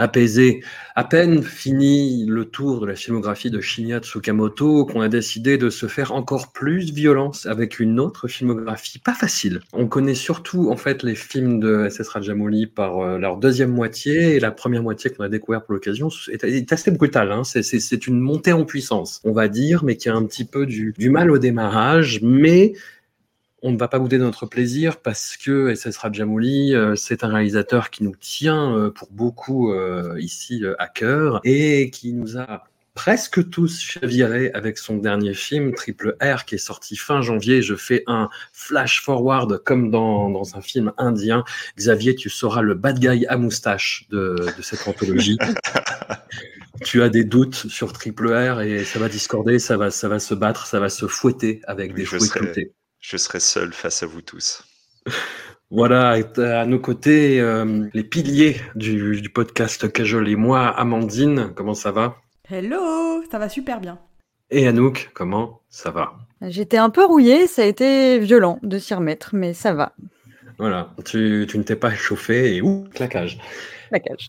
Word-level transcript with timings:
apaisée. 0.00 0.62
À 0.96 1.04
peine 1.04 1.42
fini 1.42 2.24
le 2.26 2.46
tour 2.46 2.80
de 2.80 2.86
la 2.86 2.94
filmographie 2.94 3.50
de 3.50 3.60
Shinya 3.60 4.00
Tsukamoto 4.00 4.86
qu'on 4.86 5.02
a 5.02 5.08
décidé 5.08 5.58
de 5.58 5.70
se 5.70 5.86
faire 5.86 6.12
encore 6.12 6.52
plus 6.52 6.92
violence 6.92 7.46
avec 7.46 7.78
une 7.78 8.00
autre 8.00 8.26
filmographie 8.26 8.98
pas 8.98 9.14
facile. 9.14 9.60
On 9.72 9.86
connaît 9.86 10.14
surtout 10.14 10.70
en 10.70 10.76
fait 10.76 11.02
les 11.02 11.14
films 11.14 11.60
de 11.60 11.88
SS 11.88 12.08
Rajamouli 12.08 12.66
par 12.66 12.98
euh, 12.98 13.18
leur 13.18 13.36
deuxième 13.36 13.70
moitié 13.70 14.36
et 14.36 14.40
la 14.40 14.50
première 14.50 14.82
moitié 14.82 15.10
qu'on 15.10 15.24
a 15.24 15.28
découvert 15.28 15.62
pour 15.62 15.74
l'occasion 15.74 16.08
est, 16.32 16.72
assez 16.72 16.90
brutale. 16.90 17.30
Hein. 17.30 17.42
C'est 17.44 18.06
une 18.06 18.20
montée 18.20 18.52
en 18.52 18.64
puissance, 18.64 19.20
on 19.24 19.32
va 19.32 19.48
dire, 19.48 19.84
mais 19.84 19.96
qui 19.96 20.08
a 20.08 20.14
un 20.14 20.24
petit 20.24 20.44
peu 20.44 20.66
du, 20.66 20.94
du 20.96 21.10
mal 21.10 21.30
au 21.30 21.38
démarrage, 21.38 22.20
mais 22.22 22.72
on 23.62 23.72
ne 23.72 23.78
va 23.78 23.88
pas 23.88 23.98
bouder 23.98 24.18
de 24.18 24.24
notre 24.24 24.46
plaisir 24.46 24.98
parce 24.98 25.36
que 25.36 25.74
SS 25.74 25.96
Rajamouli, 25.98 26.74
euh, 26.74 26.94
c'est 26.96 27.24
un 27.24 27.28
réalisateur 27.28 27.90
qui 27.90 28.04
nous 28.04 28.16
tient 28.18 28.76
euh, 28.76 28.90
pour 28.90 29.08
beaucoup 29.10 29.72
euh, 29.72 30.16
ici 30.18 30.64
à 30.78 30.88
cœur 30.88 31.40
et 31.44 31.90
qui 31.90 32.12
nous 32.12 32.38
a 32.38 32.64
presque 32.94 33.48
tous 33.50 33.80
chavirés 33.80 34.50
avec 34.52 34.76
son 34.76 34.96
dernier 34.96 35.32
film, 35.32 35.74
Triple 35.74 36.16
R, 36.20 36.44
qui 36.44 36.56
est 36.56 36.58
sorti 36.58 36.96
fin 36.96 37.22
janvier. 37.22 37.62
Je 37.62 37.74
fais 37.74 38.02
un 38.06 38.28
flash 38.52 39.02
forward 39.02 39.62
comme 39.64 39.90
dans, 39.90 40.28
dans 40.28 40.56
un 40.56 40.60
film 40.60 40.92
indien. 40.98 41.44
Xavier, 41.76 42.14
tu 42.14 42.28
seras 42.28 42.62
le 42.62 42.74
bad 42.74 42.98
guy 42.98 43.26
à 43.26 43.36
moustache 43.36 44.06
de, 44.10 44.36
de 44.56 44.62
cette 44.62 44.86
anthologie. 44.88 45.38
tu 46.84 47.02
as 47.02 47.08
des 47.08 47.24
doutes 47.24 47.54
sur 47.54 47.92
Triple 47.92 48.32
R 48.32 48.60
et 48.60 48.84
ça 48.84 48.98
va 48.98 49.08
discorder, 49.08 49.58
ça 49.58 49.76
va, 49.76 49.90
ça 49.90 50.08
va 50.08 50.18
se 50.18 50.34
battre, 50.34 50.66
ça 50.66 50.80
va 50.80 50.88
se 50.88 51.06
fouetter 51.06 51.60
avec 51.66 51.92
Oui, 51.92 52.00
des 52.00 52.04
fouets 52.04 52.28
cloutés. 52.28 52.72
Je 53.00 53.16
serai 53.16 53.40
seul 53.40 53.72
face 53.72 54.02
à 54.02 54.06
vous 54.06 54.22
tous. 54.22 54.62
Voilà, 55.72 56.18
à 56.36 56.66
nos 56.66 56.80
côtés, 56.80 57.40
euh, 57.40 57.88
les 57.94 58.02
piliers 58.02 58.56
du, 58.74 59.20
du 59.20 59.30
podcast 59.30 59.92
Cajol 59.92 60.28
et 60.28 60.34
moi, 60.34 60.66
Amandine, 60.66 61.52
comment 61.54 61.74
ça 61.74 61.92
va? 61.92 62.16
Hello, 62.50 63.22
ça 63.30 63.38
va 63.38 63.48
super 63.48 63.80
bien. 63.80 64.00
Et 64.50 64.66
Anouk, 64.66 65.10
comment 65.14 65.60
ça 65.68 65.92
va? 65.92 66.14
J'étais 66.42 66.76
un 66.76 66.90
peu 66.90 67.04
rouillée, 67.04 67.46
ça 67.46 67.62
a 67.62 67.66
été 67.66 68.18
violent 68.18 68.58
de 68.64 68.78
s'y 68.80 68.94
remettre, 68.94 69.30
mais 69.32 69.54
ça 69.54 69.72
va. 69.72 69.94
Voilà, 70.58 70.92
tu, 71.04 71.46
tu 71.48 71.56
ne 71.56 71.62
t'es 71.62 71.76
pas 71.76 71.92
échauffé 71.92 72.56
et 72.56 72.62
ouh, 72.62 72.88
claquage. 72.92 73.38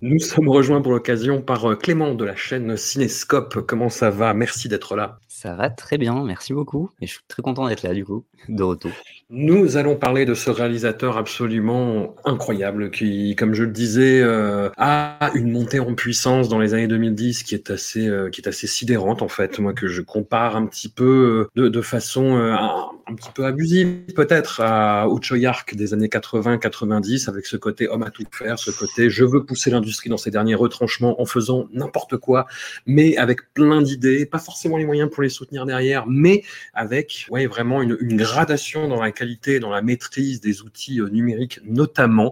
Nous 0.01 0.19
sommes 0.19 0.49
rejoints 0.49 0.81
pour 0.81 0.91
l'occasion 0.91 1.41
par 1.41 1.71
euh, 1.71 1.75
Clément 1.75 2.13
de 2.13 2.25
la 2.25 2.35
chaîne 2.35 2.77
Cinéscope. 2.77 3.65
Comment 3.67 3.89
ça 3.89 4.09
va? 4.09 4.33
Merci 4.33 4.69
d'être 4.69 4.95
là. 4.95 5.19
Ça 5.41 5.55
va 5.55 5.71
très 5.71 5.97
bien, 5.97 6.23
merci 6.23 6.53
beaucoup. 6.53 6.91
Et 7.01 7.07
je 7.07 7.13
suis 7.13 7.23
très 7.27 7.41
content 7.41 7.67
d'être 7.67 7.81
là, 7.81 7.95
du 7.95 8.05
coup, 8.05 8.25
de 8.47 8.61
retour. 8.61 8.91
Nous 9.31 9.75
allons 9.75 9.95
parler 9.95 10.25
de 10.25 10.35
ce 10.35 10.51
réalisateur 10.51 11.17
absolument 11.17 12.15
incroyable 12.25 12.91
qui, 12.91 13.35
comme 13.35 13.55
je 13.55 13.63
le 13.63 13.71
disais, 13.71 14.21
euh, 14.21 14.69
a 14.77 15.31
une 15.33 15.51
montée 15.51 15.79
en 15.79 15.95
puissance 15.95 16.47
dans 16.47 16.59
les 16.59 16.75
années 16.75 16.87
2010 16.87 17.41
qui 17.41 17.55
est 17.55 17.71
assez, 17.71 18.07
euh, 18.07 18.29
qui 18.29 18.41
est 18.41 18.47
assez 18.47 18.67
sidérante 18.67 19.23
en 19.23 19.29
fait. 19.29 19.57
Moi 19.57 19.73
que 19.73 19.87
je 19.87 20.03
compare 20.03 20.55
un 20.55 20.67
petit 20.67 20.89
peu 20.89 21.49
euh, 21.57 21.69
de, 21.69 21.81
façon 21.81 22.35
un, 22.35 23.15
petit 23.15 23.31
peu 23.33 23.45
abusive 23.45 24.13
peut-être 24.15 24.61
à 24.61 25.07
Uchoyark 25.09 25.73
des 25.73 25.93
années 25.95 26.07
80-90 26.07 27.29
avec 27.29 27.47
ce 27.47 27.57
côté 27.57 27.87
homme 27.87 28.03
à 28.03 28.11
tout 28.11 28.25
faire, 28.31 28.59
ce 28.59 28.69
côté 28.69 29.09
je 29.09 29.25
veux 29.25 29.43
pousser 29.43 29.71
l'industrie 29.71 30.09
dans 30.09 30.17
ses 30.17 30.29
derniers 30.29 30.55
retranchements 30.55 31.19
en 31.19 31.25
faisant 31.25 31.67
n'importe 31.73 32.17
quoi, 32.17 32.45
mais 32.85 33.17
avec 33.17 33.53
plein 33.53 33.81
d'idées, 33.81 34.25
pas 34.27 34.39
forcément 34.39 34.77
les 34.77 34.85
moyens 34.85 35.09
pour 35.09 35.23
les 35.23 35.30
soutenir 35.31 35.65
derrière, 35.65 36.05
mais 36.07 36.43
avec 36.73 37.25
ouais, 37.29 37.47
vraiment 37.47 37.81
une, 37.81 37.97
gradation 38.17 38.87
dans 38.87 39.01
la 39.01 39.11
qualité, 39.11 39.59
dans 39.59 39.69
la 39.69 39.81
maîtrise 39.81 40.41
des 40.41 40.61
outils 40.61 40.99
euh, 40.99 41.09
numériques 41.09 41.59
notamment, 41.63 42.31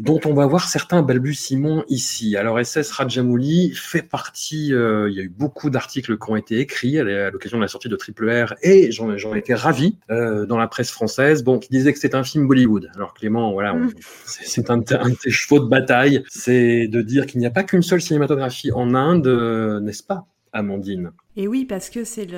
dont 0.00 0.20
on 0.24 0.34
va 0.34 0.46
voir 0.46 0.68
certains 0.68 1.02
balbutiements 1.02 1.84
ici. 1.88 2.36
Alors 2.36 2.64
SS 2.64 2.90
Rajamouli 2.92 3.72
fait 3.74 4.02
partie, 4.02 4.72
euh, 4.72 5.10
il 5.10 5.16
y 5.16 5.20
a 5.20 5.22
eu 5.22 5.28
beaucoup 5.28 5.70
d'articles 5.70 6.18
qui 6.18 6.30
ont 6.30 6.36
été 6.36 6.58
écrits 6.58 6.98
à 6.98 7.30
l'occasion 7.30 7.58
de 7.58 7.62
la 7.62 7.68
sortie 7.68 7.88
de 7.88 7.96
Triple 7.96 8.30
R, 8.30 8.54
et 8.62 8.90
j'en 8.90 9.16
j'en 9.16 9.34
étais 9.34 9.54
ravi 9.54 9.96
euh, 10.10 10.46
dans 10.46 10.56
la 10.56 10.68
presse 10.68 10.90
française, 10.90 11.42
bon, 11.42 11.58
qui 11.58 11.68
disait 11.68 11.92
que 11.92 11.98
c'était 11.98 12.16
un 12.16 12.24
film 12.24 12.46
Bollywood. 12.46 12.90
Alors 12.94 13.14
Clément, 13.14 13.52
voilà, 13.52 13.76
c'est 14.24 14.46
c'est 14.46 14.70
un, 14.70 14.76
un 14.76 15.08
de 15.10 15.14
tes 15.14 15.30
chevaux 15.30 15.60
de 15.60 15.68
bataille, 15.68 16.24
c'est 16.28 16.88
de 16.88 17.02
dire 17.02 17.26
qu'il 17.26 17.40
n'y 17.40 17.46
a 17.46 17.50
pas 17.50 17.62
qu'une 17.62 17.82
seule 17.82 18.00
cinématographie 18.00 18.72
en 18.72 18.94
Inde, 18.94 19.80
n'est-ce 19.82 20.02
pas? 20.02 20.26
Amandine. 20.52 21.12
Et 21.36 21.46
oui, 21.48 21.64
parce 21.64 21.90
que 21.90 22.04
c'est 22.04 22.28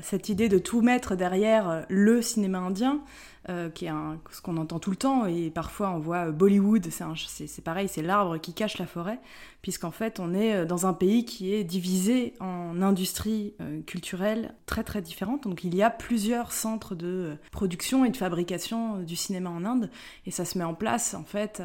cette 0.00 0.28
idée 0.28 0.48
de 0.48 0.58
tout 0.58 0.80
mettre 0.80 1.14
derrière 1.16 1.68
euh, 1.68 1.82
le 1.88 2.22
cinéma 2.22 2.58
indien, 2.58 3.00
euh, 3.48 3.70
qui 3.70 3.86
est 3.86 3.90
ce 4.30 4.40
qu'on 4.40 4.56
entend 4.56 4.78
tout 4.78 4.90
le 4.90 4.96
temps, 4.96 5.26
et 5.26 5.50
parfois 5.50 5.90
on 5.90 5.98
voit 5.98 6.28
euh, 6.28 6.32
Bollywood, 6.32 6.86
c'est 6.90 7.64
pareil, 7.64 7.88
c'est 7.88 8.02
l'arbre 8.02 8.38
qui 8.38 8.54
cache 8.54 8.78
la 8.78 8.86
forêt, 8.86 9.18
puisqu'en 9.62 9.90
fait 9.90 10.20
on 10.20 10.34
est 10.34 10.54
euh, 10.54 10.64
dans 10.66 10.86
un 10.86 10.92
pays 10.92 11.24
qui 11.24 11.54
est 11.54 11.64
divisé 11.64 12.34
en 12.40 12.82
industries 12.82 13.54
euh, 13.60 13.80
culturelles 13.82 14.54
très 14.66 14.84
très 14.84 15.00
différentes. 15.00 15.44
Donc 15.44 15.64
il 15.64 15.74
y 15.74 15.82
a 15.82 15.90
plusieurs 15.90 16.52
centres 16.52 16.94
de 16.94 17.06
euh, 17.06 17.34
production 17.50 18.04
et 18.04 18.10
de 18.10 18.16
fabrication 18.16 18.98
du 18.98 19.16
cinéma 19.16 19.50
en 19.50 19.64
Inde, 19.64 19.90
et 20.26 20.30
ça 20.30 20.44
se 20.44 20.58
met 20.58 20.64
en 20.64 20.74
place 20.74 21.14
en 21.14 21.24
fait, 21.24 21.62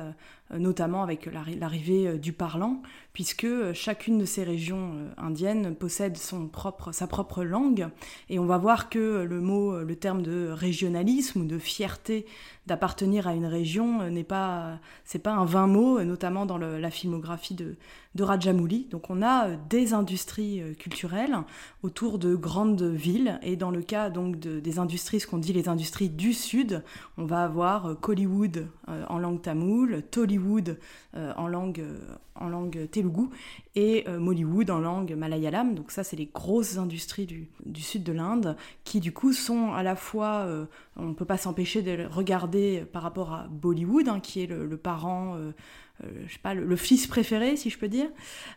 notamment 0.51 1.03
avec 1.03 1.25
l'arri- 1.25 1.57
l'arrivée 1.57 2.17
du 2.17 2.31
parlant, 2.31 2.81
puisque 3.13 3.47
chacune 3.73 4.17
de 4.17 4.25
ces 4.25 4.43
régions 4.43 4.93
indiennes 5.17 5.75
possède 5.75 6.17
sa 6.17 7.07
propre 7.07 7.43
langue. 7.43 7.87
Et 8.29 8.39
on 8.39 8.45
va 8.45 8.57
voir 8.57 8.89
que 8.89 9.23
le 9.23 9.41
mot, 9.41 9.83
le 9.83 9.95
terme 9.95 10.21
de 10.21 10.49
régionalisme 10.49 11.41
ou 11.41 11.45
de 11.45 11.57
fierté 11.57 12.25
d'appartenir 12.67 13.27
à 13.27 13.33
une 13.33 13.45
région 13.45 14.01
euh, 14.01 14.09
n'est 14.09 14.23
pas, 14.23 14.79
c'est 15.05 15.19
pas 15.19 15.33
un 15.33 15.45
vain 15.45 15.67
mot, 15.67 15.99
euh, 15.99 16.03
notamment 16.03 16.45
dans 16.45 16.57
la 16.57 16.91
filmographie 16.91 17.55
de, 17.55 17.75
de 18.17 18.23
Rajamouli. 18.23 18.87
Donc 18.91 19.09
on 19.09 19.21
a 19.21 19.47
euh, 19.47 19.55
des 19.69 19.93
industries 19.93 20.61
euh, 20.61 20.73
culturelles 20.73 21.37
autour 21.83 22.19
de 22.19 22.35
grandes 22.35 22.81
villes. 22.83 23.39
Et 23.43 23.55
dans 23.55 23.71
le 23.71 23.81
cas 23.81 24.09
donc 24.09 24.39
de- 24.39 24.59
des 24.59 24.79
industries, 24.79 25.21
ce 25.21 25.27
qu'on 25.27 25.37
dit 25.37 25.53
les 25.53 25.69
industries 25.69 26.09
du 26.09 26.33
sud, 26.33 26.83
on 27.17 27.25
va 27.25 27.43
avoir 27.43 27.85
euh, 27.85 27.95
Kollywood 27.95 28.67
en 29.09 29.19
langue 29.19 29.41
tamoule, 29.41 30.01
Tollywood 30.11 30.79
en 31.13 31.47
langue 31.47 31.83
en 32.35 32.47
langue 32.47 32.87
telugu 32.89 33.23
et 33.75 34.05
Mollywood 34.07 34.69
en 34.69 34.79
langue 34.79 35.13
malayalam. 35.13 35.75
Donc 35.75 35.91
ça, 35.91 36.03
c'est 36.05 36.15
les 36.15 36.27
grosses 36.27 36.77
industries 36.77 37.25
du, 37.25 37.49
du 37.65 37.81
sud 37.81 38.03
de 38.03 38.13
l'Inde 38.13 38.55
qui 38.85 39.01
du 39.01 39.11
coup 39.11 39.33
sont 39.33 39.73
à 39.73 39.83
la 39.83 39.97
fois, 39.97 40.47
on 40.95 41.07
ne 41.07 41.13
peut 41.13 41.25
pas 41.25 41.37
s'empêcher 41.37 41.81
de 41.81 42.05
regarder 42.09 42.85
par 42.93 43.03
rapport 43.03 43.33
à 43.33 43.47
Bollywood, 43.49 44.07
hein, 44.07 44.21
qui 44.21 44.41
est 44.41 44.47
le, 44.47 44.77
parent, 44.77 45.35
je 46.27 46.33
sais 46.33 46.39
pas, 46.39 46.53
le, 46.53 46.75
fils 46.75 47.07
préféré, 47.07 47.57
si 47.57 47.69
je 47.69 47.77
peux 47.77 47.87
dire, 47.87 48.07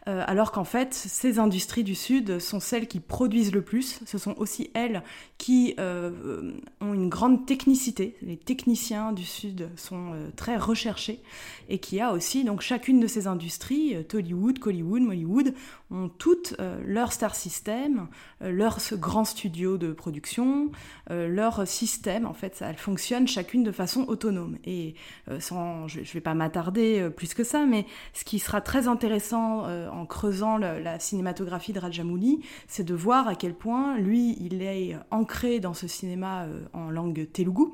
Euh, 0.08 0.24
alors 0.26 0.50
qu'en 0.52 0.64
fait, 0.64 0.94
ces 0.94 1.38
industries 1.38 1.84
du 1.84 1.94
sud 1.94 2.38
sont 2.38 2.60
celles 2.60 2.86
qui 2.86 3.00
produisent 3.00 3.52
le 3.52 3.62
plus. 3.62 4.00
Ce 4.06 4.18
sont 4.18 4.34
aussi 4.38 4.70
elles 4.74 5.02
qui 5.40 5.74
euh, 5.78 6.10
euh, 6.24 6.52
ont 6.80 6.92
une 6.92 7.08
grande 7.08 7.46
technicité. 7.46 8.14
Les 8.22 8.36
techniciens 8.36 9.12
du 9.12 9.24
sud 9.24 9.70
sont 9.76 10.12
euh, 10.12 10.28
très 10.36 10.56
recherchés 10.56 11.20
et 11.68 11.78
qui 11.78 11.98
a 12.00 12.12
aussi 12.12 12.44
donc 12.44 12.60
chacune 12.60 13.00
de 13.00 13.06
ces 13.06 13.26
industries, 13.26 13.96
euh, 13.96 14.02
Tollywood, 14.02 14.58
Collywood, 14.58 15.02
Mollywood, 15.02 15.54
ont 15.90 16.08
toutes 16.08 16.54
euh, 16.60 16.80
leur 16.86 17.12
star 17.12 17.34
system, 17.34 18.08
euh, 18.42 18.50
leur 18.50 18.80
ce 18.80 18.94
grand 18.94 19.24
studio 19.24 19.78
de 19.78 19.92
production, 19.92 20.70
euh, 21.10 21.28
leur 21.28 21.66
système. 21.66 22.26
En 22.26 22.34
fait, 22.34 22.54
ça, 22.56 22.68
elles 22.68 22.76
fonctionnent 22.76 23.26
chacune 23.26 23.62
de 23.62 23.72
façon 23.72 24.04
autonome. 24.08 24.56
Et 24.64 24.94
euh, 25.28 25.40
sans, 25.40 25.88
je, 25.88 26.02
je 26.02 26.12
vais 26.12 26.20
pas 26.20 26.34
m'attarder 26.34 27.00
euh, 27.00 27.10
plus 27.10 27.34
que 27.34 27.44
ça, 27.44 27.66
mais 27.66 27.86
ce 28.12 28.24
qui 28.24 28.38
sera 28.38 28.60
très 28.60 28.88
intéressant 28.88 29.66
euh, 29.66 29.88
en 29.90 30.06
creusant 30.06 30.58
la 30.58 30.98
cinématographie 30.98 31.72
de 31.72 31.80
Rajamouli, 31.80 32.40
c'est 32.68 32.84
de 32.84 32.94
voir 32.94 33.28
à 33.28 33.34
quel 33.34 33.54
point 33.54 33.98
lui, 33.98 34.36
il 34.40 34.62
est 34.62 34.96
ancré 35.10 35.60
dans 35.60 35.74
ce 35.74 35.86
cinéma 35.86 36.46
en 36.72 36.90
langue 36.90 37.28
telugu, 37.32 37.64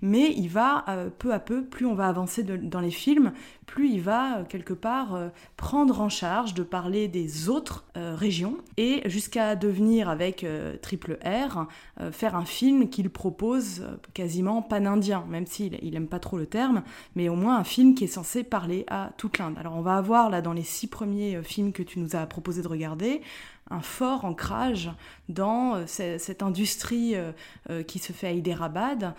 mais 0.00 0.32
il 0.36 0.48
va 0.48 0.84
peu 1.18 1.32
à 1.32 1.38
peu, 1.38 1.64
plus 1.64 1.86
on 1.86 1.94
va 1.94 2.08
avancer 2.08 2.42
dans 2.42 2.80
les 2.80 2.90
films, 2.90 3.32
plus 3.66 3.90
il 3.90 4.00
va 4.00 4.44
quelque 4.48 4.72
part 4.72 5.18
prendre 5.56 6.00
en 6.00 6.08
charge 6.08 6.54
de 6.54 6.62
parler 6.62 7.08
des 7.08 7.48
autres 7.48 7.84
régions 7.94 8.56
et 8.76 9.02
jusqu'à 9.08 9.56
devenir 9.56 10.08
avec 10.08 10.46
Triple 10.82 11.18
R 11.24 11.66
faire 12.12 12.36
un 12.36 12.44
film 12.44 12.88
qu'il 12.88 13.10
propose 13.10 13.84
quasiment 14.14 14.62
pan-indien, 14.62 15.24
même 15.28 15.46
s'il 15.46 15.78
il 15.82 15.94
aime 15.96 16.08
pas 16.08 16.18
trop 16.18 16.36
le 16.38 16.46
terme, 16.46 16.82
mais 17.14 17.28
au 17.28 17.34
moins 17.34 17.58
un 17.58 17.64
film 17.64 17.94
qui 17.94 18.04
est 18.04 18.08
censé 18.08 18.44
parler 18.44 18.84
à 18.88 19.12
toute 19.16 19.38
l'Inde. 19.38 19.56
Alors 19.58 19.76
on 19.76 19.82
va 19.82 19.96
avoir 19.96 20.30
là 20.30 20.42
dans 20.42 20.52
les 20.52 20.62
six 20.62 20.86
premiers 20.86 21.36
euh, 21.36 21.42
films 21.42 21.72
que 21.72 21.82
tu 21.82 21.98
nous 21.98 22.16
as 22.16 22.26
proposé 22.26 22.62
de 22.62 22.68
regarder 22.68 23.20
un 23.70 23.80
fort 23.80 24.24
ancrage 24.24 24.90
dans 25.28 25.74
euh, 25.74 25.84
cette 25.86 26.42
industrie 26.42 27.14
euh, 27.16 27.82
qui 27.82 27.98
se 27.98 28.12
fait 28.12 28.28
à 28.28 28.32
Hyderabad, 28.32 29.14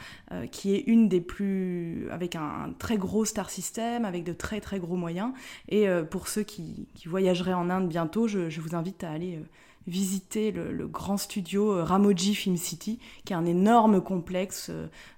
qui 0.51 0.73
est 0.73 0.83
une 0.87 1.09
des 1.09 1.21
plus 1.21 2.07
avec 2.11 2.35
un, 2.35 2.73
très 2.79 2.97
gros 2.97 3.25
star 3.25 3.49
system, 3.49 4.05
avec 4.05 4.23
de 4.23 4.33
très 4.33 4.61
très 4.61 4.79
gros 4.79 4.95
moyens. 4.95 5.31
Et 5.69 5.87
pour 6.09 6.27
ceux 6.27 6.43
qui, 6.43 6.87
voyageraient 7.05 7.53
en 7.53 7.69
Inde 7.69 7.87
bientôt, 7.87 8.27
je, 8.27 8.59
vous 8.59 8.75
invite 8.75 9.03
à 9.03 9.11
aller 9.11 9.39
visiter 9.87 10.51
le, 10.51 10.87
grand 10.87 11.17
studio 11.17 11.83
Ramoji 11.83 12.35
Film 12.35 12.57
City, 12.57 12.99
qui 13.25 13.33
est 13.33 13.35
un 13.35 13.45
énorme 13.45 14.01
complexe 14.01 14.71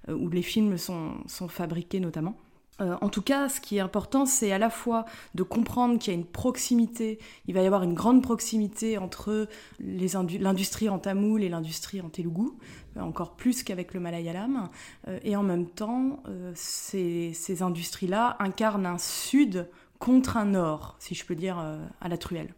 où 0.08 0.28
les 0.28 0.42
films 0.42 0.76
sont, 0.76 1.14
sont 1.26 1.48
fabriqués 1.48 2.00
notamment. 2.00 2.36
Euh, 2.80 2.96
en 3.00 3.08
tout 3.08 3.22
cas, 3.22 3.48
ce 3.48 3.60
qui 3.60 3.76
est 3.76 3.80
important, 3.80 4.26
c'est 4.26 4.52
à 4.52 4.58
la 4.58 4.70
fois 4.70 5.04
de 5.34 5.42
comprendre 5.42 5.98
qu'il 5.98 6.12
y 6.12 6.16
a 6.16 6.18
une 6.18 6.26
proximité, 6.26 7.18
il 7.46 7.54
va 7.54 7.62
y 7.62 7.66
avoir 7.66 7.82
une 7.82 7.94
grande 7.94 8.22
proximité 8.22 8.98
entre 8.98 9.48
l'industrie 9.78 10.88
en 10.88 10.98
tamoul 10.98 11.42
et 11.42 11.48
l'industrie 11.48 12.00
en 12.00 12.08
telugu, 12.08 12.48
euh, 12.96 13.00
encore 13.00 13.36
plus 13.36 13.62
qu'avec 13.62 13.94
le 13.94 14.00
malayalam, 14.00 14.68
euh, 15.08 15.18
et 15.22 15.36
en 15.36 15.42
même 15.42 15.66
temps, 15.66 16.22
ces, 16.54 17.32
ces 17.34 17.62
industries-là 17.62 18.36
incarnent 18.38 18.86
un 18.86 18.98
sud 18.98 19.68
contre 19.98 20.36
un 20.36 20.46
nord, 20.46 20.96
si 20.98 21.14
je 21.14 21.24
peux 21.24 21.34
dire, 21.34 21.58
à 22.00 22.08
la 22.08 22.16
truelle. 22.16 22.54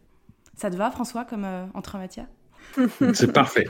Ça 0.55 0.71
te 0.71 0.75
va, 0.75 0.91
François, 0.91 1.25
comme 1.25 1.45
entre 1.73 1.97
matière 1.97 2.27
c'est 3.13 3.31
parfait. 3.31 3.67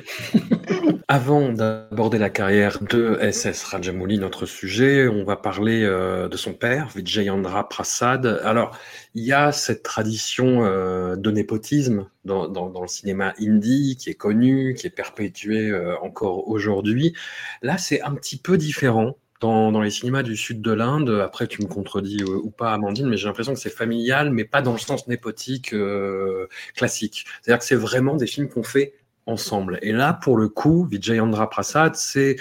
Avant 1.08 1.52
d'aborder 1.52 2.18
la 2.18 2.30
carrière 2.30 2.80
de 2.82 3.20
SS 3.32 3.64
Rajamouli, 3.64 4.20
notre 4.20 4.46
sujet, 4.46 5.08
on 5.08 5.24
va 5.24 5.36
parler 5.36 5.84
euh, 5.84 6.28
de 6.30 6.38
son 6.38 6.54
père, 6.54 6.90
Vijayendra 6.96 7.68
Prasad. 7.68 8.42
Alors, 8.44 8.78
il 9.14 9.24
y 9.24 9.34
a 9.34 9.52
cette 9.52 9.84
tradition 9.84 10.66
euh, 10.66 11.16
de 11.16 11.32
népotisme 11.32 12.08
dans, 12.26 12.48
le 12.82 12.88
cinéma 12.88 13.34
indie 13.40 13.98
qui 14.00 14.10
est 14.10 14.16
connue, 14.16 14.76
qui 14.76 14.88
est 14.88 14.92
perpétuée 14.92 15.70
euh, 15.70 15.96
encore 16.02 16.48
aujourd'hui. 16.48 17.14
Là, 17.62 17.78
c'est 17.78 18.02
un 18.02 18.16
petit 18.16 18.38
peu 18.38 18.58
différent 18.58 19.18
dans, 19.44 19.82
les 19.82 19.92
cinémas 19.92 20.24
du 20.24 20.38
sud 20.38 20.62
de 20.62 20.72
l'Inde, 20.72 21.22
après 21.22 21.48
tu 21.48 21.62
me 21.62 21.68
contredis 21.68 22.22
euh, 22.22 22.40
ou 22.44 22.50
pas 22.50 22.74
Amandine, 22.74 23.08
mais 23.08 23.18
j'ai 23.18 23.28
l'impression 23.28 23.54
que 23.54 23.60
c'est 23.60 23.70
familial, 23.70 24.32
mais 24.32 24.46
pas 24.46 24.62
dans 24.62 24.72
le 24.72 24.78
sens 24.78 25.08
népotique 25.08 25.74
euh, 25.74 26.48
classique. 26.76 27.26
C'est-à-dire 27.42 27.60
que 27.60 27.66
c'est 27.66 27.76
vraiment 27.76 28.16
des 28.16 28.28
films 28.28 28.48
qu'on 28.48 28.64
fait 28.64 28.94
ensemble. 29.26 29.80
Et 29.82 29.92
là, 29.92 30.14
pour 30.14 30.38
le 30.38 30.48
coup, 30.48 30.88
Vijayendra 30.90 31.50
Prasad, 31.50 31.96
c'est 31.96 32.38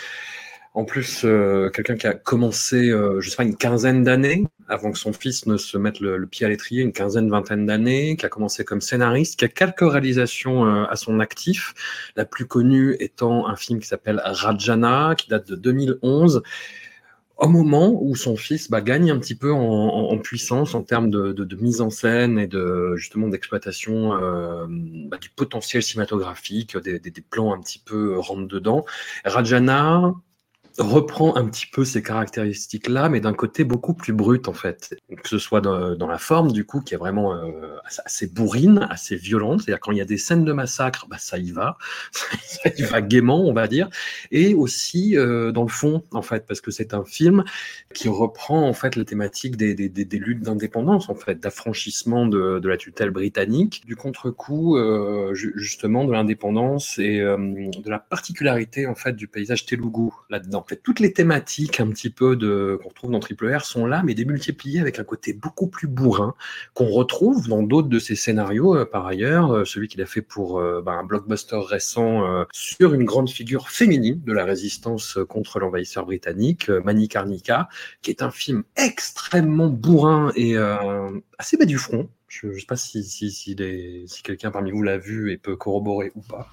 en 0.74 0.84
plus 0.84 1.22
euh, 1.24 1.70
quelqu'un 1.70 1.96
qui 1.96 2.06
a 2.06 2.14
commencé, 2.14 2.90
je 3.18 3.28
sais 3.28 3.36
pas, 3.36 3.42
une 3.42 3.56
quinzaine 3.56 4.04
d'années 4.04 4.44
avant 4.68 4.90
que 4.92 4.98
son 4.98 5.12
fils 5.12 5.44
ne 5.46 5.56
se 5.58 5.76
mette 5.76 6.00
le, 6.00 6.24
pied 6.26 6.46
à 6.46 6.48
l'étrier, 6.48 6.82
une 6.82 6.92
quinzaine, 6.92 7.28
vingtaine 7.28 7.66
d'années, 7.66 8.16
qui 8.16 8.24
a 8.24 8.28
commencé 8.28 8.64
comme 8.64 8.80
scénariste, 8.80 9.38
qui 9.38 9.44
a 9.44 9.48
quelques 9.48 9.80
réalisations 9.80 10.84
à 10.84 10.96
son 10.96 11.20
actif, 11.20 11.74
la 12.16 12.24
plus 12.24 12.46
connue 12.46 12.96
étant 13.00 13.48
un 13.48 13.56
film 13.56 13.80
qui 13.80 13.88
s'appelle 13.88 14.22
Rajana, 14.24 15.14
qui 15.18 15.28
date 15.28 15.46
de 15.48 15.56
2011 15.56 16.42
au 17.42 17.48
moment 17.48 17.98
où 18.00 18.14
son 18.14 18.36
fils 18.36 18.70
bah, 18.70 18.80
gagne 18.80 19.10
un 19.10 19.18
petit 19.18 19.34
peu 19.34 19.52
en, 19.52 20.16
puissance 20.18 20.74
en 20.74 20.82
termes 20.82 21.10
de, 21.10 21.56
mise 21.60 21.80
en 21.80 21.90
scène 21.90 22.38
et 22.38 22.46
de 22.46 22.94
justement 22.96 23.28
d'exploitation 23.28 24.14
euh, 24.14 24.66
bah, 25.08 25.18
du 25.18 25.28
potentiel 25.28 25.82
cinématographique, 25.82 26.76
des, 26.78 27.00
plans 27.28 27.52
un 27.52 27.60
petit 27.60 27.80
peu 27.80 28.18
rentre 28.18 28.46
dedans. 28.46 28.84
Rajana 29.24 30.14
reprend 30.78 31.36
un 31.36 31.46
petit 31.46 31.66
peu 31.66 31.84
ces 31.84 32.02
caractéristiques-là, 32.02 33.08
mais 33.08 33.20
d'un 33.20 33.32
côté 33.32 33.64
beaucoup 33.64 33.94
plus 33.94 34.12
brut 34.12 34.48
en 34.48 34.52
fait. 34.52 34.96
Que 35.22 35.28
ce 35.28 35.38
soit 35.38 35.60
dans, 35.60 36.06
la 36.06 36.18
forme 36.18 36.52
du 36.52 36.64
coup, 36.64 36.80
qui 36.80 36.94
est 36.94 36.98
vraiment 36.98 37.34
euh, 37.34 37.76
assez 38.04 38.26
bourrine, 38.26 38.86
assez 38.90 39.16
violente. 39.16 39.62
C'est-à-dire 39.62 39.80
quand 39.80 39.92
il 39.92 39.98
y 39.98 40.00
a 40.00 40.06
des 40.06 40.18
scènes 40.18 40.44
de 40.44 40.52
massacre, 40.52 41.06
bah, 41.08 41.16
ça 41.18 41.38
y 41.38 41.50
va, 41.50 41.76
ça 42.12 42.70
y 42.76 42.82
va 42.82 43.02
gaiement, 43.02 43.40
on 43.40 43.52
va 43.52 43.68
dire. 43.68 43.88
Et 44.30 44.54
aussi 44.54 45.16
euh, 45.16 45.52
dans 45.52 45.62
le 45.62 45.68
fond, 45.68 46.02
en 46.12 46.22
fait, 46.22 46.46
parce 46.46 46.60
que 46.60 46.70
c'est 46.70 46.94
un 46.94 47.04
film 47.04 47.44
qui 47.94 48.08
reprend 48.08 48.66
en 48.66 48.72
fait 48.72 48.96
la 48.96 49.04
thématique 49.04 49.56
des, 49.56 49.74
luttes 50.12 50.42
d'indépendance, 50.42 51.08
en 51.08 51.14
fait, 51.14 51.40
d'affranchissement 51.40 52.26
de, 52.26 52.58
de, 52.58 52.68
la 52.68 52.76
tutelle 52.76 53.10
britannique, 53.10 53.82
du 53.86 53.96
contre-coup 53.96 54.76
euh, 54.76 55.34
justement 55.34 56.04
de 56.04 56.12
l'indépendance 56.12 56.98
et 56.98 57.18
de 57.18 57.90
la 57.90 57.98
particularité 57.98 58.86
en 58.86 58.94
fait 58.94 59.14
du 59.14 59.28
paysage 59.28 59.66
telugu 59.66 60.10
là-dedans. 60.30 60.61
En 60.62 60.64
fait, 60.64 60.80
toutes 60.80 61.00
les 61.00 61.12
thématiques 61.12 61.80
un 61.80 61.88
petit 61.88 62.08
peu 62.08 62.36
de 62.36 62.78
qu'on 62.80 62.90
retrouve 62.90 63.10
dans 63.10 63.18
Triple 63.18 63.52
R 63.52 63.64
sont 63.64 63.84
là, 63.84 64.04
mais 64.04 64.14
démultipliées 64.14 64.78
avec 64.78 65.00
un 65.00 65.04
côté 65.04 65.32
beaucoup 65.32 65.66
plus 65.66 65.88
bourrin 65.88 66.36
qu'on 66.72 66.86
retrouve 66.86 67.48
dans 67.48 67.64
d'autres 67.64 67.88
de 67.88 67.98
ses 67.98 68.14
scénarios. 68.14 68.76
Euh, 68.76 68.84
par 68.84 69.04
ailleurs, 69.04 69.52
euh, 69.52 69.64
celui 69.64 69.88
qu'il 69.88 70.00
a 70.02 70.06
fait 70.06 70.22
pour 70.22 70.60
euh, 70.60 70.80
ben, 70.80 70.92
un 70.92 71.02
blockbuster 71.02 71.58
récent 71.58 72.44
sur 72.52 72.94
une 72.94 73.02
grande 73.02 73.28
figure 73.28 73.70
féminine 73.70 74.22
de 74.24 74.32
la 74.32 74.44
résistance 74.44 75.18
contre 75.28 75.58
l'envahisseur 75.58 76.06
britannique, 76.06 76.68
Mani 76.68 77.08
Karnika, 77.08 77.68
qui 78.00 78.10
est 78.12 78.22
un 78.22 78.30
film 78.30 78.62
extrêmement 78.76 79.68
bourrin 79.68 80.30
et 80.36 80.56
assez 81.38 81.56
bas 81.56 81.64
du 81.64 81.78
front. 81.78 82.08
Je 82.28 82.46
ne 82.46 82.52
sais 82.52 82.66
pas 82.66 82.76
si, 82.76 83.02
si, 83.02 83.56
quelqu'un 84.22 84.52
parmi 84.52 84.70
vous 84.70 84.82
l'a 84.82 84.98
vu 84.98 85.32
et 85.32 85.38
peut 85.38 85.56
corroborer 85.56 86.12
ou 86.14 86.20
pas. 86.20 86.46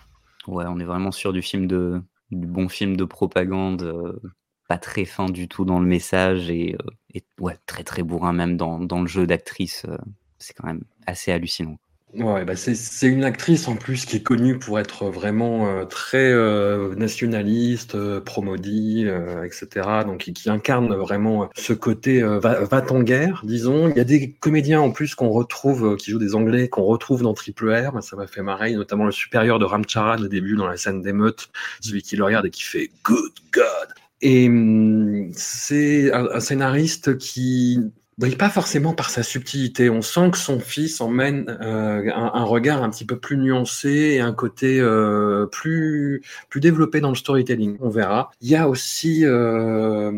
Ouais, 0.48 0.66
on 0.68 0.80
est 0.80 0.86
vraiment 0.86 1.12
sur 1.12 1.32
du 1.32 1.44
film 1.44 1.68
de, 1.68 2.02
du 2.32 2.48
bon 2.48 2.70
film 2.70 2.96
de 2.98 3.06
propagande, 3.06 3.84
euh, 3.84 4.20
pas 4.68 4.78
très 4.78 5.06
fin 5.06 5.26
du 5.28 5.48
tout 5.48 5.66
dans 5.66 5.80
le 5.80 5.86
message 5.88 6.50
et, 6.50 6.76
euh, 6.76 7.20
ouais, 7.40 7.58
très 7.66 7.84
très 7.84 8.04
bourrin 8.04 8.34
même 8.34 8.58
dans, 8.58 8.80
dans 8.80 9.02
le 9.02 9.08
jeu 9.08 9.28
d'actrice. 9.28 9.86
Euh, 9.86 9.98
c'est 10.38 10.54
quand 10.54 10.68
même 10.68 10.84
assez 11.06 11.32
hallucinant. 11.32 11.78
Ouais, 12.16 12.44
bah 12.44 12.56
c'est 12.56 13.08
une 13.08 13.24
actrice 13.24 13.68
en 13.68 13.76
plus 13.76 14.06
qui 14.06 14.16
est 14.16 14.24
connue 14.24 14.58
pour 14.58 14.80
être 14.80 15.12
vraiment 15.12 15.68
euh, 15.68 15.86
très 15.86 16.32
euh, 16.32 16.96
nationaliste, 16.96 17.94
euh, 17.94 18.20
promodie, 18.20 19.06
etc. 19.46 19.88
Donc 20.06 20.32
qui, 20.34 20.50
incarne 20.50 20.96
vraiment 20.96 21.52
ce 21.56 21.74
côté 21.74 22.24
va, 22.24 22.64
va 22.64 22.84
en 22.90 23.04
guerre, 23.04 23.42
disons. 23.44 23.90
Il 23.90 23.98
y 23.98 24.00
a 24.00 24.04
des 24.04 24.32
comédiens 24.32 24.82
en 24.82 24.90
plus 24.90 25.14
qu'on 25.14 25.30
retrouve, 25.30 25.98
qui 25.98 26.10
jouent 26.10 26.18
des 26.18 26.34
Anglais, 26.34 26.68
qu'on 26.68 26.84
retrouve 26.84 27.22
dans 27.22 27.36
Triple 27.36 27.72
R. 27.72 28.02
ça 28.02 28.16
m'a 28.16 28.26
fait 28.26 28.42
marrer, 28.42 28.74
notamment 28.74 29.06
le 29.06 29.12
supérieur 29.12 29.60
de 29.60 29.66
Ramcharan 29.66 30.18
au 30.18 30.28
début 30.28 30.56
dans 30.56 30.68
la 30.68 30.78
scène 30.78 31.04
d'émeute, 31.04 31.50
celui 31.80 32.02
qui 32.02 32.16
le 32.16 32.24
regarde 32.24 32.48
et 32.48 32.50
qui 32.50 32.64
fait 32.64 32.90
Good 33.04 33.34
God. 33.54 33.90
Et 34.22 34.48
hum, 34.48 35.30
c'est 35.34 36.12
un, 36.12 36.40
scénariste 36.40 37.18
qui 37.18 37.80
brille 38.20 38.36
pas 38.36 38.50
forcément 38.50 38.94
par 38.94 39.10
sa 39.10 39.24
subtilité. 39.24 39.90
On 39.90 40.02
sent 40.02 40.32
que 40.32 40.38
son 40.38 40.60
fils 40.60 41.00
emmène 41.00 41.58
euh, 41.62 42.12
un, 42.14 42.44
regard 42.44 42.84
un 42.84 42.90
petit 42.90 43.06
peu 43.06 43.18
plus 43.18 43.38
nuancé 43.38 43.90
et 43.90 44.20
un 44.20 44.34
côté 44.34 44.78
euh, 44.80 45.46
plus 45.46 46.22
plus 46.50 46.60
développé 46.60 47.00
dans 47.00 47.10
le 47.10 47.16
storytelling. 47.16 47.78
On 47.80 47.90
verra. 47.90 48.32
Il 48.42 48.50
y 48.50 48.58
a 48.58 48.68
aussi 48.68 49.22
euh, 49.24 50.12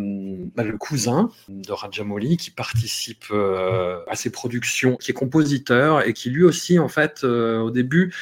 bah, 0.55 0.63
le 0.63 0.77
cousin 0.77 1.29
de 1.47 1.71
Rajamouli 1.71 2.37
qui 2.37 2.49
participe 2.49 3.25
à 3.31 4.15
ses 4.15 4.31
productions, 4.31 4.95
qui 4.97 5.11
est 5.11 5.13
compositeur 5.13 6.05
et 6.05 6.13
qui 6.13 6.31
lui 6.31 6.43
aussi 6.43 6.79
en 6.79 6.89
fait 6.89 7.23
au 7.23 7.69
début, 7.69 8.13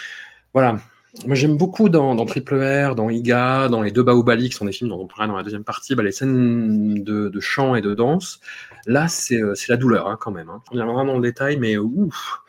voilà, 0.54 0.80
moi, 1.26 1.36
j'aime 1.36 1.58
beaucoup 1.58 1.90
dans, 1.90 2.24
Triple 2.26 2.56
R, 2.56 2.96
dans 2.96 3.10
Iga, 3.10 3.68
dans 3.68 3.82
les 3.82 3.92
deux 3.92 4.04
Baobali, 4.04 4.50
qui 4.50 4.56
sont 4.56 4.66
des 4.66 4.72
films 4.72 4.92
dont 4.92 5.02
on 5.02 5.08
parlera 5.08 5.28
dans 5.28 5.38
la 5.38 5.44
deuxième 5.44 5.64
partie, 5.64 5.96
bah, 5.96 6.04
les 6.04 6.12
scènes 6.12 7.04
de, 7.04 7.30
de, 7.30 7.40
chant 7.40 7.76
et 7.76 7.82
de 7.82 7.96
danse. 7.96 8.40
Là, 8.86 9.08
c'est 9.08 9.42
euh, 9.42 9.56
la 9.70 9.78
douleur, 9.78 10.08
hein, 10.08 10.18
quand 10.20 10.32
même. 10.32 10.50
Hein. 10.50 10.62
On 10.72 10.76
viendra 10.76 11.04
dans 11.06 11.16
le 11.16 11.22
détail, 11.22 11.58
mais 11.58 11.78
ouf, 11.78 12.42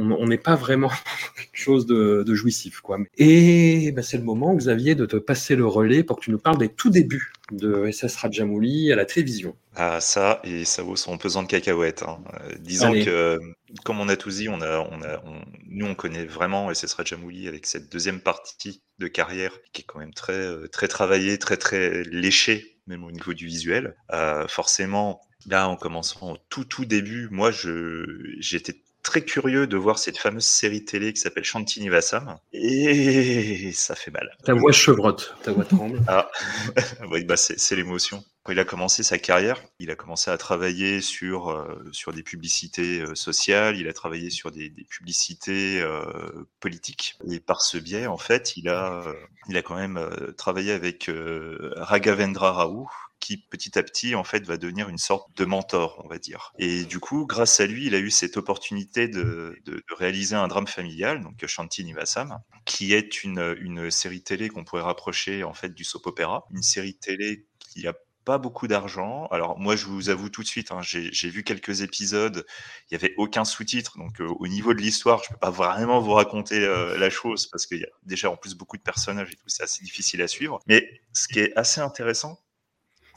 on 0.00 0.26
n'est 0.26 0.38
pas 0.38 0.56
vraiment 0.56 0.88
quelque 1.36 1.48
chose 1.52 1.86
de, 1.86 2.24
de 2.26 2.34
jouissif. 2.34 2.80
Quoi. 2.80 2.98
Et 3.16 3.92
bah, 3.92 4.02
c'est 4.02 4.16
le 4.16 4.24
moment, 4.24 4.54
Xavier, 4.54 4.94
de 4.94 5.06
te 5.06 5.16
passer 5.16 5.56
le 5.56 5.66
relais 5.66 6.02
pour 6.02 6.18
que 6.18 6.24
tu 6.24 6.30
nous 6.30 6.38
parles 6.38 6.58
des 6.58 6.68
tout 6.68 6.90
débuts 6.90 7.32
de 7.52 7.90
SS 7.90 8.16
Rajamouli 8.16 8.92
à 8.92 8.96
la 8.96 9.04
télévision. 9.04 9.56
Ah, 9.74 10.00
ça, 10.00 10.40
et 10.44 10.64
ça 10.64 10.82
vaut 10.82 10.96
son 10.96 11.18
pesant 11.18 11.42
de 11.42 11.48
cacahuètes. 11.48 12.02
Hein. 12.02 12.22
Euh, 12.34 12.54
disons 12.60 12.92
que, 12.92 13.40
comme 13.84 14.00
on 14.00 14.08
a 14.08 14.16
tous 14.16 14.38
dit, 14.38 14.48
on 14.48 14.60
a, 14.60 14.78
on 14.90 15.02
a, 15.02 15.22
nous, 15.68 15.86
on 15.86 15.94
connaît 15.94 16.24
vraiment 16.24 16.72
SS 16.72 16.94
Rajamouli 16.94 17.48
avec 17.48 17.66
cette 17.66 17.90
deuxième 17.90 18.20
partie 18.20 18.82
de 18.98 19.06
carrière 19.08 19.52
qui 19.72 19.82
est 19.82 19.84
quand 19.84 19.98
même 19.98 20.14
très, 20.14 20.32
euh, 20.32 20.66
très 20.68 20.88
travaillée, 20.88 21.38
très, 21.38 21.56
très 21.56 22.02
léchée, 22.04 22.76
même 22.86 23.04
au 23.04 23.10
niveau 23.10 23.34
du 23.34 23.46
visuel. 23.46 23.94
Euh, 24.12 24.46
forcément, 24.48 25.20
Là, 25.46 25.68
en 25.68 25.76
commençant 25.76 26.32
au 26.32 26.36
tout 26.48 26.64
tout 26.64 26.84
début, 26.84 27.28
moi, 27.30 27.50
je 27.50 28.04
j'étais 28.38 28.74
très 29.02 29.22
curieux 29.22 29.66
de 29.66 29.76
voir 29.76 29.98
cette 29.98 30.18
fameuse 30.18 30.44
série 30.44 30.84
télé 30.84 31.12
qui 31.12 31.20
s'appelle 31.20 31.44
Shanti 31.44 31.80
Nivasam 31.80 32.38
et 32.52 33.72
ça 33.72 33.94
fait 33.94 34.10
mal. 34.10 34.36
Ta 34.44 34.54
voix 34.54 34.72
chevrotte, 34.72 35.34
ta 35.42 35.52
voix 35.52 35.64
tremble. 35.64 36.00
Ah, 36.08 36.30
oui, 37.10 37.24
bah 37.24 37.36
c'est 37.36 37.76
l'émotion. 37.76 38.24
Quand 38.42 38.52
il 38.52 38.58
a 38.58 38.64
commencé 38.64 39.02
sa 39.02 39.18
carrière, 39.18 39.62
il 39.80 39.90
a 39.90 39.96
commencé 39.96 40.30
à 40.30 40.38
travailler 40.38 41.02
sur, 41.02 41.50
euh, 41.50 41.78
sur 41.92 42.14
des 42.14 42.22
publicités 42.22 43.02
euh, 43.02 43.14
sociales, 43.14 43.76
il 43.76 43.86
a 43.86 43.92
travaillé 43.92 44.30
sur 44.30 44.50
des, 44.50 44.70
des 44.70 44.84
publicités 44.84 45.80
euh, 45.82 46.48
politiques. 46.58 47.18
Et 47.30 47.38
par 47.38 47.60
ce 47.60 47.76
biais, 47.76 48.06
en 48.06 48.16
fait, 48.16 48.56
il 48.56 48.70
a, 48.70 49.02
euh, 49.06 49.12
il 49.48 49.58
a 49.58 49.62
quand 49.62 49.76
même 49.76 49.98
euh, 49.98 50.32
travaillé 50.32 50.72
avec 50.72 51.10
euh, 51.10 51.74
Raghavendra 51.76 52.52
Rao, 52.52 52.88
qui 53.20 53.36
petit 53.36 53.78
à 53.78 53.82
petit 53.82 54.14
en 54.14 54.24
fait 54.24 54.44
va 54.44 54.56
devenir 54.56 54.88
une 54.88 54.98
sorte 54.98 55.36
de 55.36 55.44
mentor, 55.44 56.00
on 56.04 56.08
va 56.08 56.18
dire. 56.18 56.52
Et 56.58 56.84
du 56.84 56.98
coup, 56.98 57.26
grâce 57.26 57.60
à 57.60 57.66
lui, 57.66 57.86
il 57.86 57.94
a 57.94 57.98
eu 57.98 58.10
cette 58.10 58.36
opportunité 58.36 59.08
de, 59.08 59.60
réaliser 59.96 60.36
un 60.36 60.48
drame 60.48 60.66
familial, 60.66 61.22
donc 61.22 61.44
Shanti 61.46 61.84
Nivasam, 61.84 62.38
qui 62.64 62.94
est 62.94 63.22
une, 63.22 63.90
série 63.90 64.22
télé 64.22 64.48
qu'on 64.48 64.64
pourrait 64.64 64.82
rapprocher 64.82 65.44
en 65.44 65.52
fait 65.52 65.74
du 65.74 65.84
soap 65.84 66.06
opéra, 66.06 66.46
une 66.50 66.62
série 66.62 66.94
télé 66.94 67.46
qui 67.58 67.86
a 67.86 67.94
pas 68.24 68.38
beaucoup 68.38 68.68
d'argent. 68.68 69.26
Alors 69.30 69.58
moi, 69.58 69.76
je 69.76 69.86
vous 69.86 70.08
avoue 70.08 70.28
tout 70.28 70.42
de 70.42 70.46
suite, 70.46 70.72
hein, 70.72 70.80
j'ai 70.82 71.30
vu 71.30 71.42
quelques 71.42 71.82
épisodes, 71.82 72.44
il 72.90 72.94
y 72.94 72.96
avait 72.96 73.14
aucun 73.16 73.44
sous-titre, 73.44 73.98
donc 73.98 74.20
euh, 74.20 74.28
au 74.38 74.46
niveau 74.46 74.74
de 74.74 74.80
l'histoire, 74.80 75.22
je 75.24 75.30
peux 75.30 75.38
pas 75.38 75.50
vraiment 75.50 76.00
vous 76.00 76.12
raconter 76.12 76.64
euh, 76.64 76.96
la 76.98 77.10
chose 77.10 77.46
parce 77.46 77.66
qu'il 77.66 77.78
y 77.78 77.84
a 77.84 77.88
déjà 78.04 78.30
en 78.30 78.36
plus 78.36 78.54
beaucoup 78.54 78.76
de 78.76 78.82
personnages 78.82 79.30
et 79.32 79.36
tout, 79.36 79.48
c'est 79.48 79.62
assez 79.62 79.82
difficile 79.82 80.22
à 80.22 80.28
suivre. 80.28 80.60
Mais 80.66 81.00
ce 81.12 81.28
qui 81.28 81.40
est 81.40 81.56
assez 81.56 81.80
intéressant, 81.80 82.38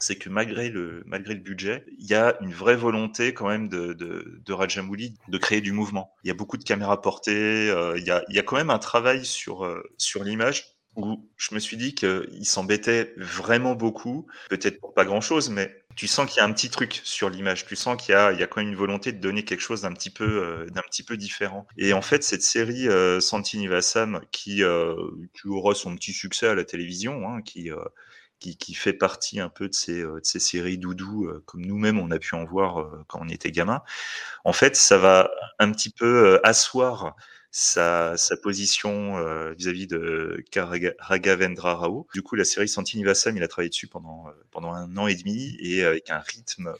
c'est 0.04 0.16
que 0.16 0.28
malgré 0.28 0.68
le, 0.68 1.02
malgré 1.06 1.32
le 1.32 1.40
budget, 1.40 1.86
il 1.98 2.06
y 2.06 2.14
a 2.14 2.36
une 2.42 2.52
vraie 2.52 2.76
volonté 2.76 3.32
quand 3.32 3.48
même 3.48 3.68
de, 3.68 3.94
de, 3.94 4.52
Rajamouli 4.52 5.16
de 5.28 5.38
créer 5.38 5.62
du 5.62 5.72
mouvement. 5.72 6.12
Il 6.24 6.28
y 6.28 6.30
a 6.30 6.34
beaucoup 6.34 6.58
de 6.58 6.64
caméras 6.64 7.00
portées, 7.00 7.70
euh, 7.70 7.96
il, 7.96 8.04
y 8.04 8.10
a, 8.10 8.22
il 8.28 8.36
y 8.36 8.38
a 8.38 8.42
quand 8.42 8.56
même 8.56 8.68
un 8.68 8.78
travail 8.78 9.24
sur, 9.24 9.64
euh, 9.64 9.82
sur 9.96 10.22
l'image 10.22 10.74
où 10.96 11.28
je 11.36 11.54
me 11.54 11.58
suis 11.58 11.76
dit 11.76 11.94
qu'il 11.94 12.44
s'embêtait 12.44 13.14
vraiment 13.16 13.74
beaucoup, 13.74 14.28
peut-être 14.48 14.78
pour 14.78 14.94
pas 14.94 15.04
grand-chose, 15.04 15.50
mais 15.50 15.74
tu 15.96 16.06
sens 16.06 16.30
qu'il 16.30 16.36
y 16.36 16.40
a 16.40 16.44
un 16.44 16.52
petit 16.52 16.70
truc 16.70 17.00
sur 17.02 17.30
l'image, 17.30 17.66
tu 17.66 17.74
sens 17.74 18.00
qu'il 18.00 18.12
y 18.12 18.16
a, 18.16 18.30
il 18.30 18.38
y 18.38 18.42
a 18.44 18.46
quand 18.46 18.60
même 18.60 18.68
une 18.70 18.76
volonté 18.76 19.10
de 19.10 19.18
donner 19.18 19.44
quelque 19.44 19.60
chose 19.60 19.82
d'un 19.82 19.92
petit 19.92 20.10
peu, 20.10 20.44
euh, 20.44 20.66
d'un 20.66 20.82
petit 20.82 21.02
peu 21.02 21.16
différent. 21.16 21.66
Et 21.78 21.94
en 21.94 22.02
fait, 22.02 22.22
cette 22.22 22.42
série 22.42 22.86
Santini 23.20 23.66
Vassam, 23.66 24.20
qui, 24.30 24.62
aura 24.62 25.74
son 25.74 25.96
petit 25.96 26.12
succès 26.12 26.46
à 26.46 26.54
la 26.54 26.64
télévision, 26.64 27.28
hein, 27.28 27.42
qui, 27.42 27.70
qui, 28.38 28.74
fait 28.74 28.92
partie 28.92 29.40
un 29.40 29.48
peu 29.48 29.68
de 29.68 29.74
ces, 29.74 30.02
euh, 30.02 30.20
séries 30.22 30.78
doudou, 30.78 31.26
euh, 31.26 31.42
comme 31.46 31.64
nous-mêmes 31.64 31.98
on 31.98 32.10
a 32.10 32.18
pu 32.18 32.34
en 32.34 32.44
voir 32.44 32.80
euh, 32.80 33.04
quand 33.08 33.20
on 33.22 33.28
était 33.28 33.50
gamin, 33.50 33.82
en 34.44 34.52
fait, 34.52 34.76
ça 34.76 34.98
va 34.98 35.30
un 35.58 35.72
petit 35.72 35.90
peu 35.90 36.40
asseoir 36.44 37.16
sa, 37.50 38.16
position 38.42 39.16
euh, 39.16 39.52
vis-à-vis 39.56 39.86
de 39.86 40.44
Raghavendra 40.98 41.76
Rao. 41.76 42.06
Du 42.12 42.22
coup, 42.22 42.34
la 42.34 42.44
série 42.44 42.68
Santini 42.68 43.04
Vassam, 43.04 43.36
il 43.36 43.42
a 43.44 43.48
travaillé 43.48 43.68
dessus 43.68 43.86
pendant, 43.86 44.26
pendant 44.50 44.72
un 44.72 44.96
an 44.96 45.06
et 45.06 45.14
demi 45.14 45.56
et 45.60 45.84
avec 45.84 46.10
un 46.10 46.18
rythme 46.18 46.74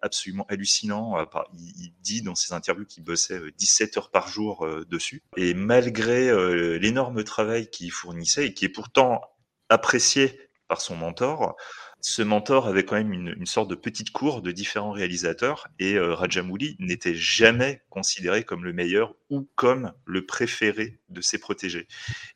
absolument 0.00 0.46
hallucinant. 0.48 1.16
Il, 1.54 1.92
dit 2.02 2.22
dans 2.22 2.36
ses 2.36 2.54
interviews 2.54 2.86
qu'il 2.86 3.02
bossait 3.02 3.40
17 3.58 3.98
heures 3.98 4.10
par 4.10 4.28
jour 4.28 4.66
dessus. 4.88 5.22
Et 5.36 5.54
malgré 5.54 6.30
l'énorme 6.78 7.24
travail 7.24 7.68
qu'il 7.68 7.90
fournissait 7.90 8.46
et 8.46 8.54
qui 8.54 8.64
est 8.64 8.72
pourtant 8.72 9.22
apprécié 9.68 10.38
par 10.72 10.80
son 10.80 10.96
mentor, 10.96 11.54
ce 12.00 12.22
mentor 12.22 12.66
avait 12.66 12.82
quand 12.82 12.96
même 12.96 13.12
une, 13.12 13.44
sorte 13.44 13.68
de 13.68 13.74
petite 13.74 14.10
cour 14.10 14.40
de 14.40 14.52
différents 14.52 14.90
réalisateurs 14.90 15.68
et 15.78 15.96
euh, 15.96 16.14
Rajamouli 16.14 16.76
n'était 16.80 17.14
jamais 17.14 17.82
considéré 17.90 18.42
comme 18.42 18.64
le 18.64 18.72
meilleur 18.72 19.14
ou 19.28 19.46
comme 19.54 19.92
le 20.06 20.24
préféré 20.24 20.98
de 21.10 21.20
ses 21.20 21.36
protégés. 21.38 21.86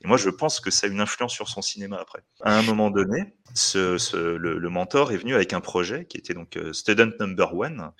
Et 0.03 0.07
moi, 0.07 0.19
je 0.19 0.29
pense 0.29 0.61
que 0.61 0.71
ça 0.71 0.87
a 0.87 0.91
une 0.91 1.01
influence 1.01 1.33
sur 1.33 1.49
son 1.49 1.63
cinéma 1.63 1.97
après. 1.99 2.23
À 2.43 2.59
un 2.59 2.63
moment 2.63 2.91
donné, 2.91 3.35
ce, 3.55 4.37
le, 4.37 4.59
le, 4.59 4.69
mentor 4.69 5.13
est 5.13 5.17
venu 5.17 5.35
avec 5.35 5.55
un 5.55 5.63
projet 5.63 6.05
qui 6.05 6.19
était 6.19 6.35
donc 6.35 6.59
euh, 6.59 6.75
Student 6.75 7.13
Number 7.19 7.55
One 7.55 7.91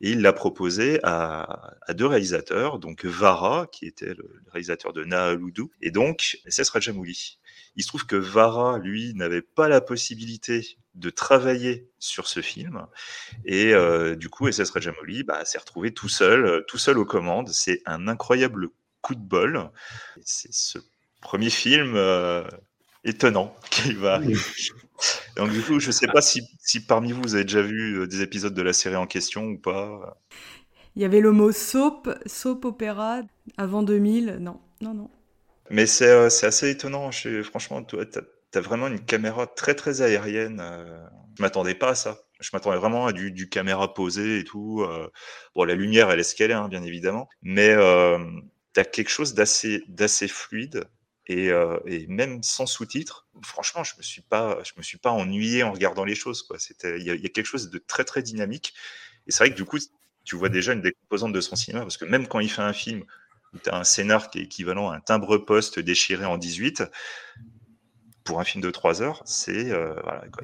et 0.00 0.12
il 0.12 0.22
l'a 0.22 0.32
proposé 0.32 1.00
à, 1.04 1.74
deux 1.90 2.06
réalisateurs, 2.06 2.78
donc 2.78 3.04
Vara, 3.04 3.66
qui 3.70 3.84
était 3.86 4.14
le, 4.14 4.42
réalisateur 4.50 4.94
de 4.94 5.04
Naaludu, 5.04 5.64
et 5.82 5.90
donc 5.90 6.38
SS 6.48 6.70
Rajamouli. 6.70 7.38
Il 7.76 7.82
se 7.82 7.88
trouve 7.88 8.06
que 8.06 8.16
Vara, 8.16 8.78
lui, 8.78 9.14
n'avait 9.14 9.42
pas 9.42 9.68
la 9.68 9.80
possibilité 9.80 10.76
de 10.94 11.10
travailler 11.10 11.88
sur 11.98 12.28
ce 12.28 12.40
film. 12.40 12.86
Et 13.44 13.72
euh, 13.72 14.14
du 14.14 14.28
coup, 14.28 14.50
SS 14.50 14.70
Rajamouli 14.70 15.22
bah, 15.22 15.44
s'est 15.44 15.58
retrouvé 15.58 15.92
tout 15.92 16.08
seul, 16.08 16.44
euh, 16.44 16.60
tout 16.68 16.78
seul 16.78 16.98
aux 16.98 17.06
commandes. 17.06 17.48
C'est 17.48 17.80
un 17.86 18.08
incroyable 18.08 18.68
coup 19.00 19.14
de 19.14 19.20
bol. 19.20 19.70
C'est 20.22 20.52
ce 20.52 20.78
premier 21.20 21.50
film 21.50 21.94
euh, 21.96 22.44
étonnant 23.04 23.56
qui 23.70 23.94
va. 23.94 24.20
Donc 25.36 25.50
du 25.50 25.62
coup, 25.62 25.80
je 25.80 25.86
ne 25.86 25.92
sais 25.92 26.06
pas 26.08 26.20
si, 26.20 26.42
si, 26.60 26.84
parmi 26.84 27.12
vous, 27.12 27.22
vous 27.22 27.34
avez 27.34 27.44
déjà 27.44 27.62
vu 27.62 28.06
des 28.06 28.20
épisodes 28.20 28.54
de 28.54 28.62
la 28.62 28.74
série 28.74 28.96
en 28.96 29.06
question 29.06 29.44
ou 29.44 29.58
pas. 29.58 30.18
Il 30.94 31.00
y 31.00 31.06
avait 31.06 31.20
le 31.20 31.32
mot 31.32 31.52
soap, 31.52 32.10
soap 32.26 32.66
opéra 32.66 33.22
avant 33.56 33.82
2000. 33.82 34.36
Non, 34.40 34.60
non, 34.82 34.92
non. 34.92 35.10
Mais 35.72 35.86
c'est 35.86 36.08
euh, 36.08 36.26
assez 36.26 36.70
étonnant. 36.70 37.10
Franchement, 37.42 37.82
tu 37.82 37.96
as, 37.98 38.60
vraiment 38.60 38.88
une 38.88 39.04
caméra 39.04 39.46
très 39.46 39.74
très 39.74 40.02
aérienne. 40.02 40.60
Euh, 40.60 41.02
je 41.36 41.42
m'attendais 41.42 41.74
pas 41.74 41.88
à 41.90 41.94
ça. 41.94 42.18
Je 42.40 42.50
m'attendais 42.52 42.76
vraiment 42.76 43.06
à 43.06 43.12
du, 43.12 43.48
caméra 43.48 43.94
posé 43.94 44.40
et 44.40 44.44
tout. 44.44 44.82
Euh, 44.82 45.08
bon, 45.54 45.64
la 45.64 45.74
lumière, 45.74 46.10
elle 46.10 46.20
est 46.20 46.24
ce 46.24 46.34
qu'elle 46.34 46.50
est, 46.50 46.54
hein, 46.54 46.68
bien 46.68 46.82
évidemment. 46.82 47.28
Mais 47.40 47.70
euh, 47.70 48.18
tu 48.74 48.80
as 48.80 48.84
quelque 48.84 49.08
chose 49.08 49.34
d'assez 49.34 50.28
fluide. 50.28 50.84
Et, 51.28 51.50
euh, 51.50 51.78
et, 51.86 52.06
même 52.08 52.42
sans 52.42 52.66
sous-titres, 52.66 53.28
franchement, 53.42 53.84
je 53.84 53.94
me 53.94 53.98
me 54.76 54.82
suis 54.82 54.98
pas 54.98 55.10
ennuyé 55.10 55.62
en 55.62 55.72
regardant 55.72 56.04
les 56.04 56.16
choses. 56.16 56.46
Il 56.82 57.02
y, 57.02 57.04
y, 57.04 57.26
a 57.26 57.28
quelque 57.30 57.46
chose 57.46 57.70
de 57.70 57.78
très 57.78 58.04
très 58.04 58.22
dynamique. 58.22 58.74
Et 59.26 59.32
c'est 59.32 59.44
vrai 59.44 59.50
que 59.50 59.56
du 59.56 59.64
coup, 59.64 59.78
tu 60.24 60.36
vois 60.36 60.48
déjà 60.48 60.72
une 60.72 60.82
des 60.82 60.92
composantes 60.92 61.32
de 61.32 61.40
son 61.40 61.56
cinéma, 61.56 61.82
parce 61.82 61.96
que 61.96 62.04
même 62.04 62.26
quand 62.26 62.40
il 62.40 62.50
fait 62.50 62.62
un 62.62 62.72
film 62.72 63.04
tu 63.62 63.70
un 63.70 63.84
scénar 63.84 64.30
qui 64.30 64.38
est 64.38 64.42
équivalent 64.42 64.90
à 64.90 64.96
un 64.96 65.00
timbre-poste 65.00 65.78
déchiré 65.78 66.24
en 66.24 66.38
18. 66.38 66.84
Pour 68.24 68.40
un 68.40 68.44
film 68.44 68.62
de 68.62 68.70
3 68.70 69.02
heures, 69.02 69.20
c'est 69.24 69.72
euh, 69.72 69.94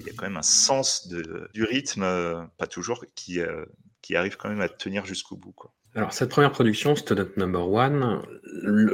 il 0.01 0.07
y 0.07 0.11
a 0.11 0.13
quand 0.17 0.25
même 0.25 0.37
un 0.37 0.43
sens 0.43 1.09
du 1.09 1.65
rythme, 1.65 2.03
euh, 2.03 2.43
pas 2.59 2.67
toujours, 2.67 3.05
qui, 3.15 3.41
euh, 3.41 3.65
qui 4.03 4.17
arrive 4.17 4.37
quand 4.37 4.49
même 4.49 4.61
à 4.61 4.69
tenir 4.69 5.07
jusqu'au 5.07 5.37
bout. 5.37 5.55
Alors, 5.95 6.13
cette 6.13 6.29
première 6.29 6.51
production, 6.51 6.97
Student 6.97 7.29
Number 7.37 7.71
One, 7.71 8.23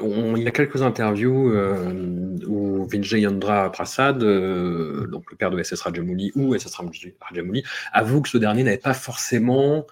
on, 0.03 0.37
il 0.37 0.43
y 0.43 0.47
a 0.47 0.51
quelques 0.51 0.83
interviews 0.83 1.53
où 2.47 2.87
Vijayendra 2.87 3.73
Prasad, 3.73 4.19
donc 4.19 5.31
le 5.31 5.37
père 5.37 5.51
de 5.51 5.63
SS 5.63 5.81
Rajamouli 5.81 6.33
ou 6.35 6.57
SS 6.57 6.75
Rajamouli, 6.75 7.65
avoue 7.93 8.23
que 8.23 8.29
ce 8.29 8.39
dernier 8.39 8.63
n'avait 8.63 8.79
pas 8.79 8.95
forcément 8.95 9.87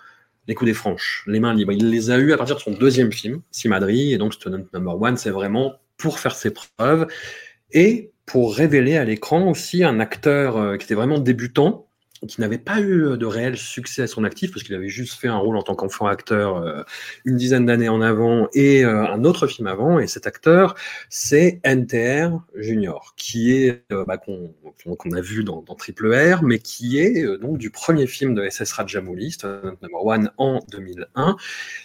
les 0.48 0.54
coups 0.54 0.68
des 0.68 0.74
franches, 0.74 1.24
les 1.26 1.40
mains 1.40 1.54
libres. 1.54 1.72
Il 1.72 1.90
les 1.90 2.10
a 2.10 2.18
eus 2.18 2.32
à 2.32 2.36
partir 2.36 2.56
de 2.56 2.60
son 2.60 2.72
deuxième 2.72 3.12
film, 3.12 3.42
Simadri, 3.50 4.12
et 4.12 4.18
donc 4.18 4.34
Student 4.34 4.64
Number 4.72 5.00
One, 5.00 5.16
c'est 5.16 5.30
vraiment 5.30 5.74
pour 5.96 6.18
faire 6.18 6.34
ses 6.34 6.52
preuves 6.52 7.06
et 7.70 8.12
pour 8.26 8.54
révéler 8.54 8.96
à 8.96 9.04
l'écran 9.04 9.48
aussi 9.50 9.84
un 9.84 10.00
acteur 10.00 10.56
euh, 10.56 10.76
qui 10.76 10.84
était 10.84 10.94
vraiment 10.94 11.18
débutant, 11.18 11.86
qui 12.26 12.40
n'avait 12.40 12.58
pas 12.58 12.80
eu 12.80 13.16
de 13.16 13.26
réel 13.26 13.56
succès 13.56 14.02
à 14.02 14.06
son 14.06 14.24
actif, 14.24 14.52
parce 14.52 14.62
qu'il 14.62 14.74
avait 14.74 14.88
juste 14.88 15.20
fait 15.20 15.28
un 15.28 15.36
rôle 15.36 15.56
en 15.56 15.62
tant 15.62 15.74
qu'enfant 15.74 16.06
acteur 16.06 16.56
euh, 16.56 16.82
une 17.24 17.36
dizaine 17.36 17.66
d'années 17.66 17.88
en 17.88 18.00
avant 18.00 18.48
et 18.54 18.84
euh, 18.84 19.06
un 19.06 19.24
autre 19.24 19.46
film 19.46 19.66
avant. 19.66 19.98
Et 19.98 20.06
cet 20.06 20.26
acteur, 20.26 20.74
c'est 21.08 21.60
NTR 21.64 22.38
Junior, 22.54 23.14
qui 23.16 23.52
est 23.52 23.82
euh, 23.92 24.04
bah, 24.04 24.18
qu'on 24.18 24.54
qu 24.78 25.16
a 25.16 25.20
vu 25.20 25.44
dans, 25.44 25.62
Triple 25.62 26.14
R, 26.14 26.42
mais 26.42 26.58
qui 26.58 26.98
est 26.98 27.24
euh, 27.24 27.38
donc 27.38 27.58
du 27.58 27.70
premier 27.70 28.06
film 28.06 28.34
de 28.34 28.48
SS 28.48 28.72
Rajamouli, 28.72 29.36
Number 29.42 30.04
One, 30.04 30.30
en 30.36 30.60
2001. 30.70 31.36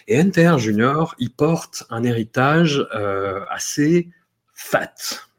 Et 0.06 0.22
NTR 0.22 0.58
Junior, 0.58 1.14
il 1.18 1.30
porte 1.30 1.84
un 1.90 2.04
héritage 2.04 2.86
euh, 2.94 3.44
assez 3.48 4.08
fat, 4.54 4.94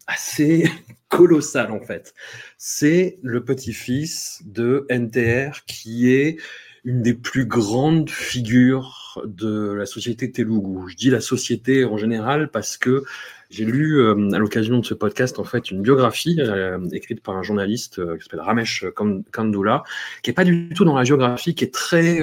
assez 0.07 0.69
colossal 1.09 1.71
en 1.71 1.81
fait. 1.81 2.13
C'est 2.57 3.19
le 3.21 3.43
petit-fils 3.43 4.41
de 4.45 4.85
NTR 4.89 5.65
qui 5.65 6.11
est 6.11 6.37
une 6.85 7.01
des 7.01 7.13
plus 7.13 7.45
grandes 7.45 8.09
figures 8.09 9.21
de 9.25 9.73
la 9.73 9.85
société 9.85 10.31
Telugu. 10.31 10.89
Je 10.89 10.95
dis 10.95 11.09
la 11.09 11.19
société 11.19 11.83
en 11.83 11.97
général 11.97 12.49
parce 12.51 12.77
que 12.77 13.03
j'ai 13.49 13.65
lu 13.65 13.99
euh, 13.99 14.31
à 14.31 14.37
l'occasion 14.37 14.77
de 14.77 14.85
ce 14.85 14.93
podcast 14.93 15.39
en 15.39 15.43
fait 15.43 15.71
une 15.71 15.81
biographie 15.81 16.37
euh, 16.39 16.79
écrite 16.91 17.21
par 17.21 17.35
un 17.35 17.41
journaliste 17.41 17.97
euh, 17.97 18.15
qui 18.15 18.23
s'appelle 18.23 18.41
Ramesh 18.41 18.85
Kandula, 19.31 19.83
qui 20.21 20.29
est 20.29 20.33
pas 20.33 20.43
du 20.43 20.69
tout 20.69 20.85
dans 20.85 20.95
la 20.95 21.03
géographie, 21.03 21.55
qui 21.55 21.63
est 21.63 21.73
très 21.73 22.19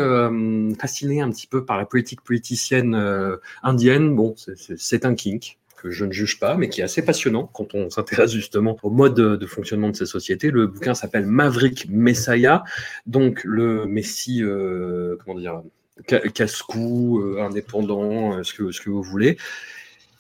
fasciné 0.79 1.21
un 1.21 1.31
petit 1.31 1.47
peu 1.47 1.65
par 1.65 1.77
la 1.77 1.85
politique 1.85 2.21
politicienne 2.21 2.97
indienne. 3.63 4.15
Bon, 4.15 4.35
c'est 4.37 5.05
un 5.05 5.15
kink 5.15 5.59
que 5.77 5.91
je 5.91 6.05
ne 6.05 6.13
juge 6.13 6.39
pas, 6.39 6.57
mais 6.57 6.69
qui 6.69 6.81
est 6.81 6.85
assez 6.85 7.05
passionnant 7.05 7.49
quand 7.53 7.75
on 7.75 7.91
s'intéresse 7.91 8.33
justement 8.33 8.77
au 8.83 8.91
mode 8.91 9.15
de, 9.15 9.47
fonctionnement 9.47 9.91
de 9.91 9.97
ces 9.97 10.07
sociétés. 10.07 10.51
Le 10.51 10.67
bouquin 10.67 10.95
s'appelle 10.95 11.27
Maverick 11.27 11.87
Messiah, 11.89 12.65
donc 13.07 13.43
le 13.45 13.87
Messie, 13.87 14.43
euh, 14.43 15.17
comment 15.25 15.39
dire, 15.39 15.63
casse-cou, 16.35 17.21
euh, 17.21 17.43
indépendant, 17.43 18.43
ce, 18.43 18.53
que, 18.53 18.73
ce 18.73 18.81
que 18.81 18.91
vous 18.91 19.03
voulez. 19.03 19.37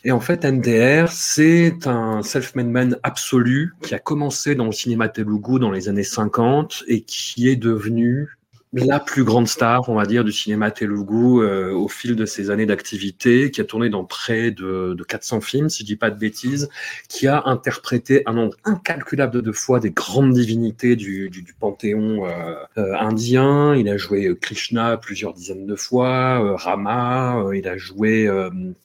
Et 0.05 0.13
en 0.13 0.21
fait, 0.21 0.45
NDR, 0.45 1.11
c'est 1.11 1.87
un 1.87 2.23
self-made 2.23 2.69
man 2.69 2.97
absolu 3.03 3.75
qui 3.83 3.93
a 3.93 3.99
commencé 3.99 4.55
dans 4.55 4.67
le 4.67 4.73
cinéma 4.73 5.09
telugu 5.09 5.59
dans 5.59 5.73
les 5.73 5.89
années 5.89 6.05
50 6.05 6.85
et 6.87 7.01
qui 7.01 7.49
est 7.49 7.57
devenu 7.57 8.29
la 8.73 9.01
plus 9.01 9.25
grande 9.25 9.49
star, 9.49 9.89
on 9.89 9.95
va 9.95 10.07
dire, 10.07 10.25
du 10.25 10.33
cinéma 10.33 10.71
telugu 10.71 11.41
euh, 11.41 11.73
au 11.73 11.89
fil 11.89 12.17
de 12.17 12.27
ses 12.27 12.51
années 12.51 12.67
d'activité, 12.67 13.51
qui 13.51 13.61
a 13.61 13.65
tourné 13.65 13.89
dans 13.89 14.05
près 14.05 14.51
de, 14.51 14.95
de, 14.95 15.05
400 15.05 15.41
films, 15.41 15.69
si 15.69 15.83
je 15.83 15.87
dis 15.87 15.97
pas 15.97 16.11
de 16.11 16.19
bêtises, 16.19 16.69
qui 17.09 17.27
a 17.27 17.43
interprété 17.47 18.23
un 18.27 18.35
nombre 18.35 18.57
incalculable 18.65 19.41
de 19.43 19.53
fois 19.53 19.81
des 19.81 19.91
grandes 19.91 20.33
divinités 20.33 20.97
du, 20.97 21.31
du, 21.31 21.43
du 21.43 21.55
panthéon 21.55 22.27
euh, 22.27 22.55
euh, 22.77 22.95
indien. 22.99 23.75
Il 23.77 23.89
a 23.89 23.97
joué 23.97 24.37
Krishna 24.41 24.97
plusieurs 24.97 25.33
dizaines 25.33 25.67
de 25.67 25.77
fois, 25.77 26.57
Rama, 26.57 27.45
il 27.55 27.67
a 27.69 27.77
joué 27.77 28.29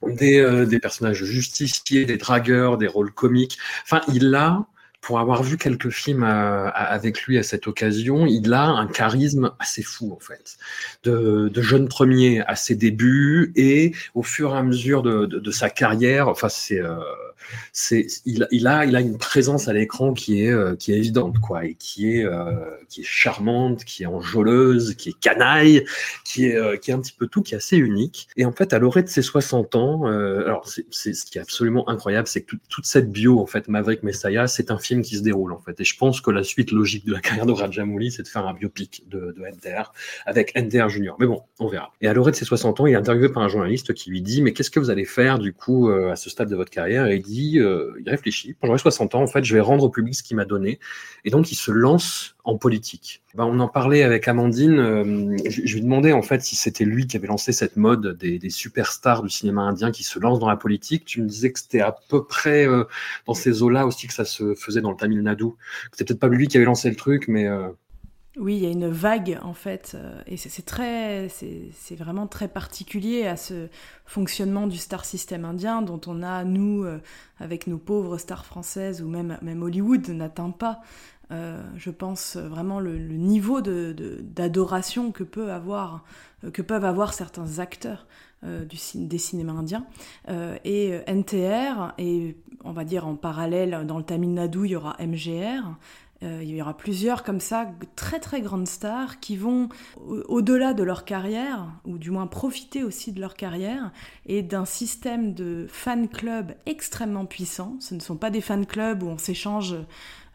des, 0.05 0.65
des 0.67 0.79
personnages 0.79 1.23
justiciers, 1.23 2.05
des 2.05 2.17
dragueurs, 2.17 2.77
des 2.77 2.88
rôles 2.88 3.11
comiques. 3.11 3.57
Enfin, 3.83 4.01
il 4.13 4.33
a 4.35 4.65
pour 5.01 5.20
avoir 5.20 5.41
vu 5.41 5.58
quelques 5.58 5.89
films 5.89 6.24
euh, 6.24 6.70
avec 6.74 7.24
lui 7.24 7.39
à 7.39 7.43
cette 7.43 7.67
occasion, 7.67 8.27
il 8.27 8.53
a 8.53 8.65
un 8.65 8.88
charisme 8.88 9.51
assez 9.60 9.81
fou 9.81 10.13
en 10.13 10.20
fait, 10.20 10.58
de, 11.03 11.51
jeune 11.62 11.88
premier 11.88 12.41
à 12.41 12.55
ses 12.55 12.75
débuts 12.75 13.51
et 13.55 13.93
au 14.13 14.22
fur 14.22 14.53
et 14.53 14.58
à 14.58 14.63
mesure 14.63 15.01
de, 15.01 15.51
sa 15.51 15.70
carrière. 15.70 16.27
Enfin, 16.27 16.50
c'est 16.50 16.79
euh, 16.79 16.96
c'est 17.74 18.05
il, 18.25 18.43
a 18.67 18.86
il 18.86 18.96
a 18.96 19.01
une 19.01 19.17
présence 19.17 19.67
à 19.67 19.74
l'écran 19.74 20.13
qui 20.13 20.46
est 20.46 20.51
euh, 20.51 20.75
qui 20.75 20.93
est 20.93 20.98
évidente 20.98 21.39
quoi 21.39 21.65
et 21.65 21.74
qui 21.74 22.12
est 22.12 22.25
qui 22.88 23.01
est 23.01 23.05
charmante, 23.05 23.84
qui 23.84 24.03
est 24.03 24.05
enjôleuse, 24.08 24.93
qui 24.96 25.10
est 25.10 25.20
canaille, 25.20 25.84
qui 26.24 26.46
est 26.46 26.79
qui 26.79 26.91
est 26.91 26.93
un 26.93 27.00
petit 27.00 27.15
peu 27.17 27.27
tout, 27.27 27.41
qui 27.41 27.55
est 27.55 27.58
assez 27.58 27.77
unique. 27.77 28.27
Et 28.38 28.46
en 28.46 28.51
fait, 28.51 28.72
à 28.74 28.79
l'orée 28.79 29.01
de 29.01 29.10
ses 29.10 29.24
60 29.24 29.75
ans, 29.75 30.05
alors 30.05 30.67
c'est 30.67 31.13
ce 31.13 31.25
qui 31.25 31.39
est 31.39 31.41
absolument 31.41 31.89
incroyable, 31.89 32.27
c'est 32.27 32.41
que 32.41 32.55
toute 32.70 32.86
cette 32.86 33.12
bio 33.12 33.39
en 33.39 33.48
fait 33.48 33.67
Maverick 33.67 34.03
Messiah, 34.03 34.48
c'est 34.48 34.70
un 34.70 34.77
film 34.77 34.90
qui 35.00 35.15
se 35.15 35.24
déroule 35.24 35.53
en 35.53 35.60
fait. 35.60 35.79
Et 35.79 35.86
je 35.86 35.98
pense 35.98 36.19
que 36.19 36.31
la 36.31 36.43
suite 36.43 36.71
logique 36.71 37.05
de 37.05 37.13
la 37.13 37.19
carrière 37.21 37.45
de 37.45 37.53
Rajamouli, 37.53 38.12
c'est 38.12 38.24
de 38.24 38.27
faire 38.27 38.45
un 38.45 38.53
biopic 38.53 39.03
de, 39.07 39.33
de 39.38 39.45
NTR 39.45 39.93
avec 40.25 40.53
NTR 40.55 40.89
Junior. 40.89 41.15
Mais 41.19 41.27
bon, 41.27 41.41
on 41.60 41.67
verra. 41.67 41.93
Et 42.01 42.10
à 42.10 42.13
l'orée 42.13 42.31
de 42.31 42.36
ses 42.36 42.45
60 42.45 42.81
ans, 42.81 42.86
il 42.88 42.91
est 42.93 42.98
interviewé 42.98 43.29
par 43.29 43.43
un 43.43 43.48
journaliste 43.48 43.93
qui 43.93 44.10
lui 44.10 44.21
dit 44.21 44.41
mais 44.41 44.51
qu'est-ce 44.51 44.71
que 44.71 44.81
vous 44.81 44.89
allez 44.89 45.05
faire 45.05 45.39
du 45.39 45.53
coup 45.53 45.89
à 45.89 46.17
ce 46.17 46.29
stade 46.29 46.50
de 46.50 46.55
votre 46.57 46.71
carrière? 46.71 47.07
Et 47.07 47.15
il 47.15 47.21
dit 47.21 47.60
euh, 47.62 47.93
il 48.00 48.10
réfléchit. 48.10 48.55
Quand 48.60 48.67
j'aurai 48.67 48.79
60 48.79 49.15
ans, 49.15 49.21
en 49.21 49.27
fait, 49.27 49.43
je 49.43 49.53
vais 49.53 49.62
rendre 49.62 49.83
au 49.83 49.89
public 49.89 50.15
ce 50.15 50.24
qu'il 50.24 50.38
m'a 50.38 50.45
donné. 50.45 50.79
Et 51.25 51.29
donc, 51.29 51.51
il 51.51 51.55
se 51.55 51.71
lance 51.71 52.36
en 52.43 52.57
politique. 52.57 53.21
Ben, 53.36 53.45
on 53.45 53.60
en 53.60 53.67
parlait 53.67 54.03
avec 54.03 54.27
Amandine. 54.27 54.79
Euh, 54.79 55.38
je, 55.48 55.74
lui 55.75 55.81
demandais 55.81 56.12
en 56.12 56.21
fait 56.21 56.41
si 56.41 56.55
c'était 56.55 56.86
lui 56.86 57.07
qui 57.07 57.17
avait 57.17 57.27
lancé 57.27 57.51
cette 57.51 57.77
mode 57.77 58.17
des, 58.17 58.50
superstars 58.50 59.24
du 59.24 59.29
cinéma 59.29 59.62
indien 59.62 59.91
qui 59.91 60.03
se 60.03 60.19
lancent 60.19 60.39
dans 60.39 60.50
la 60.50 60.57
politique. 60.57 61.05
Tu 61.05 61.21
me 61.21 61.27
disais 61.27 61.51
que 61.51 61.60
c'était 61.60 61.81
à 61.81 61.95
peu 62.10 62.25
près 62.25 62.67
euh, 62.67 62.86
dans 63.27 63.33
ces 63.33 63.62
eaux-là 63.62 63.86
aussi 63.86 64.07
que 64.07 64.13
ça 64.13 64.25
se 64.25 64.55
faisait 64.55 64.81
dans 64.81 64.91
le 64.91 64.98
Tamil 64.98 65.21
Nadu. 65.21 65.45
C'était 65.91 66.05
peut-être 66.05 66.19
pas 66.19 66.27
lui 66.27 66.48
qui 66.48 66.57
avait 66.57 66.65
lancé 66.65 66.89
le 66.89 66.95
truc, 66.95 67.27
mais 67.27 67.48
oui, 68.38 68.55
il 68.55 68.63
y 68.63 68.65
a 68.65 68.69
une 68.69 68.88
vague 68.88 69.38
en 69.41 69.53
fait, 69.53 69.91
euh, 69.93 70.21
et 70.25 70.38
c'est 70.38 70.65
très, 70.65 71.27
c'est 71.29 71.95
vraiment 71.95 72.27
très 72.27 72.48
particulier 72.48 73.27
à 73.27 73.36
ce 73.36 73.67
fonctionnement 74.05 74.67
du 74.67 74.77
star 74.77 75.03
system 75.03 75.43
indien 75.43 75.81
dont 75.81 76.00
on 76.07 76.24
a 76.24 76.45
nous, 76.45 76.86
euh, 76.86 77.00
avec 77.39 77.67
nos 77.67 77.77
pauvres 77.77 78.17
stars 78.17 78.45
françaises 78.45 79.01
ou 79.01 79.10
même 79.10 79.38
même 79.41 79.62
Hollywood 79.62 80.07
n'atteint 80.10 80.51
pas, 80.51 80.79
euh, 81.31 81.61
je 81.75 81.89
pense 81.89 82.38
vraiment 82.38 82.79
le, 82.79 82.97
niveau 82.97 83.61
de 83.61 83.95
d'adoration 84.21 85.11
que 85.11 85.23
peut 85.23 85.51
avoir, 85.51 86.03
que 86.53 86.61
peuvent 86.61 86.85
avoir 86.85 87.13
certains 87.13 87.59
acteurs. 87.59 88.07
Du, 88.43 88.77
des 88.95 89.19
cinémas 89.19 89.53
indiens 89.53 89.85
et 90.65 91.00
NTR 91.05 91.93
et 92.00 92.35
on 92.63 92.71
va 92.71 92.85
dire 92.85 93.05
en 93.05 93.13
parallèle 93.13 93.85
dans 93.85 94.00
le 94.00 94.03
Tamil 94.03 94.33
Nadu 94.33 94.65
il 94.65 94.72
y 94.72 94.75
aura 94.75 94.98
MGR 95.00 95.77
euh, 96.24 96.41
il 96.44 96.55
y 96.55 96.61
aura 96.61 96.77
plusieurs 96.77 97.24
comme 97.24 97.39
ça, 97.39 97.72
très 97.96 98.20
très 98.20 98.41
grandes 98.41 98.67
stars 98.67 99.20
qui 99.20 99.35
vont 99.35 99.70
au-delà 99.98 100.74
de 100.74 100.83
leur 100.83 101.03
carrière, 101.03 101.67
ou 101.85 101.98
du 101.98 102.11
moins 102.11 102.27
profiter 102.27 102.83
aussi 102.83 103.11
de 103.11 103.20
leur 103.20 103.33
carrière, 103.33 103.91
et 104.27 104.44
d'un 104.44 104.65
système 104.65 105.33
de 105.33 105.65
fan 105.67 106.07
club 106.07 106.53
extrêmement 106.65 107.25
puissant. 107.25 107.75
Ce 107.79 107.96
ne 107.96 108.00
sont 108.00 108.17
pas 108.17 108.29
des 108.29 108.41
fan 108.41 108.65
clubs 108.65 109.01
où 109.01 109.07
on 109.07 109.17
s'échange 109.17 109.75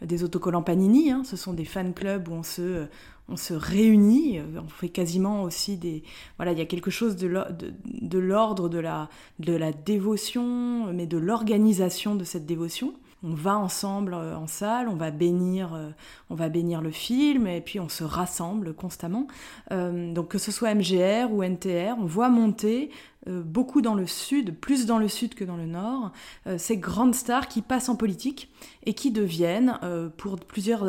des 0.03 0.25
autocollants 0.25 0.63
Panini, 0.63 1.11
hein. 1.11 1.23
ce 1.25 1.37
sont 1.37 1.53
des 1.53 1.65
fan 1.65 1.95
clubs 1.95 2.29
où 2.29 2.33
on 2.33 2.43
se, 2.43 2.87
on 3.29 3.37
se 3.37 3.55
réunit, 3.55 4.41
on 4.57 4.69
fait 4.69 4.89
quasiment 4.89 5.43
aussi 5.43 5.77
des... 5.77 6.03
Voilà, 6.37 6.53
il 6.53 6.59
y 6.59 6.63
a 6.63 6.67
quelque 6.67 6.91
chose 6.91 7.17
de 7.17 8.19
l'ordre 8.19 8.69
de 8.69 8.79
la, 8.79 9.09
de 9.39 9.55
la 9.55 9.73
dévotion, 9.73 10.93
mais 10.93 11.07
de 11.07 11.17
l'organisation 11.17 12.15
de 12.15 12.25
cette 12.25 12.47
dévotion 12.47 12.95
on 13.23 13.35
va 13.35 13.59
ensemble 13.59 14.15
euh, 14.15 14.37
en 14.37 14.47
salle, 14.47 14.89
on 14.89 14.95
va 14.95 15.11
bénir, 15.11 15.75
euh, 15.75 15.91
on 16.31 16.35
va 16.35 16.49
bénir 16.49 16.81
le 16.81 16.91
film 16.91 17.47
et 17.47 17.61
puis 17.61 17.81
on 17.81 17.89
se 17.89 18.05
rassemble 18.05 18.75
constamment. 18.75 19.27
Euh, 19.73 20.13
donc 20.13 20.29
que 20.29 20.39
ce 20.39 20.53
soit 20.53 20.75
MGR 20.75 21.33
ou 21.33 21.43
NTR, 21.43 21.97
on 21.99 22.05
voit 22.05 22.29
monter 22.29 22.91
beaucoup 23.27 23.83
dans 23.83 23.95
le 23.95 24.07
sud, 24.07 24.55
plus 24.59 24.87
dans 24.87 24.99
le 24.99 25.09
sud 25.09 25.35
que 25.35 25.45
dans 25.45 25.57
le 25.57 25.67
nord, 25.67 26.13
ces 26.59 26.77
grandes 26.77 27.15
stars 27.15 27.49
qui 27.49 27.63
passent 27.63 27.89
en 27.89 27.97
politique 27.97 28.51
et 28.85 28.95
qui 28.95 29.11
deviennent, 29.11 29.79
pour 30.17 30.37
plusieurs, 30.37 30.87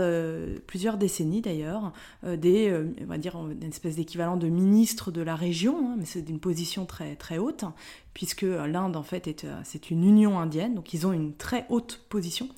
plusieurs 0.67 0.97
décennies 0.97 1.41
d'ailleurs, 1.41 1.93
des, 2.23 2.71
on 3.01 3.05
va 3.05 3.17
dire, 3.17 3.37
une 3.37 3.69
espèce 3.69 3.95
d'équivalent 3.95 4.37
de 4.37 4.47
ministre 4.47 5.11
de 5.11 5.21
la 5.21 5.35
région, 5.35 5.91
hein, 5.91 5.95
mais 5.97 6.05
c'est 6.05 6.21
d'une 6.21 6.39
position 6.39 6.85
très, 6.85 7.37
haute, 7.37 7.65
puisque 8.13 8.43
l'Inde 8.43 8.95
en 8.95 9.03
fait 9.03 9.27
est 9.27 9.43
euh, 9.43 9.59
c'est 9.63 9.91
une 9.91 10.03
union 10.03 10.39
indienne, 10.39 10.75
donc 10.75 10.93
ils 10.93 11.05
ont 11.05 11.13
une 11.13 11.33
très 11.33 11.65
haute 11.69 12.01
position. 12.09 12.49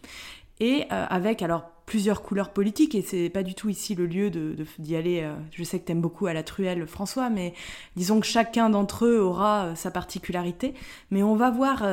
Et 0.60 0.86
euh, 0.92 1.06
avec 1.10 1.42
alors 1.42 1.72
plusieurs 1.90 2.22
couleurs 2.22 2.52
politiques 2.52 2.94
et 2.94 3.02
c'est 3.02 3.30
pas 3.30 3.42
du 3.42 3.56
tout 3.56 3.68
ici 3.68 3.96
le 3.96 4.06
lieu 4.06 4.30
d'y 4.78 4.96
aller. 4.96 5.22
Euh, 5.24 5.34
je 5.52 5.64
sais 5.64 5.80
que 5.80 5.86
t'aimes 5.86 6.02
beaucoup 6.02 6.28
à 6.28 6.34
la 6.34 6.44
truelle 6.44 6.86
François, 6.86 7.32
mais 7.32 7.56
disons 7.96 8.20
que 8.20 8.28
chacun 8.28 8.70
d'entre 8.70 9.08
eux 9.08 9.20
aura 9.20 9.76
sa 9.76 9.90
particularité. 9.90 10.76
Mais 11.10 11.24
on 11.24 11.36
va 11.36 11.50
voir 11.50 11.84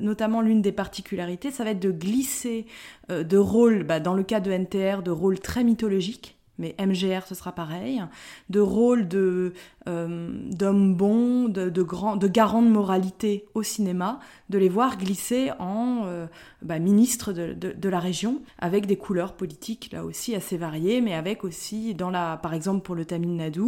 notamment 0.00 0.42
l'une 0.42 0.60
des 0.60 0.72
particularités, 0.72 1.50
ça 1.50 1.64
va 1.64 1.70
être 1.70 1.80
de 1.80 1.90
glisser 1.90 2.66
de 3.08 3.36
rôles, 3.38 3.84
bah, 3.84 4.00
dans 4.00 4.12
le 4.12 4.22
cas 4.22 4.40
de 4.40 4.50
NTR, 4.50 5.02
de 5.02 5.10
rôles 5.10 5.40
très 5.40 5.64
mythologiques 5.64 6.38
mais 6.58 6.74
MGR 6.78 7.26
ce 7.26 7.34
sera 7.34 7.52
pareil, 7.52 8.02
de 8.50 8.60
rôle 8.60 9.08
de 9.08 9.52
euh, 9.88 10.30
d'hommes 10.50 10.94
bons, 10.94 11.48
de, 11.48 11.70
de, 11.70 11.82
de 12.16 12.28
garants 12.28 12.62
de 12.62 12.68
moralité 12.68 13.46
au 13.54 13.62
cinéma, 13.62 14.20
de 14.50 14.58
les 14.58 14.68
voir 14.68 14.98
glisser 14.98 15.50
en 15.58 16.02
euh, 16.06 16.26
bah, 16.62 16.78
ministre 16.78 17.32
de, 17.32 17.88
la 17.88 17.98
région, 17.98 18.42
avec 18.58 18.86
des 18.86 18.96
couleurs 18.96 19.34
politiques 19.34 19.90
là 19.92 20.04
aussi 20.04 20.34
assez 20.34 20.56
variées, 20.56 21.00
mais 21.00 21.14
avec 21.14 21.44
aussi, 21.44 21.94
dans 21.94 22.10
la, 22.10 22.36
par 22.36 22.54
exemple 22.54 22.82
pour 22.82 22.94
le 22.94 23.04
Tamil 23.04 23.36
Nadu, 23.36 23.62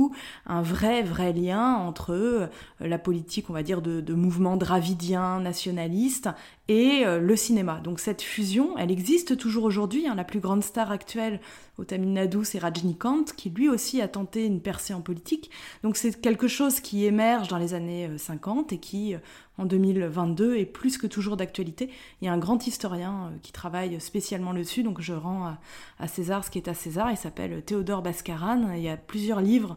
un 0.47 0.63
vrai 0.63 1.03
vrai 1.03 1.33
lien 1.33 1.75
entre 1.75 2.13
euh, 2.13 2.47
la 2.81 2.99
politique, 2.99 3.51
on 3.51 3.53
va 3.53 3.63
dire, 3.63 3.83
de, 3.83 4.01
de 4.01 4.15
mouvement 4.15 4.57
dravidien, 4.57 5.41
nationaliste, 5.41 6.29
et 6.71 7.05
euh, 7.05 7.19
le 7.19 7.35
cinéma. 7.35 7.81
Donc 7.83 7.99
cette 7.99 8.23
fusion, 8.23 8.79
elle 8.79 8.93
existe 8.93 9.37
toujours 9.37 9.65
aujourd'hui. 9.65 10.07
Hein. 10.07 10.15
La 10.15 10.23
plus 10.23 10.39
grande 10.39 10.63
star 10.63 10.93
actuelle 10.93 11.41
au 11.79 11.85
Tamil 11.85 12.13
Nadu, 12.13 12.45
c'est 12.45 12.61
Rajnikant, 12.61 13.25
qui 13.37 13.51
lui 13.51 13.69
aussi 13.69 14.01
a 14.01 14.07
tenté 14.07 14.47
une 14.47 14.61
percée 14.61 14.95
en 14.95 15.01
politique. 15.01 15.51
Donc 15.83 15.97
c'est 15.97 16.10
quelque 16.17 16.49
chose 16.49 16.81
qui 16.81 17.05
émerge 17.05 17.49
dans 17.49 17.59
les 17.59 17.75
années 17.75 18.09
50 18.17 18.73
euh, 18.73 18.75
et 18.75 18.79
qui, 18.79 19.15
euh, 19.15 19.19
en 19.59 19.65
2022, 19.65 20.57
est 20.57 20.65
plus 20.65 20.99
que 20.99 21.07
toujours 21.07 21.37
d'actualité. 21.37 21.91
Il 22.21 22.27
y 22.27 22.29
a 22.29 22.33
un 22.33 22.39
grand 22.39 22.67
historien 22.67 23.33
qui 23.43 23.53
travaille 23.53 24.01
spécialement 24.01 24.55
dessus, 24.55 24.83
donc 24.83 25.01
je 25.01 25.13
rends 25.13 25.57
à, 25.99 26.09
César 26.09 26.45
ce 26.45 26.51
qui 26.51 26.59
est 26.59 26.69
à 26.69 26.75
César. 26.75 27.11
Il 27.11 27.17
s'appelle 27.17 27.63
Théodore 27.63 28.03
Bascaran. 28.03 28.73
Il 28.75 28.83
y 28.83 28.89
a 28.89 28.97
plusieurs 28.97 29.41
livres 29.41 29.77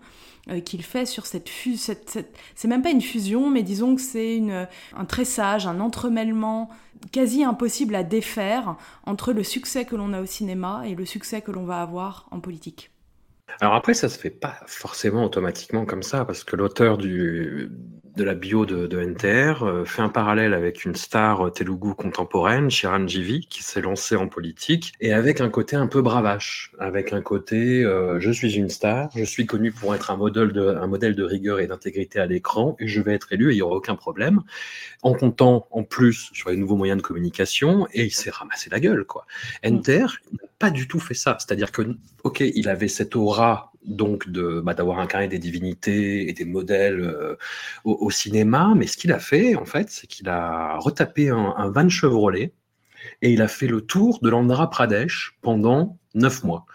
qu'il 0.64 0.84
fait 0.84 1.06
sur 1.06 1.26
cette 1.26 1.50
fusion. 1.50 1.96
C'est 2.56 2.68
même 2.68 2.82
pas 2.82 2.92
une 2.92 3.02
fusion, 3.02 3.50
mais 3.50 3.64
disons 3.64 3.96
que 3.96 4.02
c'est 4.02 4.42
un 4.96 5.06
tressage, 5.06 5.68
un 5.68 5.82
entremêlement 5.82 6.70
quasi 7.12 7.44
impossible 7.44 7.96
à 7.96 8.04
défaire 8.04 8.78
entre 9.06 9.34
le 9.34 9.44
succès 9.44 9.86
que 9.86 9.96
l'on 9.96 10.14
a 10.14 10.22
au 10.22 10.26
cinéma 10.26 10.84
et 10.86 10.96
le 10.96 11.06
succès 11.06 11.42
que 11.42 11.52
l'on 11.52 11.66
va 11.66 11.82
avoir 11.82 12.28
en 12.32 12.40
politique. 12.40 12.93
Alors 13.62 13.76
après, 13.76 13.94
ça 13.94 14.10
se 14.10 14.18
fait 14.18 14.30
pas 14.30 14.58
forcément 14.66 15.24
automatiquement 15.26 15.86
comme 15.86 16.04
ça, 16.04 16.26
parce 16.26 16.44
que 16.44 16.56
l'auteur 16.56 16.98
de 16.98 17.70
la 18.18 18.36
bio 18.36 18.66
de, 18.66 18.86
de 18.86 19.00
NTR 19.00 19.64
euh, 19.64 19.86
fait 19.86 20.02
un 20.02 20.10
parallèle 20.10 20.54
avec 20.54 20.86
une 20.86 20.96
star 20.96 21.52
telugu 21.52 21.96
contemporaine, 21.96 22.70
Chiranjeevi, 22.70 23.48
qui 23.48 23.64
s'est 23.64 23.82
lancée 23.82 24.16
en 24.16 24.28
politique, 24.28 24.94
et 25.00 25.14
avec 25.14 25.42
un 25.42 25.50
côté 25.50 25.76
un 25.76 25.88
peu 25.88 26.02
bravache, 26.02 26.72
avec 26.80 27.14
un 27.14 27.22
côté 27.22 27.84
euh, 27.84 28.20
je 28.20 28.32
suis 28.32 28.56
une 28.56 28.70
star, 28.70 29.10
je 29.16 29.24
suis 29.24 29.46
connu 29.46 29.72
pour 29.72 29.96
être 29.96 30.12
un 30.12 30.18
modèle 30.18 30.52
de, 30.52 30.68
un 30.68 30.88
modèle 30.88 31.16
de 31.16 31.24
rigueur 31.24 31.60
et 31.60 31.68
d'intégrité 31.68 32.20
à 32.20 32.26
l'écran, 32.28 32.76
et 32.80 32.88
je 32.88 33.02
vais 33.02 33.14
être 33.14 33.34
élu 33.34 33.50
et 33.50 33.54
il 33.54 33.56
n'y 33.56 33.62
aura 33.62 33.76
aucun 33.76 33.96
problème, 33.96 34.42
en 35.02 35.14
comptant 35.14 35.68
en 35.72 35.84
plus 35.84 36.30
sur 36.34 36.50
les 36.50 36.58
nouveaux 36.58 36.78
moyens 36.78 37.02
de 37.02 37.06
communication, 37.06 37.88
et 37.94 38.04
il 38.04 38.12
s'est 38.12 38.30
ramassé 38.30 38.70
la 38.70 38.80
gueule, 38.80 39.06
quoi. 39.06 39.26
NTR 39.64 40.18
du 40.70 40.88
tout 40.88 41.00
fait 41.00 41.14
ça, 41.14 41.38
c'est-à-dire 41.40 41.72
que, 41.72 41.96
ok, 42.24 42.42
il 42.42 42.70
avait 42.70 42.88
cette 42.88 43.16
aura 43.16 43.72
donc 43.86 44.30
de 44.30 44.62
bah, 44.62 44.74
d'avoir 44.74 45.00
incarné 45.00 45.28
des 45.28 45.40
divinités 45.40 46.30
et 46.30 46.34
des 46.34 46.46
modèles 46.46 47.02
euh, 47.02 47.36
au, 47.84 47.98
au, 48.00 48.10
cinéma. 48.10 48.74
Mais 48.76 48.88
ce 48.88 48.98
qu'il 48.98 49.12
a 49.12 49.20
fait, 49.20 49.56
en 49.56 49.66
fait, 49.66 49.90
c'est 49.90 50.08
qu'il 50.08 50.30
a 50.30 50.78
retapé 50.78 51.30
un, 51.30 51.54
un, 51.58 51.70
van 51.70 51.90
Chevrolet 51.90 52.54
et 53.22 53.32
il 53.34 53.42
a 53.42 53.48
fait 53.48 53.68
le 53.68 53.82
tour 53.82 54.20
de 54.22 54.30
l'Andhra 54.30 54.70
Pradesh 54.70 55.38
pendant 55.42 56.00
neuf 56.14 56.44
mois. 56.44 56.66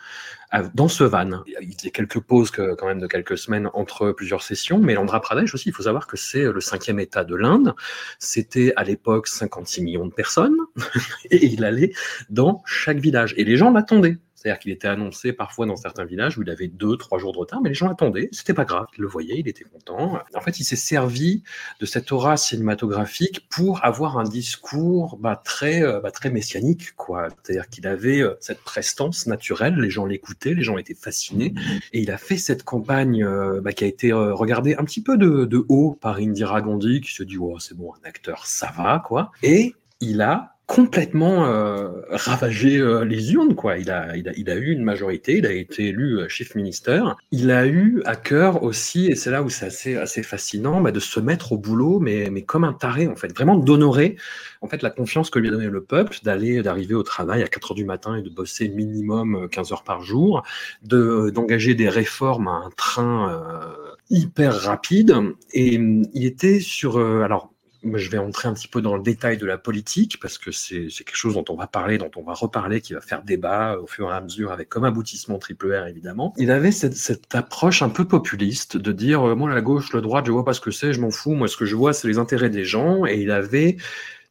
Dans 0.75 0.89
ce 0.89 1.05
van, 1.05 1.43
il 1.61 1.75
faisait 1.75 1.91
quelques 1.91 2.21
pauses 2.21 2.51
que, 2.51 2.75
quand 2.75 2.87
même 2.87 3.01
de 3.01 3.07
quelques 3.07 3.37
semaines 3.37 3.69
entre 3.75 4.13
plusieurs 4.13 4.43
sessions, 4.43 4.79
mais 4.79 4.95
l'Andhra 4.95 5.21
Pradesh 5.21 5.55
aussi, 5.55 5.69
il 5.69 5.73
faut 5.73 5.83
savoir 5.83 6.07
que 6.07 6.17
c'est 6.17 6.45
le 6.45 6.61
cinquième 6.61 7.01
État 7.01 7.25
de 7.25 7.35
l'Inde. 7.35 7.75
C'était 8.19 8.73
à 8.77 8.85
l'époque 8.85 9.29
56 9.29 9.83
millions 9.83 10.07
de 10.07 10.15
personnes, 10.15 10.57
et 11.31 11.45
il 11.45 11.65
allait 11.65 11.93
dans 12.31 12.63
chaque 12.65 12.99
village. 12.99 13.35
Et 13.37 13.45
les 13.45 13.57
gens 13.57 13.71
l'attendaient. 13.71 14.19
C'est-à-dire 14.39 14.61
qu'il 14.61 14.71
était 14.71 14.87
annoncé 14.87 15.33
parfois 15.33 15.67
dans 15.67 15.75
certains 15.75 16.05
villages 16.05 16.39
où 16.39 16.43
il 16.43 16.51
avait 16.51 16.69
deux, 16.69 16.97
trois 16.97 17.19
jours 17.19 17.33
de 17.33 17.39
retard, 17.39 17.61
mais 17.61 17.71
les 17.71 17.75
gens 17.75 17.91
attendaient, 17.91 18.29
c'était 18.31 18.55
pas 18.55 18.65
grave, 18.65 18.87
ils 18.97 19.01
le 19.01 19.09
voyaient, 19.09 19.39
il 19.39 19.49
était 19.49 19.65
content. 19.65 20.21
En 20.33 20.41
fait, 20.41 20.61
il 20.61 20.65
s'est 20.65 20.77
servi 20.77 21.43
de 21.81 21.87
cette 21.87 22.13
aura 22.13 22.37
cinématographique 22.37 23.49
pour 23.51 23.85
avoir 23.85 24.17
un 24.17 24.23
discours 24.23 25.17
bah, 25.19 25.41
très, 25.45 25.83
euh, 25.83 26.01
bah, 26.01 26.13
très 26.13 26.31
messianique, 26.31 26.95
quoi. 26.95 27.29
C'est-à-dire 27.43 27.69
qu'il 27.69 27.89
avait 27.89 28.21
euh, 28.21 28.35
cette 28.39 28.61
prestance 28.61 29.27
naturelle, 29.27 29.75
les 29.75 29.91
gens 29.91 30.07
l'écoutaient, 30.07 30.55
les 30.55 30.63
gens 30.63 30.79
étaient 30.79 30.95
fascinés, 30.95 31.53
et 31.93 32.01
il 32.01 32.13
a 32.13 32.19
fait 32.19 32.37
cette 32.37 32.63
campagne 32.63 33.25
euh, 33.25 33.61
bah, 33.61 33.73
qui 33.73 33.83
a 33.83 33.89
été 33.89 34.13
regardée 34.13 34.77
un 34.77 34.85
petit 34.85 35.03
peu 35.03 35.19
de, 35.19 35.47
de 35.47 35.65
haut 35.69 35.99
par 36.01 36.19
Indira 36.19 36.63
Gandhi, 36.63 37.01
qui 37.01 37.13
se 37.13 37.25
dit, 37.25 37.39
oh, 37.39 37.59
c'est 37.59 37.77
bon, 37.77 37.93
un 37.93 38.09
acteur, 38.09 38.47
ça 38.47 38.73
va, 38.77 39.03
quoi. 39.05 39.33
Et 39.43 39.75
il 40.01 40.23
a 40.23 40.58
complètement 40.69 41.47
euh, 41.47 41.89
ravagé 42.11 42.77
euh, 42.77 43.03
les 43.03 43.33
urnes. 43.33 43.55
Quoi. 43.55 43.79
Il, 43.79 43.91
a, 43.91 44.15
il, 44.19 44.29
a, 44.29 44.33
il 44.37 44.51
a 44.51 44.55
eu 44.55 44.71
une 44.71 44.85
majorité, 44.85 45.39
il 45.39 45.47
a 45.47 45.53
été 45.53 45.87
élu 45.87 46.19
euh, 46.19 46.29
chief 46.29 46.55
minister. 46.55 47.03
Il 47.33 47.51
a 47.51 47.67
eu 47.67 48.03
à 48.05 48.17
cœur 48.17 48.63
aussi, 48.63 49.07
et 49.07 49.15
c'est 49.15 49.31
là 49.31 49.43
où 49.43 49.49
c'est 49.49 49.65
assez, 49.65 49.97
assez 49.97 50.23
fascinant, 50.23 50.83
bah, 50.83 50.93
de 50.93 51.01
se 51.01 51.21
mettre 51.21 51.53
au 51.53 51.59
boulot, 51.59 52.01
mais, 52.01 52.29
mais 52.31 52.43
comme 52.43 52.65
un 52.65 52.75
taré, 52.75 53.09
en 53.09 53.17
fait. 53.17 53.33
Vraiment 53.35 53.57
d'honorer 53.57 54.17
en 54.61 54.67
fait, 54.67 54.83
la 54.83 54.91
confiance 54.91 55.31
que 55.31 55.39
lui 55.39 55.49
a 55.49 55.53
donné 55.53 55.69
le 55.69 55.83
peuple, 55.83 56.19
d'aller, 56.23 56.63
d'arriver 56.63 56.95
au 56.95 57.03
travail 57.03 57.43
à 57.43 57.49
4 57.49 57.71
heures 57.71 57.75
du 57.75 57.85
matin 57.87 58.17
et 58.17 58.23
de 58.23 58.29
bosser 58.29 58.69
minimum 58.69 59.49
15 59.51 59.73
heures 59.73 59.85
par 59.85 60.03
jour, 60.03 60.43
de, 60.83 61.31
d'engager 61.31 61.75
des 61.75 61.89
réformes 61.89 62.49
à 62.49 62.63
un 62.67 62.71
train 62.77 63.33
euh, 63.33 63.95
hyper 64.11 64.55
rapide. 64.55 65.15
Et 65.55 65.77
il 65.77 66.27
était 66.27 66.61
sur... 66.61 66.99
alors, 66.99 67.55
je 67.97 68.11
vais 68.11 68.19
entrer 68.19 68.49
un 68.49 68.55
petit 68.55 68.69
peu 68.69 68.83
dans 68.83 68.97
le 68.97 69.03
détail 69.03 69.39
de 69.39 69.47
la 69.47 69.59
politique 69.59 70.19
parce 70.21 70.39
que 70.39 70.53
c'est 70.53 70.89
quelque 70.89 71.17
chose 71.17 71.35
dont 71.35 71.45
on 71.49 71.55
va 71.55 71.67
parler, 71.67 71.99
dont 71.99 72.11
on 72.17 72.23
va 72.23 72.35
reparler, 72.35 72.81
qui 72.81 72.93
va 72.93 73.01
faire 73.01 73.23
débat 73.23 73.79
au 73.79 73.87
fur 73.87 74.11
et 74.11 74.15
à 74.15 74.21
mesure 74.21 74.53
avec 74.53 74.69
comme 74.69 74.85
aboutissement 74.85 75.39
triple 75.39 75.73
R 75.73 75.87
évidemment. 75.87 76.35
Il 76.37 76.51
avait 76.51 76.73
cette, 76.73 76.97
cette 76.97 77.35
approche 77.35 77.83
un 77.83 77.89
peu 77.89 78.05
populiste 78.05 78.77
de 78.77 78.93
dire 78.93 79.29
euh, 79.29 79.35
moi 79.35 79.49
la 79.49 79.61
gauche, 79.61 79.93
la 79.93 80.01
droite, 80.01 80.27
je 80.27 80.33
vois 80.33 80.45
pas 80.45 80.55
ce 80.55 80.61
que 80.61 80.71
c'est, 80.71 80.93
je 80.93 81.01
m'en 81.01 81.11
fous, 81.11 81.33
moi 81.33 81.49
ce 81.49 81.57
que 81.57 81.65
je 81.65 81.77
vois 81.77 81.93
c'est 81.93 82.09
les 82.09 82.19
intérêts 82.19 82.51
des 82.51 82.65
gens 82.65 83.07
et 83.07 83.21
il 83.21 83.31
avait 83.31 83.77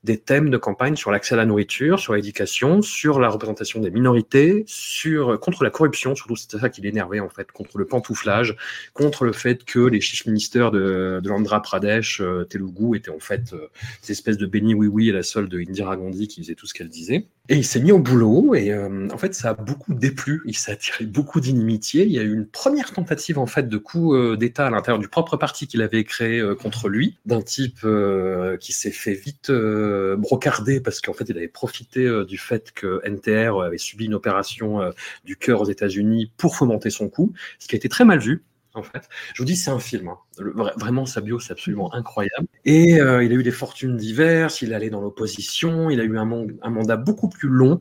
des 0.08 0.18
thèmes 0.18 0.50
de 0.50 0.58
campagne 0.58 0.96
sur 0.96 1.12
l'accès 1.12 1.34
à 1.34 1.38
la 1.38 1.46
nourriture, 1.46 2.00
sur 2.00 2.14
l'éducation, 2.14 2.82
sur 2.82 3.20
la 3.20 3.30
représentation 3.30 3.82
des 3.82 3.92
minorités, 3.92 4.64
sur 4.66 5.38
contre 5.40 5.64
la 5.66 5.70
corruption, 5.70 6.16
surtout 6.16 6.38
c'était 6.38 6.60
ça 6.60 6.70
qui 6.70 6.82
l'énervait 6.82 7.20
en 7.20 7.30
fait, 7.30 7.52
contre 7.52 7.78
le 7.78 7.86
pantouflage, 7.86 8.56
contre 8.94 9.26
le 9.26 9.34
fait 9.34 9.66
que 9.66 9.80
les 9.80 10.00
chief 10.00 10.26
ministers 10.26 10.72
de, 10.72 11.22
l'Andhra 11.26 11.62
Pradesh, 11.62 12.22
euh, 12.22 12.46
Telugu, 12.46 12.96
étaient 12.96 13.12
en 13.12 13.20
fait 13.20 13.52
euh, 13.52 13.68
ces 14.02 14.14
espèces 14.14 14.38
de 14.38 14.46
béni 14.46 14.74
oui 14.74 14.88
oui 14.88 15.10
à 15.10 15.14
la 15.14 15.24
solde 15.24 15.52
de 15.52 15.60
Indira 15.60 15.98
Gandhi 15.98 16.30
qui 16.30 16.42
faisait 16.42 16.56
tout 16.56 16.68
ce 16.68 16.74
qu'elle 16.74 16.90
disait. 16.90 17.28
Et 17.50 17.56
il 17.56 17.64
s'est 17.64 17.80
mis 17.80 17.94
au 17.94 18.00
boulot 18.00 18.56
et 18.56 18.72
euh, 18.74 19.08
en 19.10 19.18
fait 19.18 19.34
ça 19.34 19.52
a 19.52 19.54
beaucoup 19.54 19.94
déplu, 19.94 20.42
il 20.46 20.58
s'est 20.58 20.74
attiré 20.74 21.06
beaucoup 21.06 21.40
d'inimitié. 21.40 22.04
Il 22.04 22.12
y 22.12 22.20
a 22.20 22.22
eu 22.22 22.34
une 22.34 22.46
première 22.46 22.92
tentative 22.92 23.40
en 23.40 23.46
fait 23.46 23.70
de 23.70 23.78
coup 23.78 24.16
euh, 24.16 24.36
d'État 24.36 24.68
à 24.68 24.70
l'intérieur 24.70 25.00
du 25.00 25.08
propre 25.08 25.38
parti 25.38 25.66
qu'il 25.66 25.82
avait 25.82 26.04
créé 26.04 26.40
euh, 26.40 26.56
contre 26.56 26.90
lui, 26.90 27.18
d'un 27.26 27.42
type 27.42 27.80
euh, 27.86 28.58
qui 28.58 28.74
s'est 28.74 28.92
fait 28.92 29.14
vite 29.14 29.50
euh, 29.98 30.16
brocarder 30.16 30.80
parce 30.80 31.02
qu'en 31.02 31.14
fait 31.14 31.26
il 31.28 31.38
avait 31.38 31.48
profité 31.48 32.06
euh, 32.06 32.26
du 32.26 32.38
fait 32.38 32.72
que 32.72 33.02
NTR 33.06 33.62
avait 33.62 33.78
subi 33.78 34.06
une 34.06 34.14
opération 34.14 34.82
euh, 34.82 34.92
du 35.26 35.38
cœur 35.38 35.62
aux 35.62 35.70
États-Unis 35.70 36.32
pour 36.38 36.56
fomenter 36.56 36.90
son 36.90 37.10
coup, 37.10 37.34
ce 37.60 37.68
qui 37.68 37.76
a 37.76 37.78
été 37.78 37.90
très 37.90 38.06
mal 38.06 38.20
vu 38.20 38.44
en 38.78 38.84
fait. 38.84 39.10
Je 39.34 39.42
vous 39.42 39.46
dis, 39.46 39.56
c'est 39.56 39.72
un 39.72 39.80
film. 39.80 40.08
Hein. 40.10 40.18
Le, 40.40 40.52
vraiment, 40.78 41.06
sa 41.06 41.22
bio, 41.22 41.40
c'est 41.40 41.52
absolument 41.52 41.94
incroyable. 41.94 42.48
Et 42.66 43.02
euh, 43.02 43.24
il 43.24 43.32
a 43.32 43.36
eu 43.36 43.44
des 43.44 43.52
fortunes 43.52 43.98
diverses, 43.98 44.62
il 44.62 44.74
allait 44.74 44.90
dans 44.90 45.02
l'opposition, 45.02 45.90
il 45.90 46.00
a 46.00 46.04
eu 46.04 46.18
un, 46.18 46.30
un, 46.62 46.70
mandat 46.70 46.98
beaucoup 46.98 47.30
plus 47.30 47.50
long, 47.50 47.80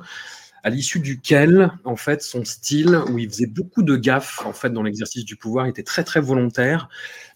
à 0.62 0.70
l'issue 0.70 1.00
duquel, 1.00 1.70
en 1.84 1.96
fait, 1.96 2.22
son 2.22 2.44
style, 2.44 2.98
où 3.10 3.18
il 3.18 3.28
faisait 3.28 3.46
beaucoup 3.46 3.82
de 3.82 3.96
gaffes, 3.96 4.44
en 4.44 4.52
fait, 4.52 4.70
dans 4.70 4.82
l'exercice 4.82 5.24
du 5.24 5.36
pouvoir, 5.36 5.66
était 5.66 5.84
très, 5.84 6.02
très 6.02 6.20
volontaire, 6.20 6.88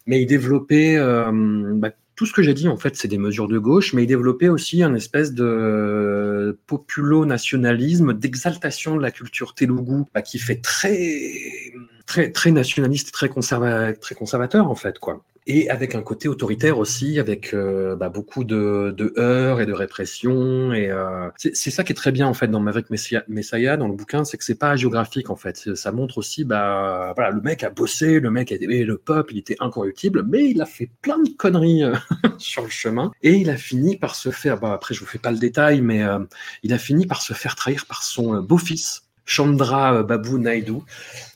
mais 0.05 0.21
il 0.21 0.25
développait... 0.25 0.97
Euh, 0.97 1.31
bah, 1.75 1.91
tout 2.15 2.25
ce 2.25 2.33
que 2.33 2.41
j'ai 2.41 2.53
dit, 2.53 2.67
en 2.67 2.77
fait, 2.77 2.95
c'est 2.95 3.07
des 3.07 3.17
mesures 3.17 3.47
de 3.47 3.57
gauche, 3.57 3.93
mais 3.93 4.03
il 4.03 4.07
développait 4.07 4.49
aussi 4.49 4.83
un 4.83 4.93
espèce 4.93 5.33
de 5.33 6.59
populo-nationalisme, 6.67 8.13
d'exaltation 8.13 8.95
de 8.95 9.01
la 9.01 9.11
culture 9.11 9.55
telugu, 9.55 10.03
bah, 10.13 10.21
qui 10.21 10.37
fait 10.37 10.61
très, 10.61 11.73
très, 12.11 12.51
nationaliste, 12.51 13.11
très, 13.11 13.29
conserva 13.29 13.93
très 13.93 14.15
conservateur, 14.15 14.69
en 14.69 14.75
fait, 14.75 14.99
quoi. 14.99 15.23
Et 15.47 15.71
avec 15.71 15.95
un 15.95 16.03
côté 16.03 16.27
autoritaire 16.27 16.77
aussi, 16.77 17.19
avec 17.19 17.55
euh, 17.55 17.95
bah, 17.95 18.09
beaucoup 18.09 18.43
de, 18.43 18.93
de 18.95 19.11
heurts 19.17 19.59
et 19.59 19.65
de 19.65 19.73
répression. 19.73 20.71
Et 20.71 20.91
euh, 20.91 21.29
c'est 21.37 21.71
ça 21.71 21.83
qui 21.83 21.93
est 21.93 21.95
très 21.95 22.11
bien 22.11 22.27
en 22.27 22.35
fait 22.35 22.47
dans 22.47 22.59
Maverick 22.59 22.91
Messiah, 22.91 23.77
dans 23.77 23.87
le 23.87 23.95
bouquin, 23.95 24.23
c'est 24.23 24.37
que 24.37 24.43
c'est 24.43 24.59
pas 24.59 24.75
géographique 24.75 25.31
en 25.31 25.35
fait. 25.35 25.73
Ça 25.75 25.91
montre 25.91 26.19
aussi, 26.19 26.43
bah 26.45 27.13
voilà, 27.15 27.31
le 27.31 27.41
mec 27.41 27.63
a 27.63 27.71
bossé, 27.71 28.19
le 28.19 28.29
mec 28.29 28.51
a 28.51 28.55
été, 28.55 28.83
le 28.83 28.97
peuple, 28.99 29.33
il 29.33 29.39
était 29.39 29.57
incorruptible, 29.59 30.23
mais 30.27 30.47
il 30.47 30.61
a 30.61 30.67
fait 30.67 30.91
plein 31.01 31.17
de 31.17 31.29
conneries 31.29 31.83
euh, 31.83 31.95
sur 32.37 32.61
le 32.61 32.69
chemin. 32.69 33.11
Et 33.23 33.33
il 33.33 33.49
a 33.49 33.57
fini 33.57 33.97
par 33.97 34.13
se 34.13 34.29
faire, 34.29 34.59
bah 34.59 34.73
après 34.73 34.93
je 34.93 34.99
vous 34.99 35.07
fais 35.07 35.17
pas 35.17 35.31
le 35.31 35.39
détail, 35.39 35.81
mais 35.81 36.03
il 36.61 36.71
a 36.71 36.77
fini 36.77 37.07
par 37.07 37.23
se 37.23 37.33
faire 37.33 37.55
trahir 37.55 37.87
par 37.87 38.03
son 38.03 38.41
beau-fils, 38.41 39.01
Chandra 39.25 40.03
Babu 40.03 40.39
Naidu 40.39 40.79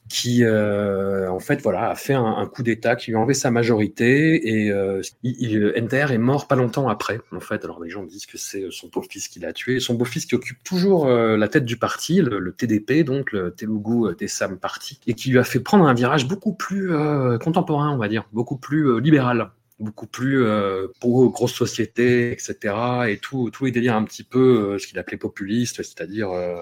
qui 0.08 0.44
euh, 0.44 1.30
en 1.32 1.40
fait 1.40 1.62
voilà 1.62 1.90
a 1.90 1.96
fait 1.96 2.14
un, 2.14 2.46
coup 2.46 2.62
d'État 2.62 2.96
qui 2.96 3.10
lui 3.10 3.18
a 3.18 3.20
enlevé 3.20 3.34
sa 3.34 3.50
majorité 3.50 4.64
et 4.64 4.72
euh, 4.72 5.02
il, 5.24 5.56
est 5.56 6.18
mort 6.18 6.48
pas 6.48 6.56
longtemps 6.56 6.88
après 6.88 7.20
en 7.32 7.40
fait 7.40 7.64
alors 7.64 7.84
les 7.84 7.90
gens 7.90 8.04
disent 8.04 8.28
que 8.28 8.38
c'est 8.38 8.68
son 8.70 8.88
beau-fils 8.88 9.28
qui 9.28 9.40
l'a 9.40 9.52
tué 9.52 9.80
son 9.80 9.96
beau-fils 9.96 10.28
qui 10.28 10.36
occupe 10.36 10.64
toujours 10.64 11.08
euh, 11.08 11.38
la 11.38 11.48
tête 11.48 11.66
du 11.66 11.78
parti 11.78 12.22
le, 12.22 12.52
TDP 12.52 13.04
donc 13.04 13.32
le 13.32 13.52
Telugu 13.52 14.16
Desam 14.18 14.58
Party 14.60 15.00
et 15.08 15.16
qui 15.16 15.32
lui 15.32 15.40
a 15.40 15.44
fait 15.44 15.60
prendre 15.60 15.88
un 15.88 15.94
virage 15.94 16.28
beaucoup 16.28 16.54
plus 16.54 16.94
euh, 16.94 17.40
contemporain 17.40 17.92
on 17.92 17.98
va 17.98 18.08
dire 18.08 18.28
beaucoup 18.32 18.58
plus 18.58 18.88
euh, 18.88 19.00
libéral 19.00 19.50
beaucoup 19.80 20.08
plus 20.08 20.44
euh, 20.44 20.88
pour 21.02 21.30
grosse 21.32 21.54
société, 21.54 22.32
etc. 22.32 22.76
Et 23.10 23.18
tout, 23.18 23.50
tous 23.52 23.66
les 23.66 23.72
délires 23.72 23.96
un 23.96 24.04
petit 24.04 24.24
peu 24.24 24.74
euh, 24.74 24.80
ce 24.80 24.88
qu'il 24.88 24.98
appelait 25.00 25.18
populiste, 25.18 25.78
c'est-à-dire 25.78 26.32
euh, 26.32 26.62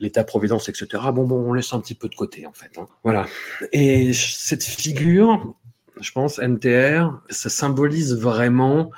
l'État-providence, 0.00 0.68
etc. 0.68 0.86
Bon, 1.12 1.24
bon, 1.24 1.50
on 1.50 1.52
laisse 1.52 1.72
un 1.72 1.80
petit 1.80 1.94
peu 1.94 2.08
de 2.08 2.14
côté, 2.14 2.46
en 2.46 2.52
fait. 2.52 2.78
Hein. 2.78 2.86
Voilà. 3.04 3.26
Et 3.72 4.12
cette 4.12 4.64
figure, 4.64 5.54
je 6.00 6.12
pense, 6.12 6.38
NTR, 6.38 7.20
ça 7.30 7.48
symbolise 7.48 8.16
vraiment 8.16 8.90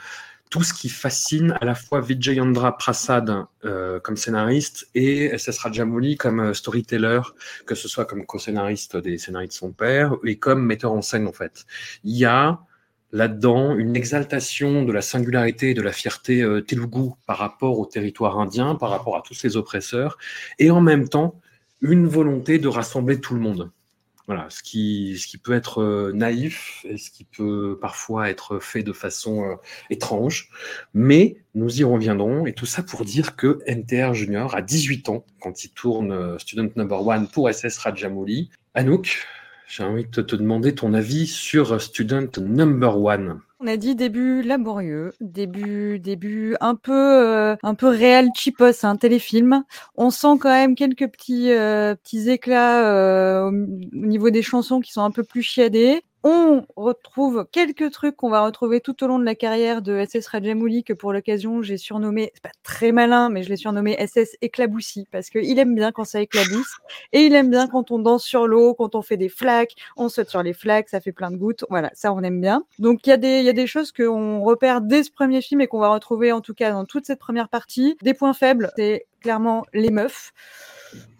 tout 0.51 0.63
ce 0.63 0.73
qui 0.73 0.89
fascine 0.89 1.57
à 1.61 1.65
la 1.65 1.75
fois 1.75 2.01
Vijayendra 2.01 2.79
Prasad 2.79 3.47
euh, 3.65 3.99
comme 3.99 4.17
scénariste 4.17 4.89
et 4.95 5.37
SS 5.37 5.59
Rajamouli 5.59 6.17
comme 6.17 6.39
euh, 6.39 6.55
storyteller, 6.55 7.23
que 7.67 7.75
ce 7.75 7.89
soit 7.89 8.05
comme 8.05 8.25
co-scénariste 8.25 8.97
des 8.97 9.19
scénarios 9.19 9.49
de 9.49 9.53
son 9.53 9.73
père 9.73 10.15
et 10.25 10.39
comme 10.39 10.65
metteur 10.65 10.93
en 10.93 11.03
scène, 11.03 11.27
en 11.27 11.33
fait. 11.33 11.67
Il 12.05 12.17
y 12.17 12.25
a 12.25 12.61
là-dedans 13.15 13.77
une 13.77 13.97
exaltation 13.97 14.85
de 14.85 14.93
la 14.93 15.01
singularité 15.01 15.71
et 15.71 15.75
de 15.75 15.83
la 15.83 15.93
fierté 15.93 16.43
euh, 16.43 16.61
telugu 16.61 17.13
par 17.27 17.39
rapport 17.39 17.79
au 17.79 17.87
territoire 17.87 18.39
indien, 18.39 18.75
par 18.75 18.91
rapport 18.91 19.17
à 19.17 19.23
tous 19.23 19.35
ses 19.35 19.57
oppresseurs, 19.57 20.19
et 20.59 20.71
en 20.71 20.81
même 20.81 21.09
temps 21.09 21.41
une 21.81 22.07
volonté 22.07 22.59
de 22.59 22.69
rassembler 22.69 23.21
tout 23.21 23.35
le 23.35 23.41
monde. 23.41 23.71
Voilà, 24.27 24.47
ce 24.49 24.63
qui, 24.63 25.19
ce 25.19 25.27
qui 25.27 25.37
peut 25.37 25.53
être 25.53 25.83
euh, 25.83 26.13
naïf 26.15 26.87
et 26.89 26.97
ce 26.97 27.11
qui 27.11 27.25
peut 27.25 27.79
parfois 27.79 28.31
être 28.31 28.59
fait 28.59 28.83
de 28.83 28.95
façon 28.95 29.45
euh, 29.45 29.55
étrange, 29.91 30.49
mais 30.95 31.37
nous 31.55 31.81
y 31.81 31.85
reviendrons, 31.85 32.47
et 32.47 32.55
tout 32.55 32.65
ça 32.65 32.83
pour 32.83 33.05
dire 33.05 33.37
que 33.37 33.59
NTR 33.67 34.15
Junior 34.15 34.55
a 34.55 34.63
18 34.63 35.11
ans 35.11 35.27
quand 35.41 35.65
il 35.65 35.71
tourne 35.73 36.11
euh, 36.11 36.39
Student 36.39 36.71
Number 36.75 37.07
One 37.07 37.29
pour 37.29 37.53
SS 37.53 37.77
Rajamouli. 37.77 38.49
Anouk, 38.73 39.27
j'ai 39.77 39.83
envie 39.83 40.05
de 40.05 40.23
te 40.23 40.37
demander 40.37 40.73
ton 40.73 40.95
avis 40.95 41.27
sur 41.27 41.81
Student 41.81 42.29
Number 42.39 42.97
One. 42.97 43.41
On 43.59 43.67
a 43.67 43.77
dit 43.77 43.97
début 43.97 44.41
laborieux, 44.41 45.15
début, 45.21 45.99
début 45.99 46.55
un 46.61 46.77
peu, 46.77 46.93
euh, 46.93 47.57
un 47.61 47.75
peu 47.75 47.89
réel 47.89 48.29
cheapos, 48.37 48.85
un 48.85 48.95
téléfilm. 48.95 49.65
On 49.97 50.11
sent 50.11 50.39
quand 50.41 50.51
même 50.51 50.77
quelques 50.77 51.09
petits, 51.09 51.51
euh, 51.51 51.97
petits 51.97 52.31
éclats 52.31 52.87
euh, 52.87 53.43
au, 53.43 53.49
au 53.49 54.07
niveau 54.07 54.31
des 54.31 54.43
chansons 54.43 54.79
qui 54.79 54.93
sont 54.93 55.03
un 55.03 55.11
peu 55.11 55.25
plus 55.25 55.43
chiadées. 55.43 56.03
On 56.27 56.65
retrouve 56.75 57.47
quelques 57.53 57.91
trucs 57.91 58.17
qu'on 58.17 58.31
va 58.31 58.47
retrouver 58.47 58.81
tout 58.81 59.05
au 59.05 59.07
long 59.07 59.19
de 59.19 59.27
la 59.27 59.35
carrière 59.35 59.83
de 59.83 60.03
SS 60.03 60.27
Rajamouli 60.29 60.83
que 60.83 60.95
pour 60.95 61.13
l'occasion 61.13 61.61
j'ai 61.61 61.77
surnommé, 61.77 62.31
c'est 62.33 62.43
pas 62.43 62.53
très 62.63 62.93
malin, 62.93 63.29
mais 63.29 63.43
je 63.43 63.51
l'ai 63.51 63.59
surnommé 63.59 63.95
SS 63.99 64.39
éclaboussi 64.41 65.07
parce 65.13 65.29
qu'il 65.29 65.59
aime 65.59 65.75
bien 65.75 65.93
quand 65.93 66.07
ça 66.07 66.23
éclabousse 66.23 66.79
et 67.13 67.27
il 67.27 67.35
aime 67.35 67.51
bien 67.51 67.69
quand 67.69 67.91
on 67.91 67.99
danse 67.99 68.25
sur 68.25 68.47
l'eau, 68.47 68.73
quand 68.73 68.95
on 68.95 69.03
fait 69.03 69.19
des 69.19 69.29
flaques, 69.29 69.75
on 69.99 70.09
saute 70.09 70.31
sur 70.31 70.43
les 70.43 70.55
flaques, 70.55 70.89
ça 70.89 71.03
fait 71.03 71.13
plein 71.13 71.31
de 71.31 71.37
gouttes. 71.37 71.67
Voilà, 71.69 71.91
ça 71.93 72.11
on 72.15 72.23
aime 72.23 72.41
bien. 72.41 72.65
Donc 72.79 73.07
il 73.07 73.11
y 73.11 73.13
a 73.13 73.19
des, 73.19 73.43
y 73.43 73.51
a 73.51 73.53
des 73.53 73.67
choses 73.67 73.93
qu'on 73.93 74.41
repère 74.41 74.81
dès 74.81 75.03
ce 75.03 75.11
premier 75.11 75.43
film 75.43 75.61
et 75.61 75.67
qu'on 75.67 75.81
va 75.81 75.91
retrouver 75.91 76.33
en 76.33 76.41
tout 76.41 76.55
cas 76.55 76.73
dans 76.73 76.87
toute 76.87 77.05
cette 77.05 77.19
première 77.19 77.51
partie. 77.51 77.99
Des 78.01 78.15
points 78.15 78.33
faibles, 78.33 78.71
c'est 78.77 79.05
clairement 79.21 79.67
les 79.75 79.91
meufs. 79.91 80.33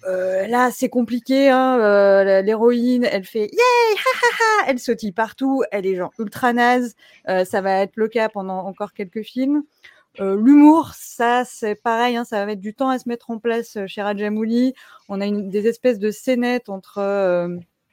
Euh, 0.07 0.47
là, 0.47 0.71
c'est 0.71 0.89
compliqué. 0.89 1.49
Hein, 1.51 1.79
euh, 1.81 2.43
L'héroïne, 2.43 3.05
elle 3.05 3.25
fait 3.25 3.47
yay, 3.47 3.97
ha, 3.97 4.65
elle 4.69 4.79
sautille 4.79 5.13
partout. 5.13 5.63
Elle 5.71 5.87
est 5.87 5.97
genre 5.97 6.13
ultra 6.19 6.53
naze. 6.53 6.95
Euh, 7.29 7.45
ça 7.45 7.61
va 7.61 7.81
être 7.81 7.97
le 7.97 8.09
cas 8.09 8.29
pendant 8.29 8.67
encore 8.67 8.93
quelques 8.93 9.23
films. 9.23 9.65
Euh, 10.21 10.37
L'humour, 10.37 10.93
ça 10.95 11.45
c'est 11.45 11.75
pareil, 11.75 12.17
hein, 12.17 12.25
ça 12.25 12.39
va 12.39 12.47
mettre 12.47 12.61
du 12.61 12.73
temps 12.73 12.89
à 12.89 13.01
se 13.01 13.09
mettre 13.09 13.31
en 13.31 13.39
place 13.39 13.79
chez 13.87 14.01
Rajamouli. 14.01 14.75
On 15.09 15.21
a 15.21 15.27
une, 15.27 15.51
des 15.51 15.67
espèces 15.67 15.99
de 15.99 16.13
scénettes 16.13 16.69
entre 16.69 17.01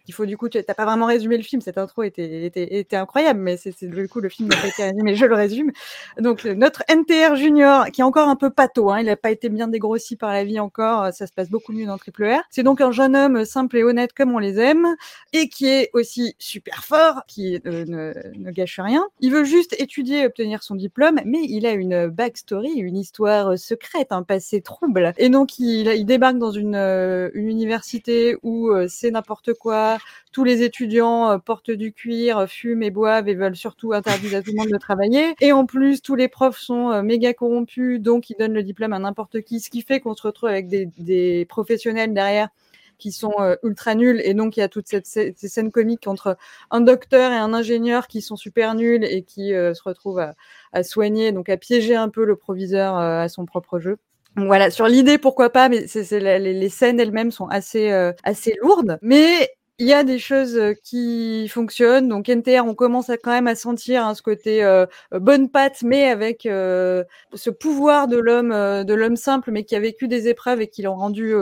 il 0.07 0.13
faut 0.13 0.25
du 0.25 0.37
coup, 0.37 0.49
tu 0.49 0.57
n'as 0.57 0.73
pas 0.73 0.85
vraiment 0.85 1.05
résumé 1.05 1.37
le 1.37 1.43
film, 1.43 1.61
cette 1.61 1.77
intro 1.77 2.03
était, 2.03 2.45
était, 2.45 2.75
était 2.75 2.95
incroyable, 2.95 3.39
mais 3.39 3.57
c'est 3.57 3.83
du 3.83 4.07
coup 4.07 4.19
le 4.19 4.29
film 4.29 4.49
n'a 4.49 4.57
pas 4.57 4.67
été 4.67 4.83
résumé, 4.83 5.15
je 5.15 5.25
le 5.25 5.35
résume. 5.35 5.71
Donc 6.19 6.45
notre 6.45 6.83
NTR 6.89 7.35
Junior, 7.35 7.85
qui 7.91 8.01
est 8.01 8.03
encore 8.03 8.29
un 8.29 8.35
peu 8.35 8.49
pâteau, 8.49 8.89
hein, 8.91 8.99
il 8.99 9.05
n'a 9.05 9.15
pas 9.15 9.31
été 9.31 9.49
bien 9.49 9.67
dégrossi 9.67 10.15
par 10.15 10.31
la 10.31 10.43
vie 10.43 10.59
encore, 10.59 11.13
ça 11.13 11.27
se 11.27 11.33
passe 11.33 11.49
beaucoup 11.49 11.73
mieux 11.73 11.85
dans 11.85 11.97
Triple 11.97 12.25
R. 12.25 12.41
C'est 12.49 12.63
donc 12.63 12.81
un 12.81 12.91
jeune 12.91 13.15
homme 13.15 13.45
simple 13.45 13.77
et 13.77 13.83
honnête 13.83 14.13
comme 14.13 14.33
on 14.33 14.39
les 14.39 14.59
aime, 14.59 14.95
et 15.33 15.49
qui 15.49 15.67
est 15.67 15.89
aussi 15.93 16.35
super 16.39 16.83
fort, 16.83 17.23
qui 17.27 17.59
euh, 17.65 17.85
ne, 17.85 18.13
ne, 18.37 18.51
gâche 18.51 18.79
rien. 18.79 19.05
Il 19.19 19.31
veut 19.31 19.43
juste 19.43 19.75
étudier 19.79 20.21
et 20.21 20.25
obtenir 20.25 20.63
son 20.63 20.75
diplôme, 20.75 21.19
mais 21.25 21.39
il 21.43 21.65
a 21.65 21.71
une 21.71 22.07
backstory, 22.07 22.71
une 22.73 22.97
histoire 22.97 23.57
secrète, 23.57 24.11
un 24.11 24.23
passé 24.23 24.61
trouble. 24.61 25.13
Et 25.17 25.29
donc 25.29 25.59
il, 25.59 25.87
il 25.87 26.05
débarque 26.05 26.37
dans 26.37 26.51
une, 26.51 26.75
euh, 26.75 27.29
une 27.33 27.47
université 27.47 28.35
où 28.43 28.69
euh, 28.69 28.87
c'est 28.89 29.11
n'importe 29.11 29.53
quoi, 29.53 29.90
tous 30.31 30.43
les 30.43 30.63
étudiants 30.63 31.31
euh, 31.31 31.37
portent 31.37 31.71
du 31.71 31.93
cuir, 31.93 32.37
euh, 32.37 32.47
fument 32.47 32.83
et 32.83 32.91
boivent 32.91 33.27
et 33.27 33.35
veulent 33.35 33.55
surtout 33.55 33.93
interdire 33.93 34.37
à 34.37 34.41
tout 34.41 34.51
le 34.51 34.57
monde 34.57 34.71
de 34.71 34.77
travailler. 34.77 35.35
Et 35.41 35.51
en 35.51 35.65
plus, 35.65 36.01
tous 36.01 36.15
les 36.15 36.27
profs 36.27 36.57
sont 36.57 36.89
euh, 36.89 37.01
méga 37.01 37.33
corrompus, 37.33 37.99
donc 37.99 38.29
ils 38.29 38.37
donnent 38.37 38.53
le 38.53 38.63
diplôme 38.63 38.93
à 38.93 38.99
n'importe 38.99 39.41
qui, 39.41 39.59
ce 39.59 39.69
qui 39.69 39.81
fait 39.81 39.99
qu'on 39.99 40.15
se 40.15 40.23
retrouve 40.23 40.49
avec 40.49 40.67
des, 40.67 41.45
professionnels 41.49 42.13
derrière 42.13 42.49
qui 42.97 43.11
sont 43.11 43.33
ultra 43.63 43.95
nuls 43.95 44.21
et 44.23 44.35
donc 44.35 44.57
il 44.57 44.59
y 44.59 44.63
a 44.63 44.67
toute 44.67 44.87
cette, 44.87 45.07
cette, 45.07 45.39
cette, 45.39 45.49
scène 45.49 45.71
comique 45.71 46.05
entre 46.07 46.37
un 46.69 46.81
docteur 46.81 47.31
et 47.31 47.35
un 47.35 47.51
ingénieur 47.51 48.07
qui 48.07 48.21
sont 48.21 48.35
super 48.35 48.75
nuls 48.75 49.03
et 49.03 49.23
qui 49.23 49.49
se 49.49 49.81
retrouvent 49.83 50.23
à, 50.71 50.83
soigner 50.83 51.31
donc 51.31 51.49
à 51.49 51.57
piéger 51.57 51.95
un 51.95 52.09
peu 52.09 52.25
le 52.25 52.35
proviseur 52.35 52.95
à 52.95 53.27
son 53.27 53.45
propre 53.45 53.79
jeu. 53.79 53.97
Voilà 54.35 54.69
sur 54.69 54.87
l'idée 54.87 55.17
pourquoi 55.17 55.49
pas 55.49 55.67
mais 55.67 55.87
les, 55.95 56.69
scènes 56.69 56.99
elles-mêmes 56.99 57.31
sont 57.31 57.47
assez 57.47 57.89
assez 58.23 58.55
lourdes 58.61 58.99
mais 59.01 59.49
il 59.81 59.87
y 59.87 59.93
a 59.93 60.03
des 60.03 60.19
choses 60.19 60.59
qui 60.83 61.47
fonctionnent. 61.49 62.07
Donc 62.07 62.29
NTR, 62.29 62.65
on 62.65 62.75
commence 62.75 63.09
à 63.09 63.17
quand 63.17 63.31
même 63.31 63.47
à 63.47 63.55
sentir 63.55 64.05
hein, 64.05 64.13
ce 64.13 64.21
côté 64.21 64.63
euh, 64.63 64.85
bonne 65.11 65.49
patte, 65.49 65.81
mais 65.81 66.05
avec 66.05 66.45
euh, 66.45 67.03
ce 67.33 67.49
pouvoir 67.49 68.07
de 68.07 68.17
l'homme, 68.17 68.51
euh, 68.51 68.83
de 68.83 68.93
l'homme 68.93 69.15
simple, 69.15 69.49
mais 69.49 69.63
qui 69.63 69.75
a 69.75 69.79
vécu 69.79 70.07
des 70.07 70.27
épreuves 70.27 70.61
et 70.61 70.67
qui 70.67 70.83
l'ont 70.83 70.95
rendu 70.95 71.33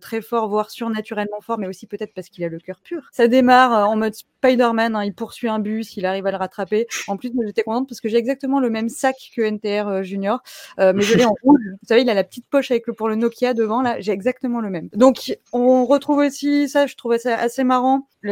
très 0.00 0.22
fort, 0.22 0.48
voire 0.48 0.70
surnaturellement 0.70 1.40
fort, 1.40 1.58
mais 1.58 1.68
aussi 1.68 1.86
peut-être 1.86 2.14
parce 2.14 2.28
qu'il 2.28 2.42
a 2.44 2.48
le 2.48 2.58
cœur 2.58 2.80
pur. 2.82 3.08
Ça 3.12 3.28
démarre 3.28 3.88
en 3.88 3.96
mode 3.96 4.14
Spider-Man, 4.14 4.96
hein, 4.96 5.04
il 5.04 5.14
poursuit 5.14 5.48
un 5.48 5.60
bus, 5.60 5.96
il 5.96 6.04
arrive 6.06 6.26
à 6.26 6.30
le 6.30 6.36
rattraper. 6.36 6.86
En 7.06 7.16
plus, 7.16 7.30
j'étais 7.46 7.62
contente 7.62 7.88
parce 7.88 8.00
que 8.00 8.08
j'ai 8.08 8.16
exactement 8.16 8.58
le 8.58 8.70
même 8.70 8.88
sac 8.88 9.16
que 9.36 9.42
NTR 9.42 10.02
Junior, 10.02 10.42
mais 10.78 11.02
je 11.02 11.16
l'ai 11.16 11.24
en 11.24 11.34
rouge. 11.42 11.60
Vous 11.64 11.88
savez, 11.88 12.02
il 12.02 12.10
a 12.10 12.14
la 12.14 12.24
petite 12.24 12.46
poche 12.48 12.70
avec 12.70 12.86
le 12.86 12.92
pour 12.92 13.08
le 13.08 13.14
Nokia 13.14 13.54
devant 13.54 13.82
là, 13.82 14.00
j'ai 14.00 14.12
exactement 14.12 14.60
le 14.60 14.70
même. 14.70 14.88
Donc 14.94 15.36
on 15.52 15.84
retrouve 15.86 16.18
aussi 16.18 16.68
ça, 16.68 16.86
je 16.86 16.96
trouvais 16.96 17.18
ça 17.18 17.36
assez 17.36 17.62
marrant 17.62 17.83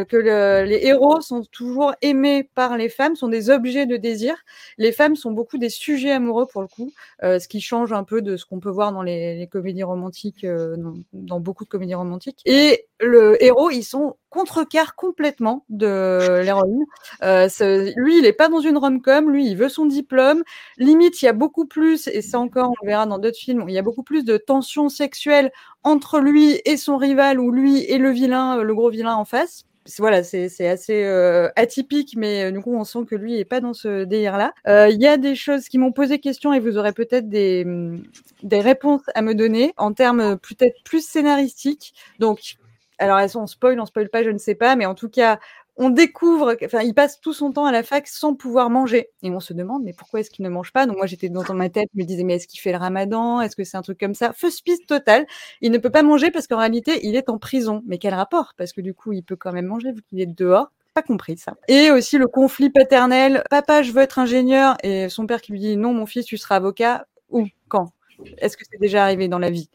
que 0.09 0.17
le, 0.17 0.65
les 0.65 0.87
héros 0.87 1.21
sont 1.21 1.43
toujours 1.45 1.95
aimés 2.01 2.49
par 2.55 2.77
les 2.77 2.89
femmes, 2.89 3.15
sont 3.17 3.29
des 3.29 3.51
objets 3.51 3.87
de 3.87 3.97
désir. 3.97 4.35
Les 4.79 4.93
femmes 4.93 5.17
sont 5.17 5.33
beaucoup 5.33 5.59
des 5.59 5.69
sujets 5.69 6.13
amoureux 6.13 6.47
pour 6.47 6.63
le 6.63 6.69
coup, 6.69 6.93
euh, 7.23 7.39
ce 7.39 7.49
qui 7.49 7.61
change 7.61 7.93
un 7.93 8.05
peu 8.05 8.23
de 8.23 8.37
ce 8.37 8.47
qu'on 8.47 8.61
peut 8.61 8.71
voir 8.71 8.93
dans 8.93 9.03
les, 9.03 9.37
les 9.37 9.47
comédies 9.47 9.83
romantiques, 9.83 10.45
euh, 10.45 10.77
dans, 10.77 10.95
dans, 11.13 11.41
beaucoup 11.41 11.65
de 11.65 11.69
comédies 11.69 11.95
romantiques. 11.95 12.41
Et 12.47 12.87
le 13.03 13.43
héros, 13.43 13.71
ils 13.71 13.83
sont 13.83 14.17
contrecarre 14.31 14.95
complètement 14.95 15.65
de 15.69 16.41
l'héroïne. 16.43 16.85
Euh, 17.23 17.49
lui, 17.97 18.19
il 18.19 18.25
est 18.25 18.33
pas 18.33 18.49
dans 18.49 18.61
une 18.61 18.79
rom-com, 18.79 19.31
lui, 19.31 19.47
il 19.47 19.57
veut 19.57 19.69
son 19.69 19.87
diplôme. 19.87 20.43
Limite, 20.79 21.21
il 21.21 21.27
y 21.27 21.29
a 21.29 21.33
beaucoup 21.33 21.67
plus, 21.67 22.09
et 22.09 22.23
ça 22.23 22.39
encore, 22.39 22.71
on 22.71 22.85
le 22.85 22.89
verra 22.89 23.07
dans 23.07 23.19
d'autres 23.19 23.39
films, 23.39 23.65
il 23.69 23.75
y 23.75 23.79
a 23.79 23.83
beaucoup 23.83 24.03
plus 24.03 24.25
de 24.25 24.37
tensions 24.37 24.89
sexuelles 24.89 25.53
entre 25.83 26.21
lui 26.21 26.61
et 26.65 26.77
son 26.77 26.97
rival, 26.97 27.41
ou 27.41 27.51
lui 27.51 27.85
et 27.85 27.99
le 27.99 28.11
vilain, 28.11 28.63
le 28.63 28.75
gros 28.75 28.91
vilain 28.91 29.17
en 29.17 29.25
face 29.25 29.67
voilà, 29.99 30.23
c'est 30.23 30.69
assez 30.69 31.05
euh, 31.05 31.49
atypique, 31.57 32.15
mais 32.17 32.45
euh, 32.45 32.51
du 32.53 32.61
coup, 32.61 32.75
on 32.75 32.85
sent 32.85 33.01
que 33.09 33.15
lui 33.15 33.39
est 33.39 33.45
pas 33.45 33.61
dans 33.61 33.75
ce 33.75 34.05
délire-là. 34.05 34.53
Euh, 34.69 34.89
il 34.89 35.01
y 35.01 35.07
a 35.07 35.17
des 35.17 35.35
choses 35.35 35.69
qui 35.69 35.79
m'ont 35.79 35.93
posé 35.93 36.19
question 36.21 36.53
et 36.53 36.61
vous 36.61 36.79
aurez 36.79 36.93
peut-être 36.93 37.29
des, 37.29 37.65
mm, 37.65 38.03
des 38.45 38.61
réponses 38.61 39.03
à 39.15 39.23
me 39.23 39.35
donner 39.35 39.73
en 39.77 39.93
termes 39.93 40.39
peut-être 40.39 40.77
plus 40.85 41.05
scénaristiques. 41.05 41.95
Donc, 42.19 42.57
alors, 43.03 43.19
elles 43.19 43.31
sont 43.31 43.47
spoil, 43.49 43.81
on 43.81 43.87
spoil 43.87 44.09
pas, 44.09 44.23
je 44.23 44.31
ne 44.31 44.39
sais 44.39 44.55
pas, 44.55 44.77
mais 44.77 44.87
en 44.87 44.95
tout 44.95 45.09
cas, 45.09 45.41
on 45.77 45.91
découvre, 45.91 46.55
enfin, 46.65 46.83
il 46.83 46.95
passe 46.95 47.21
tout 47.21 47.33
son 47.33 47.51
temps 47.51 47.65
à 47.65 47.73
la 47.73 47.83
fac 47.83 48.07
sans 48.07 48.35
pouvoir 48.35 48.71
manger. 48.71 49.09
Et 49.23 49.31
on 49.31 49.41
se 49.41 49.53
demande, 49.53 49.83
mais 49.83 49.93
pourquoi 49.93 50.21
est-ce 50.21 50.31
qu'il 50.31 50.45
ne 50.45 50.51
mange 50.51 50.73
pas? 50.73 50.87
Donc 50.87 50.99
moi, 50.99 51.07
j'étais 51.07 51.29
dans 51.29 51.43
ma 51.55 51.69
tête, 51.69 51.89
je 51.95 52.01
me 52.01 52.07
disais, 52.07 52.23
mais 52.23 52.37
est-ce 52.37 52.47
qu'il 52.47 52.61
fait 52.61 52.71
le 52.71 52.79
ramadan? 52.79 53.41
Est-ce 53.41 53.57
que 53.57 53.65
c'est 53.65 53.77
un 53.77 53.83
truc 53.83 53.99
comme 53.99 54.15
ça? 54.15 54.33
Fausse 54.33 54.63
totale. 54.87 55.27
Il 55.63 55.73
ne 55.73 55.79
peut 55.79 55.91
pas 55.91 56.03
manger 56.05 56.31
parce 56.31 56.47
qu'en 56.47 56.59
réalité, 56.59 57.01
il 57.05 57.17
est 57.17 57.29
en 57.29 57.39
prison. 57.39 57.83
Mais 57.87 57.99
quel 57.99 58.15
rapport? 58.15 58.53
Parce 58.57 58.73
que 58.73 58.81
du 58.81 58.95
coup, 58.95 59.13
il 59.13 59.25
peut 59.25 59.37
quand 59.37 59.53
même 59.53 59.67
manger 59.67 59.91
vu 59.93 60.03
qu'il 60.03 60.21
est 60.21 60.27
dehors 60.27 60.71
pas 60.95 61.01
compris 61.01 61.39
ça. 61.39 61.55
Et 61.69 61.91
aussi 61.91 62.19
le 62.19 62.29
conflit 62.29 62.69
paternel. 62.69 63.43
Papa, 63.49 63.81
je 63.81 63.93
veux 63.93 64.03
être 64.03 64.19
ingénieur. 64.19 64.77
Et 64.83 65.09
son 65.09 65.27
père 65.27 65.41
qui 65.41 65.53
lui 65.53 65.59
dit 65.59 65.79
non, 65.79 65.95
mon 65.95 66.05
fils, 66.05 66.27
tu 66.27 66.37
seras 66.37 66.57
avocat. 66.57 67.07
Ou 67.31 67.47
quand? 67.69 67.93
Est-ce 68.39 68.57
que 68.57 68.65
c'est 68.71 68.79
déjà 68.81 69.03
arrivé 69.05 69.29
dans 69.29 69.39
la 69.39 69.51
vie? 69.51 69.69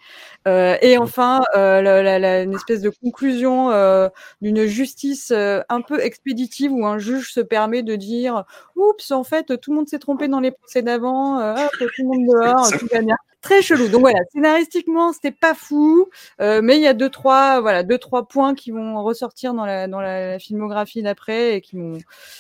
Euh, 0.48 0.78
Et 0.82 0.98
enfin, 0.98 1.42
euh, 1.56 1.82
la, 1.82 2.02
la, 2.04 2.20
la, 2.20 2.42
une 2.44 2.54
espèce 2.54 2.82
de 2.82 2.90
conclusion 2.90 3.72
euh, 3.72 4.10
d'une 4.42 4.66
justice 4.66 5.32
euh, 5.32 5.62
un 5.70 5.82
peu 5.82 6.02
expéditive 6.04 6.72
où 6.72 6.86
un 6.86 6.98
juge 7.00 7.32
se 7.32 7.40
permet 7.42 7.84
de 7.84 7.96
dire 7.96 8.46
Oups, 8.76 9.12
en 9.12 9.24
fait, 9.24 9.60
tout 9.60 9.72
le 9.72 9.78
monde 9.78 9.88
s'est 9.88 10.00
trompé 10.00 10.28
dans 10.28 10.40
les 10.40 10.52
procès 10.52 10.82
d'avant, 10.82 11.40
euh, 11.40 11.56
tout 11.80 11.88
le 12.00 12.06
monde 12.06 12.28
dehors, 12.28 12.72
tout 12.72 12.88
bien. 12.88 13.16
Très 13.48 13.62
chelou. 13.62 13.88
Donc 13.88 14.02
voilà, 14.02 14.20
scénaristiquement, 14.34 15.14
c'était 15.14 15.32
pas 15.32 15.54
fou, 15.54 16.10
euh, 16.42 16.60
mais 16.62 16.76
il 16.76 16.82
y 16.82 16.88
a 16.88 16.94
deux 16.94 17.10
trois, 17.10 17.62
voilà, 17.62 17.82
deux 17.82 17.98
trois 17.98 18.28
points 18.28 18.54
qui 18.56 18.72
vont 18.72 19.02
ressortir 19.02 19.54
dans 19.54 19.66
la 19.66 19.88
dans 19.88 20.02
la, 20.02 20.38
filmographie 20.38 21.02
d'après 21.02 21.56
et 21.56 21.62
qui 21.62 21.78
m'ont 21.78 21.98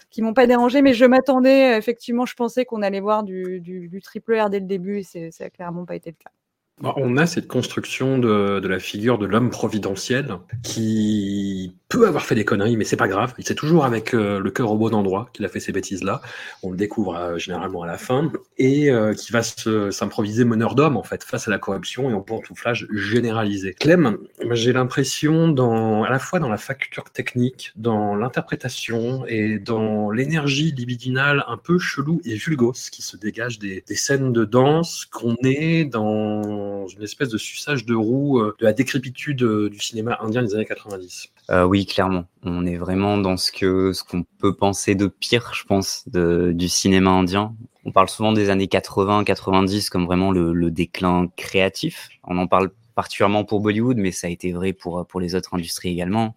qui 0.09 0.21
m'ont 0.21 0.33
pas 0.33 0.47
dérangé. 0.47 0.81
Mais 0.81 0.93
je 0.93 1.05
m'attendais, 1.05 1.77
effectivement, 1.77 2.25
je 2.25 2.35
pensais 2.35 2.65
qu'on 2.65 2.81
allait 2.81 2.99
voir 2.99 3.23
du, 3.23 3.61
du, 3.61 4.01
triple 4.01 4.37
R 4.37 4.49
dès 4.49 4.59
le 4.59 4.65
début 4.65 4.99
et 4.99 5.03
c'est 5.03 5.31
ça 5.31 5.45
a 5.45 5.49
clairement 5.49 5.85
pas 5.85 5.95
été 5.95 6.09
le 6.09 6.17
cas. 6.21 6.31
Bah, 6.79 6.93
on 6.97 7.17
a 7.17 7.25
cette 7.25 7.47
construction 7.47 8.19
de, 8.19 8.67
la 8.67 8.77
figure 8.77 9.17
de 9.17 9.25
l'homme 9.25 9.49
providentiel 9.49 10.37
qui 10.61 11.73
peut 11.89 12.07
avoir 12.07 12.23
fait 12.23 12.35
des 12.35 12.45
conneries, 12.45 12.77
mais 12.77 12.83
c'est 12.83 12.97
pas 12.97 13.07
grave. 13.07 13.33
C'est 13.39 13.55
toujours 13.55 13.83
avec 13.83 14.13
euh, 14.13 14.39
le 14.39 14.51
cœur 14.51 14.71
au 14.71 14.77
bon 14.77 14.93
endroit 14.93 15.29
qu'il 15.33 15.43
a 15.45 15.47
fait 15.47 15.59
ces 15.59 15.71
bêtises-là. 15.71 16.21
On 16.61 16.69
le 16.69 16.77
découvre 16.77 17.15
euh, 17.15 17.37
généralement 17.39 17.81
à 17.81 17.87
la 17.87 17.97
fin 17.97 18.31
et 18.59 18.91
euh, 18.91 19.15
qui 19.15 19.31
va 19.31 19.41
s'improviser 19.41 20.45
meneur 20.45 20.75
d'homme 20.75 20.97
en 20.97 21.03
fait 21.03 21.23
face 21.23 21.47
à 21.47 21.51
la 21.51 21.57
corruption 21.57 22.11
et 22.11 22.13
au 22.13 22.21
pantouflage 22.21 22.87
généralisé. 22.93 23.73
Clem, 23.73 24.17
j'ai 24.51 24.73
l'impression 24.73 25.55
à 26.03 26.11
la 26.11 26.19
fois 26.19 26.39
dans 26.39 26.49
la 26.49 26.57
facture 26.57 27.05
technique, 27.05 27.71
dans 27.75 28.15
l'interprétation 28.15 29.25
et 29.25 29.57
dans 29.57 30.11
l'énergie 30.11 30.73
libidinale 30.73 31.43
un 31.47 31.57
peu 31.57 31.79
chelou 31.79 32.21
et 32.23 32.35
vulgose 32.35 32.91
qui 32.91 33.01
se 33.01 33.17
dégage 33.17 33.57
des 33.57 33.83
scènes 33.95 34.31
de 34.31 34.45
danse 34.45 35.05
qu'on 35.05 35.37
est 35.43 35.85
dans 35.85 36.66
une 36.87 37.03
espèce 37.03 37.29
de 37.29 37.37
suçage 37.37 37.85
de 37.85 37.95
roue 37.95 38.39
euh, 38.39 38.55
de 38.59 38.65
la 38.65 38.73
décrépitude 38.73 39.43
euh, 39.43 39.69
du 39.69 39.79
cinéma 39.79 40.17
indien 40.21 40.43
des 40.43 40.55
années 40.55 40.65
90. 40.65 41.29
Euh, 41.49 41.63
oui, 41.63 41.85
clairement. 41.85 42.25
On 42.43 42.65
est 42.65 42.77
vraiment 42.77 43.17
dans 43.17 43.37
ce 43.37 43.51
que 43.51 43.93
ce 43.93 44.03
qu'on 44.03 44.23
peut 44.23 44.55
penser 44.55 44.95
de 44.95 45.07
pire, 45.07 45.53
je 45.53 45.63
pense, 45.65 46.03
de, 46.07 46.51
du 46.53 46.67
cinéma 46.67 47.11
indien. 47.11 47.55
On 47.85 47.91
parle 47.91 48.09
souvent 48.09 48.33
des 48.33 48.49
années 48.49 48.67
80, 48.67 49.23
90 49.23 49.89
comme 49.89 50.05
vraiment 50.05 50.31
le, 50.31 50.53
le 50.53 50.71
déclin 50.71 51.27
créatif. 51.37 52.09
On 52.23 52.37
en 52.37 52.47
parle 52.47 52.71
particulièrement 52.95 53.45
pour 53.45 53.61
Bollywood, 53.61 53.97
mais 53.97 54.11
ça 54.11 54.27
a 54.27 54.29
été 54.29 54.51
vrai 54.51 54.73
pour, 54.73 55.05
pour 55.07 55.19
les 55.19 55.35
autres 55.35 55.53
industries 55.53 55.89
également. 55.89 56.35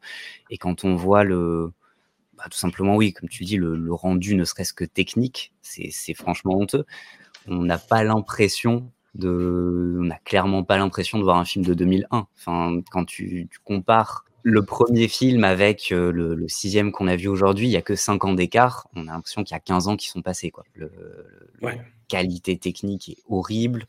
Et 0.50 0.58
quand 0.58 0.84
on 0.84 0.94
voit 0.94 1.24
le, 1.24 1.72
bah, 2.40 2.44
tout 2.50 2.58
simplement, 2.58 2.96
oui, 2.96 3.12
comme 3.12 3.28
tu 3.28 3.44
dis, 3.44 3.56
le, 3.56 3.76
le 3.76 3.92
rendu 3.92 4.34
ne 4.34 4.44
serait-ce 4.44 4.72
que 4.72 4.84
technique, 4.84 5.52
c'est 5.60 6.14
franchement 6.14 6.56
honteux. 6.56 6.86
On 7.46 7.62
n'a 7.62 7.78
pas 7.78 8.02
l'impression 8.02 8.90
de, 9.14 9.96
on 10.01 10.05
n'a 10.05 10.18
clairement 10.18 10.62
pas 10.62 10.79
l'impression 10.79 11.18
de 11.18 11.25
voir 11.25 11.38
un 11.38 11.44
film 11.44 11.64
de 11.64 11.75
2001. 11.75 12.27
Enfin, 12.37 12.81
quand 12.90 13.05
tu, 13.05 13.49
tu 13.51 13.59
compares 13.64 14.25
le 14.42 14.64
premier 14.64 15.09
film 15.09 15.44
avec 15.44 15.92
euh, 15.92 16.11
le, 16.12 16.35
le, 16.35 16.49
sixième 16.49 16.92
qu'on 16.92 17.09
a 17.09 17.16
vu 17.16 17.29
aujourd'hui, 17.29 17.66
il 17.66 17.70
y 17.70 17.77
a 17.77 17.83
que 17.83 17.94
5 17.94 18.25
ans 18.25 18.33
d'écart. 18.33 18.88
On 18.94 19.07
a 19.07 19.12
l'impression 19.12 19.44
qu'il 19.44 19.55
y 19.55 19.57
a 19.57 19.61
15 19.61 19.88
ans 19.88 19.96
qui 19.96 20.09
sont 20.09 20.23
passés. 20.23 20.51
Quoi. 20.51 20.64
Le, 20.75 20.90
Ouais. 21.62 21.77
La 21.77 21.85
qualité 22.09 22.57
technique 22.57 23.11
est 23.11 23.18
horrible. 23.29 23.87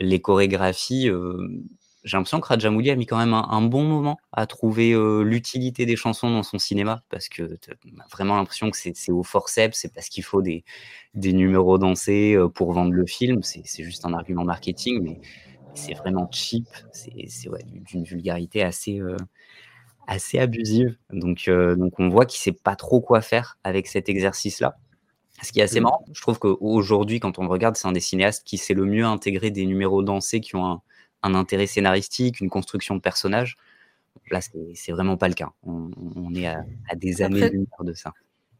Les 0.00 0.20
chorégraphies, 0.20 1.08
euh, 1.08 1.62
j'ai 2.04 2.16
l'impression 2.16 2.40
que 2.40 2.48
Rajamouli 2.48 2.90
a 2.90 2.96
mis 2.96 3.06
quand 3.06 3.18
même 3.18 3.34
un, 3.34 3.46
un 3.50 3.62
bon 3.62 3.84
moment 3.84 4.18
à 4.32 4.46
trouver 4.46 4.92
euh, 4.92 5.22
l'utilité 5.22 5.86
des 5.86 5.96
chansons 5.96 6.30
dans 6.30 6.42
son 6.42 6.58
cinéma, 6.58 7.02
parce 7.10 7.28
que 7.28 7.58
on 7.86 8.00
a 8.00 8.06
vraiment 8.10 8.36
l'impression 8.36 8.70
que 8.70 8.76
c'est 8.76 9.12
au 9.12 9.22
forceps, 9.22 9.78
c'est 9.78 9.94
parce 9.94 10.08
qu'il 10.08 10.24
faut 10.24 10.42
des, 10.42 10.64
des 11.14 11.32
numéros 11.32 11.78
dansés 11.78 12.34
euh, 12.34 12.48
pour 12.48 12.72
vendre 12.72 12.92
le 12.92 13.06
film. 13.06 13.42
C'est 13.42 13.84
juste 13.84 14.04
un 14.04 14.14
argument 14.14 14.44
marketing, 14.44 15.00
mais 15.02 15.20
c'est 15.74 15.94
vraiment 15.94 16.28
cheap. 16.32 16.66
C'est 16.92 17.48
ouais, 17.48 17.64
d'une 17.64 18.04
vulgarité 18.04 18.62
assez, 18.62 19.00
euh, 19.00 19.16
assez 20.06 20.38
abusive. 20.38 20.96
Donc, 21.12 21.44
euh, 21.48 21.76
donc 21.76 21.98
on 22.00 22.08
voit 22.08 22.26
qu'il 22.26 22.40
sait 22.40 22.52
pas 22.52 22.76
trop 22.76 23.00
quoi 23.00 23.20
faire 23.20 23.58
avec 23.64 23.86
cet 23.86 24.08
exercice-là. 24.08 24.76
Ce 25.42 25.52
qui 25.52 25.60
est 25.60 25.64
assez 25.64 25.80
Mm. 25.80 25.84
marrant, 25.84 26.04
je 26.12 26.20
trouve 26.20 26.38
qu'aujourd'hui, 26.38 27.20
quand 27.20 27.38
on 27.38 27.42
le 27.44 27.48
regarde, 27.50 27.76
c'est 27.76 27.88
un 27.88 27.92
des 27.92 28.00
cinéastes 28.00 28.44
qui 28.46 28.58
sait 28.58 28.74
le 28.74 28.84
mieux 28.84 29.04
intégrer 29.04 29.50
des 29.50 29.66
numéros 29.66 30.02
dansés 30.02 30.40
qui 30.40 30.56
ont 30.56 30.66
un, 30.66 30.82
un 31.22 31.34
intérêt 31.34 31.66
scénaristique, 31.66 32.40
une 32.40 32.50
construction 32.50 32.94
de 32.96 33.00
personnage. 33.00 33.56
Là, 34.30 34.40
c'est 34.74 34.92
vraiment 34.92 35.16
pas 35.16 35.28
le 35.28 35.34
cas. 35.34 35.50
On, 35.62 35.90
on 36.16 36.34
est 36.34 36.46
à, 36.46 36.64
à 36.88 36.94
des 36.96 37.22
Après- 37.22 37.42
années-lumière 37.42 37.84
de 37.84 37.92
ça. 37.94 38.12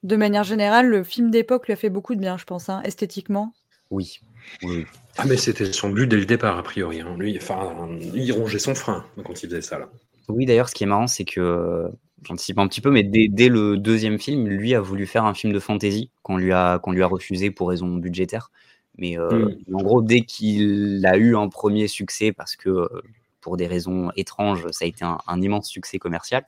De 0.02 0.16
manière 0.16 0.42
générale, 0.44 0.88
le 0.88 1.04
film 1.04 1.30
d'époque 1.30 1.66
lui 1.66 1.74
a 1.74 1.76
fait 1.76 1.90
beaucoup 1.90 2.14
de 2.14 2.20
bien, 2.20 2.36
je 2.36 2.44
pense, 2.44 2.68
hein, 2.68 2.82
esthétiquement. 2.84 3.52
Oui. 3.90 4.20
oui. 4.62 4.84
Ah, 5.16 5.24
mais 5.26 5.36
c'était 5.36 5.72
son 5.72 5.90
but 5.90 6.06
dès 6.08 6.16
le 6.16 6.24
départ, 6.24 6.58
a 6.58 6.62
priori. 6.62 7.00
hein. 7.00 7.14
Lui, 7.18 7.36
enfin, 7.36 7.88
il 8.14 8.32
rongeait 8.32 8.58
son 8.58 8.74
frein 8.74 9.04
quand 9.24 9.42
il 9.42 9.46
faisait 9.48 9.60
ça, 9.62 9.78
là. 9.78 9.88
Oui, 10.28 10.46
d'ailleurs, 10.46 10.68
ce 10.68 10.74
qui 10.74 10.84
est 10.84 10.86
marrant, 10.86 11.06
c'est 11.06 11.24
que 11.24 11.40
euh, 11.40 11.88
j'anticipe 12.24 12.58
un 12.58 12.66
petit 12.66 12.80
peu, 12.80 12.90
mais 12.90 13.02
dès, 13.02 13.28
dès 13.28 13.48
le 13.48 13.76
deuxième 13.76 14.18
film, 14.18 14.48
lui 14.48 14.74
a 14.74 14.80
voulu 14.80 15.06
faire 15.06 15.24
un 15.24 15.34
film 15.34 15.52
de 15.52 15.60
fantasy 15.60 16.10
qu'on 16.22 16.36
lui 16.36 16.52
a 16.52 16.78
qu'on 16.78 16.92
lui 16.92 17.02
a 17.02 17.06
refusé 17.06 17.50
pour 17.50 17.68
raison 17.68 17.88
budgétaire. 17.96 18.50
Mais 18.98 19.18
euh, 19.18 19.48
Mm. 19.68 19.74
en 19.74 19.82
gros, 19.82 20.02
dès 20.02 20.22
qu'il 20.22 21.04
a 21.06 21.16
eu 21.16 21.36
un 21.36 21.48
premier 21.48 21.88
succès, 21.88 22.32
parce 22.32 22.56
que 22.56 22.68
euh, 22.70 22.88
pour 23.40 23.56
des 23.56 23.66
raisons 23.66 24.10
étranges, 24.16 24.66
ça 24.70 24.84
a 24.84 24.88
été 24.88 25.04
un, 25.04 25.18
un 25.26 25.40
immense 25.42 25.68
succès 25.68 25.98
commercial. 25.98 26.44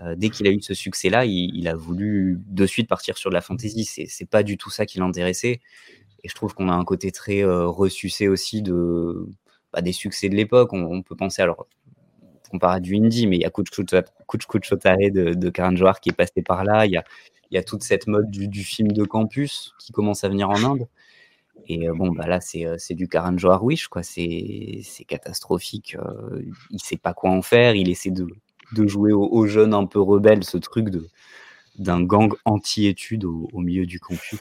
euh, 0.00 0.14
dès 0.16 0.30
qu'il 0.30 0.46
a 0.48 0.50
eu 0.50 0.60
ce 0.62 0.74
succès-là, 0.74 1.24
il, 1.26 1.50
il 1.56 1.68
a 1.68 1.74
voulu 1.76 2.40
de 2.48 2.66
suite 2.66 2.88
partir 2.88 3.16
sur 3.18 3.30
de 3.30 3.34
la 3.34 3.40
fantasy. 3.42 3.84
C'est 3.84 4.28
pas 4.30 4.42
du 4.42 4.56
tout 4.58 4.70
ça 4.70 4.86
qui 4.86 4.98
l'intéressait. 4.98 5.60
Et 6.24 6.28
je 6.28 6.34
trouve 6.34 6.54
qu'on 6.54 6.68
a 6.68 6.74
un 6.74 6.84
côté 6.84 7.12
très 7.12 7.42
euh, 7.44 7.68
ressucé 7.68 8.28
aussi 8.28 8.62
de 8.62 9.26
bah, 9.72 9.82
des 9.82 9.92
succès 9.92 10.28
de 10.28 10.34
l'époque. 10.36 10.72
On, 10.72 10.82
on 10.84 11.02
peut 11.02 11.16
penser 11.16 11.42
alors 11.42 11.66
comparé 12.50 12.76
à 12.76 12.80
du 12.80 12.96
indie, 12.96 13.26
mais 13.26 13.36
il 13.36 13.42
y 13.42 13.44
a 13.46 13.50
Kuch 13.50 13.70
Kuch 13.70 14.46
Kuch 14.46 14.68
Chotare 14.68 14.96
de, 15.12 15.34
de 15.34 15.50
Karan 15.50 15.76
Johar 15.76 16.00
qui 16.00 16.10
est 16.10 16.14
passé 16.14 16.42
par 16.42 16.64
là. 16.64 16.86
Il 16.86 16.92
y 16.92 16.96
a, 16.96 17.04
il 17.50 17.54
y 17.54 17.58
a 17.58 17.62
toute 17.64 17.82
cette 17.82 18.06
mode 18.06 18.30
du, 18.30 18.48
du 18.48 18.64
film 18.64 18.92
de 18.92 19.04
campus 19.04 19.74
qui 19.78 19.92
commence 19.92 20.24
à 20.24 20.28
venir 20.28 20.50
en 20.50 20.62
Inde. 20.64 20.86
Et 21.66 21.88
bon, 21.88 22.12
bah 22.12 22.26
là, 22.26 22.40
c'est 22.40 22.94
du 22.94 23.08
Karan 23.08 23.38
Johar 23.38 23.64
Wish, 23.64 23.88
quoi. 23.88 24.02
C'est 24.02 24.82
catastrophique. 25.06 25.96
il 26.70 26.80
sait 26.80 26.96
pas 26.96 27.14
quoi 27.14 27.30
en 27.30 27.42
faire. 27.42 27.74
Il 27.74 27.88
essaie 27.88 28.10
de, 28.10 28.26
de 28.72 28.86
jouer 28.86 29.12
aux, 29.12 29.28
aux 29.28 29.46
jeunes 29.46 29.74
un 29.74 29.86
peu 29.86 30.00
rebelles, 30.00 30.44
ce 30.44 30.58
truc 30.58 30.90
de 30.90 31.08
d'un 31.78 32.02
gang 32.02 32.32
anti-études 32.44 33.24
au, 33.24 33.48
milieu 33.54 33.86
du 33.86 33.98
campus. 34.00 34.40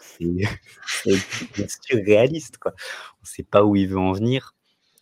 C'est 0.85 1.67
surréaliste, 1.81 2.57
quoi. 2.57 2.73
On 3.21 3.25
sait 3.25 3.43
pas 3.43 3.63
où 3.63 3.75
il 3.75 3.87
veut 3.87 3.99
en 3.99 4.11
venir. 4.11 4.53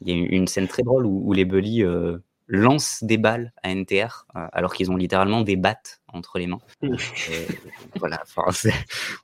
Il 0.02 0.10
y 0.10 0.12
a 0.12 0.16
une, 0.16 0.48
scène 0.48 0.68
très 0.68 0.84
drôle 0.84 1.06
où, 1.06 1.32
les 1.34 1.46
bullies 1.46 1.84
lancent 2.52 3.02
des 3.04 3.18
balles 3.18 3.54
à 3.64 3.74
NTR 3.74 4.26
euh, 4.36 4.46
alors 4.52 4.74
qu'ils 4.74 4.92
ont 4.92 4.98
littéralement 4.98 5.42
des 5.42 5.56
battes 5.56 6.02
entre 6.10 6.38
les 6.38 6.48
mains. 6.48 6.60
Euh, 6.84 6.96
voilà, 8.00 8.22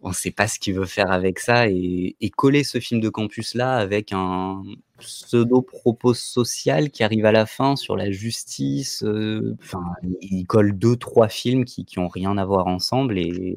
on 0.02 0.10
ne 0.10 0.14
sait 0.14 0.32
pas 0.32 0.48
ce 0.48 0.58
qu'il 0.60 0.76
veut 0.76 0.86
faire 0.86 1.12
avec 1.12 1.40
ça 1.40 1.68
et, 1.68 2.16
et 2.22 2.30
coller 2.30 2.64
ce 2.64 2.80
film 2.80 3.02
de 3.02 3.10
campus 3.10 3.54
là 3.54 3.76
avec 3.76 4.14
un 4.14 4.64
pseudo 4.98 5.62
propos 5.62 6.14
social 6.14 6.90
qui 6.90 7.04
arrive 7.04 7.26
à 7.26 7.34
la 7.34 7.46
fin 7.46 7.76
sur 7.76 7.98
la 7.98 8.12
justice. 8.12 9.04
euh, 9.04 9.58
Enfin, 9.62 9.84
il 10.22 10.46
colle 10.46 10.78
deux 10.78 10.96
trois 10.96 11.28
films 11.28 11.66
qui 11.66 11.84
qui 11.84 12.00
ont 12.00 12.08
rien 12.08 12.38
à 12.38 12.46
voir 12.46 12.68
ensemble 12.68 13.20
et, 13.20 13.56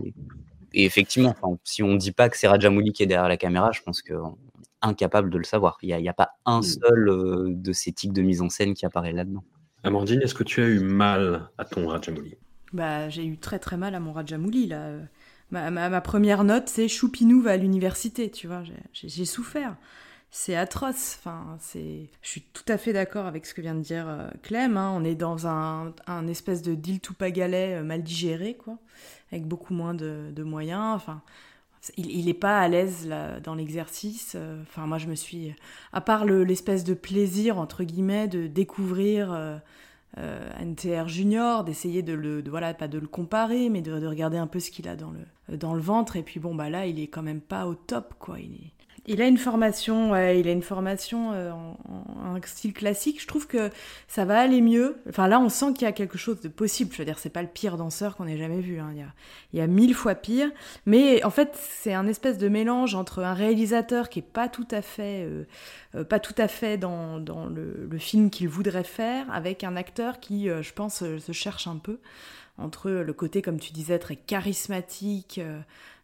et 0.73 0.85
effectivement, 0.85 1.31
enfin, 1.41 1.57
si 1.63 1.83
on 1.83 1.95
dit 1.95 2.13
pas 2.13 2.29
que 2.29 2.37
c'est 2.37 2.49
Rajamouli 2.49 2.93
qui 2.93 3.05
est 3.05 3.07
derrière 3.07 3.29
la 3.29 3.37
caméra, 3.37 3.71
je 3.73 3.83
pense 3.83 4.03
qu'on 4.03 4.33
est 4.33 4.83
incapable 4.83 5.31
de 5.31 5.39
le 5.39 5.45
savoir. 5.45 5.79
Il 5.83 5.97
n'y 5.97 6.09
a, 6.09 6.13
pas 6.13 6.31
un 6.45 6.63
seul 6.63 7.09
euh, 7.09 7.47
de 7.49 7.73
ces 7.73 7.93
tics 7.93 8.13
de 8.13 8.23
mise 8.23 8.43
en 8.43 8.49
scène 8.49 8.75
qui 8.75 8.87
apparaît 8.87 9.13
là-dedans. 9.13 9.45
Amandine, 9.83 10.23
est-ce 10.23 10.35
que 10.35 10.43
tu 10.43 10.62
as 10.62 10.69
eu 10.69 10.81
mal 10.81 11.51
à 11.59 11.66
ton 11.66 11.87
Rajamouli? 11.87 12.38
Bah, 12.73 13.09
j'ai 13.09 13.27
eu 13.27 13.37
très 13.38 13.59
très 13.59 13.77
mal 13.77 13.95
à 13.95 14.01
mon 14.01 14.12
Rajamouli 14.12 14.66
là. 14.66 14.93
Ma, 15.51 15.71
ma, 15.73 16.01
première 16.01 16.45
note, 16.45 16.69
c'est 16.69 16.87
Choupinou 16.87 17.43
va 17.43 17.53
à 17.53 17.57
l'université, 17.57 18.31
tu 18.31 18.47
vois. 18.47 18.62
J'ai- 18.93 19.25
souffert. 19.25 19.77
C'est 20.31 20.55
atroce. 20.57 21.16
Enfin, 21.19 21.57
c'est. 21.61 22.09
Je 22.23 22.29
suis 22.29 22.43
tout 22.53 22.62
à 22.69 22.79
fait 22.79 22.93
d'accord 22.93 23.27
avec 23.27 23.47
ce 23.47 23.55
que 23.55 23.61
vient 23.61 23.75
de 23.75 23.81
dire 23.83 24.09
euh, 24.09 24.29
Clem. 24.43 24.77
hein. 24.77 24.93
On 24.97 25.03
est 25.05 25.16
dans 25.16 25.47
un, 25.49 25.93
un 26.07 26.29
espèce 26.29 26.62
de 26.62 26.75
deal 26.77 27.01
tout 27.01 27.14
pagalet 27.14 27.77
euh, 27.81 27.83
mal 27.85 28.03
digéré, 28.05 28.55
quoi, 28.57 28.79
avec 29.33 29.47
beaucoup 29.47 29.75
moins 29.75 29.95
de, 29.95 30.31
de 30.33 30.43
moyens. 30.45 30.95
Enfin, 30.95 31.23
il, 31.97 32.11
il 32.11 32.29
est 32.29 32.35
pas 32.35 32.61
à 32.61 32.69
l'aise 32.69 33.09
dans 33.45 33.55
l'exercice. 33.55 34.37
Enfin, 34.62 34.87
moi, 34.87 34.99
je 34.99 35.07
me 35.07 35.14
suis, 35.14 35.55
à 35.93 36.01
part 36.01 36.25
le- 36.25 36.45
l'espèce 36.45 36.85
de 36.85 36.95
plaisir 36.95 37.59
entre 37.59 37.85
guillemets 37.85 38.29
de 38.29 38.47
découvrir. 38.47 39.33
euh, 39.33 39.57
euh, 40.19 40.51
NTR 40.61 41.09
Junior, 41.09 41.64
d'essayer 41.64 42.03
de 42.03 42.12
le, 42.12 42.43
voilà, 42.49 42.75
pas 42.75 42.88
de 42.88 42.99
le 42.99 43.07
comparer, 43.07 43.69
mais 43.71 43.81
de, 43.83 43.99
de 44.01 44.07
regarder 44.07 44.38
un 44.38 44.47
peu 44.49 44.61
ce 44.61 44.71
qu'il 44.71 44.88
a 44.88 44.97
dans 44.97 45.12
le, 45.12 45.57
dans 45.57 45.75
le 45.75 45.81
ventre. 45.81 46.16
Et 46.16 46.23
puis 46.23 46.40
bon, 46.40 46.55
bah 46.55 46.69
là, 46.71 46.87
il 46.87 46.99
est 47.01 47.07
quand 47.09 47.23
même 47.23 47.40
pas 47.40 47.66
au 47.66 47.75
top, 47.75 48.14
quoi. 48.19 48.38
Il, 48.40 48.55
est, 48.55 48.73
il 49.07 49.23
a 49.23 49.27
une 49.27 49.39
formation, 49.39 50.11
ouais, 50.13 50.41
il 50.41 50.49
a 50.49 50.53
une 50.53 50.63
formation 50.63 51.33
euh, 51.33 51.51
en, 51.53 52.41
style 52.45 52.73
classique. 52.73 53.21
Je 53.21 53.27
trouve 53.27 53.47
que 53.47 53.71
ça 54.09 54.25
va 54.25 54.41
aller 54.41 54.61
mieux. 54.61 54.97
Enfin 55.09 55.29
là, 55.29 55.41
on 55.41 55.49
sent 55.49 55.75
qu'il 55.75 55.83
y 55.83 55.87
a 55.87 55.93
quelque 55.93 56.19
chose 56.19 56.41
de 56.41 56.49
possible. 56.49 56.93
Je 56.93 56.99
veux 56.99 57.05
dire, 57.05 57.19
c'est 57.19 57.31
pas 57.31 57.43
le 57.43 57.49
pire 57.49 57.77
danseur 57.77 58.17
qu'on 58.17 58.27
ait 58.27 58.39
jamais 58.39 58.61
vu. 58.61 58.79
Hein. 58.79 58.93
Il, 59.53 59.59
y 59.59 59.63
a, 59.63 59.67
mille 59.67 59.95
fois 59.95 60.15
pire. 60.15 60.51
Mais 60.87 61.23
en 61.25 61.31
fait, 61.31 61.55
c'est 61.55 61.93
un 61.93 62.07
espèce 62.07 62.39
de 62.39 62.49
mélange 62.49 62.95
entre 62.95 63.23
un 63.23 63.35
réalisateur 63.35 64.09
qui 64.09 64.21
est 64.21 64.23
pas 64.23 64.49
tout 64.49 64.69
à 64.71 64.83
fait, 64.83 65.25
euh, 65.25 65.45
euh, 65.95 66.05
pas 66.05 66.21
tout 66.21 66.35
à 66.39 66.49
fait 66.49 66.79
dans, 66.79 67.19
le, 67.19 67.89
film 67.99 68.31
qu'il 68.31 68.49
voudrait 68.49 68.85
faire, 68.85 69.31
avec 69.33 69.65
un 69.65 69.77
acteur 69.77 70.21
qui, 70.21 70.49
je 70.49 70.73
pense, 70.73 71.01
se 71.01 71.33
cherche 71.33 71.67
un 71.67 71.77
peu 71.77 71.99
entre 72.57 72.91
le 72.91 73.13
côté, 73.13 73.43
comme 73.43 73.59
tu 73.59 73.73
disais, 73.73 73.99
très 73.99 74.17
charismatique. 74.17 75.41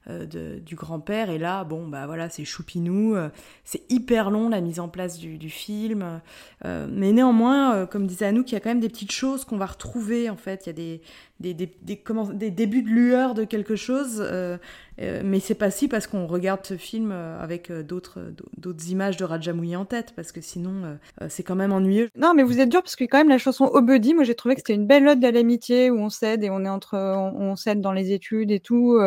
De, 0.08 0.58
du 0.58 0.74
grand-père. 0.74 1.30
Et 1.30 1.38
là 1.38 1.64
bon 1.64 1.86
bah 1.86 2.06
voilà 2.06 2.28
c'est 2.28 2.44
choupinou 2.44 3.14
euh, 3.14 3.28
c'est 3.64 3.82
hyper 3.90 4.30
long 4.30 4.48
la 4.48 4.60
mise 4.60 4.80
en 4.80 4.88
place 4.88 5.18
du, 5.18 5.38
du 5.38 5.50
film. 5.50 6.20
Euh, 6.64 6.86
mais 6.90 7.12
néanmoins 7.12 7.74
euh, 7.74 7.86
comme 7.86 8.06
disait 8.06 8.26
Anouk 8.26 8.50
il 8.50 8.54
y 8.54 8.56
a 8.56 8.60
quand 8.60 8.70
même 8.70 8.80
des 8.80 8.88
petites 8.88 9.12
choses 9.12 9.44
qu'on 9.44 9.56
va 9.56 9.66
retrouver 9.66 10.30
en 10.30 10.36
fait. 10.36 10.66
Il 10.66 10.68
y 10.68 10.70
a 10.70 10.72
des 10.72 11.00
des, 11.40 11.54
des, 11.54 11.70
des, 11.82 11.96
comment, 11.96 12.24
des 12.24 12.50
débuts 12.50 12.82
de 12.82 12.88
lueur 12.88 13.34
de 13.34 13.44
quelque 13.44 13.76
chose 13.76 14.18
euh, 14.20 14.56
euh, 15.00 15.20
mais 15.22 15.40
c'est 15.40 15.54
pas 15.54 15.70
si 15.70 15.88
parce 15.88 16.06
qu'on 16.06 16.26
regarde 16.26 16.64
ce 16.64 16.76
film 16.78 17.10
euh, 17.12 17.38
avec 17.38 17.70
d'autres 17.70 18.18
images 18.88 19.18
de 19.18 19.24
Rajamouli 19.24 19.76
en 19.76 19.84
tête 19.84 20.14
parce 20.16 20.32
que 20.32 20.40
sinon 20.40 20.98
c'est 21.28 21.42
quand 21.42 21.54
même 21.54 21.72
ennuyeux 21.72 22.08
Non, 22.16 22.32
mais 22.34 22.42
vous 22.42 22.60
êtes 22.60 22.68
dur 22.68 22.82
parce 22.82 22.96
que 22.96 23.04
quand 23.04 23.18
même 23.18 23.28
la 23.28 23.38
chanson 23.38 23.70
Buddy, 23.80 24.14
moi 24.14 24.24
j'ai 24.24 24.34
trouvé 24.34 24.54
que 24.54 24.60
c'était 24.60 24.74
une 24.74 24.86
belle 24.86 25.06
ode 25.06 25.24
à 25.24 25.30
l'amitié 25.30 25.90
où 25.90 25.98
on 25.98 26.08
s'aide 26.08 26.42
et 26.42 26.50
on 26.50 26.64
est 26.64 26.68
entre, 26.68 26.96
on, 26.96 27.50
on 27.50 27.56
s'aide 27.56 27.80
dans 27.80 27.92
les 27.92 28.12
études 28.12 28.50
et 28.50 28.60
tout. 28.60 28.98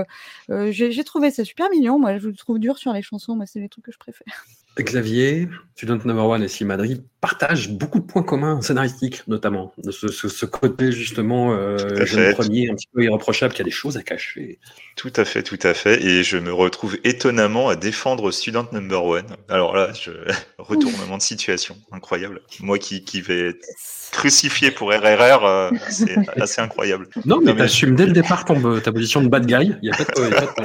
J'ai 0.50 1.04
trouvé 1.04 1.32
ça 1.32 1.44
super 1.44 1.70
mignon. 1.70 2.00
Moi, 2.00 2.18
je 2.18 2.28
le 2.28 2.36
trouve 2.36 2.60
dur 2.60 2.78
sur 2.78 2.94
les 2.94 3.02
chansons. 3.02 3.36
Moi, 3.36 3.46
c'est 3.46 3.60
les 3.60 3.70
trucs 3.70 3.86
que 3.86 3.92
je 3.92 3.98
préfère. 3.98 4.46
Xavier, 4.84 5.48
Student 5.76 6.00
Number 6.06 6.26
One 6.26 6.44
et 6.44 6.48
Si 6.48 6.66
Madrid 6.66 7.04
partagent 7.22 7.70
beaucoup 7.70 8.00
de 8.00 8.06
points 8.06 8.24
communs 8.24 8.62
scénaristiques, 8.62 9.28
notamment. 9.28 9.74
De 9.78 9.92
ce, 9.92 10.10
ce, 10.10 10.28
ce 10.28 10.46
côté, 10.46 10.92
justement, 10.92 11.54
euh, 11.54 12.06
jeune 12.06 12.34
premier, 12.34 12.70
un 12.70 12.76
petit 12.76 12.88
peu 12.94 13.04
irréprochable, 13.04 13.54
qui 13.54 13.62
a 13.62 13.66
des 13.66 13.72
choses 13.72 13.98
à 13.98 14.04
cacher. 14.04 14.60
Tout 14.96 15.14
à 15.16 15.26
fait, 15.26 15.44
tout 15.44 15.60
à 15.64 15.74
fait. 15.74 16.04
Et 16.04 16.24
je 16.24 16.38
me 16.38 16.52
retrouve 16.52 16.98
étonnamment 17.04 17.70
à 17.70 17.76
défendre 17.76 18.32
Student 18.32 18.68
Number 18.72 19.04
One. 19.04 19.36
Alors 19.48 19.76
là, 19.76 19.92
je... 19.94 20.12
retournement 20.58 21.18
de 21.18 21.22
situation. 21.22 21.78
Incroyable. 21.92 22.42
Moi 22.60 22.78
qui, 22.78 23.04
qui 23.04 23.22
vais 23.22 23.50
être 23.50 23.66
crucifié 24.12 24.72
pour 24.72 24.90
RRR, 24.90 25.46
euh, 25.46 25.72
c'est 25.90 26.18
assez 26.42 26.62
incroyable. 26.62 27.08
Non, 27.26 27.40
mais, 27.42 27.54
mais... 27.54 27.60
t'assumes 27.60 27.96
dès 27.96 28.06
le 28.06 28.14
départ 28.14 28.46
ton, 28.46 28.80
ta 28.80 28.92
position 28.92 29.22
de 29.22 29.28
bad 29.28 29.46
guy. 29.46 29.74
Il 29.82 29.90
n'y 29.90 29.92
a 29.92 29.98
pas 29.98 30.04
de, 30.04 30.30
y 30.30 30.34
a 30.36 30.48
pas 30.48 30.62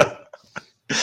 de 0.89 0.95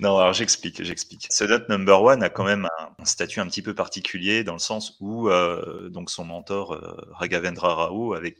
Non, 0.00 0.16
alors 0.16 0.32
j'explique, 0.32 0.82
j'explique. 0.82 1.26
Student 1.30 1.60
Number 1.68 2.02
One 2.02 2.22
a 2.22 2.30
quand 2.30 2.44
même 2.44 2.66
un, 2.78 3.04
statut 3.04 3.40
un 3.40 3.46
petit 3.46 3.60
peu 3.60 3.74
particulier 3.74 4.44
dans 4.44 4.54
le 4.54 4.58
sens 4.58 4.96
où 4.98 5.28
euh, 5.28 5.90
donc 5.90 6.10
son 6.10 6.24
mentor 6.24 6.72
euh, 6.72 6.96
Raghavendra 7.10 7.74
Rao 7.74 8.14
avait 8.14 8.36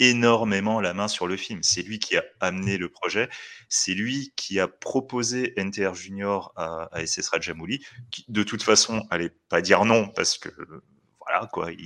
énormément 0.00 0.80
la 0.80 0.92
main 0.92 1.06
sur 1.06 1.28
le 1.28 1.36
film. 1.36 1.62
C'est 1.62 1.82
lui 1.82 2.00
qui 2.00 2.16
a 2.16 2.24
amené 2.40 2.78
le 2.78 2.88
projet, 2.88 3.28
c'est 3.68 3.94
lui 3.94 4.32
qui 4.34 4.58
a 4.58 4.66
proposé 4.66 5.54
NTR 5.56 5.94
Junior 5.94 6.52
à, 6.56 6.88
à 6.90 7.06
SS 7.06 7.28
Rajamouli, 7.28 7.84
qui 8.10 8.24
de 8.26 8.42
toute 8.42 8.64
façon 8.64 9.06
allait 9.10 9.30
pas 9.48 9.60
dire 9.60 9.84
non 9.84 10.08
parce 10.08 10.36
que 10.36 10.50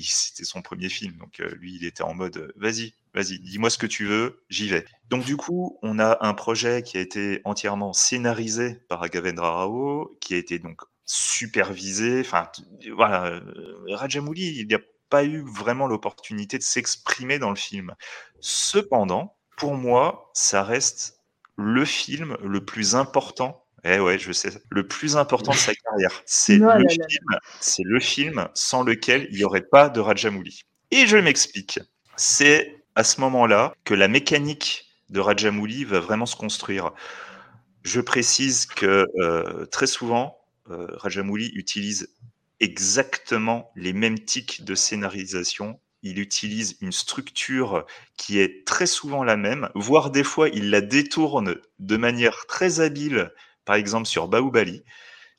c'était 0.02 0.44
son 0.44 0.62
premier 0.62 0.88
film, 0.88 1.16
donc 1.16 1.40
euh, 1.40 1.54
lui 1.56 1.74
il 1.74 1.84
était 1.84 2.02
en 2.02 2.14
mode 2.14 2.36
euh, 2.36 2.52
vas-y, 2.56 2.94
vas-y, 3.14 3.38
dis-moi 3.38 3.70
ce 3.70 3.78
que 3.78 3.86
tu 3.86 4.06
veux, 4.06 4.42
j'y 4.48 4.68
vais. 4.68 4.84
Donc 5.08 5.24
du 5.24 5.36
coup, 5.36 5.78
on 5.82 5.98
a 5.98 6.18
un 6.20 6.34
projet 6.34 6.82
qui 6.82 6.98
a 6.98 7.00
été 7.00 7.40
entièrement 7.44 7.92
scénarisé 7.92 8.74
par 8.88 9.02
Agavendra 9.02 9.50
Rao, 9.52 10.16
qui 10.20 10.34
a 10.34 10.36
été 10.36 10.58
donc 10.58 10.82
supervisé. 11.04 12.20
Enfin, 12.20 12.50
voilà, 12.94 13.26
euh, 13.26 13.74
Rajamouli, 13.88 14.58
il 14.58 14.68
n'y 14.68 14.74
a 14.74 14.80
pas 15.08 15.24
eu 15.24 15.42
vraiment 15.42 15.86
l'opportunité 15.86 16.58
de 16.58 16.62
s'exprimer 16.62 17.38
dans 17.38 17.50
le 17.50 17.56
film. 17.56 17.94
Cependant, 18.40 19.36
pour 19.56 19.74
moi, 19.74 20.30
ça 20.34 20.62
reste 20.62 21.20
le 21.56 21.84
film 21.84 22.36
le 22.42 22.64
plus 22.64 22.94
important 22.94 23.64
eh 23.84 24.00
ouais, 24.00 24.18
je 24.18 24.32
sais. 24.32 24.50
Le 24.70 24.86
plus 24.86 25.16
important 25.16 25.52
de 25.52 25.56
sa 25.56 25.74
carrière, 25.74 26.22
c'est 26.26 26.58
Oh 26.62 26.78
le, 26.78 26.88
film, 26.88 27.38
c'est 27.60 27.84
le 27.84 28.00
film 28.00 28.48
sans 28.54 28.82
lequel 28.82 29.28
il 29.30 29.38
n'y 29.38 29.44
aurait 29.44 29.62
pas 29.62 29.88
de 29.88 30.00
Rajamouli. 30.00 30.62
Et 30.90 31.06
je 31.06 31.16
m'explique. 31.16 31.80
C'est 32.16 32.82
à 32.94 33.04
ce 33.04 33.20
moment-là 33.20 33.74
que 33.84 33.94
la 33.94 34.08
mécanique 34.08 34.86
de 35.10 35.20
Rajamouli 35.20 35.84
va 35.84 36.00
vraiment 36.00 36.26
se 36.26 36.36
construire. 36.36 36.92
Je 37.82 38.00
précise 38.00 38.66
que 38.66 39.06
euh, 39.18 39.66
très 39.66 39.86
souvent, 39.86 40.38
euh, 40.70 40.88
Rajamouli 40.96 41.50
utilise 41.54 42.08
exactement 42.60 43.70
les 43.76 43.92
mêmes 43.92 44.18
tics 44.18 44.64
de 44.64 44.74
scénarisation. 44.74 45.80
Il 46.02 46.18
utilise 46.18 46.76
une 46.80 46.92
structure 46.92 47.86
qui 48.16 48.38
est 48.38 48.66
très 48.66 48.86
souvent 48.86 49.24
la 49.24 49.36
même, 49.36 49.68
voire 49.74 50.10
des 50.10 50.24
fois 50.24 50.48
il 50.48 50.70
la 50.70 50.80
détourne 50.80 51.56
de 51.78 51.96
manière 51.96 52.46
très 52.46 52.80
habile 52.80 53.32
par 53.68 53.76
exemple 53.76 54.06
sur 54.06 54.28
Baoubali, 54.28 54.82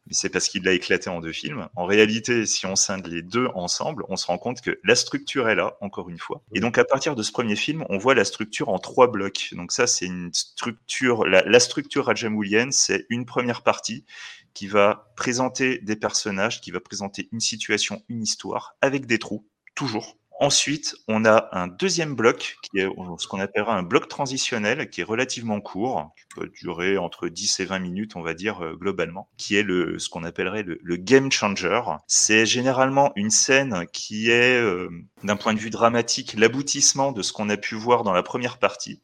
mais 0.06 0.14
c'est 0.14 0.30
parce 0.30 0.50
qu'il 0.50 0.64
l'a 0.64 0.74
éclaté 0.74 1.10
en 1.10 1.20
deux 1.20 1.32
films. 1.32 1.68
En 1.76 1.86
réalité, 1.86 2.46
si 2.46 2.68
on 2.68 2.76
scinde 2.76 3.08
les 3.08 3.24
deux 3.24 3.48
ensemble, 3.56 4.06
on 4.08 4.18
se 4.18 4.28
rend 4.28 4.38
compte 4.38 4.62
que 4.62 4.80
la 4.84 4.94
structure 4.94 5.50
est 5.50 5.56
là, 5.56 5.78
encore 5.82 6.10
une 6.10 6.20
fois. 6.20 6.44
Et 6.54 6.60
donc, 6.60 6.78
à 6.78 6.86
partir 6.86 7.16
de 7.16 7.24
ce 7.24 7.32
premier 7.32 7.56
film, 7.56 7.88
on 7.90 7.98
voit 7.98 8.14
la 8.14 8.26
structure 8.26 8.70
en 8.70 8.78
trois 8.78 9.10
blocs. 9.10 9.50
Donc 9.54 9.72
ça, 9.72 9.88
c'est 9.88 10.06
une 10.06 10.32
structure, 10.32 11.26
la, 11.26 11.42
la 11.42 11.60
structure 11.60 12.06
rajamoulienne, 12.06 12.72
c'est 12.72 13.08
une 13.10 13.26
première 13.26 13.64
partie 13.64 14.06
qui 14.54 14.68
va 14.68 15.12
présenter 15.16 15.80
des 15.80 15.96
personnages, 15.96 16.62
qui 16.62 16.70
va 16.70 16.80
présenter 16.80 17.30
une 17.32 17.40
situation, 17.40 18.04
une 18.10 18.22
histoire, 18.22 18.76
avec 18.82 19.08
des 19.08 19.18
trous, 19.18 19.44
toujours. 19.74 20.19
Ensuite, 20.42 20.96
on 21.10 21.26
a 21.26 21.50
un 21.52 21.68
deuxième 21.68 22.16
bloc, 22.16 22.56
qui 22.62 22.80
est 22.80 22.88
ce 23.18 23.28
qu'on 23.28 23.42
appellera 23.42 23.76
un 23.76 23.84
bloc 23.84 24.08
transitionnel, 24.08 24.90
qui 24.90 25.02
est 25.02 25.04
relativement 25.04 25.60
court, 25.60 26.14
qui 26.16 26.24
peut 26.34 26.48
durer 26.48 26.98
entre 26.98 27.28
10 27.28 27.60
et 27.60 27.66
20 27.66 27.80
minutes, 27.80 28.16
on 28.16 28.22
va 28.22 28.34
dire, 28.34 28.64
euh, 28.64 28.74
globalement, 28.78 29.28
qui 29.36 29.58
est 29.58 29.64
le, 29.64 30.00
ce 30.00 30.08
qu'on 30.08 30.24
appellerait 30.24 30.64
le, 30.64 30.80
le 30.82 30.96
game 30.96 31.30
changer. 31.30 31.82
C'est 32.08 32.46
généralement 32.46 33.12
une 33.18 33.32
scène 33.32 33.86
qui 33.92 34.32
est, 34.32 34.62
euh, 34.62 34.90
d'un 35.26 35.36
point 35.36 35.54
de 35.54 35.60
vue 35.60 35.72
dramatique, 35.72 36.36
l'aboutissement 36.38 37.12
de 37.12 37.22
ce 37.22 37.34
qu'on 37.34 37.50
a 37.50 37.58
pu 37.58 37.76
voir 37.76 38.04
dans 38.04 38.14
la 38.14 38.24
première 38.24 38.60
partie, 38.60 39.02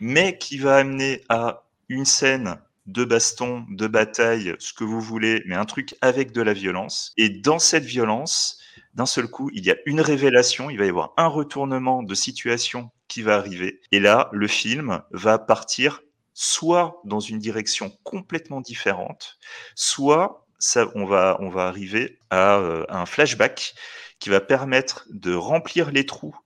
mais 0.00 0.38
qui 0.38 0.58
va 0.58 0.74
amener 0.74 1.22
à 1.28 1.62
une 1.88 2.04
scène 2.04 2.58
de 2.86 3.04
baston, 3.04 3.64
de 3.70 3.86
bataille, 3.86 4.56
ce 4.58 4.72
que 4.72 4.82
vous 4.82 5.00
voulez, 5.00 5.44
mais 5.46 5.54
un 5.54 5.66
truc 5.66 5.94
avec 6.00 6.32
de 6.32 6.42
la 6.42 6.52
violence. 6.52 7.12
Et 7.16 7.28
dans 7.28 7.60
cette 7.60 7.84
violence, 7.84 8.58
d'un 8.94 9.06
seul 9.06 9.28
coup, 9.28 9.50
il 9.52 9.64
y 9.64 9.70
a 9.70 9.76
une 9.86 10.00
révélation, 10.00 10.70
il 10.70 10.78
va 10.78 10.86
y 10.86 10.88
avoir 10.88 11.12
un 11.16 11.26
retournement 11.26 12.02
de 12.02 12.14
situation 12.14 12.90
qui 13.08 13.22
va 13.22 13.36
arriver. 13.36 13.80
Et 13.92 14.00
là, 14.00 14.28
le 14.32 14.46
film 14.46 15.02
va 15.10 15.38
partir 15.38 16.00
soit 16.32 17.00
dans 17.04 17.20
une 17.20 17.38
direction 17.38 17.96
complètement 18.02 18.60
différente, 18.60 19.38
soit 19.74 20.46
ça, 20.58 20.88
on, 20.94 21.04
va, 21.04 21.36
on 21.40 21.48
va 21.48 21.66
arriver 21.66 22.18
à, 22.30 22.56
euh, 22.58 22.84
un 22.88 23.06
flashback 23.06 23.74
qui 24.18 24.30
va 24.30 24.40
permettre 24.40 25.06
de 25.10 25.34
remplir 25.34 25.90
les 25.90 26.06
trous 26.06 26.36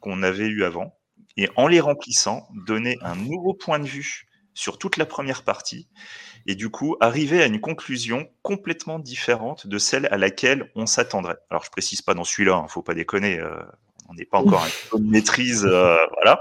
qu'on 0.00 0.22
avait 0.22 0.46
eu 0.46 0.64
avant. 0.64 0.96
Et 1.36 1.50
en 1.56 1.66
les 1.66 1.80
remplissant, 1.80 2.48
donner 2.66 2.96
un 3.02 3.16
nouveau 3.16 3.52
point 3.52 3.78
de 3.78 3.86
vue 3.86 4.26
sur 4.54 4.78
toute 4.78 4.96
la 4.96 5.04
première 5.04 5.42
partie 5.42 5.88
et 6.46 6.54
du 6.54 6.70
coup 6.70 6.96
arriver 7.00 7.42
à 7.42 7.46
une 7.46 7.60
conclusion 7.60 8.28
complètement 8.42 8.98
différente 8.98 9.66
de 9.66 9.78
celle 9.78 10.06
à 10.06 10.16
laquelle 10.16 10.70
on 10.74 10.86
s'attendrait. 10.86 11.38
Alors 11.50 11.64
je 11.64 11.70
précise 11.70 12.02
pas 12.02 12.14
dans 12.14 12.24
celui-là, 12.24 12.56
hein, 12.56 12.68
faut 12.68 12.82
pas 12.82 12.94
déconner, 12.94 13.40
euh, 13.40 13.56
on 14.08 14.14
n'est 14.14 14.24
pas 14.24 14.38
encore 14.38 14.62
à 14.62 14.66
un 14.66 14.68
niveau 14.84 14.98
de 14.98 15.10
maîtrise, 15.10 15.64
euh, 15.64 15.96
voilà. 16.14 16.38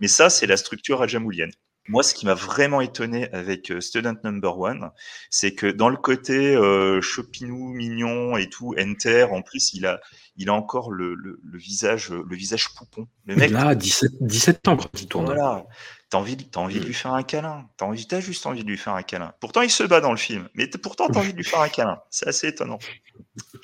Mais 0.00 0.08
ça, 0.08 0.30
c'est 0.30 0.46
la 0.46 0.56
structure 0.56 0.98
rajamoulienne. 0.98 1.52
Moi, 1.88 2.02
ce 2.02 2.14
qui 2.14 2.26
m'a 2.26 2.34
vraiment 2.34 2.80
étonné 2.80 3.30
avec 3.32 3.70
euh, 3.70 3.80
Student 3.80 4.16
Number 4.24 4.58
One, 4.58 4.90
c'est 5.30 5.54
que 5.54 5.68
dans 5.68 5.88
le 5.88 5.96
côté 5.96 6.56
euh, 6.56 7.00
chopinou, 7.00 7.68
mignon 7.68 8.36
et 8.36 8.48
tout, 8.48 8.74
enter, 8.76 9.22
en 9.30 9.40
plus, 9.42 9.72
il 9.72 9.86
a, 9.86 10.00
il 10.36 10.48
a 10.48 10.52
encore 10.52 10.90
le, 10.90 11.14
le, 11.14 11.38
le 11.44 11.58
visage, 11.58 12.10
le 12.10 12.34
visage 12.36 12.74
poupon. 12.74 13.06
Le 13.26 13.36
mec, 13.36 13.52
Là, 13.52 13.76
17, 13.76 14.10
17 14.20 14.66
ans 14.66 14.76
quand 14.76 15.00
il 15.00 15.06
tourne. 15.06 15.26
voilà. 15.26 15.64
T'as 16.08 16.18
envie, 16.18 16.36
t'as 16.36 16.60
envie 16.60 16.78
de 16.78 16.84
lui 16.84 16.94
faire 16.94 17.14
un 17.14 17.24
câlin. 17.24 17.68
T'as 17.76 17.86
envie, 17.86 18.06
t'as 18.06 18.20
juste 18.20 18.46
envie 18.46 18.62
de 18.62 18.68
lui 18.68 18.78
faire 18.78 18.94
un 18.94 19.02
câlin. 19.02 19.34
Pourtant, 19.40 19.62
il 19.62 19.70
se 19.70 19.82
bat 19.82 20.00
dans 20.00 20.12
le 20.12 20.16
film, 20.16 20.48
mais 20.54 20.68
pourtant, 20.68 21.08
t'as 21.08 21.18
envie 21.18 21.32
de 21.32 21.38
lui 21.38 21.44
faire 21.44 21.60
un 21.60 21.68
câlin. 21.68 22.00
C'est 22.10 22.28
assez 22.28 22.46
étonnant. 22.46 22.78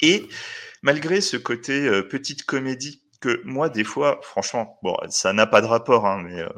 Et 0.00 0.28
malgré 0.82 1.20
ce 1.20 1.36
côté 1.36 1.86
euh, 1.86 2.02
petite 2.02 2.44
comédie 2.44 3.02
que 3.20 3.40
moi, 3.44 3.68
des 3.68 3.84
fois, 3.84 4.20
franchement, 4.22 4.80
bon, 4.82 4.96
ça 5.08 5.32
n'a 5.32 5.46
pas 5.46 5.60
de 5.60 5.66
rapport, 5.66 6.04
hein, 6.04 6.20
mais 6.24 6.40
euh, 6.40 6.48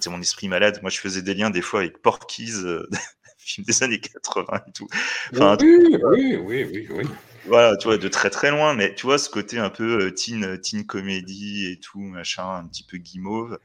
c'est 0.00 0.10
mon 0.10 0.20
esprit 0.20 0.48
malade. 0.48 0.80
Moi, 0.82 0.90
je 0.90 0.98
faisais 0.98 1.22
des 1.22 1.34
liens 1.34 1.50
des 1.50 1.62
fois 1.62 1.80
avec 1.80 2.02
Porky's, 2.02 2.56
euh, 2.64 2.88
film 3.38 3.64
des 3.64 3.82
années 3.84 4.00
80 4.00 4.62
et 4.66 4.72
tout. 4.72 4.88
Enfin, 5.32 5.56
oui, 5.60 5.96
oui, 6.02 6.36
oui, 6.36 6.64
oui, 6.64 6.88
oui. 6.90 7.04
voilà, 7.46 7.76
tu 7.76 7.86
vois, 7.86 7.96
de 7.96 8.08
très 8.08 8.30
très 8.30 8.50
loin, 8.50 8.74
mais 8.74 8.92
tu 8.96 9.06
vois 9.06 9.18
ce 9.18 9.30
côté 9.30 9.58
un 9.60 9.70
peu 9.70 10.12
teen, 10.12 10.60
teen 10.60 10.84
comédie 10.84 11.70
et 11.70 11.78
tout, 11.78 12.00
machin, 12.00 12.56
un 12.56 12.66
petit 12.66 12.82
peu 12.82 12.96
guimauve. 12.96 13.60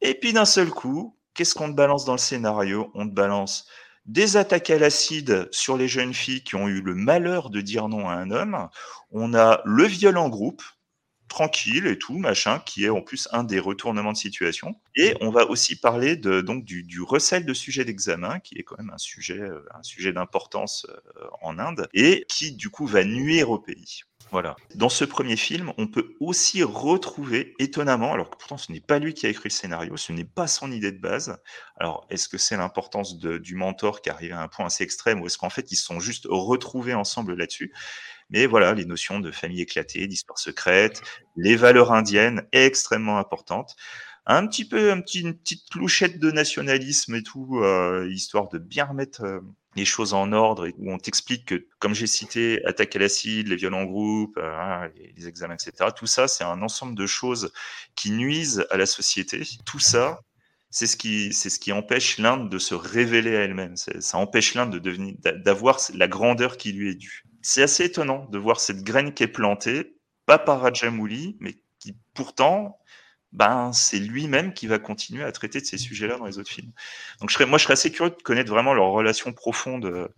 Et 0.00 0.14
puis 0.14 0.32
d'un 0.32 0.44
seul 0.44 0.70
coup, 0.70 1.16
qu'est-ce 1.34 1.54
qu'on 1.54 1.70
te 1.70 1.76
balance 1.76 2.04
dans 2.04 2.12
le 2.12 2.18
scénario? 2.18 2.90
On 2.94 3.08
te 3.08 3.14
balance 3.14 3.66
des 4.06 4.36
attaques 4.36 4.70
à 4.70 4.78
l'acide 4.78 5.48
sur 5.52 5.76
les 5.76 5.86
jeunes 5.86 6.14
filles 6.14 6.42
qui 6.42 6.56
ont 6.56 6.66
eu 6.66 6.80
le 6.80 6.94
malheur 6.94 7.50
de 7.50 7.60
dire 7.60 7.88
non 7.88 8.08
à 8.08 8.14
un 8.14 8.30
homme. 8.30 8.68
On 9.10 9.34
a 9.34 9.60
le 9.64 9.84
viol 9.84 10.16
en 10.16 10.30
groupe, 10.30 10.62
tranquille 11.28 11.86
et 11.86 11.98
tout, 11.98 12.16
machin, 12.16 12.60
qui 12.64 12.84
est 12.84 12.88
en 12.88 13.02
plus 13.02 13.28
un 13.32 13.44
des 13.44 13.58
retournements 13.58 14.12
de 14.12 14.16
situation. 14.16 14.80
Et 14.96 15.14
on 15.20 15.30
va 15.30 15.46
aussi 15.46 15.78
parler 15.78 16.16
de, 16.16 16.40
donc 16.40 16.64
du, 16.64 17.02
recel 17.02 17.44
de 17.44 17.54
sujet 17.54 17.84
d'examen, 17.84 18.40
qui 18.40 18.56
est 18.56 18.62
quand 18.62 18.78
même 18.78 18.90
un 18.90 18.98
sujet, 18.98 19.38
euh, 19.38 19.64
un 19.74 19.82
sujet 19.82 20.12
d'importance 20.12 20.86
euh, 20.88 21.26
en 21.42 21.58
Inde, 21.58 21.88
et 21.92 22.24
qui 22.28 22.52
du 22.52 22.70
coup 22.70 22.86
va 22.86 23.04
nuire 23.04 23.50
au 23.50 23.58
pays. 23.58 24.02
Voilà. 24.30 24.56
Dans 24.74 24.88
ce 24.88 25.04
premier 25.04 25.36
film, 25.36 25.72
on 25.78 25.86
peut 25.86 26.14
aussi 26.20 26.62
retrouver, 26.62 27.54
étonnamment, 27.58 28.12
alors 28.12 28.30
que 28.30 28.36
pourtant 28.36 28.58
ce 28.58 28.72
n'est 28.72 28.80
pas 28.80 28.98
lui 28.98 29.14
qui 29.14 29.26
a 29.26 29.30
écrit 29.30 29.48
le 29.48 29.54
scénario, 29.54 29.96
ce 29.96 30.12
n'est 30.12 30.24
pas 30.24 30.46
son 30.46 30.70
idée 30.70 30.92
de 30.92 31.00
base. 31.00 31.38
Alors, 31.78 32.06
est-ce 32.10 32.28
que 32.28 32.38
c'est 32.38 32.56
l'importance 32.56 33.18
du 33.18 33.54
mentor 33.54 34.02
qui 34.02 34.10
arrive 34.10 34.32
à 34.32 34.42
un 34.42 34.48
point 34.48 34.66
assez 34.66 34.84
extrême, 34.84 35.20
ou 35.22 35.26
est-ce 35.26 35.38
qu'en 35.38 35.50
fait 35.50 35.72
ils 35.72 35.76
se 35.76 35.84
sont 35.84 36.00
juste 36.00 36.26
retrouvés 36.28 36.94
ensemble 36.94 37.34
là-dessus? 37.34 37.72
Mais 38.30 38.46
voilà, 38.46 38.74
les 38.74 38.84
notions 38.84 39.20
de 39.20 39.30
famille 39.30 39.62
éclatée, 39.62 40.06
d'histoire 40.06 40.38
secrète, 40.38 41.02
les 41.36 41.56
valeurs 41.56 41.92
indiennes 41.92 42.46
extrêmement 42.52 43.18
importantes. 43.18 43.74
Un 44.26 44.46
petit 44.46 44.66
peu, 44.66 44.90
une 44.90 45.02
petite 45.02 45.70
clouchette 45.70 46.18
de 46.18 46.30
nationalisme 46.30 47.14
et 47.14 47.22
tout, 47.22 47.60
euh, 47.62 48.06
histoire 48.10 48.50
de 48.50 48.58
bien 48.58 48.84
remettre 48.84 49.24
euh, 49.24 49.40
les 49.78 49.84
choses 49.84 50.14
en 50.14 50.32
ordre, 50.32 50.66
et 50.66 50.74
où 50.78 50.92
on 50.92 50.98
t'explique 50.98 51.46
que, 51.46 51.66
comme 51.78 51.94
j'ai 51.94 52.06
cité, 52.06 52.64
attaque 52.66 52.94
à 52.96 52.98
l'acide, 52.98 53.48
les 53.48 53.56
viols 53.56 53.74
en 53.74 53.84
groupe, 53.84 54.36
euh, 54.38 54.54
hein, 54.54 54.90
les, 55.16 55.28
examens, 55.28 55.54
etc. 55.54 55.90
Tout 55.96 56.06
ça, 56.06 56.28
c'est 56.28 56.44
un 56.44 56.62
ensemble 56.62 56.94
de 56.94 57.06
choses 57.06 57.52
qui 57.94 58.10
nuisent 58.10 58.66
à 58.70 58.76
la 58.76 58.86
société. 58.86 59.42
Tout 59.64 59.78
ça, 59.78 60.20
c'est 60.70 60.86
ce 60.86 60.96
qui, 60.96 61.32
c'est 61.32 61.50
ce 61.50 61.58
qui 61.58 61.72
empêche 61.72 62.18
l'Inde 62.18 62.50
de 62.50 62.58
se 62.58 62.74
révéler 62.74 63.36
à 63.36 63.40
elle-même. 63.40 63.76
Ça 63.76 64.18
empêche 64.18 64.54
l'Inde 64.54 64.72
de 64.72 64.78
devenir, 64.78 65.14
d'a- 65.20 65.32
d'avoir 65.32 65.80
la 65.94 66.08
grandeur 66.08 66.56
qui 66.56 66.72
lui 66.72 66.90
est 66.90 66.94
due. 66.94 67.24
C'est 67.42 67.62
assez 67.62 67.84
étonnant 67.84 68.26
de 68.30 68.38
voir 68.38 68.60
cette 68.60 68.82
graine 68.82 69.14
qui 69.14 69.22
est 69.22 69.28
plantée, 69.28 69.96
pas 70.26 70.38
par 70.38 70.60
Rajamouli, 70.60 71.36
mais 71.40 71.56
qui 71.78 71.96
pourtant, 72.14 72.78
ben, 73.32 73.72
c'est 73.72 73.98
lui-même 73.98 74.54
qui 74.54 74.66
va 74.66 74.78
continuer 74.78 75.22
à 75.22 75.32
traiter 75.32 75.60
de 75.60 75.66
ces 75.66 75.78
sujets-là 75.78 76.16
dans 76.16 76.24
les 76.24 76.38
autres 76.38 76.50
films. 76.50 76.72
Donc, 77.20 77.30
je 77.30 77.34
serais, 77.34 77.46
moi, 77.46 77.58
je 77.58 77.64
serais 77.64 77.74
assez 77.74 77.92
curieux 77.92 78.10
de 78.10 78.22
connaître 78.22 78.50
vraiment 78.50 78.72
leur 78.74 78.86
relation 78.86 79.32
profonde 79.32 79.84
euh, 79.84 80.08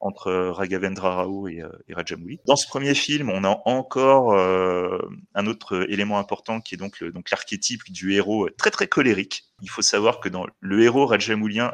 entre 0.00 0.28
euh, 0.28 0.52
Raghavendra 0.52 1.14
Rao 1.14 1.48
et, 1.48 1.62
euh, 1.62 1.68
et 1.88 1.94
Rajamouli. 1.94 2.40
Dans 2.46 2.56
ce 2.56 2.66
premier 2.66 2.94
film, 2.94 3.30
on 3.30 3.44
a 3.44 3.62
encore 3.66 4.36
un 4.36 5.46
autre 5.46 5.86
élément 5.88 6.18
important 6.18 6.60
qui 6.60 6.74
est 6.74 6.78
donc 6.78 7.00
l'archétype 7.30 7.82
du 7.90 8.14
héros 8.14 8.48
très 8.50 8.70
très 8.70 8.88
colérique. 8.88 9.44
Il 9.62 9.70
faut 9.70 9.82
savoir 9.82 10.20
que 10.20 10.28
dans 10.28 10.46
le 10.60 10.82
héros 10.82 11.06
Rajamoulien 11.06 11.72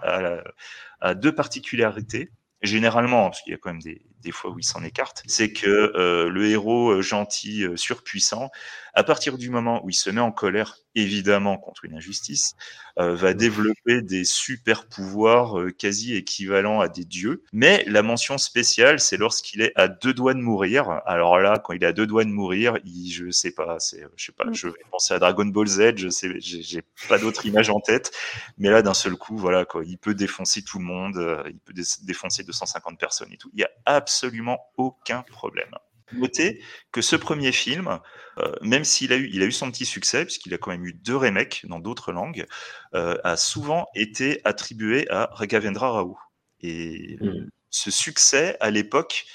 a 1.01 1.14
deux 1.14 1.34
particularités. 1.34 2.30
Généralement, 2.63 3.29
parce 3.29 3.43
qu'il 3.43 3.53
y 3.53 3.55
a 3.55 3.59
quand 3.59 3.73
même 3.73 3.83
des, 3.83 4.31
fois 4.31 4.51
où 4.51 4.59
il 4.59 4.65
s'en 4.65 4.85
écarte, 4.85 5.23
c'est 5.27 5.53
que 5.53 5.93
euh, 5.97 6.29
le 6.29 6.49
héros 6.49 6.91
euh, 6.91 7.03
gentil, 7.03 7.65
euh, 7.65 7.77
surpuissant, 7.77 8.51
à 8.95 9.03
partir 9.03 9.37
du 9.37 9.51
moment 9.51 9.85
où 9.85 9.91
il 9.91 9.95
se 9.95 10.11
met 10.11 10.21
en 10.21 10.31
colère, 10.31 10.77
évidemment 10.95 11.57
contre 11.59 11.84
une 11.84 11.95
injustice, 11.95 12.55
va 12.97 13.32
développer 13.34 14.03
des 14.03 14.24
super 14.24 14.86
pouvoirs 14.86 15.57
quasi 15.78 16.14
équivalents 16.14 16.80
à 16.80 16.88
des 16.88 17.05
dieux. 17.05 17.43
Mais 17.53 17.84
la 17.86 18.03
mention 18.03 18.36
spéciale, 18.38 19.01
c'est 19.01 19.16
lorsqu'il 19.16 19.62
est 19.62 19.72
à 19.76 19.88
deux 19.88 20.12
doigts 20.12 20.34
de 20.34 20.40
mourir. 20.40 21.01
Alors 21.07 21.38
là, 21.38 21.59
quand 21.59 21.72
il 21.72 21.82
est 21.82 21.86
à 21.86 21.93
deux 21.93 22.07
doigts 22.07 22.24
de 22.24 22.30
mourir, 22.30 22.78
il, 22.84 23.11
je 23.11 23.30
sais 23.30 23.53
pas, 23.53 23.78
c'est, 23.78 24.05
je 24.16 24.26
sais 24.26 24.32
pas, 24.32 24.45
je 24.53 24.68
vais 24.68 24.74
penser 24.90 25.14
à 25.14 25.18
Dragon 25.18 25.47
Ball 25.47 25.66
Z, 25.66 25.97
je 25.97 26.09
sais, 26.09 26.28
j'ai 26.38 26.82
pas 27.09 27.18
d'autre 27.18 27.47
image 27.47 27.70
en 27.70 27.80
tête, 27.80 28.12
mais 28.59 28.68
là 28.68 28.82
d'un 28.82 28.95
seul 28.95 29.16
coup, 29.16 29.36
voilà, 29.36 29.64
quoi, 29.64 29.82
il 29.84 29.99
peut 29.99 30.14
défoncer 30.14 30.62
tout 30.62 30.78
le 30.78 30.84
monde, 30.84 31.45
il 31.49 31.59
peut 31.59 31.74
défoncer 32.03 32.45
250 32.45 32.99
personnes 32.99 33.32
et 33.32 33.36
tout. 33.36 33.51
Il 33.55 33.61
y 33.61 33.64
a 33.64 33.70
absolument 33.86 34.61
aucun 34.76 35.22
problème. 35.22 35.70
Notez 36.15 36.63
que 36.93 37.01
ce 37.03 37.17
premier 37.17 37.53
film, 37.53 38.01
euh, 38.39 38.53
même 38.63 38.85
s'il 38.85 39.13
a 39.13 39.17
eu, 39.17 39.29
il 39.33 39.43
a 39.43 39.47
eu 39.47 39.53
son 39.53 39.71
petit 39.71 39.87
succès, 39.87 40.25
puisqu'il 40.25 40.55
a 40.55 40.59
quand 40.59 40.71
même 40.71 40.85
eu 40.85 40.93
deux 40.93 41.17
remakes 41.17 41.67
dans 41.67 41.79
d'autres 41.79 42.13
langues, 42.13 42.47
euh, 42.95 43.17
a 43.25 43.37
souvent 43.37 43.87
été 43.95 44.41
attribué 44.45 45.09
à 45.11 45.29
Raghavendra 45.33 45.91
Rao. 45.91 46.17
Et 46.61 47.17
hmm. 47.21 47.49
ce 47.71 47.91
succès, 47.91 48.57
à 48.61 48.71
l'époque, 48.71 49.27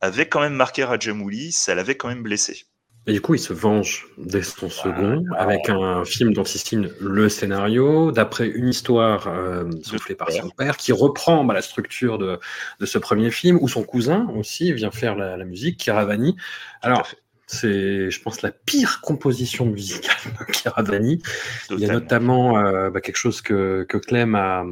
avait 0.00 0.28
quand 0.28 0.40
même 0.40 0.54
marqué 0.54 0.84
Rajamouli, 0.84 1.52
ça 1.52 1.74
l'avait 1.74 1.96
quand 1.96 2.08
même 2.08 2.22
blessé. 2.22 2.66
Et 3.08 3.12
du 3.12 3.20
coup, 3.20 3.34
il 3.34 3.38
se 3.38 3.52
venge 3.52 4.08
dès 4.18 4.42
son 4.42 4.68
second 4.68 5.24
avec 5.36 5.68
un 5.68 6.04
film 6.04 6.32
dont 6.32 6.42
il 6.42 6.58
signe 6.58 6.90
le 7.00 7.28
scénario, 7.28 8.10
d'après 8.10 8.48
une 8.48 8.68
histoire 8.68 9.28
euh, 9.28 9.70
soufflée 9.82 10.16
par 10.16 10.32
son 10.32 10.50
père, 10.50 10.76
qui 10.76 10.90
reprend 10.90 11.44
bah, 11.44 11.54
la 11.54 11.62
structure 11.62 12.18
de, 12.18 12.40
de, 12.80 12.86
ce 12.86 12.98
premier 12.98 13.30
film, 13.30 13.58
où 13.60 13.68
son 13.68 13.84
cousin 13.84 14.26
aussi 14.36 14.72
vient 14.72 14.90
faire 14.90 15.14
la, 15.14 15.36
la 15.36 15.44
musique, 15.44 15.76
Kiravani. 15.76 16.36
Alors, 16.82 17.06
c'est, 17.46 18.10
je 18.10 18.22
pense, 18.22 18.42
la 18.42 18.50
pire 18.50 19.00
composition 19.02 19.66
musicale 19.66 20.16
de 20.40 20.52
Kiravani. 20.52 21.22
Il 21.70 21.78
y 21.78 21.88
a 21.88 21.92
notamment 21.92 22.58
euh, 22.58 22.90
bah, 22.90 23.00
quelque 23.00 23.16
chose 23.18 23.40
que, 23.40 23.86
que 23.88 23.98
Clem 23.98 24.34
a. 24.34 24.64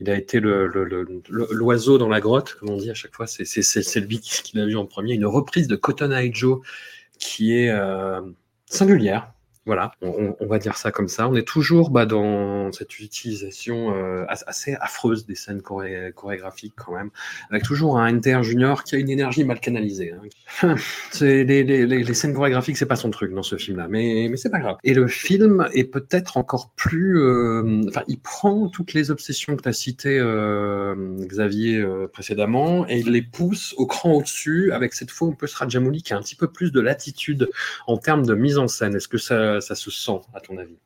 Il 0.00 0.08
a 0.08 0.16
été 0.16 0.40
le, 0.40 0.66
le, 0.68 1.22
l'oiseau 1.28 1.98
dans 1.98 2.08
la 2.08 2.20
grotte, 2.20 2.54
comme 2.54 2.70
on 2.70 2.78
dit 2.78 2.90
à 2.90 2.94
chaque 2.94 3.14
fois. 3.14 3.26
C'est, 3.26 3.44
c'est, 3.44 3.62
c'est, 3.62 4.00
lui 4.00 4.20
qui 4.20 4.56
l'a 4.56 4.64
vu 4.64 4.76
en 4.76 4.86
premier. 4.86 5.12
Une 5.12 5.26
reprise 5.26 5.68
de 5.68 5.76
Cotton 5.76 6.12
Eye 6.12 6.32
Joe 6.32 6.60
qui 7.22 7.56
est 7.56 7.70
euh, 7.70 8.20
singulière. 8.66 9.31
Voilà, 9.64 9.92
on, 10.00 10.34
va 10.46 10.58
dire 10.58 10.76
ça 10.76 10.90
comme 10.90 11.06
ça. 11.06 11.28
On 11.28 11.36
est 11.36 11.46
toujours 11.46 11.90
bah, 11.90 12.04
dans 12.04 12.72
cette 12.72 12.98
utilisation 12.98 13.94
euh, 13.94 14.24
assez 14.28 14.74
affreuse 14.80 15.24
des 15.24 15.36
scènes 15.36 15.62
chorégraphiques 15.62 16.74
quand 16.74 16.96
même, 16.96 17.10
avec 17.48 17.62
toujours 17.62 17.96
un 17.96 18.10
NTR 18.10 18.42
junior 18.42 18.82
qui 18.82 18.96
a 18.96 18.98
une 18.98 19.08
énergie 19.08 19.44
mal 19.44 19.60
canalisée. 19.60 20.14
Hein. 20.62 20.74
les, 21.20 22.14
scènes 22.14 22.34
chorégraphiques, 22.34 22.76
c'est 22.76 22.86
pas 22.86 22.96
son 22.96 23.12
truc 23.12 23.32
dans 23.32 23.44
ce 23.44 23.54
film-là, 23.54 23.86
mais, 23.88 24.36
c'est 24.36 24.50
pas 24.50 24.58
grave. 24.58 24.78
Et 24.82 24.94
le 24.94 25.06
film 25.06 25.68
est 25.72 25.84
peut-être 25.84 26.38
encore 26.38 26.72
plus... 26.74 27.20
Euh, 27.20 27.82
enfin, 27.88 28.02
il 28.08 28.18
prend 28.18 28.68
toutes 28.68 28.94
les 28.94 29.12
obsessions 29.12 29.54
que 29.54 29.62
tu 29.62 29.68
as 29.68 29.72
citées, 29.72 30.18
euh, 30.18 30.96
Xavier, 31.20 31.86
précédemment, 32.12 32.88
et 32.88 32.98
il 32.98 33.12
les 33.12 33.22
pousse 33.22 33.74
au 33.76 33.86
cran 33.86 34.14
au-dessus, 34.14 34.72
avec 34.72 34.92
cette 34.92 35.12
fois 35.12 35.28
un 35.28 35.32
peu 35.32 35.46
Rajamouli 35.54 36.02
qui 36.02 36.14
a 36.14 36.16
un 36.16 36.20
petit 36.20 36.34
peu 36.34 36.48
plus 36.48 36.72
de 36.72 36.80
latitude 36.80 37.48
en 37.86 37.96
termes 37.96 38.26
de 38.26 38.34
mise 38.34 38.58
en 38.58 38.66
scène. 38.66 38.96
Est-ce 38.96 39.06
que 39.06 39.18
ça 39.18 39.51
ça 39.60 39.74
se 39.74 39.90
sent, 39.90 40.20
à 40.34 40.40
ton 40.40 40.58
avis 40.58 40.76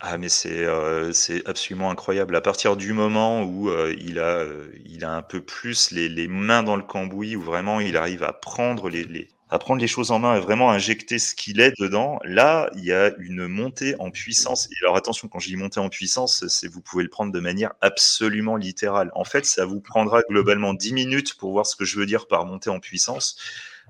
ah 0.00 0.18
mais 0.18 0.28
c'est 0.28 0.64
euh, 0.64 1.12
absolument 1.46 1.90
incroyable. 1.90 2.36
À 2.36 2.40
partir 2.40 2.76
du 2.76 2.92
moment 2.92 3.42
où 3.42 3.70
euh, 3.70 3.94
il 3.98 4.18
a 4.18 4.38
euh, 4.40 4.70
il 4.84 5.04
a 5.04 5.12
un 5.12 5.22
peu 5.22 5.40
plus 5.40 5.90
les, 5.90 6.08
les, 6.08 6.28
mains 6.28 6.62
dans 6.62 6.76
le 6.76 6.82
cambouis, 6.82 7.36
où 7.36 7.42
vraiment 7.42 7.80
il 7.80 7.96
arrive 7.96 8.22
à 8.22 8.32
prendre 8.32 8.88
les, 8.90 9.04
les 9.04 9.28
à 9.48 9.58
prendre 9.58 9.80
les 9.80 9.88
choses 9.88 10.10
en 10.12 10.18
main 10.20 10.36
et 10.36 10.40
vraiment 10.40 10.70
injecter 10.70 11.18
ce 11.18 11.34
qu'il 11.34 11.60
est 11.60 11.72
dedans, 11.80 12.20
là, 12.22 12.70
il 12.76 12.84
y 12.84 12.92
a 12.92 13.12
une 13.18 13.48
montée 13.48 13.96
en 13.98 14.10
puissance. 14.10 14.68
Et 14.70 14.84
alors 14.84 14.96
attention, 14.96 15.26
quand 15.26 15.40
je 15.40 15.48
dis 15.48 15.56
montée 15.56 15.80
en 15.80 15.88
puissance, 15.88 16.46
c'est 16.46 16.68
vous 16.68 16.80
pouvez 16.80 17.02
le 17.02 17.10
prendre 17.10 17.32
de 17.32 17.40
manière 17.40 17.72
absolument 17.80 18.56
littérale. 18.56 19.10
En 19.14 19.24
fait, 19.24 19.44
ça 19.44 19.64
vous 19.64 19.80
prendra 19.80 20.22
globalement 20.28 20.72
10 20.72 20.92
minutes 20.92 21.34
pour 21.36 21.50
voir 21.50 21.66
ce 21.66 21.74
que 21.74 21.84
je 21.84 21.98
veux 21.98 22.06
dire 22.06 22.28
par 22.28 22.46
montée 22.46 22.70
en 22.70 22.78
puissance 22.78 23.36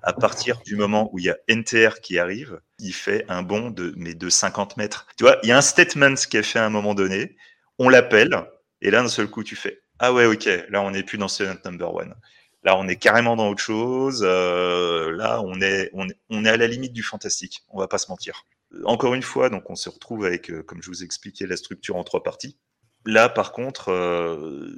à 0.03 0.13
partir 0.13 0.61
du 0.65 0.77
moment 0.77 1.11
où 1.13 1.19
il 1.19 1.27
y 1.27 1.31
a 1.31 1.37
NTR 1.49 2.01
qui 2.01 2.19
arrive, 2.19 2.61
il 2.79 2.93
fait 2.93 3.25
un 3.29 3.43
bond 3.43 3.71
de, 3.71 3.93
mais 3.97 4.15
de 4.15 4.29
50 4.29 4.77
mètres. 4.77 5.07
Tu 5.17 5.25
vois, 5.25 5.39
il 5.43 5.49
y 5.49 5.53
a 5.53 5.59
un 5.59 5.63
statement 5.63 6.15
qui 6.15 6.37
est 6.37 6.43
fait 6.43 6.59
à 6.59 6.65
un 6.65 6.71
moment 6.71 6.95
donné, 6.95 7.37
on 7.79 7.89
l'appelle, 7.89 8.47
et 8.83 8.91
là, 8.91 9.03
d'un 9.03 9.09
seul 9.09 9.29
coup, 9.29 9.45
tu 9.45 9.57
fais, 9.57 9.83
ah 9.99 10.13
ouais, 10.13 10.27
ok, 10.27 10.49
là, 10.71 10.81
on 10.83 10.91
n'est 10.91 11.03
plus 11.03 11.19
dans 11.19 11.29
Student 11.29 11.57
Number 11.65 11.95
One. 11.95 12.15
Là, 12.63 12.77
on 12.77 12.89
est 12.89 12.97
carrément 12.97 13.37
dans 13.37 13.49
autre 13.49 13.63
chose. 13.63 14.23
Euh, 14.25 15.13
là, 15.13 15.41
on 15.43 15.61
est, 15.61 15.91
on 15.95 16.45
est, 16.45 16.49
à 16.49 16.57
la 16.57 16.67
limite 16.67 16.93
du 16.93 17.03
fantastique. 17.03 17.63
On 17.69 17.79
va 17.79 17.89
pas 17.89 17.99
se 17.99 18.11
mentir. 18.11 18.45
Encore 18.85 19.15
une 19.15 19.23
fois, 19.23 19.51
donc, 19.51 19.69
on 19.71 19.77
se 19.77 19.89
retrouve 19.89 20.25
avec, 20.25 20.51
euh, 20.51 20.63
comme 20.63 20.83
je 20.83 20.89
vous 20.89 21.03
expliquais, 21.03 21.47
la 21.47 21.57
structure 21.57 21.97
en 21.97 22.05
trois 22.05 22.23
parties. 22.23 22.57
Là, 23.07 23.31
par 23.31 23.53
contre, 23.53 23.91
euh, 23.91 24.69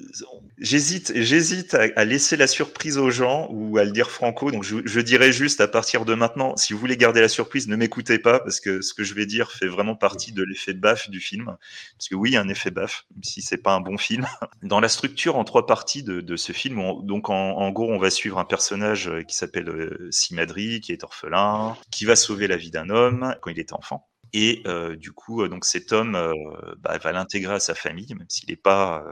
j'hésite, 0.59 1.13
j'hésite 1.17 1.75
à, 1.75 2.05
laisser 2.05 2.37
la 2.37 2.47
surprise 2.47 2.97
aux 2.97 3.11
gens 3.11 3.49
ou 3.51 3.79
à 3.79 3.85
le 3.85 3.91
dire 3.91 4.13
franco. 4.13 4.53
Donc, 4.53 4.63
je, 4.63 4.77
je, 4.85 5.01
dirais 5.01 5.33
juste 5.33 5.61
à 5.61 5.67
partir 5.67 6.05
de 6.05 6.15
maintenant, 6.15 6.57
si 6.57 6.73
vous 6.73 6.79
voulez 6.79 6.97
garder 6.97 7.21
la 7.21 7.29
surprise, 7.29 7.67
ne 7.67 7.75
m'écoutez 7.75 8.21
pas 8.21 8.39
parce 8.39 8.61
que 8.61 8.81
ce 8.81 8.95
que 8.95 9.03
je 9.03 9.15
vais 9.15 9.27
dire 9.27 9.51
fait 9.51 9.67
vraiment 9.67 9.97
partie 9.97 10.31
de 10.31 10.45
l'effet 10.45 10.73
baf 10.73 11.11
du 11.11 11.19
film. 11.19 11.57
Parce 11.99 12.09
que 12.09 12.15
oui, 12.15 12.37
un 12.37 12.49
effet 12.49 12.71
baf, 12.71 13.07
même 13.13 13.25
si 13.25 13.43
c'est 13.43 13.59
pas 13.59 13.75
un 13.75 13.81
bon 13.81 13.99
film. 13.99 14.25
Dans 14.63 14.79
la 14.79 14.89
structure 14.89 15.37
en 15.37 15.43
trois 15.43 15.67
parties 15.67 16.05
de, 16.05 16.21
de 16.21 16.37
ce 16.37 16.53
film, 16.53 16.81
donc 17.03 17.29
en, 17.29 17.35
en, 17.35 17.71
gros, 17.73 17.91
on 17.91 17.99
va 17.99 18.11
suivre 18.11 18.39
un 18.39 18.45
personnage 18.45 19.11
qui 19.27 19.35
s'appelle 19.35 19.69
euh, 19.69 20.09
Simadri, 20.13 20.81
qui 20.81 20.93
est 20.93 21.03
orphelin, 21.03 21.77
qui 21.91 22.05
va 22.05 22.15
sauver 22.15 22.47
la 22.47 22.57
vie 22.57 22.71
d'un 22.71 22.89
homme 22.89 23.35
quand 23.41 23.51
il 23.51 23.59
était 23.59 23.75
enfant. 23.75 24.09
Et 24.33 24.63
euh, 24.67 24.97
du 24.97 25.13
coup, 25.13 25.43
euh, 25.43 25.49
donc 25.49 25.65
cet 25.65 25.93
homme 25.93 26.15
euh, 26.15 26.33
bah, 26.79 26.97
va 26.99 27.13
l'intégrer 27.13 27.55
à 27.55 27.61
sa 27.61 27.75
famille, 27.75 28.15
même 28.15 28.29
s'il 28.29 28.49
n'est 28.49 28.57
pas 28.57 29.05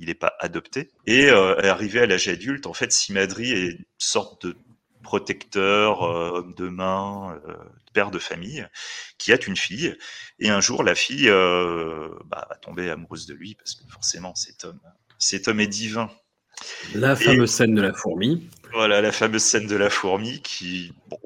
il 0.00 0.06
n'est 0.06 0.14
pas 0.14 0.34
adopté. 0.38 0.90
Et 1.06 1.28
arrivé 1.28 2.00
à 2.00 2.06
l'âge 2.06 2.28
adulte, 2.28 2.66
en 2.66 2.72
fait, 2.72 2.92
Simadri 2.92 3.50
est 3.50 3.70
une 3.72 3.84
sorte 3.98 4.46
de 4.46 4.56
protecteur, 5.02 6.02
homme 6.02 6.54
de 6.54 6.68
main, 6.68 7.40
père 7.94 8.12
de 8.12 8.20
famille, 8.20 8.64
qui 9.18 9.32
a 9.32 9.38
une 9.44 9.56
fille. 9.56 9.96
Et 10.38 10.50
un 10.50 10.60
jour, 10.60 10.84
la 10.84 10.94
fille 10.94 11.26
bah, 11.26 12.46
va 12.48 12.56
tomber 12.62 12.90
amoureuse 12.90 13.26
de 13.26 13.34
lui, 13.34 13.56
parce 13.56 13.74
que 13.74 13.90
forcément, 13.90 14.36
cet 14.36 14.64
homme, 14.64 14.78
cet 15.18 15.48
homme 15.48 15.58
est 15.58 15.66
divin. 15.66 16.08
La 16.94 17.16
fameuse 17.16 17.50
scène 17.50 17.74
de 17.74 17.82
la 17.82 17.92
fourmi. 17.92 18.48
Voilà, 18.72 19.00
la 19.00 19.10
fameuse 19.10 19.42
scène 19.42 19.66
de 19.66 19.76
la 19.76 19.90
fourmi 19.90 20.40
qui, 20.42 20.92
bon, 21.08 21.18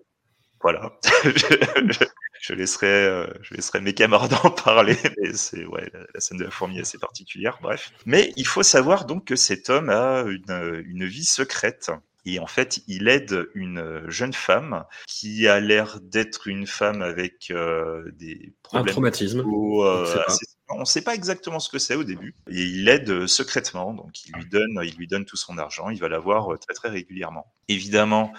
voilà. 0.63 0.99
je 2.43 2.55
laisserai, 2.55 2.89
euh, 2.89 3.27
je 3.41 3.55
laisserai 3.55 3.81
mes 3.81 3.95
camarades 3.95 4.35
en 4.45 4.51
parler, 4.51 4.99
mais 5.19 5.33
c'est 5.33 5.65
ouais, 5.65 5.91
la, 6.13 6.21
scène 6.21 6.39
de 6.39 6.45
la 6.45 6.51
fourmi 6.51 6.79
est 6.79 6.83
assez 6.83 6.99
particulière. 6.99 7.59
Bref, 7.63 7.93
mais 8.05 8.33
il 8.37 8.47
faut 8.47 8.65
savoir 8.65 9.07
donc 9.07 9.27
que 9.27 9.37
cet 9.37 9.71
homme 9.71 9.89
a 9.89 10.23
une, 10.23 10.85
une 10.87 11.07
vie 11.07 11.25
secrète. 11.25 11.91
Et 12.25 12.39
en 12.39 12.47
fait, 12.47 12.83
il 12.87 13.09
aide 13.09 13.49
une 13.55 14.05
jeune 14.09 14.33
femme 14.33 14.85
qui 15.09 15.49
a 15.49 15.59
l'air 15.59 15.99
d'être 16.01 16.47
une 16.47 16.69
femme 16.69 17.03
avec 17.03 17.51
euh, 17.51 18.11
des 18.13 18.53
problèmes. 18.63 18.89
Un 18.89 18.93
traumatisme. 18.93 19.41
Euh, 19.41 20.23
on 20.69 20.81
ne 20.81 20.85
sait 20.85 21.03
pas 21.03 21.15
exactement 21.15 21.59
ce 21.59 21.69
que 21.69 21.79
c'est 21.79 21.97
au 21.97 22.05
début. 22.05 22.35
Et 22.49 22.63
il 22.63 22.85
l'aide 22.85 23.27
secrètement, 23.27 23.93
donc 23.93 24.25
il 24.25 24.35
lui 24.35 24.47
donne, 24.47 24.81
il 24.85 24.97
lui 24.97 25.09
donne 25.09 25.25
tout 25.25 25.37
son 25.37 25.59
argent. 25.59 25.91
Il 25.91 25.99
va 25.99 26.09
la 26.09 26.21
voir 26.21 26.57
très 26.61 26.75
très 26.75 26.89
régulièrement. 26.89 27.53
Évidemment, 27.69 28.33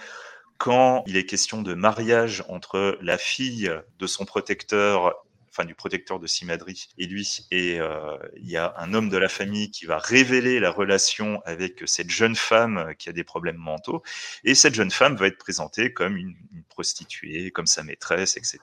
quand 0.64 1.04
il 1.06 1.18
est 1.18 1.26
question 1.26 1.60
de 1.60 1.74
mariage 1.74 2.42
entre 2.48 2.96
la 3.02 3.18
fille 3.18 3.70
de 3.98 4.06
son 4.06 4.24
protecteur 4.24 5.14
enfin 5.50 5.66
du 5.66 5.74
protecteur 5.74 6.18
de 6.18 6.26
Simadri 6.26 6.88
et 6.96 7.06
lui, 7.06 7.46
et 7.50 7.78
euh, 7.78 8.16
il 8.38 8.48
y 8.48 8.56
a 8.56 8.72
un 8.78 8.94
homme 8.94 9.10
de 9.10 9.18
la 9.18 9.28
famille 9.28 9.70
qui 9.70 9.84
va 9.84 9.98
révéler 9.98 10.60
la 10.60 10.70
relation 10.70 11.42
avec 11.44 11.82
cette 11.84 12.08
jeune 12.08 12.34
femme 12.34 12.94
qui 12.98 13.10
a 13.10 13.12
des 13.12 13.24
problèmes 13.24 13.58
mentaux, 13.58 14.02
et 14.42 14.54
cette 14.54 14.74
jeune 14.74 14.90
femme 14.90 15.16
va 15.16 15.26
être 15.26 15.36
présentée 15.36 15.92
comme 15.92 16.16
une, 16.16 16.34
prostituée, 16.70 17.50
comme 17.50 17.66
sa 17.66 17.82
maîtresse, 17.82 18.38
etc. 18.38 18.58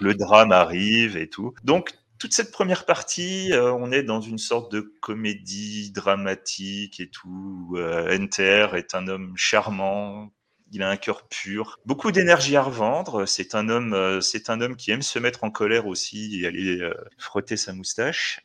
Le 0.00 0.14
drame 0.14 0.52
arrive 0.52 1.18
et 1.18 1.28
tout. 1.28 1.54
Donc 1.64 1.92
toute 2.18 2.32
cette 2.32 2.50
première 2.50 2.86
partie, 2.86 3.52
euh, 3.52 3.72
on 3.74 3.92
est 3.92 4.02
dans 4.02 4.22
une 4.22 4.38
sorte 4.38 4.72
de 4.72 4.80
comédie 4.80 5.92
dramatique 5.92 6.98
et 6.98 7.10
tout. 7.10 7.74
Euh, 7.76 8.16
Enter 8.18 8.68
est 8.74 8.94
un 8.94 9.06
homme 9.06 9.34
charmant, 9.36 10.32
il 10.72 10.82
a 10.82 10.90
un 10.90 10.96
cœur 10.96 11.28
pur, 11.28 11.78
beaucoup 11.86 12.12
d'énergie 12.12 12.56
à 12.56 12.62
revendre. 12.62 13.26
C'est 13.26 13.54
un 13.54 13.68
homme, 13.68 13.94
euh, 13.94 14.20
c'est 14.20 14.50
un 14.50 14.60
homme 14.60 14.76
qui 14.76 14.90
aime 14.90 15.02
se 15.02 15.18
mettre 15.18 15.44
en 15.44 15.50
colère 15.50 15.86
aussi 15.86 16.40
et 16.40 16.46
aller 16.46 16.80
euh, 16.80 16.94
frotter 17.18 17.56
sa 17.56 17.72
moustache. 17.72 18.40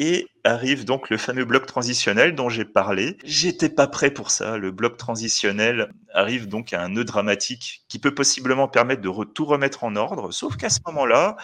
Et 0.00 0.26
arrive 0.42 0.84
donc 0.84 1.08
le 1.08 1.16
fameux 1.16 1.44
bloc 1.44 1.66
transitionnel 1.66 2.34
dont 2.34 2.48
j'ai 2.48 2.64
parlé. 2.64 3.16
J'étais 3.24 3.68
pas 3.68 3.86
prêt 3.86 4.10
pour 4.10 4.30
ça. 4.30 4.56
Le 4.56 4.72
bloc 4.72 4.96
transitionnel 4.96 5.92
arrive 6.12 6.48
donc 6.48 6.72
à 6.72 6.82
un 6.82 6.88
nœud 6.88 7.04
dramatique 7.04 7.84
qui 7.88 8.00
peut 8.00 8.14
possiblement 8.14 8.66
permettre 8.66 9.02
de 9.02 9.24
tout 9.24 9.44
remettre 9.44 9.84
en 9.84 9.94
ordre. 9.94 10.32
Sauf 10.32 10.56
qu'à 10.56 10.68
ce 10.68 10.80
moment-là, 10.86 11.36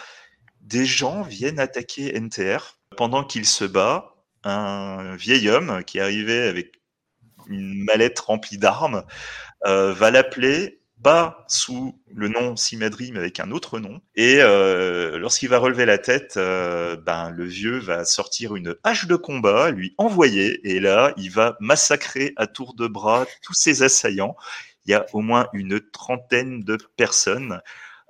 des 0.59 0.85
gens 0.85 1.21
viennent 1.21 1.59
attaquer 1.59 2.19
NTR 2.19 2.77
pendant 2.97 3.23
qu'il 3.23 3.45
se 3.45 3.63
bat. 3.63 4.15
Un 4.43 5.15
vieil 5.15 5.49
homme 5.49 5.83
qui 5.85 5.99
arrivait 5.99 6.47
avec 6.47 6.80
une 7.47 7.83
mallette 7.83 8.19
remplie 8.19 8.57
d'armes, 8.57 9.03
euh, 9.65 9.93
va 9.93 10.11
l'appeler 10.11 10.81
pas 11.01 11.45
sous 11.47 11.99
le 12.13 12.27
nom 12.27 12.55
Simadri, 12.55 13.11
mais 13.11 13.19
avec 13.19 13.39
un 13.39 13.51
autre 13.51 13.79
nom. 13.79 14.01
Et 14.15 14.37
euh, 14.39 15.17
lorsqu'il 15.17 15.49
va 15.49 15.57
relever 15.57 15.85
la 15.85 15.97
tête, 15.97 16.35
euh, 16.37 16.95
ben, 16.95 17.31
le 17.31 17.45
vieux 17.45 17.79
va 17.79 18.05
sortir 18.05 18.55
une 18.55 18.75
hache 18.83 19.07
de 19.07 19.15
combat, 19.15 19.71
lui 19.71 19.93
envoyer, 19.97 20.59
et 20.63 20.79
là, 20.79 21.13
il 21.17 21.31
va 21.31 21.57
massacrer 21.59 22.33
à 22.37 22.47
tour 22.47 22.75
de 22.75 22.87
bras 22.87 23.25
tous 23.41 23.53
ses 23.53 23.83
assaillants. 23.83 24.35
Il 24.85 24.91
y 24.91 24.93
a 24.93 25.05
au 25.13 25.21
moins 25.21 25.47
une 25.53 25.79
trentaine 25.79 26.63
de 26.63 26.77
personnes. 26.97 27.61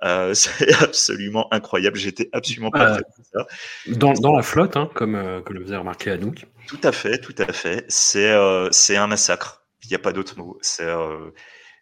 Euh, 0.04 0.34
c'est 0.34 0.72
absolument 0.82 1.52
incroyable. 1.52 1.96
J'étais 1.96 2.28
absolument 2.32 2.70
pas 2.70 2.96
Euh, 2.96 3.00
ça. 3.32 3.46
Dans, 3.88 4.12
dans 4.14 4.36
la 4.36 4.42
flotte, 4.42 4.76
hein, 4.76 4.90
comme, 4.94 5.14
euh, 5.14 5.40
comme 5.42 5.56
le 5.56 5.64
faisait 5.64 5.76
remarquer 5.76 6.10
Anouk. 6.12 6.46
Tout 6.66 6.80
à 6.82 6.92
fait, 6.92 7.18
tout 7.18 7.34
à 7.38 7.52
fait. 7.52 7.84
C'est 7.88 8.30
euh, 8.30 8.68
c'est 8.70 8.96
un 8.96 9.06
massacre. 9.06 9.64
Il 9.84 9.88
n'y 9.88 9.96
a 9.96 9.98
pas 9.98 10.12
d'autre 10.12 10.38
mot. 10.38 10.58
C'est 10.62 10.86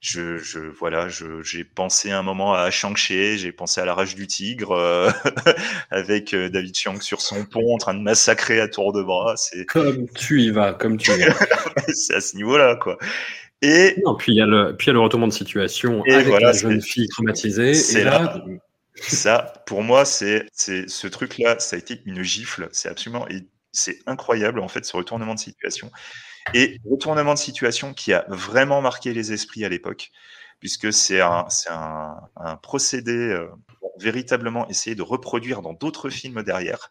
je, 0.02 0.38
je 0.38 0.60
voilà, 0.60 1.08
je- 1.10 1.42
j'ai 1.42 1.62
pensé 1.62 2.10
un 2.10 2.22
moment 2.22 2.54
à 2.54 2.70
Shang-Chi, 2.70 3.36
j'ai 3.36 3.52
pensé 3.52 3.82
à 3.82 3.84
la 3.84 3.92
rage 3.92 4.14
du 4.14 4.26
tigre 4.26 4.70
euh, 4.72 5.10
avec 5.90 6.34
David 6.34 6.74
Chiang 6.74 6.98
sur 7.02 7.20
son 7.20 7.44
pont 7.44 7.74
en 7.74 7.76
train 7.76 7.92
de 7.92 8.00
massacrer 8.00 8.60
à 8.60 8.68
tour 8.68 8.94
de 8.94 9.02
bras. 9.02 9.34
C'est 9.36 9.66
Comme 9.66 10.08
tu 10.14 10.40
y 10.40 10.50
vas, 10.50 10.72
comme 10.72 10.96
tu 10.96 11.10
y 11.10 11.18
vas. 11.26 11.34
c'est 11.94 12.14
à 12.14 12.20
ce 12.22 12.34
niveau-là 12.36 12.76
quoi. 12.76 12.96
Et 13.62 13.96
Non, 14.04 14.14
puis 14.14 14.32
il 14.32 14.38
y, 14.38 14.40
a 14.40 14.46
le- 14.46 14.74
puis 14.76 14.86
il 14.86 14.88
y 14.88 14.90
a 14.90 14.94
le 14.94 15.00
retournement 15.00 15.28
de 15.28 15.32
situation 15.32 16.04
Et 16.06 16.14
avec 16.14 16.26
voilà, 16.28 16.48
la 16.48 16.52
jeune 16.52 16.80
fille 16.80 17.08
traumatisée. 17.08 17.74
c'est 17.74 18.04
là, 18.04 18.42
ça, 18.96 19.52
pour 19.66 19.82
moi, 19.82 20.04
c'est 20.04 20.46
ce 20.54 21.06
truc-là, 21.06 21.58
ça 21.58 21.76
a 21.76 21.78
été 21.78 22.00
une 22.06 22.22
gifle. 22.22 22.68
C'est 22.72 22.88
absolument 22.88 23.26
c'est 23.72 23.98
incroyable 24.06 24.58
en 24.60 24.66
fait 24.68 24.84
ce 24.84 24.96
retournement 24.96 25.34
de 25.34 25.38
situation. 25.38 25.90
Et 26.54 26.78
retournement 26.90 27.34
de 27.34 27.38
situation 27.38 27.94
qui 27.94 28.12
a 28.12 28.24
vraiment 28.28 28.80
marqué 28.82 29.12
les 29.14 29.32
esprits 29.32 29.64
à 29.64 29.68
l'époque, 29.68 30.10
puisque 30.58 30.92
c'est 30.92 31.20
un, 31.20 31.46
un, 31.68 32.16
un 32.36 32.56
procédé 32.56 33.12
euh, 33.12 33.46
pour 33.80 33.92
véritablement 34.00 34.68
essayer 34.68 34.96
de 34.96 35.02
reproduire 35.02 35.62
dans 35.62 35.74
d'autres 35.74 36.10
films 36.10 36.42
derrière, 36.42 36.90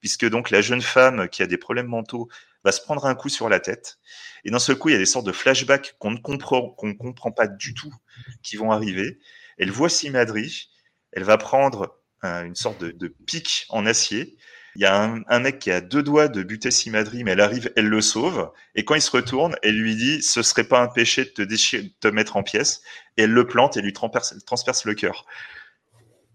puisque 0.00 0.28
donc 0.28 0.50
la 0.50 0.60
jeune 0.60 0.82
femme 0.82 1.28
qui 1.28 1.42
a 1.42 1.46
des 1.46 1.58
problèmes 1.58 1.86
mentaux 1.86 2.28
va 2.64 2.72
se 2.72 2.80
prendre 2.80 3.06
un 3.06 3.14
coup 3.14 3.28
sur 3.28 3.48
la 3.48 3.60
tête, 3.60 3.98
et 4.44 4.50
d'un 4.50 4.58
seul 4.58 4.76
coup 4.76 4.88
il 4.88 4.92
y 4.92 4.96
a 4.96 4.98
des 4.98 5.06
sortes 5.06 5.26
de 5.26 5.32
flashbacks 5.32 5.96
qu'on 5.98 6.10
ne 6.10 6.18
comprend 6.18 6.70
qu'on 6.70 6.94
comprend 6.94 7.32
pas 7.32 7.46
du 7.46 7.74
tout 7.74 7.94
qui 8.42 8.56
vont 8.56 8.72
arriver. 8.72 9.18
Elle 9.58 9.70
voit 9.70 9.88
Simadri, 9.88 10.70
elle 11.12 11.24
va 11.24 11.38
prendre 11.38 11.98
une 12.22 12.54
sorte 12.54 12.80
de, 12.80 12.90
de 12.90 13.08
pic 13.08 13.66
en 13.68 13.86
acier. 13.86 14.36
Il 14.78 14.82
y 14.82 14.86
a 14.86 15.22
un, 15.26 15.40
mec 15.40 15.58
qui 15.58 15.72
a 15.72 15.80
deux 15.80 16.04
doigts 16.04 16.28
de 16.28 16.42
buter 16.44 16.70
Simadri, 16.70 17.24
mais 17.24 17.32
elle 17.32 17.40
arrive, 17.40 17.72
elle 17.74 17.88
le 17.88 18.00
sauve. 18.00 18.52
Et 18.76 18.84
quand 18.84 18.94
il 18.94 19.02
se 19.02 19.10
retourne, 19.10 19.56
elle 19.64 19.76
lui 19.76 19.96
dit 19.96 20.22
Ce 20.22 20.40
serait 20.42 20.62
pas 20.62 20.80
un 20.80 20.86
péché 20.86 21.24
de 21.24 21.30
te, 21.30 21.42
de 21.42 21.92
te 21.98 22.06
mettre 22.06 22.36
en 22.36 22.44
pièces. 22.44 22.82
Et 23.16 23.22
elle 23.22 23.32
le 23.32 23.44
plante 23.44 23.76
et 23.76 23.82
lui 23.82 23.92
transperce, 23.92 24.36
transperce 24.46 24.84
le 24.84 24.94
cœur. 24.94 25.26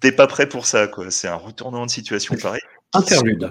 T'es 0.01 0.11
pas 0.11 0.27
prêt 0.27 0.49
pour 0.49 0.65
ça, 0.65 0.87
quoi. 0.87 1.09
C'est 1.09 1.29
un 1.29 1.35
retournement 1.35 1.85
de 1.85 1.91
situation 1.91 2.35
pareil. 2.35 2.61
interlude. 2.91 3.49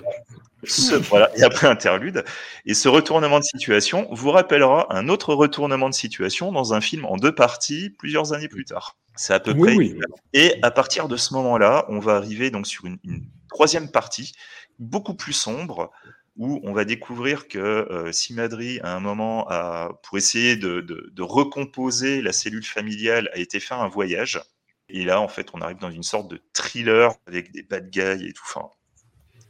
Ce- 0.65 0.95
voilà, 0.95 1.31
et 1.37 1.43
après 1.43 1.67
interlude. 1.67 2.25
Et 2.67 2.75
ce 2.75 2.89
retournement 2.89 3.39
de 3.41 3.45
situation 3.45 4.07
vous 4.13 4.31
rappellera 4.31 4.87
un 4.95 5.09
autre 5.09 5.35
retournement 5.35 5.89
de 5.89 5.95
situation 5.95 6.53
dans 6.53 6.73
un 6.75 6.81
film 6.81 7.05
en 7.05 7.17
deux 7.17 7.35
parties 7.35 7.91
plusieurs 7.91 8.33
années 8.33 8.49
plus 8.49 8.65
tard. 8.65 8.97
C'est 9.17 9.35
à 9.35 9.41
peu 9.41 9.53
Oui, 9.53 9.61
près. 9.63 9.77
oui. 9.77 10.01
Et 10.33 10.55
à 10.63 10.71
partir 10.71 11.09
de 11.09 11.17
ce 11.17 11.35
moment-là, 11.35 11.85
on 11.89 11.99
va 11.99 12.15
arriver 12.17 12.51
donc 12.51 12.67
sur 12.67 12.87
une, 12.87 12.99
une 13.05 13.25
troisième 13.51 13.91
partie 13.91 14.33
beaucoup 14.79 15.15
plus 15.15 15.33
sombre 15.35 15.91
où 16.37 16.61
on 16.63 16.73
va 16.73 16.85
découvrir 16.87 17.47
que 17.47 17.59
euh, 17.59 18.11
Simadri, 18.11 18.81
à 18.83 18.95
un 18.97 19.01
moment, 19.01 19.47
a, 19.51 19.91
pour 20.03 20.17
essayer 20.17 20.57
de, 20.57 20.81
de- 20.81 21.11
de 21.13 21.23
recomposer 21.23 22.23
la 22.23 22.33
cellule 22.33 22.65
familiale, 22.65 23.29
a 23.35 23.39
été 23.39 23.61
faire 23.61 23.81
un 23.83 23.89
voyage. 23.89 24.41
Et 24.89 25.05
là, 25.05 25.21
en 25.21 25.29
fait, 25.29 25.49
on 25.53 25.61
arrive 25.61 25.79
dans 25.79 25.91
une 25.91 26.03
sorte 26.03 26.29
de 26.31 26.41
thriller 26.55 27.13
avec 27.27 27.53
des 27.53 27.63
bad 27.63 27.91
guys 27.91 28.27
et 28.27 28.33
tout. 28.33 28.45
Enfin, 28.47 28.69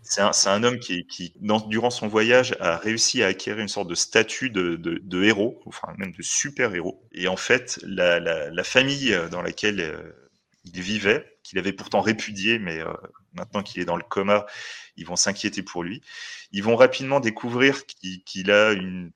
c'est 0.02 0.20
un, 0.20 0.30
un 0.46 0.62
homme 0.64 0.78
qui, 0.78 1.06
qui 1.06 1.32
dans- 1.40 1.60
durant 1.60 1.90
son 1.90 2.08
voyage, 2.08 2.56
a 2.60 2.76
réussi 2.76 3.22
à 3.22 3.28
acquérir 3.28 3.60
une 3.60 3.68
sorte 3.68 3.88
de 3.88 3.94
statut 3.94 4.50
de, 4.50 4.76
de- 4.76 5.00
de 5.02 5.22
héros, 5.24 5.60
enfin 5.66 5.88
même 5.98 6.12
de 6.12 6.22
super-héros. 6.22 7.02
Et 7.12 7.28
en 7.28 7.36
fait, 7.36 7.78
la, 7.84 8.20
la- 8.20 8.50
la 8.50 8.64
famille 8.64 9.16
dans 9.30 9.42
laquelle 9.42 9.80
euh, 9.80 10.12
il 10.64 10.80
vivait, 10.80 11.38
qu'il 11.42 11.58
avait 11.58 11.72
pourtant 11.72 12.00
répudié, 12.00 12.58
mais 12.58 12.80
euh, 12.80 12.92
maintenant 13.34 13.62
qu'il 13.62 13.80
est 13.82 13.84
dans 13.84 13.96
le 13.96 14.04
coma, 14.04 14.46
ils 14.96 15.06
vont 15.06 15.16
s'inquiéter 15.16 15.62
pour 15.62 15.82
lui. 15.82 16.02
Ils 16.52 16.62
vont 16.62 16.76
rapidement 16.76 17.20
découvrir 17.20 17.86
qu'il 17.86 18.22
qu'il 18.24 18.50
a 18.50 18.72
une, 18.72 19.12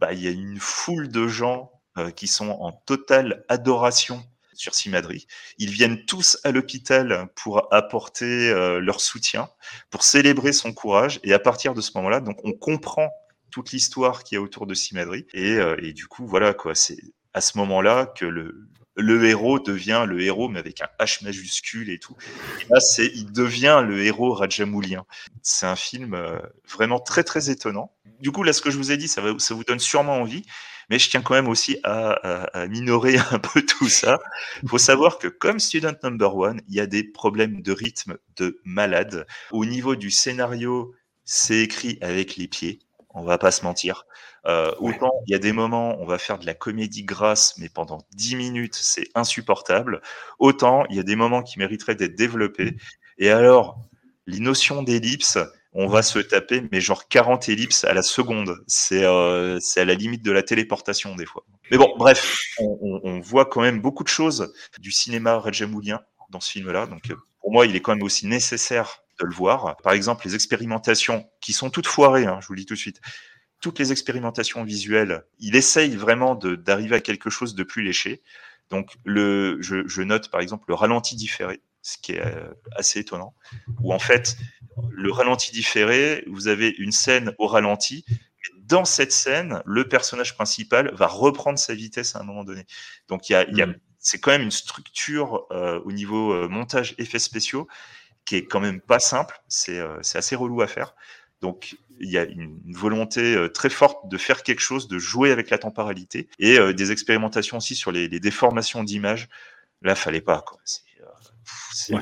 bah, 0.00 0.12
il 0.12 0.20
y 0.22 0.28
a 0.28 0.30
une 0.30 0.58
foule 0.60 1.08
de 1.08 1.28
gens 1.28 1.72
euh, 1.98 2.10
qui 2.10 2.28
sont 2.28 2.50
en 2.50 2.72
totale 2.72 3.44
adoration 3.48 4.22
sur 4.58 4.74
Simadri. 4.74 5.26
Ils 5.58 5.70
viennent 5.70 6.04
tous 6.04 6.38
à 6.44 6.50
l'hôpital 6.50 7.28
pour 7.36 7.72
apporter 7.72 8.50
euh, 8.50 8.80
leur 8.80 9.00
soutien, 9.00 9.48
pour 9.90 10.02
célébrer 10.02 10.52
son 10.52 10.72
courage. 10.72 11.20
Et 11.22 11.32
à 11.32 11.38
partir 11.38 11.74
de 11.74 11.80
ce 11.80 11.92
moment-là, 11.96 12.20
donc 12.20 12.44
on 12.44 12.52
comprend 12.52 13.10
toute 13.50 13.72
l'histoire 13.72 14.24
qu'il 14.24 14.36
y 14.36 14.38
a 14.38 14.42
autour 14.42 14.66
de 14.66 14.74
Simadri. 14.74 15.26
Et, 15.32 15.52
euh, 15.52 15.76
et 15.82 15.92
du 15.92 16.06
coup, 16.06 16.26
voilà 16.26 16.54
quoi, 16.54 16.74
c'est 16.74 16.98
à 17.34 17.40
ce 17.40 17.56
moment-là 17.58 18.06
que 18.06 18.26
le 18.26 19.24
héros 19.24 19.60
devient 19.60 20.04
le 20.08 20.20
héros, 20.20 20.48
mais 20.48 20.58
avec 20.58 20.82
un 20.82 20.88
H 20.98 21.22
majuscule 21.22 21.88
et 21.88 22.00
tout. 22.00 22.16
Et 22.60 22.66
là, 22.68 22.80
c'est, 22.80 23.06
il 23.14 23.30
devient 23.30 23.84
le 23.86 24.04
héros 24.04 24.34
Rajamoulien. 24.34 25.04
C'est 25.42 25.66
un 25.66 25.76
film 25.76 26.14
euh, 26.14 26.38
vraiment 26.68 26.98
très 26.98 27.22
très 27.22 27.48
étonnant. 27.48 27.92
Du 28.18 28.32
coup, 28.32 28.42
là, 28.42 28.52
ce 28.52 28.60
que 28.60 28.72
je 28.72 28.76
vous 28.76 28.90
ai 28.90 28.96
dit, 28.96 29.06
ça 29.06 29.20
vous 29.22 29.64
donne 29.64 29.78
sûrement 29.78 30.14
envie, 30.14 30.42
mais 30.88 30.98
je 30.98 31.10
tiens 31.10 31.22
quand 31.22 31.34
même 31.34 31.48
aussi 31.48 31.78
à, 31.84 32.10
à- 32.12 32.60
à 32.62 32.66
minorer 32.66 33.16
un 33.32 33.38
peu 33.38 33.62
tout 33.62 33.88
ça. 33.88 34.18
Il 34.62 34.68
faut 34.68 34.78
savoir 34.78 35.18
que 35.18 35.28
comme 35.28 35.58
Student 35.60 35.94
Number 36.02 36.36
One, 36.36 36.60
il 36.68 36.74
y 36.74 36.80
a 36.80 36.86
des 36.86 37.04
problèmes 37.04 37.62
de 37.62 37.72
rythme 37.72 38.16
de 38.36 38.60
malade. 38.64 39.26
Au 39.52 39.64
niveau 39.64 39.96
du 39.96 40.10
scénario, 40.10 40.94
c'est 41.24 41.58
écrit 41.60 41.98
avec 42.00 42.36
les 42.36 42.48
pieds. 42.48 42.80
On 43.10 43.22
va 43.22 43.38
pas 43.38 43.50
se 43.50 43.64
mentir. 43.64 44.04
Euh, 44.46 44.72
autant 44.78 45.10
il 45.26 45.32
y 45.32 45.34
a 45.34 45.38
des 45.38 45.52
moments, 45.52 45.96
on 46.00 46.06
va 46.06 46.18
faire 46.18 46.38
de 46.38 46.46
la 46.46 46.54
comédie 46.54 47.04
grasse, 47.04 47.54
mais 47.58 47.68
pendant 47.68 47.98
10 48.14 48.36
minutes, 48.36 48.76
c'est 48.76 49.08
insupportable. 49.14 50.00
Autant 50.38 50.84
il 50.90 50.96
y 50.96 51.00
a 51.00 51.02
des 51.02 51.16
moments 51.16 51.42
qui 51.42 51.58
mériteraient 51.58 51.96
d'être 51.96 52.14
développés. 52.16 52.76
Et 53.18 53.30
alors, 53.30 53.78
les 54.26 54.40
notions 54.40 54.82
d'ellipse, 54.82 55.38
on 55.72 55.86
va 55.86 56.02
se 56.02 56.18
taper, 56.18 56.62
mais 56.72 56.80
genre 56.80 57.08
40 57.08 57.48
ellipses 57.48 57.84
à 57.84 57.92
la 57.92 58.02
seconde. 58.02 58.56
C'est 58.66 59.04
euh, 59.04 59.58
c'est 59.60 59.80
à 59.80 59.84
la 59.84 59.94
limite 59.94 60.24
de 60.24 60.32
la 60.32 60.42
téléportation 60.42 61.14
des 61.14 61.26
fois. 61.26 61.44
Mais 61.70 61.76
bon, 61.76 61.92
bref, 61.98 62.42
on, 62.58 63.20
voit 63.20 63.46
quand 63.46 63.60
même 63.60 63.80
beaucoup 63.80 64.04
de 64.04 64.08
choses 64.08 64.52
du 64.80 64.90
cinéma 64.90 65.38
rajamoulien 65.38 66.00
dans 66.30 66.40
ce 66.40 66.50
film-là. 66.50 66.86
Donc 66.86 67.10
euh, 67.10 67.16
pour 67.40 67.52
moi, 67.52 67.66
il 67.66 67.76
est 67.76 67.80
quand 67.80 67.94
même 67.94 68.02
aussi 68.02 68.26
nécessaire 68.26 69.02
de 69.20 69.26
le 69.26 69.34
voir. 69.34 69.76
Par 69.82 69.92
exemple, 69.92 70.26
les 70.26 70.34
expérimentations 70.34 71.28
qui 71.40 71.52
sont 71.52 71.70
toutes 71.70 71.86
foirées, 71.86 72.26
hein, 72.26 72.38
je 72.40 72.46
vous 72.46 72.54
le 72.54 72.60
dis 72.60 72.66
tout 72.66 72.74
de 72.74 72.78
suite. 72.78 73.00
Toutes 73.60 73.78
les 73.78 73.90
expérimentations 73.90 74.62
visuelles, 74.62 75.24
il 75.40 75.56
essaye 75.56 75.96
vraiment 75.96 76.36
d'arriver 76.36 76.96
à 76.96 77.00
quelque 77.00 77.28
chose 77.28 77.54
de 77.54 77.64
plus 77.64 77.82
léché. 77.82 78.22
Donc, 78.70 78.96
le, 79.04 79.58
je 79.60 80.02
note 80.02 80.30
par 80.30 80.40
exemple 80.40 80.66
le 80.68 80.74
ralenti 80.74 81.16
différé, 81.16 81.60
ce 81.82 81.96
qui 81.98 82.12
est 82.12 82.24
euh, 82.24 82.52
assez 82.76 83.00
étonnant, 83.00 83.34
où 83.80 83.92
en 83.92 83.98
fait, 83.98 84.36
le 84.90 85.10
ralenti 85.10 85.52
différé, 85.52 86.24
vous 86.26 86.48
avez 86.48 86.74
une 86.78 86.92
scène 86.92 87.32
au 87.38 87.46
ralenti. 87.46 88.04
Dans 88.58 88.84
cette 88.84 89.12
scène, 89.12 89.62
le 89.64 89.88
personnage 89.88 90.34
principal 90.34 90.92
va 90.94 91.06
reprendre 91.06 91.58
sa 91.58 91.74
vitesse 91.74 92.16
à 92.16 92.20
un 92.20 92.22
moment 92.22 92.44
donné. 92.44 92.66
Donc, 93.08 93.28
il 93.28 93.32
y 93.32 93.34
a, 93.34 93.40
a, 93.40 93.68
c'est 93.98 94.18
quand 94.20 94.30
même 94.30 94.42
une 94.42 94.50
structure 94.50 95.46
euh, 95.50 95.80
au 95.84 95.92
niveau 95.92 96.32
euh, 96.32 96.48
montage 96.48 96.94
effets 96.98 97.18
spéciaux 97.18 97.68
qui 98.24 98.36
est 98.36 98.44
quand 98.46 98.60
même 98.60 98.80
pas 98.80 98.98
simple. 98.98 99.40
C'est 99.48 99.78
euh, 99.78 99.98
c'est 100.02 100.18
assez 100.18 100.36
relou 100.36 100.62
à 100.62 100.66
faire. 100.66 100.94
Donc, 101.40 101.76
il 102.00 102.10
y 102.10 102.18
a 102.18 102.24
une, 102.24 102.60
volonté 102.74 103.48
très 103.54 103.70
forte 103.70 104.08
de 104.08 104.16
faire 104.18 104.42
quelque 104.42 104.60
chose, 104.60 104.88
de 104.88 104.98
jouer 104.98 105.30
avec 105.30 105.50
la 105.50 105.58
temporalité 105.58 106.28
et 106.38 106.58
des 106.72 106.92
expérimentations 106.92 107.56
aussi 107.58 107.74
sur 107.76 107.92
les, 107.92 108.08
les 108.08 108.20
déformations 108.20 108.82
d'image. 108.84 109.28
Là, 109.82 109.94
fallait 109.94 110.20
pas. 110.20 110.42
quoi. 110.42 110.58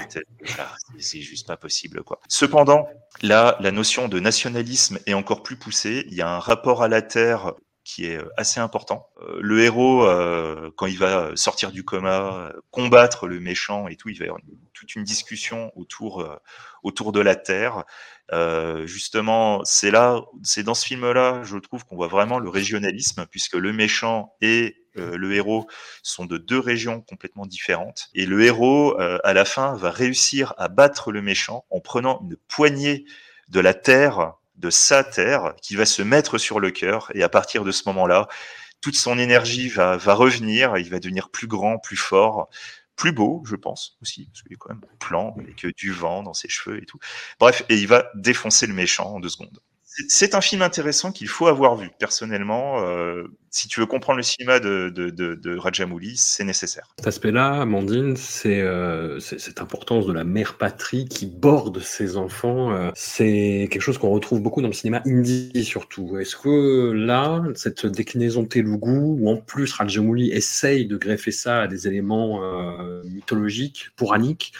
C'est 0.08 0.22
voilà, 0.40 0.70
juste 1.02 1.46
pas 1.46 1.56
possible. 1.56 2.02
quoi. 2.02 2.20
Cependant, 2.28 2.88
là, 3.22 3.56
la 3.60 3.70
notion 3.70 4.08
de 4.08 4.18
nationalisme 4.20 4.98
est 5.06 5.14
encore 5.14 5.42
plus 5.42 5.56
poussée. 5.56 6.04
Il 6.08 6.14
y 6.14 6.22
a 6.22 6.28
un 6.28 6.38
rapport 6.38 6.82
à 6.82 6.88
la 6.88 7.02
terre 7.02 7.54
qui 7.84 8.06
est 8.06 8.16
euh, 8.16 8.28
assez 8.36 8.58
important. 8.58 9.08
Euh, 9.22 9.38
le 9.40 9.62
héros, 9.62 10.04
euh, 10.04 10.70
quand 10.76 10.86
il 10.86 10.98
va 10.98 11.30
sortir 11.36 11.70
du 11.70 11.84
coma, 11.84 12.52
combattre 12.72 13.28
le 13.28 13.38
méchant 13.38 13.86
et 13.86 13.94
tout, 13.94 14.08
il 14.08 14.18
va 14.18 14.24
y 14.24 14.28
avoir 14.28 14.40
une- 14.42 14.58
toute 14.72 14.94
une 14.96 15.04
discussion 15.04 15.70
autour 15.76 16.20
euh, 16.20 16.36
autour 16.82 17.12
de 17.12 17.20
la 17.20 17.36
terre. 17.36 17.84
Euh, 18.32 18.86
justement, 18.86 19.62
c'est 19.64 19.90
là, 19.92 20.20
c'est 20.42 20.64
dans 20.64 20.74
ce 20.74 20.84
film-là, 20.84 21.42
je 21.44 21.56
trouve 21.58 21.84
qu'on 21.84 21.94
voit 21.96 22.08
vraiment 22.08 22.38
le 22.40 22.48
régionalisme, 22.48 23.24
puisque 23.30 23.54
le 23.54 23.72
méchant 23.72 24.34
et 24.40 24.76
euh, 24.98 25.16
le 25.16 25.34
héros 25.34 25.66
sont 26.02 26.24
de 26.24 26.38
deux 26.38 26.58
régions 26.58 27.00
complètement 27.00 27.46
différentes. 27.46 28.08
Et 28.14 28.26
le 28.26 28.42
héros, 28.42 28.98
euh, 29.00 29.18
à 29.24 29.32
la 29.32 29.44
fin, 29.44 29.74
va 29.74 29.90
réussir 29.90 30.54
à 30.58 30.68
battre 30.68 31.12
le 31.12 31.22
méchant 31.22 31.64
en 31.70 31.80
prenant 31.80 32.20
une 32.22 32.36
poignée 32.48 33.04
de 33.48 33.60
la 33.60 33.74
terre, 33.74 34.34
de 34.56 34.70
sa 34.70 35.04
terre, 35.04 35.54
qui 35.62 35.76
va 35.76 35.86
se 35.86 36.02
mettre 36.02 36.38
sur 36.38 36.60
le 36.60 36.70
cœur. 36.70 37.10
Et 37.14 37.22
à 37.22 37.28
partir 37.28 37.64
de 37.64 37.72
ce 37.72 37.82
moment-là, 37.86 38.28
toute 38.80 38.96
son 38.96 39.18
énergie 39.18 39.68
va, 39.68 39.96
va 39.96 40.14
revenir, 40.14 40.76
il 40.78 40.90
va 40.90 40.98
devenir 40.98 41.30
plus 41.30 41.46
grand, 41.46 41.78
plus 41.78 41.96
fort, 41.96 42.48
plus 42.96 43.12
beau, 43.12 43.42
je 43.44 43.56
pense 43.56 43.98
aussi, 44.02 44.26
parce 44.26 44.42
qu'il 44.42 44.54
est 44.54 44.56
quand 44.56 44.70
même 44.70 44.84
plan, 44.98 45.34
avec 45.38 45.66
du 45.76 45.92
vent 45.92 46.22
dans 46.22 46.34
ses 46.34 46.48
cheveux 46.48 46.82
et 46.82 46.86
tout. 46.86 46.98
Bref, 47.38 47.62
et 47.68 47.76
il 47.76 47.86
va 47.86 48.10
défoncer 48.14 48.66
le 48.66 48.74
méchant 48.74 49.14
en 49.14 49.20
deux 49.20 49.28
secondes 49.28 49.60
c'est 50.08 50.34
un 50.34 50.40
film 50.40 50.62
intéressant 50.62 51.12
qu'il 51.12 51.28
faut 51.28 51.46
avoir 51.46 51.76
vu. 51.76 51.90
Personnellement, 51.98 52.80
euh, 52.80 53.24
si 53.50 53.68
tu 53.68 53.80
veux 53.80 53.86
comprendre 53.86 54.18
le 54.18 54.22
cinéma 54.22 54.60
de, 54.60 54.90
de, 54.94 55.08
de, 55.08 55.34
de 55.34 55.56
Rajamouli, 55.56 56.16
c'est 56.16 56.44
nécessaire. 56.44 56.88
Cet 56.98 57.06
aspect-là, 57.06 57.62
Amandine, 57.62 58.16
c'est 58.16 58.60
euh, 58.60 59.18
cette 59.20 59.60
importance 59.60 60.06
de 60.06 60.12
la 60.12 60.24
mère 60.24 60.58
patrie 60.58 61.06
qui 61.06 61.26
borde 61.26 61.80
ses 61.80 62.18
enfants. 62.18 62.72
Euh, 62.72 62.90
c'est 62.94 63.68
quelque 63.70 63.80
chose 63.80 63.96
qu'on 63.98 64.10
retrouve 64.10 64.42
beaucoup 64.42 64.60
dans 64.60 64.68
le 64.68 64.74
cinéma 64.74 65.02
indie 65.06 65.64
surtout. 65.64 66.18
Est-ce 66.18 66.36
que 66.36 66.92
là, 66.92 67.42
cette 67.54 67.86
déclinaison 67.86 68.44
Telugu, 68.44 68.98
où 68.98 69.30
en 69.30 69.36
plus 69.36 69.72
Rajamouli 69.72 70.30
essaye 70.30 70.86
de 70.86 70.96
greffer 70.96 71.32
ça 71.32 71.62
à 71.62 71.66
des 71.66 71.88
éléments 71.88 72.42
euh, 72.42 73.02
mythologiques, 73.04 73.88
pouraniques, 73.96 74.52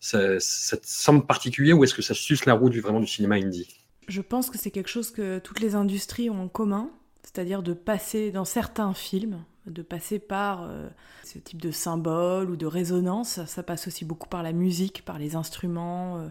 ça, 0.00 0.40
ça 0.40 0.76
te 0.76 0.86
semble 0.86 1.26
particulier 1.26 1.72
ou 1.72 1.84
est-ce 1.84 1.94
que 1.94 2.02
ça 2.02 2.14
suce 2.14 2.46
la 2.46 2.54
roue 2.54 2.70
du, 2.70 2.80
vraiment 2.80 3.00
du 3.00 3.06
cinéma 3.06 3.36
indie? 3.36 3.79
Je 4.10 4.20
pense 4.20 4.50
que 4.50 4.58
c'est 4.58 4.70
quelque 4.70 4.88
chose 4.88 5.10
que 5.10 5.38
toutes 5.38 5.60
les 5.60 5.74
industries 5.74 6.28
ont 6.30 6.42
en 6.42 6.48
commun, 6.48 6.90
c'est-à-dire 7.22 7.62
de 7.62 7.72
passer 7.72 8.32
dans 8.32 8.44
certains 8.44 8.92
films, 8.92 9.44
de 9.66 9.82
passer 9.82 10.18
par 10.18 10.64
euh, 10.64 10.88
ce 11.22 11.38
type 11.38 11.62
de 11.62 11.70
symbole 11.70 12.50
ou 12.50 12.56
de 12.56 12.66
résonance. 12.66 13.44
Ça 13.46 13.62
passe 13.62 13.86
aussi 13.86 14.04
beaucoup 14.04 14.28
par 14.28 14.42
la 14.42 14.52
musique, 14.52 15.04
par 15.04 15.18
les 15.18 15.36
instruments 15.36 16.18
euh, 16.18 16.28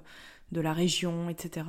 de 0.51 0.61
la 0.61 0.73
région, 0.73 1.30
etc. 1.30 1.67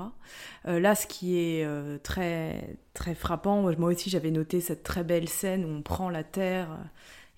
Euh, 0.66 0.80
là, 0.80 0.94
ce 0.94 1.06
qui 1.06 1.38
est 1.38 1.66
très 2.02 2.78
très 2.94 3.14
frappant, 3.14 3.62
moi 3.78 3.90
aussi 3.90 4.10
j'avais 4.10 4.30
noté 4.30 4.60
cette 4.60 4.82
très 4.82 5.04
belle 5.04 5.28
scène 5.28 5.64
où 5.64 5.68
on 5.68 5.82
prend 5.82 6.08
la 6.08 6.24
terre 6.24 6.76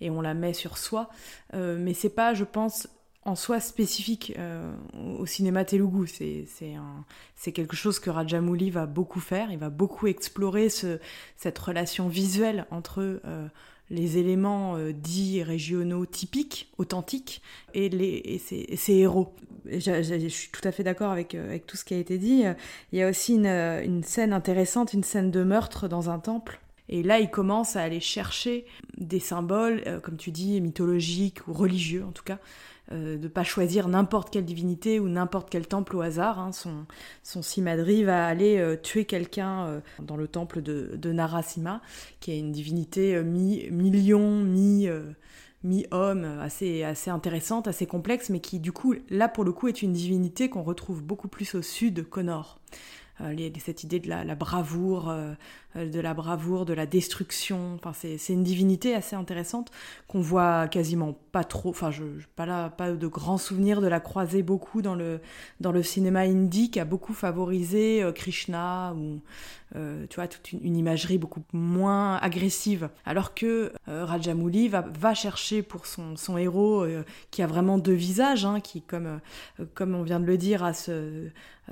et 0.01 0.09
on 0.09 0.21
la 0.21 0.35
met 0.35 0.55
sur 0.55 0.79
soi, 0.79 1.11
mais 1.53 1.95
c'est 1.95 2.15
pas, 2.15 2.33
je 2.35 2.45
pense, 2.45 2.89
en 3.25 3.37
soi 3.37 3.61
spécifique 3.61 4.35
euh, 4.39 4.73
au 5.19 5.27
cinéma 5.27 5.65
Telugu. 5.65 6.07
C'est 7.37 7.53
quelque 7.53 7.77
chose 7.77 7.99
que 7.99 8.11
Rajamouli 8.11 8.71
va 8.71 8.87
beaucoup 8.87 9.21
faire. 9.21 9.51
Il 9.53 9.59
va 9.59 9.71
beaucoup 9.71 10.09
explorer 10.09 10.69
ce, 10.69 10.99
cette 11.37 11.59
relation 11.59 12.09
visuelle 12.09 12.67
entre 12.71 13.21
euh, 13.25 13.47
les 13.91 14.19
éléments 14.19 14.77
euh, 14.77 14.93
dits 14.93 15.43
régionaux 15.43 16.05
typiques, 16.05 16.73
authentiques, 16.79 17.43
et, 17.75 17.89
les, 17.89 18.23
et 18.25 18.77
ses, 18.77 18.93
héros. 18.93 19.35
Je, 19.67 20.29
suis 20.29 20.51
tout 20.51 20.67
à 20.67 20.73
fait 20.73 20.83
d'accord 20.83 21.13
avec, 21.13 21.37
avec 21.37 21.67
tout 21.67 21.77
ce 21.77 21.85
qui 21.85 21.95
a 21.95 21.99
été 21.99 22.19
dit. 22.19 22.43
Il 22.93 22.99
y 22.99 23.03
a 23.03 23.09
aussi 23.09 23.35
une 23.35 24.03
scène 24.03 24.33
intéressante, 24.33 24.95
une 24.95 25.05
scène 25.05 25.31
de 25.31 25.45
meurtre 25.45 25.87
dans 25.87 26.11
un 26.11 26.19
temple. 26.19 26.61
Et 26.89 27.05
là, 27.05 27.21
il 27.21 27.31
commence 27.31 27.77
à 27.77 27.83
aller 27.83 28.01
chercher 28.01 28.67
des 28.99 29.21
symboles, 29.21 30.01
comme 30.03 30.17
tu 30.17 30.33
dis, 30.33 30.61
mythologiques 30.61 31.47
ou 31.47 31.53
religieux 31.53 32.05
en 32.05 32.11
tout 32.11 32.25
cas, 32.25 32.39
euh, 32.91 33.17
de 33.17 33.29
pas 33.29 33.45
choisir 33.45 33.87
n'importe 33.87 34.31
quelle 34.31 34.45
divinité 34.45 34.99
ou 34.99 35.09
n'importe 35.09 35.49
quel 35.49 35.69
temple 35.69 35.97
au 35.97 36.01
hasard. 36.01 36.41
Hein. 36.41 36.51
Son, 36.53 36.85
son 37.23 37.41
Simadri 37.41 38.03
va 38.03 38.27
aller 38.27 38.59
euh, 38.59 38.77
tuer 38.77 39.05
quelqu'un 39.05 39.67
euh, 39.67 39.81
dans 40.01 40.17
le 40.17 40.27
temple 40.27 40.63
de, 40.63 40.91
de, 40.97 41.13
Narasimha, 41.13 41.81
qui 42.19 42.33
est 42.33 42.39
une 42.39 42.51
divinité 42.51 43.23
mi-lion, 43.23 44.43
mi, 44.43 44.89
mi-homme, 45.63 46.25
assez, 46.41 46.83
assez 46.83 47.11
intéressante, 47.11 47.69
assez 47.69 47.87
complexe, 47.87 48.31
mais 48.31 48.41
qui 48.41 48.59
du 48.59 48.73
coup, 48.73 48.95
là 49.11 49.29
pour 49.29 49.45
le 49.45 49.53
coup, 49.53 49.69
est 49.69 49.83
une 49.83 49.93
divinité 49.93 50.49
qu'on 50.49 50.63
retrouve 50.63 51.03
beaucoup 51.03 51.29
plus 51.29 51.55
au 51.55 51.63
sud 51.63 52.09
qu'au 52.09 52.23
nord. 52.23 52.59
Cette 53.59 53.85
idée 53.85 54.01
de 54.01 54.09
la, 54.09 54.35
bravoure, 54.35 55.15
de 55.77 56.01
la 56.01 56.15
bravoure, 56.15 56.65
de 56.65 56.73
la 56.73 56.87
destruction. 56.87 57.75
Enfin, 57.75 57.93
c'est 57.93 58.33
une 58.33 58.43
divinité 58.43 58.95
assez 58.95 59.17
intéressante 59.17 59.71
qu'on 60.09 60.21
voit 60.21 60.69
quasiment 60.69 61.17
pas 61.33 61.45
trop. 61.45 61.71
Enfin, 61.71 61.91
je, 61.91 62.05
pas 62.37 62.47
là, 62.47 62.71
pas 62.71 62.93
de 62.93 63.07
grands 63.07 63.39
souvenirs 63.39 63.81
de 63.81 63.87
la 63.87 64.01
croiser 64.01 64.43
beaucoup 64.43 64.83
dans 64.83 64.95
le 64.95 65.21
dans 65.61 65.73
le 65.73 65.83
cinéma 65.83 66.21
indie 66.21 66.71
qui 66.71 66.81
a 66.81 66.85
beaucoup 66.85 67.15
favorisé 67.15 68.03
euh, 68.03 68.13
Krishna 68.13 68.95
ou 68.95 69.21
euh, 69.77 70.07
tu 70.09 70.17
vois 70.17 70.29
toute 70.29 70.53
une, 70.53 70.77
imagerie 70.77 71.19
beaucoup 71.19 71.43
moins 71.53 72.17
agressive. 72.17 72.91
Alors 73.05 73.35
que 73.35 73.73
euh, 73.89 74.05
Rajamouli 74.05 74.69
va 74.69 75.15
chercher 75.15 75.63
pour 75.63 75.87
son 75.87 76.17
son 76.17 76.37
héros 76.37 76.87
qui 77.31 77.43
a 77.43 77.47
vraiment 77.47 77.79
deux 77.79 77.93
visages, 77.93 78.45
hein, 78.45 78.61
qui 78.61 78.83
comme 78.83 79.21
comme 79.75 79.95
on 79.95 80.03
vient 80.03 80.21
de 80.21 80.27
le 80.27 80.37
dire 80.37 80.65
a 80.65 80.73
ce 80.73 81.31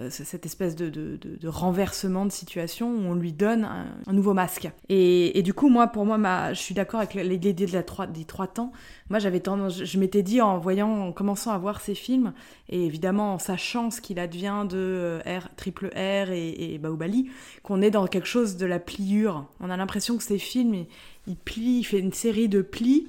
cette 0.08 0.46
espèce 0.46 0.76
de, 0.76 0.88
de, 0.88 1.16
de, 1.16 1.48
renversement 1.48 2.24
de 2.24 2.30
situation 2.30 2.88
où 2.88 3.00
on 3.06 3.14
lui 3.14 3.32
donne 3.32 3.64
un, 4.06 4.12
nouveau 4.12 4.34
masque. 4.34 4.70
Et, 4.88 5.42
du 5.42 5.52
coup, 5.52 5.68
moi, 5.68 5.88
pour 5.88 6.06
moi, 6.06 6.52
je 6.52 6.60
suis 6.60 6.74
d'accord 6.74 7.00
avec 7.00 7.14
l'idée 7.14 7.52
de 7.52 7.66
des 7.66 8.24
trois 8.24 8.46
temps. 8.46 8.72
Moi, 9.10 9.18
j'avais 9.18 9.40
tendance, 9.40 9.84
je 9.84 9.98
m'étais 9.98 10.22
dit 10.22 10.40
en 10.40 10.58
voyant, 10.58 11.08
en 11.08 11.12
commençant 11.12 11.50
à 11.50 11.58
voir 11.58 11.80
ces 11.80 11.94
films, 11.94 12.32
et 12.68 12.86
évidemment 12.86 13.34
en 13.34 13.38
sachant 13.38 13.90
ce 13.90 14.00
qu'il 14.00 14.20
advient 14.20 14.64
de 14.68 14.76
euh, 14.78 15.18
R, 15.26 15.48
triple 15.56 15.88
R 15.88 16.30
et, 16.30 16.74
et 16.74 16.78
Baobali, 16.78 17.28
qu'on 17.62 17.82
est 17.82 17.89
dans 17.90 18.06
quelque 18.06 18.26
chose 18.26 18.56
de 18.56 18.66
la 18.66 18.78
pliure. 18.78 19.46
On 19.60 19.70
a 19.70 19.76
l'impression 19.76 20.16
que 20.16 20.22
ces 20.22 20.38
films, 20.38 20.74
il, 20.74 20.86
il 21.26 21.36
plie, 21.36 21.78
il 21.78 21.84
fait 21.84 21.98
une 21.98 22.12
série 22.12 22.48
de 22.48 22.62
plis, 22.62 23.08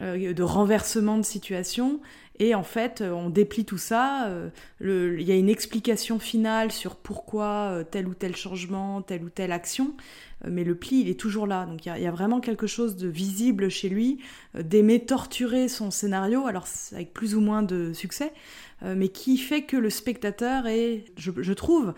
euh, 0.00 0.32
de 0.32 0.42
renversements 0.44 1.18
de 1.18 1.24
situation, 1.24 2.00
et 2.38 2.54
en 2.54 2.62
fait, 2.62 3.00
euh, 3.00 3.10
on 3.10 3.30
déplie 3.30 3.64
tout 3.64 3.78
ça. 3.78 4.28
Euh, 4.28 4.48
il 4.80 5.22
y 5.22 5.32
a 5.32 5.34
une 5.34 5.48
explication 5.48 6.20
finale 6.20 6.70
sur 6.70 6.94
pourquoi 6.94 7.82
tel 7.90 8.06
ou 8.06 8.14
tel 8.14 8.36
changement, 8.36 9.02
telle 9.02 9.24
ou 9.24 9.28
telle 9.28 9.50
action. 9.50 9.94
Mais 10.46 10.62
le 10.62 10.76
pli, 10.76 11.00
il 11.00 11.08
est 11.08 11.18
toujours 11.18 11.48
là. 11.48 11.66
Donc 11.66 11.84
il 11.84 11.88
y, 12.00 12.06
a, 12.06 12.10
vraiment 12.12 12.38
quelque 12.38 12.68
chose 12.68 12.96
de 12.96 13.08
visible 13.08 13.70
chez 13.70 13.88
lui, 13.88 14.18
d'aimer 14.54 15.00
torturer 15.04 15.66
son 15.66 15.90
scénario, 15.90 16.46
alors 16.46 16.68
avec 16.92 17.12
plus 17.12 17.34
ou 17.34 17.40
moins 17.40 17.64
de 17.64 17.92
succès, 17.92 18.32
mais 18.82 19.08
qui 19.08 19.38
fait 19.38 19.62
que 19.62 19.76
le 19.76 19.90
spectateur 19.90 20.66
est, 20.66 21.04
je, 21.16 21.52
trouve, 21.52 21.94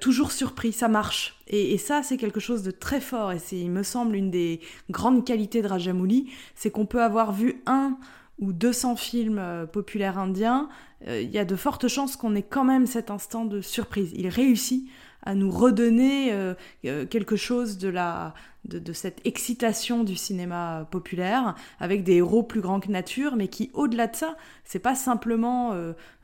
toujours 0.00 0.32
surpris. 0.32 0.72
Ça 0.72 0.88
marche. 0.88 1.38
Et, 1.46 1.78
ça, 1.78 2.02
c'est 2.02 2.16
quelque 2.16 2.40
chose 2.40 2.62
de 2.62 2.70
très 2.70 3.00
fort. 3.00 3.32
Et 3.32 3.38
c'est, 3.38 3.58
il 3.58 3.70
me 3.70 3.82
semble, 3.82 4.16
une 4.16 4.30
des 4.30 4.60
grandes 4.90 5.24
qualités 5.24 5.62
de 5.62 5.68
Rajamouli, 5.68 6.30
c'est 6.54 6.70
qu'on 6.70 6.86
peut 6.86 7.02
avoir 7.02 7.32
vu 7.32 7.62
un 7.66 7.96
ou 8.38 8.52
200 8.52 8.96
films 8.96 9.38
euh, 9.38 9.66
populaires 9.66 10.18
indiens, 10.18 10.68
euh, 11.08 11.20
il 11.20 11.30
y 11.30 11.38
a 11.38 11.44
de 11.44 11.56
fortes 11.56 11.88
chances 11.88 12.16
qu'on 12.16 12.34
ait 12.34 12.42
quand 12.42 12.64
même 12.64 12.86
cet 12.86 13.10
instant 13.10 13.44
de 13.44 13.60
surprise. 13.60 14.12
Il 14.14 14.28
réussit 14.28 14.88
à 15.22 15.34
nous 15.34 15.50
redonner 15.50 16.32
euh, 16.32 16.54
quelque 16.82 17.36
chose 17.36 17.78
de 17.78 17.88
la 17.88 18.34
de, 18.68 18.92
cette 18.92 19.20
excitation 19.24 20.04
du 20.04 20.16
cinéma 20.16 20.86
populaire 20.90 21.54
avec 21.80 22.04
des 22.04 22.14
héros 22.14 22.42
plus 22.42 22.60
grands 22.60 22.80
que 22.80 22.90
nature 22.90 23.36
mais 23.36 23.48
qui 23.48 23.70
au-delà 23.74 24.06
de 24.06 24.16
ça 24.16 24.36
c'est 24.64 24.78
pas 24.78 24.94
simplement 24.94 25.74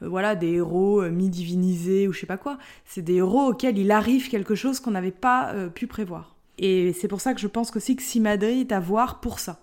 voilà 0.01 0.35
des 0.35 0.55
héros 0.55 1.03
mi-divinisés 1.11 2.09
ou 2.09 2.13
je 2.13 2.21
sais 2.21 2.27
pas 2.27 2.37
quoi. 2.37 2.59
C'est 2.85 3.03
des 3.03 3.15
héros 3.17 3.49
auxquels 3.49 3.79
il 3.79 3.91
arrive 3.91 4.29
quelque 4.29 4.55
chose 4.55 4.81
qu'on 4.81 4.93
n'avait 4.93 5.11
pas 5.11 5.55
pu 5.75 5.87
prévoir. 5.87 6.37
Et 6.59 6.93
c'est 6.93 7.09
pour 7.09 7.21
ça 7.21 7.35
que 7.35 7.41
je 7.41 7.47
pense 7.47 7.75
aussi 7.77 7.97
que 7.97 8.03
Simadri 8.03 8.61
est 8.61 8.73
à 8.73 8.81
voir 8.81 9.21
pour 9.21 9.39
ça. 9.39 9.61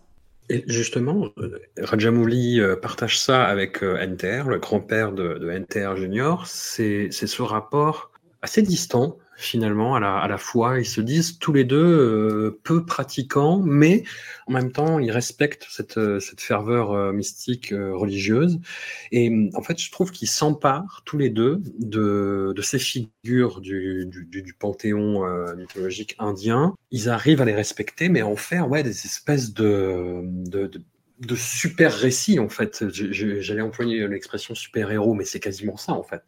Et 0.50 0.64
justement, 0.68 1.30
euh, 1.38 1.60
Rajamouli 1.78 2.60
euh, 2.60 2.76
partage 2.76 3.20
ça 3.20 3.46
avec 3.46 3.84
euh, 3.84 4.04
Enter, 4.04 4.44
le 4.48 4.58
grand-père 4.58 5.12
de, 5.12 5.38
de 5.38 5.52
Enter 5.52 5.92
Junior. 5.96 6.48
C'est 6.48 7.12
ce 7.12 7.42
rapport 7.44 8.12
assez 8.42 8.64
distant 8.64 9.18
finalement 9.40 9.96
à 9.96 10.28
la, 10.28 10.38
fois. 10.38 10.80
Ils 10.80 10.86
se 10.86 11.02
disent 11.02 11.40
tous 11.40 11.54
les 11.54 11.64
deux 11.64 11.78
euh, 11.78 12.60
peu 12.64 12.86
pratiquants, 12.86 13.60
mais 13.60 14.04
en 14.48 14.52
même 14.52 14.72
temps 14.72 15.00
ils 15.00 15.12
respectent 15.12 15.66
cette, 15.70 15.98
euh, 15.98 16.20
cette 16.20 16.42
ferveur 16.42 16.92
euh, 16.92 17.14
mystique 17.14 17.74
religieuse. 17.74 18.60
Et 19.12 19.50
en 19.54 19.62
fait, 19.62 19.80
je 19.80 19.92
trouve 19.92 20.12
qu'ils 20.12 20.28
s'emparent 20.28 21.04
tous 21.06 21.18
les 21.18 21.30
deux 21.30 21.62
de, 21.80 22.54
de 22.56 22.62
ces 22.62 22.80
figures 22.80 23.62
du, 23.62 24.06
du, 24.06 24.54
panthéon 24.54 25.26
mythologique 25.56 26.16
indien. 26.20 26.76
Ils 26.92 27.08
arrivent 27.10 27.42
à 27.42 27.46
les 27.46 27.56
respecter, 27.56 28.10
mais 28.10 28.22
en 28.22 28.36
faire 28.36 28.70
ouais, 28.70 28.84
des 28.84 29.06
espèces 29.06 29.54
de 29.54 30.22
de 31.20 31.36
super 31.36 31.94
récits 31.94 32.40
en 32.40 32.50
fait. 32.50 32.86
J'allais 32.90 33.62
employer 33.62 34.08
l'expression 34.08 34.56
super 34.56 34.92
héros, 34.92 35.14
mais 35.14 35.26
c'est 35.26 35.40
quasiment 35.40 35.78
ça 35.78 35.94
en 35.94 36.04
fait. 36.04 36.24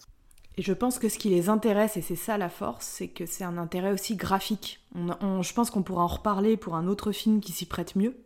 Et 0.58 0.62
je 0.62 0.74
pense 0.74 1.00
que 1.00 1.08
ce 1.08 1.18
qui 1.18 1.30
les 1.30 1.50
intéresse, 1.50 1.96
et 1.98 2.02
c'est 2.02 2.16
ça 2.16 2.38
la 2.38 2.50
force, 2.50 2.86
c'est 2.86 3.08
que 3.08 3.26
c'est 3.26 3.44
un 3.44 3.58
intérêt 3.58 3.92
aussi 3.92 4.16
graphique. 4.16 4.82
je 4.96 5.54
pense 5.54 5.70
qu'on 5.70 5.84
pourra 5.84 6.04
en 6.04 6.08
reparler 6.08 6.58
pour 6.58 6.76
un 6.76 6.88
autre 6.88 7.12
film 7.12 7.40
qui 7.40 7.54
s'y 7.54 7.66
prête 7.66 7.96
mieux, 7.96 8.18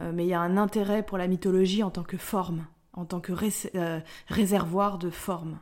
euh, 0.00 0.12
mais 0.14 0.24
il 0.24 0.28
y 0.28 0.34
a 0.34 0.40
un 0.40 0.56
intérêt 0.56 1.04
pour 1.04 1.18
la 1.18 1.26
mythologie 1.26 1.82
en 1.82 1.90
tant 1.90 2.04
que 2.04 2.16
forme, 2.16 2.66
en 2.94 3.04
tant 3.04 3.20
que 3.20 3.32
euh, 3.74 4.00
réservoir 4.28 4.98
de 4.98 5.10
forme. 5.10 5.58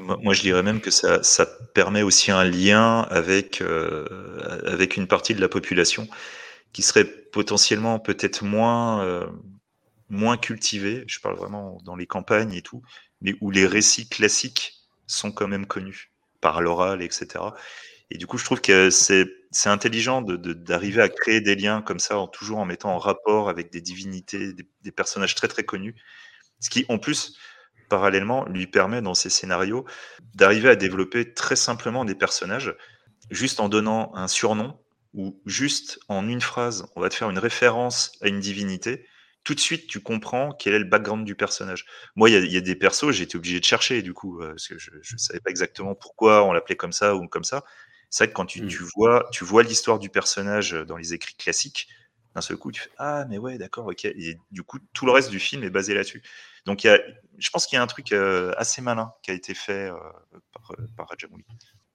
Moi, 0.00 0.32
je 0.32 0.42
dirais 0.42 0.62
même 0.62 0.80
que 0.80 0.90
ça, 0.90 1.46
permet 1.74 2.02
aussi 2.02 2.30
un 2.30 2.44
lien 2.44 3.00
avec, 3.10 3.60
euh, 3.60 4.60
avec 4.64 4.96
une 4.96 5.08
partie 5.08 5.34
de 5.34 5.40
la 5.40 5.48
population 5.48 6.08
qui 6.72 6.82
serait 6.82 7.04
potentiellement 7.04 7.98
peut-être 7.98 8.44
moins, 8.44 9.26
moins 10.08 10.36
cultivée, 10.36 11.02
je 11.08 11.18
parle 11.18 11.36
vraiment 11.36 11.78
dans 11.84 11.96
les 11.96 12.06
campagnes 12.06 12.52
et 12.52 12.62
tout, 12.62 12.82
mais 13.22 13.34
où 13.40 13.50
les 13.50 13.66
récits 13.66 14.08
classiques 14.08 14.77
sont 15.08 15.32
quand 15.32 15.48
même 15.48 15.66
connus 15.66 16.12
par 16.40 16.62
l'oral, 16.62 17.02
etc. 17.02 17.56
Et 18.10 18.18
du 18.18 18.26
coup, 18.28 18.38
je 18.38 18.44
trouve 18.44 18.60
que 18.62 18.90
c'est 18.90 19.26
intelligent 19.66 20.22
de 20.22 20.36
de 20.36 20.52
d'arriver 20.54 21.02
à 21.02 21.08
créer 21.10 21.40
des 21.42 21.56
liens 21.56 21.82
comme 21.82 21.98
ça, 22.00 22.16
toujours 22.32 22.58
en 22.58 22.66
mettant 22.66 22.92
en 22.94 22.98
rapport 22.98 23.48
avec 23.50 23.72
des 23.72 23.80
divinités, 23.82 24.52
des 24.54 24.68
des 24.82 24.92
personnages 24.92 25.34
très, 25.34 25.48
très 25.48 25.64
connus. 25.64 25.96
Ce 26.60 26.70
qui, 26.70 26.86
en 26.88 26.98
plus, 26.98 27.38
parallèlement, 27.88 28.46
lui 28.48 28.66
permet 28.66 29.02
dans 29.02 29.14
ses 29.14 29.30
scénarios 29.30 29.84
d'arriver 30.34 30.68
à 30.70 30.76
développer 30.76 31.34
très 31.34 31.56
simplement 31.56 32.04
des 32.04 32.14
personnages, 32.14 32.74
juste 33.30 33.60
en 33.60 33.68
donnant 33.68 34.12
un 34.14 34.28
surnom 34.28 34.78
ou 35.14 35.40
juste 35.46 35.98
en 36.08 36.28
une 36.28 36.40
phrase, 36.42 36.86
on 36.96 37.00
va 37.00 37.08
te 37.08 37.14
faire 37.14 37.30
une 37.30 37.38
référence 37.38 38.12
à 38.22 38.28
une 38.28 38.40
divinité. 38.40 39.06
Tout 39.48 39.54
de 39.54 39.60
suite, 39.60 39.86
tu 39.86 40.00
comprends 40.00 40.52
quel 40.52 40.74
est 40.74 40.78
le 40.78 40.84
background 40.84 41.24
du 41.24 41.34
personnage. 41.34 41.86
Moi, 42.16 42.28
il 42.28 42.34
y 42.34 42.36
a 42.36 42.40
il 42.40 42.52
y 42.52 42.58
a 42.58 42.60
des 42.60 42.74
persos, 42.76 43.12
j'ai 43.12 43.22
été 43.24 43.38
obligé 43.38 43.60
de 43.60 43.64
chercher 43.64 44.02
du 44.02 44.12
coup, 44.12 44.42
heu, 44.42 44.48
parce 44.50 44.68
que 44.68 44.76
je 44.78 44.90
je 45.00 45.16
savais 45.16 45.40
pas 45.40 45.48
exactement 45.50 45.94
pourquoi 45.94 46.44
on 46.44 46.52
l'appelait 46.52 46.76
comme 46.76 46.92
ça 46.92 47.16
ou 47.16 47.26
comme 47.28 47.44
ça. 47.44 47.64
C'est 48.10 48.24
vrai 48.24 48.28
que 48.30 48.36
quand 48.36 48.44
tu 48.44 48.60
Mmh. 48.62 48.68
tu 48.68 48.82
vois 48.94 49.26
tu 49.32 49.44
vois 49.44 49.62
l'histoire 49.62 49.98
du 49.98 50.10
personnage, 50.10 50.72
dans 50.72 50.98
les 50.98 51.14
écrits 51.14 51.34
classiques, 51.34 51.88
d'un 52.34 52.42
seul 52.42 52.58
coup, 52.58 52.72
tu 52.72 52.82
fais: 52.82 52.90
«Ah 52.98 53.24
mais 53.30 53.38
ouais, 53.38 53.56
d'accord, 53.56 53.86
OK» 53.86 54.04
et 54.04 54.36
du 54.50 54.62
coup, 54.64 54.78
tout 54.92 55.06
le 55.06 55.12
reste 55.12 55.30
du 55.30 55.38
film 55.40 55.64
est 55.64 55.70
basé 55.70 55.94
là-dessus. 55.94 56.22
Donc 56.66 56.84
il 56.84 56.88
y 56.88 56.90
a 56.90 56.98
je 57.38 57.48
pense 57.50 57.66
qu'il 57.66 57.76
y 57.76 57.80
a 57.80 57.82
un 57.82 57.86
truc, 57.86 58.12
heu, 58.12 58.52
assez 58.58 58.82
malin 58.82 59.12
qui 59.22 59.30
a 59.30 59.34
été 59.34 59.54
fait, 59.54 59.88
heu, 59.90 59.94
par, 60.52 60.72
par 60.96 61.08
Rajamouli. 61.08 61.44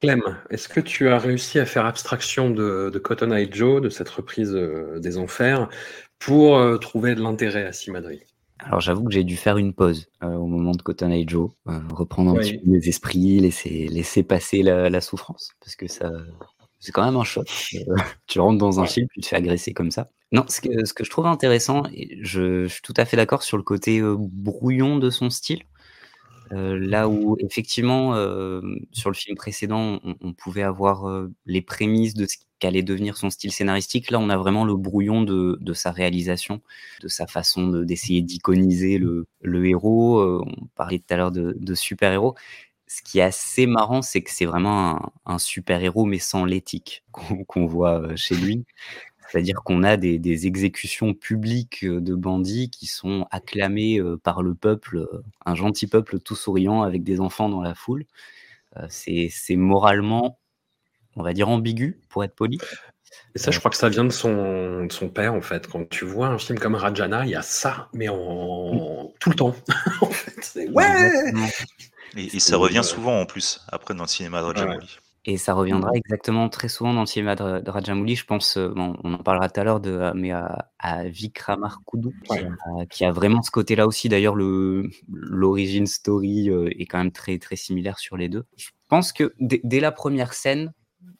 Clem, 0.01 0.22
est-ce 0.49 0.68
que 0.68 0.82
tu 0.82 1.08
as 1.10 1.18
réussi 1.20 1.60
à 1.60 1.66
faire 1.66 1.86
abstraction 1.86 2.49
de 2.49 2.89
de 2.91 2.99
Cotton 2.99 3.32
Eye 3.32 3.49
Joe, 3.51 3.82
de 3.82 3.89
cette 3.89 4.10
reprise, 4.10 4.51
des 4.97 5.18
Enfers, 5.18 5.70
pour, 6.26 6.57
heu, 6.57 6.78
trouver 6.80 7.15
de 7.15 7.21
l'intérêt 7.21 7.65
à 7.65 7.74
Simadri? 7.74 8.21
Alors 8.59 8.80
j'avoue 8.80 9.03
que 9.03 9.11
j'ai 9.11 9.24
dû 9.24 9.36
faire 9.36 9.57
une 9.57 9.74
pause, 9.74 10.07
heu, 10.24 10.28
au 10.28 10.45
moment 10.45 10.71
de 10.71 10.82
Cotton 10.82 11.11
Eye 11.11 11.26
Joe, 11.28 11.51
heu, 11.67 11.82
reprendre 11.91 12.32
un 12.32 12.36
petit 12.36 12.53
peu 12.53 12.71
les 12.71 12.88
esprits, 12.88 13.39
laisser 13.39 13.88
laisser 13.88 14.24
passer 14.24 14.63
la 14.63 14.89
la 14.89 15.01
souffrance 15.01 15.51
parce 15.59 15.76
que 15.76 15.88
ça 15.88 16.11
c'est 16.80 16.91
quand 16.91 17.03
même 17.05 17.15
un 17.15 17.24
choc, 17.24 17.47
tu 18.28 18.39
rentres 18.39 18.57
dans 18.57 18.80
un 18.80 18.86
film, 18.86 19.07
tu 19.13 19.21
te 19.21 19.28
fais 19.28 19.36
agresser 19.36 19.74
comme 19.74 19.91
ça. 19.91 20.07
Non, 20.32 20.45
ce 20.47 20.61
que 20.61 20.86
ce 20.86 20.93
que 20.93 21.03
je 21.03 21.09
trouve 21.09 21.26
intéressant 21.28 21.84
et 21.93 22.17
je 22.21 22.63
je 22.63 22.74
suis 22.74 22.82
tout 22.82 22.93
à 22.97 23.05
fait 23.05 23.17
d'accord 23.17 23.43
sur 23.43 23.57
le 23.57 23.63
côté, 23.63 24.01
brouillon 24.01 24.97
de 24.97 25.09
son 25.09 25.30
style. 25.30 25.63
Là 26.56 27.10
où 27.10 27.36
effectivement, 27.39 28.14
sur 28.91 29.10
le 29.10 29.16
film 29.16 29.36
précédent, 29.36 29.99
on 30.22 30.34
pouvait 30.34 30.64
avoir, 30.64 31.28
les 31.45 31.62
prémices 31.62 32.14
de 32.14 32.26
ce 32.26 32.38
qu'allait 32.60 32.84
devenir 32.84 33.18
son 33.18 33.30
style 33.30 33.51
scénaristique. 33.51 34.12
Là, 34.12 34.20
on 34.20 34.30
a 34.30 34.38
vraiment 34.38 34.64
le 34.64 34.76
brouillon 34.76 35.24
de 35.24 35.74
sa 35.74 35.91
réalisation, 35.91 36.62
de 37.01 37.08
sa 37.08 37.28
façon 37.28 37.68
de 37.68 37.84
d'essayer 37.84 38.22
d'iconiser 38.22 38.97
le 38.97 39.66
héros, 39.68 40.22
on 40.22 40.68
parlait 40.76 40.99
tout 40.99 41.14
à 41.14 41.18
l'heure 41.18 41.32
de 41.32 41.76
super-héros. 41.76 42.36
Ce 42.86 43.01
qui 43.01 43.20
est 43.20 43.24
assez 43.24 43.66
marrant, 43.66 44.04
c'est 44.04 44.22
que 44.22 44.30
c'est 44.30 44.45
vraiment 44.45 45.14
un 45.26 45.39
super-héros, 45.39 46.06
mais 46.06 46.20
sans 46.20 46.45
l'éthique 46.45 47.04
qu'on 47.12 47.66
voit, 47.66 48.16
chez 48.16 48.36
lui. 48.36 48.66
C'est-à-dire 49.30 49.55
qu'on 49.63 49.84
a 49.84 49.97
des 49.97 50.19
des 50.19 50.47
exécutions 50.47 51.13
publiques, 51.13 51.84
heu, 51.84 52.01
de 52.01 52.15
bandits 52.15 52.69
qui 52.69 52.88
sont 52.88 53.26
acclamés, 53.32 53.99
heu, 53.99 54.17
par 54.17 54.43
le 54.43 54.53
peuple, 54.55 54.97
heu, 54.97 55.24
un 55.45 55.55
gentil 55.55 55.88
peuple 55.88 56.19
tout 56.19 56.36
souriant 56.36 56.84
avec 56.84 57.03
des 57.03 57.19
enfants 57.19 57.49
dans 57.49 57.61
la 57.61 57.76
foule. 57.76 58.05
C'est 58.89 59.32
moralement, 59.57 60.39
on 61.17 61.24
va 61.24 61.34
dire 61.34 61.49
ambigu, 61.49 61.99
pour 62.09 62.24
être 62.24 62.36
poli. 62.36 62.59
Et 63.36 63.39
ça, 63.39 63.51
je 63.51 63.59
crois 63.59 63.71
que 63.71 63.78
ça 63.78 63.89
vient 63.89 64.05
de 64.05 64.11
son 64.11 64.86
de 64.86 64.91
son 64.93 65.09
père, 65.09 65.34
en 65.36 65.41
fait. 65.41 65.67
Quand 65.67 65.88
tu 65.89 66.05
vois 66.05 66.28
un 66.30 66.39
film 66.39 66.59
comme 66.59 66.76
Rajana, 66.76 67.26
il 67.26 67.32
y 67.32 67.36
a 67.36 67.41
ça, 67.43 67.89
mais 67.93 68.09
en 68.09 69.13
tout 69.19 69.30
le 69.32 69.36
temps. 69.38 69.55
En 70.01 70.07
fait, 70.11 70.36
c'est: 70.43 70.69
«Ouais!» 70.69 70.86
Exactement. 70.89 71.47
Et 72.17 72.39
ça 72.39 72.57
revient 72.57 72.84
souvent 72.84 73.21
en 73.21 73.26
plus, 73.28 73.61
après 73.69 73.93
dans 73.95 74.03
le 74.03 74.09
cinéma 74.09 74.41
de. 74.41 74.45
Rajamouli. 74.47 74.99
Et 75.26 75.38
ça 75.38 75.53
Mmh 75.69 75.84
reviendra 75.84 75.91
exactement 75.95 76.49
très 76.49 76.67
souvent 76.67 76.93
dans 76.93 76.99
le 77.01 77.05
cinéma 77.05 77.36
de 77.36 77.61
de 77.61 77.71
Rajamouli. 77.71 78.15
Je 78.15 78.26
pense, 78.26 78.57
heu, 78.57 78.67
bon, 78.76 78.97
on 79.05 79.13
en 79.13 79.17
parlera 79.24 79.49
tout 79.49 79.59
à 79.61 79.63
l'heure 79.63 79.80
de, 79.80 79.91
heu, 79.91 80.11
mais 80.15 80.32
à 80.32 80.69
à 80.80 81.03
qui 81.09 81.24
Ouais. 82.30 82.53
a 82.82 82.86
qui 82.88 83.05
a 83.05 83.11
vraiment 83.11 83.41
ce 83.41 83.51
côté-là 83.51 83.88
aussi. 83.88 84.09
D'ailleurs, 84.09 84.36
le 84.36 84.89
l'origin 85.13 85.86
story, 85.86 86.49
heu, 86.49 86.69
est 86.80 86.86
quand 86.88 86.97
même 86.99 87.11
très, 87.13 87.38
très 87.39 87.55
similaire 87.55 87.99
sur 87.99 88.17
les 88.17 88.30
2. 88.30 88.45
Je 88.57 88.69
pense 88.89 89.13
que 89.13 89.34
dès 89.39 89.80
la 89.80 89.91
1re 89.93 90.34
scène, 90.34 90.74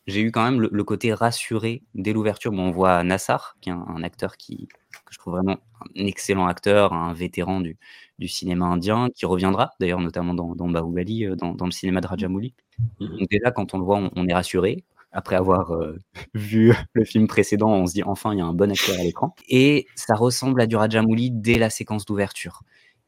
j'ai 0.08 0.22
eu 0.22 0.32
quand 0.32 0.44
même 0.44 0.62
le 0.62 0.70
le 0.72 0.84
côté 0.86 1.14
rassuré 1.14 1.84
dès 1.96 2.14
l'ouverture. 2.14 2.52
Bon, 2.54 2.68
on 2.70 2.72
voit 2.72 3.04
Nassar, 3.04 3.58
qui 3.62 3.70
est 3.70 3.74
un 3.74 3.86
un 3.88 4.04
acteur 4.04 4.38
qui 4.38 4.68
que 5.06 5.14
je 5.14 5.20
trouve 5.20 5.36
vraiment 5.36 5.60
un 5.98 6.06
excellent 6.06 6.48
acteur, 6.48 6.94
un 6.94 7.14
vétéran 7.14 7.62
du 7.62 7.78
du 8.24 8.30
cinéma 8.30 8.66
indien, 8.68 9.10
qui 9.16 9.26
reviendra 9.28 9.72
d'ailleurs 9.80 10.00
notamment 10.02 10.34
dans 10.34 10.56
dans 10.56 10.70
Bahubali, 10.70 11.26
heu, 11.26 11.36
dans 11.36 11.54
dans 11.56 11.66
le 11.66 11.72
cinéma 11.72 12.02
de 12.02 12.08
Rajamouli. 12.08 12.54
Mmh 13.00 13.06
mh. 13.06 13.18
Donc 13.20 13.30
déjà, 13.30 13.52
quand 13.52 13.74
on 13.76 13.80
le 13.80 13.86
voit, 13.86 13.98
on 14.00 14.12
on 14.16 14.28
est 14.28 14.34
rassuré. 14.34 14.84
Après 15.12 15.36
avoir, 15.38 15.74
heu, 15.74 16.00
vu 16.36 16.74
le 16.94 17.06
film 17.06 17.28
précédent, 17.28 17.70
on 17.72 17.86
se 17.88 17.94
dit: 17.94 18.04
«Enfin, 18.04 18.34
il 18.34 18.40
y 18.40 18.42
a 18.42 18.46
un 18.46 18.54
bon 18.54 18.72
acteur 18.72 18.96
à 19.00 19.04
l'écran» 19.04 19.36
et 19.50 19.88
ça 19.96 20.16
ressemble 20.16 20.62
à 20.62 20.68
du 20.68 20.76
Rajamouli 20.78 21.32
dès 21.32 21.56
la 21.60 21.70
séquence 21.70 22.06
d'ouverture. 22.06 22.62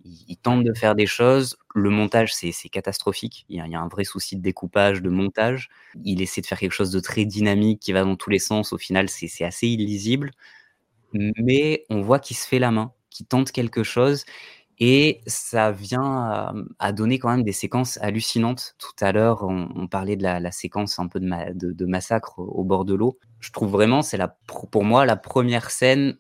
Il 0.06 0.14
il 0.28 0.38
tente 0.38 0.64
de 0.64 0.74
faire 0.74 0.96
des 0.96 1.08
choses, 1.08 1.58
le 1.76 1.90
montage, 1.90 2.34
c'est 2.34 2.52
catastrophique. 2.70 3.46
Il 3.50 3.58
y 3.58 3.62
a 3.62 3.66
il 3.68 3.72
y 3.72 3.76
a 3.76 3.82
un 3.82 3.88
vrai 3.88 4.04
souci 4.06 4.36
de 4.38 4.42
découpage, 4.44 5.02
de 5.02 5.10
montage. 5.10 5.70
Il 6.04 6.22
essaie 6.22 6.42
de 6.42 6.48
faire 6.48 6.60
quelque 6.60 6.74
chose 6.74 6.92
de 6.92 7.00
très 7.00 7.26
dynamique, 7.26 7.80
qui 7.82 7.92
va 7.94 8.04
dans 8.04 8.16
tous 8.16 8.30
les 8.30 8.40
sens. 8.40 8.74
Au 8.74 8.78
final, 8.78 9.10
c'est 9.10 9.28
c'est 9.28 9.46
assez 9.46 9.68
illisible, 9.68 10.32
mais 11.14 11.86
on 11.90 12.02
voit 12.02 12.20
qu'il 12.20 12.36
se 12.38 12.48
fait 12.48 12.60
la 12.60 12.72
main, 12.72 12.92
qu'il 13.10 13.26
tente 13.28 13.52
quelque 13.52 13.84
chose 13.84 14.26
et 14.80 15.22
ça 15.28 15.72
vient 15.72 16.04
à, 16.04 16.54
mmh, 16.54 16.70
à 16.80 16.92
donner 16.94 17.20
quand 17.20 17.30
même 17.30 17.44
des 17.44 17.52
séquences 17.54 17.98
hallucinantes. 18.02 18.76
Tout 18.80 18.92
à 19.06 19.12
l'heure, 19.12 19.44
on 19.44 19.88
parlait 19.88 20.16
de 20.18 20.24
la 20.24 20.52
séquence 20.52 21.00
un 21.00 21.08
peu 21.08 21.20
de 21.20 21.26
ma 21.28 21.54
de 21.54 21.72
de 21.72 21.86
massacre 21.86 22.40
au 22.40 22.64
bord 22.64 22.86
de 22.86 22.94
l'eau. 22.96 23.18
Je 23.40 23.52
trouve 23.52 23.72
vraiment, 23.72 24.02
c'est 24.02 24.20
pour 24.72 24.84
moi, 24.86 25.06
la 25.06 25.16
1re 25.18 25.72
scène 25.72 26.18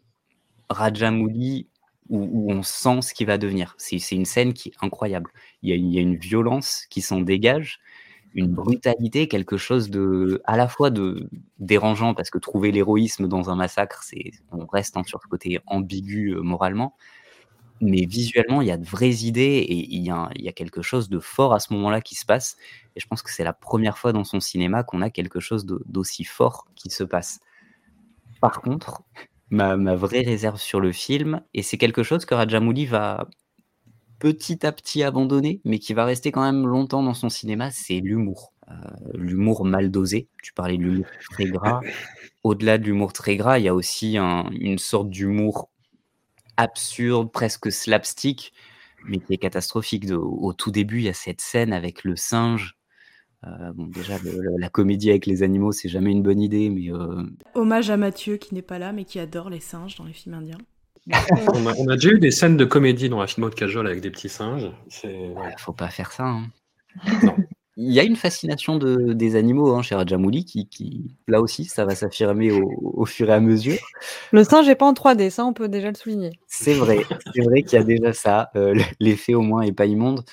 Rajamouli 0.70 1.70
où 2.10 2.51
on 2.53 2.64
sent 2.64 3.01
ce 3.03 3.14
qu'il 3.16 3.28
va 3.28 3.38
devenir. 3.39 3.76
C'est 3.80 3.97
une 4.12 4.26
scène 4.26 4.53
qui 4.53 4.70
est 4.70 4.74
incroyable. 4.84 5.32
Il 5.64 5.72
y 5.93 5.97
a 5.99 6.01
une 6.01 6.18
violence 6.18 6.86
qui 6.91 7.01
s'en 7.01 7.22
dégage, 7.22 7.80
une 8.36 8.49
brutalité, 8.49 9.28
quelque 9.30 9.58
chose 9.58 9.89
de 9.91 10.41
à 10.45 10.58
la 10.58 10.68
fois 10.70 10.91
dérangeant 11.60 12.14
parce 12.16 12.30
que 12.32 12.39
trouver 12.39 12.72
l'héroïsme 12.74 13.28
dans 13.30 13.49
un 13.51 13.56
massacre, 13.56 14.03
c'est 14.03 14.32
on 14.51 14.66
reste, 14.68 14.97
hein, 14.97 15.03
sur 15.06 15.22
ce 15.24 15.28
côté 15.28 15.60
ambigu, 15.68 16.34
heu, 16.36 16.41
moralement. 16.41 16.95
Mais 17.82 18.05
visuellement, 18.05 18.61
il 18.61 18.67
y 18.69 18.71
a 18.71 18.78
de 18.78 18.86
vraies 18.86 19.26
idées 19.26 19.57
et 19.67 19.76
il 19.93 20.01
y 20.03 20.09
a 20.09 20.15
un 20.15 20.30
il 20.36 20.43
y 20.45 20.47
a 20.49 20.53
quelque 20.53 20.82
chose 20.82 21.09
de 21.09 21.19
fort 21.19 21.53
à 21.53 21.59
ce 21.59 21.73
moment-là 21.73 21.99
qui 22.01 22.15
se 22.15 22.26
passe 22.26 22.55
et 22.95 22.99
je 23.01 23.07
pense 23.07 23.21
que 23.21 23.32
c'est 23.32 23.43
la 23.43 23.51
1re 23.53 23.97
fois 23.97 24.13
dans 24.13 24.23
son 24.23 24.39
cinéma 24.39 24.84
qu'on 24.84 25.01
a 25.01 25.09
quelque 25.09 25.41
chose 25.41 25.65
d'aussi 25.65 26.23
fort 26.23 26.67
qui 26.76 26.89
se 26.89 27.03
passe. 27.03 27.39
Par 28.41 28.61
contre, 28.61 29.03
ma 29.49 29.78
ma 29.78 29.95
vraie 29.95 30.21
réserve 30.23 30.59
sur 30.59 30.80
le 30.82 30.91
film 30.93 31.41
et 31.53 31.63
c'est 31.63 31.78
quelque 31.78 32.03
chose 32.03 32.26
que 32.26 32.36
Rajamouli 32.36 32.86
va 32.88 33.30
petit 34.19 34.65
à 34.65 34.71
petit 34.73 35.03
abandonner, 35.03 35.61
mais 35.65 35.80
qui 35.80 35.93
va 35.93 36.05
rester 36.05 36.32
quand 36.32 36.43
même 36.43 36.67
longtemps 36.67 37.03
dans 37.03 37.13
son 37.15 37.30
cinéma, 37.30 37.71
c'est 37.71 37.99
l'humour. 38.01 38.53
Heu, 38.71 38.76
l'humour 39.15 39.65
mal 39.65 39.91
dosé. 39.91 40.30
Tu 40.43 40.53
parlais 40.53 40.78
de 40.78 40.84
l'humour 40.84 41.07
très 41.32 41.45
gras. 41.45 41.82
Au-delà 42.43 42.78
de 42.80 42.86
l'humour 42.86 43.13
très 43.13 43.38
gras, 43.38 43.59
il 43.59 43.65
y 43.65 43.69
a 43.69 43.76
aussi 43.76 44.17
un 44.17 44.49
une 44.51 44.80
sorte 44.80 45.09
d'humour 45.09 45.69
absurde, 46.58 47.32
presque 47.32 47.72
slapstick, 47.72 48.53
mais 49.08 49.20
qui 49.20 49.34
est 49.34 49.38
catastrophique. 49.38 50.06
De 50.06 50.16
au 50.16 50.53
tout 50.53 50.72
début, 50.72 50.97
il 50.97 51.03
y 51.03 51.10
a 51.10 51.14
cette 51.14 51.41
scène 51.41 51.74
avec 51.74 52.03
le 52.03 52.16
singe. 52.16 52.76
Heu, 53.45 53.74
bon 53.74 53.88
déjà 53.88 54.18
le 54.24 54.32
le 54.32 54.58
la 54.58 54.70
comédie 54.70 55.10
avec 55.10 55.26
les 55.26 55.43
animaux, 55.43 55.72
c'est 55.72 55.89
jamais 55.89 56.12
une 56.12 56.24
bonne 56.24 56.41
idée, 56.41 56.70
mais 56.70 56.89
heu 56.89 57.26
Hommage 57.53 57.89
à 57.89 57.97
Mathieu 57.97 58.38
qui 58.38 58.56
n'est 58.56 58.62
pas 58.62 58.80
là, 58.80 58.91
mais 58.91 59.06
qui 59.06 59.20
adore 59.20 59.49
les 59.49 59.60
singes 59.60 59.95
dans 59.95 60.06
les 60.06 60.14
films 60.14 60.36
indiens. 60.36 60.58
On 61.53 61.68
a 61.68 61.74
on 61.78 61.88
a 61.88 61.95
déjà 61.95 62.10
eu 62.10 62.20
des 62.20 62.32
scènes 62.32 62.58
de 62.58 62.66
comédie 62.66 63.10
dans 63.10 63.20
la 63.20 63.28
film 63.28 63.47
de 63.47 63.53
Kajol 63.53 63.86
avec 63.86 64.01
des 64.01 64.10
petits 64.10 64.30
singes. 64.30 64.72
C'est 64.89 65.08
Ouais, 65.08 65.36
ouais. 65.36 65.53
faut 65.60 65.74
pas 65.74 65.89
faire 65.89 66.12
ça, 66.12 66.26
hein. 66.26 66.47
Non. 67.24 67.36
Il 67.78 67.91
y 67.91 67.99
a 67.99 68.03
une 68.03 68.15
fascination 68.15 68.78
de 68.78 69.11
des 69.11 69.36
animaux, 69.36 69.73
hein, 69.76 69.82
chez 69.82 69.95
Rajamouli 69.95 70.45
qui 70.45 70.67
qui 70.69 71.17
là 71.28 71.41
aussi, 71.41 71.65
ça 71.65 71.84
va 71.84 71.93
s'affirmer 71.93 72.51
au 72.51 72.71
au 72.82 73.05
fur 73.05 73.30
et 73.30 73.34
à 73.34 73.41
mesure. 73.41 73.78
Le 74.32 74.43
singe 74.45 74.69
est 74.69 74.76
pas 74.76 74.86
en 74.88 74.93
3D, 74.93 75.30
ça, 75.30 75.45
on 75.45 75.53
peut 75.53 75.67
déjà 75.67 75.89
le 75.89 75.95
souligner. 75.95 76.39
C'est 76.47 76.73
vrai, 76.73 76.99
c'est 77.34 77.41
vrai 77.41 77.63
qu'il 77.63 77.78
y 77.78 77.82
a 77.82 77.84
déjà 77.84 78.13
ça, 78.13 78.49
heu, 78.55 78.69
l 78.76 78.82
l'effet 78.99 79.34
au 79.34 79.41
moins 79.41 79.61
est 79.63 79.71
pas 79.73 79.86
immonde, 79.88 80.23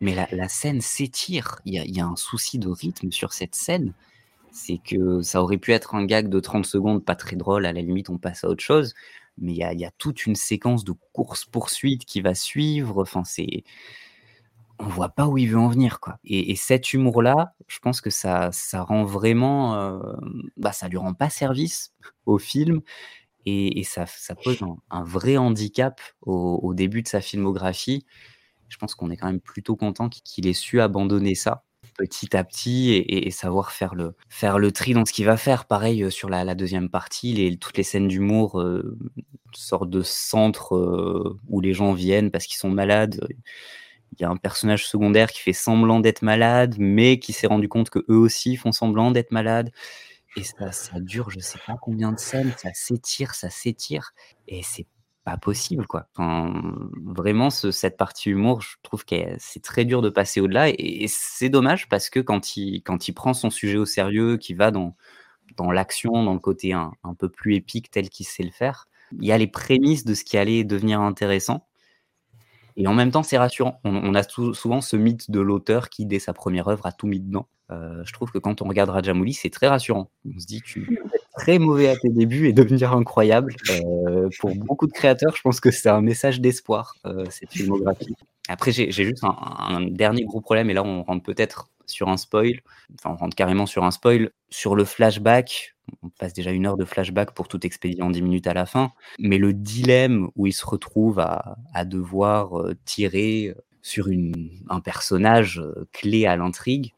mais 0.00 0.14
la 0.14 0.28
la 0.32 0.48
scène 0.48 0.80
s'étire. 0.82 1.56
Il 1.64 1.74
y 1.74 1.78
a 1.78 1.84
il 1.84 1.96
y 1.96 2.00
a 2.00 2.06
un 2.06 2.16
souci 2.16 2.58
de 2.58 2.68
rythme 2.68 3.10
sur 3.12 3.32
cette 3.32 3.54
scène. 3.54 3.94
C'est 4.52 4.78
que 4.78 5.22
ça 5.22 5.42
aurait 5.42 5.58
pu 5.58 5.72
être 5.72 5.94
un 5.96 6.04
gag 6.06 6.28
de 6.28 6.40
30 6.40 6.66
secondes, 6.66 7.04
pas 7.04 7.16
très 7.16 7.36
drôle, 7.36 7.66
à 7.66 7.72
la 7.74 7.82
limite, 7.82 8.10
on 8.10 8.18
passe 8.18 8.44
à 8.44 8.48
autre 8.50 8.64
chose, 8.64 8.94
mais 9.38 9.52
il 9.52 9.58
y 9.58 9.64
a 9.64 9.72
il 9.74 9.80
y 9.80 9.86
a 9.86 9.92
toute 9.98 10.26
une 10.26 10.36
séquence 10.36 10.84
de 10.84 10.94
course-poursuite 11.14 12.04
qui 12.06 12.20
va 12.22 12.34
suivre, 12.34 13.02
enfin 13.02 13.24
c'est 13.24 13.64
on 14.80 14.88
voit 14.88 15.10
pas 15.10 15.26
où 15.26 15.38
il 15.38 15.48
veut 15.50 15.58
en 15.58 15.68
venir, 15.68 16.00
quoi 16.00 16.18
et 16.24 16.50
et 16.52 16.56
cet 16.56 16.92
humour-là, 16.92 17.54
je 17.68 17.78
pense 17.80 18.00
que 18.00 18.10
ça 18.10 18.50
ça 18.52 18.82
rend 18.82 19.04
vraiment, 19.04 20.00
hem, 20.00 20.50
bah, 20.56 20.72
ça 20.72 20.88
lui 20.88 20.96
rend 20.98 21.14
pas 21.14 21.30
service 21.30 21.94
au 22.26 22.38
film 22.38 22.80
et 23.46 23.82
ça 23.84 24.06
pose 24.44 24.60
un 24.90 25.02
vrai 25.02 25.36
handicap 25.36 26.00
au 26.22 26.72
début 26.74 27.02
de 27.02 27.08
sa 27.08 27.20
filmographie. 27.20 28.04
Je 28.68 28.76
pense 28.76 28.94
qu'on 28.94 29.10
est 29.10 29.16
quand 29.16 29.26
même 29.26 29.40
plutôt 29.40 29.76
content 29.76 30.08
qu 30.08 30.20
qu'il 30.22 30.46
ait 30.46 30.52
su 30.52 30.80
abandonner 30.80 31.34
ça 31.34 31.64
petit 31.98 32.36
à 32.36 32.44
petit 32.44 32.92
et, 32.92 33.30
savoir 33.30 33.72
faire 33.72 33.94
le, 33.94 34.14
faire 34.28 34.58
le 34.58 34.72
tri 34.72 34.94
dans 34.94 35.04
ce 35.04 35.12
qu'il 35.12 35.26
va 35.26 35.36
faire. 35.36 35.66
Pareil 35.66 36.02
euh, 36.02 36.10
sur 36.10 36.30
la, 36.30 36.54
deuxième 36.54 36.88
partie, 36.88 37.34
les, 37.34 37.56
toutes 37.56 37.76
les 37.76 37.82
scènes 37.82 38.08
d'humour, 38.08 38.60
euh, 38.60 38.96
sorte 39.52 39.90
de 39.90 40.02
centre 40.02 40.76
euh, 40.76 41.38
où 41.48 41.60
les 41.60 41.74
gens 41.74 41.92
viennent 41.92 42.30
parce 42.30 42.46
qu'ils 42.46 42.56
sont 42.56 42.70
malades. 42.70 43.20
Il 44.12 44.22
y 44.22 44.24
a 44.24 44.30
un 44.30 44.36
personnage 44.36 44.86
secondaire 44.86 45.30
qui 45.30 45.40
fait 45.40 45.52
semblant 45.52 46.00
d'être 46.00 46.22
malade, 46.22 46.76
mais 46.78 47.18
qui 47.18 47.32
s'est 47.32 47.46
rendu 47.46 47.68
compte 47.68 47.90
que 47.90 48.00
eux 48.08 48.16
aussi 48.16 48.56
font 48.56 48.72
semblant 48.72 49.10
d'être 49.10 49.30
malades. 49.30 49.70
Et 50.36 50.44
ça, 50.44 50.72
ça 50.72 51.00
dure, 51.00 51.30
je 51.30 51.40
sais 51.40 51.58
pas 51.66 51.76
combien 51.80 52.12
de 52.12 52.18
scènes, 52.18 52.52
ça 52.56 52.70
s'étire, 52.72 53.34
ça 53.34 53.50
s'étire, 53.50 54.12
et 54.46 54.62
c'est 54.62 54.86
pas 55.24 55.36
possible, 55.36 55.86
quoi. 55.86 56.08
Vraiment, 56.16 57.50
ce, 57.50 57.70
cette 57.72 57.96
partie 57.96 58.30
humour, 58.30 58.62
je 58.62 58.76
trouve 58.82 59.04
que 59.04 59.16
c'est 59.38 59.62
très 59.62 59.84
dur 59.84 60.02
de 60.02 60.08
passer 60.08 60.40
au-delà, 60.40 60.68
et, 60.68 60.74
et 60.78 61.08
c'est 61.08 61.48
dommage 61.48 61.88
parce 61.88 62.10
que 62.10 62.20
quand 62.20 62.56
il, 62.56 62.80
quand 62.82 63.08
il 63.08 63.12
prend 63.12 63.34
son 63.34 63.50
sujet 63.50 63.76
au 63.76 63.86
sérieux, 63.86 64.36
qui 64.36 64.54
va 64.54 64.70
dans, 64.70 64.94
dans 65.56 65.72
l'action, 65.72 66.12
dans 66.24 66.34
le 66.34 66.38
côté 66.38 66.72
un, 66.72 66.92
un 67.02 67.14
peu 67.14 67.28
plus 67.28 67.56
épique 67.56 67.90
tel 67.90 68.08
qu'il 68.08 68.26
sait 68.26 68.44
le 68.44 68.52
faire, 68.52 68.86
il 69.18 69.26
y 69.26 69.32
a 69.32 69.38
les 69.38 69.48
prémices 69.48 70.04
de 70.04 70.14
ce 70.14 70.24
qui 70.24 70.38
allait 70.38 70.64
devenir 70.64 71.00
intéressant. 71.00 71.66
Et 72.76 72.86
en 72.86 72.94
même 72.94 73.10
temps, 73.10 73.22
c'est 73.22 73.38
rassurant. 73.38 73.80
On, 73.84 74.14
a 74.14 74.22
souvent 74.22 74.80
ce 74.80 74.96
mythe 74.96 75.30
de 75.30 75.40
l'auteur 75.40 75.88
qui, 75.88 76.06
dès 76.06 76.18
sa 76.18 76.32
première 76.32 76.68
œuvre, 76.68 76.86
a 76.86 76.92
tout 76.92 77.06
mis 77.06 77.20
dedans. 77.20 77.46
Euh, 77.70 78.02
je 78.04 78.12
trouve 78.12 78.30
que 78.30 78.38
quand 78.38 78.62
on 78.62 78.68
regarde 78.68 78.90
Rajamouli, 78.90 79.32
c'est 79.32 79.50
très 79.50 79.68
rassurant. 79.68 80.10
On 80.26 80.38
se 80.38 80.46
dit, 80.46 80.60
tu 80.62 80.82
es 80.82 81.20
très 81.38 81.58
mauvais 81.58 81.88
à 81.88 81.96
tes 81.96 82.10
débuts 82.10 82.48
et 82.48 82.52
devenir 82.52 82.92
incroyable. 82.92 83.54
Euh, 83.70 84.28
pour 84.40 84.54
beaucoup 84.56 84.86
de 84.86 84.92
créateurs, 84.92 85.36
je 85.36 85.42
pense 85.42 85.60
que 85.60 85.70
c'est 85.70 85.88
un 85.88 86.00
message 86.00 86.40
d'espoir, 86.40 86.96
euh, 87.06 87.24
cette 87.30 87.52
filmographie. 87.52 88.14
Après, 88.50 88.72
j'ai 88.72 88.90
juste 88.90 89.22
un, 89.22 89.80
dernier 89.90 90.24
gros 90.24 90.40
problème, 90.40 90.70
et 90.70 90.74
là, 90.74 90.82
on 90.82 91.04
rentre 91.04 91.22
peut-être 91.22 91.70
sur 91.86 92.08
un 92.08 92.16
spoil, 92.16 92.60
enfin, 92.94 93.14
on 93.14 93.16
rentre 93.16 93.36
carrément 93.36 93.66
sur 93.66 93.84
un 93.84 93.92
spoil. 93.92 94.30
Sur 94.48 94.74
le 94.74 94.84
flashback, 94.84 95.76
on 96.02 96.08
passe 96.08 96.32
déjà 96.32 96.50
une 96.50 96.66
heure 96.66 96.76
de 96.76 96.84
flashback 96.84 97.32
pour 97.32 97.46
tout 97.46 97.64
expédier 97.64 98.02
en 98.02 98.10
10 98.10 98.22
minutes 98.22 98.46
à 98.48 98.54
la 98.54 98.66
fin, 98.66 98.90
mais 99.20 99.38
le 99.38 99.52
dilemme 99.52 100.30
où 100.34 100.48
il 100.48 100.52
se 100.52 100.66
retrouve 100.66 101.20
à, 101.20 101.84
devoir 101.84 102.52
tirer 102.84 103.54
sur 103.82 104.08
un 104.68 104.80
personnage 104.80 105.62
clé 105.92 106.26
à 106.26 106.36
l'intrigue, 106.36 106.92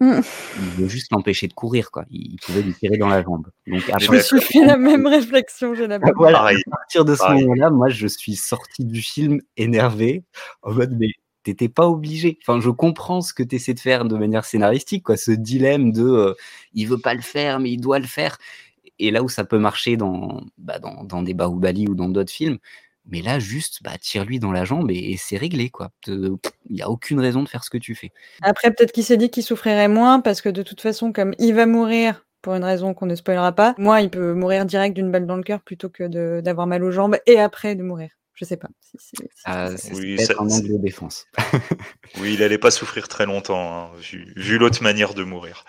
Mmh. 0.00 0.20
Il 0.56 0.82
veut 0.82 0.88
juste 0.88 1.12
l'empêcher 1.12 1.46
de 1.46 1.52
courir, 1.52 1.90
quoi. 1.90 2.04
Il 2.10 2.36
pouvait 2.42 2.62
lui 2.62 2.72
tirer 2.72 2.96
dans 2.96 3.08
la 3.08 3.22
jambe. 3.22 3.48
Donc, 3.66 3.82
après, 3.90 4.00
je 4.00 4.12
me 4.12 4.20
suis 4.20 4.40
fait 4.40 4.64
la 4.64 4.78
même 4.78 5.06
réflexion, 5.06 5.74
j'ai 5.74 5.86
la 5.86 5.98
même. 5.98 6.12
Voilà, 6.16 6.46
à 6.46 6.52
partir 6.70 7.04
de 7.04 7.14
ce 7.14 7.22
moment-là, 7.30 7.70
moi, 7.70 7.90
je 7.90 8.06
suis 8.06 8.34
sorti 8.34 8.86
du 8.86 9.02
film 9.02 9.40
énervé, 9.58 10.24
en 10.62 10.72
mode, 10.72 10.96
mais 10.98 11.08
t'étais 11.42 11.68
pas 11.68 11.86
obligé. 11.86 12.38
Enfin, 12.42 12.60
je 12.60 12.70
comprends 12.70 13.20
ce 13.20 13.34
que 13.34 13.42
tu 13.42 13.56
essaies 13.56 13.74
de 13.74 13.80
faire 13.80 14.06
de 14.06 14.16
manière 14.16 14.46
scénaristique, 14.46 15.04
quoi. 15.04 15.18
Ce 15.18 15.32
dilemme 15.32 15.92
de, 15.92 16.02
euh, 16.02 16.34
il 16.72 16.86
veut 16.88 16.98
pas 16.98 17.12
le 17.12 17.22
faire, 17.22 17.60
mais 17.60 17.70
il 17.70 17.80
doit 17.80 17.98
le 17.98 18.06
faire. 18.06 18.38
Et 18.98 19.10
là 19.10 19.22
où 19.22 19.28
ça 19.28 19.44
peut 19.44 19.58
marcher 19.58 19.98
dans, 19.98 20.40
bah, 20.56 20.78
dans, 20.78 21.04
dans 21.04 21.22
des 21.22 21.34
Bahubali 21.34 21.88
ou 21.88 21.94
dans 21.94 22.08
d'autres 22.08 22.32
films, 22.32 22.58
mais 23.10 23.22
là, 23.22 23.38
juste, 23.38 23.82
bah, 23.82 23.98
tire-lui 24.00 24.38
dans 24.38 24.52
la 24.52 24.64
jambe 24.64 24.90
et, 24.90 25.12
et 25.12 25.16
c'est 25.16 25.36
réglé, 25.36 25.70
quoi. 25.70 25.90
Il 26.06 26.38
n'y 26.70 26.82
a 26.82 26.90
aucune 26.90 27.20
raison 27.20 27.42
de 27.42 27.48
faire 27.48 27.64
ce 27.64 27.70
que 27.70 27.78
tu 27.78 27.94
fais. 27.94 28.12
Après, 28.42 28.70
peut-être 28.72 28.92
qu'il 28.92 29.04
s'est 29.04 29.16
dit 29.16 29.30
qu'il 29.30 29.42
souffrirait 29.42 29.88
moins 29.88 30.20
parce 30.20 30.40
que 30.40 30.48
de 30.48 30.62
toute 30.62 30.80
façon, 30.80 31.12
comme 31.12 31.34
il 31.38 31.54
va 31.54 31.66
mourir 31.66 32.24
pour 32.42 32.54
une 32.54 32.64
raison 32.64 32.94
qu'on 32.94 33.06
ne 33.06 33.14
spoilera 33.14 33.52
pas, 33.52 33.74
moi, 33.78 34.00
il 34.00 34.10
peut 34.10 34.34
mourir 34.34 34.64
direct 34.64 34.94
d'une 34.94 35.10
balle 35.10 35.26
dans 35.26 35.36
le 35.36 35.42
cœur 35.42 35.60
plutôt 35.60 35.88
que 35.88 36.40
d'avoir 36.40 36.66
mal 36.66 36.82
aux 36.84 36.90
jambes 36.90 37.16
et 37.26 37.38
après 37.38 37.74
de 37.74 37.82
mourir. 37.82 38.10
Je 38.40 38.46
sais 38.46 38.56
pas. 38.56 38.68
Si, 38.80 38.96
si, 38.98 39.16
si 39.16 39.42
ah, 39.44 39.76
c'est 39.76 39.94
oui, 39.94 40.16
peut-être 40.16 40.40
un 40.40 40.48
angle 40.48 40.68
de 40.68 40.78
défense. 40.78 41.26
oui, 42.20 42.32
il 42.34 42.42
allait 42.42 42.56
pas 42.56 42.70
souffrir 42.70 43.06
très 43.06 43.26
longtemps, 43.26 43.90
hein, 43.90 43.90
vu, 44.00 44.32
vu 44.34 44.56
l'autre 44.56 44.82
manière 44.82 45.12
de 45.12 45.24
mourir. 45.24 45.66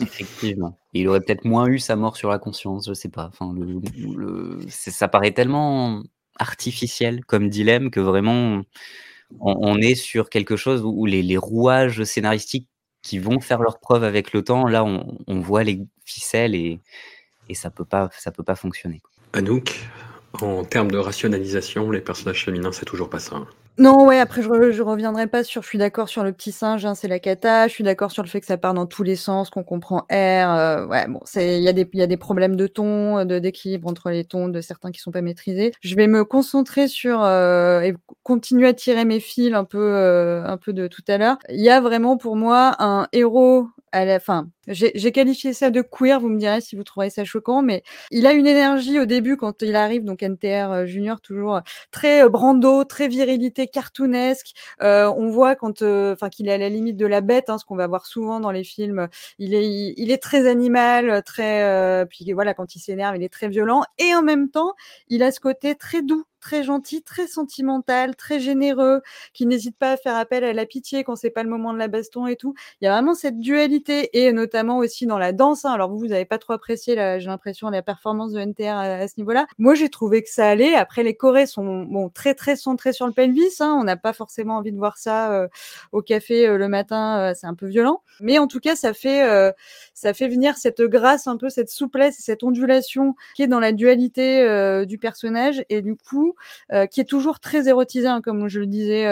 Effectivement. 0.00 0.78
il 0.92 1.08
aurait 1.08 1.20
peut-être 1.20 1.44
moins 1.44 1.66
eu 1.66 1.80
sa 1.80 1.96
mort 1.96 2.16
sur 2.16 2.30
la 2.30 2.38
conscience, 2.38 2.86
je 2.86 2.94
sais 2.94 3.08
pas. 3.08 3.28
Enfin, 3.32 3.52
le, 3.52 3.80
le, 4.16 4.60
ça 4.68 5.08
paraît 5.08 5.32
tellement 5.32 6.04
artificiel 6.38 7.24
comme 7.24 7.48
dilemme 7.48 7.90
que 7.90 8.00
vraiment 8.00 8.62
on, 9.40 9.78
est 9.78 9.94
sur 9.94 10.30
quelque 10.30 10.56
chose 10.56 10.82
où 10.84 11.04
les, 11.04 11.22
les, 11.22 11.36
rouages 11.36 12.04
scénaristiques 12.04 12.68
qui 13.02 13.18
vont 13.18 13.40
faire 13.40 13.60
leur 13.60 13.80
preuve 13.80 14.04
avec 14.04 14.32
le 14.32 14.42
temps, 14.42 14.66
là 14.66 14.84
on, 14.84 15.18
on 15.26 15.40
voit 15.40 15.64
les 15.64 15.80
ficelles 16.04 16.54
et, 16.54 16.80
et 17.48 17.54
ça 17.54 17.70
peut 17.70 17.84
pas 17.84 18.08
ça 18.12 18.30
peut 18.30 18.44
pas 18.44 18.54
fonctionner. 18.54 19.00
Anouk, 19.32 19.74
en 20.40 20.64
termes 20.64 20.90
de 20.90 20.98
rationalisation, 20.98 21.90
les 21.90 22.00
personnages 22.00 22.44
féminins 22.44 22.72
c'est 22.72 22.84
toujours 22.84 23.08
pas 23.08 23.18
ça. 23.18 23.42
Non, 23.78 24.06
ouais, 24.06 24.18
après, 24.18 24.40
je, 24.40 24.70
je 24.72 24.82
reviendrai 24.82 25.26
pas 25.26 25.44
sur. 25.44 25.62
Je 25.62 25.68
suis 25.68 25.76
d'accord 25.76 26.08
sur 26.08 26.24
le 26.24 26.32
petit 26.32 26.50
singe, 26.50 26.86
hein, 26.86 26.94
c'est 26.94 27.08
la 27.08 27.18
cata. 27.18 27.68
Je 27.68 27.74
suis 27.74 27.84
d'accord 27.84 28.10
sur 28.10 28.22
le 28.22 28.28
fait 28.28 28.40
que 28.40 28.46
ça 28.46 28.56
part 28.56 28.72
dans 28.72 28.86
tous 28.86 29.02
les 29.02 29.16
sens, 29.16 29.50
qu'on 29.50 29.64
comprend 29.64 29.98
R. 30.10 30.10
Euh, 30.10 30.86
ouais, 30.86 31.06
bon, 31.08 31.20
il 31.34 31.60
y, 31.60 31.68
a 31.68 31.72
des, 32.06 32.16
problèmes 32.16 32.56
de 32.56 32.66
ton, 32.66 33.26
de 33.26 33.38
d'équilibre 33.38 33.86
entre 33.86 34.08
les 34.08 34.24
tons 34.24 34.48
de 34.48 34.62
certains 34.62 34.92
qui 34.92 35.00
sont 35.00 35.10
pas 35.10 35.20
maîtrisés. 35.20 35.72
Je 35.82 35.94
vais 35.94 36.06
me 36.06 36.24
concentrer 36.24 36.88
sur 36.88 37.22
euh, 37.22 37.82
et 37.82 37.94
continuer 38.22 38.68
à 38.68 38.72
tirer 38.72 39.04
mes 39.04 39.20
fils 39.20 39.52
un 39.52 39.64
peu, 39.64 39.78
euh, 39.78 40.42
un 40.46 40.56
peu 40.56 40.72
de 40.72 40.86
tout 40.86 41.04
à 41.06 41.18
l'heure. 41.18 41.36
Il 41.50 41.60
y 41.60 41.68
a 41.68 41.82
vraiment 41.82 42.16
pour 42.16 42.34
moi 42.36 42.76
un 42.78 43.08
héros 43.12 43.68
à 43.92 44.06
la 44.06 44.20
fin. 44.20 44.48
J'ai 44.66 45.12
qualifié 45.12 45.52
ça 45.52 45.70
de 45.70 45.82
queer, 45.82 46.20
vous 46.20 46.28
me 46.28 46.38
direz 46.38 46.60
si 46.60 46.76
vous 46.76 46.84
trouvez 46.84 47.10
ça 47.10 47.24
choquant, 47.24 47.62
mais 47.62 47.82
il 48.10 48.26
a 48.26 48.32
une 48.32 48.46
énergie 48.46 48.98
au 48.98 49.06
début 49.06 49.36
quand 49.36 49.62
il 49.62 49.76
arrive, 49.76 50.04
donc 50.04 50.22
NTR 50.22 50.72
euh, 50.72 50.86
Junior 50.86 51.20
toujours 51.20 51.60
très 51.90 52.24
euh, 52.24 52.28
brando, 52.28 52.84
très 52.84 53.08
virilité 53.08 53.66
cartoonesque. 53.68 54.52
Euh, 54.82 55.12
on 55.16 55.28
voit 55.28 55.56
quand, 55.56 55.82
euh, 55.82 56.12
enfin, 56.14 56.28
qu'il 56.28 56.48
est 56.48 56.52
à 56.52 56.58
la 56.58 56.68
limite 56.68 56.96
de 56.96 57.06
la 57.06 57.20
bête, 57.20 57.50
hein, 57.50 57.58
ce 57.58 57.64
qu'on 57.64 57.76
va 57.76 57.86
voir 57.86 58.06
souvent 58.06 58.40
dans 58.40 58.50
les 58.50 58.64
films. 58.64 59.08
Il 59.38 59.54
est, 59.54 59.94
il 59.96 60.10
est 60.10 60.22
très 60.22 60.46
animal, 60.48 61.22
très, 61.24 61.62
euh, 61.64 62.04
puis 62.04 62.32
voilà, 62.32 62.54
quand 62.54 62.74
il 62.74 62.80
s'énerve, 62.80 63.16
il 63.16 63.22
est 63.22 63.28
très 63.32 63.48
violent, 63.48 63.82
et 63.98 64.14
en 64.14 64.22
même 64.22 64.50
temps, 64.50 64.74
il 65.08 65.22
a 65.22 65.30
ce 65.32 65.40
côté 65.40 65.74
très 65.74 66.02
doux, 66.02 66.24
très 66.40 66.62
gentil, 66.62 67.02
très 67.02 67.26
sentimental, 67.26 68.14
très 68.16 68.38
généreux, 68.40 69.00
qui 69.32 69.46
n'hésite 69.46 69.76
pas 69.76 69.92
à 69.92 69.96
faire 69.96 70.14
appel 70.16 70.44
à 70.44 70.52
la 70.52 70.66
pitié 70.66 71.02
quand 71.04 71.16
c'est 71.16 71.30
pas 71.30 71.42
le 71.42 71.48
moment 71.50 71.72
de 71.72 71.78
la 71.78 71.88
baston 71.88 72.26
et 72.26 72.36
tout. 72.36 72.54
Il 72.80 72.84
y 72.84 72.88
a 72.88 72.92
vraiment 72.92 73.14
cette 73.14 73.40
dualité 73.40 74.10
et 74.12 74.32
notamment 74.32 74.55
aussi 74.78 75.06
dans 75.06 75.18
la 75.18 75.32
danse. 75.32 75.64
Hein. 75.64 75.72
Alors 75.72 75.90
vous, 75.90 75.98
vous 75.98 76.12
avez 76.12 76.24
pas 76.24 76.38
trop 76.38 76.52
apprécié, 76.52 76.94
j'ai 76.94 77.26
l'impression, 77.26 77.70
la 77.76 77.82
performance 77.82 78.32
de 78.32 78.40
NTR 78.40 78.76
à, 78.76 79.08
ce 79.08 79.14
niveau-là. 79.18 79.46
Moi, 79.58 79.74
j'ai 79.74 79.88
trouvé 79.88 80.22
que 80.22 80.30
ça 80.30 80.48
allait. 80.48 80.74
Après, 80.74 81.02
les 81.02 81.14
chorés 81.14 81.46
sont 81.46 81.82
bon 81.82 82.08
très 82.08 82.34
très 82.34 82.56
centrés 82.56 82.92
sur 82.92 83.06
le 83.06 83.12
pelvis. 83.12 83.56
Hein. 83.60 83.76
On 83.80 83.84
n'a 83.84 83.96
pas 83.96 84.12
forcément 84.12 84.56
envie 84.56 84.72
de 84.72 84.78
voir 84.78 84.98
ça 84.98 85.32
euh, 85.32 85.48
au 85.92 86.02
café 86.02 86.46
euh, 86.46 86.58
le 86.58 86.68
matin. 86.68 87.18
Euh, 87.20 87.32
c'est 87.34 87.46
un 87.46 87.54
peu 87.54 87.66
violent, 87.66 88.02
mais 88.20 88.38
en 88.38 88.46
tout 88.46 88.60
cas, 88.60 88.76
ça 88.76 88.92
fait 88.92 89.06
ça 89.94 90.14
fait 90.14 90.28
venir 90.28 90.56
cette 90.56 90.82
grâce, 90.82 91.26
un 91.26 91.36
peu 91.36 91.48
cette 91.48 91.70
souplesse, 91.70 92.16
cette 92.18 92.42
ondulation 92.42 93.14
qui 93.34 93.42
est 93.42 93.46
dans 93.46 93.60
la 93.60 93.72
dualité 93.72 94.84
du 94.86 94.98
personnage 94.98 95.64
et 95.68 95.82
du 95.82 95.96
coup 95.96 96.34
qui 96.90 97.00
est 97.00 97.08
toujours 97.08 97.40
très 97.40 97.68
érotisé, 97.68 98.06
hein, 98.06 98.20
comme 98.22 98.48
je 98.48 98.60
le 98.60 98.66
disais 98.66 99.06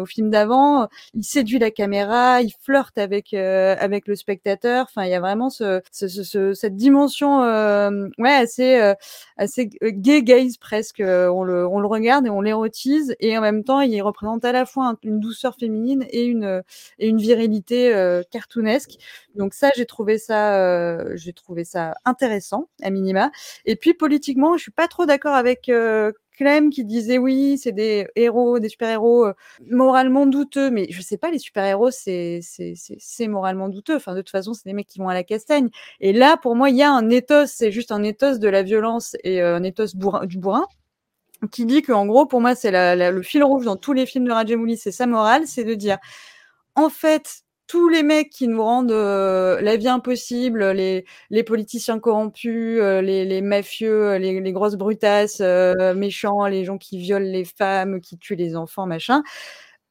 au 0.00 0.06
film 0.06 0.30
d'avant. 0.30 0.88
Il 1.14 1.24
séduit 1.24 1.58
la 1.58 1.70
caméra, 1.70 2.42
il 2.42 2.52
flirte 2.62 2.98
avec 2.98 3.34
avec 3.34 4.06
le 4.08 4.14
spectateur. 4.14 4.85
Enfin, 4.88 5.04
il 5.04 5.10
y 5.10 5.14
a 5.14 5.20
vraiment 5.20 5.50
ce, 5.50 5.80
ce, 5.92 6.08
ce 6.08 6.54
cette 6.54 6.76
dimension, 6.76 7.42
euh, 7.42 8.08
ouais, 8.18 8.30
assez 8.32 8.80
euh, 8.80 8.94
assez 9.36 9.66
gay 9.82 10.22
gaze 10.22 10.56
presque. 10.58 11.00
On 11.04 11.42
le 11.44 11.66
on 11.66 11.78
le 11.80 11.86
regarde 11.86 12.26
et 12.26 12.30
on 12.30 12.40
l'érotise 12.40 13.14
et 13.20 13.36
en 13.36 13.40
même 13.40 13.64
temps, 13.64 13.80
il 13.80 14.00
représente 14.02 14.44
à 14.44 14.52
la 14.52 14.66
fois 14.66 14.94
une 15.02 15.20
douceur 15.20 15.56
féminine 15.58 16.04
et 16.10 16.24
une 16.24 16.62
et 16.98 17.08
une 17.08 17.18
virilité 17.18 17.92
cartoonesque. 18.30 18.96
Donc 19.34 19.54
ça, 19.54 19.70
j'ai 19.76 19.86
trouvé 19.86 20.18
ça, 20.18 21.14
j'ai 21.16 21.32
trouvé 21.32 21.64
ça 21.64 21.94
intéressant 22.04 22.68
à 22.82 22.90
minima. 22.90 23.30
Et 23.64 23.76
puis 23.76 23.94
politiquement, 23.94 24.56
je 24.56 24.62
suis 24.62 24.72
pas 24.72 24.88
trop 24.88 25.06
d'accord 25.06 25.34
avec 25.34 25.70
Clem 26.36 26.70
qui 26.70 26.84
disait 26.84 27.18
oui, 27.18 27.58
c'est 27.58 27.72
des 27.72 28.06
héros, 28.14 28.58
des 28.58 28.68
super-héros 28.68 29.26
euh, 29.26 29.34
moralement 29.70 30.26
douteux, 30.26 30.70
mais 30.70 30.86
je 30.90 31.00
sais 31.02 31.16
pas, 31.16 31.30
les 31.30 31.38
super-héros, 31.38 31.90
c'est 31.90 32.40
moralement 33.28 33.68
douteux. 33.68 33.96
Enfin, 33.96 34.14
de 34.14 34.20
toute 34.20 34.30
façon, 34.30 34.54
c'est 34.54 34.64
des 34.66 34.72
mecs 34.72 34.86
qui 34.86 34.98
vont 34.98 35.08
à 35.08 35.14
la 35.14 35.24
castagne. 35.24 35.68
Et 36.00 36.12
là, 36.12 36.36
pour 36.36 36.54
moi, 36.56 36.70
il 36.70 36.76
y 36.76 36.82
a 36.82 36.90
un 36.92 37.10
ethos, 37.10 37.46
c'est 37.46 37.72
juste 37.72 37.92
un 37.92 38.02
ethos 38.02 38.38
de 38.38 38.48
la 38.48 38.62
violence 38.62 39.16
et 39.24 39.42
euh, 39.42 39.56
un 39.56 39.62
ethos 39.62 39.96
du 40.26 40.38
bourrin 40.38 40.66
qui 41.50 41.66
dit 41.66 41.82
que, 41.82 41.92
en 41.92 42.06
gros, 42.06 42.26
pour 42.26 42.40
moi, 42.40 42.54
c'est 42.54 42.70
le 42.72 43.22
fil 43.22 43.44
rouge 43.44 43.64
dans 43.64 43.76
tous 43.76 43.92
les 43.92 44.06
films 44.06 44.26
de 44.26 44.32
Rajamouli, 44.32 44.76
c'est 44.76 44.92
sa 44.92 45.06
morale, 45.06 45.46
c'est 45.46 45.64
de 45.64 45.74
dire, 45.74 45.98
en 46.74 46.88
fait, 46.88 47.45
tous 47.66 47.88
les 47.88 48.02
mecs 48.02 48.30
qui 48.30 48.48
nous 48.48 48.62
rendent 48.62 48.92
euh, 48.92 49.60
la 49.60 49.76
vie 49.76 49.88
impossible, 49.88 50.70
les, 50.72 51.04
politiciens 51.44 51.98
corrompus, 51.98 52.78
euh, 52.80 53.00
les, 53.02 53.24
les, 53.24 53.42
mafieux, 53.42 54.16
les, 54.16 54.40
les 54.40 54.52
grosses 54.52 54.76
brutasses, 54.76 55.38
euh, 55.40 55.94
méchants, 55.94 56.46
les 56.46 56.64
gens 56.64 56.78
qui 56.78 56.98
violent 56.98 57.26
les 57.30 57.44
femmes, 57.44 58.00
qui 58.00 58.18
tuent 58.18 58.36
les 58.36 58.56
enfants, 58.56 58.86
machin. 58.86 59.22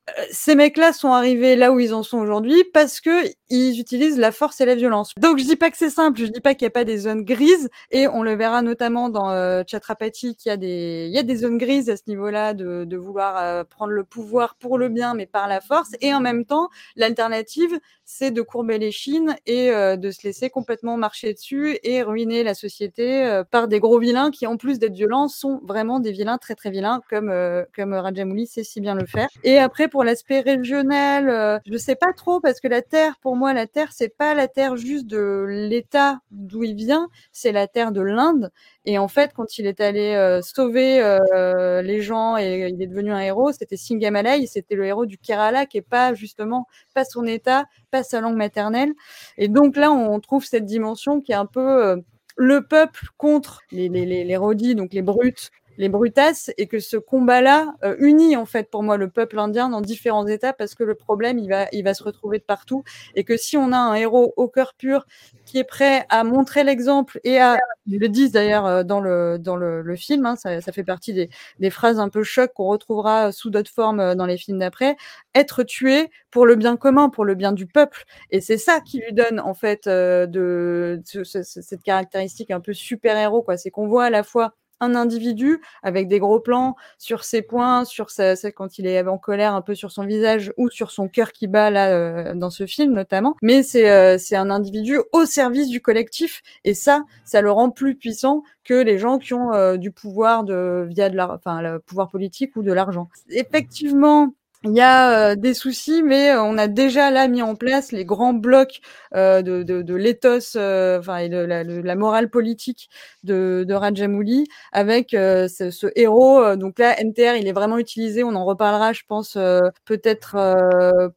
euh, 0.09 0.23
ces 0.31 0.55
mecs-là 0.55 0.93
sont 0.93 1.11
arrivés 1.11 1.55
là 1.55 1.71
où 1.71 1.79
ils 1.79 1.93
en 1.93 2.03
sont 2.03 2.19
aujourd'hui 2.19 2.63
parce 2.73 3.01
que 3.01 3.09
ils 3.49 3.79
utilisent 3.79 4.17
la 4.17 4.31
force 4.31 4.59
et 4.61 4.65
la 4.65 4.75
violence. 4.75 5.13
Donc 5.19 5.37
je 5.37 5.43
dis 5.43 5.55
pas 5.55 5.69
que 5.69 5.77
c'est 5.77 5.89
simple, 5.89 6.19
je 6.19 6.25
dis 6.25 6.41
pas 6.41 6.55
qu'il 6.55 6.65
n'y 6.65 6.69
a 6.69 6.71
pas 6.71 6.83
des 6.83 6.97
zones 6.97 7.23
grises 7.23 7.69
et 7.91 8.07
on 8.07 8.23
le 8.23 8.35
verra 8.35 8.61
notamment 8.61 9.09
dans 9.09 9.29
euh, 9.29 9.63
Chatrapati 9.67 10.35
qu'il 10.35 10.49
y 10.49 10.53
a 10.53 10.57
des 10.57 11.05
il 11.07 11.13
y 11.13 11.19
a 11.19 11.23
des 11.23 11.35
zones 11.35 11.57
grises 11.57 11.89
à 11.89 11.97
ce 11.97 12.03
niveau-là 12.07 12.53
de, 12.53 12.85
de 12.85 12.97
vouloir 12.97 13.37
euh, 13.37 13.63
prendre 13.63 13.91
le 13.91 14.03
pouvoir 14.03 14.55
pour 14.55 14.77
le 14.77 14.89
bien 14.89 15.13
mais 15.13 15.25
par 15.25 15.47
la 15.47 15.61
force 15.61 15.91
et 16.01 16.13
en 16.13 16.21
même 16.21 16.45
temps 16.45 16.69
l'alternative 16.95 17.79
c'est 18.05 18.31
de 18.31 18.41
courber 18.41 18.77
les 18.77 18.91
chines 18.91 19.35
et 19.45 19.71
euh, 19.71 19.95
de 19.95 20.11
se 20.11 20.23
laisser 20.23 20.49
complètement 20.49 20.97
marcher 20.97 21.33
dessus 21.33 21.77
et 21.83 22.01
ruiner 22.01 22.43
la 22.43 22.53
société 22.53 23.25
euh, 23.25 23.43
par 23.43 23.67
des 23.67 23.79
gros 23.79 23.99
vilains 23.99 24.31
qui 24.31 24.47
en 24.47 24.57
plus 24.57 24.79
d'être 24.79 24.93
violents 24.93 25.27
sont 25.27 25.59
vraiment 25.63 25.99
des 25.99 26.11
vilains 26.11 26.37
très 26.37 26.55
très 26.55 26.71
vilains 26.71 27.01
comme 27.09 27.33
comme 27.75 27.93
Rajamouli 27.93 28.47
sait 28.47 28.63
si 28.63 28.81
bien 28.81 28.95
le 28.95 29.05
faire. 29.05 29.27
Et 29.43 29.59
après 29.59 29.87
pour 29.87 30.03
l'aspect 30.03 30.39
régional, 30.39 31.61
je 31.65 31.77
sais 31.77 31.95
pas 31.95 32.13
trop 32.13 32.39
parce 32.39 32.59
que 32.59 32.67
la 32.67 32.81
terre 32.81 33.17
pour 33.21 33.34
moi, 33.35 33.53
la 33.53 33.67
Terre, 33.67 33.91
c'est 33.91 34.15
pas 34.15 34.33
la 34.33 34.47
Terre 34.47 34.77
juste 34.77 35.07
de 35.07 35.45
l'État 35.47 36.19
d'où 36.31 36.63
il 36.63 36.75
vient, 36.75 37.09
c'est 37.31 37.51
la 37.51 37.67
Terre 37.67 37.91
de 37.91 38.01
l'Inde. 38.01 38.51
Et 38.85 38.97
en 38.97 39.07
fait, 39.07 39.31
quand 39.33 39.57
il 39.57 39.65
est 39.65 39.81
allé 39.81 40.13
euh, 40.15 40.41
sauver 40.41 41.01
euh, 41.01 41.81
les 41.81 42.01
gens 42.01 42.37
et 42.37 42.67
il 42.69 42.81
est 42.81 42.87
devenu 42.87 43.11
un 43.11 43.19
héros, 43.19 43.51
c'était 43.51 43.77
Singamalai, 43.77 44.45
c'était 44.47 44.75
le 44.75 44.85
héros 44.85 45.05
du 45.05 45.17
Kerala, 45.17 45.65
qui 45.65 45.77
est 45.77 45.81
pas 45.81 46.13
justement 46.13 46.67
pas 46.93 47.05
son 47.05 47.25
État, 47.25 47.65
pas 47.91 48.03
sa 48.03 48.21
langue 48.21 48.37
maternelle. 48.37 48.93
Et 49.37 49.47
donc 49.47 49.77
là, 49.77 49.91
on 49.91 50.19
trouve 50.19 50.45
cette 50.45 50.65
dimension 50.65 51.21
qui 51.21 51.31
est 51.31 51.35
un 51.35 51.45
peu 51.45 51.85
euh, 51.85 51.97
le 52.37 52.65
peuple 52.65 53.05
contre 53.17 53.61
les, 53.71 53.89
les, 53.89 54.05
les, 54.05 54.23
les 54.23 54.37
rodis, 54.37 54.75
donc 54.75 54.93
les 54.93 55.01
brutes, 55.01 55.51
les 55.77 55.89
brutasses 55.89 56.51
et 56.57 56.67
que 56.67 56.79
ce 56.79 56.97
combat-là 56.97 57.73
euh, 57.83 57.95
unit 57.99 58.35
en 58.35 58.45
fait 58.45 58.69
pour 58.69 58.83
moi 58.83 58.97
le 58.97 59.09
peuple 59.09 59.39
indien 59.39 59.69
dans 59.69 59.81
différents 59.81 60.27
états 60.27 60.53
parce 60.53 60.75
que 60.75 60.83
le 60.83 60.95
problème 60.95 61.37
il 61.39 61.49
va 61.49 61.67
il 61.71 61.83
va 61.83 61.93
se 61.93 62.03
retrouver 62.03 62.39
de 62.39 62.43
partout 62.43 62.83
et 63.15 63.23
que 63.23 63.37
si 63.37 63.57
on 63.57 63.71
a 63.71 63.77
un 63.77 63.93
héros 63.95 64.33
au 64.37 64.47
cœur 64.47 64.73
pur 64.73 65.05
qui 65.45 65.57
est 65.57 65.63
prêt 65.63 66.05
à 66.09 66.23
montrer 66.23 66.63
l'exemple 66.63 67.19
et 67.23 67.39
à 67.39 67.57
ils 67.87 67.99
le 67.99 68.09
disent 68.09 68.31
d'ailleurs 68.31 68.65
euh, 68.65 68.83
dans 68.83 68.99
le 68.99 69.37
dans 69.39 69.55
le, 69.55 69.81
le 69.81 69.95
film 69.95 70.25
hein, 70.25 70.35
ça, 70.35 70.61
ça, 70.61 70.71
fait 70.71 70.83
partie 70.83 71.13
des, 71.13 71.29
des 71.59 71.69
phrases 71.69 71.99
un 71.99 72.09
peu 72.09 72.23
choc 72.23 72.51
qu'on 72.53 72.67
retrouvera 72.67 73.31
sous 73.31 73.49
d'autres 73.49 73.71
formes 73.71 73.99
euh, 73.99 74.15
dans 74.15 74.25
les 74.25 74.37
films 74.37 74.59
d'après 74.59 74.95
être 75.33 75.63
tué 75.63 76.09
pour 76.31 76.45
le 76.45 76.55
bien 76.55 76.77
commun 76.77 77.09
pour 77.09 77.25
le 77.25 77.35
bien 77.35 77.51
du 77.51 77.67
peuple. 77.67 78.03
Et 78.31 78.41
c'est 78.41 78.57
ça 78.57 78.81
qui 78.81 78.99
lui 78.99 79.13
donne 79.13 79.39
en 79.39 79.53
fait 79.53 79.87
de, 79.87 80.27
de, 80.29 81.01
de 81.13 81.23
cette 81.23 81.83
caractéristique 81.83 82.51
un 82.51 82.59
peu 82.59 82.73
super 82.73 83.17
héros 83.17 83.41
quoi. 83.41 83.57
C'est 83.57 83.71
qu'on 83.71 83.87
voit 83.87 84.05
à 84.05 84.09
la 84.09 84.23
fois 84.23 84.53
un 84.79 84.95
individu 84.95 85.61
avec 85.83 86.07
des 86.07 86.19
gros 86.19 86.39
plans 86.39 86.75
sur 86.97 87.23
ses 87.23 87.41
points, 87.41 87.85
sur 87.85 88.09
sa, 88.09 88.35
sa, 88.35 88.51
quand 88.51 88.77
il 88.77 88.87
est 88.87 89.01
en 89.07 89.17
colère 89.17 89.53
un 89.53 89.61
peu 89.61 89.75
sur 89.75 89.91
son 89.91 90.05
visage 90.05 90.53
ou 90.57 90.69
sur 90.69 90.91
son 90.91 91.07
cœur 91.07 91.31
qui 91.31 91.47
bat 91.47 91.69
là 91.69 91.89
euh, 91.89 92.33
dans 92.35 92.49
ce 92.49 92.65
film 92.65 92.93
notamment. 92.93 93.35
Mais 93.41 93.63
c'est 93.63 93.89
euh, 93.89 94.17
c'est 94.17 94.35
un 94.35 94.49
individu 94.49 94.99
au 95.11 95.25
service 95.25 95.69
du 95.69 95.81
collectif 95.81 96.41
et 96.63 96.73
ça, 96.73 97.03
ça 97.23 97.41
le 97.41 97.51
rend 97.51 97.69
plus 97.69 97.95
puissant 97.95 98.43
que 98.63 98.73
les 98.73 98.97
gens 98.97 99.19
qui 99.19 99.33
ont 99.33 99.53
euh, 99.53 99.77
du 99.77 99.91
pouvoir 99.91 100.43
de 100.43 100.85
via 100.89 101.09
de 101.09 101.15
la, 101.15 101.33
enfin 101.33 101.61
le 101.61 101.79
pouvoir 101.79 102.09
politique 102.09 102.55
ou 102.55 102.63
de 102.63 102.73
l'argent. 102.73 103.09
Effectivement, 103.29 104.33
il 104.65 104.73
y 104.73 104.81
a 104.81 105.31
euh, 105.31 105.35
des 105.35 105.53
soucis, 105.53 106.01
mais 106.01 106.31
euh, 106.31 106.41
on 106.41 106.57
a 106.57 106.67
déjà 106.67 107.11
là 107.11 107.27
mis 107.27 107.41
en 107.41 107.55
place 107.55 107.91
les 107.91 108.03
grands 108.03 108.33
blocs 108.33 108.81
euh, 109.15 109.41
de, 109.41 109.63
de, 109.63 109.81
de 109.81 109.95
l'éthos, 109.95 110.55
euh, 110.55 110.99
enfin 110.99 111.17
et 111.17 111.29
de 111.29 111.37
la, 111.37 111.63
de 111.63 111.81
la, 111.81 111.95
morale 111.95 112.29
politique 112.29 112.89
de, 113.23 113.63
de 113.67 113.73
Rajamouli, 113.73 114.45
avec 114.71 115.13
euh, 115.13 115.47
ce, 115.47 115.69
ce, 115.71 115.87
héros. 115.95 116.55
Donc 116.55 116.79
là, 116.79 116.95
NTR, 116.99 117.35
il 117.37 117.47
est 117.47 117.53
vraiment 117.53 117.77
utilisé. 117.77 118.23
On 118.23 118.35
en 118.35 118.45
reparlera, 118.45 118.91
je 118.93 119.03
pense, 119.07 119.37
peut-être 119.85 120.35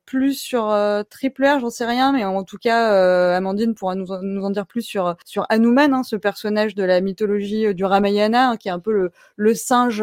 plus 0.05 0.35
sur 0.35 0.75
Triple 1.11 1.45
R, 1.47 1.61
j'en 1.61 1.71
sais 1.71 1.87
rien, 1.87 2.13
mais 2.13 2.25
en 2.25 2.45
tout 2.45 2.59
cas, 2.59 3.35
Amandine 3.37 3.75
pourra 3.75 3.95
nous, 3.95 4.07
nous 4.23 4.45
en 4.45 4.51
dire 4.51 4.67
plus 4.67 4.83
sur 4.83 5.17
sur 5.25 5.47
Hanuman, 5.49 5.95
hein, 5.95 6.03
ce 6.03 6.17
personnage 6.17 6.75
de 6.75 6.85
la 6.85 7.01
mythologie 7.01 7.75
du 7.75 7.85
Ramayana, 7.85 8.51
hein, 8.51 8.57
qui 8.57 8.69
est 8.69 8.73
un 8.73 8.79
peu 8.79 8.93
le, 8.93 9.11
le 9.37 9.55
singe 9.55 10.03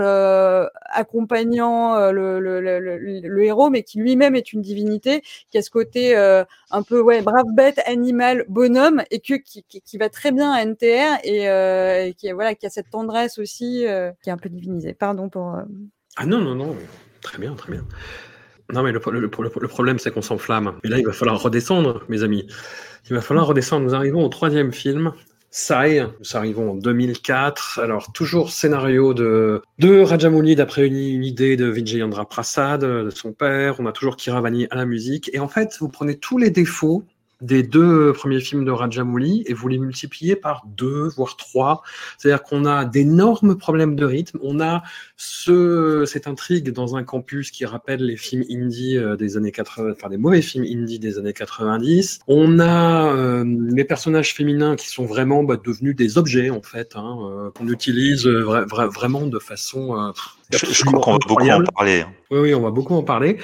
accompagnant 0.90 2.12
le, 2.12 2.40
le, 2.40 2.60
le 2.60 2.80
le 3.35 3.35
héros, 3.44 3.70
mais 3.70 3.84
qui 3.84 4.00
lui-même 4.00 4.36
est 4.36 4.54
une 4.54 4.62
divinité, 4.62 5.22
qui 5.50 5.58
a 5.58 5.62
ce 5.62 5.70
côté 5.70 6.16
euh, 6.16 6.44
un 6.72 6.84
peu 6.84 7.02
ouais 7.02 7.22
brave 7.22 7.46
bête, 7.56 7.80
animal, 7.86 8.46
bonhomme, 8.50 9.04
et 9.12 9.20
que 9.20 9.36
qui, 9.36 9.98
va 9.98 10.10
très 10.10 10.32
bien 10.32 10.52
à 10.52 10.64
NTR 10.66 11.20
et, 11.24 11.50
euh, 11.50 12.06
et, 12.06 12.14
qui 12.14 12.32
voilà 12.32 12.56
qui 12.56 12.66
a 12.66 12.70
cette 12.70 12.90
tendresse 12.90 13.38
aussi, 13.38 13.86
euh, 13.86 14.12
qui 14.24 14.30
est 14.30 14.34
un 14.34 14.38
peu 14.38 14.50
divinisée. 14.50 14.94
Pardon 14.94 15.30
pour. 15.30 15.58
Ah 16.18 16.26
non 16.26 16.40
non 16.40 16.56
non, 16.56 16.76
très 17.22 17.38
bien 17.38 17.54
très 17.56 17.72
bien. 17.72 17.86
Non, 18.74 18.82
mais 18.82 18.92
le, 18.92 19.00
le, 19.12 19.20
le, 19.20 19.30
le 19.30 19.68
problème, 19.68 20.00
c'est 20.00 20.12
qu'on 20.12 20.24
s'enflamme. 20.24 20.80
Et 20.84 20.88
là, 20.88 20.98
il 20.98 21.06
va 21.06 21.14
falloir 21.14 21.40
redescendre, 21.40 22.04
mes 22.10 22.24
amis. 22.24 22.48
Il 23.08 23.16
va 23.16 23.22
falloir 23.22 23.46
redescendre. 23.46 23.86
Nous 23.86 23.94
arrivons 23.94 24.26
au 24.26 24.30
troisième 24.30 24.74
film, 24.74 25.14
Sai, 25.58 26.06
nous 26.20 26.36
arrivons 26.36 26.72
en 26.72 26.76
2004. 26.76 27.80
Alors, 27.82 28.12
toujours 28.12 28.52
scénario 28.52 29.14
de, 29.14 29.62
de 29.80 30.02
Rajamouli 30.02 30.54
d'après 30.58 30.86
une, 30.86 30.98
une, 30.98 31.24
idée 31.24 31.56
de 31.56 31.68
Vijayendra 31.68 32.28
Prasad, 32.28 32.82
de 32.82 33.10
son 33.10 33.32
père. 33.32 33.80
On 33.80 33.86
a 33.86 33.94
toujours 33.94 34.18
Kiravani 34.18 34.68
à 34.70 34.76
la 34.76 34.86
musique. 34.86 35.30
Et 35.32 35.40
en 35.40 35.48
fait, 35.48 35.78
vous 35.80 35.88
prenez 35.88 36.18
tous 36.18 36.38
les 36.38 36.50
défauts 36.50 37.06
des 37.40 37.64
deux 37.64 38.12
premiers 38.12 38.42
films 38.42 38.66
de 38.66 38.72
Rajamouli 38.72 39.44
et 39.48 39.54
vous 39.54 39.70
les 39.70 39.78
multipliez 39.78 40.36
par 40.36 40.64
deux, 40.66 41.08
voire 41.16 41.38
trois. 41.38 41.84
C'est-à-dire 42.18 42.44
qu'on 42.44 42.66
a 42.66 42.84
d'énormes 42.84 43.58
problèmes 43.58 43.96
de 43.96 44.06
rythme. 44.06 44.40
On 44.42 44.60
a 44.60 44.84
ce, 45.18 46.04
cette 46.06 46.28
intrigue 46.28 46.72
dans 46.72 46.96
un 46.96 47.04
campus 47.04 47.52
qui 47.52 47.66
rappelle 47.66 48.02
les 48.06 48.18
films 48.18 48.44
indie 48.50 48.98
euh, 48.98 49.16
des 49.16 49.38
années 49.38 49.52
80, 49.52 49.94
enfin 49.94 50.10
des 50.10 50.18
mauvais 50.18 50.42
films 50.42 50.66
indie 50.66 51.00
des 51.00 51.18
années 51.18 51.34
90. 51.34 52.20
On 52.28 52.60
a 52.60 53.14
euh, 53.14 53.46
les 53.74 53.86
personnages 53.86 54.34
féminins 54.34 54.76
qui 54.76 54.90
sont 54.90 55.06
vraiment 55.06 55.44
bah, 55.44 55.58
devenus 55.64 55.96
des 55.96 56.18
objets 56.18 56.50
en 56.50 56.62
fait, 56.62 56.94
hein, 56.96 57.18
euh, 57.24 57.52
qu'on 57.52 57.68
utilise 57.70 58.28
vra 58.28 58.66
vra 58.66 58.88
vraiment 58.88 59.28
de 59.28 59.40
façon 59.40 59.96
euh, 59.98 60.12
je, 60.52 60.66
je 60.66 60.84
crois 60.84 61.00
qu'on 61.00 61.12
va 61.14 61.18
beaucoup 61.28 61.50
en 61.50 61.64
parler. 61.74 62.02
hein. 62.02 62.14
Oui, 62.32 62.40
oui, 62.40 62.54
on 62.56 62.62
va 62.62 62.72
beaucoup 62.72 62.94
en 62.96 63.04
parler. 63.04 63.38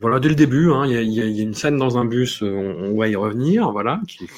Voilà, 0.00 0.18
dès 0.20 0.28
le 0.28 0.34
début, 0.34 0.70
hein, 0.72 0.86
il 0.86 1.00
y, 1.00 1.20
y, 1.20 1.30
y, 1.30 1.40
a 1.40 1.42
une 1.42 1.54
scène 1.54 1.76
dans 1.76 1.98
un 1.98 2.04
bus, 2.04 2.42
euh, 2.42 2.50
on, 2.50 2.92
on 2.92 2.98
va 2.98 3.08
y 3.08 3.14
revenir, 3.16 3.70
voilà, 3.70 4.00
qui 4.08 4.24
est 4.24 4.28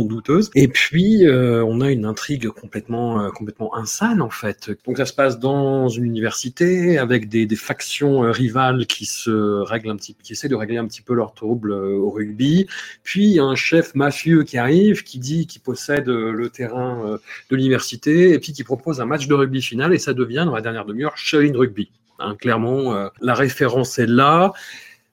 douteuse. 0.00 0.50
Et 0.54 0.68
puis, 0.68 1.26
euh, 1.26 1.64
on 1.64 1.80
a 1.80 1.90
une 1.90 2.04
intrigue 2.04 2.48
complètement, 2.48 3.20
euh, 3.20 3.30
complètement 3.30 3.74
insane, 3.76 4.22
en 4.22 4.30
fait. 4.30 4.70
Donc, 4.86 4.96
ça 4.96 5.04
se 5.04 5.12
passe 5.12 5.38
dans 5.38 5.88
une 5.88 6.04
université 6.04 6.98
avec 6.98 7.28
des, 7.28 7.46
factions 7.54 8.24
euh, 8.24 8.30
rivales 8.30 8.86
qui 8.86 9.04
se 9.04 9.60
règlent 9.60 9.90
un 9.90 9.96
petit, 9.96 10.16
qui 10.22 10.32
essaient 10.32 10.48
de 10.48 10.54
régler 10.54 10.78
un 10.78 10.86
petit 10.86 11.02
peu 11.02 11.14
leur 11.14 11.34
trouble 11.34 11.72
euh, 11.72 11.98
au 11.98 12.10
rugby. 12.10 12.66
Puis, 13.02 13.38
un 13.38 13.54
chef 13.54 13.94
mafieux 13.94 14.42
qui 14.42 14.56
arrive, 14.56 15.02
qui 15.02 15.18
dit 15.18 15.46
qu'il 15.46 15.60
possède 15.60 16.06
le 16.06 16.48
terrain 16.48 17.18
de 17.50 17.56
l'université, 17.56 18.32
et 18.32 18.38
puis 18.38 18.52
qui 18.52 18.64
propose 18.64 19.00
un 19.00 19.04
match 19.04 19.26
de 19.26 19.34
rugby 19.34 19.60
final, 19.60 19.92
et 19.92 19.98
ça 19.98 20.14
devient, 20.14 20.44
dans 20.46 20.54
la 20.54 20.62
dernière 20.62 20.86
demi-heure, 20.86 21.16
Shaolin 21.16 21.52
Rugby. 21.54 21.90
Hein, 22.18 22.36
clairement, 22.40 23.08
la 23.20 23.34
référence 23.34 23.98
est 23.98 24.06
là, 24.06 24.52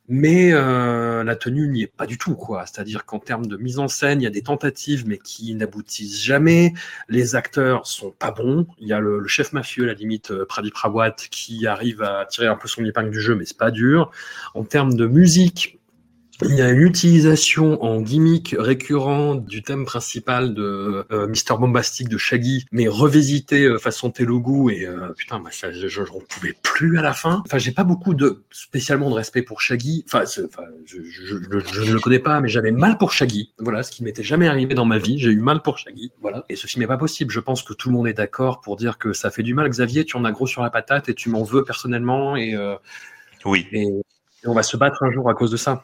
mais 0.10 0.52
euh, 0.52 1.24
la 1.24 1.36
tenue 1.36 1.68
n'y 1.68 1.84
est 1.84 1.88
pas 1.88 2.08
du 2.08 2.18
tout. 2.18 2.36
quoi. 2.36 2.66
C'est-à-dire 2.66 3.06
qu'en 3.06 3.20
termes 3.20 3.46
de 3.46 3.58
mise 3.58 3.80
en 3.80 3.88
scène, 3.88 4.22
il 4.22 4.24
y 4.24 4.28
a 4.28 4.32
des 4.32 4.42
tentatives, 4.42 5.08
mais 5.08 5.20
qui 5.20 5.54
n'aboutissent 5.54 6.22
jamais. 6.22 6.74
Les 7.08 7.36
acteurs 7.36 7.86
sont 7.88 8.12
pas 8.12 8.32
bons. 8.32 8.68
Il 8.80 8.88
y 8.88 8.94
a 8.94 9.00
le, 9.00 9.26
chef 9.28 9.54
mafieux, 9.54 9.84
à 9.84 9.88
la 9.88 9.94
limite, 9.94 10.32
euh, 10.32 10.46
Pradip 10.46 10.76
Rawat, 10.76 11.16
qui 11.30 11.68
arrive 11.68 12.02
à 12.02 12.26
tirer 12.26 12.48
un 12.48 12.56
peu 12.56 12.68
son 12.68 12.84
épingle 12.84 13.12
du 13.12 13.22
jeu, 13.22 13.36
mais 13.36 13.46
c'est 13.46 13.58
pas 13.58 13.72
dur. 13.72 14.12
En 14.56 14.64
termes 14.64 14.96
de 14.96 15.06
musique, 15.06 15.79
il 16.42 16.56
y 16.56 16.62
a 16.62 16.70
une 16.70 16.82
utilisation 16.82 17.84
en 17.84 18.02
gimmick 18.02 18.56
récurrent 18.58 19.36
du 19.36 19.62
thème 19.62 19.86
principal 19.86 20.54
de 20.54 21.06
euh, 21.12 21.28
Mister 21.28 21.54
Bombastic 21.60 22.08
de 22.08 22.18
Shaggy, 22.18 22.66
mais 22.72 22.88
revisité 22.88 23.66
euh, 23.66 23.78
façon 23.78 24.10
Telugu 24.10 24.72
et 24.74 24.86
euh, 24.86 25.10
putain, 25.18 25.40
bah, 25.40 25.50
ça, 25.52 25.72
je, 25.72 25.88
je, 25.88 26.04
je 26.06 26.12
pouvais 26.28 26.56
plus 26.64 26.98
à 26.98 27.02
la 27.02 27.14
fin. 27.14 27.44
Enfin, 27.46 27.58
j'ai 27.58 27.72
pas 27.72 27.84
beaucoup 27.84 28.14
de 28.14 28.44
spécialement 28.52 29.10
de 29.10 29.16
respect 29.16 29.42
pour 29.42 29.62
Shaggy. 29.62 30.04
Enfin, 30.08 30.24
enfin 30.24 30.64
je, 30.86 31.36
ne 31.36 31.94
le 31.94 32.00
connais 32.00 32.20
pas, 32.20 32.40
mais 32.40 32.48
j'avais 32.48 32.72
mal 32.72 32.98
pour 32.98 33.12
Shaggy. 33.12 33.54
Voilà, 33.60 33.84
ce 33.84 33.92
qui 33.92 34.04
m'était 34.04 34.24
jamais 34.24 34.48
arrivé 34.48 34.74
dans 34.76 34.86
ma 34.86 34.98
vie. 34.98 35.20
J'ai 35.20 35.32
eu 35.32 35.42
mal 35.42 35.62
pour 35.62 35.78
Shaggy. 35.78 36.12
Voilà, 36.22 36.46
et 36.50 36.56
ce 36.56 36.68
film 36.68 36.82
n'est 36.82 36.88
pas 36.88 36.98
possible. 36.98 37.32
Je 37.32 37.40
pense 37.40 37.64
que 37.64 37.74
tout 37.74 37.90
le 37.90 37.96
monde 37.96 38.08
est 38.08 38.14
d'accord 38.14 38.62
pour 38.62 38.78
dire 38.78 38.98
que 38.98 39.14
ça 39.14 39.30
fait 39.30 39.44
du 39.44 39.54
mal. 39.54 39.70
Xavier, 39.70 40.06
tu 40.06 40.16
en 40.16 40.26
as 40.26 40.32
gros 40.32 40.48
sur 40.48 40.62
la 40.62 40.70
patate 40.70 41.10
et 41.10 41.14
tu 41.14 41.30
m'en 41.30 41.44
veux 41.44 41.64
personnellement 41.64 42.36
et 42.36 42.56
euh, 42.56 42.76
oui. 43.46 43.68
Et, 43.72 43.84
et 43.84 44.48
on 44.48 44.54
va 44.54 44.64
se 44.64 44.78
battre 44.78 45.04
un 45.04 45.12
jour 45.12 45.30
à 45.30 45.34
cause 45.34 45.52
de 45.52 45.58
ça. 45.58 45.84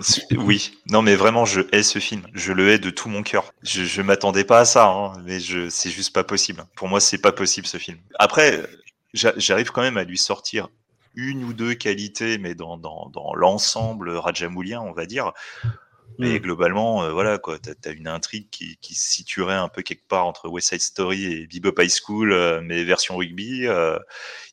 Oui, 0.36 0.78
non 0.90 1.02
mais 1.02 1.16
vraiment 1.16 1.44
je 1.44 1.62
hais 1.72 1.82
ce 1.82 1.98
film, 1.98 2.26
je 2.34 2.52
le 2.52 2.68
hais 2.70 2.78
de 2.78 2.90
tout 2.90 3.08
mon 3.08 3.22
cœur. 3.22 3.52
Je, 3.62 3.84
je 3.84 4.02
m'attendais 4.02 4.44
pas 4.44 4.60
à 4.60 4.64
ça, 4.64 4.86
hein, 4.86 5.12
mais 5.24 5.40
je 5.40 5.68
c'est 5.68 5.90
juste 5.90 6.12
pas 6.12 6.24
possible. 6.24 6.64
Pour 6.76 6.88
moi 6.88 7.00
c'est 7.00 7.18
pas 7.18 7.32
possible 7.32 7.66
ce 7.66 7.78
film. 7.78 7.98
Après 8.18 8.62
j'arrive 9.14 9.70
quand 9.70 9.82
même 9.82 9.96
à 9.96 10.04
lui 10.04 10.18
sortir 10.18 10.68
une 11.14 11.44
ou 11.44 11.54
deux 11.54 11.74
qualités, 11.74 12.36
mais 12.36 12.54
dans, 12.54 12.76
dans, 12.76 13.08
dans 13.08 13.34
l'ensemble 13.34 14.10
rajamoulien 14.10 14.80
on 14.80 14.92
va 14.92 15.06
dire. 15.06 15.32
Mais 16.18 16.38
mmh. 16.38 16.42
globalement, 16.42 17.02
euh, 17.02 17.12
voilà 17.12 17.36
quoi, 17.38 17.58
t'as 17.58 17.72
as 17.84 17.92
une 17.92 18.08
intrigue 18.08 18.48
qui, 18.50 18.78
qui, 18.80 18.94
se 18.94 19.10
situerait 19.10 19.54
un 19.54 19.68
peu 19.68 19.82
quelque 19.82 20.06
part 20.08 20.26
entre 20.26 20.48
West 20.48 20.70
Side 20.70 20.80
Story 20.80 21.24
et 21.24 21.46
Bebop 21.46 21.82
High 21.82 21.90
School, 21.90 22.32
euh, 22.32 22.60
mais 22.62 22.84
version 22.84 23.16
rugby. 23.16 23.58
Il 23.58 23.66
euh, 23.66 23.98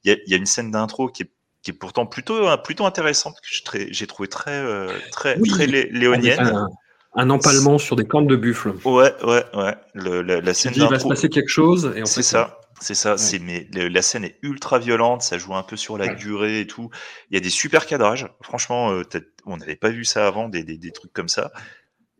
y, 0.03 0.11
a, 0.11 0.18
y, 0.26 0.34
a, 0.34 0.38
une 0.38 0.45
scène 0.45 0.72
d'intro 0.72 1.07
qui 1.07 1.24
est 1.24 1.32
qui 1.64 1.72
est 1.72 1.73
pourtant 1.73 2.06
plutôt, 2.06 2.45
plutôt 2.57 2.85
intéressante, 2.85 3.38
que 3.41 3.88
j'ai 3.90 4.07
trouvé 4.07 4.27
très, 4.27 4.52
euh, 4.52 4.88
très, 5.11 5.38
Oui, 5.40 5.49
très 5.49 5.65
lé- 5.65 5.90
léonienne. 5.91 6.40
Un, 6.40 6.69
un 7.15 7.30
empalement 7.30 7.77
sur 7.77 7.95
des 7.95 8.06
cornes 8.06 8.27
de 8.27 8.35
buffle. 8.35 8.73
Ouais, 8.85 9.14
ouais, 9.23 9.45
ouais. 9.53 9.76
Le- 9.94 10.22
la, 10.22 10.53
scène 10.53 10.73
il 10.76 10.88
va 10.88 10.99
se 10.99 11.07
passer 11.07 11.30
quelque 11.30 11.49
chose 11.49 11.94
et 11.95 12.02
en 12.02 12.06
C'est 12.06 12.22
ça, 12.23 12.60
c'est 12.81 12.95
ça. 12.95 13.18
C'est 13.18 13.40
mais 13.40 13.68
la 13.73 14.02
scène 14.02 14.26
est 14.26 14.38
ultra 14.41 14.77
violente, 14.77 15.22
ça 15.22 15.38
joue 15.38 15.56
un 15.56 15.64
peu 15.64 15.77
sur 15.77 15.98
la 15.98 16.14
durée 16.14 16.60
et 16.60 16.68
tout. 16.68 16.90
Il 17.31 17.35
y 17.35 17.38
a 17.38 17.40
des 17.40 17.49
super 17.49 17.85
cadrages. 17.85 18.27
Franchement, 18.41 18.91
euh, 18.91 19.03
on 19.45 19.57
n'avait 19.57 19.76
pas 19.77 19.90
vu 19.90 20.03
ça 20.06 20.27
avant, 20.27 20.49
des, 20.49 20.64
des, 20.64 20.77
des 20.77 20.91
trucs 20.91 21.14
comme 21.14 21.30
ça. 21.30 21.52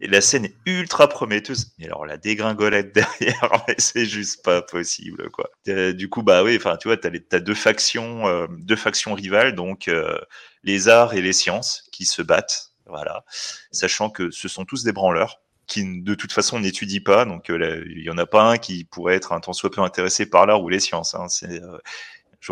Et 0.04 0.08
la 0.08 0.20
scène 0.22 0.46
est 0.46 0.56
ultra 0.66 1.08
prometteuse. 1.08 1.72
Et 1.80 1.86
alors 1.86 2.06
la 2.06 2.18
dégringolade 2.18 2.92
derrière, 2.94 3.64
mais 3.68 3.76
c'est 3.78 4.06
juste 4.06 4.44
pas 4.44 4.62
possible, 4.62 5.30
quoi. 5.32 5.50
Euh, 5.70 5.94
Du 5.94 6.10
coup, 6.10 6.24
bah 6.24 6.44
oui, 6.44 6.58
enfin, 6.58 6.78
tu 6.78 6.90
vois, 6.90 6.98
t'as, 6.98 7.10
les- 7.10 7.22
deux 7.42 7.56
factions, 7.56 8.28
euh, 8.28 8.48
deux 8.50 8.76
factions 8.76 9.14
rivales, 9.14 9.56
donc 9.56 9.88
euh, 9.88 10.20
les 10.64 10.90
arts 10.90 11.14
et 11.14 11.22
les 11.22 11.34
sciences 11.34 11.86
qui 11.94 12.06
se 12.06 12.22
battent, 12.22 12.72
voilà, 12.86 13.24
sachant 13.72 14.10
que 14.10 14.30
ce 14.32 14.48
sont 14.50 14.66
tous 14.66 14.84
des 14.84 14.92
branleurs 14.92 15.40
qui 15.68 16.02
de 16.02 16.14
toute 16.16 16.34
façon 16.34 16.60
n'étudient 16.60 17.00
pas, 17.06 17.24
donc 17.26 17.50
euh, 17.50 17.86
il 17.88 18.04
y 18.04 18.10
en 18.10 18.18
a 18.18 18.26
pas 18.26 18.44
un 18.44 18.58
qui 18.58 18.84
pourrait 18.84 19.16
être 19.16 19.32
un 19.32 19.40
tant 19.40 19.54
soit 19.54 19.72
peu 19.72 19.82
intéressé 19.82 20.26
par 20.26 20.46
l'art 20.46 20.62
ou 20.62 20.68
les 20.70 20.82
sciences. 20.82 21.16
Hein, 21.16 21.30
c'est 21.30 21.62
euh, 21.64 21.78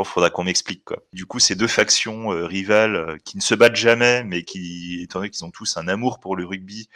faudra 0.06 0.30
qu'on 0.30 0.44
m'explique 0.46 0.84
quoi. 0.86 1.00
Du 1.14 1.26
coup, 1.26 1.40
ces 1.40 1.56
deux 1.56 1.68
factions 1.68 2.32
euh, 2.34 2.46
rivales 2.46 2.96
euh, 2.96 3.18
qui 3.26 3.38
ne 3.38 3.42
se 3.42 3.56
battent 3.56 3.76
jamais, 3.76 4.24
mais 4.24 4.44
qui, 4.44 5.02
étant 5.04 5.20
donné 5.20 5.30
qu'ils 5.30 5.46
ont 5.46 5.52
tous 5.52 5.78
un 5.78 5.88
amour 5.88 6.20
pour 6.20 6.36
le 6.36 6.46
rugby, 6.46 6.90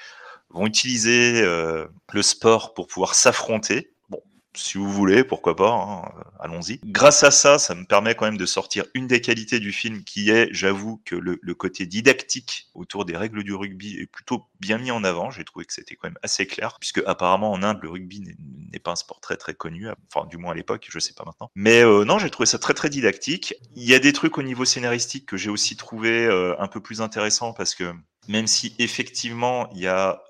vont 0.50 0.66
utiliser 0.66 1.42
euh, 1.42 1.88
le 2.14 2.22
sport 2.22 2.74
pour 2.74 2.88
pouvoir 2.88 3.14
s'affronter. 3.16 3.92
Bon, 4.10 4.22
si 4.56 4.78
vous 4.78 4.90
voulez, 4.90 5.24
pourquoi 5.26 5.56
pas, 5.56 5.72
hein, 5.72 6.12
euh, 6.18 6.24
allons-y. 6.40 6.80
Grâce 6.86 7.24
à 7.24 7.32
ça, 7.32 7.60
ça 7.60 7.76
me 7.76 7.84
permet 7.86 8.16
quand 8.16 8.26
même 8.26 8.38
de 8.38 8.46
sortir 8.46 8.86
une 8.94 9.08
des 9.08 9.20
qualités 9.20 9.60
du 9.60 9.74
film 9.74 10.04
qui 10.04 10.30
est, 10.30 10.48
j'avoue, 10.52 11.02
que 11.06 11.16
le, 11.16 11.40
le 11.42 11.56
côté 11.56 11.86
didactique 11.86 12.70
autour 12.74 13.04
des 13.04 13.18
règles 13.18 13.44
du 13.44 13.54
rugby 13.54 13.98
est 14.00 14.08
plutôt 14.08 14.46
bien 14.62 14.78
mis 14.78 14.92
en 14.92 15.04
avant. 15.04 15.30
J'ai 15.30 15.44
trouvé 15.44 15.66
que 15.66 15.74
c'était 15.74 15.96
quand 15.96 16.08
même 16.08 16.20
assez 16.24 16.48
clair, 16.48 16.78
puisque 16.80 17.02
apparemment 17.06 17.52
en 17.52 17.64
Inde, 17.64 17.80
le 17.82 17.90
rugby 17.90 18.22
n'est- 18.22 18.36
pas 18.80 18.92
un 18.92 18.96
sport 18.98 19.20
très 19.22 19.36
très 19.38 19.54
connu, 19.56 19.88
enfin 20.14 20.28
du 20.28 20.38
moins 20.38 20.52
à 20.52 20.54
l'époque, 20.54 20.86
je 20.92 21.00
sais 21.00 21.14
pas 21.14 21.24
maintenant. 21.26 21.50
Mais 21.56 21.82
euh, 21.82 22.04
non, 22.06 22.20
j'ai 22.20 22.30
trouvé 22.30 22.46
ça 22.46 22.60
très 22.60 22.74
très 22.76 22.90
didactique. 22.90 23.56
Il 23.76 23.84
y 23.84 23.96
a 23.96 24.00
des 24.00 24.14
trucs 24.14 24.38
au 24.38 24.44
niveau 24.44 24.64
scénaristique 24.66 25.26
que 25.26 25.38
j'ai 25.38 25.50
aussi 25.50 25.76
trouvé 25.76 26.26
euh, 26.26 26.54
un 26.60 26.68
peu 26.68 26.82
plus 26.82 27.02
intéressants 27.02 27.54
parce 27.54 27.74
que 27.74 27.94
même 28.28 28.46
si 28.48 28.76
effectivement 28.78 29.70
il 29.74 29.80
y 29.80 29.88
a 29.88 30.22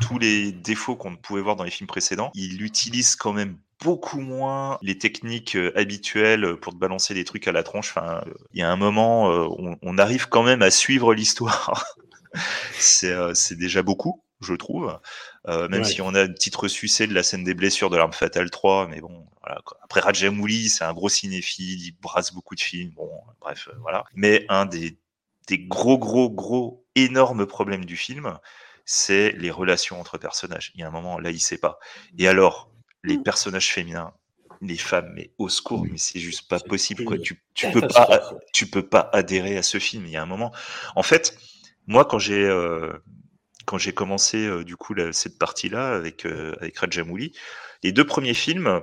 tous 0.00 0.18
les 0.18 0.52
défauts 0.52 0.96
qu'on 0.96 1.16
pouvait 1.16 1.40
voir 1.42 1.56
dans 1.56 1.64
les 1.64 1.70
films 1.70 1.86
précédents, 1.88 2.30
il 2.34 2.62
utilise 2.62 3.16
quand 3.16 3.32
même 3.32 3.58
beaucoup 3.82 4.20
moins 4.20 4.78
les 4.82 4.96
techniques 4.98 5.56
euh, 5.56 5.72
habituelles 5.78 6.56
pour 6.56 6.72
te 6.72 6.78
balancer 6.78 7.14
des 7.14 7.24
trucs 7.24 7.46
à 7.48 7.52
la 7.52 7.62
tronche. 7.62 7.90
Enfin, 7.96 8.22
euh, 8.26 8.34
il 8.52 8.60
y 8.60 8.62
a 8.62 8.70
un 8.70 8.76
moment, 8.76 9.30
euh, 9.30 9.46
on, 9.58 9.76
on 9.82 9.98
arrive 9.98 10.28
quand 10.28 10.42
même 10.42 10.62
à 10.62 10.70
suivre 10.70 11.14
l'histoire. 11.14 11.84
c'est 12.78 13.56
déjà 13.56 13.82
beaucoup, 13.82 14.22
je 14.40 14.54
trouve. 14.54 14.98
Euh, 15.48 15.68
même 15.68 15.82
Ouais. 15.82 15.84
si 15.84 16.00
on 16.02 16.14
a 16.14 16.22
une 16.22 16.34
petite 16.34 16.56
ressucée 16.56 17.06
de 17.06 17.14
la 17.14 17.22
scène 17.22 17.44
des 17.44 17.54
blessures 17.54 17.90
de 17.90 17.96
l'arme 17.96 18.12
fatale 18.12 18.50
3, 18.50 18.88
mais 18.88 19.00
bon, 19.00 19.26
voilà. 19.42 19.60
Après 19.82 20.00
Rajamouli, 20.00 20.68
c'est 20.68 20.84
un 20.84 20.92
gros 20.92 21.08
cinéphile, 21.08 21.80
il 21.86 21.92
brasse 22.00 22.32
beaucoup 22.32 22.54
de 22.54 22.60
films. 22.60 22.90
Bon, 22.96 23.10
bref, 23.40 23.68
euh, 23.72 23.76
voilà. 23.80 24.04
Mais 24.14 24.44
un 24.48 24.66
des 24.66 24.98
des 25.48 25.60
gros, 25.60 25.96
gros, 25.98 26.28
gros, 26.28 26.84
énormes 26.96 27.46
problèmes 27.46 27.84
du 27.84 27.96
film, 27.96 28.36
c'est 28.86 29.32
les 29.32 29.50
relations 29.50 30.00
entre 30.00 30.16
personnages. 30.16 30.72
Il 30.74 30.80
y 30.80 30.84
a 30.84 30.88
un 30.88 30.90
moment, 30.90 31.18
là, 31.18 31.30
il 31.30 31.40
sait 31.40 31.58
pas. 31.58 31.78
Et 32.18 32.28
alors, 32.28 32.70
les 33.04 33.18
personnages 33.18 33.70
féminins, 33.70 34.14
les 34.62 34.78
femmes, 34.78 35.12
mais 35.14 35.32
au 35.38 35.48
secours, 35.50 35.84
mais 35.90 35.98
c'est 35.98 36.18
juste 36.20 36.48
pas 36.48 36.58
possible, 36.60 37.04
quoi. 37.04 37.18
Tu, 37.18 37.42
tu 37.52 37.66
peux 37.72 37.80
pas, 37.86 38.30
tu 38.54 38.66
peux 38.66 38.86
pas 38.88 39.10
adhérer 39.12 39.58
à 39.58 39.62
ce 39.62 39.78
film. 39.78 40.06
Il 40.06 40.12
y 40.12 40.16
a 40.16 40.22
un 40.22 40.26
moment. 40.26 40.54
En 40.94 41.02
fait, 41.02 41.36
moi, 41.86 42.04
quand 42.04 42.18
j'ai, 42.18 42.44
euh, 42.44 42.92
quand 43.66 43.76
j'ai 43.76 43.92
commencé, 43.92 44.46
euh, 44.46 44.64
du 44.64 44.76
coup, 44.76 44.94
la- 44.94 45.12
cette 45.12 45.38
partie-là 45.38 45.94
avec, 45.94 46.24
euh, 46.24 46.54
avec 46.60 46.78
Rajamouli, 46.78 47.32
les 47.82 47.92
deux 47.92 48.06
premiers 48.06 48.34
films, 48.34 48.80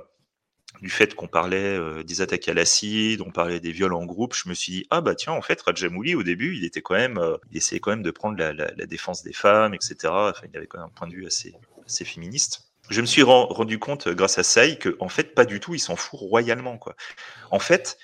du 0.80 0.90
fait 0.90 1.14
qu'on 1.14 1.28
parlait 1.28 1.76
euh, 1.78 2.02
des 2.02 2.20
attaques 2.20 2.48
à 2.48 2.54
l'acide, 2.54 3.20
on 3.20 3.30
parlait 3.30 3.60
des 3.60 3.72
viols 3.72 3.94
en 3.94 4.04
groupe, 4.04 4.34
je 4.34 4.48
me 4.48 4.54
suis 4.54 4.72
dit 4.72 4.86
ah 4.90 5.00
bah 5.00 5.14
tiens 5.14 5.32
en 5.32 5.42
fait 5.42 5.60
Rajamouli 5.62 6.14
au 6.14 6.22
début 6.22 6.56
il 6.56 6.64
était 6.64 6.82
quand 6.82 6.94
même, 6.94 7.18
euh, 7.18 7.36
il 7.50 7.56
essayait 7.56 7.80
quand 7.80 7.90
même 7.90 8.02
de 8.02 8.10
prendre 8.10 8.36
la, 8.36 8.52
défense 8.86 9.22
des 9.22 9.32
femmes 9.32 9.74
etc. 9.74 9.96
Enfin 10.04 10.46
il 10.50 10.56
avait 10.56 10.66
quand 10.66 10.78
même 10.78 10.88
un 10.88 10.94
point 10.94 11.08
de 11.08 11.14
vue 11.14 11.26
assez 11.26 11.54
féministe. 12.04 12.62
Je 12.90 13.00
me 13.00 13.06
suis 13.06 13.22
ren- 13.22 13.46
rendu 13.46 13.78
compte 13.78 14.08
euh, 14.08 14.14
grâce 14.14 14.38
à 14.38 14.42
Sai 14.42 14.76
que 14.76 14.96
en 15.00 15.08
fait 15.08 15.34
pas 15.34 15.44
du 15.44 15.60
tout 15.60 15.74
il 15.74 15.80
s'en 15.80 15.96
fout 15.96 16.18
royalement 16.20 16.76
quoi. 16.76 16.96
En 17.50 17.58
fait 17.58 17.98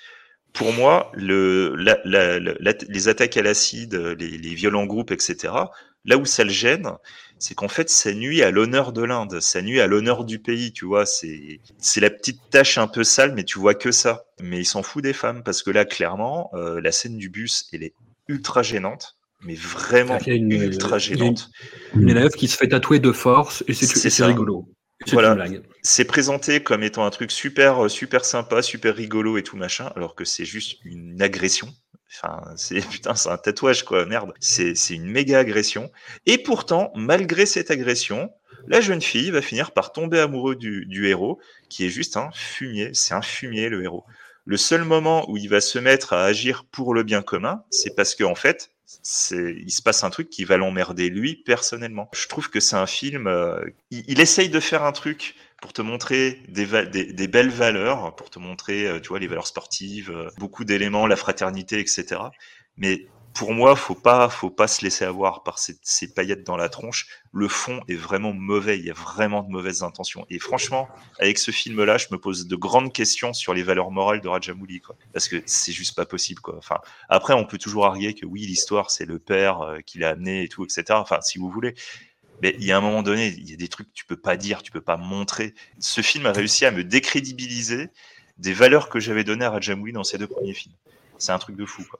pour 0.53 0.73
moi 0.73 1.11
les 1.15 3.07
attaques 3.07 3.37
à 3.37 3.41
l'acide, 3.41 3.95
les 3.95 4.53
viols 4.55 4.75
en 4.75 4.85
groupe 4.85 5.11
etc. 5.11 5.53
Là 6.03 6.17
où 6.17 6.25
ça 6.25 6.43
le 6.43 6.49
gêne, 6.49 6.89
c'est 7.41 7.55
qu'en 7.55 7.67
fait, 7.67 7.89
ça 7.89 8.13
nuit 8.13 8.41
à 8.43 8.51
l'honneur 8.51 8.93
de 8.93 9.03
l'Inde, 9.03 9.39
ça 9.41 9.61
nuit 9.61 9.81
à 9.81 9.87
l'honneur 9.87 10.23
du 10.25 10.39
pays, 10.39 10.71
tu 10.71 10.85
vois. 10.85 11.05
C'est 11.05 11.59
c'est 11.79 11.99
la 11.99 12.09
petite 12.09 12.39
tâche 12.51 12.77
un 12.77 12.87
peu 12.87 13.03
sale, 13.03 13.33
mais 13.33 13.43
tu 13.43 13.59
vois 13.59 13.73
que 13.73 13.91
ça. 13.91 14.25
Mais 14.39 14.59
il 14.59 14.65
s'en 14.65 14.83
fout 14.83 15.03
des 15.03 15.13
femmes 15.13 15.43
parce 15.43 15.63
que 15.63 15.71
là, 15.71 15.83
clairement, 15.83 16.49
euh, 16.53 16.79
la 16.79 16.91
scène 16.91 17.17
du 17.17 17.29
bus, 17.29 17.67
elle 17.73 17.83
est 17.83 17.93
ultra 18.27 18.61
gênante, 18.63 19.17
mais 19.43 19.55
vraiment 19.55 20.17
une- 20.25 20.51
ultra 20.51 20.91
a 20.91 20.93
une- 20.93 20.99
gênante. 20.99 21.49
Une 21.95 22.09
élève 22.09 22.31
qui 22.31 22.47
se 22.47 22.55
fait 22.57 22.67
tatouer 22.69 22.99
de 22.99 23.11
force 23.11 23.63
et 23.67 23.73
c'est 23.73 24.23
rigolo. 24.25 24.69
C'est 25.03 25.13
Voilà. 25.13 25.35
présenté 26.07 26.61
comme 26.61 26.83
étant 26.83 27.05
un 27.05 27.09
truc 27.09 27.31
super, 27.31 27.89
super 27.89 28.23
sympa, 28.23 28.61
super 28.61 28.95
rigolo 28.95 29.37
et 29.37 29.43
tout 29.43 29.57
machin, 29.57 29.91
alors 29.95 30.13
que 30.13 30.25
c'est 30.25 30.45
juste 30.45 30.77
une 30.85 31.19
agression. 31.23 31.67
Enfin, 32.13 32.41
c'est 32.57 32.81
putain, 32.89 33.15
c'est 33.15 33.29
un 33.29 33.37
tatouage 33.37 33.83
quoi, 33.83 34.05
merde. 34.05 34.33
C'est 34.39 34.75
c'est 34.75 34.95
une 34.95 35.05
méga 35.05 35.39
agression. 35.39 35.91
Et 36.25 36.37
pourtant, 36.37 36.91
malgré 36.95 37.45
cette 37.45 37.71
agression, 37.71 38.31
la 38.67 38.81
jeune 38.81 39.01
fille 39.01 39.31
va 39.31 39.41
finir 39.41 39.71
par 39.71 39.91
tomber 39.91 40.19
amoureux 40.19 40.55
du, 40.55 40.85
du 40.85 41.07
héros, 41.07 41.39
qui 41.69 41.85
est 41.85 41.89
juste 41.89 42.17
un 42.17 42.29
fumier. 42.33 42.91
C'est 42.93 43.13
un 43.13 43.21
fumier 43.21 43.69
le 43.69 43.83
héros. 43.83 44.05
Le 44.45 44.57
seul 44.57 44.83
moment 44.83 45.29
où 45.29 45.37
il 45.37 45.49
va 45.49 45.61
se 45.61 45.79
mettre 45.79 46.13
à 46.13 46.23
agir 46.25 46.65
pour 46.71 46.93
le 46.93 47.03
bien 47.03 47.21
commun, 47.21 47.63
c'est 47.69 47.95
parce 47.95 48.15
qu'en 48.15 48.31
en 48.31 48.35
fait, 48.35 48.71
il 49.31 49.71
se 49.71 49.81
passe 49.81 50.03
un 50.03 50.09
truc 50.09 50.29
qui 50.29 50.43
va 50.43 50.57
l'emmerder 50.57 51.09
lui 51.09 51.35
personnellement. 51.35 52.09
Je 52.13 52.27
trouve 52.27 52.49
que 52.49 52.59
c'est 52.59 52.75
un 52.75 52.87
film. 52.87 53.27
euh, 53.27 53.63
il, 53.91 54.03
il 54.07 54.19
essaye 54.19 54.49
de 54.49 54.59
faire 54.59 54.83
un 54.83 54.91
truc 54.91 55.35
pour 55.61 55.73
te 55.73 55.81
montrer 55.81 56.41
des, 56.49 56.65
belles 57.27 57.49
valeurs, 57.49 58.15
pour 58.15 58.29
te 58.29 58.39
montrer, 58.39 58.87
euh, 58.87 58.99
tu 58.99 59.09
vois, 59.09 59.19
les 59.19 59.27
valeurs 59.27 59.47
sportives, 59.47 60.11
euh, 60.11 60.29
beaucoup 60.37 60.65
d'éléments, 60.65 61.05
la 61.05 61.15
fraternité, 61.15 61.79
etc. 61.79 62.19
Mais 62.77 63.07
pour 63.33 63.53
moi, 63.53 63.75
faut 63.75 63.95
pas, 63.95 64.27
faut 64.27 64.49
pas 64.49 64.67
se 64.67 64.83
laisser 64.83 65.05
avoir 65.05 65.43
par 65.43 65.59
ces, 65.59 66.13
paillettes 66.13 66.43
dans 66.43 66.57
la 66.57 66.67
tronche. 66.67 67.07
Le 67.31 67.47
fond 67.47 67.81
est 67.87 67.95
vraiment 67.95 68.33
mauvais. 68.33 68.77
Il 68.77 68.85
y 68.85 68.89
a 68.89 68.93
vraiment 68.93 69.43
de 69.43 69.49
mauvaises 69.49 69.83
intentions. 69.83 70.25
Et 70.29 70.39
franchement, 70.39 70.89
avec 71.19 71.37
ce 71.37 71.51
film-là, 71.51 71.97
je 71.97 72.07
me 72.11 72.17
pose 72.17 72.47
de 72.47 72.55
grandes 72.55 72.91
questions 72.91 73.31
sur 73.33 73.53
les 73.53 73.63
valeurs 73.63 73.91
morales 73.91 74.19
de 74.19 74.27
Rajamouli. 74.27 74.81
Parce 75.13 75.27
que 75.27 75.41
c'est 75.45 75.71
juste 75.71 75.95
pas 75.95 76.05
possible, 76.05 76.41
quoi. 76.41 76.57
Enfin, 76.57 76.79
après, 77.07 77.33
on 77.33 77.45
peut 77.45 77.59
toujours 77.59 77.85
arguer 77.85 78.13
que 78.15 78.25
oui, 78.25 78.41
l'histoire, 78.41 78.91
c'est 78.91 79.05
le 79.05 79.19
père 79.19 79.61
euh, 79.61 79.79
qui 79.85 79.99
l'a 79.99 80.09
amené 80.09 80.43
et 80.43 80.47
tout, 80.47 80.65
etc. 80.65 80.83
Enfin, 80.91 81.21
si 81.21 81.37
vous 81.37 81.49
voulez. 81.49 81.75
Mais 82.41 82.55
il 82.59 82.65
y 82.65 82.71
a 82.71 82.77
un 82.77 82.81
moment 82.81 83.03
donné, 83.03 83.27
il 83.27 83.49
y 83.49 83.53
a 83.53 83.57
des 83.57 83.67
trucs 83.67 83.87
que 83.87 83.93
tu 83.93 84.05
peux 84.05 84.17
pas 84.17 84.35
dire, 84.35 84.63
tu 84.63 84.71
peux 84.71 84.81
pas 84.81 84.97
montrer. 84.97 85.53
Ce 85.79 86.01
film 86.01 86.25
a 86.25 86.31
réussi 86.31 86.65
à 86.65 86.71
me 86.71 86.83
décrédibiliser 86.83 87.89
des 88.37 88.53
valeurs 88.53 88.89
que 88.89 88.99
j'avais 88.99 89.23
données 89.23 89.45
à 89.45 89.51
Rajamouli 89.51 89.93
dans 89.93 90.03
ses 90.03 90.17
deux 90.17 90.27
premiers 90.27 90.53
films. 90.53 90.75
C'est 91.17 91.31
un 91.31 91.39
truc 91.39 91.55
de 91.55 91.65
fou, 91.65 91.83
quoi. 91.89 91.99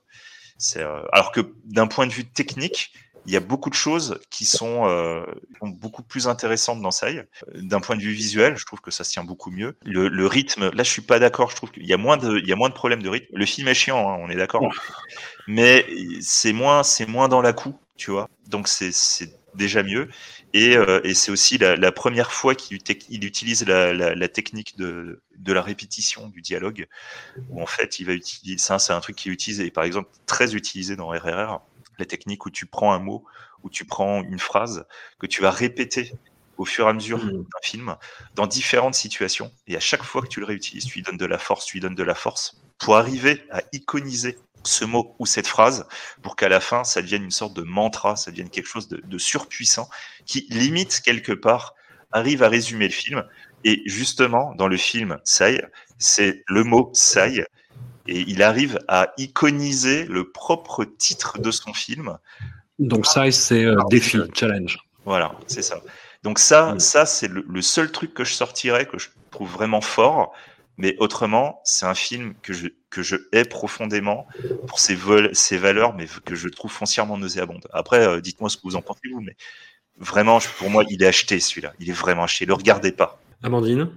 Euh, 0.76 1.02
alors 1.12 1.32
que 1.32 1.40
d'un 1.64 1.86
point 1.86 2.06
de 2.06 2.12
vue 2.12 2.24
technique, 2.24 2.92
il 3.26 3.32
y 3.32 3.36
a 3.36 3.40
beaucoup 3.40 3.70
de 3.70 3.74
choses 3.74 4.18
qui 4.30 4.44
sont, 4.44 4.88
euh, 4.88 5.24
beaucoup 5.60 6.02
plus 6.02 6.26
intéressantes 6.26 6.80
dans 6.82 6.90
Sai. 6.90 7.28
D'un 7.54 7.80
point 7.80 7.94
de 7.96 8.00
vue 8.00 8.12
visuel, 8.12 8.56
je 8.56 8.66
trouve 8.66 8.80
que 8.80 8.90
ça 8.90 9.04
se 9.04 9.12
tient 9.12 9.22
beaucoup 9.22 9.50
mieux. 9.50 9.76
Le, 9.84 10.08
le 10.08 10.26
rythme, 10.26 10.70
là, 10.70 10.82
je 10.82 10.90
suis 10.90 11.02
pas 11.02 11.20
d'accord. 11.20 11.50
Je 11.50 11.56
trouve 11.56 11.70
qu'il 11.70 11.86
y 11.86 11.92
a 11.92 11.96
moins 11.96 12.16
de, 12.16 12.38
il 12.38 12.48
y 12.48 12.52
a 12.52 12.56
moins 12.56 12.68
de 12.68 12.74
problèmes 12.74 13.02
de 13.02 13.08
rythme. 13.08 13.28
Le 13.32 13.46
film 13.46 13.68
est 13.68 13.74
chiant, 13.74 14.10
hein, 14.10 14.18
on 14.20 14.28
est 14.28 14.36
d'accord. 14.36 14.68
Mais 15.46 15.86
c'est 16.20 16.52
moins, 16.52 16.82
c'est 16.82 17.06
moins 17.06 17.28
dans 17.28 17.42
la 17.42 17.52
coue, 17.52 17.78
tu 17.96 18.10
vois. 18.10 18.28
Donc 18.48 18.66
c'est 18.66 18.92
déjà 19.54 19.82
mieux. 19.82 20.08
Et, 20.54 20.76
euh, 20.76 21.00
et 21.04 21.14
c'est 21.14 21.30
aussi 21.30 21.58
la, 21.58 21.76
la 21.76 21.92
première 21.92 22.32
fois 22.32 22.54
qu'il 22.54 22.76
ut- 22.76 23.04
il 23.08 23.24
utilise 23.24 23.66
la, 23.66 23.92
la, 23.92 24.14
la 24.14 24.28
technique 24.28 24.76
de, 24.78 25.22
de 25.36 25.52
la 25.52 25.62
répétition 25.62 26.28
du 26.28 26.40
dialogue, 26.42 26.86
où 27.50 27.62
en 27.62 27.66
fait 27.66 28.00
il 28.00 28.06
va 28.06 28.14
utiliser, 28.14 28.58
ça 28.58 28.78
c'est 28.78 28.92
un 28.92 29.00
truc 29.00 29.16
qui 29.16 29.28
est 29.28 29.32
utilisé, 29.32 29.70
par 29.70 29.84
exemple 29.84 30.10
très 30.26 30.54
utilisé 30.54 30.96
dans 30.96 31.08
RRR, 31.08 31.60
la 31.98 32.04
technique 32.06 32.46
où 32.46 32.50
tu 32.50 32.66
prends 32.66 32.92
un 32.92 32.98
mot, 32.98 33.24
où 33.62 33.70
tu 33.70 33.84
prends 33.84 34.22
une 34.22 34.38
phrase 34.38 34.84
que 35.18 35.26
tu 35.26 35.42
vas 35.42 35.50
répéter 35.50 36.12
au 36.58 36.64
fur 36.64 36.86
et 36.86 36.90
à 36.90 36.92
mesure 36.92 37.18
d'un 37.24 37.42
film, 37.62 37.96
dans 38.34 38.46
différentes 38.46 38.94
situations, 38.94 39.50
et 39.66 39.76
à 39.76 39.80
chaque 39.80 40.02
fois 40.02 40.22
que 40.22 40.28
tu 40.28 40.40
le 40.40 40.46
réutilises, 40.46 40.84
tu 40.84 40.94
lui 40.94 41.02
donnes 41.02 41.16
de 41.16 41.26
la 41.26 41.38
force, 41.38 41.64
tu 41.66 41.76
lui 41.76 41.80
donnes 41.80 41.94
de 41.94 42.02
la 42.02 42.14
force, 42.14 42.60
pour 42.78 42.96
arriver 42.96 43.42
à 43.50 43.62
iconiser 43.72 44.38
ce 44.64 44.84
mot 44.84 45.14
ou 45.18 45.26
cette 45.26 45.46
phrase, 45.46 45.86
pour 46.22 46.36
qu'à 46.36 46.48
la 46.48 46.60
fin, 46.60 46.84
ça 46.84 47.02
devienne 47.02 47.24
une 47.24 47.30
sorte 47.30 47.54
de 47.54 47.62
mantra, 47.62 48.16
ça 48.16 48.30
devienne 48.30 48.50
quelque 48.50 48.68
chose 48.68 48.88
de, 48.88 49.00
de 49.04 49.18
surpuissant, 49.18 49.88
qui 50.26 50.46
limite 50.50 51.00
quelque 51.04 51.32
part, 51.32 51.74
arrive 52.12 52.42
à 52.42 52.48
résumer 52.48 52.86
le 52.86 52.92
film. 52.92 53.24
Et 53.64 53.82
justement, 53.86 54.54
dans 54.54 54.68
le 54.68 54.76
film 54.76 55.18
Sai, 55.24 55.62
c'est 55.98 56.42
le 56.46 56.64
mot 56.64 56.90
Sai 56.94 57.46
Et 58.08 58.24
il 58.26 58.42
arrive 58.42 58.78
à 58.88 59.12
iconiser 59.18 60.04
le 60.04 60.30
propre 60.30 60.84
titre 60.84 61.38
de 61.38 61.50
son 61.50 61.72
film. 61.72 62.18
Donc 62.78 63.06
ça, 63.06 63.30
c'est 63.30 63.64
euh, 63.64 63.76
défi, 63.90 64.18
challenge. 64.34 64.78
Voilà, 65.04 65.32
c'est 65.46 65.62
ça. 65.62 65.80
Donc 66.22 66.38
ça, 66.38 66.74
Mm. 66.74 66.80
ça 66.80 67.06
c'est 67.06 67.28
le, 67.28 67.44
le 67.48 67.62
seul 67.62 67.90
truc 67.90 68.14
que 68.14 68.24
je 68.24 68.32
sortirais, 68.34 68.86
que 68.86 68.98
je 68.98 69.08
trouve 69.30 69.50
vraiment 69.50 69.80
fort. 69.80 70.32
Mais 70.78 70.96
autrement, 70.98 71.60
c'est 71.64 71.86
un 71.86 71.94
film 71.94 72.34
que 72.42 72.52
je, 72.52 72.68
que 72.90 73.02
je 73.02 73.16
hais 73.32 73.44
profondément 73.44 74.26
pour 74.66 74.78
ses, 74.80 74.94
vol 74.94 75.30
ses 75.34 75.58
valeurs, 75.58 75.94
mais 75.94 76.06
que 76.24 76.34
je 76.34 76.48
trouve 76.48 76.72
foncièrement 76.72 77.18
nauséabondes. 77.18 77.66
Après, 77.72 78.06
euh, 78.06 78.20
dites-moi 78.20 78.48
ce 78.48 78.56
que 78.56 78.62
vous 78.64 78.76
en 78.76 78.82
pensez, 78.82 79.00
vous, 79.12 79.20
mais 79.20 79.36
vraiment, 79.98 80.40
je- 80.40 80.48
pour 80.48 80.70
moi, 80.70 80.84
il 80.88 81.02
est 81.02 81.06
acheté, 81.06 81.40
celui-là. 81.40 81.72
Il 81.78 81.90
est 81.90 81.94
vraiment 81.94 82.24
acheté. 82.24 82.46
Le 82.46 82.54
regardez 82.54 82.92
pas. 82.92 83.20
Amandine, 83.42 83.90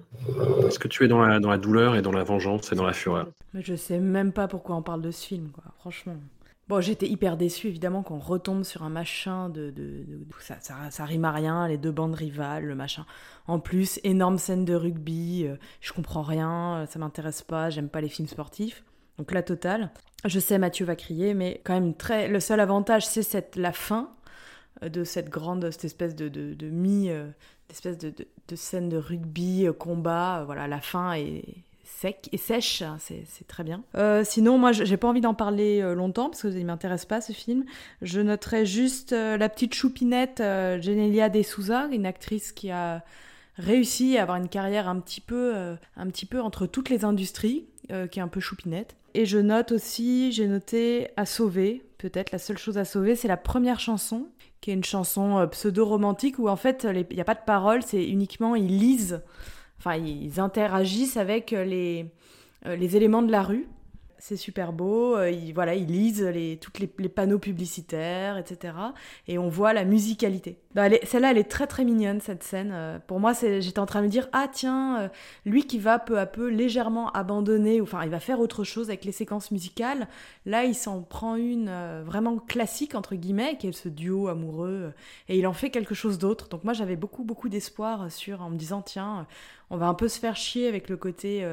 est-ce 0.67 0.79
que 0.79 0.87
tu 0.87 1.05
es 1.05 1.07
dans 1.07 1.21
la, 1.21 1.39
dans 1.39 1.49
la 1.51 1.57
douleur 1.57 1.95
et 1.95 2.01
dans 2.01 2.11
la 2.11 2.23
vengeance 2.23 2.71
et 2.71 2.75
dans 2.75 2.85
la 2.85 2.93
fureur? 2.93 3.27
Mais 3.53 3.61
je 3.63 3.75
sais 3.75 3.99
même 3.99 4.31
pas 4.33 4.47
pourquoi 4.47 4.75
on 4.75 4.81
parle 4.81 5.01
de 5.01 5.11
ce 5.11 5.25
film, 5.25 5.49
quoi, 5.51 5.63
franchement. 5.79 6.15
Bon, 6.67 6.81
j'étais 6.81 7.07
hyper 7.07 7.37
déçue, 7.37 7.67
évidemment, 7.67 8.01
qu'on 8.01 8.17
retombe 8.17 8.63
sur 8.63 8.81
un 8.81 8.89
machin 8.89 9.49
de... 9.49 9.69
de, 9.69 10.03
de- 10.07 10.25
ça, 10.39 10.57
ça, 10.89 11.05
rime 11.05 11.25
à 11.25 11.31
rien, 11.31 11.67
les 11.67 11.77
deux 11.77 11.91
bandes 11.91 12.15
rivales, 12.15 12.65
le 12.65 12.73
machin. 12.73 13.05
En 13.45 13.59
plus, 13.59 13.99
énorme 14.03 14.39
scène 14.39 14.65
de 14.65 14.73
rugby, 14.73 15.45
euh, 15.45 15.57
je 15.79 15.93
comprends 15.93 16.23
rien, 16.23 16.77
euh, 16.77 16.85
ça 16.87 16.97
m'intéresse 16.97 17.43
pas, 17.43 17.69
j'aime 17.69 17.89
pas 17.89 18.01
les 18.01 18.09
films 18.09 18.27
sportifs. 18.27 18.83
Donc 19.19 19.31
la 19.31 19.43
totale. 19.43 19.91
Je 20.25 20.39
sais, 20.39 20.57
Mathieu 20.57 20.85
va 20.87 20.95
crier, 20.95 21.35
mais 21.35 21.61
quand 21.63 21.73
même, 21.73 21.93
très... 21.93 22.27
le 22.27 22.39
seul 22.39 22.59
avantage, 22.59 23.05
c'est 23.05 23.21
cette... 23.23 23.57
la 23.57 23.71
fin 23.71 24.09
euh, 24.81 24.89
de 24.89 25.03
cette 25.03 25.29
grande, 25.29 25.69
cette 25.69 25.85
espèce 25.85 26.15
de, 26.15 26.29
de, 26.29 26.55
de 26.55 26.69
mi... 26.69 27.11
euh, 27.11 27.27
espèce 27.69 27.97
de, 27.97 28.13
de, 28.47 28.55
scène 28.55 28.89
de 28.89 28.97
rugby, 28.97 29.67
combat, 29.77 30.43
voilà, 30.45 30.67
la 30.67 30.81
fin 30.81 31.13
est 31.13 31.43
sec 31.85 32.29
et 32.31 32.37
sèche, 32.37 32.81
hein, 32.81 32.97
c'est 32.99 33.47
très 33.47 33.63
bien. 33.63 33.83
Euh, 33.95 34.23
sinon, 34.25 34.57
moi, 34.57 34.71
j'ai 34.71 34.97
pas 34.97 35.07
envie 35.07 35.21
d'en 35.21 35.33
parler 35.33 35.81
euh, 35.81 35.93
longtemps 35.93 36.29
parce 36.29 36.41
que 36.41 36.47
il 36.47 36.65
m'intéresse 36.65 37.05
pas 37.05 37.21
ce 37.21 37.31
film. 37.31 37.63
Je 38.01 38.19
noterai 38.19 38.65
juste 38.65 39.13
euh, 39.13 39.37
la 39.37 39.49
petite 39.49 39.73
choupinette 39.73 40.39
Genelia 40.39 41.29
De 41.29 41.41
Souza, 41.43 41.87
une 41.91 42.05
actrice 42.05 42.51
qui 42.51 42.71
a 42.71 43.03
réussi 43.57 44.17
à 44.17 44.23
avoir 44.23 44.37
une 44.37 44.49
carrière 44.49 44.89
un 44.89 44.99
petit 44.99 45.21
peu, 45.21 45.53
un 45.95 46.07
petit 46.07 46.25
peu 46.25 46.41
entre 46.41 46.65
toutes 46.65 46.89
les 46.89 47.05
industries, 47.05 47.65
qui 47.87 48.19
est 48.19 48.21
un 48.21 48.27
peu 48.27 48.41
choupinette. 48.41 48.97
Et 49.13 49.25
je 49.25 49.37
note 49.37 49.71
aussi, 49.71 50.33
j'ai 50.33 50.47
noté 50.47 51.07
à 51.15 51.25
sauver, 51.25 51.83
peut-être 51.97 52.33
la 52.33 52.37
seule 52.37 52.57
chose 52.57 52.77
à 52.77 52.83
sauver, 52.83 53.15
c'est 53.15 53.29
la 53.29 53.37
première 53.37 53.79
chanson, 53.79 54.27
qui 54.59 54.71
est 54.71 54.73
une 54.73 54.83
chanson 54.83 55.47
pseudo-romantique 55.49 56.37
où 56.37 56.49
en 56.49 56.57
fait 56.57 56.85
il 56.91 57.15
n'y 57.15 57.21
a 57.21 57.25
pas 57.25 57.35
de 57.35 57.45
paroles, 57.45 57.83
c'est 57.83 58.03
uniquement 58.05 58.55
ils 58.55 58.77
lisent, 58.77 59.21
enfin 59.85 59.97
ils 59.97 60.39
interagissent 60.39 61.17
avec 61.17 61.53
euh, 61.53 61.63
les, 61.63 62.07
euh, 62.65 62.75
les 62.75 62.95
éléments 62.95 63.21
de 63.21 63.31
la 63.31 63.43
rue. 63.43 63.67
C'est 64.17 64.37
super 64.37 64.73
beau, 64.73 65.15
euh, 65.15 65.29
ils, 65.29 65.53
voilà, 65.53 65.75
ils 65.75 65.85
lisent 65.85 66.23
les, 66.23 66.57
toutes 66.57 66.79
les, 66.79 66.89
les 66.97 67.09
panneaux 67.09 67.37
publicitaires, 67.37 68.37
etc. 68.37 68.73
Et 69.27 69.37
on 69.37 69.49
voit 69.49 69.73
la 69.73 69.85
musicalité. 69.85 70.57
Est- 70.75 71.05
Celle-là, 71.05 71.31
elle 71.31 71.37
est 71.37 71.49
très 71.49 71.67
très 71.67 71.85
mignonne, 71.85 72.19
cette 72.19 72.43
scène. 72.43 72.71
Euh, 72.73 72.99
pour 73.07 73.19
moi, 73.19 73.31
j'étais 73.33 73.79
en 73.79 73.85
train 73.85 74.01
de 74.01 74.05
me 74.07 74.11
dire, 74.11 74.27
ah 74.33 74.47
tiens, 74.51 74.99
euh, 74.99 75.07
lui 75.45 75.65
qui 75.65 75.79
va 75.79 75.99
peu 75.99 76.19
à 76.19 76.25
peu 76.25 76.49
légèrement 76.49 77.11
abandonner, 77.11 77.79
enfin 77.81 78.03
il 78.03 78.09
va 78.09 78.19
faire 78.19 78.39
autre 78.41 78.63
chose 78.65 78.89
avec 78.89 79.05
les 79.05 79.13
séquences 79.13 79.51
musicales, 79.51 80.07
là 80.45 80.65
il 80.65 80.75
s'en 80.75 81.01
prend 81.01 81.35
une 81.37 81.69
euh, 81.69 82.03
vraiment 82.05 82.37
classique, 82.37 82.93
entre 82.93 83.15
guillemets, 83.15 83.57
qui 83.57 83.67
est 83.67 83.71
ce 83.71 83.87
duo 83.87 84.27
amoureux, 84.27 84.91
et 85.29 85.37
il 85.39 85.47
en 85.47 85.53
fait 85.53 85.69
quelque 85.69 85.95
chose 85.95 86.17
d'autre. 86.17 86.49
Donc 86.49 86.63
moi 86.65 86.73
j'avais 86.73 86.97
beaucoup 86.97 87.23
beaucoup 87.23 87.47
d'espoir 87.47 88.11
sur, 88.11 88.41
en 88.41 88.49
me 88.49 88.57
disant, 88.57 88.81
tiens, 88.81 89.27
on 89.69 89.77
va 89.77 89.87
un 89.87 89.93
peu 89.93 90.09
se 90.09 90.19
faire 90.19 90.35
chier 90.35 90.67
avec 90.67 90.89
le 90.89 90.97
côté 90.97 91.47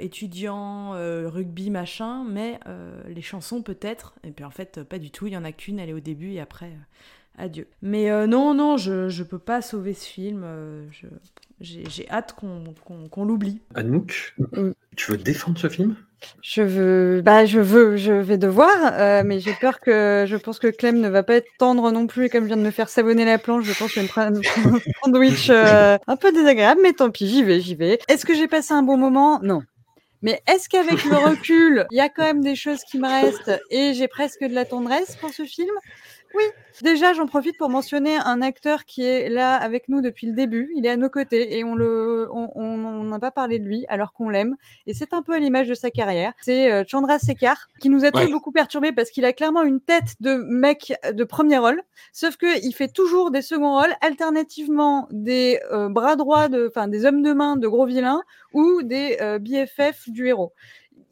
étudiant, 0.00 0.92
rugby, 0.92 1.70
machin, 1.70 2.24
mais 2.24 2.58
les 3.06 3.22
chansons 3.22 3.62
peut-être, 3.62 4.14
et 4.24 4.30
puis 4.30 4.44
en 4.44 4.50
fait 4.50 4.82
pas 4.82 4.98
du 4.98 5.10
tout, 5.10 5.26
il 5.26 5.32
y 5.34 5.36
en 5.36 5.44
a 5.44 5.52
qu'une, 5.52 5.78
elle 5.78 5.90
est 5.90 5.94
au 5.94 6.00
début, 6.00 6.32
et 6.32 6.40
après, 6.40 6.72
adieu. 7.40 7.66
Mais 7.82 8.10
euh, 8.10 8.26
non, 8.26 8.54
non, 8.54 8.76
je, 8.76 9.08
je 9.08 9.22
peux 9.22 9.38
pas 9.38 9.62
sauver 9.62 9.94
ce 9.94 10.06
film, 10.06 10.42
euh, 10.44 10.86
je- 10.90 11.06
j'ai 11.60 11.84
j'ai 11.88 12.08
hâte 12.10 12.32
qu'on 12.34 12.64
qu'on- 12.84 13.08
qu'on 13.08 13.24
l'oublie. 13.24 13.60
Anouk, 13.74 14.34
Mm. 14.52 14.70
tu 14.96 15.10
veux 15.10 15.18
défendre 15.18 15.58
ce 15.58 15.68
film? 15.68 15.96
Je 16.42 16.60
veux, 16.60 17.22
bah, 17.22 17.46
je 17.46 17.60
veux, 17.60 17.96
je 17.96 18.12
vais 18.12 18.36
devoir, 18.36 18.68
euh, 18.92 19.22
mais 19.24 19.40
j'ai 19.40 19.54
peur 19.54 19.80
que, 19.80 20.26
je 20.28 20.36
pense 20.36 20.58
que 20.58 20.66
Clem 20.68 21.00
ne 21.00 21.08
va 21.08 21.22
pas 21.22 21.36
être 21.36 21.48
tendre 21.58 21.90
non 21.92 22.06
plus, 22.06 22.26
et 22.26 22.28
comme 22.28 22.42
je 22.42 22.48
viens 22.48 22.58
de 22.58 22.62
me 22.62 22.70
faire 22.70 22.90
savonner 22.90 23.24
la 23.24 23.38
planche, 23.38 23.64
je 23.64 23.72
pense 23.72 23.88
que 23.88 23.94
je 23.94 24.00
vais 24.00 24.02
me 24.02 24.08
prendre 24.08 24.38
un 24.38 24.80
sandwich 25.02 25.48
euh, 25.48 25.96
un 26.06 26.16
peu 26.16 26.30
désagréable, 26.30 26.80
mais 26.82 26.92
tant 26.92 27.10
pis, 27.10 27.26
j'y 27.26 27.42
vais, 27.42 27.60
j'y 27.60 27.74
vais. 27.74 27.98
Est-ce 28.08 28.26
que 28.26 28.34
j'ai 28.34 28.48
passé 28.48 28.74
un 28.74 28.82
bon 28.82 28.98
moment? 28.98 29.40
Non. 29.42 29.62
Mais 30.22 30.42
est-ce 30.46 30.68
qu'avec 30.68 31.04
le 31.04 31.16
recul, 31.16 31.86
il 31.90 31.96
y 31.96 32.00
a 32.00 32.10
quand 32.10 32.24
même 32.24 32.42
des 32.42 32.54
choses 32.54 32.80
qui 32.90 32.98
me 32.98 33.08
restent 33.08 33.58
et 33.70 33.94
j'ai 33.94 34.06
presque 34.08 34.44
de 34.44 34.54
la 34.54 34.66
tendresse 34.66 35.16
pour 35.16 35.32
ce 35.32 35.44
film? 35.44 35.70
Oui. 36.34 36.44
Déjà, 36.82 37.12
j'en 37.12 37.26
profite 37.26 37.58
pour 37.58 37.68
mentionner 37.68 38.16
un 38.16 38.40
acteur 38.40 38.84
qui 38.84 39.02
est 39.02 39.28
là 39.28 39.56
avec 39.56 39.88
nous 39.88 40.00
depuis 40.00 40.28
le 40.28 40.32
début. 40.32 40.70
Il 40.76 40.86
est 40.86 40.90
à 40.90 40.96
nos 40.96 41.08
côtés 41.10 41.58
et 41.58 41.64
on 41.64 41.74
le, 41.74 42.28
on 42.32 42.48
on- 42.54 42.84
on 43.00 43.04
n'a 43.04 43.18
pas 43.18 43.32
parlé 43.32 43.58
de 43.58 43.64
lui 43.64 43.84
alors 43.88 44.12
qu'on 44.12 44.28
l'aime. 44.28 44.54
Et 44.86 44.94
c'est 44.94 45.12
un 45.12 45.22
peu 45.22 45.32
à 45.32 45.38
l'image 45.40 45.66
de 45.68 45.74
sa 45.74 45.90
carrière. 45.90 46.32
C'est 46.40 46.70
euh, 46.70 46.84
Chandra 46.86 47.18
Sekhar 47.18 47.66
qui 47.80 47.88
nous 47.90 48.04
a 48.04 48.12
tous 48.12 48.20
Ouais. 48.20 48.30
beaucoup 48.30 48.52
perturbés 48.52 48.92
parce 48.92 49.10
qu'il 49.10 49.24
a 49.24 49.32
clairement 49.32 49.64
une 49.64 49.80
tête 49.80 50.14
de 50.20 50.34
mec 50.36 50.92
de 51.12 51.24
premier 51.24 51.58
rôle. 51.58 51.82
Sauf 52.12 52.36
que 52.36 52.64
il 52.64 52.72
fait 52.72 52.88
toujours 52.92 53.32
des 53.32 53.42
seconds 53.42 53.72
rôles, 53.80 53.94
alternativement 54.00 55.08
des 55.10 55.60
euh, 55.72 55.88
bras 55.88 56.14
droits, 56.14 56.48
de, 56.48 56.68
enfin 56.68 56.86
des 56.86 57.04
hommes 57.04 57.22
de 57.22 57.32
main 57.32 57.56
de 57.56 57.66
gros 57.66 57.86
vilains 57.86 58.22
ou 58.52 58.82
des 58.82 59.18
euh, 59.20 59.38
BFF 59.40 60.08
du 60.08 60.28
héros. 60.28 60.52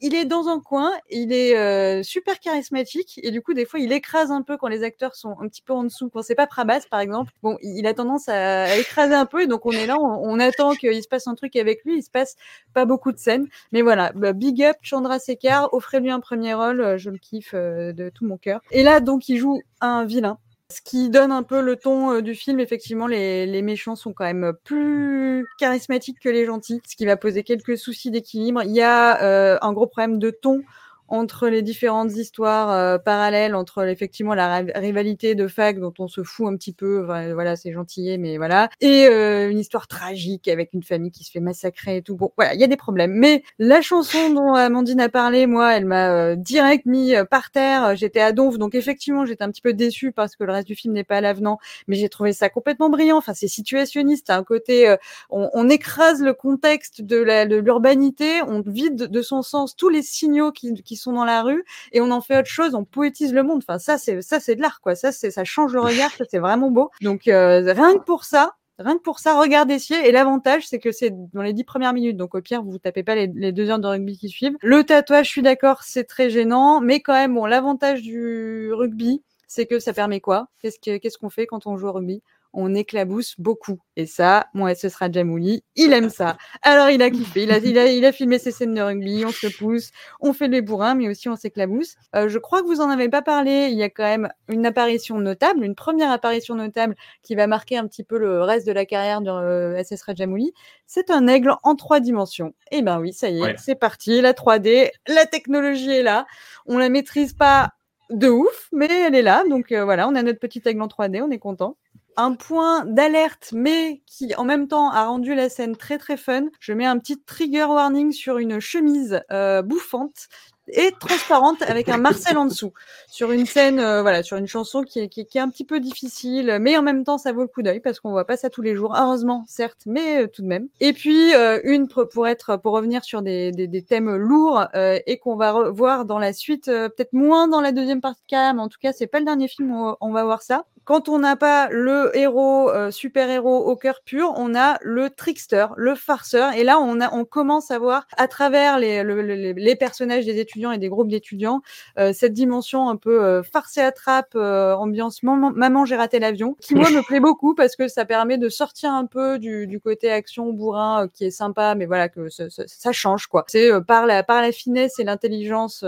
Il 0.01 0.15
est 0.15 0.25
dans 0.25 0.47
un 0.47 0.59
coin, 0.59 0.91
il 1.09 1.33
est 1.33 1.57
euh, 1.57 2.03
super 2.03 2.39
charismatique 2.39 3.19
et 3.21 3.31
du 3.31 3.41
coup 3.41 3.53
des 3.53 3.65
fois 3.65 3.79
il 3.79 3.91
écrase 3.91 4.31
un 4.31 4.41
peu 4.41 4.55
quand 4.55 4.67
les 4.67 4.83
acteurs 4.83 5.15
sont 5.15 5.35
un 5.41 5.47
petit 5.47 5.61
peu 5.61 5.73
en 5.73 5.83
dessous. 5.83 6.09
Quand 6.09 6.21
c'est 6.21 6.35
pas 6.35 6.47
Prabas 6.47 6.81
par 6.89 7.01
exemple, 7.01 7.33
bon 7.43 7.57
il 7.61 7.85
a 7.85 7.93
tendance 7.93 8.29
à, 8.29 8.77
écraser 8.77 9.13
un 9.13 9.25
peu 9.25 9.41
et 9.41 9.47
donc 9.47 9.65
on 9.65 9.71
est 9.71 9.85
là, 9.85 9.97
on, 9.99 10.21
on 10.23 10.39
attend 10.39 10.73
qu'il 10.73 11.03
se 11.03 11.07
passe 11.07 11.27
un 11.27 11.35
truc 11.35 11.55
avec 11.55 11.83
lui. 11.83 11.97
Il 11.97 12.03
se 12.03 12.09
passe 12.09 12.35
pas 12.73 12.85
beaucoup 12.85 13.11
de 13.11 13.17
scènes, 13.17 13.47
mais 13.71 13.81
voilà, 13.81 14.11
bah, 14.15 14.33
big 14.33 14.63
up 14.63 14.77
Chandra 14.81 15.19
Sekhar, 15.19 15.73
offrez-lui 15.73 16.11
un 16.11 16.21
premier 16.21 16.53
rôle, 16.53 16.81
euh, 16.81 16.97
je 16.97 17.09
le 17.09 17.17
kiffe 17.17 17.51
euh, 17.53 17.91
de 17.91 18.09
tout 18.09 18.25
mon 18.25 18.37
cœur. 18.37 18.61
Et 18.71 18.83
là 18.83 19.01
donc 19.01 19.27
il 19.27 19.37
joue 19.37 19.61
un 19.81 20.05
vilain. 20.05 20.37
Ce 20.71 20.81
qui 20.81 21.09
donne 21.09 21.31
un 21.31 21.41
peu 21.41 21.61
le 21.61 21.77
ton 21.77 22.11
euh, 22.11 22.21
du 22.21 22.35
film, 22.35 22.59
effectivement, 22.59 23.07
les, 23.07 23.61
méchants 23.63 23.95
sont 23.95 24.13
quand 24.13 24.25
même 24.25 24.53
plus 24.63 25.47
charismatiques 25.57 26.19
que 26.19 26.29
les 26.29 26.45
gentils, 26.45 26.79
ce 26.87 26.95
qui 26.95 27.07
va 27.07 27.17
poser 27.17 27.43
quelques 27.43 27.75
soucis 27.75 28.11
d'équilibre. 28.11 28.61
Il 28.63 28.71
y 28.71 28.81
a 28.81 29.19
euh, 29.23 29.57
un 29.63 29.73
gros 29.73 29.87
problème 29.87 30.19
de 30.19 30.29
ton 30.29 30.61
entre 31.11 31.49
les 31.49 31.61
différentes 31.61 32.13
histoires 32.13 32.71
euh, 32.71 32.97
parallèles, 32.97 33.55
entre 33.55 33.87
effectivement 33.87 34.33
la 34.33 34.57
ri- 34.57 34.71
rivalité 34.75 35.35
de 35.35 35.47
fac 35.47 35.79
dont 35.79 35.93
on 35.99 36.07
se 36.07 36.23
fout 36.23 36.47
un 36.47 36.55
petit 36.55 36.73
peu, 36.73 37.01
voilà, 37.01 37.55
c'est 37.55 37.71
gentillet, 37.71 38.17
mais 38.17 38.37
voilà, 38.37 38.69
et 38.81 39.07
euh, 39.07 39.49
une 39.49 39.59
histoire 39.59 39.87
tragique 39.87 40.47
avec 40.47 40.73
une 40.73 40.83
famille 40.83 41.11
qui 41.11 41.23
se 41.23 41.31
fait 41.31 41.39
massacrer 41.39 41.97
et 41.97 42.01
tout. 42.01 42.15
Bon, 42.15 42.31
voilà, 42.37 42.53
il 42.53 42.59
y 42.59 42.63
a 42.63 42.67
des 42.67 42.77
problèmes. 42.77 43.13
Mais 43.13 43.43
la 43.57 43.81
chanson 43.81 44.33
dont 44.33 44.53
Amandine 44.53 45.01
a 45.01 45.09
parlé, 45.09 45.47
moi, 45.47 45.75
elle 45.75 45.85
m'a 45.85 46.11
euh, 46.11 46.35
direct 46.35 46.85
mis 46.85 47.15
euh, 47.15 47.25
par 47.25 47.51
terre. 47.51 47.95
J'étais 47.95 48.21
à 48.21 48.31
donf, 48.31 48.57
donc 48.57 48.75
effectivement, 48.75 49.25
j'étais 49.25 49.43
un 49.43 49.51
petit 49.51 49.61
peu 49.61 49.73
déçue 49.73 50.11
parce 50.11 50.35
que 50.35 50.43
le 50.43 50.51
reste 50.51 50.67
du 50.67 50.75
film 50.75 50.93
n'est 50.93 51.03
pas 51.03 51.17
à 51.17 51.21
l'avenant, 51.21 51.59
mais 51.87 51.95
j'ai 51.95 52.09
trouvé 52.09 52.33
ça 52.33 52.49
complètement 52.49 52.89
brillant. 52.89 53.17
Enfin, 53.17 53.33
c'est 53.33 53.47
situationniste, 53.47 54.29
à 54.29 54.37
un 54.37 54.43
côté, 54.43 54.89
euh, 54.89 54.97
on, 55.29 55.69
écrase 55.69 56.21
le 56.21 56.33
contexte 56.33 57.01
de 57.01 57.17
l'urbanité, 57.59 58.41
on 58.47 58.61
vide 58.61 58.95
de 58.95 59.21
son 59.21 59.41
sens 59.41 59.75
tous 59.75 59.89
les 59.89 60.01
signaux 60.01 60.51
qui, 60.51 60.73
qui 60.81 60.95
sont 60.99 61.13
dans 61.13 61.25
la 61.25 61.41
rue 61.41 61.63
et 61.91 62.01
on 62.01 62.11
en 62.11 62.21
fait 62.21 62.37
autre 62.37 62.49
chose, 62.49 62.75
on 62.75 62.85
poétise 62.85 63.33
le 63.33 63.43
monde. 63.43 63.63
Enfin, 63.67 63.79
ça, 63.79 63.97
c'est 63.97 64.21
ça, 64.21 64.39
c'est 64.39 64.55
de 64.55 64.61
l'art, 64.61 64.81
quoi. 64.81 64.95
Ça, 64.95 65.11
c'est 65.11 65.31
ça 65.31 65.43
change 65.43 65.73
le 65.73 65.81
regard, 65.81 66.11
ça, 66.11 66.25
c'est 66.29 66.39
vraiment 66.39 66.69
beau. 66.71 66.89
Donc, 67.01 67.27
euh, 67.27 67.73
rien 67.73 67.97
que 67.97 68.03
pour 68.03 68.25
ça. 68.25 68.53
Rien 68.79 68.97
que 68.97 69.01
pour 69.01 69.19
ça, 69.19 69.37
regardez 69.37 69.73
Essier. 69.73 70.07
Et 70.07 70.13
l'avantage, 70.13 70.65
c'est 70.65 70.79
que 70.79 70.93
c'est 70.93 71.11
dans 71.33 71.41
les 71.41 71.51
dix 71.51 71.65
premières 71.65 71.91
minutes. 71.91 72.15
Donc, 72.15 72.33
au 72.33 72.41
pire, 72.41 72.63
vous 72.63 72.71
vous 72.71 72.79
tapez 72.79 73.03
pas 73.03 73.13
les, 73.13 73.27
deux 73.27 73.69
heures 73.69 73.79
de 73.79 73.87
rugby 73.87 74.17
qui 74.17 74.29
suivent. 74.29 74.55
Le 74.61 74.85
tatouage, 74.85 75.25
je 75.25 75.31
suis 75.31 75.41
d'accord, 75.41 75.83
c'est 75.83 76.05
très 76.05 76.29
gênant. 76.29 76.79
Mais 76.79 77.01
quand 77.01 77.13
même, 77.13 77.35
bon, 77.35 77.45
l'avantage 77.45 78.01
du 78.01 78.71
rugby, 78.71 79.21
c'est 79.47 79.65
que 79.65 79.79
ça 79.79 79.91
permet 79.91 80.21
quoi? 80.21 80.47
Qu'est-ce 80.61 80.79
que- 80.79 80.97
qu'est-ce 80.97 81.17
qu'on 81.17 81.29
fait 81.29 81.45
quand 81.45 81.67
on 81.67 81.75
joue 81.75 81.87
au 81.87 81.91
rugby? 81.91 82.23
On 82.53 82.73
éclabousse 82.73 83.35
beaucoup. 83.39 83.79
Et 83.95 84.05
ça, 84.05 84.47
moi, 84.53 84.73
ce 84.75 84.89
sera 84.89 85.11
Jamouli. 85.11 85.63
Il 85.75 85.93
aime 85.93 86.09
ça. 86.09 86.37
Alors, 86.61 86.89
il 86.89 87.01
a 87.01 87.09
kiffé. 87.09 87.43
Il 87.43 87.51
a, 87.51 87.57
il 87.59 87.77
a, 87.77 87.85
il 87.91 88.03
a 88.05 88.11
filmé 88.11 88.39
ses 88.39 88.51
scènes 88.51 88.73
de 88.73 88.81
rugby. 88.81 89.23
On 89.25 89.31
se 89.31 89.47
pousse. 89.47 89.91
On 90.19 90.33
fait 90.33 90.47
les 90.47 90.61
bourrins, 90.61 90.95
mais 90.95 91.07
aussi 91.09 91.29
on 91.29 91.35
s'éclabousse. 91.35 91.95
Euh, 92.15 92.27
je 92.29 92.37
crois 92.39 92.61
que 92.61 92.67
vous 92.67 92.81
en 92.81 92.89
avez 92.89 93.09
pas 93.09 93.21
parlé. 93.21 93.67
Il 93.71 93.77
y 93.77 93.83
a 93.83 93.89
quand 93.89 94.03
même 94.03 94.29
une 94.47 94.65
apparition 94.65 95.19
notable, 95.19 95.63
une 95.63 95.75
première 95.75 96.11
apparition 96.11 96.55
notable 96.55 96.95
qui 97.23 97.35
va 97.35 97.45
marquer 97.47 97.77
un 97.77 97.87
petit 97.87 98.03
peu 98.03 98.17
le 98.17 98.41
reste 98.41 98.65
de 98.65 98.71
la 98.71 98.85
carrière 98.85 99.21
de 99.21 99.29
euh, 99.29 99.83
SS 99.83 100.01
Rajamouli. 100.03 100.53
C'est 100.87 101.11
un 101.11 101.27
aigle 101.27 101.53
en 101.63 101.75
trois 101.75 101.99
dimensions. 101.99 102.53
Et 102.71 102.81
ben 102.81 102.99
oui, 102.99 103.13
ça 103.13 103.29
y 103.29 103.37
est, 103.39 103.43
Ouais. 103.43 103.55
c'est 103.59 103.75
parti. 103.75 104.21
La 104.21 104.33
3D, 104.33 104.89
la 105.07 105.25
technologie 105.25 105.91
est 105.91 106.03
là. 106.03 106.25
On 106.65 106.77
la 106.77 106.89
maîtrise 106.89 107.33
pas 107.33 107.73
de 108.09 108.27
ouf, 108.27 108.69
mais 108.71 108.87
elle 108.89 109.13
est 109.13 109.21
là. 109.21 109.43
Donc 109.49 109.71
euh, 109.71 109.83
voilà, 109.83 110.07
on 110.07 110.15
a 110.15 110.23
notre 110.23 110.39
petit 110.39 110.61
aigle 110.65 110.81
en 110.81 110.87
3D, 110.87 111.21
on 111.21 111.29
est 111.29 111.37
content. 111.37 111.77
Un 112.19 112.33
point 112.33 112.85
d'alerte, 112.85 113.49
mais 113.53 114.01
qui 114.05 114.35
en 114.35 114.43
même 114.43 114.67
temps 114.67 114.91
a 114.91 115.05
rendu 115.05 115.35
la 115.35 115.49
scène 115.49 115.75
très 115.75 115.97
très 115.97 116.17
fun. 116.17 116.47
Je 116.59 116.73
mets 116.73 116.85
un 116.85 116.99
petit 116.99 117.19
trigger 117.21 117.65
warning 117.65 118.11
sur 118.11 118.37
une 118.37 118.59
chemise 118.59 119.21
euh, 119.31 119.61
bouffante 119.61 120.27
et 120.73 120.93
transparente 120.99 121.61
avec 121.63 121.89
un 121.89 121.97
Marcel 121.97 122.37
en 122.37 122.45
dessous. 122.45 122.73
Sur 123.07 123.31
une 123.31 123.45
scène 123.45 123.79
euh, 123.79 124.01
voilà 124.01 124.23
sur 124.23 124.37
une 124.37 124.47
chanson 124.47 124.83
qui 124.83 124.99
est, 124.99 125.09
qui, 125.09 125.25
qui 125.25 125.37
est 125.37 125.41
un 125.41 125.49
petit 125.49 125.65
peu 125.65 125.79
difficile 125.79 126.57
mais 126.61 126.77
en 126.77 126.81
même 126.81 127.03
temps 127.03 127.17
ça 127.17 127.31
vaut 127.31 127.41
le 127.41 127.47
coup 127.47 127.61
d'œil 127.61 127.79
parce 127.79 127.99
qu'on 127.99 128.11
voit 128.11 128.25
pas 128.25 128.37
ça 128.37 128.49
tous 128.49 128.61
les 128.61 128.75
jours. 128.75 128.95
Heureusement 128.95 129.45
certes 129.47 129.81
mais 129.85 130.23
euh, 130.23 130.27
tout 130.27 130.41
de 130.41 130.47
même. 130.47 130.67
Et 130.79 130.93
puis 130.93 131.33
euh, 131.33 131.59
une 131.63 131.87
pour, 131.87 132.27
être 132.27 132.57
pour 132.57 132.73
revenir 132.73 133.03
sur 133.03 133.21
des, 133.21 133.51
des, 133.51 133.67
des 133.67 133.81
thèmes 133.81 134.15
lourds 134.15 134.67
euh, 134.75 134.99
et 135.07 135.17
qu'on 135.17 135.35
va 135.35 135.71
voir 135.71 136.05
dans 136.05 136.19
la 136.19 136.33
suite 136.33 136.67
euh, 136.67 136.89
peut-être 136.89 137.13
moins 137.13 137.47
dans 137.47 137.61
la 137.61 137.71
deuxième 137.71 138.01
partie 138.01 138.21
quand 138.29 138.37
même 138.37 138.59
en 138.59 138.67
tout 138.67 138.79
cas 138.79 138.93
c'est 138.93 139.07
pas 139.07 139.19
le 139.19 139.25
dernier 139.25 139.47
film 139.47 139.71
où 139.71 139.95
on 140.01 140.11
va 140.11 140.23
voir 140.23 140.41
ça 140.41 140.65
quand 140.89 141.07
on 141.07 141.19
n'a 141.19 141.35
pas 141.35 141.67
le 141.69 142.09
héros 142.17 142.71
euh, 142.71 142.89
super 142.89 143.29
héros 143.29 143.57
au 143.69 143.75
cœur 143.75 144.01
pur, 144.03 144.33
on 144.37 144.55
a 144.55 144.79
le 144.81 145.11
trickster, 145.11 145.67
le 145.77 145.93
farceur, 145.93 146.53
et 146.53 146.63
là 146.63 146.79
on 146.79 146.99
a 146.99 147.13
on 147.13 147.25
commence 147.25 147.69
à 147.69 147.77
voir 147.77 148.07
à 148.17 148.27
travers 148.27 148.79
les, 148.79 149.03
le- 149.03 149.21
le- 149.21 149.51
les 149.51 149.75
personnages 149.75 150.25
des 150.25 150.39
étudiants 150.39 150.71
et 150.71 150.79
des 150.79 150.89
groupes 150.89 151.09
d'étudiants 151.09 151.61
euh, 151.99 152.11
cette 152.11 152.33
dimension 152.33 152.89
un 152.89 152.95
peu 152.95 153.23
euh, 153.23 153.43
farce 153.43 153.77
et 153.77 153.81
attrape, 153.81 154.31
euh, 154.35 154.73
ambiance 154.73 155.21
maman, 155.21 155.51
maman 155.53 155.85
j'ai 155.85 155.95
raté 155.95 156.17
l'avion, 156.17 156.55
qui 156.59 156.73
moi 156.73 156.89
me 156.89 157.03
plaît 157.05 157.19
beaucoup 157.19 157.53
parce 157.53 157.75
que 157.75 157.87
ça 157.87 158.03
permet 158.05 158.39
de 158.39 158.49
sortir 158.49 158.91
un 158.91 159.05
peu 159.05 159.37
du, 159.37 159.67
du 159.67 159.79
côté 159.79 160.11
action 160.11 160.51
bourrin 160.53 161.03
euh, 161.03 161.07
qui 161.13 161.25
est 161.25 161.29
sympa, 161.31 161.75
mais 161.75 161.85
voilà 161.85 162.09
que 162.09 162.29
ce- 162.29 162.49
ce- 162.49 162.63
ça 162.65 162.91
change 162.91 163.27
quoi. 163.27 163.45
C'est 163.47 163.71
euh, 163.71 163.79
par 163.79 164.07
la 164.07 164.23
par 164.23 164.41
la 164.41 164.51
finesse 164.51 164.97
et 164.97 165.03
l'intelligence 165.03 165.85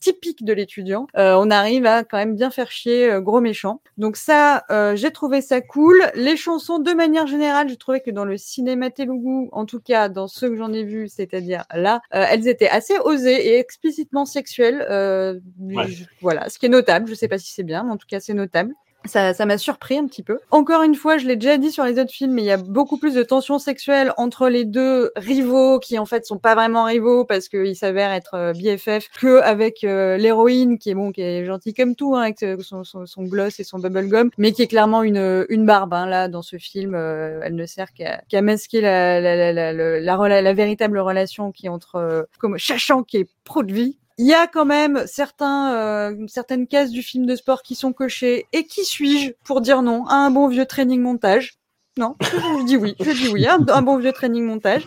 typique 0.00 0.44
de 0.44 0.52
l'étudiant, 0.52 1.08
on 1.16 1.50
arrive 1.50 1.84
à 1.86 2.04
quand 2.04 2.18
même 2.18 2.36
bien 2.36 2.50
faire 2.50 2.70
chier 2.70 3.18
gros 3.20 3.40
méchant. 3.40 3.80
Donc 3.96 4.16
ça, 4.28 4.64
euh, 4.70 4.94
j'ai 4.94 5.10
trouvé 5.10 5.40
ça 5.40 5.60
cool. 5.62 5.96
Les 6.14 6.36
chansons, 6.36 6.78
de 6.78 6.92
manière 6.92 7.26
générale, 7.26 7.68
j'ai 7.68 7.76
trouvé 7.78 8.00
que 8.00 8.10
dans 8.10 8.26
le 8.26 8.36
cinéma 8.36 8.90
Telugu, 8.90 9.48
en 9.52 9.64
tout 9.64 9.80
cas 9.80 10.10
dans 10.10 10.28
ceux 10.28 10.50
que 10.50 10.56
j'en 10.56 10.72
ai 10.72 10.84
vus, 10.84 11.08
c'est-à-dire 11.08 11.64
là, 11.74 12.00
euh, 12.14 12.24
elles 12.30 12.46
étaient 12.46 12.68
assez 12.68 12.98
osées 13.04 13.46
et 13.48 13.58
explicitement 13.58 14.26
sexuelles. 14.26 14.86
euh, 14.90 15.40
Ouais. 15.58 15.86
je- 15.88 16.04
Voilà, 16.20 16.48
ce 16.50 16.58
qui 16.58 16.66
est 16.66 16.68
notable. 16.68 17.08
Je 17.08 17.14
sais 17.14 17.28
pas 17.28 17.38
si 17.38 17.52
c'est 17.52 17.62
bien, 17.62 17.84
mais 17.84 17.90
en 17.92 17.96
tout 17.96 18.06
cas 18.06 18.20
c'est 18.20 18.34
notable. 18.34 18.74
Ça, 19.04 19.32
ça 19.32 19.46
m'a 19.46 19.58
surpris 19.58 19.96
un 19.96 20.06
petit 20.06 20.22
peu. 20.22 20.38
Encore 20.50 20.82
une 20.82 20.94
fois, 20.94 21.18
je 21.18 21.26
l'ai 21.26 21.36
déjà 21.36 21.56
dit 21.56 21.70
sur 21.70 21.84
les 21.84 21.98
autres 21.98 22.12
films, 22.12 22.32
mais 22.32 22.42
il 22.42 22.46
y 22.46 22.50
a 22.50 22.56
beaucoup 22.56 22.98
plus 22.98 23.14
de 23.14 23.22
tensions 23.22 23.58
sexuelles 23.58 24.12
entre 24.16 24.48
les 24.48 24.64
deux 24.64 25.12
rivaux 25.16 25.78
qui 25.78 25.98
en 25.98 26.04
fait 26.04 26.26
sont 26.26 26.38
pas 26.38 26.54
vraiment 26.54 26.84
rivaux 26.84 27.24
parce 27.24 27.48
qu'ils 27.48 27.76
s'avèrent 27.76 28.12
être 28.12 28.34
euh, 28.34 28.52
BFF 28.52 29.08
que 29.18 29.40
avec 29.40 29.84
euh, 29.84 30.16
l'héroïne 30.16 30.78
qui 30.78 30.90
est 30.90 30.94
bon, 30.94 31.12
qui 31.12 31.22
est 31.22 31.44
gentille 31.46 31.74
comme 31.74 31.94
tout, 31.94 32.16
hein, 32.16 32.22
avec 32.22 32.42
euh, 32.42 32.56
son, 32.60 32.84
son, 32.84 33.06
son 33.06 33.22
gloss 33.22 33.60
et 33.60 33.64
son 33.64 33.78
bubblegum, 33.78 34.30
mais 34.36 34.52
qui 34.52 34.62
est 34.62 34.66
clairement 34.66 35.02
une, 35.02 35.46
une 35.48 35.64
barbe. 35.64 35.94
Hein, 35.94 36.06
là, 36.06 36.28
dans 36.28 36.42
ce 36.42 36.58
film, 36.58 36.94
elle 36.94 37.54
ne 37.54 37.66
sert 37.66 37.92
qu'à 37.92 38.20
qu'à 38.28 38.42
masquer 38.42 38.80
la, 38.80 39.20
la, 39.20 39.36
la, 39.36 39.72
la, 39.72 40.00
la, 40.00 40.42
la, 40.42 40.54
véritable 40.54 40.98
relation 40.98 41.52
qui 41.52 41.66
est 41.66 41.70
entre 41.70 41.96
euh, 41.96 42.22
comme 42.38 42.58
Chachant 42.58 43.02
qui 43.02 43.18
est 43.18 43.28
pro 43.44 43.62
de 43.62 43.72
vie 43.72 43.97
il 44.18 44.26
y 44.26 44.34
a 44.34 44.46
quand 44.48 44.64
même 44.64 45.04
certains, 45.06 45.74
euh, 45.74 46.26
certaines 46.26 46.66
cases 46.66 46.90
du 46.90 47.02
film 47.02 47.24
de 47.24 47.36
sport 47.36 47.62
qui 47.62 47.74
sont 47.76 47.92
cochées. 47.92 48.46
Et 48.52 48.64
qui 48.66 48.84
suis-je 48.84 49.32
pour 49.44 49.60
dire 49.60 49.82
non 49.82 50.06
à 50.06 50.14
un 50.14 50.30
bon 50.30 50.48
vieux 50.48 50.66
training 50.66 51.00
montage 51.00 51.57
non, 51.98 52.14
je 52.20 52.64
dis 52.64 52.76
oui, 52.76 52.94
je 53.00 53.10
dis 53.10 53.28
oui, 53.28 53.44
un, 53.48 53.58
bon 53.58 53.96
vieux 53.96 54.12
training 54.12 54.44
montage. 54.44 54.86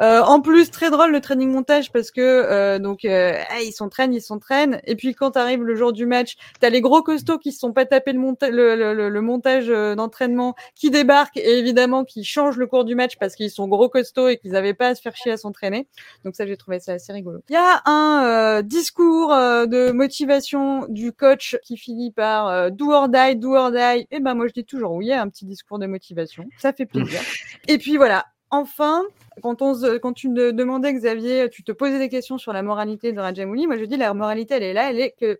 Euh, 0.00 0.20
en 0.20 0.42
plus, 0.42 0.70
très 0.70 0.90
drôle 0.90 1.10
le 1.10 1.22
training 1.22 1.50
montage 1.50 1.90
parce 1.90 2.10
que 2.10 2.20
euh, 2.20 2.78
donc 2.78 3.06
euh, 3.06 3.32
ils 3.62 3.72
s'entraînent, 3.72 4.12
ils 4.12 4.20
s'entraînent, 4.20 4.78
et 4.84 4.94
puis 4.94 5.14
quand 5.14 5.38
arrive 5.38 5.62
le 5.62 5.74
jour 5.74 5.94
du 5.94 6.04
match, 6.04 6.36
t'as 6.60 6.68
les 6.68 6.82
gros 6.82 7.02
costauds 7.02 7.38
qui 7.38 7.52
se 7.52 7.58
sont 7.58 7.72
pas 7.72 7.86
tapés 7.86 8.12
le, 8.12 9.08
le, 9.08 9.20
montage 9.22 9.70
euh, 9.70 9.94
d'entraînement, 9.94 10.54
qui 10.74 10.90
débarquent 10.90 11.38
et 11.38 11.58
évidemment 11.58 12.04
qui 12.04 12.24
changent 12.24 12.58
le 12.58 12.66
cours 12.66 12.84
du 12.84 12.94
match 12.94 13.16
parce 13.18 13.36
qu'ils 13.36 13.50
sont 13.50 13.66
gros 13.66 13.88
costauds 13.88 14.28
et 14.28 14.36
qu'ils 14.36 14.54
avaient 14.54 14.74
pas 14.74 14.88
à 14.88 14.94
se 14.94 15.00
faire 15.00 15.16
chier 15.16 15.32
à 15.32 15.38
s'entraîner. 15.38 15.88
Donc 16.26 16.36
ça, 16.36 16.46
j'ai 16.46 16.58
trouvé 16.58 16.78
ça 16.78 16.92
assez 16.92 17.12
rigolo. 17.14 17.40
Il 17.48 17.54
y 17.54 17.56
a 17.56 17.80
un 17.86 18.60
discours 18.60 19.30
de 19.30 19.92
motivation 19.92 20.84
du 20.90 21.12
coach 21.12 21.56
qui 21.64 21.78
finit 21.78 22.10
par 22.10 22.70
do 22.70 22.92
or 22.92 23.08
die, 23.08 23.36
do 23.36 23.54
or 23.54 23.70
die. 23.70 24.06
Et 24.10 24.20
ben 24.20 24.34
moi 24.34 24.46
je 24.46 24.52
dis 24.52 24.64
toujours 24.66 24.92
oui, 24.92 25.10
un 25.10 25.28
petit 25.30 25.46
discours 25.46 25.78
de 25.78 25.86
motivation, 25.86 26.49
ça 26.58 26.72
fait 26.72 26.86
plaisir. 26.86 27.20
Et 27.68 27.78
puis 27.78 27.96
voilà. 27.96 28.26
Enfin, 28.50 29.04
quand 29.42 29.62
on 29.62 29.74
quand 29.98 30.12
tu 30.12 30.28
me 30.28 30.52
demandais 30.52 30.92
Xavier, 30.92 31.48
tu 31.50 31.62
te 31.62 31.72
posais 31.72 31.98
des 31.98 32.08
questions 32.08 32.38
sur 32.38 32.52
la 32.52 32.62
moralité 32.62 33.12
de 33.12 33.20
Rajamouli, 33.20 33.66
moi 33.66 33.76
je 33.78 33.84
dis 33.84 33.96
la 33.96 34.12
moralité 34.12 34.54
elle 34.54 34.62
est 34.64 34.72
là, 34.72 34.90
elle 34.90 35.00
est 35.00 35.12
que 35.12 35.38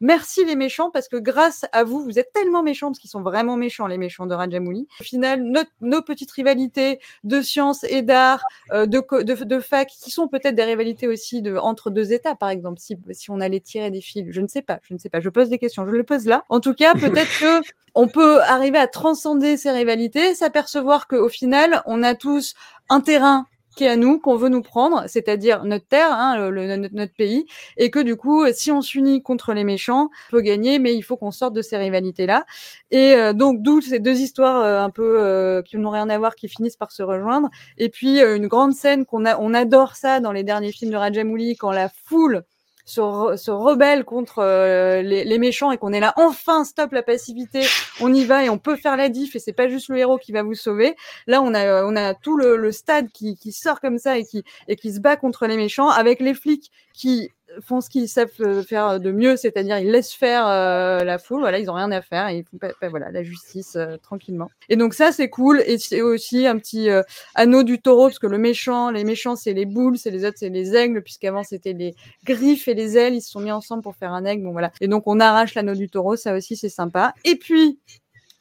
Merci 0.00 0.44
les 0.44 0.54
méchants 0.54 0.90
parce 0.90 1.08
que 1.08 1.16
grâce 1.16 1.64
à 1.72 1.82
vous, 1.82 2.02
vous 2.02 2.18
êtes 2.18 2.32
tellement 2.32 2.62
méchants 2.62 2.88
parce 2.88 3.00
qu'ils 3.00 3.10
sont 3.10 3.22
vraiment 3.22 3.56
méchants 3.56 3.86
les 3.86 3.98
méchants 3.98 4.26
de 4.26 4.34
Rajamouli. 4.34 4.86
Au 5.00 5.04
final, 5.04 5.44
nos 5.80 6.02
petites 6.02 6.30
rivalités 6.30 7.00
de 7.24 7.40
science 7.40 7.84
et 7.84 8.02
d'art, 8.02 8.42
euh, 8.72 8.86
de, 8.86 9.02
de, 9.22 9.60
fac, 9.60 9.88
qui 9.88 10.10
sont 10.10 10.28
peut-être 10.28 10.54
des 10.54 10.64
rivalités 10.64 11.08
aussi 11.08 11.42
entre 11.60 11.90
deux 11.90 12.12
États, 12.12 12.36
par 12.36 12.50
exemple, 12.50 12.78
si, 12.78 12.96
si 13.10 13.30
on 13.30 13.40
allait 13.40 13.60
tirer 13.60 13.90
des 13.90 14.00
fils. 14.00 14.26
Je 14.30 14.40
ne 14.40 14.46
sais 14.46 14.62
pas, 14.62 14.78
je 14.82 14.94
ne 14.94 14.98
sais 14.98 15.08
pas. 15.08 15.20
Je 15.20 15.28
pose 15.28 15.48
des 15.48 15.58
questions, 15.58 15.84
je 15.86 15.90
le 15.90 16.04
pose 16.04 16.26
là. 16.26 16.44
En 16.48 16.60
tout 16.60 16.74
cas, 16.74 16.94
peut-être 16.94 17.38
que 17.40 17.66
on 17.94 18.06
peut 18.06 18.40
arriver 18.42 18.78
à 18.78 18.86
transcender 18.86 19.56
ces 19.56 19.72
rivalités, 19.72 20.34
s'apercevoir 20.36 21.08
qu'au 21.08 21.28
final, 21.28 21.82
on 21.86 22.04
a 22.04 22.14
tous 22.14 22.54
un 22.88 23.00
terrain 23.00 23.46
qui 23.78 23.84
est 23.84 23.88
à 23.88 23.96
nous, 23.96 24.18
qu'on 24.18 24.34
veut 24.34 24.48
nous 24.48 24.60
prendre, 24.60 25.04
c'est-à-dire 25.06 25.64
notre 25.64 25.86
terre, 25.86 26.10
hein, 26.10 26.50
notre, 26.50 27.14
pays, 27.14 27.46
et 27.76 27.92
que 27.92 28.00
du 28.00 28.16
coup, 28.16 28.44
si 28.52 28.72
on 28.72 28.82
s'unit 28.82 29.22
contre 29.22 29.52
les 29.52 29.62
méchants, 29.62 30.10
on 30.28 30.30
peut 30.32 30.40
gagner, 30.40 30.80
mais 30.80 30.96
il 30.96 31.02
faut 31.02 31.16
qu'on 31.16 31.30
sorte 31.30 31.54
de 31.54 31.62
ces 31.62 31.76
rivalités-là. 31.76 32.44
Et 32.90 33.14
euh, 33.14 33.32
donc, 33.32 33.62
d'où 33.62 33.80
ces 33.80 34.00
deux 34.00 34.18
histoires 34.18 34.62
euh, 34.62 34.80
un 34.82 34.90
peu 34.90 35.22
euh, 35.22 35.62
qui 35.62 35.78
n'ont 35.78 35.90
rien 35.90 36.10
à 36.10 36.18
voir, 36.18 36.34
qui 36.34 36.48
finissent 36.48 36.76
par 36.76 36.90
se 36.90 37.04
rejoindre. 37.04 37.50
Et 37.76 37.88
puis, 37.88 38.20
euh, 38.20 38.34
une 38.36 38.48
grande 38.48 38.72
scène 38.72 39.06
qu'on 39.06 39.24
on 39.24 39.54
adore 39.54 39.94
ça 39.94 40.18
dans 40.18 40.32
les 40.32 40.42
derniers 40.42 40.72
films 40.72 40.90
de 40.90 40.96
Rajamouli, 40.96 41.56
quand 41.56 41.70
la 41.70 41.88
foule 41.88 42.42
se, 42.88 43.00
re- 43.00 43.36
se 43.36 43.50
rebelle 43.50 44.04
contre 44.04 44.38
euh, 44.38 45.02
les, 45.02 45.24
les 45.24 45.38
méchants 45.38 45.70
et 45.70 45.78
qu'on 45.78 45.92
est 45.92 46.00
là, 46.00 46.14
enfin, 46.16 46.64
stop 46.64 46.92
la 46.92 47.02
passivité, 47.02 47.66
on 48.00 48.12
y 48.12 48.24
va 48.24 48.44
et 48.44 48.48
on 48.48 48.58
peut 48.58 48.76
faire 48.76 48.96
la 48.96 49.08
diff 49.08 49.36
et 49.36 49.38
c'est 49.38 49.52
pas 49.52 49.68
juste 49.68 49.88
le 49.88 49.98
héros 49.98 50.18
qui 50.18 50.32
va 50.32 50.42
vous 50.42 50.54
sauver. 50.54 50.96
Là, 51.26 51.42
on 51.42 51.52
a, 51.54 51.66
euh, 51.66 51.82
on 51.86 51.96
a 51.96 52.14
tout 52.14 52.36
le, 52.36 52.56
le 52.56 52.72
stade 52.72 53.08
qui, 53.12 53.36
qui 53.36 53.52
sort 53.52 53.80
comme 53.80 53.98
ça 53.98 54.16
et 54.16 54.24
qui, 54.24 54.42
et 54.68 54.76
qui 54.76 54.92
se 54.92 55.00
bat 55.00 55.16
contre 55.16 55.46
les 55.46 55.56
méchants 55.56 55.90
avec 55.90 56.20
les 56.20 56.34
flics 56.34 56.70
qui 56.94 57.30
font 57.62 57.80
ce 57.80 57.90
qu'ils 57.90 58.08
savent 58.08 58.30
euh, 58.40 58.62
faire 58.62 59.00
de 59.00 59.10
mieux, 59.10 59.36
c'est-à-dire 59.36 59.78
ils 59.78 59.90
laissent 59.90 60.12
faire 60.12 60.46
euh, 60.46 61.04
la 61.04 61.18
foule, 61.18 61.40
voilà, 61.40 61.58
ils 61.58 61.70
ont 61.70 61.74
rien 61.74 61.90
à 61.90 62.02
faire 62.02 62.28
et 62.28 62.38
ils 62.38 62.44
font 62.44 62.58
voilà, 62.88 63.10
la 63.10 63.22
justice 63.22 63.76
euh, 63.76 63.96
tranquillement. 64.02 64.50
Et 64.68 64.76
donc 64.76 64.94
ça 64.94 65.12
c'est 65.12 65.28
cool 65.28 65.62
et 65.66 65.78
c'est 65.78 66.02
aussi 66.02 66.46
un 66.46 66.58
petit 66.58 66.90
euh, 66.90 67.02
anneau 67.34 67.62
du 67.62 67.80
taureau 67.80 68.06
parce 68.06 68.18
que 68.18 68.26
le 68.26 68.38
méchant, 68.38 68.90
les 68.90 69.04
méchants 69.04 69.36
c'est 69.36 69.52
les 69.52 69.66
boules, 69.66 69.98
c'est 69.98 70.10
les 70.10 70.24
autres 70.24 70.38
c'est 70.38 70.48
les 70.48 70.74
aigles 70.74 71.02
puisqu'avant 71.02 71.42
c'était 71.42 71.72
les 71.72 71.94
griffes 72.24 72.68
et 72.68 72.74
les 72.74 72.96
ailes, 72.96 73.14
ils 73.14 73.22
se 73.22 73.30
sont 73.30 73.40
mis 73.40 73.52
ensemble 73.52 73.82
pour 73.82 73.96
faire 73.96 74.12
un 74.12 74.24
aigle, 74.24 74.44
bon 74.44 74.52
voilà. 74.52 74.72
Et 74.80 74.88
donc 74.88 75.04
on 75.06 75.20
arrache 75.20 75.54
l'anneau 75.54 75.74
du 75.74 75.88
taureau, 75.88 76.16
ça 76.16 76.34
aussi 76.34 76.56
c'est 76.56 76.68
sympa. 76.68 77.14
Et 77.24 77.36
puis 77.36 77.78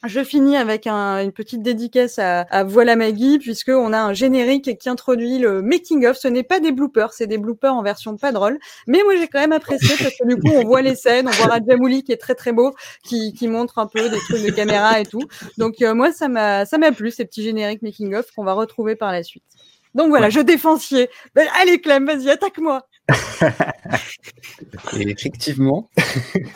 je 0.08 0.24
finis 0.24 0.58
avec 0.58 0.88
un- 0.88 1.22
une 1.24 1.32
petite 1.32 1.62
dédicace 1.62 2.18
à, 2.20 2.42
à 2.42 2.64
Voilà 2.64 2.96
Maggie, 2.96 3.40
puisque 3.40 3.70
on 3.70 3.94
a 3.94 4.00
un 4.00 4.14
générique 4.14 4.78
qui 4.78 4.90
introduit 4.90 5.38
le 5.40 5.62
making 5.62 6.06
of. 6.06 6.18
Ce 6.18 6.28
n'est 6.28 6.44
pas 6.44 6.60
des 6.60 6.72
bloopers, 6.72 7.14
c'est 7.14 7.28
des 7.28 7.38
bloopers 7.38 7.74
en 7.74 7.84
version 7.84 8.18
pas 8.18 8.32
drôle. 8.32 8.58
Mais 8.88 9.02
moi, 9.04 9.16
j'ai 9.18 9.28
quand 9.28 9.40
même 9.40 9.52
apprécié 9.52 9.96
parce 9.98 10.16
que 10.20 10.28
du 10.28 10.36
coup, 10.42 10.50
on 10.56 10.64
voit 10.66 10.82
les 10.82 10.96
scènes, 10.96 11.28
on 11.28 11.32
voit 11.32 11.48
Rajamouli 11.48 12.04
qui 12.04 12.12
est 12.12 12.18
très 12.18 12.36
très 12.36 12.52
beau, 12.52 12.74
qui, 13.04 13.34
qui 13.34 13.48
montre 13.48 13.80
un 13.80 13.88
peu 13.88 14.10
des 14.10 14.18
trucs 14.20 14.44
de 14.44 14.52
caméra 14.52 15.00
et 15.00 15.06
tout. 15.06 15.24
Donc 15.58 15.82
euh, 15.82 15.94
moi, 15.94 16.12
ça 16.12 16.28
m'a 16.28 16.66
ça 16.66 16.78
m'a 16.78 16.92
plu 16.92 17.12
ces 17.12 17.26
petits 17.26 17.44
génériques 17.44 17.82
making 17.82 18.16
of 18.16 18.32
qu'on 18.32 18.44
va 18.44 18.54
retrouver 18.54 18.96
par 18.96 19.12
la 19.12 19.24
suite. 19.24 19.44
Donc 19.96 20.10
voilà, 20.10 20.30
je 20.30 20.40
défencier. 20.42 21.10
Ben, 21.34 21.48
allez 21.60 21.80
Clem, 21.82 22.06
vas-y, 22.06 22.30
attaque-moi. 22.30 22.86
Et 24.98 25.10
effectivement, 25.10 25.90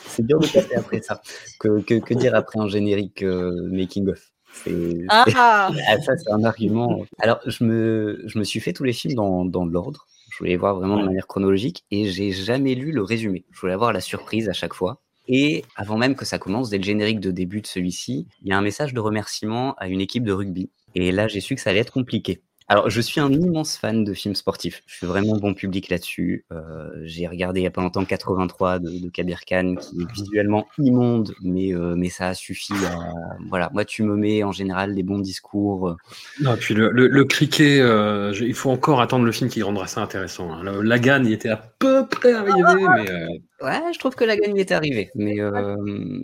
c'est 0.06 0.26
dur 0.26 0.38
de 0.40 0.46
passer 0.46 0.74
après 0.74 1.00
ça. 1.02 1.20
Que, 1.58 1.80
que, 1.80 1.94
que 1.94 2.14
dire 2.14 2.34
après 2.34 2.58
un 2.60 2.68
générique 2.68 3.22
euh, 3.22 3.68
making 3.70 4.08
of? 4.08 4.20
C'est- 4.52 4.98
Ah, 5.08 5.24
ah. 5.34 5.70
Ah, 5.88 6.00
ça, 6.02 6.16
c'est 6.16 6.30
un 6.30 6.44
argument. 6.44 7.04
Alors, 7.18 7.40
je 7.46 7.64
me, 7.64 8.22
je 8.26 8.38
me 8.38 8.44
suis 8.44 8.60
fait 8.60 8.72
tous 8.72 8.84
les 8.84 8.92
films 8.92 9.14
dans, 9.14 9.44
dans 9.44 9.64
l'ordre. 9.64 10.06
Je 10.30 10.38
voulais 10.38 10.50
les 10.50 10.56
voir 10.56 10.74
vraiment 10.76 10.98
de 10.98 11.04
manière 11.04 11.26
chronologique 11.26 11.84
et 11.90 12.10
j'ai 12.10 12.32
jamais 12.32 12.74
lu 12.74 12.90
le 12.92 13.02
résumé. 13.02 13.44
Je 13.50 13.60
voulais 13.60 13.74
avoir 13.74 13.92
la 13.92 14.00
surprise 14.00 14.48
à 14.48 14.52
chaque 14.54 14.74
fois. 14.74 15.00
Et 15.28 15.64
avant 15.76 15.96
même 15.98 16.16
que 16.16 16.24
ça 16.24 16.38
commence, 16.38 16.68
dès 16.70 16.78
le 16.78 16.84
générique 16.84 17.20
de 17.20 17.30
début 17.30 17.60
de 17.60 17.66
celui-ci, 17.66 18.26
il 18.42 18.48
y 18.48 18.52
a 18.52 18.58
un 18.58 18.62
message 18.62 18.92
de 18.92 19.00
remerciement 19.00 19.74
à 19.78 19.88
une 19.88 20.00
équipe 20.00 20.24
de 20.24 20.32
rugby. 20.32 20.70
Et 20.94 21.12
là, 21.12 21.28
j'ai 21.28 21.40
su 21.40 21.54
que 21.54 21.60
ça 21.60 21.70
allait 21.70 21.78
être 21.80 21.92
compliqué. 21.92 22.40
Alors, 22.72 22.88
je 22.88 23.02
suis 23.02 23.20
un 23.20 23.30
immense 23.30 23.76
fan 23.76 24.02
de 24.02 24.14
films 24.14 24.34
sportifs. 24.34 24.82
Je 24.86 24.94
suis 24.94 25.06
vraiment 25.06 25.36
bon 25.36 25.52
public 25.52 25.90
là-dessus. 25.90 26.46
Euh, 26.52 26.88
j'ai 27.04 27.26
regardé 27.26 27.60
il 27.60 27.64
y 27.64 27.66
a 27.66 27.70
pas 27.70 27.82
longtemps 27.82 28.02
83 28.06 28.78
de, 28.78 28.88
de 28.98 29.10
Kabir 29.10 29.40
Khan, 29.44 29.74
qui 29.78 30.00
est 30.00 30.10
visuellement 30.14 30.66
immonde, 30.78 31.34
mais, 31.42 31.74
euh, 31.74 31.94
mais 31.98 32.08
ça 32.08 32.28
a 32.28 32.34
suffi 32.34 32.72
à. 32.86 33.12
Voilà, 33.50 33.68
moi, 33.74 33.84
tu 33.84 34.02
me 34.04 34.16
mets 34.16 34.42
en 34.42 34.52
général 34.52 34.94
des 34.94 35.02
bons 35.02 35.18
discours. 35.18 35.90
euh, 35.90 35.96
Non, 36.40 36.56
puis 36.56 36.72
le, 36.72 36.88
le, 36.92 37.08
le 37.08 37.24
cricket, 37.26 37.82
euh, 37.82 38.32
je- 38.32 38.44
il 38.46 38.54
faut 38.54 38.70
encore 38.70 39.02
attendre 39.02 39.26
le 39.26 39.32
film 39.32 39.50
qui 39.50 39.62
rendra 39.62 39.86
ça 39.86 40.00
intéressant. 40.00 40.50
hein. 40.50 40.62
Le- 40.62 40.80
Lagan, 40.80 41.24
il 41.26 41.32
était 41.32 41.50
à 41.50 41.58
peu 41.78 42.06
près 42.08 42.32
arrivé, 42.32 42.54
mais. 42.96 43.66
Ouais, 43.66 43.92
je 43.92 43.98
trouve 43.98 44.14
que 44.14 44.24
la 44.24 44.34
gagne 44.38 44.56
est 44.56 44.72
arrivée. 44.72 45.10
Mais, 45.14 45.36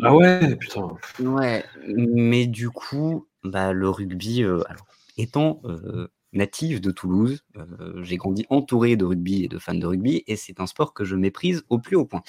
Ah 0.02 0.16
ouais, 0.16 0.56
putain. 0.56 0.88
Ouais, 1.20 1.62
mais 1.94 2.46
du 2.46 2.70
coup, 2.70 3.26
bah, 3.44 3.74
le 3.74 3.90
rugby, 3.90 4.44
alors, 4.44 4.86
étant 5.18 5.60
natif 6.32 6.80
de 6.80 6.90
Toulouse, 6.90 7.42
euh, 7.56 8.02
j'ai 8.02 8.16
grandi 8.16 8.44
entouré 8.50 8.96
de 8.96 9.04
rugby 9.04 9.44
et 9.44 9.48
de 9.48 9.58
fans 9.58 9.74
de 9.74 9.86
rugby, 9.86 10.24
et 10.26 10.36
c'est 10.36 10.60
un 10.60 10.66
sport 10.66 10.92
que 10.92 11.04
je 11.04 11.16
méprise 11.16 11.62
au 11.70 11.78
plus 11.78 11.96
haut 11.96 12.04
point. 12.04 12.22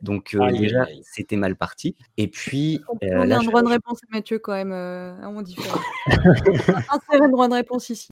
Donc 0.00 0.34
euh, 0.34 0.50
déjà, 0.52 0.84
aïe. 0.84 1.02
c'était 1.04 1.36
mal 1.36 1.56
parti. 1.56 1.96
Et 2.16 2.28
puis, 2.28 2.80
On 2.88 2.96
euh, 3.06 3.20
a 3.20 3.26
là, 3.26 3.38
un 3.38 3.42
je- 3.42 3.46
droit 3.48 3.62
de 3.62 3.68
réponse 3.68 3.98
à 4.10 4.16
Mathieu 4.16 4.38
quand 4.38 4.52
même, 4.54 4.72
euh, 4.72 5.14
à 5.22 5.30
mon 5.30 5.42
différent. 5.42 5.80
Insérer 6.06 7.20
un 7.24 7.28
droit 7.28 7.48
de 7.48 7.54
réponse 7.54 7.90
ici. 7.90 8.08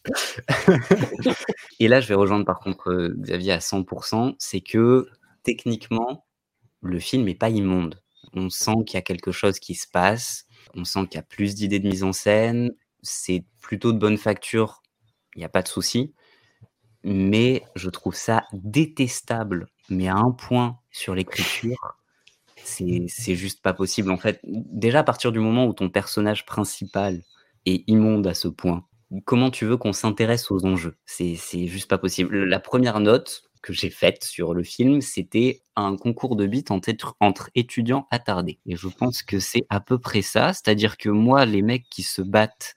Et 1.78 1.88
là, 1.88 2.00
je 2.00 2.08
vais 2.08 2.14
rejoindre 2.14 2.44
par 2.44 2.60
contre 2.60 2.90
euh, 2.90 3.14
Xavier 3.18 3.52
à 3.52 3.58
100%, 3.58 4.34
c'est 4.38 4.60
que 4.60 5.06
techniquement, 5.42 6.26
le 6.82 6.98
film 6.98 7.24
n'est 7.24 7.34
pas 7.34 7.50
immonde. 7.50 8.00
On 8.34 8.50
sent 8.50 8.84
qu'il 8.86 8.94
y 8.94 8.98
a 8.98 9.02
quelque 9.02 9.32
chose 9.32 9.58
qui 9.58 9.74
se 9.74 9.88
passe, 9.88 10.46
on 10.74 10.84
sent 10.84 11.06
qu'il 11.06 11.16
y 11.16 11.18
a 11.18 11.22
plus 11.22 11.54
d'idées 11.54 11.78
de 11.80 11.88
mise 11.88 12.04
en 12.04 12.12
scène, 12.12 12.72
c'est 13.02 13.44
plutôt 13.62 13.92
de 13.92 13.98
bonne 13.98 14.18
facture, 14.18 14.82
il 15.34 15.38
n'y 15.40 15.44
a 15.44 15.48
pas 15.48 15.62
de 15.62 15.68
souci. 15.68 16.12
Mais 17.02 17.62
je 17.76 17.88
trouve 17.88 18.14
ça 18.14 18.44
détestable, 18.52 19.68
mais 19.88 20.08
à 20.08 20.16
un 20.16 20.32
point 20.32 20.78
sur 20.90 21.14
l'écriture, 21.14 21.96
c'est 22.62 23.08
juste 23.34 23.62
pas 23.62 23.72
possible. 23.72 24.10
En 24.10 24.18
fait, 24.18 24.40
déjà 24.44 25.00
à 25.00 25.04
partir 25.04 25.32
du 25.32 25.38
moment 25.38 25.66
où 25.66 25.72
ton 25.72 25.88
personnage 25.88 26.44
principal 26.44 27.22
est 27.64 27.84
immonde 27.88 28.26
à 28.26 28.34
ce 28.34 28.48
point, 28.48 28.86
comment 29.24 29.50
tu 29.50 29.64
veux 29.64 29.76
qu'on 29.76 29.94
s'intéresse 29.94 30.50
aux 30.50 30.66
enjeux? 30.66 30.96
C'est 31.06 31.36
juste 31.66 31.88
pas 31.88 31.98
possible. 31.98 32.44
La 32.44 32.60
première 32.60 33.00
note 33.00 33.44
que 33.62 33.72
j'ai 33.72 33.90
faite 33.90 34.24
sur 34.24 34.54
le 34.54 34.62
film, 34.62 35.00
c'était 35.00 35.62
un 35.76 35.96
concours 35.96 36.36
de 36.36 36.46
beats 36.46 36.70
entre, 36.70 36.92
entre 37.20 37.50
étudiants 37.54 38.06
attardés. 38.10 38.58
Et 38.66 38.76
je 38.76 38.88
pense 38.88 39.22
que 39.22 39.38
c'est 39.38 39.66
à 39.68 39.80
peu 39.80 39.98
près 39.98 40.22
ça. 40.22 40.52
C'est-à-dire 40.52 40.96
que 40.96 41.08
moi, 41.08 41.44
les 41.46 41.62
mecs 41.62 41.88
qui 41.90 42.02
se 42.02 42.22
battent 42.22 42.74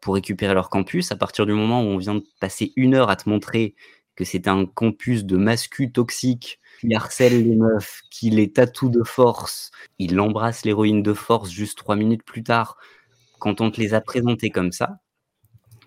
pour 0.00 0.14
récupérer 0.14 0.54
leur 0.54 0.70
campus, 0.70 1.12
à 1.12 1.16
partir 1.16 1.46
du 1.46 1.52
moment 1.52 1.82
où 1.82 1.86
on 1.86 1.98
vient 1.98 2.16
de 2.16 2.24
passer 2.40 2.72
une 2.76 2.94
heure 2.94 3.10
à 3.10 3.16
te 3.16 3.28
montrer 3.28 3.74
que 4.14 4.24
c'est 4.24 4.48
un 4.48 4.64
campus 4.66 5.24
de 5.24 5.36
mascus 5.36 5.92
toxiques 5.92 6.58
qui 6.80 6.94
harcèle 6.94 7.44
les 7.44 7.56
meufs, 7.56 8.00
qui 8.10 8.30
les 8.30 8.52
tatoue 8.52 8.88
de 8.88 9.02
force, 9.02 9.70
il 9.98 10.18
embrasse 10.20 10.64
l'héroïne 10.64 11.02
de 11.02 11.12
force 11.12 11.50
juste 11.50 11.78
trois 11.78 11.96
minutes 11.96 12.22
plus 12.24 12.42
tard, 12.42 12.76
quand 13.38 13.60
on 13.60 13.70
te 13.70 13.80
les 13.80 13.94
a 13.94 14.00
présentés 14.00 14.50
comme 14.50 14.72
ça, 14.72 14.98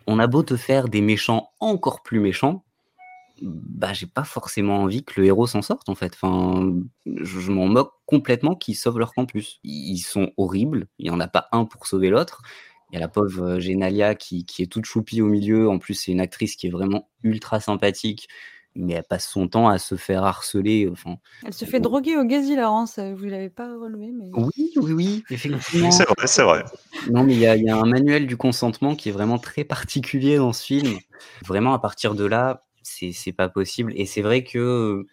on 0.08 0.20
a 0.20 0.28
beau 0.28 0.44
te 0.44 0.58
faire 0.58 0.88
des 0.90 1.02
méchants 1.02 1.50
encore 1.60 2.02
plus 2.04 2.20
méchants, 2.20 2.64
bah 3.42 3.94
j'ai 3.94 4.08
pas 4.08 4.24
forcément 4.24 4.82
envie 4.84 5.04
que 5.04 5.20
le 5.20 5.28
héros 5.28 5.48
s'en 5.48 5.62
sorte 5.62 5.90
en 5.90 5.96
fait. 5.96 6.14
Enfin, 6.14 6.74
je, 7.06 7.40
je 7.40 7.52
m'en 7.52 7.68
moque 7.68 7.94
complètement 8.06 8.56
qu'ils 8.56 8.76
sauvent 8.76 9.00
leur 9.00 9.14
campus. 9.14 9.60
Ils 9.64 10.00
sont 10.00 10.32
horribles, 10.38 10.88
il 10.98 11.08
y 11.08 11.10
en 11.10 11.20
a 11.20 11.28
pas 11.28 11.48
un 11.52 11.66
pour 11.66 11.88
sauver 11.88 12.10
l'autre. 12.10 12.42
Il 12.92 12.96
y 12.96 12.98
a 12.98 13.00
la 13.00 13.08
pauvre 13.08 13.44
euh, 13.44 13.60
Genalia 13.60 14.16
qui, 14.16 14.46
qui 14.46 14.64
est 14.64 14.68
toute 14.68 14.86
choupie 14.86 15.22
au 15.22 15.28
milieu. 15.28 15.70
En 15.70 15.78
plus, 15.80 15.94
c'est 15.94 16.12
une 16.12 16.22
actrice 16.22 16.56
qui 16.56 16.68
est 16.68 16.72
vraiment 16.72 17.10
ultra 17.24 17.60
sympathique, 17.60 18.28
mais 18.76 18.94
elle 18.94 19.04
passe 19.04 19.28
son 19.30 19.48
temps 19.48 19.68
à 19.70 19.78
se 19.78 19.96
faire 19.96 20.24
harceler. 20.24 20.90
Enfin, 20.92 21.18
Elle 21.46 21.54
se 21.54 21.66
fait 21.66 21.80
droguer 21.80 22.18
au 22.18 22.24
gaz 22.24 22.48
hilarant, 22.48 22.86
ça, 22.86 23.14
vous 23.14 23.26
l'avez 23.26 23.50
pas 23.50 23.68
relevé, 23.78 24.12
mais. 24.12 24.30
oui, 24.34 24.72
oui, 24.78 24.94
oui, 24.94 25.24
effectivement. 25.30 25.92
C'est 25.92 26.06
vrai, 26.06 26.28
c'est 26.28 26.44
vrai. 26.44 26.64
Non, 27.08 27.24
mais 27.24 27.34
il 27.34 27.40
y, 27.40 27.46
a- 27.48 27.56
il 27.56 27.64
y 27.64 27.70
a 27.70 27.78
un 27.78 27.86
manuel 27.86 28.28
du 28.28 28.38
consentement 28.38 28.96
qui 28.96 29.10
est 29.10 29.12
vraiment 29.14 29.40
très 29.40 29.64
particulier 29.64 30.38
dans 30.38 30.54
ce 30.54 30.64
film. 30.66 30.98
Vraiment, 31.46 31.74
à 31.74 31.80
partir 31.80 32.16
de 32.16 32.26
là, 32.26 32.66
c'est 32.84 33.12
c'est 33.12 33.32
pas 33.34 33.50
possible. 33.50 33.94
Et 33.96 34.06
c'est 34.06 34.22
vrai 34.22 34.44
que 34.44 34.58
euh, 34.60 35.08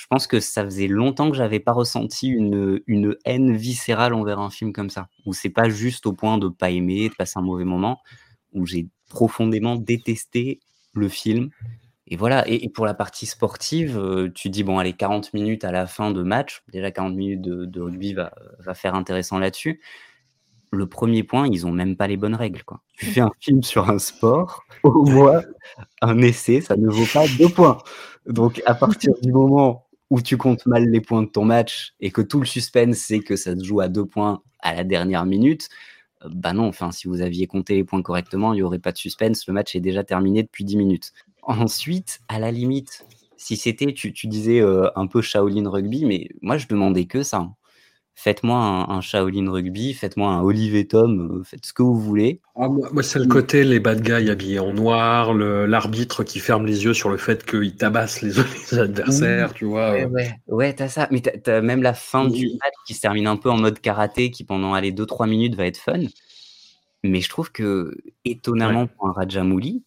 je 0.00 0.06
pense 0.06 0.26
que 0.26 0.40
ça 0.40 0.64
faisait 0.64 0.86
longtemps 0.86 1.30
que 1.30 1.36
j'avais 1.36 1.60
pas 1.60 1.72
ressenti 1.72 2.28
une, 2.28 2.80
une 2.86 3.16
haine 3.26 3.54
viscérale 3.54 4.14
envers 4.14 4.38
un 4.38 4.48
film 4.48 4.72
comme 4.72 4.88
ça. 4.88 5.08
Où 5.26 5.34
c'est 5.34 5.50
pas 5.50 5.68
juste 5.68 6.06
au 6.06 6.14
point 6.14 6.38
de 6.38 6.48
pas 6.48 6.70
aimer, 6.70 7.10
de 7.10 7.14
passer 7.14 7.38
un 7.38 7.42
mauvais 7.42 7.66
moment, 7.66 8.00
où 8.54 8.64
j'ai 8.64 8.88
profondément 9.10 9.76
détesté 9.76 10.60
le 10.94 11.10
film. 11.10 11.50
Et 12.06 12.16
voilà, 12.16 12.48
et, 12.48 12.70
pour 12.70 12.86
la 12.86 12.94
partie 12.94 13.26
sportive, 13.26 13.98
euh, 13.98 14.30
tu 14.34 14.48
dis, 14.48 14.64
bon, 14.64 14.78
allez, 14.78 14.94
40 14.94 15.34
minutes 15.34 15.64
à 15.64 15.70
la 15.70 15.86
fin 15.86 16.10
de 16.12 16.22
match, 16.22 16.62
déjà 16.72 16.90
40 16.90 17.14
minutes 17.14 17.42
de, 17.42 17.66
de 17.66 17.80
rugby 17.82 18.14
va, 18.14 18.32
va 18.58 18.72
faire 18.72 18.94
intéressant 18.94 19.38
là-dessus 19.38 19.80
le 20.72 20.86
premier 20.86 21.24
point, 21.24 21.48
ils 21.48 21.66
ont 21.66 21.72
même 21.72 21.96
pas 21.96 22.06
les 22.06 22.16
bonnes 22.16 22.36
règles. 22.36 22.62
Quoi. 22.62 22.80
Tu 22.96 23.06
fais 23.06 23.20
un 23.20 23.32
film 23.40 23.62
sur 23.62 23.90
un 23.90 23.98
sport, 23.98 24.62
au 24.84 25.04
moins 25.04 25.42
un 26.00 26.18
essai, 26.18 26.60
ça 26.60 26.76
ne 26.76 26.88
vaut 26.88 27.06
pas 27.12 27.26
deux 27.38 27.48
points. 27.48 27.78
Donc 28.26 28.62
à 28.66 28.74
partir 28.74 29.12
du 29.20 29.32
moment 29.32 29.89
où 30.10 30.20
tu 30.20 30.36
comptes 30.36 30.66
mal 30.66 30.88
les 30.88 31.00
points 31.00 31.22
de 31.22 31.28
ton 31.28 31.44
match 31.44 31.94
et 32.00 32.10
que 32.10 32.20
tout 32.20 32.40
le 32.40 32.46
suspense 32.46 32.98
c'est 32.98 33.20
que 33.20 33.36
ça 33.36 33.56
se 33.56 33.64
joue 33.64 33.80
à 33.80 33.88
deux 33.88 34.04
points 34.04 34.42
à 34.60 34.74
la 34.74 34.84
dernière 34.84 35.24
minute, 35.24 35.68
euh, 36.24 36.28
bah 36.30 36.52
non, 36.52 36.66
enfin 36.66 36.90
si 36.92 37.08
vous 37.08 37.22
aviez 37.22 37.46
compté 37.46 37.76
les 37.76 37.84
points 37.84 38.02
correctement, 38.02 38.52
il 38.52 38.56
n'y 38.56 38.62
aurait 38.62 38.78
pas 38.78 38.92
de 38.92 38.98
suspense, 38.98 39.46
le 39.46 39.54
match 39.54 39.74
est 39.74 39.80
déjà 39.80 40.04
terminé 40.04 40.42
depuis 40.42 40.64
10 40.64 40.76
minutes. 40.76 41.12
Ensuite, 41.42 42.20
à 42.28 42.38
la 42.38 42.50
limite, 42.50 43.06
si 43.36 43.56
c'était, 43.56 43.94
tu, 43.94 44.12
disais 44.26 44.60
euh, 44.60 44.90
un 44.96 45.06
peu 45.06 45.22
Shaolin 45.22 45.68
Rugby, 45.68 46.04
mais 46.04 46.28
moi 46.42 46.58
je 46.58 46.66
demandais 46.66 47.06
que 47.06 47.22
ça. 47.22 47.48
Faites-moi 48.22 48.58
un, 48.58 48.90
un 48.90 49.00
Shaolin 49.00 49.50
Rugby, 49.50 49.94
faites-moi 49.94 50.28
un 50.28 50.42
Olivier 50.42 50.86
Tom, 50.86 51.38
euh, 51.38 51.42
faites 51.42 51.64
ce 51.64 51.72
que 51.72 51.82
vous 51.82 51.98
voulez. 51.98 52.42
Ah, 52.54 52.68
moi, 52.68 53.02
c'est 53.02 53.18
le 53.18 53.24
côté 53.24 53.64
les 53.64 53.80
bad 53.80 54.02
guys 54.02 54.28
habillés 54.28 54.58
en 54.58 54.74
noir, 54.74 55.32
l'arbitre 55.32 56.22
qui 56.22 56.38
ferme 56.38 56.66
les 56.66 56.84
yeux 56.84 56.92
sur 56.92 57.08
le 57.08 57.16
fait 57.16 57.46
qu'il 57.46 57.74
tabasse 57.76 58.20
les, 58.20 58.32
les 58.72 58.78
adversaires, 58.78 59.54
tu 59.54 59.64
vois. 59.64 59.92
Ouais, 59.92 60.04
euh. 60.04 60.08
ouais, 60.08 60.30
ouais, 60.48 60.74
t'as 60.74 60.88
ça. 60.88 61.08
Mais 61.10 61.22
t'as, 61.22 61.62
même 61.62 61.82
la 61.82 61.94
fin 61.94 62.28
du 62.28 62.48
match 62.48 62.74
qui 62.86 62.92
se 62.92 63.00
termine 63.00 63.26
un 63.26 63.36
peu 63.36 63.48
en 63.48 63.56
mode 63.56 63.80
karaté, 63.80 64.30
qui 64.30 64.44
pendant 64.44 64.74
allez, 64.74 64.92
2-3 64.92 65.26
minutes 65.26 65.54
va 65.54 65.64
être 65.64 65.78
fun. 65.78 66.02
Mais 67.02 67.22
je 67.22 67.28
trouve 67.30 67.50
que, 67.50 67.96
étonnamment, 68.26 68.86
pour 68.86 69.08
un 69.08 69.12
Rajamouli, 69.12 69.82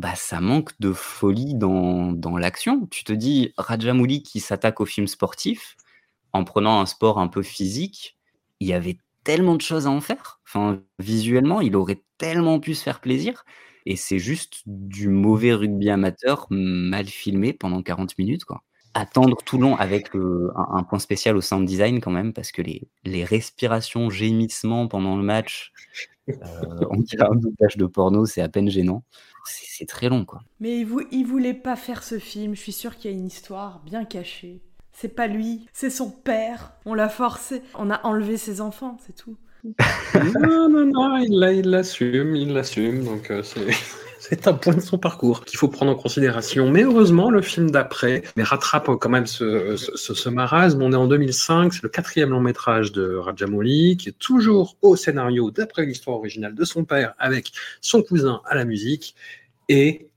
bah, 0.00 0.16
ça 0.16 0.40
manque 0.40 0.70
de 0.80 0.92
folie 0.92 1.54
dans, 1.54 2.10
dans 2.10 2.36
l'action. 2.36 2.88
Tu 2.90 3.04
te 3.04 3.12
dis, 3.12 3.54
Rajamouli 3.56 4.24
qui 4.24 4.40
s'attaque 4.40 4.80
au 4.80 4.84
film 4.84 5.06
sportif, 5.06 5.76
en 6.32 6.44
prenant 6.44 6.80
un 6.80 6.86
sport 6.86 7.18
un 7.18 7.28
peu 7.28 7.42
physique, 7.42 8.16
il 8.60 8.68
y 8.68 8.72
avait 8.72 8.98
tellement 9.24 9.54
de 9.54 9.60
choses 9.60 9.86
à 9.86 9.90
en 9.90 10.00
faire. 10.00 10.40
Enfin, 10.46 10.82
visuellement, 10.98 11.60
il 11.60 11.76
aurait 11.76 12.02
tellement 12.18 12.60
pu 12.60 12.74
se 12.74 12.82
faire 12.82 13.00
plaisir. 13.00 13.44
Et 13.86 13.96
c'est 13.96 14.18
juste 14.18 14.62
du 14.66 15.08
mauvais 15.08 15.52
rugby 15.52 15.90
amateur 15.90 16.46
mal 16.50 17.06
filmé 17.06 17.52
pendant 17.52 17.82
40 17.82 18.16
minutes, 18.18 18.44
quoi 18.44 18.62
attendre 18.94 19.38
tout 19.44 19.58
long 19.58 19.76
avec 19.76 20.14
euh, 20.14 20.52
un, 20.54 20.82
point 20.82 20.98
spécial 20.98 21.36
au 21.36 21.40
sound 21.40 21.66
design 21.66 22.00
quand 22.00 22.10
même, 22.10 22.32
parce 22.32 22.52
que 22.52 22.62
les, 22.62 23.24
respirations, 23.24 24.10
gémissements 24.10 24.88
pendant 24.88 25.16
le 25.16 25.22
match, 25.22 25.72
euh, 26.28 26.34
on 26.90 26.98
dirait 26.98 27.26
un 27.26 27.36
de 27.36 27.86
porno, 27.86 28.26
c'est 28.26 28.42
à 28.42 28.48
peine 28.48 28.68
gênant. 28.68 29.04
C'est 29.44 29.86
très 29.86 30.08
long, 30.08 30.24
quoi. 30.24 30.42
Mais 30.60 30.78
il, 30.78 30.86
vou- 30.86 31.02
voulait 31.26 31.54
pas 31.54 31.74
faire 31.74 32.04
ce 32.04 32.18
film. 32.18 32.54
Je 32.54 32.60
suis 32.60 32.72
sûre 32.72 32.96
qu'il 32.96 33.10
y 33.10 33.14
a 33.14 33.16
une 33.16 33.26
histoire 33.26 33.82
bien 33.84 34.04
cachée. 34.04 34.62
C'est 34.92 35.14
pas 35.14 35.26
lui, 35.26 35.66
c'est 35.72 35.90
son 35.90 36.10
père. 36.10 36.72
On 36.84 36.94
l'a 36.94 37.08
forcé. 37.08 37.62
On 37.78 37.90
a 37.90 38.00
enlevé 38.04 38.36
ses 38.36 38.60
enfants, 38.60 38.98
c'est 39.06 39.16
tout. 39.16 39.36
Non, 39.64 40.68
non, 40.68 40.86
non, 40.86 41.16
il 41.18 41.38
l'a- 41.38 41.52
il 41.52 41.68
l'assume, 41.70 42.34
il 42.36 42.52
l'assume, 42.52 43.04
donc 43.04 43.30
euh, 43.30 43.42
c'est. 44.18 44.46
Un 44.46 44.54
point 44.54 44.74
de 44.74 44.80
son 44.80 44.98
parcours 44.98 45.44
qu'il 45.44 45.58
faut 45.58 45.68
prendre 45.68 45.92
en 45.92 45.94
considération. 45.94 46.70
Mais 46.70 46.82
heureusement, 46.84 47.28
le 47.30 47.42
film 47.42 47.70
d'après 47.70 48.22
mais 48.36 48.42
rattrape 48.44 48.86
quand 48.98 49.08
même 49.10 49.26
ce- 49.26 49.76
ce 49.76 50.28
marasme. 50.28 50.80
On 50.82 50.92
est 50.92 50.96
en 50.96 51.06
2005, 51.08 51.74
c'est 51.74 51.82
le 51.82 51.88
quatrième 51.88 52.30
long 52.30 52.40
métrage 52.40 52.92
de 52.92 53.14
Rajamouli, 53.16 53.96
qui 53.98 54.08
est 54.10 54.18
toujours 54.18 54.76
au 54.80 54.96
scénario 54.96 55.50
d'après 55.50 55.84
l'histoire 55.86 56.16
originale 56.18 56.54
de 56.54 56.64
son 56.64 56.84
père, 56.84 57.14
avec 57.18 57.52
son 57.80 58.02
cousin 58.02 58.40
à 58.46 58.54
la 58.54 58.64
musique. 58.64 59.14
Et 59.68 60.08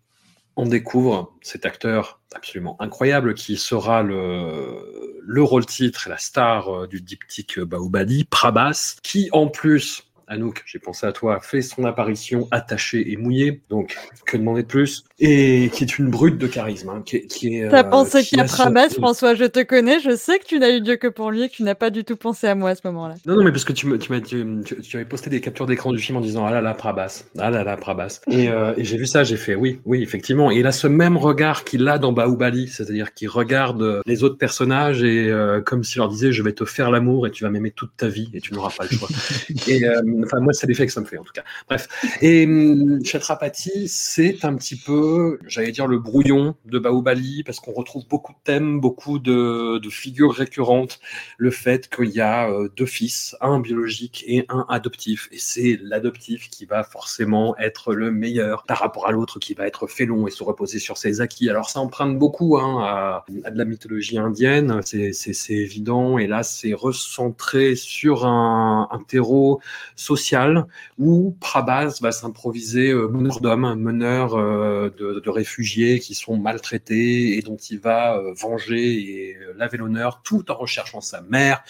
on 0.56 0.66
découvre 0.66 1.34
cet 1.42 1.66
acteur 1.66 2.22
absolument 2.34 2.76
incroyable 2.82 3.34
qui 3.34 3.58
sera 3.58 4.04
le, 4.04 5.22
le 5.22 5.44
rôle 5.44 5.66
titre 5.66 6.08
et 6.08 6.10
la 6.10 6.18
star 6.18 6.70
euh, 6.70 6.88
du 6.88 7.02
diptyque 7.02 7.60
Baobadi, 7.60 8.26
Prabhas, 8.26 8.98
qui 9.04 9.30
en 9.32 9.48
plus 9.48 10.04
Anouk, 10.28 10.64
j'ai 10.66 10.80
pensé 10.80 11.06
à 11.06 11.12
toi, 11.12 11.40
fait 11.42 11.62
son 11.62 11.86
apparition 11.86 12.48
attachée 12.52 13.12
et 13.12 13.18
mouillée, 13.18 13.62
donc 13.70 13.96
que 14.26 14.38
demander 14.38 14.64
de 14.64 14.68
plus? 14.68 15.04
Et 15.20 15.70
qui 15.74 15.84
est 15.84 15.98
une 16.00 16.10
brute 16.10 16.38
de 16.38 16.48
charisme. 16.48 16.90
Hein, 16.90 17.02
qui, 17.06 17.26
qui 17.28 17.58
est, 17.60 17.70
T'as 17.70 17.86
euh, 17.86 17.90
pensé 17.90 18.24
qui 18.24 18.36
qu'à 18.36 18.44
a 18.44 18.48
ce- 18.48 18.54
Prabas, 18.56 18.90
François, 18.90 19.36
je 19.36 19.46
te 19.46 19.64
connais, 19.64 20.00
je 20.00 20.16
sais 20.16 20.40
que 20.40 20.46
tu 20.46 20.60
n'as 20.60 20.76
eu 20.76 20.82
Dieu 20.82 20.96
que 20.98 21.08
pour 21.08 21.32
lui 21.32 21.44
et 21.44 21.50
que 21.50 21.54
tu 21.56 21.64
n'as 21.64 21.76
pas 21.76 21.90
du 21.90 22.04
tout 22.04 22.16
pensé 22.18 22.48
à 22.48 22.56
moi 22.56 22.72
à 22.72 22.76
ce 22.76 22.82
moment-là. 22.86 23.16
Non, 23.26 23.36
non, 23.36 23.44
mais 23.44 23.52
parce 23.52 23.64
que 23.66 23.74
tu, 23.74 23.88
me, 23.88 23.98
tu, 23.98 24.12
m'as, 24.12 24.20
tu, 24.20 24.46
tu- 24.66 24.82
tu 24.82 24.96
avais 24.98 25.06
posté 25.06 25.30
des 25.30 25.40
captures 25.42 25.66
d'écran 25.66 25.92
du 25.94 26.00
film 26.00 26.18
en 26.18 26.22
disant 26.22 26.46
Ah 26.46 26.52
là 26.52 26.62
là, 26.62 26.74
Prabas, 26.74 27.26
ah 27.40 27.50
là 27.50 27.64
là, 27.64 27.78
Prabas. 27.78 28.22
Et, 28.30 28.50
euh, 28.50 28.74
et 28.78 28.84
j'ai 28.84 28.98
vu 28.98 29.06
ça, 29.06 29.24
j'ai 29.24 29.38
fait 29.38 29.56
Oui, 29.56 29.80
oui, 29.86 30.02
effectivement. 30.04 30.52
Et 30.52 30.58
il 30.58 30.68
a 30.68 30.72
ce 30.72 30.88
même 30.88 31.18
regard 31.18 31.64
qu'il 31.64 31.88
a 31.88 31.98
dans 31.98 32.12
Baobali, 32.12 32.68
c'est-à-dire 32.68 33.14
qu'il 33.14 33.30
regarde 33.30 34.02
les 34.06 34.24
autres 34.24 34.38
personnages 34.38 35.04
et 35.04 35.30
euh, 35.30 35.62
comme 35.62 35.84
s'il 35.84 36.00
leur 36.00 36.10
disait 36.10 36.32
Je 36.32 36.44
vais 36.44 36.54
te 36.54 36.66
faire 36.66 36.92
l'amour 36.92 37.28
et 37.28 37.32
tu 37.32 37.44
vas 37.44 37.50
m'aimer 37.50 37.72
toute 37.72 37.96
ta 37.96 38.08
vie 38.08 38.30
et 38.34 38.42
tu 38.42 38.54
n'auras 38.54 38.72
pas 38.78 38.84
le 38.90 38.98
choix. 38.98 39.08
et 39.68 39.86
euh, 39.86 40.02
enfin, 40.24 40.40
moi, 40.40 40.54
c'est 40.54 40.68
l'effet 40.68 40.86
que 40.86 40.92
ça 40.92 41.02
me 41.02 41.06
fait 41.06 41.18
en 41.18 41.24
tout 41.24 41.34
cas. 41.34 41.44
Bref. 41.68 41.88
Et 42.22 42.46
hum, 42.46 43.04
Chhatrapati, 43.04 43.88
c'est 43.88 44.46
un 44.46 44.56
petit 44.56 44.76
peu, 44.76 45.40
j'allais 45.48 45.72
dire, 45.72 45.88
le 45.88 46.00
brouillon 46.00 46.56
de 46.66 46.80
Baobali 46.80 47.44
parce 47.44 47.60
qu'on 47.60 47.74
retrouve 47.74 48.08
beaucoup 48.08 48.34
de 48.34 48.38
thèmes, 48.44 48.80
beaucoup 48.80 49.20
de, 49.20 49.82
figures 49.90 50.34
récurrentes 50.34 51.00
le 51.38 51.52
fait 51.52 51.88
qu'il 51.88 52.10
y 52.10 52.20
a 52.20 52.50
euh, 52.50 52.70
deux 52.76 52.86
fils, 52.86 53.36
un 53.40 53.60
biologique 53.60 54.24
et 54.28 54.46
un 54.50 54.66
adoptif. 54.68 55.30
Et 55.32 55.38
c'est 55.38 55.80
l'adoptif 55.82 56.50
qui 56.50 56.66
va 56.66 56.84
forcément 56.84 57.56
être 57.58 57.94
le 57.94 58.12
meilleur 58.12 58.64
par 58.64 58.80
rapport 58.80 59.08
à 59.08 59.12
l'autre 59.12 59.40
qui 59.40 59.54
va 59.54 59.68
être 59.68 59.88
félon 59.88 60.28
et 60.28 60.32
se 60.32 60.44
reposer 60.44 60.80
sur 60.80 60.98
ses 60.98 61.22
acquis. 61.22 61.50
Alors 61.50 61.70
ça 61.70 61.80
emprunte 61.80 62.18
beaucoup 62.18 62.58
hein, 62.58 62.82
à, 62.82 63.26
de 63.30 63.58
la 63.58 63.66
mythologie 63.66 64.18
indienne, 64.18 64.82
c'est 64.84 65.14
évident. 65.50 66.18
Et 66.18 66.28
là, 66.28 66.44
c'est 66.44 66.74
recentré 66.74 67.76
sur 67.76 68.26
un 68.26 69.04
terreau 69.08 69.62
social 70.06 70.68
où 71.00 71.36
Prabhas 71.40 72.00
va 72.02 72.12
s'improviser 72.12 72.92
euh, 72.92 73.08
meneur 73.08 73.42
d'hommes, 73.42 73.76
meneur 73.76 74.36
euh, 74.36 74.90
de, 74.98 75.30
réfugiés 75.30 76.00
qui 76.00 76.14
sont 76.14 76.38
maltraités 76.38 77.38
et 77.38 77.42
dont 77.42 77.58
il 77.58 77.80
va 77.80 78.18
euh, 78.18 78.34
venger 78.34 78.94
et 78.94 79.38
laver 79.58 79.78
l'honneur 79.78 80.22
tout 80.24 80.50
en 80.52 80.56
recherchant 80.56 81.02
sa 81.02 81.22
mère. 81.22 81.64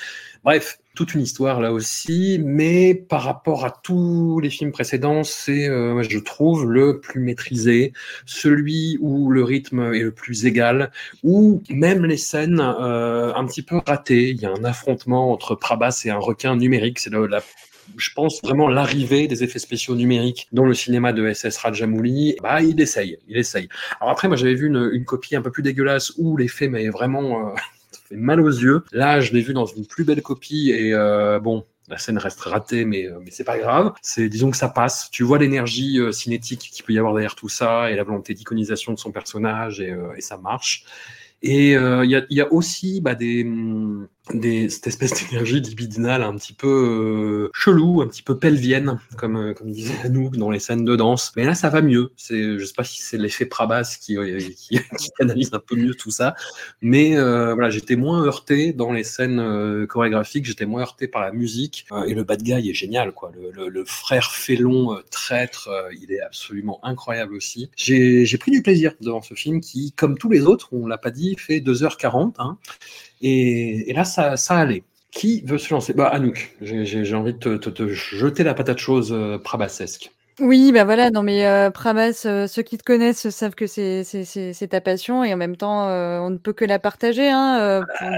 Bref, 0.44 0.80
toute 0.94 1.16
une 1.16 1.22
histoire 1.22 1.60
là 1.60 1.72
aussi, 1.72 2.40
mais 2.44 2.94
par 2.94 3.24
rapport 3.24 3.66
à 3.66 3.72
tous 3.72 4.40
les 4.40 4.52
films 4.52 4.72
précédents, 4.72 5.24
c'est, 5.24 5.66
je 5.66 6.20
trouve, 6.20 6.72
le 6.72 6.99
plus 6.99 7.20
maîtrisé, 7.20 7.94
celui 8.28 8.99
où 9.02 9.32
le 9.32 9.44
rythme 9.44 9.94
est 9.95 10.03
le 10.03 10.12
plus 10.12 10.45
égal, 10.45 10.91
où 11.24 11.64
même 11.70 12.06
les 12.06 12.18
scènes 12.18 12.60
un 12.60 13.45
petit 13.48 13.64
peu 13.64 13.82
ratées, 13.88 14.30
il 14.30 14.40
y 14.40 14.45
a 14.45 14.52
un 14.52 14.64
affrontement 14.64 15.32
entre 15.32 15.56
Prabhas 15.56 16.03
et 16.06 16.12
un 16.12 16.20
requin 16.20 16.56
numérique, 16.56 16.99
c'est 16.99 17.12
la 17.12 17.41
je 17.98 18.10
pense 18.14 18.41
vraiment 18.41 18.68
l'arrivée 18.68 19.28
des 19.28 19.44
effets 19.44 19.60
spéciaux 19.60 19.95
numériques 19.95 20.48
dans 20.52 20.66
le 20.66 20.74
cinéma 20.74 21.14
de 21.14 21.32
SS 21.32 21.57
Rajamouli, 21.57 22.36
bah 22.41 22.62
il 22.62 22.80
essaye, 22.80 23.18
il 23.28 23.38
essaye. 23.38 23.70
Alors 23.99 24.12
après, 24.12 24.28
moi 24.28 24.38
j'avais 24.38 24.56
vu 24.56 24.68
une, 24.68 25.06
copie 25.06 25.36
un 25.36 25.41
peu 25.41 25.52
plus 25.52 25.64
dégueulasse 25.64 26.14
où 26.18 26.38
l'effet 26.38 26.68
m'avait 26.68 26.90
vraiment 26.90 27.49
euh, 27.49 27.56
fait 28.10 28.16
mal 28.16 28.41
aux 28.41 28.49
yeux. 28.49 28.84
Là, 28.91 29.20
je 29.20 29.34
l'ai 29.34 29.41
vu 29.41 29.53
dans 29.53 29.66
une 29.66 29.86
plus 29.86 30.03
belle 30.03 30.22
copie 30.22 30.72
et 30.72 30.94
euh, 30.94 31.40
bon. 31.40 31.66
La 31.88 31.99
scène 31.99 32.18
reste 32.18 32.40
ratée, 32.40 32.84
mais, 32.84 33.06
euh, 33.06 33.20
mais 33.24 33.30
c'est 33.30 33.44
pas 33.44 33.60
grave. 33.60 33.94
C'est, 34.02 34.28
disons 34.28 34.49
que 34.49 34.57
ça 34.57 34.70
passe. 34.70 35.07
Tu 35.12 35.22
vois 35.22 35.38
l'énergie 35.38 35.99
cinétique 36.14 36.72
qu'il 36.74 36.84
peut 36.84 36.94
y 36.94 36.98
avoir 36.98 37.14
derrière 37.14 37.36
tout 37.36 37.48
ça 37.48 37.91
et 37.91 37.95
la 37.95 38.03
volonté 38.03 38.34
d'iconisation 38.34 38.91
de 38.91 38.98
son 38.98 39.12
personnage 39.12 39.82
et, 39.82 39.95
ça 40.18 40.38
marche. 40.38 40.84
Et 41.44 41.74
il 41.74 42.10
y, 42.10 42.16
a, 42.16 42.26
il 42.28 42.38
y 42.38 42.41
a 42.41 42.52
aussi 42.52 43.02
bah, 43.02 43.14
des, 43.14 43.44
hum, 43.44 44.07
des, 44.34 44.69
cette 44.69 44.88
espèce 44.88 45.14
d'énergie 45.14 45.60
libidinale 45.60 46.23
un 46.23 46.35
petit 46.35 46.53
peu 46.53 46.68
euh, 46.68 47.52
chelou, 47.53 48.02
un 48.02 48.07
petit 48.07 48.23
peu 48.23 48.38
pelvienne, 48.38 48.99
comme, 49.18 49.38
euh, 49.38 49.53
comme 49.53 49.72
disait 49.72 49.93
Anouk 50.03 50.35
dans 50.38 50.49
les 50.49 50.60
scènes 50.60 50.84
de 50.84 50.95
danse. 50.95 51.31
Mais 51.35 51.43
là, 51.43 51.53
ça 51.53 51.69
va 51.69 51.81
mieux. 51.81 52.11
C'est, 52.15 52.57
je 52.57 52.65
sais 52.65 52.73
pas 52.73 52.84
si 52.84 53.02
c'est 53.02 53.18
l'effet 53.18 53.45
Prabas 53.45 53.97
qui, 54.02 54.18
euh, 54.18 54.39
qui, 54.39 54.80
qui 54.97 55.10
canalise 55.18 55.52
un 55.53 55.60
peu 55.60 55.76
mieux 55.76 55.93
tout 55.93 56.11
ça. 56.11 56.35
Mais 56.81 57.15
voilà, 57.15 57.69
j'étais 57.69 57.95
moins 57.95 58.23
heurté 58.26 58.73
dans 58.73 58.91
les 58.91 59.03
scènes 59.03 59.85
chorégraphiques, 59.88 60.45
j'étais 60.45 60.65
moins 60.65 60.81
heurté 60.81 61.07
par 61.07 61.22
la 61.22 61.31
musique. 61.31 61.85
Et 62.07 62.14
le 62.14 62.23
bad 62.23 62.41
guy 62.41 62.69
est 62.69 62.73
génial, 62.73 63.11
quoi. 63.11 63.31
Le, 63.35 63.52
le, 63.52 63.69
le 63.69 63.85
frère 63.85 64.31
félon 64.31 64.97
traître, 65.11 65.69
il 66.02 66.11
est 66.11 66.22
absolument 66.22 66.80
incroyable 66.84 67.35
aussi. 67.35 67.69
J'ai 67.76 68.38
pris 68.38 68.52
du 68.52 68.61
plaisir 68.61 68.93
devant 69.02 69.22
ce 69.22 69.34
film 69.34 69.61
qui, 69.61 69.91
comme 69.93 70.18
tous 70.18 70.30
les 70.30 70.45
autres, 70.45 70.69
on 70.72 70.88
l'a 70.88 70.97
pas 70.97 71.11
dit, 71.11 71.35
fait 71.38 71.60
2h40. 71.60 72.34
Hein, 72.38 72.57
et, 73.21 73.89
et 73.89 73.93
là, 73.93 74.03
ça, 74.05 74.37
ça 74.37 74.57
allait. 74.57 74.83
Qui 75.11 75.41
veut 75.45 75.57
se 75.57 75.73
lancer? 75.73 75.93
Bah, 75.93 76.07
Anouk, 76.09 76.55
j'ai- 76.61 77.15
envie 77.15 77.33
de 77.33 77.37
te, 77.39 77.55
te- 77.57 77.69
te 77.69 77.87
jeter 77.87 78.43
la 78.43 78.53
patate 78.53 78.79
chose 78.79 79.13
euh, 79.13 79.37
prabasesque. 79.37 80.11
Oui, 80.41 80.73
bah 80.73 80.83
voilà, 80.83 81.11
non 81.11 81.23
mais 81.23 81.47
euh, 81.47 81.71
Prabas, 81.71 82.23
euh, 82.25 82.45
ceux 82.47 82.61
qui 82.61 82.77
te 82.77 82.83
connaissent 82.83 83.29
savent 83.29 83.55
que 83.55 83.67
c'est 83.67 84.67
ta 84.69 84.81
passion 84.81 85.23
et 85.23 85.33
en 85.33 85.37
même 85.37 85.55
temps, 85.55 85.87
euh, 85.87 86.19
on 86.19 86.29
ne 86.29 86.37
peut 86.37 86.51
que 86.51 86.65
la 86.65 86.77
partager. 86.77 87.29
Hein, 87.29 87.57
euh, 87.61 87.81
pour- 87.97 88.09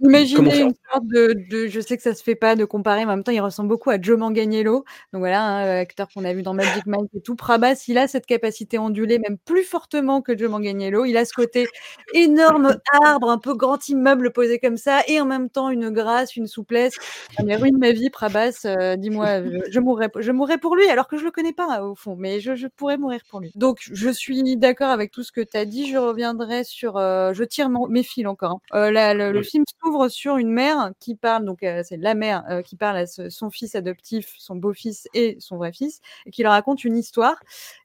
imaginez 0.00 0.60
une 0.60 0.74
sorte 0.92 1.06
de, 1.06 1.34
de, 1.50 1.66
je 1.68 1.80
sais 1.80 1.96
que 1.96 2.02
ça 2.02 2.14
se 2.14 2.22
fait 2.22 2.34
pas 2.34 2.56
de 2.56 2.64
comparer, 2.64 3.04
mais 3.04 3.12
en 3.12 3.16
même 3.16 3.24
temps, 3.24 3.32
il 3.32 3.40
ressemble 3.40 3.68
beaucoup 3.68 3.90
à 3.90 4.00
Joe 4.00 4.18
Manganiello. 4.18 4.84
Donc 5.12 5.20
voilà, 5.20 5.42
hein, 5.44 5.66
euh, 5.66 5.80
acteur 5.80 6.08
qu'on 6.14 6.24
a 6.24 6.32
vu 6.32 6.42
dans 6.42 6.54
Magic 6.54 6.86
Mike 6.86 7.10
et 7.14 7.20
tout. 7.20 7.36
Prabas, 7.36 7.84
il 7.88 7.98
a 7.98 8.08
cette 8.08 8.26
capacité 8.26 8.78
ondulée, 8.78 9.18
même 9.18 9.38
plus 9.38 9.64
fortement 9.64 10.22
que 10.22 10.36
Joe 10.36 10.50
Manganiello. 10.50 11.04
Il 11.04 11.16
a 11.16 11.24
ce 11.24 11.32
côté 11.32 11.66
énorme 12.12 12.76
arbre, 13.02 13.30
un 13.30 13.38
peu 13.38 13.54
grand 13.54 13.88
immeuble 13.88 14.32
posé 14.32 14.58
comme 14.58 14.76
ça, 14.76 15.02
et 15.08 15.20
en 15.20 15.26
même 15.26 15.50
temps 15.50 15.70
une 15.70 15.90
grâce, 15.90 16.36
une 16.36 16.46
souplesse. 16.46 16.94
Me 17.42 17.56
ruine 17.56 17.78
ma 17.78 17.92
vie, 17.92 18.10
Prabas. 18.10 18.62
euh, 18.66 18.96
Dis-moi, 18.96 19.42
je, 19.44 19.70
je 19.70 19.80
mourrais, 19.80 20.10
je 20.18 20.32
mourrais 20.32 20.58
pour 20.58 20.76
lui, 20.76 20.86
alors 20.88 21.08
que 21.08 21.16
je 21.16 21.24
le 21.24 21.30
connais 21.30 21.52
pas 21.52 21.82
au 21.82 21.94
fond, 21.94 22.16
mais 22.18 22.40
je, 22.40 22.54
je 22.54 22.66
pourrais 22.66 22.96
mourir 22.98 23.20
pour 23.28 23.40
lui. 23.40 23.52
Donc 23.54 23.78
je 23.80 24.10
suis 24.10 24.56
d'accord 24.56 24.90
avec 24.90 25.10
tout 25.10 25.22
ce 25.22 25.32
que 25.32 25.40
tu 25.40 25.56
as 25.56 25.64
dit. 25.64 25.90
Je 25.90 25.96
reviendrai 25.98 26.64
sur, 26.64 26.96
euh, 26.96 27.32
je 27.32 27.44
tire 27.44 27.68
mon- 27.70 27.88
mes 27.88 28.02
fils 28.02 28.26
encore. 28.26 28.60
hein. 28.72 28.78
Euh, 28.78 28.90
le, 29.14 29.32
le 29.32 29.38
Oui. 29.40 29.44
film 29.44 29.64
s'ouvre 29.84 30.08
sur 30.08 30.36
une 30.38 30.50
mère 30.50 30.92
qui 31.00 31.14
parle, 31.14 31.44
donc 31.44 31.62
euh, 31.62 31.82
c'est 31.84 31.96
la 31.96 32.14
mère 32.14 32.44
euh, 32.50 32.62
qui 32.62 32.76
parle 32.76 32.96
à 32.96 33.06
son 33.06 33.50
fils 33.50 33.74
adoptif, 33.74 34.34
son 34.38 34.56
beau-fils 34.56 35.08
et 35.14 35.36
son 35.40 35.56
vrai 35.56 35.72
fils, 35.72 36.00
et 36.26 36.30
qui 36.30 36.42
leur 36.42 36.52
raconte 36.52 36.84
une 36.84 36.96
histoire. 36.96 37.36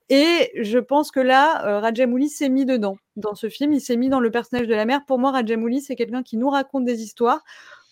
Et 0.09 0.51
je 0.61 0.79
pense 0.79 1.11
que 1.11 1.19
là, 1.19 1.65
euh, 1.67 1.79
Rajamouli 1.79 2.29
s'est 2.29 2.49
mis 2.49 2.65
dedans. 2.65 2.97
Dans 3.15 3.35
ce 3.35 3.49
film, 3.49 3.73
il 3.73 3.81
s'est 3.81 3.97
mis 3.97 4.09
dans 4.09 4.19
le 4.19 4.31
personnage 4.31 4.67
de 4.67 4.73
la 4.75 4.85
mère. 4.85 5.05
Pour 5.05 5.19
moi, 5.19 5.31
Rajamouli, 5.31 5.81
c'est 5.81 5.95
quelqu'un 5.95 6.23
qui 6.23 6.37
nous 6.37 6.49
raconte 6.49 6.85
des 6.85 7.03
histoires 7.03 7.43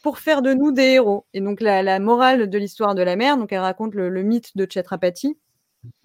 pour 0.04 0.20
faire 0.20 0.42
de 0.42 0.54
nous 0.54 0.72
des 0.72 0.84
héros. 0.94 1.26
Et 1.34 1.42
donc, 1.42 1.62
la, 1.62 1.84
la 1.84 2.00
morale 2.00 2.50
de 2.50 2.58
l'histoire 2.58 2.96
de 2.96 3.02
la 3.04 3.16
mère, 3.16 3.38
donc 3.38 3.52
elle 3.52 3.60
raconte 3.60 3.94
le, 3.94 4.10
le 4.10 4.24
mythe 4.24 4.56
de 4.58 4.68
Chhatrapati. 4.70 5.38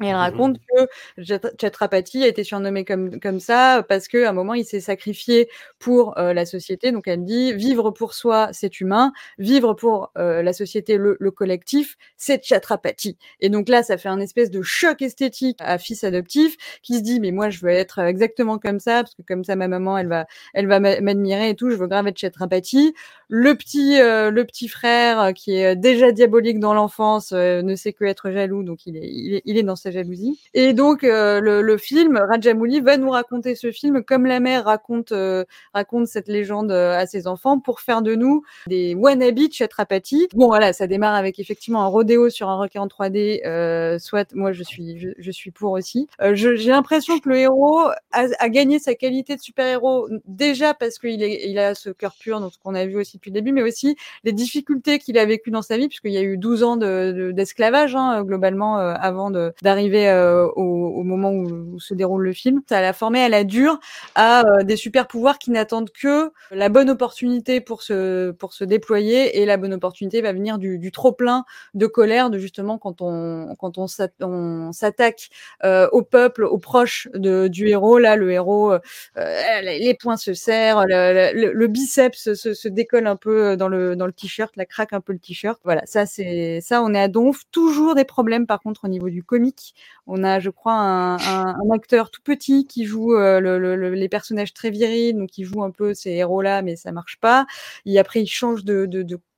Et 0.02 0.06
elle 0.06 0.16
raconte 0.16 0.58
que 0.58 1.22
Chat- 1.22 1.52
Chhatrapati 1.60 2.24
a 2.24 2.26
été 2.26 2.42
surnommé 2.44 2.84
comme, 2.84 3.20
comme 3.20 3.38
ça 3.40 3.84
parce 3.88 4.08
qu'à 4.08 4.28
un 4.28 4.32
moment, 4.32 4.54
il 4.54 4.64
s'est 4.64 4.80
sacrifié 4.80 5.48
pour 5.78 6.18
euh, 6.18 6.32
la 6.32 6.44
société. 6.44 6.90
Donc, 6.92 7.06
elle 7.06 7.24
dit 7.24 7.52
vivre 7.52 7.90
pour 7.92 8.14
soi, 8.14 8.48
c'est 8.52 8.80
humain. 8.80 9.12
Vivre 9.38 9.74
pour 9.74 10.10
euh, 10.18 10.42
la 10.42 10.52
société, 10.52 10.96
le, 10.96 11.16
le 11.20 11.30
collectif, 11.30 11.96
c'est 12.16 12.42
Chhatrapati. 12.44 13.16
Et 13.40 13.48
donc 13.48 13.68
là, 13.68 13.82
ça 13.82 13.96
fait 13.96 14.08
un 14.08 14.20
espèce 14.20 14.50
de 14.50 14.62
choc 14.62 15.02
esthétique 15.02 15.58
à 15.60 15.78
fils 15.78 16.02
adoptif 16.04 16.56
qui 16.82 16.96
se 16.98 17.02
dit 17.02 17.20
mais 17.20 17.30
moi, 17.30 17.50
je 17.50 17.60
veux 17.60 17.70
être 17.70 18.00
exactement 18.00 18.58
comme 18.58 18.80
ça 18.80 19.02
parce 19.02 19.14
que 19.14 19.22
comme 19.22 19.44
ça, 19.44 19.54
ma 19.56 19.68
maman, 19.68 19.98
elle 19.98 20.08
va, 20.08 20.26
elle 20.54 20.66
va 20.66 20.80
m'a- 20.80 21.00
m'admirer 21.00 21.50
et 21.50 21.54
tout. 21.54 21.70
Je 21.70 21.76
veux 21.76 21.86
grave 21.86 22.08
être 22.08 22.18
Chhatrapati. 22.18 22.94
Le 23.34 23.54
petit, 23.54 23.98
euh, 23.98 24.30
le 24.30 24.44
petit 24.44 24.68
frère 24.68 25.18
euh, 25.18 25.32
qui 25.32 25.56
est 25.56 25.74
déjà 25.74 26.12
diabolique 26.12 26.60
dans 26.60 26.74
l'enfance 26.74 27.32
euh, 27.32 27.62
ne 27.62 27.74
sait 27.76 27.94
que 27.94 28.04
être 28.04 28.30
jaloux, 28.30 28.62
donc 28.62 28.84
il 28.84 28.94
est, 28.98 29.08
il 29.10 29.36
est, 29.36 29.42
il 29.46 29.56
est 29.56 29.62
dans 29.62 29.74
sa 29.74 29.90
jalousie. 29.90 30.38
Et 30.52 30.74
donc 30.74 31.02
euh, 31.02 31.40
le, 31.40 31.62
le 31.62 31.78
film, 31.78 32.18
Rajamouli 32.18 32.80
va 32.80 32.98
nous 32.98 33.08
raconter 33.08 33.54
ce 33.54 33.70
film 33.72 34.04
comme 34.04 34.26
la 34.26 34.38
mère 34.38 34.66
raconte 34.66 35.12
euh, 35.12 35.46
raconte 35.72 36.08
cette 36.08 36.28
légende 36.28 36.72
euh, 36.72 36.94
à 36.94 37.06
ses 37.06 37.26
enfants 37.26 37.58
pour 37.58 37.80
faire 37.80 38.02
de 38.02 38.14
nous 38.14 38.42
des 38.66 38.94
wannabe 38.94 39.50
Chhatrapati. 39.50 40.28
Bon 40.34 40.48
voilà, 40.48 40.74
ça 40.74 40.86
démarre 40.86 41.14
avec 41.14 41.38
effectivement 41.38 41.84
un 41.84 41.88
rodéo 41.88 42.28
sur 42.28 42.50
un 42.50 42.56
requin 42.58 42.82
en 42.82 42.86
3D. 42.86 43.46
Euh, 43.46 43.98
soit 43.98 44.30
moi 44.34 44.52
je 44.52 44.62
suis 44.62 44.98
je, 45.16 45.30
suis 45.30 45.52
pour 45.52 45.72
aussi. 45.72 46.06
J'ai 46.34 46.68
l'impression 46.68 47.18
que 47.18 47.30
le 47.30 47.38
héros 47.38 47.78
a, 47.78 48.26
a 48.38 48.48
gagné 48.50 48.78
sa 48.78 48.94
qualité 48.94 49.36
de 49.36 49.40
super 49.40 49.66
héros 49.66 50.10
déjà 50.26 50.74
parce 50.74 50.98
qu'il 50.98 51.22
il 51.22 51.58
a 51.58 51.74
ce 51.74 51.88
cœur 51.88 52.14
pur, 52.20 52.38
donc 52.38 52.52
qu'on 52.62 52.74
a 52.74 52.84
vu 52.84 52.96
aussi 52.96 53.20
depuis 53.22 53.30
le 53.30 53.34
début, 53.34 53.52
mais 53.52 53.62
aussi 53.62 53.96
les 54.24 54.32
difficultés 54.32 54.98
qu'il 54.98 55.16
a 55.16 55.24
vécues 55.24 55.50
dans 55.52 55.62
sa 55.62 55.76
vie, 55.76 55.86
puisqu'il 55.88 56.12
y 56.12 56.16
a 56.18 56.22
eu 56.22 56.36
12 56.36 56.62
ans 56.64 56.76
de- 56.76 57.12
de- 57.12 57.30
d'esclavage 57.30 57.94
hein, 57.94 58.22
globalement 58.24 58.78
euh, 58.80 58.94
avant 58.98 59.30
de- 59.30 59.52
d'arriver 59.62 60.08
euh, 60.08 60.46
au, 60.56 60.62
au 60.96 61.02
moment 61.04 61.30
où, 61.30 61.46
où 61.74 61.80
se 61.80 61.94
déroule 61.94 62.24
le 62.24 62.32
film. 62.32 62.62
Ça 62.68 62.80
l'a 62.80 62.92
formé 62.92 63.22
à 63.22 63.28
la 63.28 63.44
dure 63.44 63.78
à 64.16 64.40
euh, 64.44 64.64
des 64.64 64.76
super 64.76 65.06
pouvoirs 65.06 65.38
qui 65.38 65.50
n'attendent 65.52 65.90
que 65.90 66.32
la 66.50 66.68
bonne 66.68 66.90
opportunité 66.90 67.60
pour 67.60 67.82
se 67.82 68.32
pour 68.32 68.52
se 68.54 68.64
déployer 68.64 69.40
et 69.40 69.46
la 69.46 69.56
bonne 69.56 69.72
opportunité 69.74 70.20
va 70.20 70.32
venir 70.32 70.58
du, 70.58 70.78
du 70.78 70.90
trop 70.90 71.12
plein 71.12 71.44
de 71.74 71.86
colère 71.86 72.28
de 72.30 72.38
justement 72.38 72.78
quand 72.78 73.00
on 73.02 73.54
quand 73.58 73.78
on 73.78 73.86
s'at- 73.86 74.08
on 74.20 74.72
s'attaque 74.72 75.28
euh, 75.64 75.88
au 75.92 76.02
peuple, 76.02 76.44
aux 76.44 76.58
proches 76.58 77.08
de, 77.14 77.46
du 77.48 77.68
héros. 77.68 77.98
Là, 77.98 78.16
le 78.16 78.32
héros, 78.32 78.72
euh, 78.72 78.78
les 79.62 79.78
les 79.78 79.94
poings 79.94 80.16
se 80.16 80.34
serrent, 80.34 80.84
le, 80.86 81.32
le- 81.34 81.52
le 81.52 81.66
biceps 81.66 82.34
se, 82.34 82.54
se 82.54 82.68
décolle 82.68 83.06
un 83.12 83.16
peu 83.16 83.56
dans 83.56 83.68
le 83.68 83.96
dans 83.96 84.06
le 84.06 84.12
t-shirt, 84.12 84.56
la 84.56 84.66
craque 84.66 84.92
un 84.92 85.00
peu 85.00 85.12
le 85.12 85.18
t-shirt. 85.18 85.60
Voilà, 85.64 85.82
ça 85.86 86.06
c'est 86.06 86.60
ça, 86.60 86.82
on 86.82 86.94
est 86.94 87.00
à 87.00 87.08
Donf. 87.08 87.42
Toujours 87.52 87.94
des 87.94 88.04
problèmes 88.04 88.46
par 88.46 88.60
contre 88.60 88.84
au 88.84 88.88
niveau 88.88 89.08
du 89.10 89.22
comique. 89.22 89.74
On 90.06 90.24
a, 90.24 90.40
je 90.40 90.50
crois, 90.50 90.74
un, 90.74 91.70
acteur 91.72 92.10
tout 92.10 92.22
petit 92.22 92.66
qui 92.66 92.84
joue 92.84 93.14
euh, 93.14 93.40
le, 93.40 93.58
le, 93.58 93.76
les 93.94 94.08
personnages 94.08 94.52
très 94.52 94.70
virils, 94.70 95.14
donc 95.14 95.38
il 95.38 95.44
joue 95.44 95.62
un 95.62 95.70
peu 95.70 95.94
ces 95.94 96.10
héros-là, 96.10 96.62
mais 96.62 96.76
ça 96.76 96.92
marche 96.92 97.18
pas. 97.20 97.46
Et 97.86 97.98
après, 97.98 98.22
il 98.22 98.26
change 98.26 98.64
de 98.64 98.86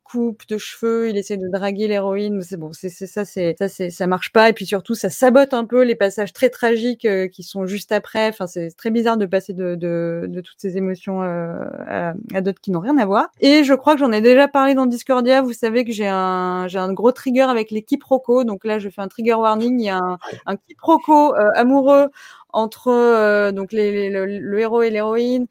coupe 0.04 0.46
de 0.48 0.58
cheveux, 0.58 1.08
il 1.08 1.16
essaie 1.16 1.36
de 1.36 1.48
draguer 1.48 1.88
l'héroïne, 1.88 2.40
c'est 2.42 2.56
bon, 2.58 2.72
c'est 2.72 2.88
ça, 2.90 3.24
c'est 3.24 3.56
ça, 3.58 3.68
c'est 3.68 3.90
ça 3.90 4.06
marche 4.06 4.30
pas. 4.32 4.48
Et 4.50 4.52
puis 4.52 4.66
surtout, 4.66 4.94
ça 4.94 5.10
sabote 5.10 5.54
un 5.54 5.64
peu 5.64 5.82
les 5.82 5.96
passages 5.96 6.32
très 6.32 6.50
tragiques 6.50 7.04
euh, 7.06 7.26
qui 7.28 7.42
sont 7.42 7.66
juste 7.66 7.90
après. 7.92 8.28
Enfin, 8.28 8.46
c'est 8.46 8.70
très 8.76 8.90
bizarre 8.90 9.16
de 9.16 9.26
passer 9.26 9.52
de, 9.54 9.74
de, 9.74 10.26
de 10.28 10.40
toutes 10.40 10.60
ces 10.60 10.76
émotions 10.76 11.22
euh, 11.22 11.58
à, 11.88 12.14
à 12.34 12.40
d'autres 12.42 12.60
qui 12.60 12.70
n'ont 12.70 12.80
rien 12.80 12.98
à 12.98 13.06
voir. 13.06 13.28
Et 13.40 13.64
je 13.64 13.74
crois 13.74 13.94
que 13.94 14.00
j'en 14.00 14.12
ai 14.12 14.20
déjà 14.20 14.46
parlé 14.46 14.74
dans 14.74 14.86
Discordia. 14.86 15.42
Vous 15.42 15.52
savez 15.54 15.84
que 15.84 15.92
j'ai 15.92 16.08
un 16.08 16.68
j'ai 16.68 16.78
un 16.78 16.92
gros 16.92 17.12
trigger 17.12 17.42
avec 17.50 17.70
les 17.70 17.82
quiproquos. 17.82 18.44
Donc 18.44 18.64
là, 18.64 18.78
je 18.78 18.88
fais 18.90 19.00
un 19.02 19.08
trigger 19.08 19.34
warning. 19.34 19.80
Il 19.80 19.86
y 19.86 19.88
a 19.90 19.98
un, 19.98 20.18
un 20.46 20.56
quiproquo 20.56 21.34
euh, 21.34 21.50
amoureux 21.54 22.08
entre 22.52 22.88
euh, 22.88 23.50
donc 23.52 23.72
les, 23.72 23.90
les, 23.92 24.10
le, 24.10 24.26
le 24.26 24.58
héros 24.60 24.82
et 24.82 24.90
l'héroïne 24.90 25.46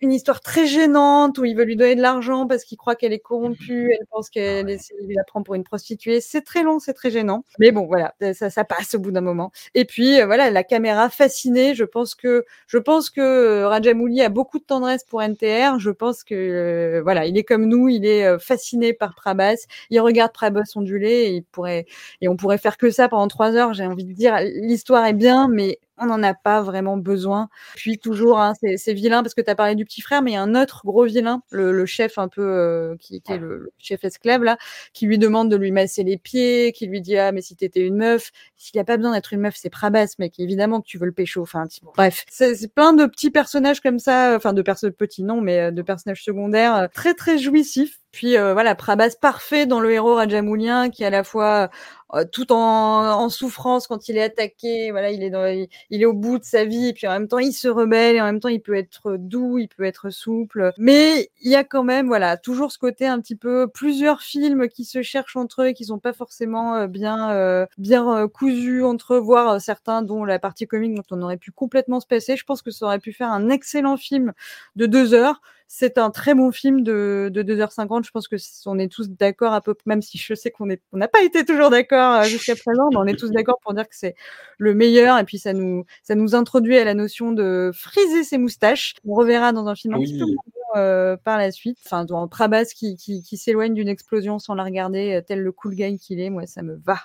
une 0.00 0.12
histoire 0.12 0.40
très 0.40 0.66
gênante 0.66 1.38
où 1.38 1.44
il 1.44 1.56
veut 1.56 1.64
lui 1.64 1.76
donner 1.76 1.94
de 1.94 2.02
l'argent 2.02 2.46
parce 2.46 2.64
qu'il 2.64 2.78
croit 2.78 2.96
qu'elle 2.96 3.12
est 3.12 3.18
corrompue, 3.18 3.92
elle 3.92 4.06
pense 4.10 4.30
qu'elle 4.30 4.68
il 4.68 5.14
la 5.14 5.24
prend 5.24 5.42
pour 5.42 5.54
une 5.54 5.64
prostituée. 5.64 6.20
C'est 6.20 6.42
très 6.42 6.62
long, 6.62 6.78
c'est 6.78 6.94
très 6.94 7.10
gênant. 7.10 7.44
Mais 7.58 7.70
bon, 7.72 7.86
voilà, 7.86 8.14
ça, 8.34 8.50
ça 8.50 8.64
passe 8.64 8.94
au 8.94 8.98
bout 8.98 9.10
d'un 9.10 9.20
moment. 9.20 9.52
Et 9.74 9.84
puis 9.84 10.20
euh, 10.20 10.26
voilà, 10.26 10.50
la 10.50 10.64
caméra 10.64 11.10
fascinée. 11.10 11.74
Je 11.74 11.84
pense 11.84 12.14
que 12.14 12.44
je 12.66 12.78
pense 12.78 13.10
que 13.10 13.20
euh, 13.20 13.68
Rajamouli 13.68 14.22
a 14.22 14.28
beaucoup 14.28 14.58
de 14.58 14.64
tendresse 14.64 15.04
pour 15.04 15.22
NTR. 15.22 15.78
Je 15.78 15.90
pense 15.90 16.24
que 16.24 16.34
euh, 16.34 17.02
voilà, 17.02 17.26
il 17.26 17.36
est 17.38 17.44
comme 17.44 17.66
nous, 17.66 17.88
il 17.88 18.04
est 18.06 18.26
euh, 18.26 18.38
fasciné 18.38 18.92
par 18.92 19.14
Prabas. 19.14 19.66
Il 19.90 20.00
regarde 20.00 20.32
Prabas 20.32 20.72
onduler 20.76 21.08
et 21.08 21.30
il 21.36 21.44
pourrait 21.44 21.86
et 22.20 22.28
on 22.28 22.36
pourrait 22.36 22.58
faire 22.58 22.76
que 22.76 22.90
ça 22.90 23.08
pendant 23.08 23.28
trois 23.28 23.54
heures. 23.54 23.74
J'ai 23.74 23.86
envie 23.86 24.04
de 24.04 24.12
dire, 24.12 24.36
l'histoire 24.40 25.06
est 25.06 25.12
bien, 25.12 25.48
mais 25.48 25.78
on 25.98 26.06
n'en 26.06 26.22
a 26.22 26.34
pas 26.34 26.62
vraiment 26.62 26.96
besoin. 26.96 27.48
Puis 27.76 27.98
toujours, 27.98 28.40
hein, 28.40 28.54
c'est 28.76 28.92
vilain 28.92 29.22
parce 29.22 29.34
que 29.34 29.40
tu 29.40 29.50
as 29.50 29.54
parlé 29.54 29.74
du 29.74 29.84
petit 29.84 30.00
frère, 30.00 30.22
mais 30.22 30.32
il 30.32 30.34
y 30.34 30.36
a 30.36 30.42
un 30.42 30.54
autre 30.54 30.82
gros 30.84 31.04
vilain, 31.04 31.42
le, 31.50 31.72
le 31.72 31.86
chef 31.86 32.18
un 32.18 32.28
peu, 32.28 32.42
euh, 32.42 32.96
qui, 32.98 33.20
qui, 33.20 33.32
est 33.32 33.38
le, 33.38 33.58
le, 33.58 33.72
chef 33.78 34.04
esclave 34.04 34.42
là, 34.42 34.56
qui 34.92 35.06
lui 35.06 35.18
demande 35.18 35.50
de 35.50 35.56
lui 35.56 35.70
masser 35.70 36.02
les 36.02 36.16
pieds, 36.16 36.72
qui 36.72 36.86
lui 36.86 37.00
dit 37.00 37.16
ah 37.18 37.32
mais 37.32 37.42
si 37.42 37.56
t'étais 37.56 37.80
une 37.80 37.96
meuf, 37.96 38.30
s'il 38.56 38.80
a 38.80 38.84
pas 38.84 38.96
besoin 38.96 39.12
d'être 39.12 39.32
une 39.32 39.40
meuf, 39.40 39.54
c'est 39.56 39.70
Prabas, 39.70 40.14
mec, 40.18 40.38
évidemment 40.38 40.80
que 40.80 40.86
tu 40.86 40.98
veux 40.98 41.06
le 41.06 41.12
pécho. 41.12 41.42
Enfin, 41.42 41.64
bref, 41.94 42.24
c'est 42.28 42.74
plein 42.74 42.92
de 42.92 43.06
petits 43.06 43.30
personnages 43.30 43.80
comme 43.80 43.98
ça, 43.98 44.34
enfin 44.36 44.52
de 44.52 44.62
personnes 44.62 44.92
petits 44.92 45.22
non, 45.22 45.40
mais 45.40 45.60
euh, 45.60 45.70
de 45.70 45.82
personnages 45.82 46.24
secondaires 46.24 46.74
euh, 46.76 46.86
très 46.92 47.14
très 47.14 47.38
jouissifs. 47.38 48.01
Puis 48.12 48.36
euh, 48.36 48.52
voilà, 48.52 48.74
Prabas 48.74 49.16
parfait 49.20 49.64
dans 49.66 49.80
le 49.80 49.90
héros 49.90 50.14
rajamoulien 50.14 50.90
qui 50.90 51.02
est 51.02 51.06
à 51.06 51.10
la 51.10 51.24
fois 51.24 51.70
euh, 52.14 52.24
tout 52.30 52.52
en, 52.52 52.58
en, 52.58 53.28
souffrance 53.30 53.86
quand 53.86 54.06
il 54.10 54.18
est 54.18 54.22
attaqué, 54.22 54.90
voilà, 54.90 55.10
il 55.10 55.22
est 55.22 55.30
dans, 55.30 55.46
il, 55.46 56.02
est 56.02 56.04
au 56.04 56.12
bout 56.12 56.38
de 56.38 56.44
sa 56.44 56.66
vie 56.66 56.88
et 56.88 56.92
puis 56.92 57.06
en 57.06 57.12
même 57.12 57.26
temps 57.26 57.38
il 57.38 57.54
se 57.54 57.68
rebelle 57.68 58.16
et 58.16 58.20
en 58.20 58.26
même 58.26 58.38
temps 58.38 58.50
il 58.50 58.60
peut 58.60 58.74
être 58.74 59.16
doux, 59.16 59.56
il 59.58 59.68
peut 59.68 59.84
être 59.84 60.10
souple. 60.10 60.72
Mais 60.76 61.30
il 61.40 61.50
y 61.50 61.54
a 61.56 61.64
quand 61.64 61.84
même 61.84 62.08
voilà, 62.08 62.36
toujours 62.36 62.70
ce 62.70 62.76
côté 62.76 63.06
un 63.06 63.18
petit 63.18 63.34
peu 63.34 63.66
plusieurs 63.66 64.20
films 64.20 64.68
qui 64.68 64.84
se 64.84 65.00
cherchent 65.00 65.36
entre 65.36 65.62
eux 65.62 65.68
et 65.68 65.74
qui 65.74 65.86
sont 65.86 65.98
pas 65.98 66.12
forcément 66.12 66.74
euh, 66.76 66.86
bien 66.86 67.30
euh, 67.30 67.64
bien 67.78 68.28
cousus 68.28 68.84
entre 68.84 69.14
eux, 69.14 69.18
voire 69.18 69.58
certains 69.58 70.02
dont 70.02 70.26
la 70.26 70.38
partie 70.38 70.66
comique 70.66 70.94
dont 70.94 71.16
on 71.16 71.22
aurait 71.22 71.38
pu 71.38 71.50
complètement 71.50 72.00
se 72.00 72.06
passer. 72.06 72.36
Je 72.36 72.44
pense 72.44 72.60
que 72.60 72.70
ça 72.70 72.84
aurait 72.84 72.98
pu 72.98 73.14
faire 73.14 73.28
un 73.32 73.48
excellent 73.48 73.96
film 73.96 74.34
de 74.76 74.84
deux 74.84 75.14
heures 75.14 75.40
c'est 75.74 75.96
un 75.96 76.10
très 76.10 76.34
bon 76.34 76.52
film 76.52 76.82
de, 76.82 77.30
de 77.32 77.42
2h50. 77.42 78.04
Je 78.04 78.10
pense 78.10 78.28
que 78.28 78.36
on 78.66 78.78
est 78.78 78.92
tous 78.92 79.08
d'accord 79.08 79.54
à 79.54 79.62
peu 79.62 79.74
même 79.86 80.02
si 80.02 80.18
je 80.18 80.34
sais 80.34 80.50
qu'on 80.50 80.68
est, 80.68 80.82
on 80.92 80.98
n'a 80.98 81.08
pas 81.08 81.22
été 81.22 81.46
toujours 81.46 81.70
d'accord 81.70 82.24
jusqu'à 82.24 82.54
présent, 82.54 82.90
mais 82.90 82.98
on 82.98 83.06
est 83.06 83.18
tous 83.18 83.30
d'accord 83.30 83.58
pour 83.62 83.72
dire 83.72 83.88
que 83.88 83.96
c'est 83.96 84.14
le 84.58 84.74
meilleur. 84.74 85.18
Et 85.18 85.24
puis 85.24 85.38
ça 85.38 85.54
nous, 85.54 85.86
ça 86.02 86.14
nous 86.14 86.34
introduit 86.34 86.76
à 86.76 86.84
la 86.84 86.92
notion 86.92 87.32
de 87.32 87.70
friser 87.72 88.22
ses 88.22 88.36
moustaches. 88.36 88.96
On 89.08 89.14
reverra 89.14 89.52
dans 89.52 89.66
un 89.66 89.74
film 89.74 89.94
oui. 89.94 90.02
un 90.02 90.04
petit 90.04 90.18
peu 90.18 90.78
euh, 90.78 91.16
par 91.16 91.38
la 91.38 91.50
suite. 91.50 91.78
Enfin, 91.86 92.04
dans 92.04 92.28
Prabas 92.28 92.66
qui, 92.76 92.98
qui, 92.98 93.22
qui 93.22 93.38
s'éloigne 93.38 93.72
d'une 93.72 93.88
explosion 93.88 94.38
sans 94.38 94.52
la 94.54 94.64
regarder, 94.64 95.22
tel 95.26 95.40
le 95.40 95.52
cool 95.52 95.74
guy 95.74 95.98
qu'il 95.98 96.20
est, 96.20 96.28
moi 96.28 96.44
ça 96.44 96.60
me 96.60 96.74
va. 96.84 96.98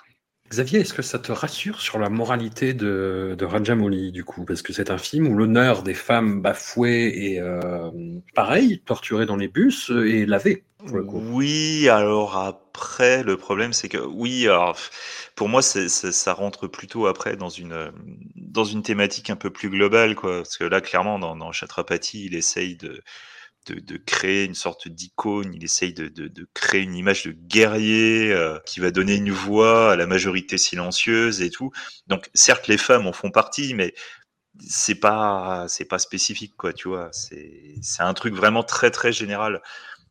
Xavier, 0.48 0.80
est-ce 0.80 0.94
que 0.94 1.02
ça 1.02 1.18
te 1.18 1.30
rassure 1.30 1.80
sur 1.80 1.98
la 1.98 2.08
moralité 2.08 2.72
de, 2.72 3.36
de 3.38 4.10
du 4.10 4.24
coup? 4.24 4.44
Parce 4.44 4.62
que 4.62 4.72
c'est 4.72 4.90
un 4.90 4.98
film 4.98 5.28
où 5.28 5.34
l'honneur 5.34 5.82
des 5.82 5.94
femmes 5.94 6.40
bafouées 6.40 7.12
et, 7.14 7.40
euh, 7.40 7.90
pareil, 8.34 8.80
torturées 8.84 9.26
dans 9.26 9.36
les 9.36 9.48
bus, 9.48 9.90
est 9.90 10.26
lavé. 10.26 10.64
Oui, 10.92 11.88
alors 11.88 12.36
après, 12.36 13.22
le 13.24 13.36
problème, 13.36 13.72
c'est 13.72 13.88
que, 13.88 13.98
oui, 13.98 14.46
alors, 14.46 14.76
pour 15.34 15.48
moi, 15.48 15.60
ça 15.60 16.32
rentre 16.32 16.66
plutôt 16.68 17.06
après 17.06 17.36
dans 17.36 17.48
une, 17.48 17.92
thématique 18.82 19.28
un 19.30 19.36
peu 19.36 19.50
plus 19.50 19.68
globale, 19.68 20.14
quoi. 20.14 20.38
Parce 20.38 20.56
que 20.56 20.64
là, 20.64 20.80
clairement, 20.80 21.18
dans, 21.18 21.36
dans 21.36 21.50
il 22.24 22.34
essaye 22.34 22.76
de 22.76 23.02
de, 23.72 23.96
créer 23.96 24.44
une 24.44 24.54
sorte 24.54 24.88
d'icône, 24.88 25.52
il 25.54 25.64
essaye 25.64 25.92
de, 25.92 26.08
de, 26.08 26.28
de, 26.28 26.48
créer 26.54 26.82
une 26.82 26.94
image 26.94 27.24
de 27.24 27.32
guerrier 27.32 28.32
euh, 28.32 28.58
qui 28.66 28.80
va 28.80 28.90
donner 28.90 29.16
une 29.16 29.30
voix 29.30 29.92
à 29.92 29.96
la 29.96 30.06
majorité 30.06 30.58
silencieuse 30.58 31.42
et 31.42 31.50
tout. 31.50 31.70
Donc 32.06 32.30
certes 32.34 32.68
les 32.68 32.78
femmes 32.78 33.06
en 33.06 33.12
font 33.12 33.30
partie, 33.30 33.74
mais 33.74 33.94
c'est 34.60 34.96
pas 34.96 35.66
c'est 35.68 35.84
pas 35.84 35.98
spécifique 35.98 36.54
quoi, 36.56 36.72
tu 36.72 36.88
vois. 36.88 37.10
C'est 37.12 37.74
c'est 37.82 38.02
un 38.02 38.14
truc 38.14 38.34
vraiment 38.34 38.62
très 38.62 38.90
très 38.90 39.12
général. 39.12 39.62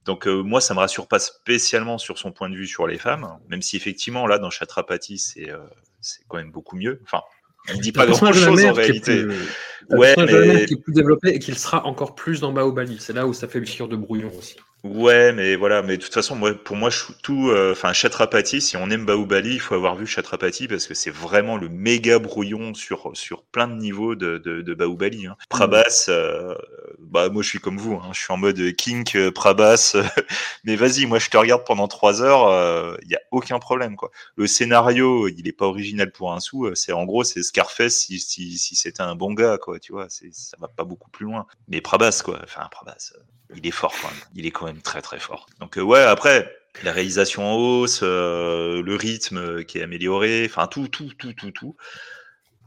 Donc 0.05 0.27
euh, 0.27 0.41
moi 0.41 0.61
ça 0.61 0.73
me 0.73 0.79
rassure 0.79 1.07
pas 1.07 1.19
spécialement 1.19 1.97
sur 1.97 2.17
son 2.17 2.31
point 2.31 2.49
de 2.49 2.55
vue 2.55 2.67
sur 2.67 2.87
les 2.87 2.97
femmes, 2.97 3.39
même 3.49 3.61
si 3.61 3.75
effectivement 3.75 4.27
là 4.27 4.39
dans 4.39 4.49
Chatrapati 4.49 5.17
c'est 5.19 5.49
euh, 5.49 5.59
c'est 6.01 6.21
quand 6.27 6.37
même 6.37 6.51
beaucoup 6.51 6.77
mieux. 6.77 7.01
Enfin 7.03 7.23
il 7.73 7.81
dit 7.81 7.91
pas 7.91 8.05
grand 8.05 8.33
chose 8.33 8.65
en 8.65 8.73
réalité. 8.73 9.23
Plus, 9.23 9.97
ouais, 9.97 10.15
mais... 10.17 10.65
qui 10.65 10.73
est 10.73 10.81
plus 10.81 10.93
développé 10.93 11.29
et 11.29 11.39
qu'il 11.39 11.57
sera 11.57 11.85
encore 11.85 12.15
plus 12.15 12.41
dans 12.41 12.51
Baobali. 12.51 12.97
C'est 12.99 13.13
là 13.13 13.27
où 13.27 13.33
ça 13.33 13.47
fait 13.47 13.59
le 13.59 13.65
chire 13.65 13.87
de 13.87 13.95
brouillon 13.95 14.31
aussi. 14.37 14.57
Ouais, 14.87 15.33
mais 15.33 15.55
voilà, 15.57 15.81
mais 15.81 15.97
de 15.97 16.01
toute 16.01 16.13
façon, 16.13 16.35
moi, 16.35 16.53
pour 16.53 16.77
moi, 16.77 16.89
tout, 17.21 17.51
enfin, 17.71 17.89
euh, 17.89 17.93
Chatrapati, 17.93 18.61
si 18.61 18.77
on 18.77 18.89
aime 18.89 19.05
Baobali, 19.05 19.55
il 19.55 19.59
faut 19.59 19.75
avoir 19.75 19.95
vu 19.95 20.07
Chatrapati 20.07 20.67
parce 20.67 20.87
que 20.87 20.93
c'est 20.93 21.09
vraiment 21.09 21.57
le 21.57 21.67
méga 21.67 22.19
brouillon 22.19 22.73
sur 22.73 23.11
sur 23.13 23.43
plein 23.43 23.67
de 23.67 23.73
niveaux 23.73 24.15
de 24.15 24.37
de, 24.37 24.61
de 24.61 24.73
Baobali. 24.73 25.27
Hein. 25.27 25.35
Prabhas, 25.49 26.05
euh, 26.07 26.55
bah 26.99 27.27
moi, 27.29 27.43
je 27.43 27.49
suis 27.49 27.59
comme 27.59 27.77
vous, 27.77 27.95
hein, 27.95 28.11
je 28.13 28.19
suis 28.19 28.31
en 28.31 28.37
mode 28.37 28.75
kink 28.75 29.15
euh, 29.15 29.29
Prabhas, 29.29 29.97
mais 30.63 30.77
vas-y, 30.77 31.05
moi, 31.05 31.19
je 31.19 31.29
te 31.29 31.37
regarde 31.37 31.65
pendant 31.65 31.89
trois 31.89 32.21
heures, 32.21 32.97
il 33.03 33.11
y 33.11 33.15
a 33.15 33.21
aucun 33.31 33.59
problème 33.59 33.97
quoi. 33.97 34.11
Le 34.37 34.47
scénario, 34.47 35.27
il 35.27 35.47
est 35.47 35.53
pas 35.53 35.65
original 35.65 36.11
pour 36.11 36.33
un 36.33 36.39
sou. 36.39 36.69
C'est 36.75 36.93
en 36.93 37.05
gros, 37.05 37.23
c'est 37.25 37.43
Scarface 37.43 37.95
si 37.95 38.19
si, 38.19 38.57
si 38.57 38.75
c'était 38.75 39.01
un 39.01 39.15
bon 39.15 39.33
gars 39.33 39.57
quoi, 39.57 39.79
tu 39.79 39.91
vois. 39.91 40.07
Ça 40.09 40.57
va 40.59 40.69
pas 40.69 40.85
beaucoup 40.85 41.09
plus 41.09 41.25
loin. 41.25 41.45
Mais 41.67 41.81
Prabhas 41.81 42.21
quoi, 42.23 42.39
enfin 42.43 42.67
Prabhas 42.71 43.13
il 43.55 43.65
est 43.65 43.71
fort 43.71 43.93
quand 44.01 44.09
même. 44.09 44.17
Il 44.35 44.45
est 44.45 44.51
quand 44.51 44.65
même 44.65 44.76
très 44.81 45.01
très 45.01 45.19
fort. 45.19 45.47
Donc 45.59 45.77
euh, 45.77 45.81
ouais, 45.81 46.01
après 46.01 46.51
la 46.83 46.91
réalisation 46.91 47.43
en 47.45 47.55
hausse, 47.55 48.01
euh, 48.03 48.81
le 48.83 48.95
rythme 48.95 49.63
qui 49.63 49.79
est 49.79 49.83
amélioré, 49.83 50.45
enfin 50.49 50.67
tout 50.67 50.87
tout 50.87 51.11
tout 51.17 51.33
tout 51.33 51.51
tout. 51.51 51.75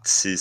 C'est 0.02 0.36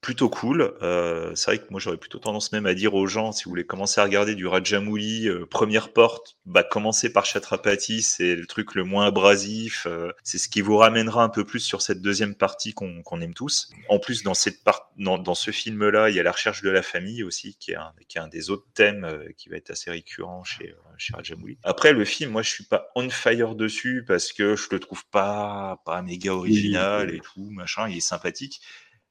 plutôt 0.00 0.30
cool. 0.30 0.74
Euh, 0.82 1.34
c'est 1.34 1.50
vrai 1.50 1.58
que 1.58 1.70
moi 1.70 1.80
j'aurais 1.80 1.98
plutôt 1.98 2.18
tendance 2.18 2.52
même 2.52 2.66
à 2.66 2.74
dire 2.74 2.94
aux 2.94 3.06
gens, 3.06 3.32
si 3.32 3.44
vous 3.44 3.50
voulez 3.50 3.66
commencer 3.66 4.00
à 4.00 4.04
regarder 4.04 4.34
du 4.34 4.46
Rajamouli, 4.46 5.28
euh, 5.28 5.46
première 5.46 5.92
porte, 5.92 6.36
bah 6.46 6.62
commencez 6.62 7.12
par 7.12 7.26
Chatrapati, 7.26 8.02
c'est 8.02 8.34
le 8.34 8.46
truc 8.46 8.74
le 8.74 8.84
moins 8.84 9.06
abrasif. 9.06 9.86
Euh, 9.86 10.12
c'est 10.22 10.38
ce 10.38 10.48
qui 10.48 10.62
vous 10.62 10.76
ramènera 10.76 11.22
un 11.22 11.28
peu 11.28 11.44
plus 11.44 11.60
sur 11.60 11.82
cette 11.82 12.00
deuxième 12.00 12.34
partie 12.34 12.72
qu'on 12.72 13.20
aime 13.20 13.34
tous. 13.34 13.70
En 13.88 13.98
plus, 13.98 14.22
dans 14.22 14.34
cette 14.34 14.64
part, 14.64 14.90
dans, 14.96 15.18
dans 15.18 15.34
ce 15.34 15.50
film-là, 15.50 16.08
il 16.08 16.16
y 16.16 16.20
a 16.20 16.22
la 16.22 16.32
recherche 16.32 16.62
de 16.62 16.70
la 16.70 16.82
famille 16.82 17.22
aussi, 17.22 17.56
qui 17.58 17.72
est 17.72 17.76
un, 17.76 17.92
qui 18.08 18.18
est 18.18 18.20
un 18.20 18.28
des 18.28 18.50
autres 18.50 18.66
thèmes 18.74 19.04
euh, 19.04 19.28
qui 19.36 19.48
va 19.48 19.56
être 19.56 19.70
assez 19.70 19.90
récurrent 19.90 20.44
chez 20.44 20.74
chez 20.96 21.14
Rajamouli. 21.14 21.58
Après 21.62 21.92
le 21.92 22.04
film, 22.04 22.32
moi 22.32 22.42
je 22.42 22.50
suis 22.50 22.64
pas 22.64 22.88
on 22.94 23.08
fire 23.10 23.54
dessus 23.54 24.04
parce 24.06 24.32
que 24.32 24.56
je 24.56 24.68
le 24.70 24.78
trouve 24.78 25.06
pas 25.06 25.80
pas 25.84 26.02
méga 26.02 26.32
original 26.32 27.14
et 27.14 27.20
tout 27.20 27.50
machin. 27.50 27.88
Il 27.88 27.96
est 27.96 28.00
sympathique 28.00 28.60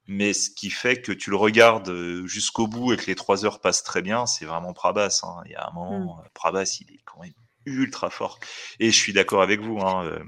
mais 0.06 0.32
ce 0.32 0.50
qui 0.50 0.70
fait 0.70 1.00
que 1.00 1.12
tu 1.12 1.30
le 1.30 1.36
regardes 1.36 1.88
euh, 1.88 2.26
jusqu'au 2.26 2.66
bout 2.66 2.92
et 2.92 2.96
que 2.96 3.06
les 3.06 3.14
trois 3.14 3.44
heures 3.44 3.60
passent 3.60 3.84
très 3.84 4.02
bien, 4.02 4.26
c'est 4.26 4.44
vraiment 4.44 4.72
Prabas. 4.72 5.20
Hein. 5.22 5.42
Il 5.46 5.52
y 5.52 5.54
a 5.54 5.68
un 5.68 5.72
moment, 5.72 6.16
mm. 6.16 6.28
Prabas, 6.34 6.78
il 6.80 6.94
est 6.94 7.00
quand 7.04 7.20
même 7.22 7.32
ultra 7.66 8.10
fort. 8.10 8.38
Et 8.78 8.90
je 8.90 8.96
suis 8.96 9.12
d'accord 9.12 9.42
avec 9.42 9.60
vous. 9.60 9.78
Hein, 9.80 10.04
euh, 10.04 10.18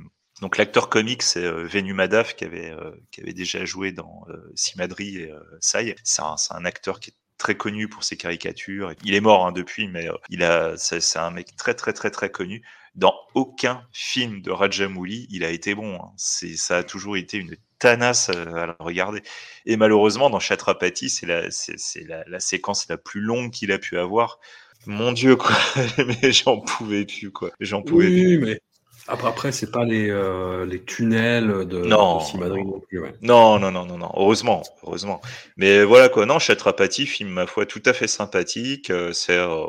donc 0.43 0.57
l'acteur 0.57 0.89
comique, 0.89 1.23
c'est 1.23 1.45
euh, 1.45 1.65
Venu 1.67 1.95
Madaf 1.95 2.35
qui 2.35 2.45
avait, 2.45 2.71
euh, 2.71 2.91
qui 3.13 3.21
avait 3.21 3.33
déjà 3.33 3.65
joué 3.65 3.93
dans 3.93 4.25
euh, 4.29 4.51
Simadri 4.57 5.19
et 5.19 5.31
euh, 5.31 5.41
Sai. 5.61 5.95
C'est 6.03 6.23
un, 6.23 6.35
un, 6.51 6.65
acteur 6.65 6.99
qui 6.99 7.11
est 7.11 7.15
très 7.39 7.55
connu 7.55 7.89
pour 7.89 8.03
ses 8.03 8.17
caricatures. 8.17 8.93
Il 9.05 9.15
est 9.15 9.21
mort 9.21 9.47
hein, 9.47 9.53
depuis, 9.53 9.87
mais 9.87 10.09
il 10.31 10.43
a, 10.43 10.77
c'est 10.77 11.19
un 11.19 11.31
mec 11.31 11.55
très 11.57 11.75
très 11.75 11.93
très 11.93 12.11
très 12.11 12.31
connu. 12.31 12.67
Dans 12.97 13.15
aucun 13.35 13.87
film 13.93 14.43
de 14.43 14.51
Rajamouli, 14.51 15.29
il 15.31 15.45
a 15.45 15.51
été 15.51 15.77
bon. 15.77 15.95
Hein. 15.95 16.13
C'est, 16.17 16.57
ça 16.57 16.79
a 16.79 16.83
toujours 16.83 17.17
été 17.17 17.39
une 17.39 17.57
tanasse 17.83 18.31
euh, 18.31 18.55
à 18.55 18.67
le 18.67 18.75
regarder. 18.81 19.23
Et 19.67 19.77
malheureusement, 19.77 20.31
dans 20.31 20.41
Chatrapati, 20.41 21.11
c'est 21.11 21.27
la, 21.27 21.51
c'est, 21.51 21.77
la, 22.09 22.25
la, 22.27 22.41
séquence 22.41 22.89
la 22.89 22.97
plus 22.99 23.21
longue 23.21 23.51
qu'il 23.51 23.73
a 23.73 23.79
pu 23.79 23.99
avoir. 23.99 24.39
Mon 24.87 25.13
Dieu, 25.13 25.37
quoi. 25.37 25.57
mais 25.99 26.33
j'en 26.33 26.61
pouvais 26.61 27.05
plus, 27.07 27.31
quoi. 27.33 27.51
J'en 27.61 27.83
pouvais 27.83 28.09
Oui, 28.09 28.39
plus. 28.39 28.39
mais 28.39 28.61
après, 29.09 29.29
après 29.29 29.53
c'est 29.53 29.71
pas 29.71 29.85
les, 29.85 30.09
euh, 30.11 30.65
les 30.67 30.85
tunnels 30.85 31.67
de, 31.69 31.83
Non, 31.85 32.19
de 32.19 32.23
Simadri 32.23 32.65
non 32.65 32.81
plus. 32.81 33.01
ouais. 33.01 33.15
Non, 33.23 33.59
non, 33.59 33.71
non, 33.73 33.85
non, 33.87 33.99
non. 33.99 34.11
Heureusement, 34.17 34.63
heureusement. 34.83 35.21
Mais 35.57 35.85
voilà, 35.85 36.09
quoi. 36.09 36.27
Non, 36.27 36.39
Chatrapati, 36.39 37.07
film, 37.07 37.31
ma 37.31 37.47
foi, 37.47 37.67
tout 37.67 37.83
à 37.87 37.93
fait 37.93 38.09
sympathique. 38.09 38.91
euh, 38.91 39.13
c'est, 39.13 39.37
euh, 39.39 39.67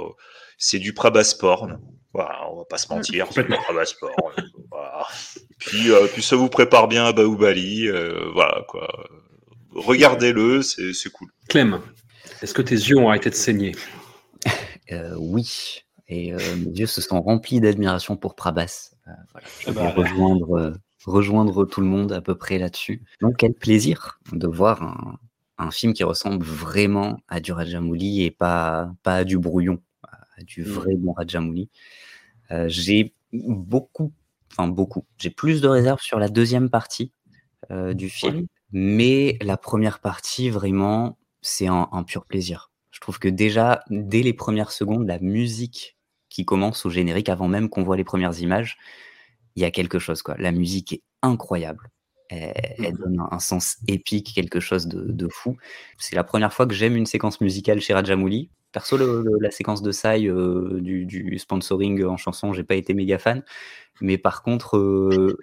c'est 0.57 0.79
du 0.79 0.93
Prabhas 0.93 1.35
porn. 1.39 1.79
Voilà, 2.13 2.47
on 2.51 2.57
va 2.57 2.65
pas 2.65 2.77
se 2.77 2.87
mentir, 2.93 3.25
c'est 3.31 3.41
du 3.43 3.47
complètement. 3.47 3.63
Prabhas 3.63 3.93
porn. 3.99 4.33
voilà. 4.71 5.05
Puis, 5.59 5.91
euh, 5.91 6.07
puis 6.11 6.21
ça 6.21 6.35
vous 6.35 6.49
prépare 6.49 6.87
bien 6.87 7.05
à 7.05 7.13
Baoubali. 7.13 7.87
euh, 7.87 8.29
voilà, 8.33 8.63
quoi. 8.67 8.87
Regardez-le, 9.71 10.61
c'est, 10.61 10.93
c'est 10.93 11.09
cool. 11.09 11.29
Clem, 11.49 11.81
est-ce 12.41 12.53
que 12.53 12.61
tes 12.61 12.75
yeux 12.75 12.97
ont 12.97 13.09
arrêté 13.09 13.29
de 13.29 13.35
saigner? 13.35 13.73
Euh, 14.91 15.15
oui, 15.17 15.81
et 16.07 16.33
euh, 16.33 16.37
mes 16.57 16.77
yeux 16.79 16.85
se 16.85 17.01
sont 17.01 17.21
remplis 17.21 17.59
d'admiration 17.59 18.17
pour 18.17 18.35
Prabhas. 18.35 18.91
Euh, 19.07 19.11
voilà, 19.31 19.47
je 19.59 19.69
Ah 19.69 19.71
vais 19.71 19.81
bah, 19.81 19.89
rejoindre, 19.95 20.57
euh, 20.57 20.73
rejoindre 21.05 21.65
tout 21.65 21.81
le 21.81 21.87
monde 21.87 22.11
à 22.11 22.21
peu 22.21 22.35
près 22.35 22.59
là-dessus. 22.59 23.01
Donc 23.21 23.37
quel 23.37 23.53
plaisir 23.53 24.19
de 24.31 24.47
voir 24.47 24.83
un, 24.83 25.17
un 25.57 25.71
film 25.71 25.93
qui 25.93 26.03
ressemble 26.03 26.45
vraiment 26.45 27.17
à 27.27 27.39
du 27.39 27.51
Rajamouli 27.53 28.23
et 28.23 28.31
pas, 28.31 28.91
pas 29.03 29.15
à 29.15 29.23
du 29.23 29.37
brouillon, 29.37 29.79
du 30.41 30.63
Mm. 30.63 30.65
vrai 30.65 30.95
bon 30.95 31.13
Rajamouli. 31.13 31.69
Euh, 32.51 32.65
j'ai 32.67 33.13
beaucoup, 33.31 34.13
enfin 34.51 34.67
beaucoup, 34.67 35.05
j'ai 35.17 35.29
plus 35.29 35.61
de 35.61 35.67
réserves 35.67 36.01
sur 36.01 36.19
la 36.19 36.29
deuxième 36.29 36.69
partie 36.69 37.11
euh, 37.71 37.93
du 37.93 38.09
film, 38.09 38.47
mais 38.71 39.37
la 39.41 39.57
première 39.57 39.99
partie, 39.99 40.49
vraiment, 40.49 41.17
c'est 41.41 41.67
un, 41.67 41.87
un 41.91 42.03
pur 42.03 42.25
plaisir. 42.25 42.71
Je 42.91 42.99
trouve 42.99 43.19
que 43.19 43.27
déjà, 43.27 43.83
dès 43.89 44.21
les 44.21 44.33
premières 44.33 44.71
secondes, 44.71 45.07
la 45.07 45.19
musique 45.19 45.97
qui 46.29 46.45
commence 46.45 46.85
au 46.85 46.89
générique, 46.89 47.29
avant 47.29 47.47
même 47.47 47.69
qu'on 47.69 47.83
voit 47.83 47.97
les 47.97 48.03
premières 48.03 48.39
images, 48.39 48.77
il 49.55 49.61
y 49.61 49.65
a 49.65 49.71
quelque 49.71 49.99
chose. 49.99 50.21
Quoi. 50.21 50.35
La 50.39 50.51
musique 50.51 50.93
est 50.93 51.03
incroyable. 51.21 51.89
Elle, 52.29 52.53
elle 52.79 52.93
donne 52.95 53.19
un, 53.19 53.27
un 53.31 53.39
sens 53.39 53.77
épique, 53.87 54.33
quelque 54.33 54.59
chose 54.59 54.87
de, 54.87 55.11
de 55.11 55.27
fou. 55.27 55.57
C'est 55.97 56.15
la 56.15 56.23
première 56.23 56.51
fois 56.53 56.65
que 56.65 56.73
j'aime 56.73 56.95
une 56.95 57.05
séquence 57.05 57.39
musicale 57.41 57.79
chez 57.81 57.93
Rajamouli. 57.93 58.49
Perso, 58.73 58.97
la 58.97 59.51
séquence 59.51 59.81
de 59.81 59.91
Sai 59.91 60.27
euh, 60.27 60.79
du, 60.81 61.37
sponsoring 61.39 62.03
en 62.05 62.17
chanson, 62.17 62.53
j'ai 62.53 62.63
pas 62.63 62.75
été 62.75 62.93
méga 62.93 63.19
fan. 63.19 63.43
Mais 64.01 64.17
par 64.17 64.43
contre, 64.43 64.77
euh, 64.77 65.37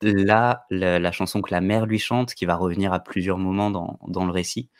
là, 0.00 0.64
la, 0.70 1.12
chanson 1.12 1.42
que 1.42 1.52
la 1.52 1.60
mère 1.60 1.86
lui 1.86 1.98
chante, 1.98 2.34
qui 2.34 2.46
va 2.46 2.56
revenir 2.56 2.92
à 2.92 3.00
plusieurs 3.00 3.38
moments 3.38 3.70
dans, 3.70 3.98
dans 4.06 4.24
le 4.24 4.30
récit, 4.32 4.70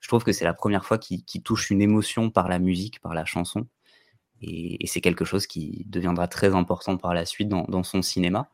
je 0.00 0.08
trouve 0.08 0.24
que 0.24 0.32
c'est 0.32 0.44
la 0.44 0.54
première 0.54 0.84
fois 0.84 0.98
qu'il 0.98 1.42
touche 1.44 1.70
une 1.70 1.82
émotion 1.82 2.30
par 2.30 2.48
la 2.48 2.58
musique, 2.58 3.00
par 3.00 3.14
la 3.14 3.24
chanson. 3.24 3.66
Et, 4.40 4.86
c'est 4.86 5.00
quelque 5.00 5.24
chose 5.24 5.46
qui 5.46 5.84
deviendra 5.86 6.26
très 6.28 6.54
important 6.54 6.96
par 6.96 7.14
la 7.14 7.26
suite 7.26 7.48
dans 7.48 7.82
son 7.84 8.02
cinéma. 8.02 8.50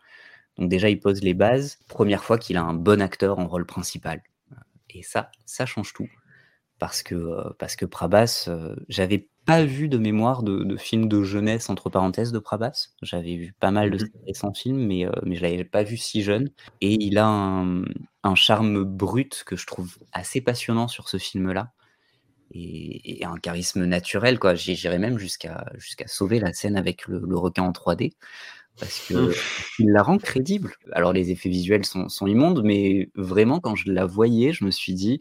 Donc 0.59 0.69
déjà, 0.69 0.91
il 0.91 0.99
pose 1.01 1.23
les 1.23 1.35
bases. 1.35 1.79
Première 1.89 2.25
fois 2.25 2.37
qu'il 2.37 2.57
a 2.57 2.63
un 2.63 2.75
bon 2.75 3.01
acteur 3.01 3.39
en 3.39 3.47
rôle 3.47 3.65
principal. 3.65 4.23
Et 4.91 5.03
ça, 5.03 5.31
ça 5.47 5.67
change 5.67 5.93
tout. 5.93 6.09
Parce 6.79 7.03
que, 7.03 7.15
euh, 7.15 7.51
parce 7.59 7.75
que 7.77 7.85
Prabhas, 7.85 8.45
euh, 8.49 8.77
j'avais 8.89 9.29
pas 9.47 9.65
vu 9.65 9.89
de 9.89 9.99
mémoire 9.99 10.43
de, 10.45 10.63
de 10.63 10.77
film 10.77 11.09
de 11.09 11.23
jeunesse, 11.25 11.71
entre 11.71 11.91
parenthèses, 11.91 12.31
de 12.33 12.39
Prabhas. 12.39 12.91
J'avais 13.03 13.37
vu 13.37 13.55
pas 13.59 13.71
mal 13.73 13.91
de 13.91 13.99
ses 13.99 14.13
récents 14.27 14.55
films, 14.55 14.87
mais, 14.87 15.05
euh, 15.07 15.11
mais 15.25 15.35
je 15.37 15.43
l'avais 15.43 15.65
pas 15.65 15.83
vu 15.83 15.97
si 15.97 16.23
jeune. 16.23 16.51
Et 16.81 16.95
il 17.03 17.19
a 17.19 17.27
un, 17.27 17.83
un 18.23 18.35
charme 18.37 18.85
brut 18.85 19.43
que 19.45 19.57
je 19.57 19.67
trouve 19.67 19.99
assez 20.13 20.41
passionnant 20.41 20.87
sur 20.89 21.09
ce 21.09 21.17
film-là. 21.19 21.73
Et, 22.53 23.21
et 23.21 23.25
un 23.27 23.37
charisme 23.37 23.85
naturel, 23.85 24.39
quoi. 24.39 24.55
J'irais 24.55 24.99
même 24.99 25.19
jusqu'à 25.19 25.67
jusqu'à 25.77 26.07
sauver 26.07 26.41
la 26.41 26.53
scène 26.55 26.77
avec 26.77 27.07
le, 27.07 27.21
le 27.27 27.37
requin 27.37 27.63
en 27.65 27.73
3D. 27.73 28.15
Parce 28.81 29.01
que 29.09 29.35
il 29.81 29.91
la 29.91 30.03
rend 30.03 30.19
crédible. 30.19 30.75
Alors 30.93 31.13
les 31.13 31.31
effets 31.31 31.49
visuels 31.51 31.85
sont, 31.85 32.09
sont 32.09 32.27
immondes, 32.27 32.63
mais 32.65 33.11
vraiment 33.17 33.61
quand 33.61 33.75
je 33.77 33.91
la 33.93 34.07
voyais, 34.07 34.53
je 34.53 34.65
me 34.65 34.71
suis 34.71 34.95
dit, 34.95 35.21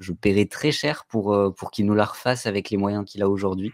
je 0.00 0.12
paierais 0.12 0.46
très 0.46 0.72
cher 0.72 1.04
pour, 1.04 1.32
euh, 1.32 1.50
pour 1.50 1.70
qu'il 1.70 1.86
nous 1.86 1.94
la 1.94 2.06
refasse 2.06 2.46
avec 2.46 2.70
les 2.70 2.76
moyens 2.76 3.04
qu'il 3.04 3.22
a 3.22 3.28
aujourd'hui. 3.28 3.72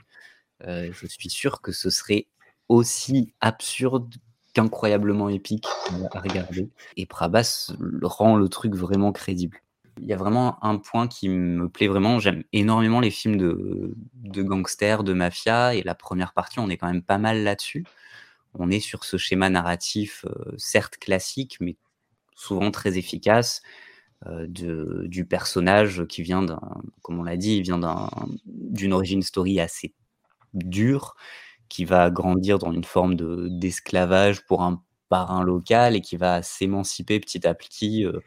Euh, 0.67 0.91
je 0.93 1.07
suis 1.07 1.31
sûr 1.31 1.61
que 1.61 1.73
ce 1.73 1.89
serait 1.89 2.27
aussi 2.69 3.33
absurde 3.41 4.15
qu'incroyablement 4.53 5.29
épique 5.29 5.67
à 6.13 6.21
regarder. 6.21 6.69
Et 6.97 7.07
Prabhas 7.07 7.73
le- 7.79 8.07
rend 8.07 8.37
le 8.37 8.49
truc 8.49 8.75
vraiment 8.75 9.13
crédible. 9.13 9.59
Il 10.01 10.07
y 10.07 10.13
a 10.13 10.17
vraiment 10.17 10.63
un 10.65 10.77
point 10.79 11.09
qui 11.09 11.29
me 11.29 11.69
plaît 11.69 11.89
vraiment. 11.89 12.19
J'aime 12.19 12.43
énormément 12.53 13.01
les 13.01 13.11
films 13.11 13.37
de, 13.37 13.95
de 14.15 14.43
gangsters, 14.43 15.05
de 15.05 15.13
mafia, 15.13 15.75
et 15.75 15.83
la 15.83 15.95
première 15.95 16.33
partie, 16.33 16.59
on 16.59 16.69
est 16.69 16.77
quand 16.77 16.87
même 16.87 17.03
pas 17.03 17.19
mal 17.19 17.45
là-dessus. 17.45 17.85
On 18.55 18.71
est 18.71 18.81
sur 18.81 19.05
ce 19.05 19.17
schéma 19.17 19.49
narratif, 19.49 20.25
euh, 20.27 20.55
certes 20.57 20.97
classique, 20.97 21.59
mais 21.61 21.77
souvent 22.35 22.71
très 22.71 22.99
efficace, 22.99 23.63
de, 24.49 25.05
du 25.07 25.25
personnage 25.25 26.05
qui 26.07 26.23
vient 26.23 26.43
d'un, 26.43 26.61
comme 27.03 27.19
on 27.21 27.25
l'a 27.25 27.37
dit, 27.37 27.57
il 27.57 27.63
vient 27.63 27.79
d'un- 27.79 28.09
d'une 28.47 28.93
origin 28.93 29.23
story 29.23 29.61
assez 29.61 29.95
dure, 30.55 31.17
qui 31.69 31.85
va 31.85 32.11
grandir 32.11 32.59
dans 32.59 32.73
une 32.73 32.85
forme 32.85 33.17
de- 33.17 33.49
d'esclavage 33.51 34.45
pour 34.47 34.63
un 34.63 34.83
parrain 35.09 35.45
local 35.45 35.97
et 35.97 36.01
qui 36.01 36.17
va 36.17 36.43
s'émanciper 36.43 37.21
petit 37.21 37.47
à 37.47 37.55
petit 37.55 38.05
euh, 38.05 38.21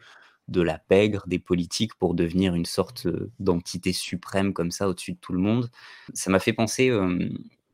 de 0.48 0.62
la 0.62 0.78
pègre, 0.78 1.24
des 1.26 1.38
politiques, 1.38 1.94
pour 1.96 2.14
devenir 2.14 2.54
une 2.54 2.64
sorte 2.66 3.06
euh, 3.06 3.30
d'entité 3.40 3.92
suprême 3.92 4.52
comme 4.52 4.70
ça 4.72 4.88
au-dessus 4.88 5.12
de 5.12 5.18
tout 5.20 5.32
le 5.32 5.40
monde. 5.40 5.70
Ça 6.14 6.30
m'a 6.30 6.40
fait 6.40 6.52
penser... 6.52 6.90
euh, 6.90 7.30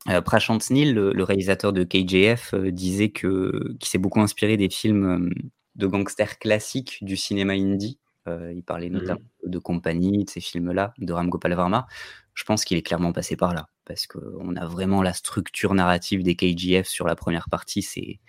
euh, 0.08 0.20
Prashant 0.22 0.58
Neel, 0.70 0.94
le, 0.94 1.22
réalisateur 1.24 1.72
de 1.72 1.84
KJF, 1.84 2.54
euh, 2.54 2.70
disait 2.70 3.10
que 3.10 3.74
qu'il 3.80 3.88
s'est 3.88 3.98
beaucoup 3.98 4.20
inspiré 4.20 4.56
des 4.56 4.70
films 4.70 5.04
euh, 5.06 5.30
de 5.74 5.86
gangsters 5.86 6.38
classiques 6.38 6.98
du 7.02 7.16
cinéma 7.16 7.54
indie. 7.54 7.98
Euh, 8.28 8.52
il 8.54 8.62
parlait 8.62 8.90
notamment 8.90 9.20
de 9.44 9.58
Compagnie, 9.58 10.24
de 10.24 10.30
ces 10.30 10.40
films-là, 10.40 10.94
de 10.98 11.12
Ram 11.12 11.28
Gopal 11.28 11.54
Varma. 11.54 11.86
Je 12.34 12.44
pense 12.44 12.64
qu'il 12.64 12.76
est 12.76 12.82
clairement 12.82 13.12
passé 13.12 13.36
par 13.36 13.54
là, 13.54 13.68
parce 13.84 14.06
qu'on 14.06 14.56
a 14.56 14.66
vraiment 14.66 15.02
la 15.02 15.12
structure 15.12 15.74
narrative 15.74 16.22
des 16.22 16.36
KJF 16.36 16.86
sur 16.86 17.06
la 17.06 17.16
première 17.16 17.48
partie. 17.48 17.82
C'est 17.82 18.20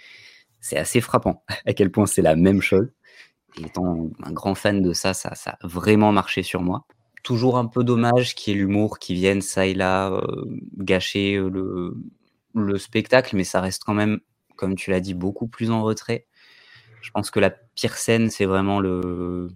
c'est 0.59 0.77
assez 0.77 1.01
frappant 1.01 1.43
à 1.65 1.73
quel 1.73 1.91
point 1.91 2.05
c'est 2.05 2.21
la 2.21 2.35
même 2.35 2.61
chose. 2.61 2.89
Et 3.59 3.65
étant 3.65 4.09
un 4.23 4.31
grand 4.31 4.55
fan 4.55 4.81
de 4.81 4.93
ça, 4.93 5.13
ça, 5.13 5.35
ça 5.35 5.57
a 5.61 5.67
vraiment 5.67 6.11
marché 6.11 6.43
sur 6.43 6.61
moi 6.61 6.85
toujours 7.27 7.57
un 7.57 7.65
peu 7.65 7.83
dommage 7.83 8.35
qu'il 8.35 8.53
y 8.53 8.55
ait 8.55 8.59
l'humour 8.59 8.99
qui 8.99 9.13
vienne 9.13 9.41
ça 9.41 9.65
et 9.65 9.73
là 9.73 10.11
euh, 10.13 10.45
gâcher 10.77 11.35
euh, 11.35 11.49
le, 11.49 11.93
le 12.55 12.77
spectacle, 12.77 13.35
mais 13.35 13.43
ça 13.43 13.59
reste 13.59 13.83
quand 13.83 13.93
même, 13.93 14.21
comme 14.55 14.75
tu 14.75 14.91
l'as 14.91 15.01
dit, 15.01 15.13
beaucoup 15.13 15.47
plus 15.47 15.69
en 15.69 15.83
retrait. 15.83 16.25
Je 17.01 17.11
pense 17.11 17.29
que 17.29 17.41
la 17.41 17.49
pire 17.49 17.95
scène, 17.95 18.29
c'est 18.29 18.45
vraiment 18.45 18.79
le, 18.79 19.49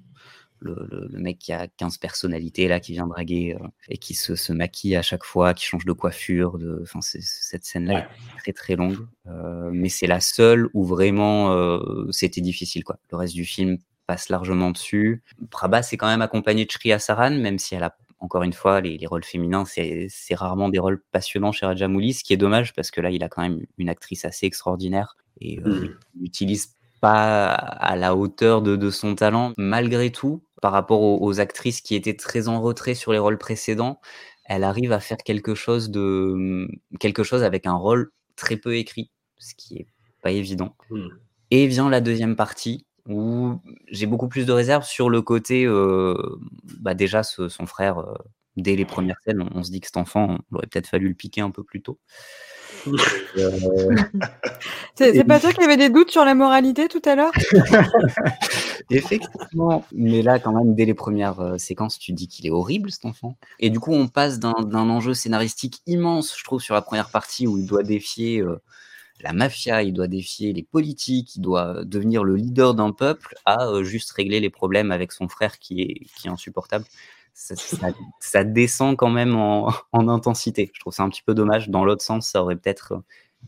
le, 0.61 0.87
le- 0.91 1.07
le 1.11 1.19
mec 1.19 1.39
qui 1.39 1.51
a 1.53 1.67
15 1.67 1.97
personnalités 1.97 2.67
là, 2.67 2.79
qui 2.79 2.93
vient 2.93 3.07
draguer 3.07 3.57
euh, 3.59 3.67
et 3.89 3.97
qui 3.97 4.13
se, 4.13 4.35
se 4.35 4.53
maquille 4.53 4.95
à 4.95 5.01
chaque 5.01 5.23
fois, 5.23 5.53
qui 5.53 5.65
change 5.65 5.85
de 5.85 5.91
coiffure. 5.91 6.57
De... 6.59 6.79
Enfin, 6.83 7.01
c'est- 7.01 7.21
cette 7.21 7.65
scène-là 7.65 7.99
est 8.01 8.39
très 8.39 8.53
très 8.53 8.75
longue, 8.75 8.97
euh, 9.27 9.69
mais 9.73 9.89
c'est 9.89 10.07
la 10.07 10.19
seule 10.21 10.69
où 10.73 10.85
vraiment 10.85 11.51
euh, 11.53 12.05
c'était 12.11 12.41
difficile. 12.41 12.83
Quoi. 12.83 12.97
Le 13.11 13.17
reste 13.17 13.33
du 13.33 13.43
film 13.45 13.77
passe 14.07 14.29
largement 14.29 14.71
dessus. 14.71 15.23
Prabhas 15.49 15.89
est 15.91 15.97
quand 15.97 16.07
même 16.07 16.21
accompagné 16.21 16.65
de 16.65 16.71
Shriya 16.71 16.99
Saran, 16.99 17.31
même 17.31 17.57
si 17.59 17.75
elle 17.75 17.83
a 17.83 17.95
encore 18.19 18.43
une 18.43 18.53
fois 18.53 18.81
les, 18.81 18.97
les 18.99 19.07
rôles 19.07 19.23
féminins, 19.23 19.65
c'est 19.65 20.05
c'est 20.09 20.35
rarement 20.35 20.69
des 20.69 20.77
rôles 20.77 21.01
passionnants 21.11 21.51
chez 21.51 21.65
Rajamouli, 21.65 22.13
ce 22.13 22.23
qui 22.23 22.33
est 22.33 22.37
dommage 22.37 22.71
parce 22.73 22.91
que 22.91 23.01
là 23.01 23.09
il 23.09 23.23
a 23.23 23.29
quand 23.29 23.41
même 23.41 23.65
une 23.79 23.89
actrice 23.89 24.25
assez 24.25 24.45
extraordinaire 24.45 25.17
et 25.39 25.59
euh, 25.59 25.63
Mhm. 25.65 25.95
il 26.17 26.21
n'utilise 26.21 26.75
pas 26.99 27.49
à 27.51 27.95
la 27.95 28.15
hauteur 28.15 28.61
de, 28.61 28.75
de 28.75 28.89
son 28.91 29.15
talent 29.15 29.53
malgré 29.57 30.11
tout 30.11 30.43
par 30.61 30.71
rapport 30.71 31.01
aux, 31.01 31.19
aux 31.25 31.39
actrices 31.39 31.81
qui 31.81 31.95
étaient 31.95 32.15
très 32.15 32.47
en 32.47 32.61
retrait 32.61 32.95
sur 32.95 33.11
les 33.13 33.19
rôles 33.19 33.37
précédents. 33.37 33.99
Elle 34.45 34.63
arrive 34.63 34.91
à 34.91 34.99
faire 34.99 35.17
quelque 35.17 35.55
chose 35.55 35.89
de 35.91 36.67
quelque 36.99 37.23
chose 37.23 37.43
avec 37.43 37.65
un 37.67 37.75
rôle 37.75 38.11
très 38.35 38.57
peu 38.57 38.75
écrit, 38.75 39.11
ce 39.37 39.53
qui 39.55 39.77
est 39.79 39.87
pas 40.21 40.31
évident. 40.31 40.75
Mhm. 40.91 41.09
Et 41.51 41.67
vient 41.67 41.89
la 41.89 42.01
deuxième 42.01 42.35
partie 42.35 42.85
où 43.07 43.59
j'ai 43.89 44.05
beaucoup 44.05 44.27
plus 44.29 44.45
de 44.45 44.51
réserves 44.53 44.85
sur 44.85 45.09
le 45.09 45.21
côté, 45.21 45.65
euh, 45.65 46.15
bah 46.79 46.93
déjà 46.93 47.23
ce- 47.23 47.49
son 47.49 47.65
frère, 47.65 47.99
euh, 47.99 48.13
dès 48.57 48.75
les 48.75 48.85
premières 48.85 49.17
scènes, 49.25 49.41
on, 49.41 49.49
on 49.59 49.63
se 49.63 49.71
dit 49.71 49.79
que 49.81 49.87
cet 49.87 49.97
enfant, 49.97 50.37
il 50.51 50.55
aurait 50.57 50.67
peut-être 50.67 50.87
fallu 50.87 51.09
le 51.09 51.15
piquer 51.15 51.41
un 51.41 51.51
peu 51.51 51.63
plus 51.63 51.81
tôt. 51.81 51.99
Euh, 53.37 53.95
C'est 54.95 55.23
pas 55.23 55.39
toi 55.39 55.53
qui 55.53 55.63
avais 55.63 55.77
des 55.77 55.89
doutes 55.89 56.11
sur 56.11 56.25
la 56.25 56.35
moralité 56.35 56.87
tout 56.87 57.01
à 57.05 57.15
l'heure? 57.15 57.31
Effectivement, 58.89 59.85
mais 59.93 60.21
là, 60.21 60.39
quand 60.39 60.51
même, 60.51 60.75
dès 60.75 60.85
les 60.85 60.93
premières 60.93 61.39
euh, 61.39 61.57
séquences, 61.57 61.97
tu 61.97 62.11
dis 62.11 62.27
qu'il 62.27 62.45
est 62.45 62.51
horrible, 62.51 62.91
cet 62.91 63.05
enfant. 63.05 63.37
Et 63.59 63.69
du 63.69 63.79
coup, 63.79 63.93
on 63.93 64.07
passe 64.07 64.39
d'un 64.39 64.55
d'un 64.63 64.89
enjeu 64.89 65.13
scénaristique 65.13 65.81
immense, 65.87 66.37
je 66.37 66.43
trouve, 66.43 66.61
sur 66.61 66.75
la 66.75 66.81
première 66.81 67.09
partie 67.09 67.47
où 67.47 67.57
il 67.57 67.65
doit 67.65 67.83
défier 67.83 68.41
euh, 68.41 68.61
la 69.21 69.33
mafia, 69.33 69.83
il 69.83 69.93
doit 69.93 70.07
défier 70.07 70.53
les 70.53 70.63
politiques, 70.63 71.35
il 71.35 71.41
doit 71.41 71.83
devenir 71.85 72.23
le 72.23 72.35
leader 72.35 72.73
d'un 72.73 72.91
peuple, 72.91 73.35
à 73.45 73.67
euh, 73.67 73.83
juste 73.83 74.11
régler 74.11 74.39
les 74.39 74.49
problèmes 74.49 74.91
avec 74.91 75.11
son 75.11 75.27
frère 75.27 75.59
qui 75.59 75.81
est, 75.81 76.05
qui 76.15 76.27
est 76.27 76.31
insupportable. 76.31 76.85
Ça, 77.33 78.43
descend 78.43 78.95
quand 78.97 79.09
même 79.09 79.35
en, 79.35 79.71
en 79.91 80.07
intensité. 80.07 80.71
Je 80.73 80.79
trouve 80.79 80.93
ça 80.93 81.03
un 81.03 81.09
petit 81.09 81.23
peu 81.23 81.33
dommage. 81.33 81.69
Dans 81.69 81.85
l'autre 81.85 82.03
sens, 82.03 82.27
ça 82.29 82.41
aurait 82.43 82.55
peut-être 82.55 83.01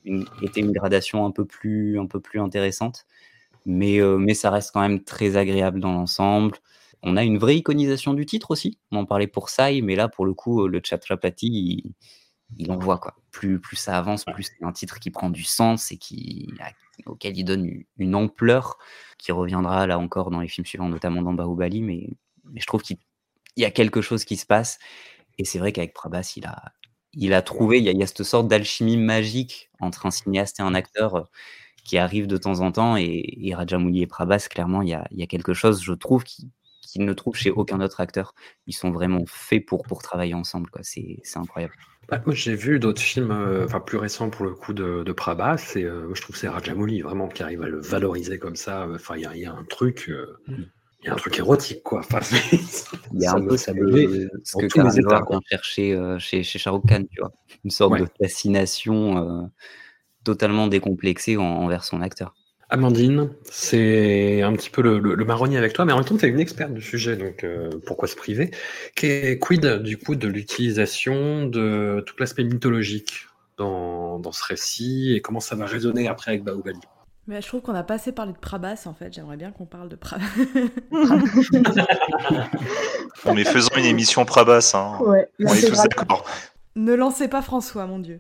une- 0.05 0.25
été 0.41 0.61
une 0.61 0.71
gradation 0.71 1.25
un 1.25 1.31
peu 1.31 1.45
plus, 1.45 1.99
un 1.99 2.05
peu 2.07 2.19
plus 2.19 2.39
intéressante. 2.39 3.05
Mais, 3.65 3.99
euh, 4.01 4.17
mais 4.17 4.33
ça 4.33 4.51
reste 4.51 4.71
quand 4.73 4.81
même 4.81 5.03
très 5.03 5.37
agréable 5.37 5.79
dans 5.79 5.93
l'ensemble. 5.93 6.57
On 7.03 7.17
a 7.17 7.23
une 7.23 7.37
vraie 7.37 7.57
iconisation 7.57 8.13
du 8.13 8.25
titre 8.25 8.51
aussi. 8.51 8.77
On 8.91 8.97
en 8.99 9.05
parlait 9.05 9.27
pour 9.27 9.49
Sai, 9.49 9.81
mais 9.81 9.95
là, 9.95 10.07
pour 10.09 10.25
le 10.25 10.33
coup, 10.33 10.67
le 10.67 10.81
Chhatrapati, 10.83 11.47
il, 11.47 11.93
il 12.57 12.71
envoie 12.71 12.97
quoi. 12.99 13.15
Plus, 13.31 13.59
plus 13.59 13.75
ça 13.77 13.97
avance, 13.97 14.25
plus 14.25 14.43
c'est 14.43 14.63
un 14.65 14.71
titre 14.71 14.99
qui 14.99 15.11
prend 15.11 15.29
du 15.29 15.43
sens 15.43 15.91
et 15.91 15.97
qui, 15.97 16.47
auquel 17.05 17.37
il 17.37 17.43
donne 17.43 17.65
une, 17.65 17.83
une 17.97 18.15
ampleur 18.15 18.77
qui 19.17 19.31
reviendra 19.31 19.87
là 19.87 19.97
encore 19.99 20.29
dans 20.31 20.39
les 20.41 20.47
films 20.47 20.65
suivants, 20.65 20.89
notamment 20.89 21.21
dans 21.21 21.33
Bahubali. 21.33 21.81
Mais, 21.81 22.09
mais 22.51 22.59
je 22.59 22.65
trouve 22.65 22.81
qu'il 22.81 22.97
il 23.57 23.63
y 23.63 23.65
a 23.65 23.71
quelque 23.71 24.01
chose 24.01 24.25
qui 24.25 24.37
se 24.37 24.45
passe. 24.45 24.79
Et 25.37 25.45
c'est 25.45 25.59
vrai 25.59 25.71
qu'avec 25.71 25.93
Prabhas, 25.93 26.33
il 26.37 26.45
a, 26.45 26.73
il 27.13 27.33
a 27.33 27.41
trouvé, 27.41 27.79
il 27.79 27.85
y 27.85 27.89
a, 27.89 27.91
il 27.91 27.97
y 27.99 28.03
a 28.03 28.07
cette 28.07 28.23
sorte 28.23 28.47
d'alchimie 28.47 28.97
magique 28.97 29.71
entre 29.79 30.05
un 30.05 30.11
cinéaste 30.11 30.59
et 30.59 30.63
un 30.63 30.75
acteur 30.75 31.15
euh, 31.15 31.23
qui 31.85 31.97
arrive 31.97 32.27
de 32.27 32.37
temps 32.37 32.61
en 32.61 32.71
temps. 32.71 32.97
Et, 32.97 33.23
et 33.47 33.55
Rajamouli 33.55 34.01
et 34.03 34.07
Prabhas, 34.07 34.47
clairement, 34.49 34.81
il 34.81 34.89
y 34.89 34.93
a, 34.93 35.07
il 35.11 35.19
y 35.19 35.23
a 35.23 35.27
quelque 35.27 35.53
chose, 35.53 35.83
je 35.83 35.93
trouve, 35.93 36.23
qui 36.23 36.51
qu'il 36.81 37.05
ne 37.05 37.13
trouve 37.13 37.35
chez 37.35 37.49
aucun 37.51 37.81
autre 37.81 38.01
acteur. 38.01 38.35
Ils 38.67 38.73
sont 38.73 38.91
vraiment 38.91 39.23
faits 39.27 39.65
pour, 39.65 39.83
pour 39.83 40.03
travailler 40.03 40.35
ensemble. 40.35 40.69
quoi. 40.69 40.81
C'est 40.83 41.19
c'est 41.23 41.39
incroyable. 41.39 41.73
Bah, 42.09 42.21
moi, 42.25 42.35
j'ai 42.35 42.55
vu 42.55 42.79
d'autres 42.79 43.01
films, 43.01 43.31
euh, 43.31 43.63
enfin 43.65 43.79
plus 43.79 43.97
récents 43.97 44.29
pour 44.29 44.45
le 44.45 44.53
coup 44.53 44.73
de, 44.73 45.03
de 45.03 45.11
Prabhas, 45.13 45.73
et 45.77 45.83
euh, 45.83 46.05
moi, 46.05 46.15
je 46.15 46.21
trouve 46.21 46.35
que 46.35 46.39
c'est 46.39 46.49
Rajamouli 46.49 47.01
vraiment 47.01 47.29
qui 47.29 47.43
arrive 47.43 47.61
à 47.63 47.69
le 47.69 47.79
valoriser 47.79 48.37
comme 48.39 48.55
ça. 48.57 48.87
Enfin, 48.93 49.15
il 49.15 49.21
y, 49.21 49.25
a- 49.25 49.35
il 49.35 49.41
y 49.41 49.45
a 49.45 49.53
un 49.53 49.63
truc, 49.63 50.09
euh, 50.09 50.37
il 51.03 51.07
y 51.07 51.09
a 51.09 51.13
un 51.13 51.17
truc 51.17 51.37
érotique 51.39 51.83
quoi. 51.83 51.99
Enfin, 51.99 52.19
Il 53.13 53.21
y 53.21 53.25
a 53.25 53.33
un 53.33 53.41
peu 53.45 53.57
ça 53.57 53.73
ce 53.73 53.77
me 53.77 53.85
que, 53.89 53.93
met 53.93 54.27
ce 54.43 54.57
que 54.57 54.65
tous 54.67 54.79
les 54.97 55.03
Karan 55.03 55.25
vient 55.29 55.41
chercher 55.49 55.93
euh, 55.93 56.17
chez, 56.19 56.43
chez 56.43 56.59
Shah 56.59 56.71
Rukh 56.71 56.85
Khan, 56.87 57.03
tu 57.11 57.19
vois. 57.19 57.31
Une 57.63 57.71
sorte 57.71 57.93
Ouais. 57.93 58.01
de 58.01 58.07
fascination 58.21 59.17
euh, 59.17 59.47
totalement 60.23 60.67
décomplexée 60.67 61.37
en- 61.37 61.43
envers 61.43 61.83
son 61.83 62.01
acteur. 62.01 62.33
Amandine, 62.69 63.29
c'est 63.43 64.41
un 64.41 64.53
petit 64.53 64.69
peu 64.71 64.81
le, 64.81 64.97
le, 64.97 65.13
le 65.13 65.25
marronnier 65.25 65.57
avec 65.57 65.73
toi, 65.73 65.85
mais 65.85 65.91
en 65.93 65.97
même 65.97 66.05
temps, 66.05 66.17
tu 66.17 66.25
es 66.25 66.29
une 66.29 66.39
experte 66.39 66.73
du 66.73 66.81
sujet, 66.81 67.15
donc 67.17 67.43
euh, 67.43 67.69
pourquoi 67.85 68.07
se 68.07 68.15
priver? 68.15 68.49
Qu'est- 68.95 69.37
Quid, 69.37 69.83
du 69.83 69.97
coup, 69.97 70.15
de 70.15 70.27
l'utilisation 70.27 71.45
de 71.45 72.03
tout 72.07 72.15
l'aspect 72.19 72.43
mythologique 72.43 73.27
dans, 73.57 74.17
dans 74.17 74.31
ce 74.31 74.43
récit 74.43 75.13
et 75.13 75.21
comment 75.21 75.39
ça 75.41 75.55
va 75.55 75.65
résonner 75.67 76.07
après 76.07 76.31
avec 76.31 76.43
Bahubali 76.43 76.79
Mais 77.27 77.41
je 77.41 77.47
trouve 77.47 77.61
qu'on 77.61 77.71
n'a 77.73 77.83
pas 77.83 77.93
assez 77.95 78.11
parlé 78.11 78.33
de 78.33 78.37
Prabhas 78.37 78.83
en 78.85 78.93
fait. 78.93 79.13
J'aimerais 79.13 79.37
bien 79.37 79.51
qu'on 79.51 79.65
parle 79.65 79.87
de 79.89 79.95
Prabhas. 79.95 80.25
Bon, 83.25 83.33
mais 83.33 83.43
faisons 83.45 83.69
une 83.77 83.85
émission 83.85 84.25
Prabas. 84.25 84.71
Hein. 84.73 84.97
Ouais, 85.01 85.29
On 85.39 85.53
est 85.53 85.67
tous 85.69 85.81
d'accord. 85.83 86.25
Ne 86.75 86.95
lancez 86.95 87.27
pas 87.27 87.43
François, 87.43 87.85
mon 87.85 87.99
Dieu. 87.99 88.19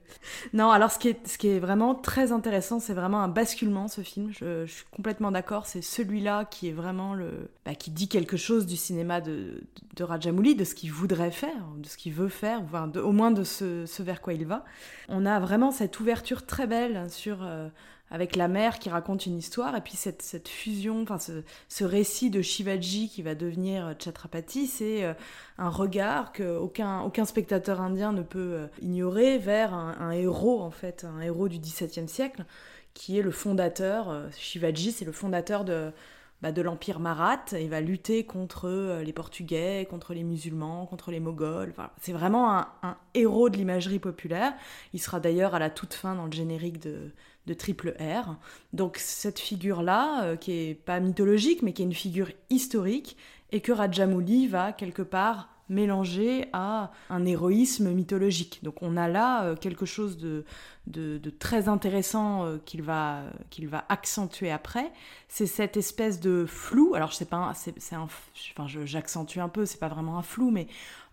Non, 0.53 0.69
alors 0.69 0.91
ce 0.91 0.99
qui 0.99 1.09
est, 1.09 1.27
ce 1.27 1.39
qui 1.39 1.47
est 1.49 1.57
vraiment 1.59 1.95
très 1.95 2.31
intéressant, 2.31 2.79
c'est 2.79 2.93
vraiment 2.93 3.21
un 3.23 3.27
basculement, 3.27 3.87
ce 3.87 4.01
film. 4.01 4.29
Je, 4.31 4.65
je 4.67 4.71
suis 4.71 4.85
complètement 4.95 5.31
d'accord. 5.31 5.65
C'est 5.65 5.81
celui-là 5.81 6.45
qui 6.45 6.69
est 6.69 6.71
vraiment 6.71 7.15
le. 7.15 7.49
bah, 7.65 7.73
qui 7.73 7.89
dit 7.89 8.07
quelque 8.07 8.37
chose 8.37 8.67
du 8.67 8.77
cinéma 8.77 9.21
de, 9.21 9.63
de 9.95 10.03
Rajamouli, 10.03 10.53
de 10.55 10.63
ce 10.65 10.75
qu'il 10.75 10.91
voudrait 10.91 11.31
faire, 11.31 11.65
de 11.77 11.87
ce 11.87 11.97
qu'il 11.97 12.13
veut 12.13 12.29
faire, 12.29 12.61
enfin, 12.61 12.87
de- 12.87 12.99
au 13.01 13.11
moins 13.11 13.31
de 13.31 13.43
ce, 13.43 13.87
ce 13.87 14.03
vers 14.03 14.21
quoi 14.21 14.33
il 14.33 14.45
va. 14.45 14.63
On 15.09 15.25
a 15.25 15.39
vraiment 15.39 15.71
cette 15.71 15.99
ouverture 15.99 16.45
très 16.45 16.67
belle 16.67 17.07
sur. 17.09 17.39
euh, 17.41 17.67
avec 18.13 18.35
la 18.35 18.47
mère 18.47 18.77
qui 18.77 18.89
raconte 18.89 19.25
une 19.25 19.35
histoire, 19.35 19.75
et 19.75 19.81
puis 19.81 19.95
cette, 19.95 20.21
cette 20.21 20.47
fusion, 20.47 21.01
enfin 21.01 21.17
ce, 21.17 21.43
ce 21.67 21.83
récit 21.83 22.29
de 22.29 22.43
Shivaji 22.43 23.09
qui 23.09 23.23
va 23.23 23.33
devenir 23.33 23.95
Chhatrapati, 23.99 24.67
c'est 24.67 25.03
euh, 25.03 25.13
un 25.57 25.69
regard 25.69 26.31
que 26.31 26.55
aucun, 26.55 27.25
spectateur 27.25 27.81
indien 27.81 28.13
ne 28.13 28.21
peut 28.21 28.53
euh, 28.53 28.67
ignorer 28.83 29.39
vers 29.39 29.73
un, 29.73 30.11
héros, 30.11 30.61
en 30.61 30.69
fait, 30.69 31.05
un 31.05 31.21
héros 31.21 31.49
du 31.49 31.57
XVIIe 31.57 32.07
siècle, 32.07 32.45
qui 32.93 33.17
est 33.17 33.23
le 33.23 33.31
fondateur, 33.31 34.09
euh, 34.09 34.27
Shivaji, 34.37 34.91
c'est 34.91 35.05
le 35.05 35.11
fondateur 35.11 35.65
de, 35.65 35.91
bah, 36.43 36.51
de 36.51 36.61
l'Empire 36.61 36.99
Marathe. 36.99 37.55
Il 37.57 37.69
va 37.69 37.79
lutter 37.79 38.25
contre 38.25 38.67
euh, 38.67 39.01
les 39.01 39.13
Portugais, 39.13 39.87
contre 39.89 40.13
les 40.13 40.23
musulmans, 40.23 40.85
contre 40.85 41.09
les 41.09 41.21
Moghols. 41.21 41.69
Enfin, 41.71 41.89
c'est 42.01 42.11
vraiment 42.11 42.51
un 42.53 42.97
héros 43.13 43.49
de 43.49 43.55
l'imagerie 43.55 43.99
populaire. 43.99 44.53
Il 44.91 45.01
sera 45.01 45.21
d'ailleurs 45.21 45.55
à 45.55 45.59
la 45.59 45.69
toute 45.69 45.93
fin 45.93 46.15
dans 46.15 46.25
le 46.25 46.33
générique 46.33 46.79
de, 46.79 47.13
de 47.45 47.53
Triple 47.53 47.95
R. 47.99 48.35
Donc 48.73 48.97
cette 48.97 49.39
figure-là, 49.39 50.23
euh, 50.23 50.35
qui 50.35 50.51
est 50.51 50.73
pas 50.73 50.99
mythologique, 50.99 51.61
mais 51.61 51.73
qui 51.73 51.81
est 51.81 51.85
une 51.85 51.93
figure 51.93 52.29
historique, 52.49 53.17
et 53.51 53.61
que 53.61 53.71
Rajamouli 53.71 54.47
va 54.47 54.71
quelque 54.71 55.01
part 55.01 55.49
mélanger 55.69 56.47
à 56.53 56.91
un 57.09 57.25
héroïsme 57.25 57.91
mythologique. 57.91 58.59
Donc 58.63 58.81
on 58.81 58.97
a 58.97 59.07
là 59.07 59.45
euh, 59.45 59.55
quelque 59.55 59.85
chose 59.85 60.17
de, 60.17 60.43
très 61.39 61.67
intéressant 61.67 62.45
euh, 62.45 62.57
qu'il 62.65 62.81
va, 62.81 63.23
va 63.61 63.85
accentuer 63.89 64.51
après. 64.51 64.91
C'est 65.27 65.47
cette 65.47 65.77
espèce 65.77 66.19
de 66.19 66.45
flou. 66.45 66.93
Alors 66.95 67.11
je 67.11 67.15
sais 67.15 67.25
pas, 67.25 67.53
c'est 67.55 67.73
j'accentue 68.85 69.39
un 69.39 69.49
peu, 69.49 69.65
c'est 69.65 69.79
pas 69.79 69.87
vraiment 69.87 70.17
un 70.17 70.23
flou, 70.23 70.51
mais 70.51 70.67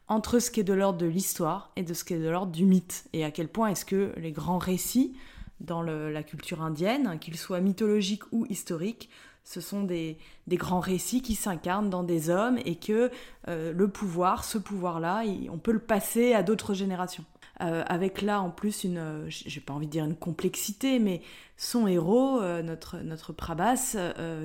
entre 0.09 0.40
ce 0.40 0.51
qui 0.51 0.61
est 0.61 0.65
de 0.65 0.74
l'ordre 0.74 0.98
de 0.98 1.07
l'histoire 1.07 1.70
et 1.77 1.85
de 1.85 1.94
ce 1.94 2.02
qui 2.02 2.15
est 2.15 2.19
de 2.19 2.28
l'ordre 2.28 2.52
du 2.52 2.66
mythe. 2.66 3.05
Et 3.12 3.24
à 3.24 3.31
quel 3.31 3.48
point 3.48 3.69
est-ce 3.69 3.85
que 3.85 4.12
les 4.16 4.32
grands 4.32 4.59
récits 4.59 5.15
dans 5.61 5.82
la 5.82 6.23
culture 6.23 6.62
indienne, 6.62 7.19
qu'ils 7.20 7.37
soient 7.37 7.61
mythologiques 7.61 8.24
ou 8.32 8.47
historiques, 8.49 9.11
ce 9.45 9.61
sont 9.61 9.82
des, 9.82 10.19
grands 10.49 10.81
récits 10.81 11.23
qui 11.23 11.35
s'incarnent 11.35 11.91
dans 11.91 12.03
des 12.03 12.31
hommes 12.31 12.59
et 12.65 12.77
que 12.77 13.11
euh, 13.49 13.73
le 13.73 13.89
pouvoir, 13.89 14.45
ce 14.45 14.59
pouvoir-là, 14.59 15.24
on 15.51 15.59
peut 15.59 15.73
le 15.73 15.81
passer 15.81 16.35
à 16.35 16.43
d'autres 16.43 16.74
générations. 16.74 17.24
Euh, 17.62 17.82
avec 17.87 18.23
là 18.23 18.41
en 18.41 18.51
plus 18.51 18.85
une, 18.85 19.27
j'ai 19.28 19.61
pas 19.61 19.74
envie 19.74 19.87
de 19.87 19.91
dire 19.91 20.05
une 20.05 20.16
complexité, 20.16 20.99
mais 20.99 21.20
son 21.57 21.87
héros, 21.87 22.41
euh, 22.41 22.62
notre, 22.62 22.99
notre 22.99 23.32
Prabhas, 23.32 23.97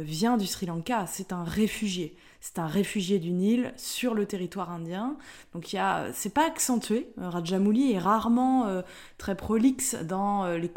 vient 0.02 0.38
du 0.38 0.48
Sri 0.48 0.66
Lanka, 0.66 1.06
c'est 1.08 1.32
un 1.32 1.44
réfugié. 1.44 2.18
C'est 2.47 2.59
un 2.59 2.67
réfugié 2.67 3.17
du 3.17 3.31
Nil 3.31 3.73
sur 3.76 4.13
le 4.13 4.27
territoire 4.27 4.69
indien. 4.69 5.17
Donc 5.55 5.73
il 5.73 5.77
y 5.77 5.80
a, 5.80 6.13
c'est 6.13 6.31
pas 6.31 6.45
accentué. 6.45 7.07
Rajamouli 7.17 7.93
est 7.93 7.97
rarement 7.97 8.67
euh, 8.67 8.84
très 9.17 9.35
prolixe 9.35 9.95
dans 9.95 10.45
euh, 10.45 10.59
les 10.59 10.69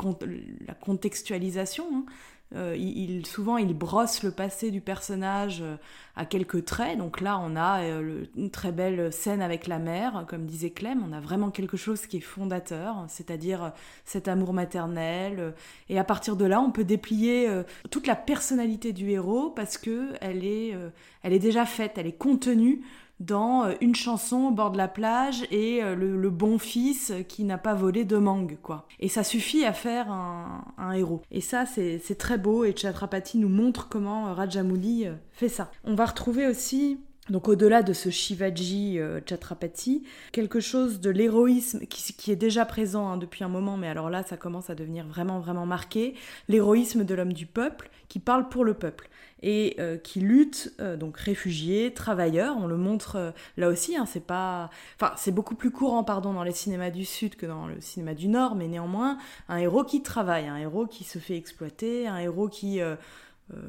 la 0.66 0.72
contextualisation. 0.72 1.84
hein. 1.92 2.06
Euh, 2.54 2.74
il, 2.78 3.26
souvent, 3.26 3.58
il 3.58 3.74
brosse 3.74 4.22
le 4.22 4.30
passé 4.30 4.70
du 4.70 4.80
personnage 4.80 5.60
euh, 5.60 5.76
à 6.16 6.24
quelques 6.24 6.64
traits. 6.64 6.96
Donc 6.96 7.20
là, 7.20 7.38
on 7.42 7.56
a 7.56 7.82
euh, 7.82 8.24
une 8.36 8.50
très 8.50 8.72
belle 8.72 9.12
scène 9.12 9.42
avec 9.42 9.66
la 9.66 9.78
mère, 9.78 10.24
comme 10.28 10.46
disait 10.46 10.70
Clem. 10.70 11.04
On 11.06 11.12
a 11.12 11.20
vraiment 11.20 11.50
quelque 11.50 11.76
chose 11.76 12.06
qui 12.06 12.16
est 12.16 12.20
fondateur, 12.20 13.04
c'est-à-dire 13.08 13.72
cet 14.04 14.28
amour 14.28 14.54
maternel. 14.54 15.54
et 15.90 15.98
à 15.98 16.04
partir 16.04 16.36
de 16.36 16.46
là, 16.46 16.60
on 16.60 16.70
peut 16.70 16.84
déplier 16.84 17.48
toute 17.90 18.06
la 18.06 18.16
personnalité 18.16 18.92
du 18.92 19.10
héros 19.10 19.50
parce 19.50 19.76
que 19.76 20.12
elle 20.20 20.44
est, 20.44 20.74
elle 21.22 21.32
est 21.32 21.38
déjà 21.38 21.66
faite, 21.66 21.92
elle 21.96 22.06
est 22.06 22.18
contenue 22.18 22.82
dans 23.20 23.64
euh, 23.64 23.74
une 23.80 23.94
chanson 23.94 24.48
au 24.48 24.50
bord 24.50 24.70
de 24.70 24.76
la 24.76 24.88
plage 24.88 25.44
et 25.50 25.82
euh, 25.82 25.94
le, 25.94 26.30
bon 26.30 26.58
fils 26.58 27.12
qui 27.28 27.44
n'a 27.44 27.58
pas 27.58 27.74
volé 27.74 28.04
de 28.04 28.16
mangue, 28.16 28.58
quoi. 28.62 28.86
Et 29.00 29.08
ça 29.08 29.24
suffit 29.24 29.64
à 29.64 29.72
faire 29.72 30.10
un, 30.10 30.92
héros. 30.92 31.22
Et 31.30 31.40
ça, 31.40 31.64
c'est 31.66 32.18
très 32.18 32.38
beau 32.38 32.64
et 32.64 32.74
Chhatrapati 32.76 33.38
nous 33.38 33.48
montre 33.48 33.88
comment 33.88 34.28
euh, 34.28 34.32
Rajamouli 34.32 35.06
fait 35.32 35.48
ça. 35.48 35.70
On 35.84 35.94
va 35.94 36.06
retrouver 36.06 36.46
aussi 36.46 36.98
donc 37.30 37.46
au-delà 37.46 37.82
de 37.82 37.92
ce 37.92 38.08
Shivaji 38.08 38.98
Chhatrapati, 39.26 40.02
quelque 40.32 40.60
chose 40.60 40.98
de 41.00 41.10
l'héroïsme 41.10 41.80
qui, 41.80 42.14
qui 42.14 42.32
est 42.32 42.36
déjà 42.36 42.64
présent 42.64 43.06
hein, 43.06 43.16
depuis 43.18 43.44
un 43.44 43.48
moment, 43.48 43.76
mais 43.76 43.88
alors 43.88 44.08
là 44.08 44.22
ça 44.22 44.38
commence 44.38 44.70
à 44.70 44.74
devenir 44.74 45.06
vraiment 45.06 45.38
vraiment 45.38 45.66
marqué, 45.66 46.14
l'héroïsme 46.48 47.04
de 47.04 47.14
l'homme 47.14 47.34
du 47.34 47.44
peuple 47.44 47.90
qui 48.08 48.18
parle 48.18 48.48
pour 48.48 48.64
le 48.64 48.72
peuple 48.72 49.10
et 49.42 49.76
euh, 49.78 49.96
qui 49.96 50.20
lutte, 50.20 50.72
euh, 50.80 50.96
donc 50.96 51.16
réfugié, 51.16 51.92
travailleur, 51.94 52.56
on 52.56 52.66
le 52.66 52.76
montre 52.76 53.16
euh, 53.16 53.30
là 53.56 53.68
aussi, 53.68 53.96
hein, 53.96 54.06
c'est 54.06 54.24
pas, 54.24 54.70
enfin 54.96 55.12
c'est 55.16 55.30
beaucoup 55.30 55.54
plus 55.54 55.70
courant 55.70 56.04
pardon 56.04 56.32
dans 56.32 56.42
les 56.42 56.52
cinémas 56.52 56.90
du 56.90 57.04
sud 57.04 57.36
que 57.36 57.46
dans 57.46 57.66
le 57.66 57.80
cinéma 57.80 58.14
du 58.14 58.28
nord, 58.28 58.56
mais 58.56 58.66
néanmoins 58.66 59.18
un 59.48 59.58
héros 59.58 59.84
qui 59.84 60.02
travaille, 60.02 60.46
un 60.46 60.56
héros 60.56 60.86
qui 60.86 61.04
se 61.04 61.18
fait 61.18 61.36
exploiter, 61.36 62.08
un 62.08 62.18
héros 62.18 62.48
qui 62.48 62.80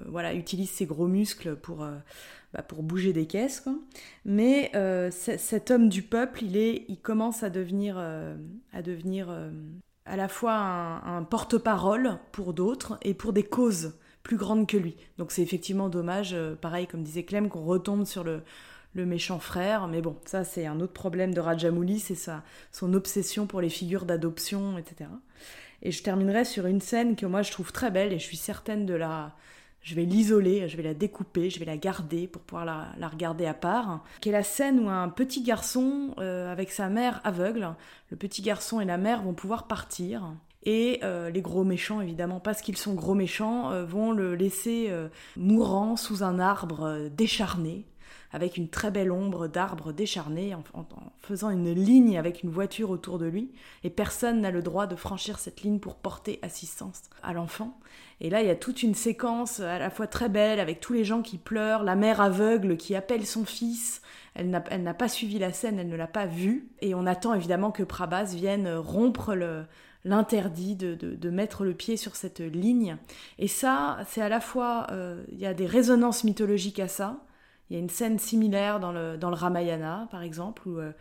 voilà 0.08 0.34
utilise 0.34 0.70
ses 0.70 0.86
gros 0.86 1.08
muscles 1.08 1.56
pour 1.56 1.88
bah, 2.54 2.64
pour 2.64 2.84
bouger 2.84 3.14
des 3.14 3.28
caisses. 3.28 3.66
Mais 4.26 4.72
cet 5.12 5.72
homme 5.72 5.90
du 5.90 6.02
peuple, 6.02 6.44
il, 6.44 6.58
est, 6.58 6.86
il 6.90 7.00
commence 7.00 7.44
à 7.44 7.50
devenir, 7.50 7.98
à, 7.98 8.82
devenir 8.82 9.34
à 10.06 10.16
la 10.18 10.28
fois 10.28 10.54
un 10.54 11.24
porte-parole 11.24 12.18
pour 12.32 12.54
d'autres 12.54 12.98
et 13.04 13.14
pour 13.14 13.34
des 13.34 13.44
causes 13.44 13.94
plus 14.24 14.38
grandes 14.38 14.68
que 14.68 14.78
lui. 14.78 14.96
Donc 15.18 15.32
c'est 15.32 15.41
effectivement 15.41 15.90
dommage, 15.90 16.34
euh, 16.34 16.56
pareil 16.56 16.88
comme 16.88 17.04
disait 17.04 17.24
Clem, 17.24 17.50
qu'on 17.50 17.64
retombe 17.64 18.06
sur 18.06 18.24
le, 18.24 18.41
le 18.94 19.06
méchant 19.06 19.40
frère. 19.40 19.88
Mais 19.88 20.02
bon, 20.02 20.16
ça 20.26 20.44
c'est 20.44 20.66
un 20.66 20.80
autre 20.80 20.94
problème 20.94 21.34
de 21.34 21.40
Rajamouli, 21.40 22.00
c'est 22.00 22.16
sa, 22.16 22.44
son 22.72 22.94
obsession 22.94 23.48
pour 23.48 23.62
les 23.62 23.70
figures 23.70 24.06
d'adoption, 24.06 24.78
etc. 24.78 25.10
Et 25.82 25.91
je 25.91 26.04
terminerai 26.04 26.46
sur 26.46 26.66
une 26.66 26.82
scène 26.82 27.16
que 27.16 27.26
moi 27.26 27.41
je 27.41 27.52
trouve 27.52 27.72
très 27.72 27.91
belle 27.91 28.14
et 28.14 28.20
je 28.20 28.26
suis 28.26 28.38
certaine 28.38 28.86
de 28.86 28.94
la 28.94 29.36
je 29.82 29.96
vais 29.96 30.04
l'isoler, 30.04 30.68
je 30.68 30.78
vais 30.78 30.84
la 30.84 30.94
découper, 30.94 31.50
je 31.50 31.60
vais 31.60 31.66
la 31.66 31.78
garder 31.78 32.28
pour 32.28 32.41
pouvoir 32.41 32.66
la, 32.66 33.08
regarder 33.08 33.46
à 33.46 33.54
part. 33.54 34.04
Qui 34.22 34.30
est 34.30 34.34
la 34.34 34.44
scène 34.44 34.80
où 34.80 34.90
un 34.90 35.10
petit 35.10 35.41
garçon 35.41 36.14
euh, 36.18 36.52
avec 36.52 36.72
sa 36.72 36.90
mère 36.90 37.22
aveugle, 37.24 37.76
le 38.12 38.18
petit 38.18 38.41
garçon 38.41 38.82
et 38.82 38.86
la 38.86 38.98
mère 38.98 39.24
vont 39.24 39.34
pouvoir 39.34 39.68
partir. 39.68 40.34
Et 40.64 40.99
euh, 41.03 41.30
les 41.30 41.41
gros 41.41 41.64
méchants, 41.64 42.02
évidemment, 42.02 42.40
parce 42.40 42.61
qu'ils 42.61 42.77
sont 42.77 42.94
gros 42.94 43.15
méchants, 43.15 43.72
euh, 43.72 43.86
vont 43.86 44.11
le 44.11 44.36
laisser 44.36 44.91
mourant 45.38 45.95
sous 45.95 46.23
un 46.23 46.40
arbre 46.40 47.10
décharné 47.10 47.86
avec 48.31 48.57
une 48.57 48.69
très 48.69 48.91
belle 48.91 49.11
ombre 49.11 49.48
d'arbres 49.48 49.91
décharnés, 49.91 50.53
en, 50.53 50.64
faisant 51.19 51.49
une 51.49 51.73
ligne 51.73 52.18
avec 52.18 52.44
une 52.44 52.49
voiture 52.49 52.90
autour 52.90 53.18
de 53.18 53.26
lui, 53.26 53.52
et 53.84 53.90
personne 53.90 54.41
n'a 54.41 54.52
le 54.52 54.61
droit 54.61 54.88
de 54.88 54.95
franchir 54.95 55.40
cette 55.40 55.61
ligne 55.61 55.80
pour 55.80 55.95
porter 55.95 56.40
assistance 56.41 57.02
à 57.23 57.34
l'enfant. 57.34 57.80
Et 58.22 58.30
là, 58.30 58.41
il 58.41 58.48
y 58.48 58.52
a 58.52 58.56
toute 58.56 58.84
une 58.84 58.95
séquence 58.95 59.60
à 59.60 59.80
la 59.80 59.90
fois 59.90 60.07
très 60.07 60.30
belle, 60.30 60.60
avec 60.60 60.80
tous 60.80 60.94
les 60.94 61.06
gens 61.06 61.22
qui 61.22 61.38
pleurent, 61.38 61.84
la 61.84 61.95
mère 61.95 62.22
aveugle 62.22 62.77
qui 62.77 62.95
appelle 62.95 63.26
son 63.26 63.45
fils, 63.45 64.02
elle 64.36 64.49
n'a 64.49 64.94
pas 64.94 65.10
suivi 65.10 65.40
la 65.40 65.52
scène, 65.52 65.80
elle 65.80 65.90
ne 65.90 65.95
l'a 65.95 66.07
pas 66.07 66.27
vue, 66.27 66.69
et 66.81 66.94
on 66.94 67.06
attend 67.06 67.34
évidemment 67.34 67.72
que 67.72 67.84
Prabhas 67.84 68.36
vienne 68.36 68.69
rompre 68.76 69.34
l'interdit 70.05 70.76
de, 70.76 71.30
mettre 71.30 71.63
le 71.63 71.73
pied 71.73 71.97
sur 71.97 72.15
cette 72.15 72.39
ligne. 72.39 72.97
Et 73.38 73.47
ça, 73.47 73.99
c'est 74.07 74.21
à 74.21 74.30
la 74.30 74.39
fois, 74.39 74.88
euh, 74.91 75.23
il 75.31 75.39
y 75.39 75.45
a 75.45 75.53
des 75.53 75.65
résonances 75.65 76.23
mythologiques 76.23 76.80
à 76.80 76.88
ça, 76.88 77.26
il 77.69 77.73
y 77.73 77.76
a 77.76 77.80
une 77.80 77.89
scène 77.89 78.17
similaire 78.17 78.80
dans 78.80 78.91
le, 78.91 79.17
dans 79.17 79.30
le 79.30 79.35
Ramayana, 79.35 80.07
par 80.09 80.23
exemple, 80.23 80.67
où 80.67 80.80
euh, 80.80 80.91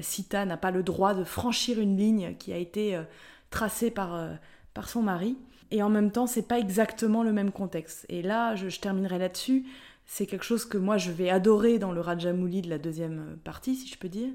Sita 0.00 0.46
n'a 0.46 0.56
pas 0.56 0.70
le 0.70 0.82
droit 0.82 1.14
de 1.14 1.24
franchir 1.24 1.78
une 1.78 1.96
ligne 1.98 2.34
qui 2.38 2.52
a 2.52 2.56
été 2.56 2.96
euh, 2.96 3.02
tracée 3.50 3.90
par, 3.90 4.28
par 4.72 4.88
son 4.88 5.02
mari. 5.02 5.36
Et 5.70 5.82
en 5.82 5.90
même 5.90 6.10
temps, 6.10 6.26
c'est 6.26 6.46
pas 6.46 6.58
exactement 6.58 7.22
le 7.22 7.32
même 7.32 7.52
contexte. 7.52 8.06
Et 8.08 8.22
là, 8.22 8.54
je, 8.54 8.78
terminerai 8.78 9.18
là-dessus. 9.18 9.66
C'est 10.06 10.26
quelque 10.26 10.44
chose 10.44 10.64
que 10.64 10.78
moi 10.78 10.98
je 10.98 11.10
vais 11.10 11.30
adorer 11.30 11.78
dans 11.78 11.92
le 11.92 12.00
Rajamouli 12.00 12.62
de 12.62 12.70
la 12.70 12.78
deuxième 12.78 13.38
partie, 13.42 13.74
si 13.74 13.88
je 13.88 13.98
peux 13.98 14.08
dire. 14.08 14.30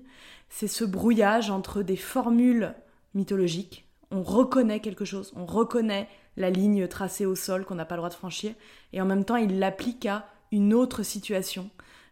C'est 0.49 0.67
ce 0.67 0.83
brouillage 0.83 1.49
entre 1.51 1.81
des 1.83 1.95
formules 1.95 2.73
mythologiques. 3.13 3.88
On 4.11 4.23
reconnaît 4.23 4.79
quelque 4.79 5.05
chose, 5.05 5.31
on 5.35 5.45
reconnaît 5.45 6.07
la 6.37 6.49
ligne 6.49 6.87
tracée 6.87 7.25
au 7.25 7.35
sol 7.35 7.65
qu'on 7.65 7.75
n'a 7.75 7.85
pas 7.85 7.95
le 7.95 7.99
droit 7.99 8.09
de 8.09 8.15
franchir, 8.15 8.53
et 8.93 9.01
en 9.01 9.05
même 9.05 9.25
temps 9.25 9.35
il 9.35 9.59
l'applique 9.59 10.05
à 10.05 10.25
une 10.51 10.73
autre 10.73 11.03
situation. 11.03 11.69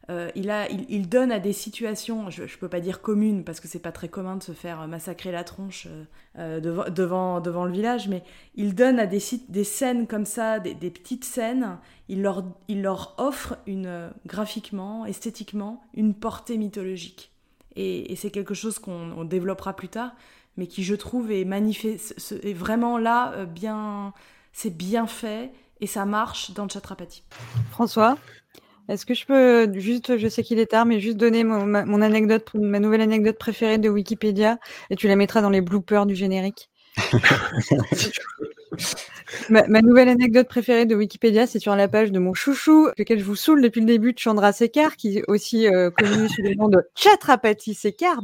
Euh, 0.10 0.30
il, 0.36 0.50
a, 0.50 0.70
il, 0.70 1.10
donne 1.10 1.34
à 1.34 1.40
des 1.40 1.52
situations, 1.52 2.30
je 2.30 2.44
ne 2.44 2.48
peux 2.48 2.70
pas 2.70 2.80
dire 2.80 3.02
communes 3.02 3.44
parce 3.44 3.60
que 3.60 3.68
c'est 3.68 3.80
pas 3.80 3.92
très 3.92 4.08
commun 4.08 4.38
de 4.38 4.44
se 4.44 4.54
faire 4.54 4.88
massacrer 4.88 5.34
la 5.34 5.44
tronche 5.44 5.88
euh, 5.88 6.04
euh, 6.38 6.60
devant, 6.62 6.90
devant, 6.90 7.42
devant, 7.42 7.66
le 7.66 7.74
village, 7.74 8.08
mais 8.08 8.24
il 8.56 8.74
donne 8.74 9.00
à 9.00 9.06
des, 9.06 9.22
des 9.50 9.66
scènes 9.66 10.08
comme 10.08 10.26
ça, 10.26 10.60
des, 10.60 10.76
petites 10.76 11.26
scènes, 11.26 11.78
il 12.08 12.22
leur, 12.22 12.46
il 12.70 12.82
leur 12.82 13.16
offre 13.18 13.58
une, 13.68 14.10
graphiquement, 14.26 15.06
esthétiquement, 15.06 15.84
une 15.94 16.14
portée 16.14 16.58
mythologique. 16.58 17.34
Et, 17.76 18.16
c'est 18.16 18.32
quelque 18.32 18.54
chose 18.54 18.80
qu'on 18.80 19.26
développera 19.26 19.76
plus 19.76 19.90
tard, 19.90 20.16
mais 20.58 20.68
qui 20.68 20.84
je 20.84 20.96
trouve 20.96 21.32
est, 21.32 21.46
manifeste, 21.46 22.36
est 22.44 22.54
vraiment 22.54 22.98
là, 22.98 23.46
bien, 23.46 24.14
c'est 24.54 24.76
bien 24.76 25.08
fait 25.08 25.52
et 25.80 25.88
ça 25.88 26.06
marche 26.06 26.52
dans 26.52 26.64
le 26.64 26.70
Chatrapati. 26.70 27.24
François 27.72 28.18
est-ce 28.90 29.06
que 29.06 29.14
je 29.14 29.26
peux 29.26 29.78
juste, 29.78 30.18
je 30.18 30.30
sais 30.30 30.44
qu'il 30.44 30.60
est 30.60 30.68
tard, 30.68 30.86
mais 30.86 31.02
juste 31.02 31.18
donner 31.18 31.44
mon, 31.44 32.02
anecdote, 32.02 32.50
ma 32.54 32.80
nouvelle 32.80 33.02
anecdote 33.02 33.38
préférée 33.38 33.80
de 33.80 33.90
Wikipédia, 33.90 34.60
et 34.90 34.96
tu 34.96 35.10
la 35.10 35.18
mettras 35.18 35.42
dans 35.42 35.50
les 35.50 35.60
bloopers 35.60 36.06
du 36.06 36.16
générique? 36.16 36.70
ma, 39.50 39.82
nouvelle 39.82 40.08
anecdote 40.08 40.48
préférée 40.48 40.86
de 40.86 40.96
Wikipédia, 40.96 41.48
c'est 41.48 41.60
sur 41.60 41.76
la 41.76 41.90
page 41.90 42.14
de 42.14 42.20
mon 42.20 42.34
chouchou, 42.34 42.88
lequel 42.98 43.20
je 43.20 43.26
vous 43.26 43.36
saoule 43.36 43.62
depuis 43.62 43.82
le 43.82 43.88
début, 43.88 44.14
de 44.14 44.20
Chandra 44.20 44.54
Sekar, 44.54 44.96
qui 44.96 45.18
est 45.18 45.24
aussi 45.28 45.68
euh, 45.68 45.92
connu 45.92 46.30
sous 46.30 46.42
le 46.42 46.56
nom 46.56 46.70
de 46.70 46.82
Chatrapati 46.96 47.74
Sekar. 47.74 48.22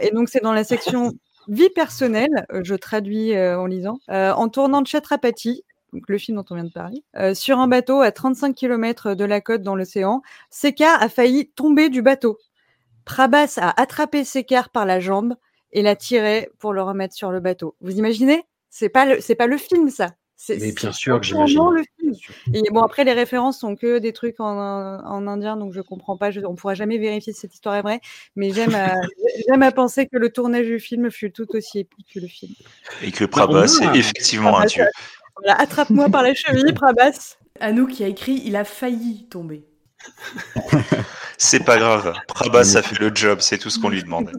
Et 0.00 0.10
donc 0.10 0.28
c'est 0.28 0.42
dans 0.42 0.52
la 0.52 0.64
section 0.64 1.12
vie 1.48 1.70
personnelle, 1.70 2.46
euh, 2.52 2.60
je 2.64 2.74
traduis 2.74 3.34
euh, 3.34 3.58
en 3.58 3.66
lisant, 3.66 3.98
en 4.08 4.48
tournant 4.48 4.84
Chatrapati, 4.84 5.64
donc 5.92 6.08
le 6.08 6.18
film 6.18 6.36
dont 6.36 6.44
on 6.50 6.54
vient 6.56 6.64
de 6.64 6.72
parler, 6.72 7.04
euh, 7.16 7.34
sur 7.34 7.58
un 7.58 7.68
bateau 7.68 8.00
à 8.00 8.10
35 8.10 8.54
km 8.54 9.14
de 9.14 9.24
la 9.24 9.40
côte 9.40 9.62
dans 9.62 9.76
l'océan. 9.76 10.22
Sekar 10.50 11.00
a 11.00 11.08
failli 11.08 11.48
tomber 11.50 11.88
du 11.88 12.02
bateau. 12.02 12.38
Prabhas 13.04 13.58
a 13.60 13.80
attrapé 13.80 14.24
Sekar 14.24 14.70
par 14.70 14.86
la 14.86 15.00
jambe 15.00 15.34
et 15.72 15.82
l'a 15.82 15.96
tiré 15.96 16.50
pour 16.58 16.72
le 16.72 16.82
remettre 16.82 17.14
sur 17.14 17.30
le 17.30 17.40
bateau. 17.40 17.76
Vous 17.80 17.96
imaginez? 17.96 18.44
C'est 18.70 18.88
pas 18.88 19.06
le 19.06 19.58
film 19.58 19.88
ça. 19.88 20.10
Mais 20.48 20.72
bien 20.72 20.92
sûr 20.92 21.20
que 21.20 21.26
j'imagine. 21.26 21.60
Et 22.52 22.62
bon 22.70 22.82
après 22.82 23.04
les 23.04 23.12
références 23.12 23.60
sont 23.60 23.76
que 23.76 23.98
des 23.98 24.12
trucs 24.12 24.40
en, 24.40 24.46
en 24.46 25.26
indien 25.26 25.56
donc 25.56 25.72
je 25.72 25.80
comprends 25.80 26.16
pas. 26.16 26.30
Je, 26.30 26.40
on 26.40 26.54
pourra 26.54 26.74
jamais 26.74 26.98
vérifier 26.98 27.32
si 27.32 27.40
cette 27.40 27.54
histoire 27.54 27.76
est 27.76 27.82
vraie, 27.82 28.00
mais 28.36 28.50
j'aime 28.50 28.74
à, 28.74 28.94
j'aime 29.48 29.62
à 29.62 29.72
penser 29.72 30.06
que 30.06 30.16
le 30.16 30.30
tournage 30.30 30.66
du 30.66 30.80
film 30.80 31.10
fut 31.10 31.30
tout 31.30 31.46
aussi 31.54 31.80
épique 31.80 32.06
que 32.14 32.20
le 32.20 32.28
film. 32.28 32.52
Et 33.02 33.12
que 33.12 33.24
Prabhas 33.24 33.80
est 33.82 33.98
effectivement 33.98 34.58
un 34.58 34.66
dieu. 34.66 34.84
Voilà, 35.36 35.60
attrape-moi 35.60 36.08
par 36.08 36.22
la 36.22 36.34
cheville, 36.34 36.72
Prabhas. 36.74 37.38
nous 37.72 37.86
qui 37.86 38.04
a 38.04 38.08
écrit 38.08 38.42
Il 38.44 38.56
a 38.56 38.64
failli 38.64 39.26
tomber. 39.28 39.64
c'est 41.38 41.64
pas 41.64 41.78
grave. 41.78 42.14
Prabhas 42.28 42.76
a 42.76 42.82
fait 42.82 42.98
le 42.98 43.10
job, 43.14 43.38
c'est 43.40 43.58
tout 43.58 43.70
ce 43.70 43.78
qu'on 43.78 43.88
lui 43.88 44.02
demande. 44.02 44.30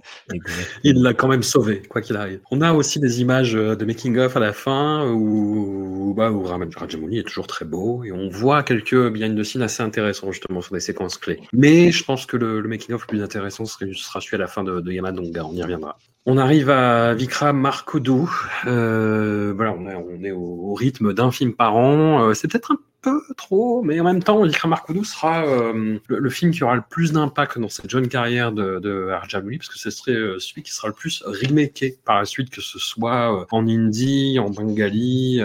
Il 0.83 1.01
l'a 1.01 1.13
quand 1.13 1.27
même 1.27 1.43
sauvé, 1.43 1.81
quoi 1.89 2.01
qu'il 2.01 2.15
arrive. 2.15 2.39
On 2.51 2.61
a 2.61 2.73
aussi 2.73 2.99
des 2.99 3.21
images 3.21 3.55
euh, 3.55 3.75
de 3.75 3.85
making-of 3.85 4.35
à 4.35 4.39
la 4.39 4.53
fin 4.53 5.09
où, 5.09 6.13
bah, 6.15 6.31
où 6.31 6.43
Rajamouli 6.43 7.19
est 7.19 7.23
toujours 7.23 7.47
très 7.47 7.65
beau 7.65 8.03
et 8.03 8.11
on 8.11 8.29
voit 8.29 8.63
quelques 8.63 9.09
bien 9.11 9.29
de 9.29 9.43
scènes 9.43 9.61
assez 9.61 9.83
intéressants 9.83 10.31
justement 10.31 10.61
sur 10.61 10.73
des 10.73 10.79
séquences 10.79 11.17
clés. 11.17 11.41
Mais 11.53 11.91
je 11.91 12.03
pense 12.03 12.25
que 12.25 12.37
le, 12.37 12.61
making-of 12.63 13.01
le 13.01 13.07
plus 13.07 13.23
intéressant 13.23 13.65
sera 13.65 14.21
celui 14.21 14.35
à 14.35 14.39
la 14.39 14.47
fin 14.47 14.63
de, 14.63 14.79
de 14.79 14.91
Yamadonga, 14.91 15.45
on 15.45 15.53
y 15.53 15.61
reviendra. 15.61 15.97
On 16.27 16.37
arrive 16.39 16.71
à 16.71 17.13
Vikram 17.13 17.59
Markodou. 17.59 18.31
Euh, 18.65 19.53
voilà, 19.55 19.75
on 19.77 20.23
est, 20.23 20.31
au, 20.31 20.73
rythme 20.73 21.13
d'un 21.13 21.31
film 21.31 21.53
par 21.53 21.75
an. 21.75 22.23
Euh, 22.23 22.33
c'est 22.33 22.47
peut-être 22.47 22.71
un 22.71 22.79
peu 23.03 23.21
trop, 23.37 23.83
mais 23.83 23.99
en 23.99 24.03
même 24.05 24.23
temps, 24.23 24.41
Vikram 24.41 24.71
Markodou 24.71 25.03
sera 25.03 25.45
euh, 25.45 25.99
le, 26.07 26.29
film 26.31 26.49
qui 26.49 26.63
aura 26.63 26.75
le 26.75 26.83
plus 26.89 27.11
d'impact 27.11 27.59
dans 27.59 27.69
cette 27.69 27.91
jeune 27.91 28.07
carrière 28.07 28.51
de, 28.51 28.79
de 28.79 29.07
parce 29.07 29.69
que 29.69 29.77
ce 29.77 29.91
serait 29.91 30.15
celui 30.39 30.63
qui 30.63 30.71
sera 30.71 30.87
le 30.87 30.95
plus 30.95 31.21
remaké 31.27 31.99
par 32.03 32.17
la 32.17 32.25
suite, 32.25 32.49
que 32.49 32.61
ce 32.61 32.79
soit 32.79 33.45
en 33.51 33.67
hindi, 33.67 34.39
en 34.39 34.49
bengali 34.49 35.41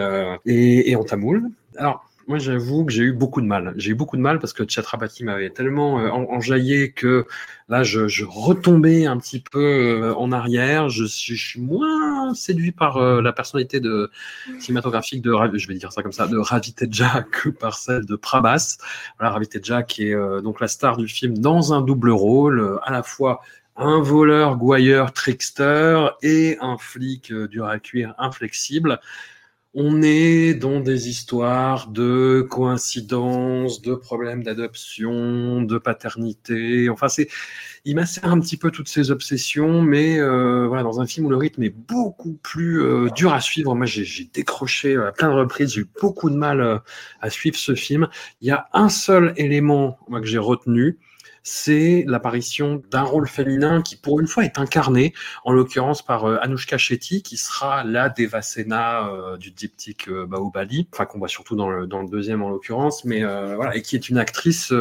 et, 0.47 0.91
et 0.91 0.97
en 0.97 1.05
tamoul. 1.05 1.51
Alors, 1.77 2.10
moi, 2.31 2.39
j'avoue 2.39 2.85
que 2.85 2.93
j'ai 2.93 3.03
eu 3.03 3.13
beaucoup 3.13 3.41
de 3.41 3.47
mal. 3.47 3.75
J'ai 3.77 3.91
eu 3.91 3.97
beaucoup 3.97 4.17
de 4.17 4.23
mal 4.23 4.39
parce 4.39 4.53
que 4.53 4.63
Chatrapati 4.67 5.25
m'avait 5.25 5.51
tellement 5.51 5.99
euh, 5.99 6.11
enjaillé 6.11 6.93
que 6.93 7.27
là, 7.69 7.83
je, 7.83 8.25
retombais 8.25 9.05
un 9.05 9.19
petit 9.19 9.41
peu 9.41 9.59
euh, 10.05 10.15
en 10.15 10.31
arrière. 10.31 10.89
Je, 10.91 11.07
suis 11.07 11.61
moins 11.61 12.33
séduit 12.35 12.71
par 12.71 12.99
euh, 12.99 13.21
la 13.21 13.33
personnalité 13.33 13.81
cinématographique 14.61 15.23
de, 15.23 15.35
je 15.55 15.67
vais 15.67 15.75
dire 15.75 15.93
ça 15.93 16.05
comme 16.05 16.13
ça, 16.13 16.29
de 16.29 16.39
Ravi 16.39 16.73
Teja 16.73 17.25
que 17.33 17.49
par 17.49 17.77
celle 17.77 18.07
de 18.07 18.15
Prabhas. 18.15 18.79
Voilà, 19.19 19.33
Ravi 19.33 19.49
Teja 19.49 19.83
qui 19.83 20.05
est 20.05 20.41
donc 20.41 20.61
la 20.61 20.69
star 20.69 20.99
du 20.99 21.09
film 21.09 21.37
dans 21.37 21.73
un 21.73 21.81
double 21.81 22.11
rôle, 22.11 22.79
à 22.85 22.93
la 22.93 23.03
fois 23.03 23.41
un 23.75 24.01
voleur, 24.01 24.57
gouailleur, 24.57 25.13
trickster 25.13 26.11
et 26.23 26.59
un 26.61 26.79
flic 26.79 27.33
dur 27.33 27.67
à 27.67 27.81
cuire, 27.81 28.15
inflexible 28.19 29.01
on 29.73 30.03
est 30.03 30.55
dans 30.55 30.81
des 30.81 31.09
histoires 31.09 31.89
de 31.89 32.45
coïncidences, 32.51 33.81
de 33.83 33.95
problèmes 33.95 34.43
d'adoption, 34.43 35.63
de 35.63 35.79
paternité. 35.79 36.89
Enfin, 36.89 37.09
c'est, 37.09 37.29
il 37.85 37.95
macère 37.95 38.25
un 38.27 38.41
petit 38.41 38.57
peu 38.57 38.73
toutes 38.73 38.89
ces 38.89 39.13
obsessions, 39.13 39.81
mais 39.83 40.19
euh, 40.19 40.67
voilà, 40.67 40.83
dans 40.83 41.01
un 41.01 41.07
film 41.07 41.27
où 41.27 41.31
le 41.31 41.37
rythme 41.37 41.63
est 41.63 41.71
beaucoup 41.71 42.35
plus 42.35 42.83
euh, 42.83 43.11
dur 43.11 43.33
à 43.33 43.41
suivre. 43.41 43.75
Moi, 43.77 43.87
j'ai 43.87 44.29
décroché 44.33 44.97
à 44.97 45.13
plein 45.13 45.29
de 45.29 45.35
reprises. 45.35 45.75
J'ai 45.75 45.83
eu 45.83 45.91
beaucoup 46.01 46.31
de 46.31 46.37
mal 46.37 46.61
euh, 46.61 46.79
à 47.21 47.31
suivre 47.31 47.57
ce 47.57 47.77
film. 47.77 48.09
Il 48.41 48.49
y 48.49 48.51
a 48.51 48.67
un 48.73 48.89
seul 48.89 49.35
élément 49.37 49.99
moi, 50.09 50.21
que 50.21 50.27
j'ai 50.27 50.39
retenu 50.39 50.99
c'est 51.43 52.05
l'apparition 52.07 52.83
d'un 52.91 53.03
rôle 53.03 53.27
féminin 53.27 53.83
qui, 53.83 53.97
pour 53.97 54.21
une 54.21 54.27
fois, 54.27 54.45
est 54.45 54.59
incarné, 54.59 55.15
en 55.45 55.53
l'occurrence 55.53 56.03
par 56.03 56.25
euh, 56.25 56.39
Anushka 56.43 56.79
Shetty, 56.79 57.23
qui 57.23 57.37
sera 57.37 57.85
la 57.85 58.09
Devasena 58.09 59.09
euh, 59.09 59.37
du 59.37 59.51
diptyque 59.51 60.09
euh, 60.09 60.27
enfin 60.93 61.07
qu'on 61.07 61.19
voit 61.19 61.29
surtout 61.29 61.57
dans 61.57 61.69
le, 61.69 61.87
dans 61.87 62.03
le 62.03 62.09
deuxième 62.09 62.43
en 62.43 62.51
l'occurrence, 62.51 63.05
mais 63.05 63.21
voilà, 63.21 63.77
et 63.77 63.83
qui 63.83 63.97
est 63.97 64.09
une 64.09 64.19
actrice 64.19 64.73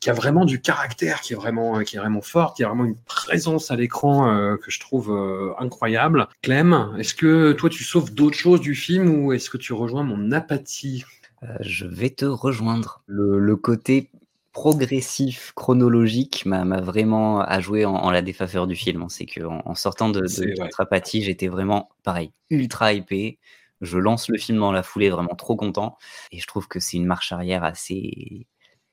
qui 0.00 0.10
a 0.10 0.12
vraiment 0.12 0.44
du 0.44 0.60
caractère, 0.60 1.20
qui 1.20 1.32
est 1.32 1.36
vraiment, 1.36 1.80
qui 1.80 1.96
est 1.96 1.98
vraiment 1.98 2.20
forte, 2.20 2.56
qui 2.56 2.64
a 2.64 2.68
vraiment 2.68 2.84
une 2.84 2.96
présence 3.06 3.70
à 3.70 3.76
l'écran 3.76 4.56
que 4.56 4.70
je 4.70 4.80
trouve 4.80 5.10
incroyable. 5.58 6.28
Clem, 6.42 6.94
est-ce 6.98 7.14
que 7.14 7.52
toi 7.52 7.70
tu 7.70 7.84
sauves 7.84 8.14
d'autres 8.14 8.36
choses 8.36 8.60
du 8.60 8.74
film 8.74 9.08
ou 9.08 9.32
est-ce 9.32 9.50
que 9.50 9.58
tu 9.58 9.72
rejoins 9.72 10.02
mon 10.02 10.32
apathie? 10.32 11.04
Je 11.60 11.86
vais 11.86 12.10
te 12.10 12.24
rejoindre. 12.24 13.02
Le, 13.06 13.38
le, 13.38 13.56
côté 13.56 14.10
progressif, 14.54 15.52
chronologique 15.54 16.46
m'a 16.46 16.80
vraiment 16.80 17.40
à 17.40 17.60
jouer 17.60 17.84
en, 17.84 18.10
la 18.10 18.22
défaveur 18.22 18.66
du 18.66 18.76
film. 18.76 19.04
C'est 19.10 19.26
qu'en 19.26 19.60
en 19.66 19.74
sortant 19.74 20.08
de, 20.08 20.20
de 20.20 21.22
j'étais 21.22 21.48
vraiment, 21.48 21.90
pareil, 22.04 22.32
ultra 22.48 22.94
hypé. 22.94 23.38
Je 23.80 23.98
lance 23.98 24.28
le 24.28 24.38
film 24.38 24.58
dans 24.58 24.72
la 24.72 24.84
foulée, 24.84 25.10
vraiment 25.10 25.34
trop 25.34 25.56
content. 25.56 25.98
Et 26.30 26.38
je 26.38 26.46
trouve 26.46 26.68
que 26.68 26.78
c'est 26.80 26.96
une 26.96 27.04
marche 27.04 27.32
arrière 27.32 27.64
assez, 27.64 28.46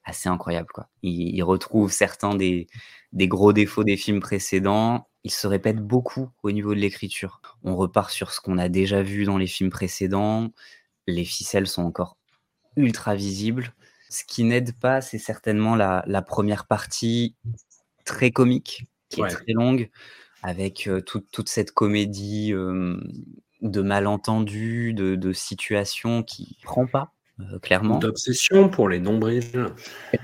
assez 0.03 0.27
incroyable. 0.27 0.67
Quoi. 0.73 0.89
Il, 1.03 1.33
il 1.35 1.43
retrouve 1.43 1.91
certains 1.91 2.35
des, 2.35 2.67
des 3.13 3.27
gros 3.27 3.53
défauts 3.53 3.83
des 3.83 3.97
films 3.97 4.19
précédents. 4.19 5.07
Il 5.23 5.31
se 5.31 5.45
répète 5.45 5.77
beaucoup 5.77 6.29
au 6.41 6.51
niveau 6.51 6.73
de 6.73 6.79
l'écriture. 6.79 7.39
On 7.63 7.75
repart 7.75 8.09
sur 8.09 8.31
ce 8.31 8.41
qu'on 8.41 8.57
a 8.57 8.67
déjà 8.67 9.03
vu 9.03 9.25
dans 9.25 9.37
les 9.37 9.47
films 9.47 9.69
précédents. 9.69 10.49
Les 11.05 11.23
ficelles 11.23 11.67
sont 11.67 11.83
encore 11.83 12.17
ultra 12.75 13.13
visibles. 13.13 13.73
Ce 14.11 14.25
qui 14.25 14.43
n'aide 14.43 14.73
pas, 14.77 14.99
c'est 14.99 15.17
certainement 15.17 15.73
la, 15.73 16.03
la, 16.05 16.21
première 16.21 16.65
partie 16.65 17.33
très 18.03 18.29
comique, 18.29 18.85
qui 19.07 19.21
ouais. 19.21 19.29
est 19.29 19.31
très 19.31 19.53
longue, 19.53 19.89
avec 20.43 20.87
euh, 20.87 20.99
tout, 20.99 21.23
toute 21.31 21.47
cette 21.47 21.71
comédie 21.71 22.51
euh, 22.53 22.99
de 23.61 23.81
malentendus, 23.81 24.93
de, 24.93 25.15
de 25.15 25.31
situations 25.31 26.23
qui 26.23 26.57
prend 26.61 26.87
pas. 26.87 27.13
Euh, 27.39 27.59
clairement. 27.59 27.99
D'obsession 27.99 28.67
pour 28.67 28.89
les 28.89 28.99
nombrils. 28.99 29.45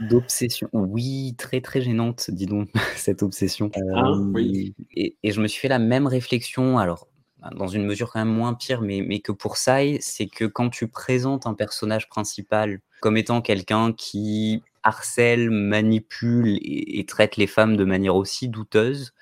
D'obsession, 0.02 0.68
oui, 0.74 1.34
très 1.38 1.62
très 1.62 1.82
gênante, 1.82 2.30
dis 2.30 2.46
donc, 2.46 2.68
cette 2.98 3.24
obsession. 3.24 3.72
Ah, 3.96 4.12
oui. 4.12 4.76
et, 4.92 5.16
et, 5.24 5.32
je 5.32 5.40
me 5.40 5.48
suis 5.48 5.62
fait 5.62 5.70
la 5.70 5.80
même 5.80 6.08
réflexion, 6.08 6.78
alors 6.78 7.08
dans 7.56 7.68
une 7.68 7.86
mesure 7.86 8.12
quand 8.12 8.20
même 8.20 8.36
moins 8.36 8.54
pire, 8.54 8.82
mais, 8.82 9.02
mais 9.02 9.20
que 9.22 9.32
pour 9.32 9.56
Sai, 9.56 10.00
c'est 10.02 10.28
que 10.28 10.44
quand 10.44 10.70
tu 10.70 10.90
présentes 10.90 11.48
un 11.48 11.54
personnage 11.54 12.10
principal 12.10 12.82
comme 13.00 13.18
étant 13.18 13.42
quelqu'un 13.42 13.94
qui 13.94 14.64
harcèle, 14.84 15.50
manipule 15.50 16.58
et, 16.62 17.00
et, 17.00 17.06
traite 17.06 17.38
les 17.38 17.48
femmes 17.48 17.76
de 17.76 17.84
manière 17.84 18.16
aussi 18.16 18.48
douteuse, 18.48 19.14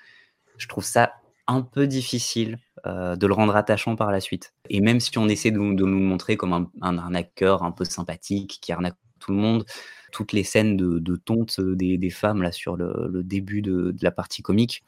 je 0.58 0.68
trouve 0.68 0.84
ça 0.84 1.14
un 1.48 1.62
peu 1.62 1.88
difficile 1.88 2.60
euh, 2.86 3.16
de 3.16 3.28
le 3.28 3.34
rendre 3.34 3.56
attachant 3.56 3.96
par 3.96 4.12
la 4.12 4.20
suite. 4.20 4.54
Et 4.70 4.82
même 4.82 5.00
si 5.00 5.18
on 5.18 5.28
essaie 5.28 5.52
de, 5.52 5.58
de 5.58 5.86
nous 5.86 6.00
montrer 6.00 6.38
comme 6.38 6.54
un, 6.54 6.70
un, 6.82 6.98
arnaqueur 6.98 7.64
un 7.64 7.72
peu 7.72 7.86
sympathique 7.86 8.60
qui 8.62 8.72
arnaque 8.72 8.96
tout 9.20 9.32
le 9.32 9.38
monde, 9.38 9.66
toutes 10.12 10.34
les 10.34 10.44
scènes 10.44 10.78
de, 10.78 11.00
de 11.00 11.16
tonte 11.16 11.60
des, 11.60 11.98
des, 11.98 12.10
femmes 12.10 12.42
là 12.42 12.52
sur 12.52 12.76
le, 12.76 13.10
le 13.12 13.24
début 13.24 13.62
de, 13.62 13.92
de, 13.92 14.04
la 14.04 14.12
partie 14.12 14.42
comique, 14.42 14.84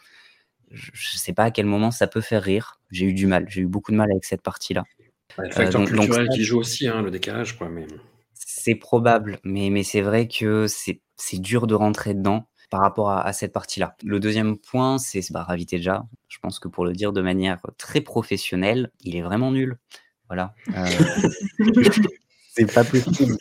je 0.71 0.91
ne 0.91 1.17
sais 1.17 1.33
pas 1.33 1.45
à 1.45 1.51
quel 1.51 1.65
moment 1.65 1.91
ça 1.91 2.07
peut 2.07 2.21
faire 2.21 2.43
rire. 2.43 2.79
J'ai 2.91 3.05
eu 3.05 3.13
du 3.13 3.27
mal, 3.27 3.45
j'ai 3.49 3.61
eu 3.61 3.67
beaucoup 3.67 3.91
de 3.91 3.97
mal 3.97 4.11
avec 4.11 4.25
cette 4.25 4.41
partie-là. 4.41 4.83
Ouais, 5.37 5.47
le 5.47 5.53
facteur 5.53 5.81
euh, 5.81 5.85
donc, 5.85 5.93
culturel 5.93 6.27
donc, 6.27 6.35
qui 6.35 6.43
joue 6.43 6.59
aussi, 6.59 6.87
hein, 6.87 7.01
le 7.01 7.11
décalage. 7.11 7.57
Quoi, 7.57 7.69
mais... 7.69 7.87
C'est 8.59 8.75
probable, 8.75 9.39
mais, 9.43 9.69
mais 9.69 9.83
c'est 9.83 10.01
vrai 10.01 10.27
que 10.27 10.65
c'est 10.67 11.01
dur 11.39 11.67
de 11.67 11.75
rentrer 11.75 12.13
dedans 12.15 12.47
par 12.69 12.81
rapport 12.81 13.11
à, 13.11 13.21
à 13.21 13.31
cette 13.31 13.53
partie-là. 13.53 13.95
Le 14.03 14.19
deuxième 14.19 14.57
point, 14.57 14.97
c'est 14.97 15.21
bah, 15.31 15.43
Ravité 15.43 15.77
déjà. 15.77 16.05
Je 16.27 16.39
pense 16.39 16.59
que 16.59 16.67
pour 16.67 16.83
le 16.83 16.93
dire 16.93 17.13
de 17.13 17.21
manière 17.21 17.61
très 17.77 18.01
professionnelle, 18.01 18.91
il 19.01 19.15
est 19.15 19.21
vraiment 19.21 19.51
nul. 19.51 19.77
Voilà. 20.27 20.53
Euh... 20.75 20.85
c'est 22.49 22.73
pas 22.73 22.83
possible. 22.83 23.37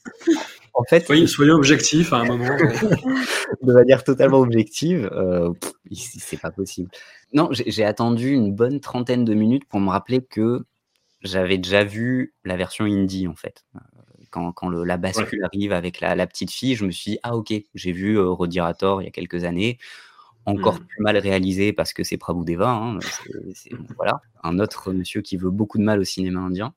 En 0.75 0.85
fait, 0.85 1.07
soyez, 1.07 1.27
soyez 1.27 1.51
objectif 1.51 2.13
à 2.13 2.19
un 2.19 2.25
moment. 2.27 2.45
de 3.63 3.73
manière 3.73 4.05
totalement 4.05 4.41
objective, 4.41 5.09
euh, 5.13 5.51
c'est 5.91 6.39
pas 6.39 6.51
possible. 6.51 6.91
Non, 7.33 7.49
j'ai 7.51 7.85
attendu 7.85 8.33
une 8.33 8.55
bonne 8.55 8.81
trentaine 8.81 9.25
de 9.25 9.33
minutes 9.33 9.65
pour 9.67 9.81
me 9.81 9.89
rappeler 9.89 10.23
que 10.23 10.67
j'avais 11.23 11.57
déjà 11.57 11.83
vu 11.83 12.35
la 12.45 12.57
version 12.57 12.85
indie 12.85 13.27
en 13.27 13.35
fait. 13.35 13.65
Quand, 14.31 14.53
quand 14.53 14.69
le, 14.69 14.85
la 14.85 14.97
bascule 14.97 15.41
ouais. 15.41 15.45
arrive 15.45 15.73
avec 15.73 16.01
la, 16.01 16.15
la, 16.15 16.27
petite 16.27 16.51
fille, 16.51 16.75
je 16.75 16.85
me 16.85 16.91
suis 16.91 17.13
dit, 17.13 17.19
ah 17.23 17.37
ok, 17.37 17.53
j'ai 17.75 17.93
vu 17.93 18.19
euh, 18.19 18.29
Rodirator 18.29 19.03
il 19.03 19.07
y 19.07 19.09
a 19.09 19.11
quelques 19.11 19.45
années, 19.45 19.79
encore 20.47 20.75
mmh. 20.75 20.87
plus 20.87 21.03
mal 21.03 21.17
réalisé 21.19 21.73
parce 21.73 21.93
que 21.93 22.05
c'est 22.05 22.17
Prabhudeva, 22.17 22.71
hein, 22.71 22.99
c'est 23.55 23.71
voilà, 23.97 24.21
un 24.45 24.59
autre 24.59 24.93
monsieur 24.93 25.21
qui 25.21 25.37
veut 25.37 25.51
beaucoup 25.51 25.79
de 25.79 25.83
mal 25.83 26.01
au 26.01 26.05
cinéma 26.05 26.41
indien. 26.41 26.73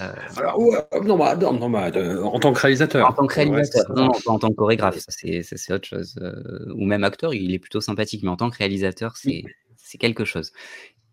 Euh... 0.00 0.12
Alors, 0.36 0.60
ouais, 0.60 0.78
non, 1.04 1.18
bah, 1.18 1.36
non, 1.36 1.52
non 1.52 1.68
bah, 1.68 1.90
euh, 1.94 2.22
en 2.22 2.38
tant 2.38 2.52
que 2.52 2.60
réalisateur. 2.60 3.08
En 3.08 3.12
tant 3.12 3.26
que 3.26 3.34
réalisateur, 3.34 3.90
ouais, 3.90 3.96
non, 3.96 4.06
non, 4.06 4.12
pas 4.24 4.30
en 4.30 4.38
tant 4.38 4.48
que 4.50 4.54
chorégraphe, 4.54 4.98
ça 4.98 5.10
c'est 5.10 5.72
autre 5.72 5.86
chose. 5.86 6.18
Euh, 6.22 6.72
ou 6.74 6.86
même 6.86 7.02
acteur, 7.02 7.34
il 7.34 7.52
est 7.52 7.58
plutôt 7.58 7.80
sympathique, 7.80 8.22
mais 8.22 8.30
en 8.30 8.36
tant 8.36 8.48
que 8.48 8.56
réalisateur, 8.56 9.16
c'est 9.16 9.42
mmh. 9.42 9.98
quelque 9.98 10.24
chose. 10.24 10.52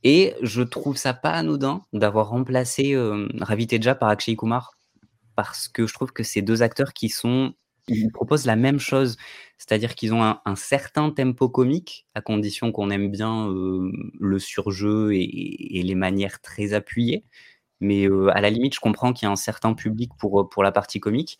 Et 0.03 0.35
je 0.43 0.61
trouve 0.61 0.95
ça 0.97 1.13
pas 1.13 1.31
anodin 1.31 1.81
d'avoir 1.93 2.29
remplacé 2.29 2.93
euh, 2.93 3.27
Ravi 3.41 3.65
Teja 3.65 3.95
par 3.95 4.09
Akshay 4.09 4.35
Kumar 4.35 4.76
parce 5.37 5.69
que 5.69 5.87
je 5.87 5.93
trouve 5.93 6.11
que 6.11 6.23
ces 6.23 6.41
deux 6.41 6.63
acteurs 6.63 6.91
qui 6.93 7.09
sont 7.09 7.53
ils 7.87 8.11
proposent 8.11 8.45
la 8.45 8.55
même 8.55 8.79
chose, 8.79 9.17
c'est-à-dire 9.57 9.95
qu'ils 9.95 10.13
ont 10.13 10.21
un, 10.21 10.55
certain 10.55 11.09
tempo 11.09 11.49
comique, 11.49 12.05
à 12.15 12.21
condition 12.21 12.71
qu'on 12.71 12.89
aime 12.89 13.09
bien 13.09 13.49
euh, 13.49 13.91
le 14.19 14.39
surjeu 14.39 15.13
et, 15.13 15.81
les 15.83 15.95
manières 15.95 16.41
très 16.41 16.73
appuyées. 16.73 17.23
Mais 17.79 18.07
euh, 18.09 18.29
à 18.35 18.41
la 18.41 18.49
limite, 18.49 18.75
je 18.75 18.79
comprends 18.79 19.13
qu'il 19.13 19.25
y 19.25 19.29
a 19.29 19.31
un 19.31 19.37
certain 19.37 19.73
public 19.73 20.11
pour, 20.19 20.49
pour 20.49 20.63
la 20.63 20.71
partie 20.71 20.99
comique. 20.99 21.39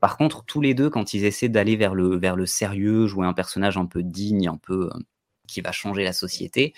Par 0.00 0.16
contre, 0.16 0.44
tous 0.44 0.60
les 0.60 0.74
deux, 0.74 0.90
quand 0.90 1.14
ils 1.14 1.24
essaient 1.24 1.48
d'aller 1.48 1.76
vers 1.76 1.94
le, 1.94 2.16
vers 2.16 2.36
le 2.36 2.46
sérieux, 2.46 3.06
jouer 3.06 3.26
un 3.26 3.34
personnage 3.34 3.76
un 3.76 3.86
peu 3.86 4.02
digne, 4.02 4.48
un 4.48 4.56
peu 4.58 4.90
euh, 4.94 4.98
qui 5.48 5.60
va 5.60 5.72
changer 5.72 6.04
la 6.04 6.12
société, 6.12 6.74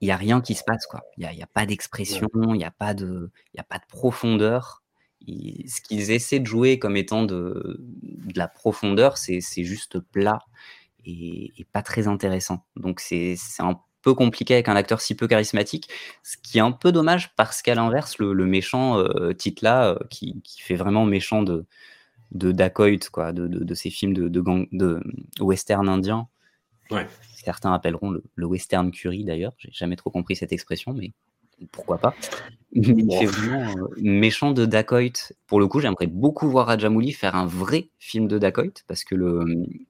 il 0.00 0.06
n'y 0.06 0.12
a 0.12 0.16
rien 0.16 0.40
qui 0.40 0.54
se 0.54 0.64
passe. 0.64 0.88
Il 1.18 1.28
n'y 1.28 1.42
a, 1.42 1.44
a, 1.44 1.46
pas 1.46 1.66
d'expression, 1.66 2.28
il 2.34 2.58
n'y 2.58 2.64
a, 2.64 2.94
de, 2.94 3.30
a 3.56 3.62
pas 3.62 3.78
de 3.78 3.86
profondeur 3.86 4.79
ce 5.26 5.80
qu'ils 5.80 6.10
essaient 6.10 6.40
de 6.40 6.46
jouer 6.46 6.78
comme 6.78 6.96
étant 6.96 7.24
de, 7.24 7.78
de 8.02 8.38
la 8.38 8.48
profondeur, 8.48 9.18
c'est 9.18 9.40
juste 9.64 9.98
plat 9.98 10.38
et, 11.04 11.52
et, 11.56 11.64
pas 11.64 11.82
très 11.82 12.08
intéressant. 12.08 12.64
Donc 12.76 13.00
c'est 13.00 13.36
un 13.58 13.80
peu 14.02 14.14
compliqué 14.14 14.54
avec 14.54 14.68
un 14.68 14.76
acteur 14.76 15.00
si 15.00 15.14
peu 15.14 15.28
charismatique, 15.28 15.88
ce 16.22 16.36
qui 16.42 16.58
est 16.58 16.62
un 16.62 16.72
peu 16.72 16.92
dommage 16.92 17.34
parce 17.36 17.62
qu'à 17.62 17.74
l'inverse, 17.74 18.18
le, 18.18 18.32
le, 18.32 18.46
méchant 18.46 18.98
euh, 18.98 19.32
Titla, 19.32 19.90
euh, 19.90 19.98
qui, 20.08 20.40
qui, 20.42 20.62
fait 20.62 20.74
vraiment 20.74 21.04
méchant 21.04 21.42
de, 21.42 21.66
de 22.32 22.52
dacoit, 22.52 22.96
quoi, 23.12 23.32
de, 23.32 23.46
de, 23.46 23.62
de, 23.62 23.74
ces 23.74 23.90
films 23.90 24.14
de, 24.14 24.28
de, 24.28 24.40
gang, 24.40 24.66
de 24.72 25.00
western 25.40 25.88
indien. 25.88 26.28
Ouais. 26.90 27.06
Certains 27.34 27.72
appelleront 27.72 28.10
le, 28.10 28.24
le 28.34 28.46
western 28.46 28.90
curry 28.90 29.24
d'ailleurs. 29.24 29.52
J'ai 29.58 29.70
jamais 29.72 29.96
trop 29.96 30.10
compris 30.10 30.36
cette 30.36 30.52
expression, 30.52 30.92
mais 30.92 31.12
pourquoi 31.66 31.98
pas. 31.98 32.14
Il 32.72 33.12
fait 33.18 33.26
vraiment 33.26 33.68
euh, 33.68 33.88
méchant 34.00 34.52
de 34.52 34.64
Dacoit. 34.64 35.32
Pour 35.48 35.58
le 35.58 35.66
coup, 35.66 35.80
j'aimerais 35.80 36.06
beaucoup 36.06 36.48
voir 36.48 36.68
Rajamouli 36.68 37.12
faire 37.12 37.34
un 37.34 37.46
vrai 37.46 37.88
film 37.98 38.28
de 38.28 38.38
Dacoit 38.38 38.84
parce 38.86 39.02
que 39.02 39.16
le, 39.16 39.44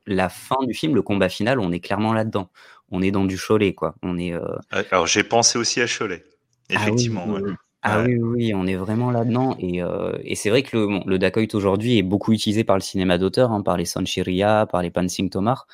la 0.06 0.30
fin 0.30 0.56
du 0.62 0.72
film, 0.72 0.94
le 0.94 1.02
combat 1.02 1.28
final, 1.28 1.60
on 1.60 1.72
est 1.72 1.80
clairement 1.80 2.14
là-dedans. 2.14 2.48
On 2.90 3.02
est 3.02 3.10
dans 3.10 3.24
du 3.24 3.38
Cholet, 3.38 3.74
quoi. 3.74 3.94
On 4.02 4.18
est. 4.18 4.32
Euh... 4.32 4.56
Alors 4.90 5.06
j'ai 5.06 5.24
pensé 5.24 5.58
aussi 5.58 5.80
à 5.82 5.86
Cholet, 5.86 6.24
effectivement. 6.70 7.24
Ah 7.26 7.32
oui, 7.32 7.42
ouais. 7.42 7.52
Ah 7.82 8.02
oui, 8.02 8.16
oui, 8.16 8.54
on 8.54 8.66
est 8.66 8.76
vraiment 8.76 9.10
là-dedans. 9.10 9.56
Et, 9.58 9.82
euh, 9.82 10.18
et 10.22 10.34
c'est 10.34 10.50
vrai 10.50 10.62
que 10.62 10.76
le, 10.76 10.86
bon, 10.86 11.02
le 11.06 11.18
Dacoit 11.18 11.54
aujourd'hui 11.54 11.98
est 11.98 12.02
beaucoup 12.02 12.32
utilisé 12.32 12.62
par 12.62 12.76
le 12.76 12.82
cinéma 12.82 13.16
d'auteur, 13.16 13.52
hein, 13.52 13.62
par 13.62 13.76
les 13.76 13.86
Sanchiria, 13.86 14.66
par 14.70 14.82
les 14.82 14.90
Pansing 14.90 15.30
Tomar. 15.30 15.66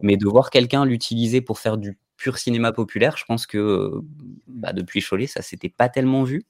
Mais 0.00 0.16
de 0.16 0.26
voir 0.26 0.48
quelqu'un 0.48 0.86
l'utiliser 0.86 1.42
pour 1.42 1.58
faire 1.58 1.76
du 1.76 1.98
pur 2.20 2.38
cinéma 2.38 2.70
populaire, 2.72 3.16
je 3.16 3.24
pense 3.24 3.46
que 3.46 3.90
bah, 4.46 4.72
depuis 4.72 5.02
Cholet, 5.02 5.26
ça 5.26 5.42
s'était 5.42 5.70
pas 5.70 5.88
tellement 5.88 6.22
vu. 6.22 6.44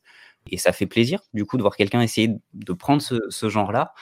Et 0.50 0.56
ça 0.58 0.72
fait 0.72 0.86
plaisir, 0.86 1.20
du 1.32 1.44
coup, 1.44 1.56
de 1.56 1.62
voir 1.62 1.76
quelqu'un 1.76 2.00
essayer 2.00 2.36
de 2.54 2.72
prendre 2.72 3.02
ce, 3.02 3.48
genre-là. 3.48 3.94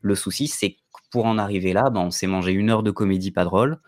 Le 0.00 0.14
souci, 0.14 0.48
c'est 0.48 0.72
que 0.72 1.00
pour 1.10 1.24
en 1.26 1.38
arriver 1.38 1.72
là, 1.72 1.88
bah, 1.90 2.00
on 2.00 2.10
s'est 2.10 2.26
mangé 2.26 2.52
une 2.52 2.70
heure 2.70 2.82
de 2.82 2.90
comédie 2.90 3.30
pas 3.30 3.44
drôle. 3.44 3.80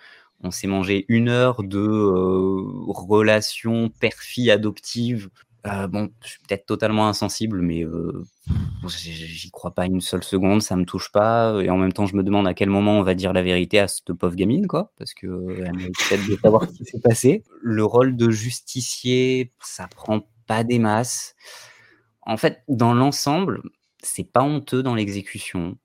On 0.42 0.50
s'est 0.50 0.66
mangé 0.66 1.04
une 1.08 1.28
heure 1.28 1.62
de 1.62 1.78
euh, 1.78 2.92
relations 2.92 3.90
père-fille 3.90 4.50
adoptive. 4.50 5.28
Euh, 5.66 5.88
bon, 5.88 6.10
je 6.22 6.28
suis 6.28 6.38
peut-être 6.46 6.66
totalement 6.66 7.08
insensible, 7.08 7.60
mais 7.60 7.84
euh, 7.84 8.22
j'y 8.86 9.50
crois 9.50 9.74
pas 9.74 9.86
une 9.86 10.00
seule 10.00 10.22
seconde, 10.22 10.62
ça 10.62 10.76
me 10.76 10.84
touche 10.84 11.10
pas. 11.10 11.60
Et 11.60 11.70
en 11.70 11.76
même 11.76 11.92
temps, 11.92 12.06
je 12.06 12.14
me 12.14 12.22
demande 12.22 12.46
à 12.46 12.54
quel 12.54 12.70
moment 12.70 12.98
on 12.98 13.02
va 13.02 13.14
dire 13.14 13.32
la 13.32 13.42
vérité 13.42 13.80
à 13.80 13.88
cette 13.88 14.12
pauvre 14.12 14.36
gamine, 14.36 14.68
quoi, 14.68 14.92
parce 14.98 15.12
que 15.12 15.26
euh, 15.26 15.68
de 16.12 16.36
savoir 16.36 16.68
ce 16.68 16.72
qui 16.72 16.84
s'est 16.84 17.00
passé. 17.00 17.42
Le 17.60 17.84
rôle 17.84 18.16
de 18.16 18.30
justicier, 18.30 19.52
ça 19.60 19.88
prend 19.88 20.28
pas 20.46 20.62
des 20.62 20.78
masses. 20.78 21.34
En 22.22 22.36
fait, 22.36 22.62
dans 22.68 22.94
l'ensemble, 22.94 23.62
c'est 24.02 24.30
pas 24.30 24.42
honteux 24.42 24.82
dans 24.82 24.94
l'exécution, 24.94 25.76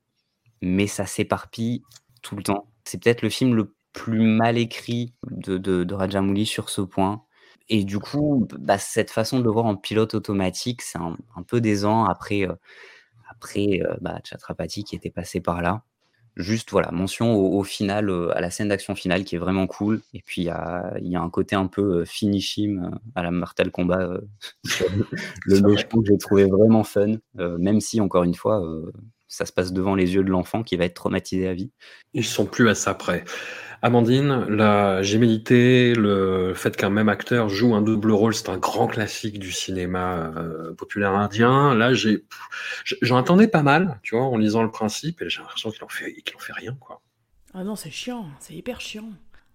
mais 0.60 0.86
ça 0.86 1.06
s'éparpille 1.06 1.82
tout 2.22 2.36
le 2.36 2.44
temps. 2.44 2.68
C'est 2.84 3.02
peut-être 3.02 3.22
le 3.22 3.30
film 3.30 3.54
le 3.54 3.74
plus 3.92 4.20
mal 4.20 4.58
écrit 4.58 5.12
de, 5.30 5.58
de 5.58 5.94
Rajamouli 5.94 6.46
sur 6.46 6.70
ce 6.70 6.80
point. 6.80 7.24
Et 7.74 7.84
du 7.84 7.98
coup, 7.98 8.46
bah, 8.58 8.76
cette 8.76 9.10
façon 9.10 9.38
de 9.38 9.44
le 9.44 9.50
voir 9.50 9.64
en 9.64 9.76
pilote 9.76 10.12
automatique, 10.12 10.82
c'est 10.82 10.98
un, 10.98 11.16
un, 11.34 11.42
peu 11.42 11.58
décent 11.62 12.04
après, 12.04 12.42
euh, 12.42 12.52
après 13.30 13.80
euh, 13.82 13.94
bah, 14.02 14.20
Chatrapati 14.24 14.84
qui 14.84 14.94
était 14.94 15.08
passé 15.08 15.40
par 15.40 15.62
là. 15.62 15.82
Juste, 16.36 16.70
voilà, 16.70 16.90
mention 16.92 17.34
au, 17.34 17.58
au 17.58 17.64
final, 17.64 18.10
euh, 18.10 18.36
à 18.36 18.42
la 18.42 18.50
scène 18.50 18.68
d'action 18.68 18.94
finale 18.94 19.24
qui 19.24 19.36
est 19.36 19.38
vraiment 19.38 19.66
cool. 19.66 20.02
Et 20.12 20.20
puis, 20.20 20.42
il 20.42 20.44
y 20.44 20.50
a, 20.50 20.92
y 21.00 21.16
a, 21.16 21.20
un 21.22 21.30
côté 21.30 21.56
un 21.56 21.66
peu 21.66 22.00
euh, 22.00 22.04
finishim 22.04 22.90
euh, 22.92 22.96
à 23.14 23.22
la 23.22 23.30
Mortal 23.30 23.70
Kombat, 23.70 24.20
le 25.46 25.60
méchant 25.62 25.88
que 25.88 26.08
j'ai 26.08 26.18
trouvé 26.18 26.44
vraiment 26.44 26.84
fun, 26.84 27.16
même 27.34 27.80
si, 27.80 28.02
encore 28.02 28.24
une 28.24 28.34
fois, 28.34 28.62
ça 29.28 29.46
se 29.46 29.52
passe 29.52 29.72
devant 29.72 29.94
les 29.94 30.14
yeux 30.14 30.22
de 30.22 30.30
l'enfant 30.30 30.62
qui 30.62 30.76
va 30.76 30.84
être 30.84 30.94
traumatisé 30.94 31.48
à 31.48 31.54
vie. 31.54 31.70
Ils 32.12 32.24
sont 32.24 32.44
plus 32.44 32.68
à 32.68 32.74
ça 32.74 32.92
près. 32.92 33.24
Amandine, 33.84 34.46
la 34.48 35.02
gémellité, 35.02 35.94
le 35.94 36.54
fait 36.54 36.76
qu'un 36.76 36.88
même 36.88 37.08
acteur 37.08 37.48
joue 37.48 37.74
un 37.74 37.82
double 37.82 38.12
rôle, 38.12 38.32
c'est 38.32 38.48
un 38.48 38.56
grand 38.56 38.86
classique 38.86 39.40
du 39.40 39.50
cinéma 39.50 40.32
euh, 40.36 40.72
populaire 40.72 41.14
indien. 41.14 41.74
Là, 41.74 41.92
j'en 41.92 43.16
attendais 43.16 43.48
pas 43.48 43.64
mal, 43.64 43.98
tu 44.04 44.14
vois, 44.14 44.24
en 44.24 44.36
lisant 44.36 44.62
le 44.62 44.70
principe, 44.70 45.20
et 45.20 45.28
j'ai 45.28 45.40
l'impression 45.40 45.72
qu'il 45.72 45.82
en 45.82 45.88
fait, 45.88 46.14
fait 46.38 46.52
rien, 46.52 46.76
quoi. 46.78 47.02
Ah 47.54 47.64
non, 47.64 47.74
c'est 47.74 47.90
chiant, 47.90 48.26
c'est 48.38 48.54
hyper 48.54 48.80
chiant. 48.80 49.10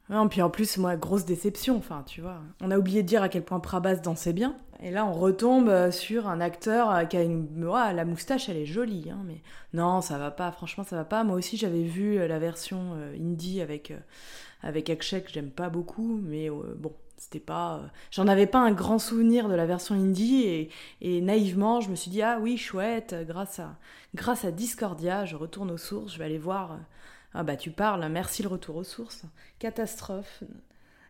Non, 0.10 0.30
puis 0.30 0.42
en 0.42 0.50
plus, 0.50 0.78
moi, 0.78 0.96
grosse 0.96 1.26
déception, 1.26 1.78
enfin, 1.78 2.04
tu 2.06 2.22
vois. 2.22 2.42
On 2.62 2.72
a 2.72 2.78
oublié 2.78 3.04
de 3.04 3.08
dire 3.08 3.22
à 3.22 3.30
quel 3.30 3.44
point 3.44 3.60
Prabhas 3.60 3.98
dansait 3.98 4.34
bien. 4.34 4.56
Et 4.82 4.92
là, 4.92 5.06
on 5.06 5.14
retombe 5.14 5.70
euh, 5.70 5.92
sur 5.92 6.28
un 6.28 6.40
acteur 6.40 6.92
euh, 6.92 7.04
qui 7.06 7.18
a 7.18 7.24
une... 7.24 7.66
Ouais, 7.66 7.94
la 7.94 8.06
moustache, 8.06 8.48
elle 8.48 8.58
est 8.58 8.66
jolie, 8.66 9.10
hein, 9.10 9.22
mais 9.26 9.42
non, 9.74 10.02
ça 10.02 10.18
va 10.18 10.32
pas, 10.32 10.52
franchement, 10.52 10.84
ça 10.84 10.96
va 10.96 11.04
pas. 11.04 11.24
Moi 11.24 11.36
aussi, 11.36 11.58
j'avais 11.58 11.84
vu 11.84 12.20
euh, 12.20 12.28
la 12.28 12.40
version 12.40 12.94
indie 13.20 13.60
avec, 13.62 13.92
avec 14.62 14.90
Akshay, 14.90 15.24
que 15.24 15.32
j'aime 15.32 15.50
pas 15.52 15.70
beaucoup, 15.70 16.20
mais 16.24 16.50
bon, 16.50 16.94
c'était 17.18 17.40
pas... 17.40 17.82
J'en 18.12 18.28
avais 18.28 18.48
pas 18.48 18.60
un 18.60 18.72
grand 18.72 19.00
souvenir 19.00 19.50
de 19.50 19.56
la 19.56 19.66
version 19.66 19.96
indie, 19.96 20.44
et, 20.44 20.70
et, 21.02 21.22
naïvement, 21.22 21.82
je 21.82 21.90
me 21.90 21.96
suis 21.96 22.12
dit, 22.12 22.22
ah 22.22 22.38
oui, 22.40 22.58
chouette, 22.58 23.16
grâce 23.28 23.60
à, 23.60 23.78
grâce 24.16 24.46
à 24.46 24.52
Discordia, 24.52 25.26
je 25.26 25.36
retourne 25.36 25.72
aux 25.72 25.78
sources, 25.78 26.14
je 26.14 26.20
vais 26.20 26.26
aller 26.26 26.38
voir... 26.38 26.78
Ah 27.34 27.44
bah 27.44 27.56
tu 27.56 27.72
parles, 27.72 28.08
merci 28.10 28.42
le 28.42 28.50
retour 28.50 28.78
aux 28.78 28.84
sources. 28.84 29.24
Catastrophe. 29.60 30.44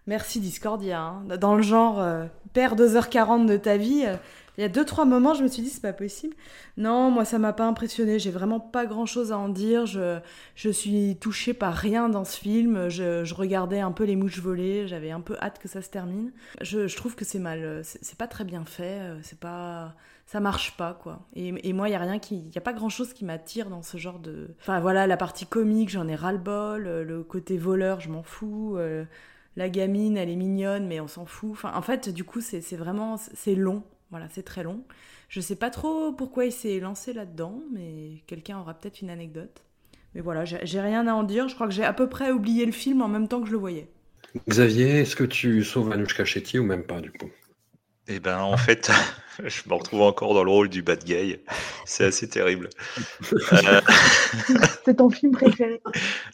Merci 0.07 0.39
Discordia. 0.39 1.02
Hein. 1.02 1.38
Dans 1.38 1.56
le 1.56 1.61
genre, 1.61 1.99
euh, 1.99 2.26
perds 2.53 2.76
2h40 2.77 3.45
de 3.45 3.57
ta 3.57 3.76
vie. 3.76 4.03
Euh, 4.06 4.15
il 4.57 4.61
y 4.61 4.64
a 4.64 4.69
deux, 4.69 4.85
trois 4.85 5.06
moments, 5.06 5.35
je 5.35 5.44
me 5.44 5.48
suis 5.48 5.61
dit, 5.61 5.69
c'est 5.69 5.81
pas 5.81 5.94
possible. 5.94 6.35
Non, 6.77 7.11
moi, 7.11 7.26
ça 7.26 7.38
m'a 7.38 7.53
pas 7.53 7.65
impressionné. 7.65 8.18
J'ai 8.18 8.31
vraiment 8.31 8.60
pas 8.60 8.88
grand 8.88 9.06
chose 9.06 9.31
à 9.31 9.38
en 9.38 9.49
dire. 9.49 9.85
Je, 9.85 10.18
je 10.56 10.69
suis 10.69 11.18
touchée 11.18 11.53
par 11.53 11.76
rien 11.76 12.10
dans 12.10 12.23
ce 12.23 12.39
film. 12.39 12.89
Je, 12.89 13.23
je 13.23 13.34
regardais 13.35 13.81
un 13.81 13.91
peu 13.91 14.06
les 14.06 14.15
mouches 14.15 14.39
volées. 14.39 14.88
J'avais 14.88 15.11
un 15.11 15.22
peu 15.22 15.38
hâte 15.39 15.60
que 15.60 15.68
ça 15.68 15.84
se 15.84 15.89
termine. 15.89 16.31
Je, 16.61 16.88
je 16.88 16.95
trouve 16.95 17.15
que 17.15 17.23
c'est 17.26 17.38
mal. 17.38 17.81
C'est 17.84 18.18
pas 18.18 18.27
très 18.27 18.45
bien 18.45 18.65
fait. 18.65 18.99
C'est 19.22 19.39
pas 19.39 19.94
ça 20.28 20.41
marche 20.41 20.76
pas 20.76 20.94
quoi. 20.94 21.26
Et, 21.36 21.74
moi, 21.74 21.90
il 21.90 21.94
y 21.94 21.95
a 21.95 21.99
rien 21.99 22.20
qui, 22.20 22.49
y 22.54 22.58
a 22.58 22.62
pas 22.62 22.74
grand 22.74 22.90
chose 22.90 23.14
qui 23.14 23.26
m'attire 23.26 23.70
dans 23.70 23.82
ce 23.82 23.98
genre 23.98 24.20
de. 24.20 24.49
Enfin 24.60 24.80
voilà, 24.82 25.08
la 25.08 25.18
partie 25.18 25.48
comique, 25.48 25.90
j'en 25.90 26.08
ai 26.08 26.16
ras 26.16 26.34
le 26.34 26.38
bol. 26.38 26.84
Le 26.84 27.24
côté 27.24 27.58
voleur, 27.58 28.02
je 28.02 28.10
m'en 28.10 28.24
fous. 28.24 28.76
Euh, 28.78 29.06
la 29.56 29.70
gamine, 29.70 30.18
elle 30.18 30.30
est 30.30 30.36
mignonne, 30.36 30.86
mais 30.86 30.99
on 30.99 31.08
s'en 31.08 31.26
fout. 31.26 31.52
Enfin, 31.52 31.72
en 31.74 31.82
fait, 31.82 32.10
du 32.10 32.26
coup, 32.26 32.41
c'est 32.41 32.76
vraiment, 32.76 33.16
c'est 33.18 33.56
long. 33.56 33.84
Voilà, 34.12 34.28
c'est 34.30 34.44
très 34.44 34.64
long. 34.64 34.84
Je 35.30 35.41
sais 35.41 35.56
pas 35.56 35.70
trop 35.70 36.12
pourquoi 36.12 36.45
il 36.45 36.52
s'est 36.52 36.80
lancé 36.80 37.14
là-dedans, 37.14 37.62
mais 37.74 38.22
quelqu'un 38.28 38.60
aura 38.60 38.74
peut-être 38.74 39.02
une 39.02 39.10
anecdote. 39.10 39.64
Mais 40.14 40.22
voilà, 40.22 40.44
j'ai 40.45 40.82
rien 40.82 41.08
à 41.08 41.14
en 41.14 41.24
dire. 41.24 41.48
Je 41.48 41.56
crois 41.56 41.68
que 41.68 41.74
j'ai 41.74 41.84
à 41.86 41.94
peu 41.94 42.08
près 42.10 42.32
oublié 42.32 42.66
le 42.66 42.72
film 42.74 43.02
en 43.02 43.08
même 43.08 43.30
temps 43.30 43.40
que 43.40 43.48
je 43.48 43.54
le 43.54 43.58
voyais. 43.58 43.88
Xavier, 44.49 44.99
est-ce 44.99 45.16
que 45.16 45.24
tu 45.24 45.64
sauves 45.64 45.91
Anouchka 45.91 46.26
Chetty 46.26 46.60
ou 46.60 46.64
même 46.64 46.84
pas 46.84 46.99
du 46.99 47.12
coup? 47.12 47.30
Eh 48.09 48.19
ben, 48.19 48.39
en 48.39 48.55
fait, 48.55 48.89
je 49.43 49.61
me 49.67 49.73
retrouve 49.73 50.01
encore 50.01 50.34
dans 50.34 50.43
le 50.43 50.49
rôle 50.49 50.69
du 50.69 50.81
bad 50.81 51.03
guy. 51.03 51.38
C'est 51.85 52.05
assez 52.05 52.29
terrible. 52.29 52.69
Euh, 53.34 53.81
C'est 54.85 54.95
ton 54.95 55.09
film 55.09 55.34
préféré 55.34 55.81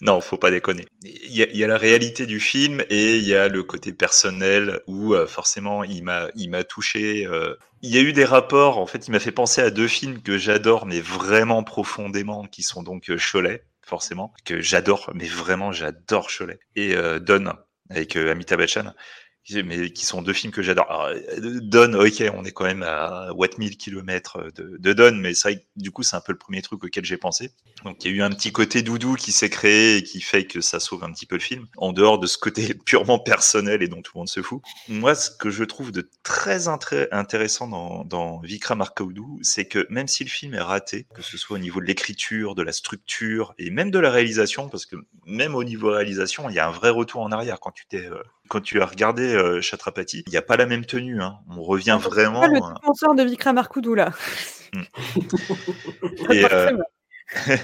Non, 0.02 0.22
faut 0.22 0.38
pas 0.38 0.52
déconner. 0.52 0.86
Il 1.04 1.36
y, 1.36 1.64
a, 1.64 1.68
la 1.68 1.78
réalité 1.78 2.28
du 2.28 2.40
film 2.40 2.84
et 2.90 3.18
il 3.18 3.24
y 3.24 3.34
a 3.34 3.48
le 3.48 3.64
côté 3.64 3.92
personnel 3.92 4.82
où 4.86 5.16
euh, 5.16 5.26
forcément 5.26 5.84
il 5.84 6.04
m'a 6.04 6.28
il 6.36 6.52
m'a 6.52 6.64
touché. 6.64 7.26
Euh. 7.26 7.56
Il 7.82 7.94
y 7.94 7.98
a 7.98 8.02
eu 8.02 8.14
des 8.14 8.26
rapports. 8.26 8.78
En 8.78 8.86
fait, 8.86 9.08
il 9.08 9.12
m'a 9.12 9.20
fait 9.20 9.32
penser 9.32 9.62
à 9.62 9.72
deux 9.72 9.88
films 9.88 10.22
que 10.22 10.38
j'adore, 10.38 10.86
mais 10.86 11.02
vraiment 11.02 11.64
profondément, 11.64 12.46
qui 12.46 12.62
sont 12.62 12.84
donc 12.84 13.12
Cholet, 13.18 13.66
forcément, 13.82 14.32
que 14.46 14.62
j'adore, 14.62 15.12
mais 15.16 15.26
vraiment 15.26 15.72
j'adore 15.72 16.30
Cholet 16.30 16.60
et 16.76 16.96
Don 17.20 17.52
avec 17.90 18.16
Amitabh 18.16 18.60
Bachchan 18.60 18.94
mais 19.66 19.90
qui 19.92 20.06
sont 20.06 20.22
deux 20.22 20.34
films 20.34 20.54
que 20.54 20.62
j'adore. 20.62 21.10
Don, 21.40 21.94
ok, 21.94 22.24
on 22.34 22.46
est 22.46 22.52
quand 22.52 22.66
même 22.66 22.84
à 22.84 23.34
what 23.34 23.50
1000 23.58 23.78
km 23.78 24.52
de, 24.56 24.78
de 24.78 24.94
Don, 24.94 25.16
mais 25.16 25.34
ça, 25.34 25.50
du 25.76 25.92
coup, 25.92 26.04
c'est 26.04 26.16
un 26.16 26.22
peu 26.22 26.32
le 26.32 26.38
premier 26.38 26.62
truc 26.62 26.84
auquel 26.84 27.04
j'ai 27.04 27.18
pensé. 27.18 27.52
Donc, 27.84 28.04
il 28.04 28.12
y 28.12 28.14
a 28.14 28.18
eu 28.18 28.22
un 28.22 28.30
petit 28.30 28.52
côté 28.52 28.82
doudou 28.82 29.16
qui 29.16 29.32
s'est 29.32 29.50
créé 29.50 29.98
et 29.98 30.04
qui 30.04 30.22
fait 30.22 30.46
que 30.46 30.62
ça 30.62 30.80
sauve 30.80 31.04
un 31.04 31.12
petit 31.12 31.26
peu 31.26 31.36
le 31.36 31.42
film, 31.42 31.68
en 31.78 31.92
dehors 31.92 32.20
de 32.20 32.28
ce 32.28 32.38
côté 32.38 32.74
purement 32.86 33.20
personnel 33.20 33.84
et 33.84 33.88
dont 33.88 34.02
tout 34.02 34.14
le 34.16 34.20
monde 34.20 34.30
se 34.30 34.42
fout. 34.42 34.62
Moi, 34.88 35.16
ce 35.16 35.30
que 35.30 35.50
je 35.50 35.64
trouve 35.64 35.92
de 35.92 36.10
très 36.24 36.68
intéressant 36.68 37.68
dans, 37.68 38.06
dans 38.06 38.40
Vikram 38.40 38.84
c'est 39.42 39.66
que 39.66 39.86
même 39.90 40.08
si 40.08 40.24
le 40.24 40.30
film 40.30 40.54
est 40.54 40.62
raté, 40.62 41.06
que 41.14 41.22
ce 41.22 41.38
soit 41.38 41.56
au 41.56 41.60
niveau 41.60 41.80
de 41.80 41.86
l'écriture, 41.86 42.56
de 42.56 42.64
la 42.64 42.72
structure 42.72 43.54
et 43.58 43.70
même 43.70 43.92
de 43.92 44.00
la 44.00 44.10
réalisation, 44.10 44.70
parce 44.70 44.86
que 44.86 44.96
même 45.26 45.56
au 45.56 45.64
niveau 45.64 45.92
réalisation, 45.92 46.50
il 46.50 46.56
y 46.56 46.60
a 46.60 46.68
un 46.68 46.72
vrai 46.72 46.90
retour 46.90 47.22
en 47.22 47.32
arrière 47.32 47.60
quand 47.60 47.72
tu 47.72 47.86
t'es 47.86 48.06
euh, 48.06 48.22
quand 48.50 48.62
tu 48.62 48.82
as 48.82 48.86
regardé 48.86 49.24
euh, 49.24 49.62
Chatrapati, 49.62 50.24
il 50.28 50.32
n'y 50.32 50.38
a 50.38 50.42
pas 50.42 50.58
la 50.58 50.66
même 50.66 50.86
tenue. 50.86 51.22
Hein. 51.22 51.40
On 51.50 51.64
revient 51.64 51.98
vraiment. 52.02 52.42
Pas 52.42 52.48
le 52.48 52.58
euh, 52.58 52.74
défenseur 52.82 53.16
de 53.16 53.24
Vikram 53.24 53.58
Arkoudou 53.58 53.96
là. 53.96 54.12
Hmm. 54.74 54.82
Euh, 56.32 56.78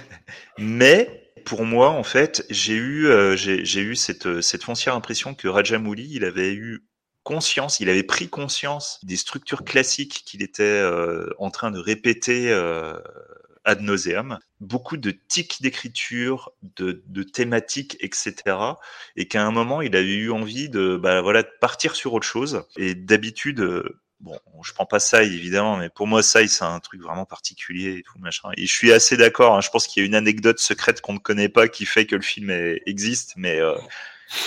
mais 0.59 1.31
pour 1.43 1.65
moi, 1.65 1.89
en 1.89 2.03
fait, 2.03 2.45
j'ai 2.51 2.75
eu, 2.75 3.07
j'ai 3.35 3.81
eu 3.81 3.95
cette, 3.95 4.41
cette 4.41 4.63
foncière 4.63 4.93
impression 4.93 5.33
que 5.33 5.47
Rajamouli, 5.47 6.07
il 6.11 6.23
avait 6.23 6.53
eu 6.53 6.85
conscience, 7.23 7.79
il 7.79 7.89
avait 7.89 8.03
pris 8.03 8.29
conscience 8.29 8.99
des 9.01 9.17
structures 9.17 9.63
classiques 9.63 10.21
qu'il 10.27 10.43
était 10.43 10.87
en 11.39 11.49
train 11.49 11.71
de 11.71 11.79
répéter 11.79 12.53
ad 13.69 13.81
nauseam, 13.81 14.39
beaucoup 14.59 14.97
de 14.97 15.11
tics 15.11 15.61
d'écriture, 15.61 16.51
de, 16.75 17.23
thématiques, 17.23 17.97
etc. 18.01 18.33
Et 19.15 19.27
qu'à 19.27 19.45
un 19.45 19.51
moment, 19.51 19.81
il 19.81 19.95
avait 19.95 20.15
eu 20.15 20.31
envie 20.31 20.69
de, 20.69 20.97
bah, 20.97 21.21
voilà, 21.21 21.43
de 21.43 21.51
partir 21.61 21.95
sur 21.95 22.13
autre 22.13 22.25
chose. 22.25 22.63
Et 22.77 22.95
d'habitude, 22.95 23.59
euh, 23.59 24.01
bon, 24.21 24.39
je 24.63 24.73
prends 24.73 24.87
pas 24.87 24.99
ça 24.99 25.23
évidemment, 25.23 25.77
mais 25.77 25.89
pour 25.89 26.07
moi, 26.07 26.23
ça, 26.23 26.45
c'est 26.47 26.63
un 26.63 26.79
truc 26.79 27.01
vraiment 27.01 27.25
particulier 27.25 27.97
et 27.99 28.03
tout 28.03 28.17
machin. 28.17 28.49
Et 28.57 28.65
je 28.65 28.73
suis 28.73 28.91
assez 28.91 29.17
d'accord. 29.17 29.55
Hein, 29.55 29.61
je 29.61 29.69
pense 29.69 29.85
qu'il 29.87 30.01
y 30.01 30.03
a 30.03 30.07
une 30.07 30.15
anecdote 30.15 30.59
secrète 30.59 31.01
qu'on 31.01 31.13
ne 31.13 31.19
connaît 31.19 31.49
pas 31.49 31.67
qui 31.67 31.85
fait 31.85 32.05
que 32.05 32.15
le 32.15 32.23
film 32.23 32.49
existe, 32.87 33.33
mais 33.37 33.59
euh, 33.59 33.75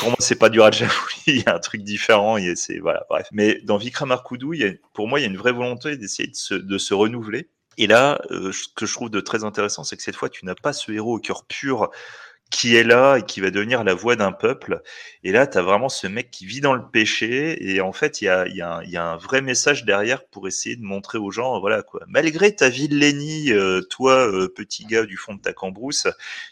pour 0.01 0.09
moi, 0.09 0.17
c'est 0.19 0.37
pas 0.37 0.49
du 0.49 0.59
Rajamouli. 0.59 0.97
il 1.29 1.39
y 1.39 1.45
a 1.47 1.55
un 1.55 1.61
truc 1.61 1.83
différent. 1.83 2.39
C'est 2.57 2.81
voilà, 2.81 3.07
bref. 3.09 3.29
Mais 3.31 3.61
dans 3.63 3.77
Vikram 3.77 4.11
Arkoudou, 4.11 4.53
il 4.53 4.61
y 4.61 4.65
a, 4.65 4.73
pour 4.95 5.07
moi, 5.07 5.21
il 5.21 5.23
y 5.23 5.27
a 5.27 5.29
une 5.29 5.37
vraie 5.37 5.53
volonté 5.53 5.97
d'essayer 5.97 6.31
de 6.51 6.79
se 6.79 6.95
renouveler 6.95 7.49
et 7.79 7.87
là, 7.87 8.21
euh, 8.31 8.53
ce 8.53 8.69
que 8.75 8.87
je 8.87 8.95
trouve 8.95 9.11
de 9.11 9.21
très 9.21 9.45
intéressant, 9.45 9.85
c'est 9.85 9.97
que 9.97 10.03
cette 10.03 10.17
fois, 10.17 10.29
tu 10.29 10.45
n'as 10.45 10.55
pas 10.55 10.73
ce 10.73 10.93
héros 10.93 11.17
au 11.17 11.21
cœur 11.21 11.45
pur 11.47 11.91
qui 12.53 12.77
est 12.77 12.85
là 12.85 13.17
et 13.17 13.23
qui 13.23 13.41
va 13.41 13.51
devenir 13.51 13.83
la 13.83 13.95
voix 13.95 14.15
d'un 14.15 14.31
peuple. 14.31 14.83
Et 15.25 15.33
là, 15.33 15.47
tu 15.47 15.57
as 15.57 15.63
vraiment 15.63 15.89
ce 15.89 16.07
mec 16.07 16.31
qui 16.31 16.45
vit 16.47 16.61
dans 16.61 16.75
le 16.75 16.87
péché. 16.87 17.73
Et 17.73 17.81
en 17.81 17.93
fait, 17.93 18.21
il 18.21 18.27
y 18.27 18.29
a, 18.29 19.03
un 19.03 19.17
vrai 19.17 19.41
message 19.41 19.85
derrière 19.85 20.25
pour 20.27 20.47
essayer 20.47 20.77
de 20.77 20.83
montrer 20.83 21.19
aux 21.19 21.31
gens, 21.31 21.59
voilà 21.59 21.83
quoi. 21.83 22.03
Malgré 22.07 22.55
ta 22.55 22.69
vilainie, 22.69 23.51
euh, 23.53 23.81
toi, 23.81 24.29
euh, 24.31 24.49
petit 24.49 24.85
gars 24.85 25.07
du 25.07 25.17
fond 25.17 25.35
de 25.35 25.41
ta 25.41 25.53
cambrousse, 25.53 26.07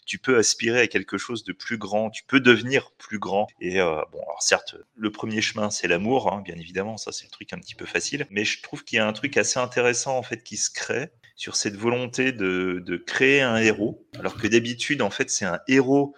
tu 0.07 0.19
peux 0.19 0.39
aspirer 0.39 0.81
à 0.81 0.87
quelque 0.87 1.19
chose 1.19 1.45
de 1.45 1.53
plus 1.53 1.77
grand. 1.77 2.11
Tu 2.11 2.25
peux 2.25 2.41
devenir 2.41 2.91
plus 2.97 3.19
grand. 3.19 3.47
Et 3.61 3.81
euh, 3.81 4.01
bon, 4.11 4.23
alors 4.23 4.43
certes, 4.43 4.77
le 4.97 5.13
premier 5.13 5.43
chemin, 5.43 5.71
c'est 5.71 5.87
l'amour, 5.87 6.33
hein, 6.33 6.43
bien 6.43 6.57
évidemment. 6.57 6.97
Ça, 6.97 7.13
c'est 7.13 7.27
le 7.27 7.31
truc 7.31 7.53
un 7.53 7.59
petit 7.59 7.75
peu 7.75 7.85
facile. 7.87 8.27
Mais 8.31 8.45
je 8.47 8.63
trouve 8.63 8.85
qu'il 8.85 8.97
y 8.97 9.01
a 9.01 9.07
un 9.07 9.13
truc 9.13 9.37
assez 9.37 9.61
intéressant 9.61 10.17
en 10.17 10.23
fait 10.23 10.43
qui 10.43 10.57
se 10.57 10.71
crée 10.71 11.11
sur 11.41 11.57
cette 11.57 11.75
volonté 11.75 12.33
de, 12.33 12.83
de 12.85 12.99
créer 12.99 13.41
un 13.41 13.57
héros, 13.57 14.07
alors 14.19 14.37
que 14.37 14.47
d'habitude, 14.47 15.01
en 15.01 15.09
fait, 15.09 15.31
c'est 15.31 15.47
un 15.47 15.59
héros 15.69 16.15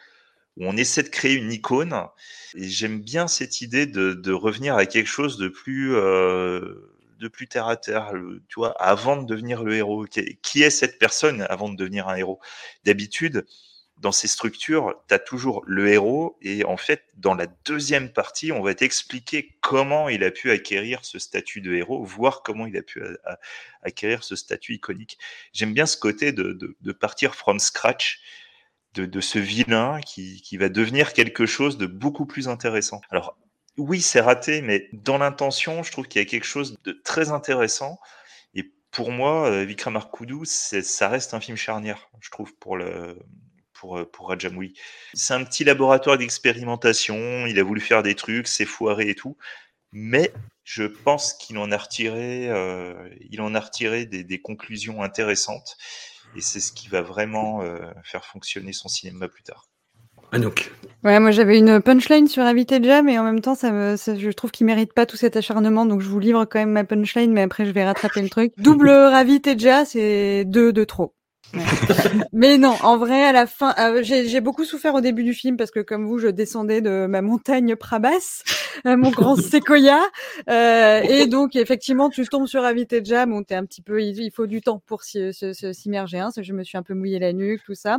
où 0.57 0.67
on 0.67 0.77
essaie 0.77 1.05
de 1.05 1.11
créer 1.11 1.35
une 1.35 1.53
icône. 1.53 1.95
Et 2.57 2.69
j'aime 2.69 3.01
bien 3.01 3.29
cette 3.29 3.61
idée 3.61 3.87
de, 3.87 4.15
de, 4.15 4.33
revenir 4.33 4.75
à 4.75 4.85
quelque 4.85 5.07
chose 5.07 5.39
de 5.39 5.47
plus, 5.47 5.95
euh, 5.95 6.75
de 7.21 7.29
plus 7.29 7.47
terre 7.47 7.69
à 7.69 7.77
terre, 7.77 8.11
tu 8.49 8.57
vois, 8.57 8.73
avant 8.83 9.17
de 9.17 9.25
devenir 9.25 9.63
le 9.63 9.77
héros. 9.77 10.07
Qui 10.43 10.65
est 10.65 10.71
cette 10.71 10.99
personne 10.99 11.47
avant 11.49 11.69
de 11.69 11.77
devenir 11.77 12.09
un 12.09 12.17
héros? 12.17 12.41
D'habitude, 12.85 13.47
dans 14.03 14.11
ces 14.11 14.27
structures, 14.27 15.01
tu 15.09 15.15
as 15.15 15.21
toujours 15.21 15.63
le 15.65 15.89
héros 15.89 16.37
et 16.43 16.65
en 16.65 16.77
fait, 16.77 17.05
dans 17.15 17.35
la 17.35 17.47
deuxième 17.65 18.13
partie, 18.13 18.51
on 18.51 18.61
va 18.61 18.75
t'expliquer 18.75 19.57
comment 19.61 20.09
il 20.09 20.25
a 20.25 20.33
pu 20.33 20.51
acquérir 20.51 21.05
ce 21.05 21.21
statut 21.21 21.61
de 21.61 21.73
héros, 21.73 22.05
voir 22.05 22.43
comment 22.43 22.67
il 22.67 22.77
a 22.77 22.83
pu 22.83 23.01
acquérir 23.83 24.25
ce 24.25 24.35
statut 24.35 24.75
iconique. 24.75 25.19
J'aime 25.53 25.73
bien 25.73 25.87
ce 25.87 25.97
côté 25.97 26.33
de, 26.33 26.59
de, 26.81 26.93
partir 26.93 27.37
from 27.37 27.61
scratch, 27.61 28.21
de, 28.95 29.07
de 29.07 29.21
ce 29.21 29.39
vilain 29.39 30.01
qui, 30.01 30.43
qui 30.43 30.57
va 30.57 30.69
devenir 30.69 31.13
quelque 31.13 31.47
chose 31.47 31.79
de 31.79 31.87
beaucoup 31.87 32.27
plus 32.27 32.49
intéressant. 32.49 33.03
Alors, 33.09 33.39
oui, 33.77 34.03
c'est 34.03 34.21
raté, 34.21 34.63
mais 34.63 34.89
dans 34.93 35.19
l'intention, 35.19 35.85
je 35.85 35.93
trouve 35.93 36.09
qu'il 36.09 36.21
y 36.21 36.25
a 36.25 36.29
quelque 36.29 36.45
chose 36.45 36.77
de 36.83 36.91
très 37.05 37.31
intéressant. 37.31 38.01
Et 38.55 38.73
pour 38.91 39.13
moi, 39.13 39.49
euh, 39.49 39.65
Vikram 39.65 39.95
Arkoudou, 39.95 40.45
ça 40.45 41.09
reste 41.09 41.35
un 41.35 41.41
film 41.41 41.57
charnière, 41.57 42.11
je 42.21 42.31
trouve, 42.31 42.53
pour 42.57 42.77
le, 42.77 43.17
pour, 43.83 43.99
euh, 43.99 44.05
pour 44.05 44.29
Rajamouli. 44.29 44.75
C'est 45.13 45.35
un 45.35 45.43
petit 45.43 45.65
laboratoire 45.65 46.17
d'expérimentation, 46.17 47.47
il 47.47 47.59
a 47.59 47.65
voulu 47.65 47.81
faire 47.81 48.05
des 48.05 48.15
trucs, 48.15 48.47
c'est 48.47 48.65
foiré 48.65 49.11
et 49.11 49.15
tout, 49.17 49.37
mais 49.91 50.33
je 50.63 50.85
pense 50.85 51.33
qu'il 51.35 51.59
en 51.59 51.73
a 51.73 51.77
retiré, 51.77 52.49
euh, 52.49 52.95
il 53.29 53.41
en 53.41 53.57
a 53.57 53.61
retiré 53.61 54.07
des, 54.07 54.23
des, 54.23 54.41
conclusions 54.41 55.03
intéressantes, 55.03 55.77
et 56.37 56.41
c'est 56.41 56.61
ce 56.61 56.73
qui 56.73 56.87
va 56.87 57.03
vraiment 57.03 57.63
euh, 57.63 57.79
faire 58.05 58.25
fonctionner 58.25 58.73
son 58.73 58.87
cinéma 58.89 59.29
plus 59.29 59.43
tard. 59.43 59.67
Anouk. 60.31 60.71
Ouais, 61.03 61.19
moi 61.19 61.33
j'avais 61.33 61.59
une 61.59 61.83
punchline 61.83 62.29
sur 62.29 62.45
Aviteja, 62.45 63.03
mais 63.03 63.19
en 63.19 63.25
même 63.25 63.41
temps, 63.41 63.57
ça 63.57 63.73
me, 63.73 63.97
ça- 63.97 64.17
je 64.17 64.31
trouve 64.31 64.53
qu'il 64.53 64.67
mérite 64.67 64.95
pas 64.95 65.07
tout 65.07 65.17
cet 65.17 65.37
acharnement, 65.37 65.85
donc 65.85 66.01
je 66.01 66.09
vous 66.09 66.21
livre 66.21 66.45
quand 66.45 66.61
même 66.61 66.71
ma 66.71 66.85
punchline, 66.85 67.33
mais 67.33 67.43
après 67.43 67.67
je 67.67 67.73
vais 67.73 67.85
rattraper 67.85 68.23
le 68.23 68.31
truc. 68.31 68.53
Double 68.59 68.91
Raviteja, 68.91 69.85
c'est 69.85 70.45
deux 70.45 70.73
de 70.73 70.85
trop. 70.85 71.17
Ouais. 71.55 71.63
mais 72.33 72.59
non, 72.59 72.75
en 72.83 72.97
vrai, 72.97 73.25
à 73.25 73.33
la 73.33 73.47
fin, 73.47 73.75
euh, 73.79 74.03
j'ai 74.03 74.41
beaucoup 74.41 74.65
souffert 74.65 74.95
au 74.95 75.01
début 75.01 75.25
du 75.25 75.35
film 75.35 75.57
parce 75.57 75.71
que 75.71 75.81
comme 75.81 76.07
vous, 76.07 76.19
je 76.19 76.29
descendais 76.29 76.81
de 76.81 77.07
ma 77.07 77.23
montagne 77.23 77.77
Prabas, 77.77 78.43
euh, 78.87 78.97
mon 78.97 79.11
grand 79.11 79.37
séquoia, 79.41 80.01
euh, 80.49 81.01
et 81.03 81.27
donc 81.27 81.57
effectivement, 81.57 82.09
tu 82.11 82.27
tombes 82.27 82.47
sur 82.47 82.65
Aviteja, 82.65 83.27
bon, 83.27 83.43
t'es 83.43 83.55
un 83.55 83.65
petit 83.65 83.83
peu, 83.83 84.03
il, 84.03 84.19
il 84.19 84.31
faut 84.31 84.47
du 84.47 84.61
temps 84.61 84.83
pour 84.87 85.03
s'immerger. 85.03 86.19
Hein, 86.19 86.31
je 86.37 86.53
me 86.53 86.65
suis 86.65 86.79
un 86.79 86.83
peu 86.83 86.95
mouillé 86.95 87.19
la 87.19 87.33
nuque, 87.33 87.63
tout 87.65 87.75
ça. 87.75 87.99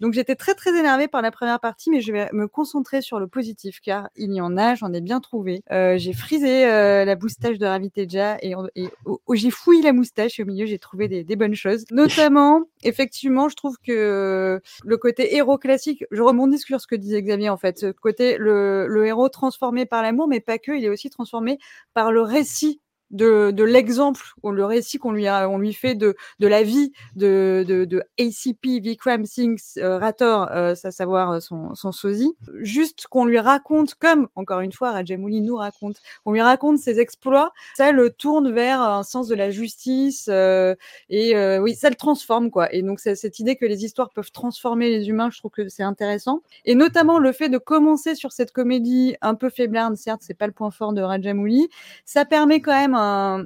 Donc 0.00 0.14
j'étais 0.14 0.36
très 0.36 0.54
très 0.54 0.76
énervée 0.78 1.08
par 1.08 1.22
la 1.22 1.30
première 1.30 1.60
partie, 1.60 1.90
mais 1.90 2.00
je 2.00 2.12
vais 2.12 2.28
me 2.32 2.48
concentrer 2.48 3.02
sur 3.02 3.20
le 3.20 3.26
positif 3.26 3.80
car 3.80 4.08
il 4.16 4.32
y 4.32 4.40
en 4.40 4.56
a, 4.56 4.74
j'en 4.74 4.92
ai 4.92 5.00
bien 5.00 5.20
trouvé. 5.20 5.62
J'ai 5.70 6.12
frisé 6.12 6.66
la 6.66 7.16
moustache 7.16 7.58
de 7.58 7.66
Raviteja 7.66 8.38
et, 8.40 8.54
et 8.74 8.88
oh, 9.04 9.20
oh, 9.26 9.34
j'ai 9.34 9.50
fouillé 9.50 9.82
la 9.82 9.92
moustache 9.92 10.38
et 10.38 10.42
au 10.42 10.46
milieu 10.46 10.66
j'ai 10.66 10.78
trouvé 10.78 11.08
des, 11.08 11.24
des 11.24 11.36
bonnes 11.36 11.54
choses. 11.54 11.84
Notamment, 11.90 12.62
effectivement, 12.94 13.48
je 13.48 13.56
trouve 13.56 13.76
que 13.84 14.60
le 14.84 14.96
côté 14.96 15.34
héros 15.34 15.58
classique, 15.58 16.04
je 16.12 16.22
rebondis 16.22 16.58
sur 16.58 16.80
ce 16.80 16.86
que 16.86 16.94
disait 16.94 17.22
Xavier 17.22 17.48
en 17.48 17.56
fait, 17.56 17.78
ce 17.78 17.90
côté 17.90 18.36
le 18.38 19.04
héros 19.04 19.28
transformé 19.28 19.84
par 19.84 20.02
l'amour, 20.02 20.28
mais 20.28 20.40
pas 20.40 20.58
que, 20.58 20.72
il 20.72 20.84
est 20.84 20.88
aussi 20.88 21.10
transformé 21.10 21.58
par 21.92 22.12
le 22.12 22.22
récit 22.22 22.80
de, 23.14 23.52
de 23.52 23.64
l'exemple 23.64 24.20
ou 24.42 24.50
le 24.50 24.64
récit 24.64 24.98
qu'on 24.98 25.12
lui 25.12 25.26
a, 25.26 25.48
on 25.48 25.58
lui 25.58 25.72
fait 25.72 25.94
de, 25.94 26.16
de 26.40 26.46
la 26.46 26.62
vie 26.62 26.92
de, 27.14 27.64
de, 27.66 27.84
de 27.84 28.02
ACP 28.18 28.82
Vikram 28.82 29.24
Singh 29.24 29.58
euh, 29.78 29.98
Rathore, 29.98 30.48
euh, 30.50 30.74
à 30.82 30.90
savoir 30.90 31.30
euh, 31.30 31.40
son, 31.40 31.74
son 31.74 31.92
sosie, 31.92 32.34
juste 32.60 33.06
qu'on 33.06 33.24
lui 33.24 33.38
raconte, 33.38 33.94
comme 33.94 34.28
encore 34.34 34.60
une 34.60 34.72
fois 34.72 34.90
Rajamouli 34.92 35.40
nous 35.40 35.56
raconte, 35.56 35.96
on 36.26 36.32
lui 36.32 36.40
raconte 36.40 36.78
ses 36.78 36.98
exploits, 36.98 37.52
ça 37.76 37.92
le 37.92 38.10
tourne 38.10 38.52
vers 38.52 38.80
un 38.80 39.04
sens 39.04 39.28
de 39.28 39.34
la 39.34 39.50
justice 39.50 40.26
euh, 40.28 40.74
et 41.08 41.36
euh, 41.36 41.60
oui, 41.60 41.74
ça 41.74 41.88
le 41.90 41.96
transforme 41.96 42.50
quoi. 42.50 42.72
Et 42.74 42.82
donc 42.82 42.98
cette 42.98 43.38
idée 43.38 43.56
que 43.56 43.64
les 43.64 43.84
histoires 43.84 44.10
peuvent 44.10 44.32
transformer 44.32 44.90
les 44.90 45.08
humains, 45.08 45.30
je 45.30 45.38
trouve 45.38 45.52
que 45.52 45.68
c'est 45.68 45.84
intéressant. 45.84 46.42
Et 46.64 46.74
notamment 46.74 47.18
le 47.20 47.32
fait 47.32 47.48
de 47.48 47.58
commencer 47.58 48.16
sur 48.16 48.32
cette 48.32 48.50
comédie 48.50 49.14
un 49.20 49.36
peu 49.36 49.50
faiblarde, 49.50 49.96
certes, 49.96 50.22
c'est 50.24 50.34
pas 50.34 50.46
le 50.46 50.52
point 50.52 50.72
fort 50.72 50.92
de 50.92 51.02
Rajamouli, 51.02 51.68
ça 52.04 52.24
permet 52.24 52.60
quand 52.60 52.72
même 52.72 52.94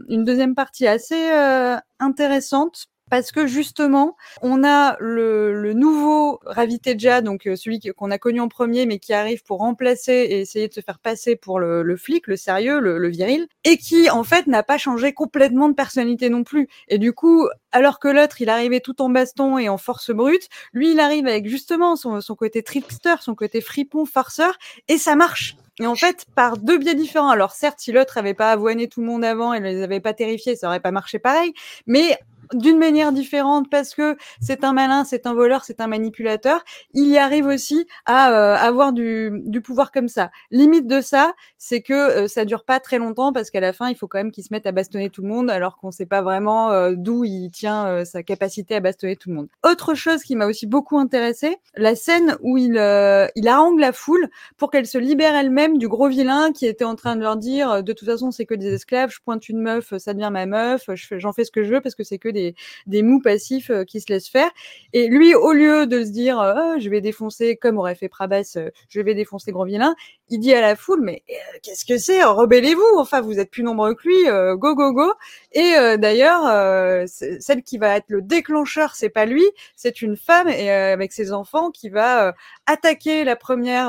une 0.09 0.24
deuxième 0.24 0.55
partie 0.55 0.86
assez 0.86 1.30
euh, 1.32 1.76
intéressante 2.01 2.89
parce 3.10 3.32
que 3.32 3.47
justement, 3.47 4.16
on 4.43 4.64
a 4.64 4.97
le, 5.01 5.72
nouveau 5.72 6.40
Raviteja, 6.44 7.20
donc 7.20 7.47
euh, 7.47 7.56
celui 7.56 7.80
qu'on 7.97 8.10
a 8.10 8.18
connu 8.18 8.40
en 8.40 8.48
premier, 8.48 8.86
mais 8.86 8.98
qui 8.98 9.12
arrive 9.12 9.43
pour 9.44 9.59
remplacer 9.59 10.12
et 10.12 10.40
essayer 10.40 10.68
de 10.68 10.74
se 10.74 10.80
faire 10.80 10.98
passer 10.98 11.36
pour 11.36 11.59
le, 11.59 11.97
flic, 11.97 12.26
le 12.26 12.36
sérieux, 12.36 12.80
le, 12.80 12.98
le 12.98 13.09
viril, 13.09 13.47
et 13.64 13.76
qui 13.76 14.10
en 14.10 14.24
fait 14.24 14.47
n'a 14.47 14.62
pas 14.62 14.78
changé 14.78 15.12
complètement 15.12 15.68
de 15.68 15.74
personnalité 15.74 16.28
non 16.30 16.44
plus. 16.44 16.68
Et 16.89 16.98
du 16.98 17.12
coup, 17.12 17.48
alors 17.72 17.98
que 17.98 18.09
l'autre, 18.09 18.40
il 18.40 18.48
arrivait 18.48 18.80
tout 18.80 19.01
en 19.02 19.09
baston 19.09 19.59
et 19.59 19.68
en 19.68 19.78
force 19.78 20.10
brute, 20.10 20.48
lui, 20.72 20.93
il 20.93 21.01
arrive 21.01 21.26
avec 21.26 21.48
justement 21.48 21.97
son, 21.97 22.20
son 22.20 22.35
côté 22.35 22.62
trickster, 22.62 23.16
son 23.20 23.35
côté 23.35 23.60
fripon, 23.60 24.06
farceur, 24.06 24.59
et 24.89 24.98
ça 24.98 25.16
marche. 25.16 25.56
Et 25.80 25.86
en 25.86 25.94
fait, 25.94 26.26
par 26.34 26.56
deux 26.56 26.78
biais 26.78 26.94
différents. 26.94 27.30
Alors 27.30 27.52
certes, 27.52 27.78
si 27.80 27.92
l'autre 27.92 28.18
avait 28.18 28.34
pas 28.34 28.50
avoiné 28.50 28.88
tout 28.88 29.00
le 29.00 29.06
monde 29.06 29.24
avant 29.24 29.52
et 29.55 29.60
ne 29.60 29.66
les 29.66 29.82
avait 29.82 30.00
pas 30.00 30.12
terrifiés, 30.14 30.56
ça 30.56 30.66
aurait 30.68 30.80
pas 30.80 30.90
marché 30.90 31.18
pareil. 31.18 31.52
Mais 31.86 32.18
d'une 32.52 32.78
manière 32.78 33.12
différente 33.12 33.70
parce 33.70 33.94
que 33.94 34.16
c'est 34.40 34.64
un 34.64 34.72
malin, 34.72 35.04
c'est 35.04 35.26
un 35.26 35.34
voleur, 35.34 35.64
c'est 35.64 35.80
un 35.80 35.86
manipulateur, 35.86 36.64
il 36.94 37.08
y 37.08 37.18
arrive 37.18 37.46
aussi 37.46 37.86
à 38.06 38.32
euh, 38.32 38.56
avoir 38.56 38.92
du, 38.92 39.30
du 39.44 39.60
pouvoir 39.60 39.92
comme 39.92 40.08
ça. 40.08 40.30
Limite 40.50 40.86
de 40.86 41.00
ça, 41.00 41.34
c'est 41.58 41.82
que 41.82 41.92
euh, 41.92 42.28
ça 42.28 42.44
dure 42.44 42.64
pas 42.64 42.80
très 42.80 42.98
longtemps 42.98 43.32
parce 43.32 43.50
qu'à 43.50 43.60
la 43.60 43.72
fin, 43.72 43.88
il 43.88 43.96
faut 43.96 44.08
quand 44.08 44.18
même 44.18 44.32
qu'il 44.32 44.44
se 44.44 44.52
mette 44.52 44.66
à 44.66 44.72
bastonner 44.72 45.10
tout 45.10 45.22
le 45.22 45.28
monde 45.28 45.50
alors 45.50 45.76
qu'on 45.76 45.90
sait 45.90 46.06
pas 46.06 46.22
vraiment 46.22 46.70
euh, 46.72 46.94
d'où 46.96 47.24
il 47.24 47.50
tient 47.50 47.86
euh, 47.86 48.04
sa 48.04 48.22
capacité 48.22 48.76
à 48.76 48.80
bastonner 48.80 49.16
tout 49.16 49.30
le 49.30 49.36
monde. 49.36 49.48
Autre 49.64 49.94
chose 49.94 50.22
qui 50.22 50.36
m'a 50.36 50.46
aussi 50.46 50.66
beaucoup 50.66 50.98
intéressé, 50.98 51.56
la 51.76 51.94
scène 51.94 52.36
où 52.42 52.56
il, 52.56 52.78
euh, 52.78 53.26
il 53.34 53.48
harangue 53.48 53.78
la 53.78 53.92
foule 53.92 54.28
pour 54.56 54.70
qu'elle 54.70 54.86
se 54.86 54.98
libère 54.98 55.34
elle-même 55.34 55.78
du 55.78 55.88
gros 55.88 56.08
vilain 56.08 56.52
qui 56.52 56.66
était 56.66 56.84
en 56.84 56.94
train 56.94 57.16
de 57.16 57.22
leur 57.22 57.36
dire 57.36 57.70
euh, 57.70 57.82
de 57.82 57.92
toute 57.92 58.08
façon 58.08 58.30
c'est 58.30 58.46
que 58.46 58.54
des 58.54 58.72
esclaves, 58.74 59.10
je 59.10 59.20
pointe 59.20 59.48
une 59.48 59.60
meuf, 59.60 59.96
ça 59.98 60.14
devient 60.14 60.30
ma 60.32 60.46
meuf, 60.46 60.88
j'en 60.94 61.32
fais 61.32 61.44
ce 61.44 61.50
que 61.50 61.64
je 61.64 61.74
veux 61.74 61.80
parce 61.80 61.94
que 61.94 62.04
c'est 62.04 62.18
que 62.18 62.28
des, 62.28 62.38
des 62.86 63.02
mous 63.02 63.20
passifs 63.20 63.70
euh, 63.70 63.85
qui 63.85 64.01
se 64.01 64.12
laissent 64.12 64.28
faire. 64.28 64.51
Et 64.93 65.09
lui, 65.09 65.35
au 65.35 65.52
lieu 65.52 65.86
de 65.86 66.05
se 66.05 66.10
dire 66.10 66.40
euh, 66.40 66.55
Oh, 66.56 66.81
je 66.81 66.89
vais 66.89 67.01
défoncer 67.01 67.56
comme 67.56 67.78
aurait 67.78 67.94
fait 67.94 68.09
Prabas, 68.09 68.55
euh, 68.56 68.70
je 68.89 69.01
vais 69.01 69.15
défoncer 69.15 69.52
gros 69.52 69.65
vilain, 69.65 69.94
il 70.30 70.38
dit 70.40 70.52
à 70.55 70.60
la 70.60 70.76
foule 70.76 71.00
mais 71.02 71.22
euh, 71.30 71.34
qu'est-ce 71.62 71.84
que 71.84 71.98
c'est 71.98 72.22
Rebellez-vous, 72.24 72.98
enfin 72.98 73.20
vous 73.20 73.38
êtes 73.38 73.50
plus 73.50 73.62
nombreux 73.62 73.94
que 73.94 74.06
lui, 74.09 74.28
euh, 74.28 74.56
go 74.56 74.74
go 74.74 74.92
go. 74.92 75.12
Et 75.52 75.74
euh, 75.76 75.96
d'ailleurs, 75.96 76.46
euh, 76.46 77.05
celle 77.06 77.62
qui 77.62 77.78
va 77.78 77.96
être 77.96 78.06
le 78.09 78.22
déclencheur, 78.22 78.94
c'est 78.94 79.09
pas 79.09 79.24
lui, 79.26 79.44
c'est 79.76 80.02
une 80.02 80.16
femme 80.16 80.48
et 80.48 80.70
euh, 80.70 80.92
avec 80.92 81.12
ses 81.12 81.32
enfants 81.32 81.70
qui 81.70 81.88
va 81.88 82.34
attaquer 82.66 83.24
la 83.24 83.36
première, 83.36 83.88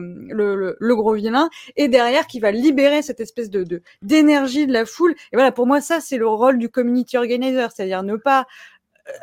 le, 0.00 0.54
le, 0.56 0.76
le 0.78 0.96
gros 0.96 1.14
vilain, 1.14 1.50
et 1.76 1.88
derrière 1.88 2.26
qui 2.26 2.40
va 2.40 2.50
libérer 2.50 3.02
cette 3.02 3.20
espèce 3.20 3.50
de 3.50 3.64
de- 3.64 3.82
d'énergie 4.02 4.66
de, 4.66 4.72
la 4.72 4.86
foule. 4.86 5.12
Et 5.32 5.36
voilà, 5.36 5.52
pour 5.52 5.66
moi, 5.66 5.80
ça 5.80 6.00
c'est 6.00 6.16
le 6.16 6.26
rôle 6.28 6.58
du 6.58 6.68
community 6.68 7.16
organizer, 7.16 7.70
c'est-à-dire 7.72 8.02
ne 8.02 8.16
pas 8.16 8.46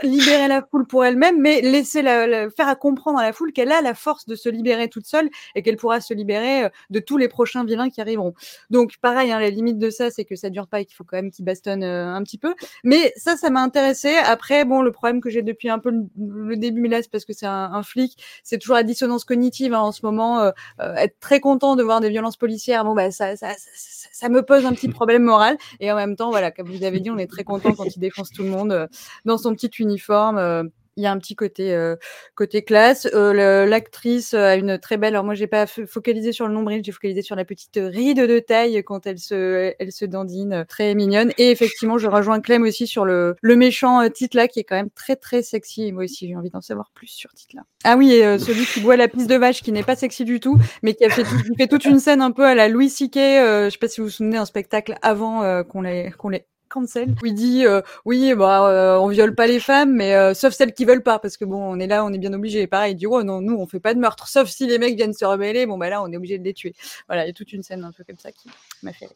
libérer 0.03 0.47
la 0.47 0.61
foule 0.61 0.85
pour 0.85 1.03
elle-même, 1.05 1.39
mais 1.39 1.61
laisser 1.61 2.01
la, 2.01 2.49
faire 2.49 2.67
à 2.67 2.75
comprendre 2.75 3.19
à 3.19 3.23
la 3.23 3.33
foule 3.33 3.51
qu'elle 3.53 3.71
a 3.71 3.81
la 3.81 3.93
force 3.93 4.25
de 4.25 4.35
se 4.35 4.49
libérer 4.49 4.89
toute 4.89 5.05
seule 5.05 5.29
et 5.55 5.63
qu'elle 5.63 5.77
pourra 5.77 6.01
se 6.01 6.13
libérer 6.13 6.65
euh, 6.65 6.69
de 6.89 6.99
tous 6.99 7.17
les 7.17 7.27
prochains 7.27 7.63
vilains 7.65 7.89
qui 7.89 8.01
arriveront. 8.01 8.33
Donc 8.69 8.97
pareil, 9.01 9.31
hein, 9.31 9.39
la 9.39 9.49
limite 9.49 9.79
de 9.79 9.89
ça, 9.89 10.11
c'est 10.11 10.25
que 10.25 10.35
ça 10.35 10.49
dure 10.49 10.67
pas 10.67 10.81
et 10.81 10.85
qu'il 10.85 10.95
faut 10.95 11.03
quand 11.03 11.17
même 11.17 11.31
qu'il 11.31 11.45
bastonne 11.45 11.83
euh, 11.83 12.13
un 12.13 12.23
petit 12.23 12.37
peu. 12.37 12.53
Mais 12.83 13.13
ça, 13.15 13.37
ça 13.37 13.49
m'a 13.49 13.61
intéressé. 13.61 14.15
Après, 14.23 14.65
bon, 14.65 14.81
le 14.81 14.91
problème 14.91 15.21
que 15.21 15.29
j'ai 15.29 15.41
depuis 15.41 15.69
un 15.69 15.79
peu 15.79 15.91
le, 15.91 16.55
début, 16.57 16.81
mais 16.81 16.89
là, 16.89 17.01
c'est 17.01 17.11
parce 17.11 17.25
que 17.25 17.33
c'est 17.33 17.47
un, 17.47 17.83
flic, 17.83 18.17
c'est 18.43 18.57
toujours 18.59 18.75
la 18.75 18.83
dissonance 18.83 19.25
cognitive 19.25 19.73
hein, 19.73 19.79
en 19.79 19.91
ce 19.91 20.05
moment. 20.05 20.41
euh, 20.41 20.51
euh, 20.79 20.95
être 20.95 21.19
très 21.19 21.39
content 21.39 21.75
de 21.75 21.83
voir 21.83 22.01
des 22.01 22.09
violences 22.09 22.37
policières, 22.37 22.83
bon 22.85 22.93
bah 22.93 23.11
ça, 23.11 23.35
ça, 23.35 23.49
ça, 23.53 23.69
ça- 23.75 24.09
ça 24.21 24.29
me 24.29 24.43
pose 24.43 24.65
un 24.65 24.73
petit 24.73 24.87
problème 24.87 25.23
moral. 25.23 25.57
Et 25.79 25.91
en 25.91 25.95
même 25.95 26.15
temps, 26.15 26.29
voilà, 26.29 26.51
comme 26.51 26.69
vous 26.69 26.83
avez 26.83 26.99
dit, 26.99 27.09
on 27.09 27.17
est 27.17 27.27
très 27.27 27.43
content 27.43 27.73
quand 27.73 27.85
il 27.85 27.99
défonce 27.99 28.29
tout 28.29 28.43
le 28.43 28.49
monde 28.49 28.71
euh, 28.71 28.87
dans 29.25 29.37
son 29.37 29.53
petit 29.53 29.69
uniforme. 29.80 30.38
euh, 30.38 30.64
il 30.98 31.03
y 31.03 31.07
a 31.07 31.11
un 31.11 31.18
petit 31.18 31.35
côté 31.35 31.73
euh, 31.73 31.95
côté 32.35 32.64
classe. 32.64 33.07
Euh, 33.14 33.65
L'actrice 33.65 34.34
a 34.34 34.56
une 34.56 34.77
très 34.77 34.98
belle. 34.98 35.14
Alors 35.14 35.23
moi, 35.23 35.34
j'ai 35.34 35.48
pas 35.48 35.65
focalisé 35.65 36.31
sur 36.31 36.48
le 36.48 36.53
nombril, 36.53 36.84
j'ai 36.84 36.91
focalisé 36.91 37.22
sur 37.22 37.35
la 37.35 37.45
petite 37.45 37.80
ride 37.81 38.19
de 38.19 38.39
taille 38.39 38.84
quand 38.84 39.07
elle 39.07 39.19
se 39.19 39.73
elle 39.80 39.91
se 39.91 40.06
dandine, 40.06 40.65
très 40.68 40.93
mignonne. 40.93 41.31
Et 41.38 41.52
effectivement, 41.52 41.98
je 41.98 42.07
rejoins 42.07 42.41
Clem 42.41 42.64
aussi 42.64 42.88
sur 42.88 43.06
le 43.06 43.35
méchant 43.43 44.07
Titla 44.10 44.48
qui 44.48 44.60
est 44.60 44.64
quand 44.64 44.76
même 44.76 44.89
très 44.89 45.15
très 45.15 45.41
sexy. 45.43 45.91
Moi 45.91 46.03
aussi, 46.03 46.27
j'ai 46.27 46.35
envie 46.35 46.49
d'en 46.49 46.61
savoir 46.61 46.91
plus 46.93 47.07
sur 47.07 47.31
Titla. 47.34 47.61
Ah 47.84 47.95
oui, 47.98 48.11
et, 48.11 48.38
celui 48.38 48.65
qui 48.65 48.81
boit 48.81 48.98
la 48.98 49.07
pisse 49.07 49.27
de 49.27 49.35
vache, 49.35 49.64
qui 49.64 49.72
n'est 49.72 49.84
pas 49.84 49.95
sexy 49.95 50.26
du 50.26 50.39
tout, 50.39 50.60
mais 50.84 50.93
qui 50.93 51.06
a 51.06 51.10
fait, 51.10 51.23
toute 51.68 51.85
une 51.85 51.99
scène 51.99 52.22
un 52.22 52.31
peu 52.31 52.45
à 52.45 52.53
la 52.53 52.68
Louis 52.68 52.89
C.K. 52.89 53.15
Je 53.15 53.69
sais 53.72 53.77
pas 53.77 53.88
si 53.88 54.02
vous 54.02 54.07
vous 54.07 54.11
souvenez, 54.11 54.38
un 54.38 54.45
spectacle 54.45 54.95
avant 55.02 55.64
qu'on 55.64 55.81
les 55.81 56.11
qu'on 56.18 56.30
cancel 56.72 57.10
où 57.22 57.26
il 57.26 57.34
dit 57.34 57.65
euh, 57.65 57.81
oui 58.06 58.34
bah 58.35 58.68
euh, 58.68 58.98
on 58.98 59.10
viole 59.10 59.35
pas 59.35 59.48
les 59.48 59.60
femmes 59.60 59.93
mais 59.93 60.15
euh, 60.15 60.34
sauf 60.34 60.53
celles 60.53 60.73
qui 60.73 60.85
veulent 60.85 61.03
pas 61.03 61.19
parce 61.19 61.38
que 61.38 61.45
bon 61.45 61.61
on 61.61 61.80
est 61.80 61.88
là 61.88 62.06
on 62.06 62.14
est 62.14 62.18
bien 62.18 62.34
obligé 62.34 62.65
pareil 62.68 62.93
il 62.93 62.95
dit 62.95 63.07
oh 63.07 63.23
non 63.23 63.41
nous 63.41 63.56
on 63.56 63.68
fait 63.68 63.80
pas 63.80 63.93
de 63.93 63.99
meurtre 63.99 64.27
sauf 64.27 64.49
si 64.49 64.65
les 64.68 64.80
mecs 64.80 64.95
viennent 64.95 65.14
se 65.14 65.26
rebeller 65.26 65.65
bon 65.65 65.77
bah 65.77 65.89
là 65.89 66.02
on 66.02 66.11
est 66.11 66.18
obligé 66.18 66.38
de 66.39 66.43
les 66.43 66.53
tuer 66.53 66.73
voilà 67.07 67.26
il 67.26 67.27
y 67.27 67.30
a 67.30 67.34
toute 67.34 67.52
une 67.53 67.64
scène 67.64 67.84
un 67.84 67.91
peu 67.91 68.03
comme 68.03 68.18
ça 68.18 68.31
qui 68.31 68.49
m'a 68.84 68.93
fait. 68.93 69.10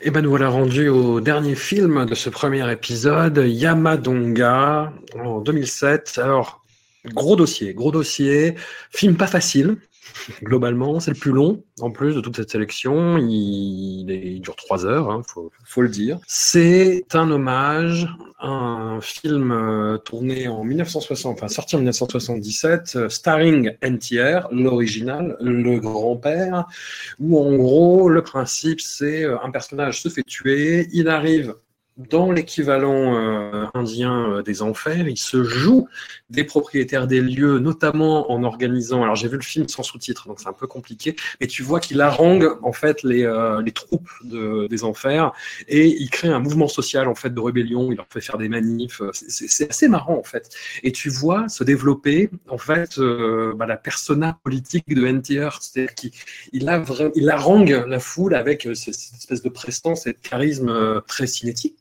Et 0.00 0.10
ben 0.10 0.22
nous 0.22 0.30
voilà 0.30 0.48
rendus 0.48 0.88
au 0.88 1.20
dernier 1.20 1.54
film 1.54 2.06
de 2.06 2.14
ce 2.14 2.30
premier 2.30 2.70
épisode, 2.70 3.42
Yamadonga, 3.44 4.92
en 5.18 5.40
2007. 5.40 6.20
Alors, 6.22 6.64
gros 7.06 7.36
dossier, 7.36 7.74
gros 7.74 7.90
dossier, 7.90 8.54
film 8.90 9.16
pas 9.16 9.26
facile, 9.26 9.76
globalement, 10.42 11.00
c'est 11.00 11.12
le 11.12 11.16
plus 11.16 11.32
long, 11.32 11.62
en 11.80 11.90
plus 11.90 12.14
de 12.14 12.20
toute 12.20 12.36
cette 12.36 12.50
sélection, 12.50 13.18
il, 13.18 14.40
dure 14.40 14.56
trois 14.56 14.86
heures, 14.86 15.22
il 15.24 15.32
faut, 15.32 15.50
faut 15.64 15.82
le 15.82 15.88
dire. 15.88 16.18
C'est 16.26 17.04
un 17.14 17.30
hommage 17.30 18.08
à 18.38 18.48
un 18.48 19.00
film 19.00 19.50
euh, 19.52 19.98
tourné 19.98 20.48
en 20.48 20.62
1960, 20.64 21.36
enfin 21.36 21.48
sorti 21.48 21.76
en 21.76 21.78
1977, 21.78 22.96
euh, 22.96 23.08
starring 23.08 23.76
NTR, 23.82 24.48
l'original, 24.52 25.36
le 25.40 25.78
grand-père, 25.78 26.66
où 27.18 27.38
en 27.38 27.56
gros 27.56 28.08
le 28.08 28.22
principe 28.22 28.80
c'est 28.80 29.24
euh, 29.24 29.38
un 29.42 29.50
personnage 29.50 30.02
se 30.02 30.08
fait 30.08 30.22
tuer, 30.22 30.88
il 30.92 31.08
arrive 31.08 31.54
dans 31.96 32.30
l'équivalent 32.30 33.14
euh, 33.16 33.64
indien 33.72 34.30
euh, 34.30 34.42
des 34.42 34.60
enfers, 34.60 35.08
il 35.08 35.16
se 35.16 35.42
joue 35.44 35.88
des 36.28 36.44
propriétaires 36.44 37.06
des 37.06 37.20
lieux, 37.22 37.58
notamment 37.58 38.30
en 38.30 38.42
organisant. 38.42 39.02
Alors 39.02 39.16
j'ai 39.16 39.28
vu 39.28 39.36
le 39.36 39.42
film 39.42 39.66
sans 39.68 39.82
sous-titres, 39.82 40.28
donc 40.28 40.38
c'est 40.40 40.48
un 40.48 40.52
peu 40.52 40.66
compliqué, 40.66 41.16
mais 41.40 41.46
tu 41.46 41.62
vois 41.62 41.80
qu'il 41.80 42.00
harangue 42.02 42.50
en 42.62 42.72
fait 42.72 43.02
les, 43.02 43.24
euh, 43.24 43.62
les 43.62 43.72
troupes 43.72 44.10
de, 44.24 44.66
des 44.66 44.84
enfers 44.84 45.32
et 45.68 45.86
il 45.86 46.10
crée 46.10 46.28
un 46.28 46.38
mouvement 46.38 46.68
social 46.68 47.08
en 47.08 47.14
fait 47.14 47.30
de 47.32 47.40
rébellion. 47.40 47.90
Il 47.90 47.96
leur 47.96 48.06
fait 48.12 48.20
faire 48.20 48.38
des 48.38 48.48
manifs. 48.48 49.00
C'est 49.12 49.70
assez 49.70 49.88
marrant 49.88 50.18
en 50.18 50.22
fait. 50.22 50.50
Et 50.82 50.92
tu 50.92 51.08
vois 51.08 51.48
se 51.48 51.64
développer 51.64 52.30
en 52.48 52.58
fait 52.58 52.98
bah, 52.98 53.66
la 53.66 53.76
persona 53.76 54.38
politique 54.42 54.88
de 54.88 55.06
NTR, 55.06 55.58
c'est-à-dire 55.62 55.94
qu'il 55.94 56.10
il 56.52 56.68
harangue 57.30 57.84
la 57.86 57.98
foule 58.00 58.34
avec 58.34 58.62
ce- 58.62 58.92
cette 58.92 59.14
espèce 59.18 59.42
de 59.42 59.48
prestance 59.48 60.06
et 60.06 60.12
de 60.12 60.18
charisme 60.18 61.00
très 61.06 61.26
cinétique 61.26 61.76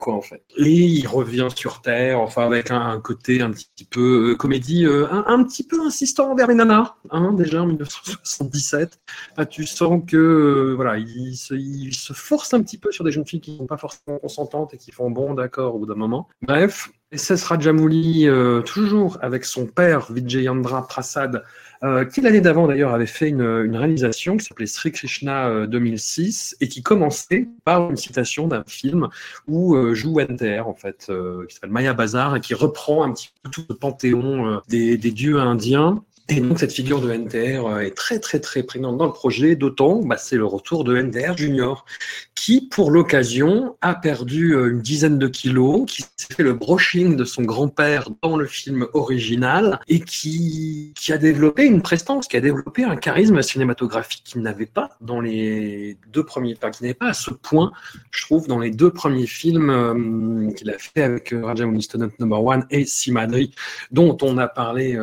Et 0.58 0.72
il 0.72 1.08
revient 1.08 1.48
sur 1.56 1.82
terre, 1.82 2.20
enfin 2.20 2.46
avec 2.46 2.72
un, 2.72 3.00
côté 3.00 3.42
un 3.42 3.52
petit 3.52 3.86
peu 3.90 4.32
euh, 4.32 4.36
comédie, 4.36 4.86
euh, 4.86 5.08
un, 5.12 5.44
petit 5.44 5.64
peu 5.64 5.80
insistant 5.86 6.32
envers 6.32 6.48
les 6.48 6.56
nanas, 6.56 6.96
hein, 7.10 7.34
déjà 7.34 7.64
en 7.64 7.68
1977. 7.68 9.00
Ah, 9.38 9.46
tu 9.46 9.66
sens 9.66 10.02
que 10.08 10.18
euh, 10.18 10.74
voilà, 10.76 10.98
il 10.98 11.36
se, 11.36 11.54
il 11.54 11.94
se 11.94 12.14
force 12.14 12.54
un 12.54 12.62
petit 12.62 12.78
peu 12.78 12.92
sur 12.92 13.04
des 13.04 13.12
jeunes 13.12 13.26
filles 13.26 13.42
qui 13.42 13.52
ne 13.52 13.58
sont 13.58 13.68
pas 13.68 13.78
forcément 13.78 14.20
consentantes 14.20 14.74
et 14.74 14.78
qui 14.78 14.92
font 14.92 15.10
bon 15.10 15.34
d'accord 15.34 15.76
au 15.76 15.80
bout 15.80 15.86
d'un 15.86 15.96
moment. 15.96 16.28
Bref, 16.42 16.90
SS 17.14 17.44
Rajamouli, 17.44 18.28
euh, 18.28 18.62
toujours 18.62 19.18
avec 19.22 19.46
son 19.46 19.68
père 19.68 20.12
Vijayendra 20.12 20.88
Prasad, 20.88 21.44
euh, 21.84 22.06
qui 22.06 22.22
l'année 22.22 22.42
d'avant 22.42 22.68
d'ailleurs 22.68 22.94
avait 22.94 23.06
fait 23.06 23.30
une, 23.30 23.76
réalisation 23.76 24.38
qui 24.38 24.46
s'appelait 24.46 24.66
Sri 24.66 24.92
Krishna 24.92 25.48
euh, 25.50 25.68
2006 25.68 26.58
et 26.62 26.68
qui 26.68 26.82
commençait 26.82 27.48
par 27.64 27.90
une 27.90 27.98
citation 27.98 28.48
d'un 28.48 28.64
film 28.66 29.10
où 29.48 29.76
euh, 29.76 29.94
joue 29.94 30.20
NTR 30.20 30.68
en 30.68 30.74
fait, 30.74 31.08
euh, 31.10 31.46
qui 31.48 31.56
s'appelle 31.56 31.72
Maya 31.72 31.94
Bazar 31.94 32.36
et 32.36 32.42
qui 32.42 32.54
reprend 32.54 33.04
un 33.04 33.12
petit 33.12 33.30
peu 33.44 33.50
tout 33.50 33.66
le 33.70 33.76
panthéon 33.76 34.48
euh, 34.48 34.58
des, 34.68 34.98
des 34.98 35.12
dieux 35.12 35.40
indiens. 35.40 36.04
Et 36.28 36.42
donc 36.42 36.58
cette 36.58 36.72
figure 36.72 37.02
de 37.02 37.12
NTR 37.12 37.68
euh, 37.68 37.80
est 37.82 37.96
très 37.96 38.20
très 38.20 38.40
très 38.40 38.64
prégnante 38.64 38.98
dans 38.98 39.06
le 39.06 39.12
projet, 39.12 39.56
d'autant 39.56 40.02
bah, 40.02 40.18
c'est 40.18 40.38
le 40.38 40.46
retour 40.46 40.84
de 40.84 40.98
NTR 40.98 41.38
Junior, 41.38 41.86
qui 42.34 42.68
pour 42.68 42.90
l'occasion 42.90 43.78
a 43.82 43.94
perdu 43.94 44.56
euh, 44.56 44.72
une 44.72 44.82
dizaine 44.82 45.20
de 45.20 45.28
kilos, 45.28 45.86
qui 45.86 46.04
fait 46.18 46.42
le 46.42 46.54
brushing 46.54 47.16
de 47.16 47.26
son 47.26 47.44
grand-père 47.44 48.10
dans 48.24 48.38
le 48.38 48.48
film 48.48 48.88
original 48.94 49.80
et 49.88 50.00
qui, 50.00 50.94
a 51.10 51.18
développé 51.20 51.66
une 51.66 51.84
prestance, 51.84 52.28
qui 52.28 52.38
a 52.38 52.42
développé 52.42 52.84
un 52.84 52.96
charisme 52.96 53.40
cinématographique 53.44 54.24
qu'il 54.24 54.42
n'avait 54.42 54.66
pas 54.66 54.98
dans 55.02 55.22
les 55.22 55.96
deux 56.12 56.24
premiers, 56.24 56.58
enfin, 56.58 56.72
n'avait 56.82 56.96
pas 56.96 57.10
à 57.10 57.14
ce 57.14 57.30
point, 57.30 57.72
je 58.10 58.26
trouve, 58.26 58.48
dans 58.48 58.58
les 58.58 58.72
deux 58.72 58.90
premiers 58.90 59.28
films 59.28 59.70
euh, 59.70 60.52
qu'il 60.54 60.72
a 60.72 60.80
fait 60.80 61.04
avec 61.04 61.36
Rajamouli 61.40 61.84
Student 61.84 62.10
Number 62.18 62.44
One 62.44 62.66
et 62.72 62.86
Simadri, 62.86 63.52
dont 63.92 64.18
on 64.24 64.40
a 64.40 64.48
parlé 64.48 64.98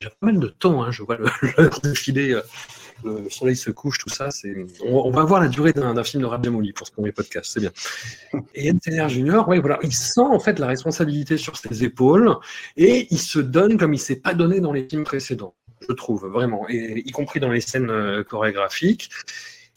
déjà 0.00 0.10
pas 0.10 0.26
mal 0.26 0.38
de 0.38 0.48
temps, 0.48 0.82
hein, 0.82 0.90
je 0.90 1.02
vois 1.02 1.16
l'heure 1.16 1.80
défiler. 1.82 2.32
euh, 2.34 2.42
le 3.04 3.30
soleil 3.30 3.56
se 3.56 3.70
couche, 3.70 3.98
tout 3.98 4.08
ça. 4.08 4.28
On, 4.84 4.94
on 4.94 5.10
va 5.10 5.24
voir 5.24 5.40
la 5.40 5.48
durée 5.48 5.72
d'un 5.72 6.02
film 6.04 6.22
de 6.22 6.26
Rajamouli 6.26 6.72
pour 6.72 6.86
ce 6.86 6.92
premier 6.92 7.12
podcast, 7.12 7.50
c'est 7.52 7.60
bien. 7.60 7.72
Et 8.54 8.72
NTR 8.72 9.08
Junior, 9.08 9.46
ouais, 9.48 9.60
voilà, 9.60 9.78
il 9.82 9.92
sent 9.92 10.20
en 10.20 10.40
fait 10.40 10.58
la 10.58 10.66
responsabilité 10.66 11.36
sur 11.36 11.56
ses 11.56 11.84
épaules 11.84 12.34
et 12.76 13.06
il 13.10 13.18
se 13.18 13.38
donne 13.38 13.76
comme 13.76 13.94
il 13.94 13.98
s'est 13.98 14.16
pas 14.16 14.34
donné 14.34 14.60
dans 14.60 14.72
les 14.72 14.88
films 14.88 15.04
précédents, 15.04 15.54
je 15.86 15.92
trouve 15.92 16.26
vraiment, 16.26 16.66
et 16.68 17.02
y 17.04 17.10
compris 17.10 17.40
dans 17.40 17.50
les 17.50 17.60
scènes 17.60 17.90
euh, 17.90 18.24
chorégraphiques. 18.24 19.10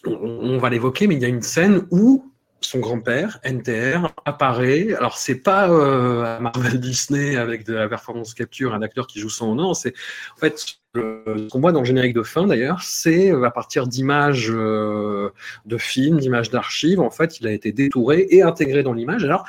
On 0.06 0.58
va 0.58 0.70
l'évoquer, 0.70 1.08
mais 1.08 1.16
il 1.16 1.22
y 1.22 1.26
a 1.26 1.30
une 1.30 1.42
scène 1.42 1.86
où 1.92 2.32
son 2.62 2.80
grand-père, 2.80 3.40
NTR, 3.44 4.14
apparaît. 4.26 4.94
Alors, 4.94 5.18
c'est 5.18 5.36
pas 5.36 5.70
euh, 5.70 6.40
Marvel 6.40 6.80
Disney 6.80 7.36
avec 7.36 7.66
de 7.66 7.74
la 7.74 7.88
performance 7.88 8.34
capture, 8.34 8.74
un 8.74 8.82
acteur 8.82 9.08
qui 9.08 9.20
joue 9.20 9.30
son 9.30 9.56
nom. 9.56 9.74
C'est 9.74 9.94
en 10.36 10.40
fait 10.40 10.60
ce 10.60 11.48
qu'on 11.50 11.60
voit 11.60 11.72
dans 11.72 11.82
le 11.82 11.86
générique 11.86 12.16
de 12.16 12.24
fin 12.24 12.48
d'ailleurs, 12.48 12.82
c'est 12.82 13.32
euh, 13.32 13.44
à 13.44 13.52
partir 13.52 13.88
d'images 13.88 14.50
euh, 14.50 15.30
de 15.66 15.78
films, 15.78 16.20
d'images 16.20 16.50
d'archives. 16.50 17.00
En 17.00 17.12
fait, 17.12 17.40
il 17.40 17.48
a 17.48 17.52
été 17.52 17.72
détouré 17.72 18.28
et 18.30 18.42
intégré 18.42 18.84
dans 18.84 18.94
l'image. 18.94 19.24
Alors, 19.24 19.46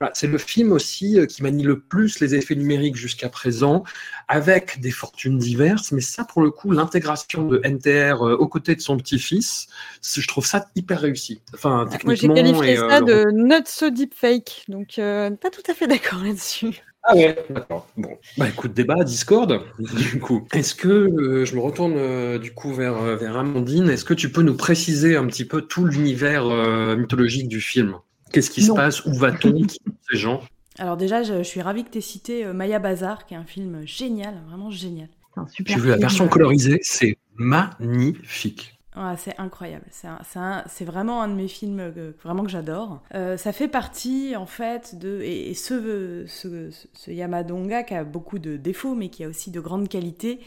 voilà, 0.00 0.12
c'est 0.14 0.26
le 0.26 0.38
film 0.38 0.72
aussi 0.72 1.18
euh, 1.18 1.26
qui 1.26 1.42
manie 1.42 1.62
le 1.62 1.80
plus 1.80 2.20
les 2.20 2.34
effets 2.34 2.54
numériques 2.54 2.96
jusqu'à 2.96 3.28
présent, 3.28 3.84
avec 4.28 4.80
des 4.80 4.90
fortunes 4.90 5.38
diverses. 5.38 5.92
Mais 5.92 6.00
ça, 6.00 6.24
pour 6.24 6.42
le 6.42 6.50
coup, 6.50 6.70
l'intégration 6.72 7.44
de 7.46 7.60
NTR 7.64 8.22
euh, 8.26 8.36
aux 8.36 8.48
côtés 8.48 8.74
de 8.74 8.80
son 8.80 8.96
petit-fils, 8.96 9.68
je 10.02 10.26
trouve 10.26 10.46
ça 10.46 10.66
hyper 10.74 11.00
réussi. 11.00 11.42
Enfin, 11.54 11.86
Moi, 12.04 12.14
j'ai 12.14 12.28
techniquement. 12.28 12.34
qualifié 12.34 12.72
et, 12.72 12.78
euh, 12.78 12.88
ça 12.88 13.00
de 13.00 13.30
not 13.32 13.64
so 13.66 13.90
deep 13.90 14.14
fake, 14.14 14.64
donc 14.68 14.98
euh, 14.98 15.30
pas 15.30 15.50
tout 15.50 15.62
à 15.68 15.74
fait 15.74 15.86
d'accord 15.88 16.22
là-dessus. 16.22 16.82
Ah 17.06 17.14
ouais, 17.14 17.36
d'accord. 17.50 17.86
Bon, 17.98 18.16
bah 18.38 18.48
écoute, 18.48 18.72
débat, 18.72 19.04
Discord. 19.04 19.60
Du 19.78 20.20
coup, 20.20 20.46
est-ce 20.54 20.74
que 20.74 20.88
euh, 20.88 21.44
je 21.44 21.54
me 21.54 21.60
retourne 21.60 21.94
euh, 21.96 22.38
du 22.38 22.54
coup 22.54 22.72
vers 22.72 22.94
vers 23.16 23.36
Amandine 23.36 23.90
Est-ce 23.90 24.06
que 24.06 24.14
tu 24.14 24.32
peux 24.32 24.40
nous 24.40 24.56
préciser 24.56 25.14
un 25.14 25.26
petit 25.26 25.44
peu 25.44 25.60
tout 25.60 25.84
l'univers 25.84 26.46
euh, 26.46 26.96
mythologique 26.96 27.48
du 27.48 27.60
film? 27.60 27.96
Qu'est-ce 28.34 28.50
qui 28.50 28.62
se 28.62 28.72
passe? 28.72 29.04
Où 29.04 29.14
va-t-on? 29.14 29.52
Qui 29.62 29.76
sont 29.76 29.94
ces 30.10 30.16
gens? 30.16 30.42
Alors 30.78 30.96
déjà, 30.96 31.22
je, 31.22 31.38
je 31.38 31.42
suis 31.44 31.62
ravie 31.62 31.84
que 31.84 31.90
tu 31.90 31.98
aies 31.98 32.00
cité 32.00 32.44
euh, 32.44 32.52
Maya 32.52 32.80
Bazar, 32.80 33.26
qui 33.26 33.34
est 33.34 33.36
un 33.36 33.44
film 33.44 33.82
génial, 33.86 34.34
vraiment 34.48 34.70
génial. 34.70 35.08
C'est 35.32 35.40
un 35.40 35.46
super 35.46 35.76
J'ai 35.76 35.80
vu 35.80 35.88
la 35.88 35.96
version 35.96 36.26
colorisée, 36.26 36.80
c'est 36.82 37.16
magnifique. 37.36 38.76
Ouais, 38.96 39.14
c'est 39.18 39.38
incroyable. 39.38 39.84
C'est 39.90 40.84
vraiment 40.84 41.22
un 41.22 41.28
de 41.28 41.34
mes 41.34 41.46
films 41.46 41.92
que, 41.94 42.14
vraiment 42.24 42.42
que 42.44 42.50
j'adore. 42.50 43.02
Euh, 43.14 43.36
ça 43.36 43.52
fait 43.52 43.68
partie, 43.68 44.34
en 44.36 44.46
fait, 44.46 44.98
de. 44.98 45.20
Et, 45.22 45.50
et 45.50 45.54
ce, 45.54 46.24
ce, 46.26 46.70
ce 46.92 47.10
Yamadonga 47.10 47.84
qui 47.84 47.94
a 47.94 48.02
beaucoup 48.02 48.40
de 48.40 48.56
défauts, 48.56 48.96
mais 48.96 49.10
qui 49.10 49.22
a 49.24 49.28
aussi 49.28 49.52
de 49.52 49.60
grandes 49.60 49.88
qualités, 49.88 50.40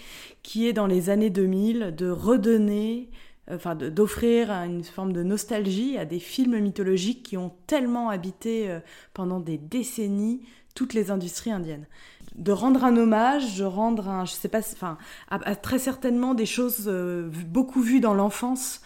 qui 0.44 0.68
est 0.68 0.74
dans 0.74 0.88
les 0.88 1.10
années 1.10 1.30
2000 1.30 1.94
de 1.96 2.10
redonner. 2.10 3.10
Enfin, 3.50 3.76
d'offrir 3.76 4.52
une 4.52 4.84
forme 4.84 5.14
de 5.14 5.24
nostalgie 5.24 5.98
à 5.98 6.04
des 6.04 6.20
films 6.20 6.60
mythologiques 6.60 7.24
qui 7.24 7.38
ont 7.38 7.54
tellement 7.66 8.10
habité 8.10 8.70
euh, 8.70 8.80
pendant 9.14 9.40
des 9.40 9.58
décennies 9.58 10.42
toutes 10.76 10.94
les 10.94 11.12
industries 11.12 11.52
indiennes. 11.52 11.86
De 12.36 12.52
rendre 12.52 12.84
un 12.84 12.98
hommage, 12.98 13.58
de 13.58 13.64
rendre 13.64 14.10
un, 14.10 14.26
je 14.26 14.34
sais 14.34 14.50
pas, 14.50 14.60
enfin, 14.60 14.98
à, 15.30 15.56
très 15.56 15.80
certainement 15.80 16.34
des 16.34 16.46
choses 16.46 16.88
euh, 16.88 17.30
beaucoup 17.48 17.82
vues 17.82 18.02
dans 18.02 18.14
l'enfance 18.14 18.82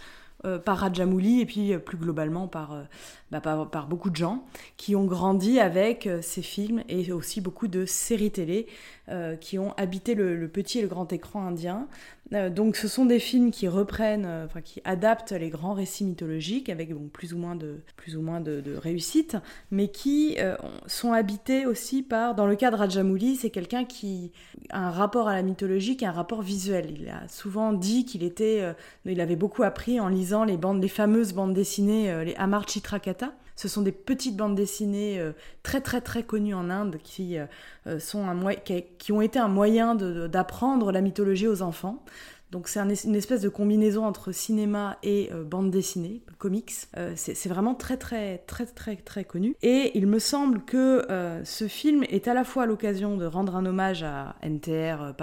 euh, 0.45 0.59
par 0.59 0.77
Rajamouli 0.77 1.41
et 1.41 1.45
puis 1.47 1.75
plus 1.79 1.97
globalement 1.97 2.47
par, 2.47 2.83
bah, 3.31 3.41
par, 3.41 3.88
beaucoup 3.88 4.11
de 4.11 4.15
gens 4.15 4.45
qui 4.77 4.95
ont 4.95 5.05
grandi 5.05 5.59
avec 5.59 6.07
ces 6.21 6.43
films 6.43 6.83
et 6.88 7.11
aussi 7.11 7.41
beaucoup 7.41 7.67
de 7.67 7.88
séries 7.88 8.31
télé 8.31 8.67
euh, 9.10 9.36
qui 9.36 9.57
ont 9.57 9.73
habité 9.78 10.14
le, 10.14 10.48
petit 10.48 10.78
et 10.78 10.84
le 10.84 10.88
grand 10.88 11.11
écran 11.11 11.48
indien. 11.48 11.88
Euh, 12.34 12.52
donc 12.52 12.76
ce 12.76 12.88
sont 12.88 13.03
des 13.03 13.18
films 13.18 13.49
qui 13.49 13.68
reprennent, 13.68 14.28
euh, 14.28 14.45
enfin 14.45 14.61
qui 14.61 14.80
adaptent 14.86 15.32
les 15.32 15.49
grands 15.49 15.73
récits 15.73 16.06
mythologiques 16.06 16.69
avec 16.69 16.94
plus 17.11 17.34
ou 17.34 17.40
moins 17.40 17.56
de 17.56 17.82
plus 17.98 18.15
ou 18.15 18.22
moins 18.22 18.40
de, 18.40 18.64
réussite, 18.78 19.38
mais 19.72 19.88
qui 19.88 20.38
sont 20.86 21.14
habités 21.14 21.65
aussi 21.65 22.03
par, 22.03 22.36
dans 22.36 22.45
le 22.45 22.56
cas 22.56 22.69
de 22.69 22.76
Rajamouli, 22.76 23.38
c'est 23.38 23.49
quelqu'un 23.49 23.86
qui 23.86 24.32
a 24.69 24.88
un 24.88 24.91
rapport 24.91 25.28
à 25.28 25.34
la 25.34 25.41
mythologie, 25.41 25.98
qui 25.98 26.06
a 26.06 26.10
un 26.10 26.14
rapport 26.14 26.44
visuel. 26.44 26.95
Il 26.99 27.10
a 27.10 27.28
souvent 27.28 27.73
dit 27.73 28.06
qu'il 28.06 28.23
était, 28.23 28.64
il 29.06 29.19
avait 29.19 29.36
beaucoup 29.36 29.64
appris 29.64 29.99
en 29.99 30.10
lisant 30.10 30.44
les 30.44 30.57
bandes, 30.57 30.82
les 30.82 30.88
fameuses 30.88 31.34
bandes 31.34 31.53
dessinées, 31.53 32.23
les 32.23 32.36
Amar 32.36 32.68
Chitrakata. 32.68 33.34
Ce 33.56 33.68
sont 33.68 33.82
des 33.82 33.91
petites 33.91 34.36
bandes 34.38 34.56
dessinées 34.56 35.19
euh, 35.19 35.34
très 35.64 35.82
très 35.82 36.02
très 36.02 36.23
connues 36.23 36.53
en 36.56 36.69
Inde 36.69 36.98
qui 37.03 37.38
euh, 37.38 37.45
euh, 37.88 37.99
sont 37.99 38.28
un 38.28 38.56
qui, 38.98 39.11
ont 39.11 39.22
été 39.22 39.40
un 39.40 39.48
moyen 39.48 39.95
d'apprendre 39.95 40.91
la 40.91 41.02
mythologie 41.02 41.48
aux 41.48 41.61
enfants. 41.61 42.03
Donc 42.52 42.68
c'est 42.68 42.80
un 42.82 42.90
es- 42.90 43.06
une 43.06 43.15
espèce 43.15 43.40
de 43.41 43.48
combinaison 43.49 44.06
entre 44.06 44.32
cinéma 44.34 44.98
et 45.03 45.30
euh, 45.32 45.44
bande 45.44 45.72
dessinée, 45.72 46.22
comics. 46.38 46.72
C'est 47.15 47.48
vraiment 47.48 47.76
très 47.76 47.98
très 47.98 48.40
très 48.40 48.65
très 48.65 48.95
très 48.98 49.23
connu. 49.23 49.56
Et 49.61 49.91
il 49.98 50.06
me 50.07 50.19
semble 50.19 50.64
que 50.65 51.06
ce 51.44 51.68
film 51.68 52.03
est 52.10 52.28
à 52.28 52.34
la 52.34 52.44
fois 52.44 52.65
l'occasion 52.65 53.15
de 53.15 53.26
rendre 53.26 53.56
un 53.56 53.65
hommage 53.65 54.03
à 54.03 54.36
NTR, 54.41 55.14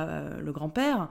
le 0.42 0.52
grand-père, 0.52 1.08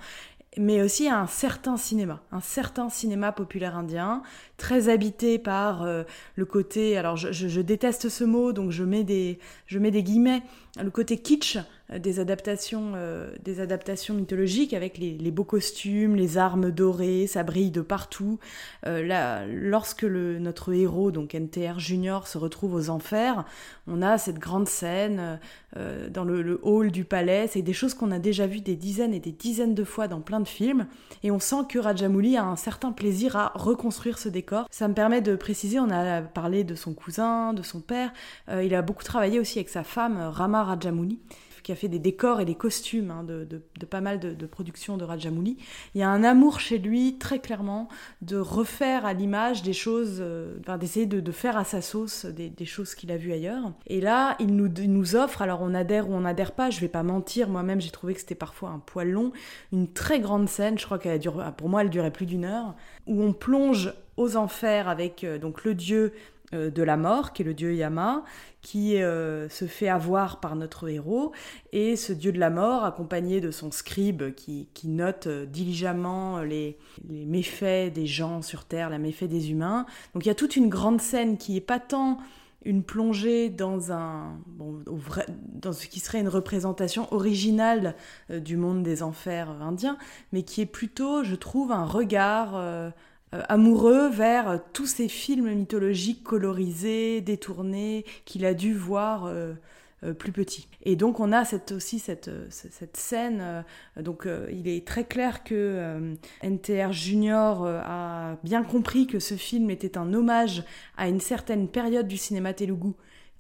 mais 0.59 0.81
aussi 0.81 1.07
à 1.07 1.19
un 1.19 1.27
certain 1.27 1.77
cinéma, 1.77 2.21
un 2.31 2.41
certain 2.41 2.89
cinéma 2.89 3.31
populaire 3.31 3.75
indien, 3.77 4.21
très 4.57 4.89
habité 4.89 5.39
par 5.39 5.84
euh, 5.84 6.03
le 6.35 6.45
côté, 6.45 6.97
alors 6.97 7.15
je, 7.17 7.31
je- 7.31 7.47
je 7.47 7.61
déteste 7.61 8.09
ce 8.09 8.23
mot, 8.23 8.53
donc 8.53 8.71
je 8.71 8.84
mets 8.84 9.03
des, 9.03 9.39
je 9.67 9.79
mets 9.79 9.91
des 9.91 10.03
guillemets, 10.03 10.43
le 10.83 10.91
côté 10.91 11.17
kitsch 11.17 11.57
euh, 11.91 11.99
des 11.99 12.19
adaptations, 12.19 12.93
euh, 12.95 13.31
des 13.43 13.59
adaptations 13.59 14.13
mythologiques 14.13 14.73
avec 14.73 14.97
les, 14.97 15.31
beaux 15.31 15.43
costumes, 15.43 16.15
les 16.15 16.37
armes 16.37 16.71
dorées, 16.71 17.27
ça 17.27 17.43
brille 17.43 17.71
de 17.71 17.81
partout. 17.81 18.39
Euh, 18.85 19.05
là, 19.05 19.45
lorsque 19.47 20.03
notre 20.03 20.73
héros, 20.73 21.11
donc 21.11 21.33
NTR 21.33 21.79
Junior, 21.79 22.27
se 22.27 22.37
retrouve 22.37 22.73
aux 22.73 22.89
enfers, 22.89 23.45
on 23.87 24.01
a 24.01 24.17
cette 24.17 24.39
grande 24.39 24.67
scène 24.67 25.39
dans 26.09 26.23
le, 26.23 26.41
le, 26.41 26.59
hall 26.63 26.91
du 26.91 27.05
palais. 27.05 27.47
C'est 27.47 27.61
des 27.61 27.73
choses 27.73 27.93
qu'on 27.93 28.11
a 28.11 28.19
déjà 28.19 28.47
vues 28.47 28.61
des 28.61 28.75
dizaines 28.75 29.13
et 29.13 29.19
des 29.19 29.31
dizaines 29.31 29.75
de 29.75 29.83
fois 29.83 30.07
dans 30.07 30.21
plein 30.21 30.39
de 30.39 30.47
films, 30.47 30.87
et 31.23 31.29
on 31.29 31.39
sent 31.39 31.67
que 31.69 31.77
Rajamouli 31.77 32.35
a 32.35 32.43
un 32.43 32.55
certain 32.55 32.91
plaisir 32.91 33.35
à 33.35 33.51
reconstruire 33.53 34.17
ce 34.17 34.29
décor. 34.29 34.67
Ça 34.71 34.87
me 34.87 34.93
permet 34.93 35.21
de 35.21 35.35
préciser, 35.35 35.79
on 35.79 35.89
a 35.91 36.21
parlé 36.21 36.63
de 36.63 36.75
son 36.75 36.93
cousin, 36.93 37.53
de 37.53 37.61
son 37.61 37.79
père. 37.79 38.11
Il 38.51 38.73
a 38.73 38.81
beaucoup 38.81 39.03
travaillé 39.03 39.39
aussi 39.39 39.59
avec 39.59 39.69
sa 39.69 39.83
femme 39.83 40.17
Rama 40.17 40.63
Rajamouli 40.68 41.19
qui 41.68 41.73
a 41.73 41.76
fait 41.76 41.89
des 41.89 41.99
décors 41.99 42.39
et 42.39 42.45
des 42.45 42.56
costumes 42.56 43.11
hein, 43.11 43.26
de, 43.26 43.61
pas 43.85 43.99
mal 43.99 44.22
de, 44.22 44.45
productions 44.45 44.95
de 44.95 45.03
Rajamouli. 45.03 45.57
Il 45.95 45.99
y 45.99 46.02
a 46.02 46.07
un 46.07 46.23
amour 46.23 46.61
chez 46.61 46.77
lui, 46.77 47.18
très 47.18 47.39
clairement, 47.39 47.89
de 48.22 48.38
refaire 48.38 49.06
à 49.06 49.11
l'image 49.11 49.64
des 49.64 49.73
choses, 49.73 50.19
euh, 50.22 50.60
d'essayer 50.80 51.06
de, 51.06 51.31
faire 51.34 51.57
à 51.57 51.65
sa 51.65 51.81
sauce 51.81 52.26
des, 52.26 52.65
choses 52.65 52.95
qu'il 52.95 53.11
a 53.11 53.18
vues 53.18 53.34
ailleurs. 53.34 53.73
Et 53.85 53.99
là, 53.99 54.38
il 54.39 54.56
nous, 54.56 55.15
offre, 55.18 55.41
alors 55.41 55.61
on 55.61 55.73
adhère 55.73 56.10
ou 56.10 56.14
on 56.14 56.22
n'adhère 56.22 56.53
pas, 56.53 56.69
je 56.69 56.80
vais 56.80 56.88
pas 56.88 57.03
mentir, 57.03 57.49
moi-même 57.49 57.81
j'ai 57.81 57.91
trouvé 57.91 58.14
que 58.14 58.22
c'était 58.22 58.34
parfois 58.34 58.69
un 58.69 58.80
poil 58.80 59.10
long, 59.10 59.34
une 59.73 59.91
très 59.91 60.22
grande 60.22 60.48
scène, 60.48 60.80
je 60.80 60.85
crois 60.85 60.99
qu'elle 60.99 61.19
dure, 61.19 61.44
pour 61.57 61.68
moi 61.68 61.81
elle 61.81 61.89
durait 61.89 62.11
plus 62.11 62.26
d'une 62.26 62.45
heure, 62.45 62.76
où 63.07 63.22
on 63.22 63.34
plonge 63.34 63.94
aux 64.15 64.35
enfers 64.35 64.88
avec 64.88 65.23
euh, 65.23 65.38
donc 65.38 65.64
le 65.64 65.76
dieu 65.76 66.14
de 66.53 66.83
la 66.83 66.95
mort, 66.97 67.33
qui 67.33 67.41
est 67.41 67.45
le 67.45 67.53
dieu 67.53 67.75
Yama, 67.75 68.23
qui 68.67 69.01
euh, 69.01 69.47
se 69.47 69.63
fait 69.63 69.87
avoir 69.87 70.41
par 70.41 70.57
notre 70.57 70.89
héros, 70.89 71.31
et 71.71 71.95
ce 71.95 72.11
dieu 72.11 72.33
de 72.33 72.39
la 72.39 72.49
mort, 72.49 72.83
accompagné 72.83 73.39
de 73.39 73.49
son 73.49 73.71
scribe 73.71 74.33
qui, 74.35 74.67
qui 74.73 74.89
note 74.89 75.27
euh, 75.27 75.45
diligemment 75.45 76.41
les, 76.41 76.77
les, 77.07 77.25
méfaits 77.25 77.93
des 77.93 78.05
gens 78.05 78.41
sur 78.41 78.65
Terre, 78.65 78.89
les 78.89 78.97
méfaits 78.97 79.29
des 79.29 79.51
humains. 79.51 79.85
Donc 80.13 80.25
il 80.25 80.27
y 80.27 80.31
a 80.31 80.35
toute 80.35 80.57
une 80.57 80.67
grande 80.67 80.99
scène 80.99 81.37
qui 81.37 81.55
est 81.55 81.61
pas 81.61 81.79
tant 81.79 82.17
une 82.65 82.83
plongée 82.83 83.49
dans 83.49 83.93
un 83.93 84.37
dans 85.53 85.71
ce 85.71 85.87
qui 85.87 86.01
serait 86.01 86.19
une 86.19 86.27
représentation 86.27 87.07
originale 87.13 87.95
euh, 88.31 88.41
du 88.41 88.57
monde 88.57 88.83
des 88.83 89.01
enfers 89.01 89.49
indiens, 89.61 89.97
mais 90.33 90.43
qui 90.43 90.59
est 90.59 90.65
plutôt, 90.65 91.23
je 91.23 91.35
trouve, 91.35 91.71
un 91.71 91.85
regard 91.85 92.91
euh, 93.33 93.37
euh, 93.37 93.43
amoureux 93.49 94.09
vers 94.09 94.59
tous 94.73 94.85
ces 94.85 95.07
films 95.07 95.53
mythologiques 95.53 96.23
colorisés, 96.23 97.21
détournés, 97.21 98.05
qu'il 98.25 98.45
a 98.45 98.53
dû 98.53 98.73
voir 98.73 99.25
euh, 99.25 99.53
euh, 100.03 100.13
plus 100.13 100.31
petit. 100.31 100.67
Et 100.83 100.95
donc 100.95 101.19
on 101.19 101.31
a 101.31 101.43
cette, 101.43 101.71
aussi 101.71 101.97
cette, 101.97 102.29
scène, 102.93 103.39
euh, 103.41 103.63
donc 103.99 104.27
euh, 104.27 104.47
il 104.51 104.67
est 104.67 104.85
très 104.85 105.05
clair 105.05 105.43
que 105.43 106.15
NTR 106.43 106.91
Junior 106.91 107.65
a 107.65 108.37
bien 108.43 108.61
compris 108.61 109.07
que 109.07 109.17
ce 109.17 109.33
film 109.33 109.71
était 109.71 109.97
un 109.97 110.13
hommage 110.13 110.63
à 110.97 111.07
une 111.07 111.19
certaine 111.19 111.67
période 111.67 112.07
du 112.07 112.17
cinéma 112.17 112.53
telugu 112.53 112.91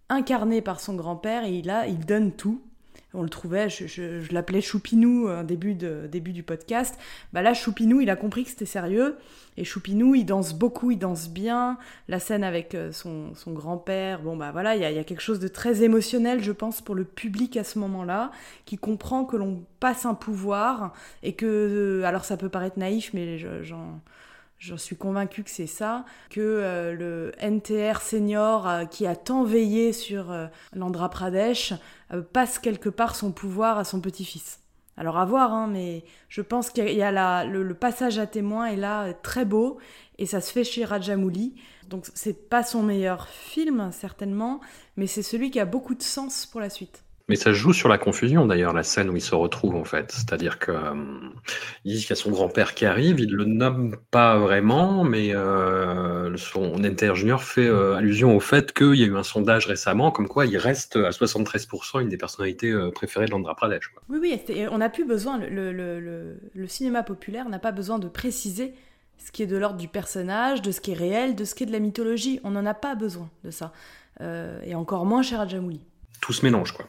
incarné 0.09 0.63
par 0.63 0.79
son 0.79 0.95
grand-père 0.95 1.45
et 1.45 1.61
là 1.61 1.85
il 1.85 1.99
donne 2.07 2.31
tout 2.31 2.59
on 3.13 3.23
le 3.23 3.29
trouvait, 3.29 3.69
je, 3.69 3.87
je, 3.87 4.33
l'appelais 4.33 4.61
Choupinou 4.61 5.29
au 5.29 5.43
début, 5.43 5.75
de, 5.75 6.07
début 6.11 6.33
du 6.33 6.43
podcast. 6.43 6.97
Bah 7.33 7.41
là, 7.41 7.53
Choupinou, 7.53 8.01
il 8.01 8.09
a 8.09 8.15
compris 8.15 8.43
que 8.43 8.49
c'était 8.49 8.65
sérieux. 8.65 9.15
Et 9.57 9.63
Choupinou, 9.63 10.13
il 10.13 10.25
danse 10.25 10.53
beaucoup, 10.53 10.91
il 10.91 10.99
danse 10.99 11.29
bien. 11.29 11.77
La 12.07 12.19
scène 12.19 12.43
avec 12.43 12.75
euh, 12.75 12.91
son, 12.91 13.33
son 13.33 13.53
grand-père, 13.53 14.21
bon 14.21 14.37
bah 14.37 14.51
voilà, 14.51 14.75
il 14.75 14.81
y 14.81 14.85
a, 14.85 14.91
y 14.91 14.99
a, 14.99 15.03
quelque 15.03 15.21
chose 15.21 15.39
de 15.39 15.47
très 15.47 15.83
émotionnel, 15.83 16.43
je 16.43 16.51
pense, 16.51 16.81
pour 16.81 16.93
le 16.93 17.05
public 17.05 17.57
à 17.57 17.63
ce 17.63 17.79
moment-là, 17.79 18.31
qui 18.65 18.77
comprend 18.77 19.25
que 19.25 19.35
l'on 19.35 19.63
passe 19.79 20.05
un 20.05 20.13
pouvoir 20.13 20.93
et 21.23 21.33
que, 21.33 21.45
euh, 21.45 22.05
alors 22.05 22.23
ça 22.23 22.37
peut 22.37 22.49
paraître 22.49 22.77
naïf, 22.77 23.11
mais 23.13 23.37
j'en 23.63 23.99
J'en 24.59 24.77
suis 24.77 24.95
convaincue 24.95 25.43
que 25.43 25.51
c'est 25.51 25.67
ça, 25.67 26.03
que 26.31 26.41
euh, 26.41 26.93
le 26.93 27.31
NTR 27.39 28.01
senior 28.01 28.67
euh, 28.67 28.85
qui 28.85 29.05
a 29.05 29.15
tant 29.15 29.43
veillé 29.43 29.93
sur 29.93 30.31
euh, 30.31 30.47
l'Andhra 30.73 31.09
Pradesh 31.09 31.73
passe 32.33 32.57
quelque 32.57 32.89
part 32.89 33.15
son 33.15 33.31
pouvoir 33.31 33.77
à 33.77 33.83
son 33.83 34.01
petit-fils. 34.01 34.61
Alors 34.95 35.17
à 35.17 35.25
voir, 35.25 35.53
hein, 35.53 35.67
mais 35.67 36.05
je 36.27 36.41
pense 36.41 36.71
qu'il 36.71 36.89
y 36.89 37.03
a 37.03 37.43
le, 37.45 37.61
le, 37.61 37.73
passage 37.75 38.17
à 38.17 38.25
témoin 38.25 38.65
est 38.65 38.77
là 38.77 39.13
très 39.13 39.45
beau 39.45 39.77
et 40.17 40.25
ça 40.25 40.41
se 40.41 40.51
fait 40.51 40.63
chez 40.63 40.85
Rajamouli. 40.85 41.53
Donc 41.87 42.07
c'est 42.15 42.49
pas 42.49 42.63
son 42.63 42.81
meilleur 42.81 43.27
film 43.27 43.91
certainement, 43.91 44.59
mais 44.95 45.05
c'est 45.05 45.21
celui 45.21 45.51
qui 45.51 45.59
a 45.59 45.65
beaucoup 45.65 45.93
de 45.93 46.01
sens 46.01 46.47
pour 46.47 46.61
la 46.61 46.71
suite. 46.71 47.03
Mais 47.29 47.35
ça 47.35 47.51
joue 47.51 47.73
sur 47.73 47.89
la 47.89 47.97
confusion 47.97 48.45
d'ailleurs, 48.45 48.71
la 48.71 48.83
scène 48.83 49.09
où 49.09 49.15
il 49.15 49.21
se 49.21 49.35
retrouve 49.35 49.75
en 49.75 49.83
fait. 49.83 50.11
C'est-à-dire 50.13 50.59
que 50.59 50.71
euh, 50.71 50.93
qu'il 51.83 52.09
y 52.09 52.11
a 52.11 52.15
son 52.15 52.31
grand-père 52.31 52.73
qui 52.73 52.85
arrive, 52.85 53.19
il 53.19 53.33
le 53.33 53.43
nomme 53.43 53.97
pas 54.11 54.37
vraiment, 54.37 55.03
mais 55.03 55.35
euh, 55.35 56.35
son 56.37 56.83
inter 56.85 57.15
junior 57.15 57.43
fait 57.43 57.67
euh, 57.67 57.95
allusion 57.95 58.35
au 58.35 58.39
fait 58.39 58.71
qu'il 58.71 58.95
y 58.95 59.03
a 59.03 59.07
eu 59.07 59.17
un 59.17 59.23
sondage 59.23 59.67
récemment, 59.67 60.11
comme 60.11 60.29
quoi 60.29 60.45
il 60.45 60.57
reste 60.57 60.95
à 60.95 61.09
73% 61.09 62.01
une 62.01 62.07
des 62.07 62.17
personnalités 62.17 62.71
euh, 62.71 62.91
préférées 62.91 63.25
de 63.25 63.31
l'Andhra 63.31 63.55
Pradesh. 63.55 63.89
Quoi. 63.89 64.03
Oui, 64.07 64.19
oui, 64.21 64.67
on 64.71 64.77
n'a 64.77 64.89
plus 64.89 65.05
besoin, 65.05 65.37
le, 65.37 65.73
le, 65.73 65.99
le, 65.99 66.39
le 66.53 66.67
cinéma 66.67 67.03
populaire 67.03 67.49
n'a 67.49 67.59
pas 67.59 67.73
besoin 67.73 67.99
de 67.99 68.07
préciser 68.07 68.73
ce 69.17 69.33
qui 69.33 69.43
est 69.43 69.47
de 69.47 69.57
l'ordre 69.57 69.77
du 69.77 69.89
personnage, 69.89 70.61
de 70.61 70.71
ce 70.71 70.79
qui 70.79 70.91
est 70.91 70.97
réel, 70.97 71.35
de 71.35 71.43
ce 71.43 71.55
qui 71.55 71.63
est 71.63 71.67
de 71.67 71.71
la 71.73 71.79
mythologie. 71.79 72.39
On 72.45 72.51
n'en 72.51 72.65
a 72.65 72.73
pas 72.73 72.95
besoin 72.95 73.29
de 73.43 73.51
ça. 73.51 73.73
Et 74.19 74.73
encore 74.75 75.05
moins 75.05 75.21
chez 75.23 75.35
Rajamouli. 75.35 75.81
Tout 76.21 76.33
se 76.33 76.45
mélange, 76.45 76.71
quoi. 76.71 76.87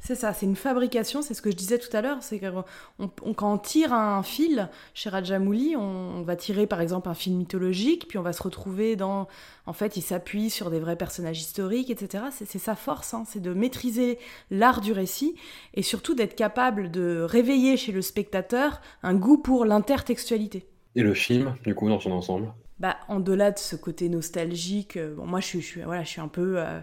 C'est 0.00 0.14
ça, 0.14 0.32
c'est 0.32 0.46
une 0.46 0.56
fabrication, 0.56 1.20
c'est 1.22 1.34
ce 1.34 1.42
que 1.42 1.50
je 1.50 1.56
disais 1.56 1.78
tout 1.78 1.94
à 1.94 2.00
l'heure, 2.00 2.22
c'est 2.22 2.38
qu'on 2.38 2.64
on, 2.98 3.34
quand 3.34 3.52
on 3.52 3.58
tire 3.58 3.92
un 3.92 4.22
fil 4.22 4.68
chez 4.94 5.10
Rajamouli, 5.10 5.76
on, 5.76 5.80
on, 5.80 6.22
va 6.22 6.36
tirer 6.36 6.66
par 6.66 6.80
exemple 6.80 7.08
un 7.08 7.14
film 7.14 7.36
mythologique, 7.36 8.08
puis 8.08 8.18
on 8.18 8.22
va 8.22 8.32
se 8.32 8.42
retrouver 8.42 8.96
dans... 8.96 9.28
En 9.66 9.72
fait, 9.72 9.96
il 9.96 10.02
s'appuie 10.02 10.48
sur 10.48 10.70
des 10.70 10.80
vrais 10.80 10.96
personnages 10.96 11.38
historiques, 11.38 11.90
etc. 11.90 12.24
C'est 12.30 12.58
sa 12.58 12.74
force, 12.74 13.12
hein, 13.12 13.24
c'est 13.26 13.42
de 13.42 13.52
maîtriser 13.52 14.18
l'art 14.50 14.80
du 14.80 14.92
récit, 14.92 15.36
et 15.74 15.82
surtout 15.82 16.14
d'être 16.14 16.34
capable 16.34 16.90
de 16.90 17.20
réveiller 17.20 17.76
chez 17.76 17.92
le 17.92 18.02
spectateur 18.02 18.80
un 19.02 19.14
goût 19.14 19.38
pour 19.38 19.64
l'intertextualité. 19.66 20.66
Et 20.96 21.02
le 21.02 21.14
film, 21.14 21.54
du 21.64 21.74
coup, 21.74 21.88
dans 21.88 22.00
son 22.00 22.12
ensemble? 22.12 22.52
Bah, 22.78 22.96
En-delà 23.08 23.50
de 23.50 23.58
ce 23.58 23.76
côté 23.76 24.08
nostalgique, 24.08 24.96
euh, 24.96 25.14
bon, 25.14 25.26
moi 25.26 25.40
je 25.40 25.46
suis, 25.46 25.60
je 25.60 25.66
suis, 25.66 25.82
voilà, 25.82 26.02
je 26.02 26.08
suis 26.08 26.20
un 26.20 26.28
peu... 26.28 26.54
Euh, 26.56 26.80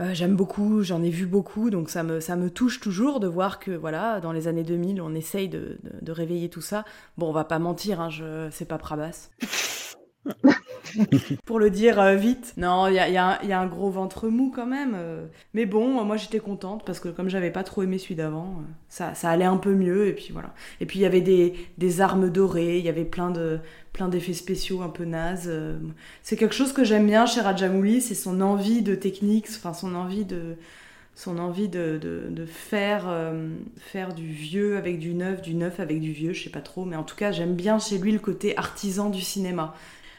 euh, 0.00 0.12
j'aime 0.12 0.34
beaucoup, 0.34 0.82
j'en 0.82 1.02
ai 1.02 1.10
vu 1.10 1.26
beaucoup, 1.26 1.70
donc 1.70 1.88
ça 1.88 2.02
me, 2.02 2.20
ça 2.20 2.36
me 2.36 2.50
touche 2.50 2.80
toujours 2.80 3.20
de 3.20 3.28
voir 3.28 3.60
que 3.60 3.70
voilà, 3.70 4.20
dans 4.20 4.32
les 4.32 4.48
années 4.48 4.64
2000, 4.64 5.00
on 5.00 5.14
essaye 5.14 5.48
de, 5.48 5.78
de, 6.02 6.12
réveiller 6.12 6.48
tout 6.48 6.60
ça. 6.60 6.84
Bon, 7.16 7.28
on 7.28 7.32
va 7.32 7.44
pas 7.44 7.58
mentir, 7.58 8.00
hein, 8.00 8.10
je, 8.10 8.48
c'est 8.50 8.66
pas 8.66 8.78
Prabas. 8.78 9.30
pour 11.44 11.58
le 11.58 11.70
dire 11.70 12.00
euh, 12.00 12.14
vite. 12.14 12.54
Non, 12.56 12.88
il 12.88 12.94
y 12.94 12.98
a, 12.98 13.60
un 13.60 13.66
gros 13.66 13.90
ventre 13.90 14.28
mou 14.28 14.52
quand 14.54 14.66
même. 14.66 14.92
Euh. 14.94 15.26
Mais 15.52 15.66
bon, 15.66 16.04
moi 16.04 16.16
j'étais 16.16 16.40
contente 16.40 16.84
parce 16.84 17.00
que 17.00 17.08
comme 17.08 17.28
j'avais 17.28 17.50
pas 17.50 17.64
trop 17.64 17.82
aimé 17.82 17.98
celui 17.98 18.14
d'avant, 18.14 18.62
euh, 19.00 19.12
ça, 19.14 19.28
allait 19.28 19.44
un 19.44 19.56
peu 19.56 19.74
mieux. 19.74 20.08
Et 20.08 20.12
puis 20.12 20.30
voilà. 20.32 20.54
Et 20.80 20.86
puis 20.86 20.98
il 20.98 21.02
y 21.02 21.06
avait 21.06 21.20
des, 21.20 22.00
armes 22.00 22.30
dorées, 22.30 22.78
il 22.78 22.84
y 22.84 22.88
avait 22.88 23.04
plein 23.04 23.30
de 23.30 23.58
plein 23.92 24.08
d'effets 24.08 24.32
spéciaux 24.32 24.82
un 24.82 24.88
peu 24.88 25.04
nazes. 25.04 25.52
C'est 26.22 26.36
quelque 26.36 26.54
chose 26.54 26.72
que 26.72 26.82
j'aime 26.82 27.06
bien 27.06 27.26
chez 27.26 27.40
Rajamouli, 27.40 28.00
c'est 28.00 28.16
son 28.16 28.40
envie 28.40 28.82
de 28.82 28.96
technique, 28.96 29.46
enfin 29.48 29.72
son 29.72 29.94
envie 29.94 30.24
de 30.24 30.56
son 31.14 31.38
envie 31.38 31.68
de, 31.68 32.46
faire, 32.46 33.04
euh, 33.08 33.48
faire 33.78 34.14
du 34.14 34.26
vieux 34.26 34.76
avec 34.76 34.98
du 34.98 35.14
neuf, 35.14 35.42
du 35.42 35.54
neuf 35.54 35.78
avec 35.80 36.00
du 36.00 36.12
vieux, 36.12 36.32
je 36.32 36.44
sais 36.44 36.50
pas 36.50 36.60
trop, 36.60 36.84
mais 36.84 36.96
en 36.96 37.04
tout 37.04 37.16
cas 37.16 37.30
j'aime 37.30 37.54
bien 37.54 37.78
chez 37.78 37.98
lui 37.98 38.12
le 38.12 38.18
côté 38.18 38.56
artisan 38.58 39.10
du 39.10 39.20
cinéma 39.20 39.74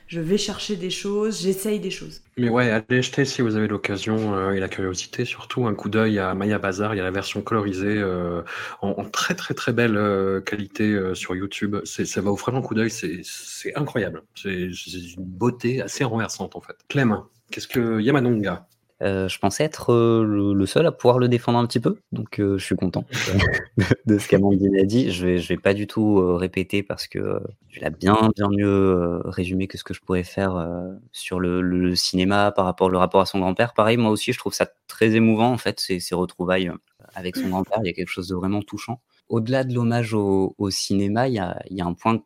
je 0.07 0.19
vais 0.19 0.37
chercher 0.37 0.75
des 0.75 0.89
choses, 0.89 1.41
j'essaye 1.41 1.79
des 1.79 1.89
choses. 1.89 2.21
Mais 2.37 2.49
ouais, 2.49 2.69
allez 2.69 3.01
jeter 3.01 3.25
si 3.25 3.41
vous 3.41 3.55
avez 3.55 3.67
l'occasion 3.67 4.35
euh, 4.35 4.51
et 4.51 4.59
la 4.59 4.67
curiosité, 4.67 5.25
surtout 5.25 5.65
un 5.67 5.73
coup 5.73 5.89
d'œil 5.89 6.19
à 6.19 6.33
Maya 6.33 6.59
Bazar. 6.59 6.93
Il 6.93 6.97
y 6.97 7.01
a 7.01 7.03
la 7.03 7.11
version 7.11 7.41
colorisée 7.41 7.97
euh, 7.97 8.41
en, 8.81 9.05
très 9.05 9.35
très 9.35 9.53
très 9.53 9.73
belle 9.73 9.97
euh, 9.97 10.41
qualité 10.41 10.97
sur 11.15 11.35
YouTube. 11.35 11.77
Ça 11.85 12.21
va 12.21 12.31
offrir 12.31 12.55
un 12.55 12.61
coup 12.61 12.75
d'œil, 12.75 12.91
c'est 12.91 13.75
incroyable. 13.75 14.23
C'est 14.35 14.69
une 14.69 15.25
beauté 15.25 15.81
assez 15.81 16.03
renversante 16.03 16.55
en 16.55 16.61
fait. 16.61 16.75
Clem, 16.87 17.21
qu'est-ce 17.51 17.67
que 17.67 17.99
Yamanonga? 17.99 18.67
Euh, 19.01 19.27
je 19.27 19.39
pensais 19.39 19.65
être 19.65 19.91
euh, 19.91 20.23
le, 20.23 20.53
le, 20.53 20.65
seul 20.65 20.85
à 20.85 20.91
pouvoir 20.93 21.19
le 21.19 21.27
défendre 21.27 21.59
un 21.59 21.67
petit 21.67 21.81
peu, 21.81 21.97
donc 22.13 22.39
euh, 22.39 22.57
je 22.57 22.63
suis 22.63 22.77
content 22.77 23.03
de 24.05 24.17
ce 24.17 24.27
qu'Amandine 24.29 24.77
a 24.79 24.85
dit. 24.85 25.11
Je 25.11 25.25
vais, 25.25 25.37
je 25.37 25.49
vais 25.49 25.57
pas 25.57 25.73
du 25.73 25.85
tout 25.85 26.19
euh, 26.19 26.35
répéter 26.35 26.81
parce 26.81 27.07
que 27.07 27.41
tu 27.67 27.81
l'as 27.81 27.89
bien, 27.89 28.31
bien 28.35 28.47
mieux 28.49 29.21
résumé 29.25 29.67
que 29.67 29.77
ce 29.77 29.83
que 29.83 29.93
je 29.93 29.99
pourrais 29.99 30.23
faire 30.23 30.65
sur 31.11 31.41
le, 31.41 31.61
le, 31.61 31.93
cinéma 31.95 32.53
par 32.53 32.63
rapport 32.63 32.89
le 32.89 32.97
rapport 32.97 33.19
à 33.19 33.25
son 33.25 33.39
grand-père. 33.39 33.73
Pareil, 33.73 33.97
moi 33.97 34.11
aussi, 34.11 34.31
je 34.31 34.39
trouve 34.39 34.53
ça 34.53 34.67
très 34.87 35.11
émouvant 35.15 35.51
en 35.51 35.57
fait, 35.57 35.81
ces, 35.81 35.99
ces 35.99 36.15
retrouvailles 36.15 36.71
avec 37.15 37.35
son 37.35 37.49
grand-père. 37.49 37.79
Il 37.83 37.87
y 37.87 37.89
a 37.89 37.93
quelque 37.93 38.09
chose 38.09 38.29
de 38.29 38.35
vraiment 38.35 38.61
touchant. 38.61 39.01
Au-delà 39.27 39.65
de 39.65 39.73
l'hommage 39.73 40.13
au, 40.13 40.55
au, 40.57 40.69
cinéma, 40.69 41.27
il 41.27 41.33
y 41.33 41.39
a, 41.39 41.61
il 41.69 41.75
y 41.75 41.81
a 41.81 41.85
un 41.85 41.93
point 41.93 42.23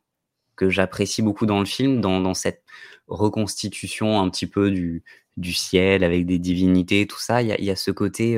que 0.55 0.69
j'apprécie 0.69 1.23
beaucoup 1.23 1.47
dans 1.47 1.59
le 1.59 1.65
film, 1.65 1.99
dans, 2.01 2.19
dans 2.19 2.33
cette 2.35 2.63
reconstitution 3.07 4.19
un 4.19 4.29
petit 4.29 4.45
peu 4.45 4.69
du, 4.69 5.03
du 5.39 5.53
ciel 5.53 6.03
avec 6.03 6.25
des 6.25 6.39
divinités, 6.39 7.07
tout 7.07 7.19
ça. 7.19 7.41
Il 7.41 7.47
y 7.47 7.71
a, 7.71 7.75
ce 7.75 7.91
côté 7.91 8.37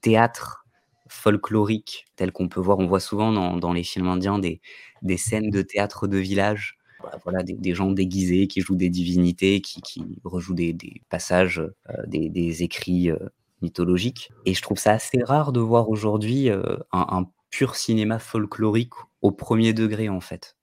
théâtre 0.00 0.66
folklorique 1.08 2.06
tel 2.16 2.32
qu'on 2.32 2.48
peut 2.48 2.60
voir. 2.60 2.78
On 2.78 2.86
voit 2.86 3.00
souvent 3.00 3.32
dans, 3.56 3.72
les 3.72 3.82
films 3.82 4.08
indiens 4.08 4.38
des, 4.38 4.60
des 5.02 5.16
scènes 5.16 5.50
de 5.50 5.62
théâtre 5.62 6.06
de 6.06 6.18
village. 6.18 6.78
Voilà, 7.22 7.42
des, 7.42 7.74
gens 7.74 7.90
déguisés 7.90 8.48
qui 8.48 8.60
jouent 8.60 8.74
des 8.74 8.88
divinités, 8.88 9.60
qui, 9.60 10.02
rejouent 10.24 10.54
des, 10.54 10.76
passages, 11.08 11.58
euh, 11.58 12.02
des, 12.06 12.62
écrits 12.62 13.10
euh, 13.10 13.18
mythologiques. 13.62 14.30
Et 14.44 14.54
je 14.54 14.62
trouve 14.62 14.78
ça 14.78 14.92
assez 14.92 15.22
rare 15.22 15.52
de 15.52 15.60
voir 15.60 15.88
aujourd'hui 15.88 16.50
euh, 16.50 16.62
un, 16.92 17.26
pur 17.50 17.76
cinéma 17.76 18.18
folklorique 18.18 18.94
au 19.22 19.30
premier 19.30 19.72
degré, 19.72 20.08
en 20.08 20.20
fait. 20.20 20.56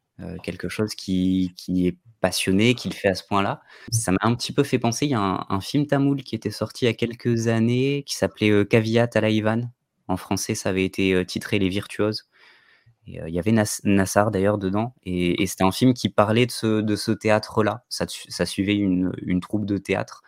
Quelque 0.43 0.69
chose 0.69 0.95
qui, 0.95 1.53
qui, 1.57 1.87
est 1.87 1.97
passionné, 2.23 2.73
qui 2.73 2.87
le 2.87 2.95
fait 2.95 3.09
à 3.09 3.15
ce 3.15 3.23
point-là. 3.25 3.61
Ça 3.91 4.13
m'a 4.13 4.17
un 4.21 4.33
petit 4.33 4.53
peu 4.53 4.63
fait 4.63 4.79
penser, 4.79 5.05
il 5.05 5.09
y 5.09 5.13
a 5.13 5.45
un, 5.49 5.61
film 5.61 5.85
tamoul 5.85 6.23
qui 6.23 6.35
était 6.35 6.51
sorti 6.51 6.85
il 6.85 6.87
y 6.87 6.89
a 6.89 6.93
quelques 6.93 7.49
années, 7.49 8.03
qui 8.07 8.15
s'appelait 8.15 8.49
euh, 8.49 8.63
Caviat 8.63 9.07
Talaivan. 9.07 9.69
En 10.07 10.15
français, 10.15 10.55
ça 10.55 10.69
avait 10.69 10.85
été 10.85 11.13
euh, 11.13 11.25
titré 11.25 11.59
Les 11.59 11.67
Virtuoses. 11.67 12.29
Et, 13.07 13.21
euh, 13.21 13.27
il 13.27 13.35
y 13.35 13.39
avait 13.39 13.51
Nas 13.51 13.81
Nassar 13.83 14.31
d'ailleurs 14.31 14.57
dedans. 14.57 14.95
Et, 15.03 15.45
c'était 15.47 15.65
un 15.65 15.73
film 15.73 15.93
qui 15.93 16.07
parlait 16.07 16.45
de 16.45 16.51
ce, 16.95 17.11
théâtre-là. 17.11 17.83
Ça, 17.89 18.05
ça, 18.07 18.45
suivait 18.45 18.75
une, 18.75 19.11
une, 19.21 19.41
troupe 19.41 19.65
de 19.65 19.77
théâtre. 19.77 20.23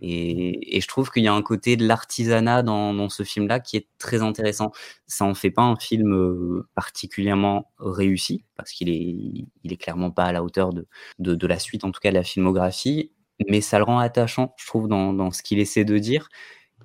Et, 0.00 0.80
je 0.80 0.88
trouve 0.88 1.10
qu'il 1.10 1.22
y 1.22 1.28
a 1.28 1.32
un 1.32 1.42
côté 1.42 1.76
de 1.76 1.86
l'artisanat 1.86 2.62
dans, 2.62 3.08
ce 3.08 3.22
film-là 3.22 3.60
qui 3.60 3.76
est 3.76 3.86
très 3.98 4.22
intéressant. 4.22 4.72
Ça 5.06 5.24
en 5.24 5.34
fait 5.34 5.50
pas 5.50 5.62
un 5.62 5.76
film 5.76 6.12
euh, 6.12 6.68
particulièrement 6.74 7.70
réussi, 7.78 8.44
parce 8.56 8.72
qu'il 8.72 8.88
est, 8.90 9.76
clairement 9.76 10.10
pas 10.10 10.24
à 10.24 10.32
la 10.32 10.42
hauteur 10.42 10.72
de, 10.72 11.46
la 11.46 11.58
suite, 11.58 11.84
en 11.84 11.90
tout 11.90 12.00
cas 12.00 12.10
de 12.10 12.14
la 12.14 12.24
filmographie, 12.24 13.12
mais 13.48 13.60
ça 13.60 13.78
le 13.78 13.84
rend 13.84 13.98
attachant, 13.98 14.54
je 14.58 14.66
trouve, 14.66 14.88
dans, 14.88 15.30
ce 15.30 15.42
qu'il 15.42 15.58
essaie 15.58 15.84
de 15.84 15.98
dire. 15.98 16.28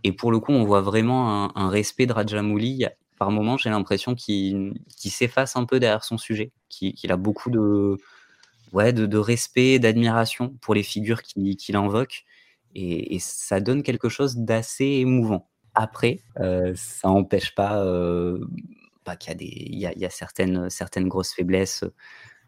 Et 0.03 0.11
pour 0.11 0.31
le 0.31 0.39
coup, 0.39 0.53
on 0.53 0.63
voit 0.63 0.81
vraiment 0.81 1.55
un, 1.55 1.69
respect 1.69 2.05
de 2.05 2.13
Rajamouli. 2.13 2.85
Par 3.17 3.31
moments, 3.31 3.57
j'ai 3.57 3.69
l'impression 3.69 4.15
qu'il 4.15 4.73
qu 4.97 5.09
s'efface 5.09 5.57
un 5.57 5.65
peu 5.65 5.79
derrière 5.79 6.05
son 6.05 6.17
sujet, 6.17 6.51
qu'il 6.69 6.93
qu 6.93 7.11
a 7.11 7.17
beaucoup 7.17 7.49
de, 7.49 7.97
respect, 9.17 9.79
d'admiration 9.79 10.55
pour 10.61 10.73
les 10.73 10.83
figures 10.83 11.21
qu'il 11.21 11.57
qu 11.57 11.75
invoque. 11.75 12.23
Et, 12.75 13.15
et, 13.15 13.19
ça 13.19 13.59
donne 13.59 13.83
quelque 13.83 14.09
chose 14.09 14.38
d'assez 14.38 14.85
émouvant. 14.85 15.49
Après, 15.75 16.19
euh, 16.39 16.73
ça 16.75 17.07
n'empêche 17.07 17.56
pas, 17.56 17.83
euh, 17.83 18.45
pas 19.03 19.15
qu'il 19.15 19.31
y 19.31 19.33
a, 19.33 19.35
des, 19.35 19.45
il 19.45 19.80
y 19.80 19.85
a, 19.85 19.93
il 19.93 19.99
y 19.99 20.06
a 20.06 20.09
certaines, 20.09 20.69
certaines 20.69 21.07
grosses 21.07 21.33
faiblesses 21.33 21.83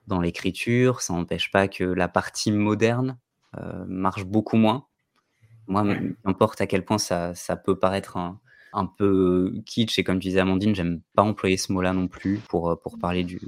dans 0.08 0.20
l'écriture, 0.20 1.02
ça 1.02 1.14
n'empêche 1.14 1.52
pas 1.52 1.68
que 1.68 1.84
la 1.84 2.08
partie 2.08 2.52
moderne 2.52 3.18
euh, 3.58 3.86
marche 3.88 4.26
beaucoup 4.26 4.58
moins. 4.58 4.86
Moi, 5.68 5.84
n'importe 6.26 6.60
à 6.62 6.68
quel 6.68 6.84
point 6.84 6.98
ça, 6.98 7.34
ça 7.36 7.56
peut 7.56 7.78
paraître 7.78 8.18
un, 8.18 8.40
un 8.74 8.86
peu 8.86 9.54
kitsch, 9.66 10.00
et 10.00 10.04
comme 10.04 10.20
tu 10.20 10.30
disais 10.30 10.40
Amandine, 10.40 10.76
j'aime 10.76 11.02
pas 11.16 11.24
employer 11.24 11.58
ce 11.58 11.72
mot-là 11.74 11.94
non 11.94 12.08
plus 12.08 12.40
pour, 12.50 12.80
pour 12.82 12.98
parler 12.98 13.24
du, 13.24 13.40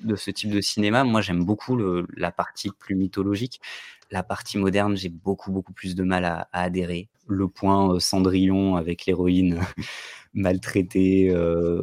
de 0.00 0.16
ce 0.16 0.30
type 0.30 0.50
de 0.50 0.60
cinéma. 0.60 1.04
Moi, 1.04 1.20
j'aime 1.20 1.44
beaucoup 1.44 1.76
le, 1.76 2.06
la 2.16 2.30
partie 2.32 2.70
plus 2.78 2.94
mythologique. 2.94 3.60
La 4.10 4.22
partie 4.22 4.58
moderne, 4.58 4.96
j'ai 4.96 5.08
beaucoup, 5.08 5.52
beaucoup 5.52 5.72
plus 5.72 5.94
de 5.94 6.02
mal 6.02 6.24
à, 6.24 6.48
à 6.52 6.62
adhérer. 6.62 7.08
Le 7.26 7.48
point 7.48 7.94
euh, 7.94 8.00
Cendrillon 8.00 8.76
avec 8.76 9.06
l'héroïne 9.06 9.60
maltraitée, 10.34 11.30
euh, 11.30 11.80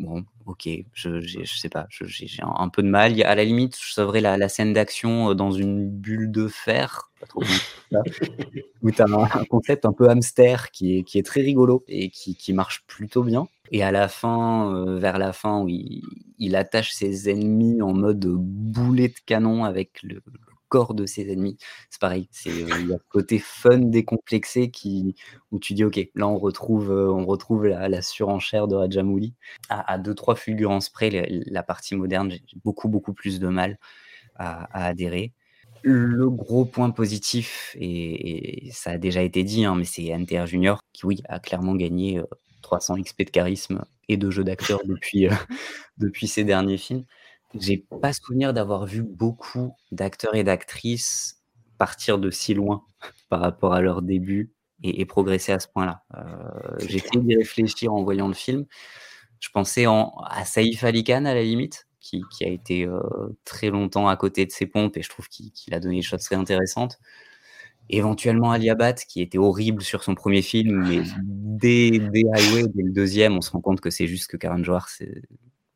bon, 0.00 0.24
ok, 0.46 0.68
je, 0.94 1.20
je 1.20 1.44
sais 1.44 1.68
pas, 1.68 1.86
j'ai 1.90 2.26
un, 2.42 2.68
peu 2.68 2.82
de 2.82 2.88
mal. 2.88 3.22
À 3.22 3.34
la 3.34 3.44
limite, 3.44 3.76
je 3.80 3.92
sauverais 3.92 4.20
la, 4.20 4.36
la 4.36 4.48
scène 4.48 4.72
d'action 4.72 5.30
euh, 5.30 5.34
dans 5.34 5.52
une 5.52 5.88
bulle 5.88 6.30
de 6.30 6.48
fer, 6.48 7.10
pas 7.20 7.26
trop 7.26 7.42
où 8.82 8.90
tu 8.90 9.02
as 9.02 9.04
un, 9.04 9.40
un, 9.40 9.44
concept 9.44 9.84
un 9.84 9.92
peu 9.92 10.08
hamster 10.08 10.70
qui 10.70 10.98
est, 10.98 11.02
qui 11.02 11.18
est 11.18 11.22
très 11.22 11.42
rigolo 11.42 11.84
et 11.86 12.10
qui, 12.10 12.34
qui 12.34 12.52
marche 12.52 12.84
plutôt 12.86 13.22
bien. 13.22 13.46
Et 13.72 13.82
à 13.84 13.92
la 13.92 14.08
fin, 14.08 14.74
euh, 14.74 14.98
vers 14.98 15.18
la 15.18 15.32
fin, 15.32 15.60
où 15.60 15.68
il, 15.68 16.02
il, 16.38 16.56
attache 16.56 16.92
ses 16.92 17.30
ennemis 17.30 17.80
en 17.82 17.92
mode 17.92 18.26
boulet 18.26 19.08
de 19.08 19.20
canon 19.26 19.64
avec 19.64 20.02
le, 20.02 20.20
corps 20.70 20.94
de 20.94 21.04
ses 21.04 21.30
ennemis. 21.30 21.58
C'est 21.90 22.00
pareil, 22.00 22.28
c'est 22.32 22.50
euh, 22.50 22.68
il 22.80 22.88
y 22.88 22.92
a 22.92 22.96
le 22.96 23.02
côté 23.10 23.38
fun 23.38 23.78
décomplexé 23.78 24.70
qui 24.70 25.16
où 25.50 25.58
tu 25.58 25.74
dis 25.74 25.84
ok, 25.84 26.00
là 26.14 26.28
on 26.28 26.38
retrouve 26.38 26.90
euh, 26.90 27.12
on 27.12 27.26
retrouve 27.26 27.66
la, 27.66 27.88
la, 27.88 28.00
surenchère 28.02 28.68
de 28.68 28.76
Rajamouli 28.76 29.34
à, 29.68 29.92
à 29.92 29.98
deux 29.98 30.14
trois 30.14 30.36
fulgurances 30.36 30.88
près. 30.88 31.10
La, 31.10 31.24
la 31.28 31.62
partie 31.62 31.96
moderne, 31.96 32.30
j'ai 32.30 32.42
beaucoup 32.64 32.88
beaucoup 32.88 33.12
plus 33.12 33.40
de 33.40 33.48
mal 33.48 33.78
à, 34.36 34.64
à, 34.72 34.86
adhérer. 34.86 35.32
Le 35.82 36.28
gros 36.30 36.64
point 36.66 36.90
positif 36.90 37.74
et, 37.78 38.66
et 38.68 38.70
ça 38.72 38.90
a 38.92 38.98
déjà 38.98 39.22
été 39.22 39.42
dit, 39.44 39.64
hein, 39.64 39.74
mais 39.76 39.84
c'est 39.84 40.04
NTR 40.08 40.46
Junior 40.46 40.82
qui 40.92 41.06
oui 41.06 41.22
a 41.28 41.40
clairement 41.40 41.74
gagné 41.74 42.18
euh, 42.18 42.24
300 42.62 43.02
XP 43.02 43.24
de 43.24 43.30
charisme 43.30 43.84
et 44.08 44.16
de 44.16 44.30
jeu 44.30 44.44
d'acteur 44.44 44.80
depuis 44.86 45.26
euh, 45.28 45.34
depuis 45.98 46.28
ses 46.28 46.44
derniers 46.44 46.78
films 46.78 47.04
j'ai 47.54 47.84
pas 48.00 48.12
souvenir 48.12 48.52
d'avoir 48.52 48.86
vu 48.86 49.02
beaucoup 49.02 49.74
d'acteurs 49.92 50.34
et 50.34 50.44
d'actrices 50.44 51.42
partir 51.78 52.18
de 52.18 52.30
si 52.30 52.54
loin 52.54 52.84
par 53.28 53.40
rapport 53.40 53.74
à 53.74 53.80
leur 53.80 54.02
début 54.02 54.52
et, 54.82 55.00
et 55.00 55.04
progresser 55.04 55.52
à 55.52 55.58
ce 55.58 55.68
point-là. 55.68 56.02
Euh, 56.16 56.76
j'ai 56.86 56.98
essayé 56.98 57.20
d'y 57.20 57.36
réfléchir 57.36 57.92
en 57.92 58.02
voyant 58.02 58.28
le 58.28 58.34
film. 58.34 58.66
Je 59.40 59.48
pensais 59.48 59.86
en, 59.86 60.14
à 60.26 60.44
Saïf 60.44 60.84
Ali 60.84 61.02
Khan 61.02 61.24
à 61.24 61.34
la 61.34 61.42
limite, 61.42 61.86
qui, 62.00 62.22
qui 62.30 62.44
a 62.44 62.48
été 62.48 62.86
euh, 62.86 63.00
très 63.44 63.70
longtemps 63.70 64.08
à 64.08 64.16
côté 64.16 64.46
de 64.46 64.50
ses 64.50 64.66
pompes 64.66 64.96
et 64.96 65.02
je 65.02 65.08
trouve 65.08 65.28
qu'il 65.28 65.52
qu 65.52 65.72
a 65.72 65.80
donné 65.80 65.96
des 65.96 66.02
choses 66.02 66.22
très 66.22 66.36
intéressantes. 66.36 66.98
Éventuellement 67.88 68.52
Ali 68.52 68.70
Abad, 68.70 68.96
qui 69.00 69.20
était 69.20 69.38
horrible 69.38 69.82
sur 69.82 70.04
son 70.04 70.14
premier 70.14 70.42
film, 70.42 70.86
mais 70.86 71.02
dès, 71.24 71.90
dès 71.90 72.22
Highway, 72.34 72.64
dès 72.74 72.82
le 72.82 72.92
deuxième, 72.92 73.36
on 73.36 73.40
se 73.40 73.50
rend 73.50 73.60
compte 73.60 73.80
que 73.80 73.90
c'est 73.90 74.06
juste 74.06 74.28
que 74.28 74.36
Karan 74.36 74.62
Johar, 74.62 74.88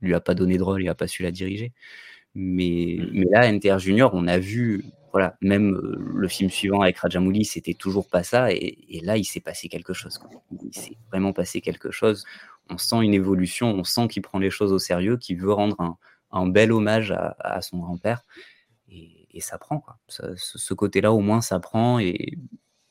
lui 0.04 0.14
a 0.14 0.20
pas 0.20 0.34
donné 0.34 0.56
de 0.58 0.62
rôle, 0.62 0.82
il 0.82 0.88
a 0.88 0.94
pas 0.94 1.06
su 1.08 1.22
la 1.22 1.30
diriger. 1.30 1.72
Mais, 2.34 2.98
mais 3.12 3.26
là, 3.30 3.50
NTR 3.50 3.78
Junior, 3.78 4.10
on 4.12 4.26
a 4.26 4.38
vu, 4.38 4.84
voilà, 5.12 5.36
même 5.40 5.74
euh, 5.74 5.96
le 6.14 6.28
film 6.28 6.50
suivant 6.50 6.80
avec 6.80 6.98
Rajamouli, 6.98 7.44
c'était 7.44 7.74
toujours 7.74 8.08
pas 8.08 8.24
ça. 8.24 8.52
Et, 8.52 8.78
et 8.88 9.00
là, 9.00 9.16
il 9.16 9.24
s'est 9.24 9.40
passé 9.40 9.68
quelque 9.68 9.92
chose. 9.92 10.18
Quoi. 10.18 10.30
Il 10.64 10.74
s'est 10.76 10.96
vraiment 11.10 11.32
passé 11.32 11.60
quelque 11.60 11.90
chose. 11.90 12.24
On 12.70 12.78
sent 12.78 13.02
une 13.02 13.14
évolution, 13.14 13.68
on 13.68 13.84
sent 13.84 14.08
qu'il 14.08 14.22
prend 14.22 14.38
les 14.38 14.50
choses 14.50 14.72
au 14.72 14.78
sérieux, 14.78 15.16
qu'il 15.16 15.38
veut 15.38 15.52
rendre 15.52 15.80
un, 15.80 15.96
un, 16.32 16.48
bel 16.48 16.72
hommage 16.72 17.12
à, 17.12 17.36
à 17.38 17.62
son 17.62 17.78
grand-père. 17.78 18.24
Et, 18.90 19.28
et, 19.32 19.40
ça 19.40 19.58
prend, 19.58 19.78
quoi. 19.78 19.98
Ça, 20.08 20.28
ce, 20.36 20.58
ce 20.58 20.74
côté-là, 20.74 21.12
au 21.12 21.20
moins, 21.20 21.40
ça 21.40 21.60
prend. 21.60 22.00
Et 22.00 22.36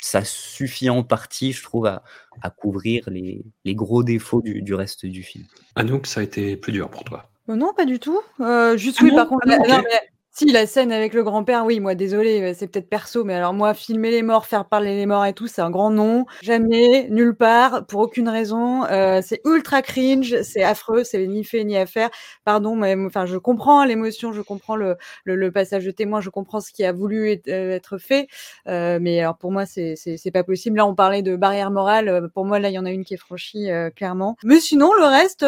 ça 0.04 0.26
suffit 0.26 0.90
en 0.90 1.02
partie, 1.02 1.54
je 1.54 1.64
trouve, 1.64 1.86
à, 1.86 2.04
à 2.42 2.50
couvrir 2.50 3.10
les, 3.10 3.46
les, 3.64 3.74
gros 3.74 4.04
défauts 4.04 4.42
du, 4.42 4.62
du, 4.62 4.74
reste 4.74 5.06
du 5.06 5.24
film. 5.24 5.46
Anouk, 5.76 6.08
ça 6.08 6.20
a 6.20 6.24
été 6.24 6.58
plus 6.58 6.74
dur 6.74 6.90
pour 6.90 7.06
toi? 7.06 7.30
Euh, 7.50 7.56
Non, 7.56 7.74
pas 7.74 7.86
du 7.86 8.00
tout. 8.00 8.20
Euh, 8.42 8.76
juste 8.76 8.98
ah 9.00 9.04
oui, 9.06 9.12
non, 9.12 9.16
par 9.16 9.30
contre, 9.30 9.48
ah 9.50 9.58
non, 9.58 9.80
okay. 9.80 9.88
Si, 10.36 10.46
la 10.52 10.66
scène 10.66 10.92
avec 10.92 11.14
le 11.14 11.24
grand-père, 11.24 11.64
oui, 11.64 11.80
moi, 11.80 11.94
désolé, 11.94 12.42
euh, 12.42 12.54
c'est 12.58 12.66
peut-être 12.66 12.90
perso, 12.90 13.24
mais 13.24 13.36
alors 13.36 13.54
moi, 13.54 13.76
filmer 13.76 14.10
les 14.10 14.24
morts, 14.24 14.48
faire 14.48 14.66
parler 14.66 14.96
les 14.96 15.06
morts 15.06 15.28
et 15.28 15.34
tout, 15.34 15.46
c'est 15.46 15.62
un 15.62 15.70
grand 15.70 15.92
nom. 15.92 16.26
Jamais, 16.42 17.08
nulle 17.12 17.36
part, 17.36 17.86
pour 17.86 18.02
aucune 18.02 18.28
raison. 18.28 18.84
Euh, 18.86 19.22
c'est 19.24 19.42
ultra 19.46 19.84
cringe, 19.84 20.42
c'est 20.42 20.64
affreux, 20.64 21.04
c'est 21.04 21.28
ni 21.28 21.44
fait 21.44 21.64
ni 21.64 21.78
à 21.78 21.86
faire. 21.86 22.10
Pardon, 22.46 22.76
mais 22.76 22.96
enfin, 23.06 23.28
je 23.28 23.38
comprends 23.38 23.86
l'émotion, 23.86 24.34
je 24.34 24.42
comprends 24.42 24.76
le, 24.76 24.98
le, 25.24 25.52
passage 25.52 25.86
de 25.86 25.92
témoin, 25.92 26.20
je 26.20 26.32
comprends 26.32 26.62
ce 26.62 26.72
qui 26.72 26.84
a 26.84 26.92
voulu 26.94 27.30
être, 27.30 27.48
euh, 27.50 28.00
fait, 28.00 28.28
euh, 28.68 28.98
mais 29.00 29.20
alors 29.20 29.38
pour 29.38 29.52
moi, 29.52 29.68
c'est 29.68 30.32
pas 30.34 30.44
possible. 30.44 30.78
Là, 30.78 30.88
on 30.88 30.96
parlait 30.96 31.22
de 31.22 31.36
barrière 31.36 31.70
morale, 31.70 32.10
euh, 32.10 32.28
pour 32.28 32.46
moi, 32.46 32.58
là, 32.58 32.70
il 32.72 32.74
y 32.74 32.80
en 32.80 32.86
a 32.86 32.92
une 32.92 33.06
qui 33.06 33.14
est 33.14 33.18
franchie, 33.18 33.68
clairement. 33.96 34.36
Mais 34.44 34.60
sinon, 34.60 34.94
le 34.94 35.06
reste, 35.06 35.44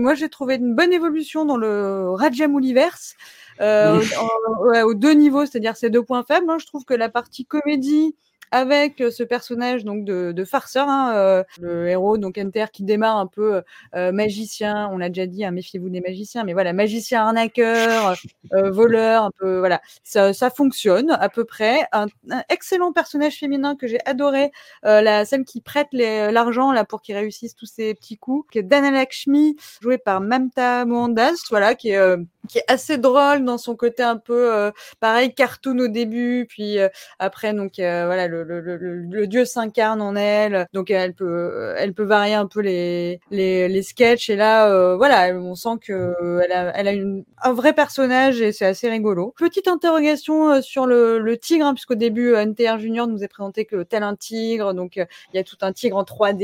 moi, 0.00 0.14
j'ai 0.14 0.28
trouvé 0.28 0.54
une 0.54 0.76
bonne 0.76 0.92
évolution 0.92 1.44
dans 1.44 1.56
le 1.56 2.10
Rajamouliverse 2.10 3.16
euh, 3.60 4.00
en, 4.18 4.64
ouais, 4.66 4.82
aux 4.82 4.94
deux 4.94 5.12
niveaux, 5.12 5.46
c'est-à-dire 5.46 5.76
ces 5.76 5.90
deux 5.90 6.02
points 6.02 6.24
faibles. 6.24 6.48
Hein, 6.50 6.58
je 6.58 6.66
trouve 6.66 6.84
que 6.84 6.94
la 6.94 7.08
partie 7.08 7.44
comédie 7.44 8.16
avec 8.52 9.00
ce 9.12 9.22
personnage 9.22 9.84
donc 9.84 10.04
de, 10.04 10.32
de 10.32 10.44
farceur, 10.44 10.88
hein, 10.88 11.12
euh, 11.14 11.44
le 11.60 11.88
héros 11.88 12.18
donc 12.18 12.36
Enter 12.36 12.64
qui 12.72 12.82
démarre 12.82 13.16
un 13.18 13.28
peu 13.28 13.62
euh, 13.94 14.10
magicien, 14.10 14.90
on 14.92 14.98
l'a 14.98 15.08
déjà 15.08 15.26
dit, 15.26 15.44
hein, 15.44 15.52
méfiez-vous 15.52 15.88
des 15.88 16.00
magiciens, 16.00 16.42
mais 16.42 16.52
voilà 16.52 16.72
magicien 16.72 17.26
arnaqueur, 17.26 18.16
euh, 18.52 18.70
voleur, 18.72 19.22
un 19.22 19.30
peu 19.38 19.60
voilà, 19.60 19.80
ça, 20.02 20.32
ça 20.32 20.50
fonctionne 20.50 21.12
à 21.12 21.28
peu 21.28 21.44
près. 21.44 21.86
Un, 21.92 22.06
un 22.28 22.42
excellent 22.48 22.92
personnage 22.92 23.38
féminin 23.38 23.76
que 23.76 23.86
j'ai 23.86 24.00
adoré, 24.04 24.50
euh, 24.84 25.00
la 25.00 25.24
celle 25.24 25.44
qui 25.44 25.60
prête 25.60 25.86
l'argent 25.92 26.72
là 26.72 26.84
pour 26.84 27.02
qu'il 27.02 27.14
réussisse 27.14 27.54
tous 27.54 27.66
ses 27.66 27.94
petits 27.94 28.18
coups, 28.18 28.50
qui 28.50 28.58
est 28.58 28.64
Dana 28.64 28.90
Lakshmi, 28.90 29.56
jouée 29.80 29.98
par 29.98 30.20
Mamta 30.20 30.84
Mohandas, 30.86 31.44
voilà, 31.50 31.76
qui 31.76 31.90
est 31.90 32.16
qui 32.48 32.58
est 32.58 32.64
assez 32.68 32.98
drôle 32.98 33.44
dans 33.44 33.58
son 33.58 33.76
côté 33.76 34.02
un 34.02 34.16
peu 34.16 34.54
euh, 34.54 34.70
pareil 34.98 35.34
cartoon 35.34 35.78
au 35.78 35.88
début 35.88 36.46
puis 36.48 36.78
euh, 36.78 36.88
après 37.18 37.52
donc 37.52 37.78
euh, 37.78 38.06
voilà 38.06 38.28
le, 38.28 38.44
le, 38.44 38.60
le, 38.60 38.76
le 38.76 39.26
dieu 39.26 39.44
s'incarne 39.44 40.00
en 40.00 40.16
elle 40.16 40.66
donc 40.72 40.90
elle 40.90 41.14
peut 41.14 41.74
elle 41.76 41.92
peut 41.92 42.04
varier 42.04 42.34
un 42.34 42.46
peu 42.46 42.60
les 42.60 43.20
les, 43.30 43.68
les 43.68 43.82
sketchs 43.82 44.30
et 44.30 44.36
là 44.36 44.96
voilà 44.96 45.34
on 45.34 45.54
sent 45.54 45.78
que 45.80 46.40
elle 46.44 46.52
a 46.52 46.72
elle 46.74 46.88
a 46.88 46.92
une, 46.92 47.24
un 47.42 47.52
vrai 47.52 47.72
personnage 47.72 48.40
et 48.40 48.52
c'est 48.52 48.66
assez 48.66 48.88
rigolo. 48.88 49.34
Petite 49.36 49.68
interrogation 49.68 50.62
sur 50.62 50.86
le, 50.86 51.18
le 51.18 51.36
tigre 51.38 51.66
hein, 51.66 51.74
puisqu'au 51.74 51.94
début 51.94 52.34
NTR 52.34 52.78
Junior 52.78 53.06
nous 53.06 53.22
est 53.22 53.28
présenté 53.28 53.64
que 53.64 53.82
tel 53.82 54.02
un 54.02 54.16
tigre 54.16 54.74
donc 54.74 54.96
il 54.96 55.06
y 55.34 55.38
a 55.38 55.44
tout 55.44 55.56
un 55.62 55.72
tigre 55.72 55.96
en 55.96 56.04
3D 56.04 56.42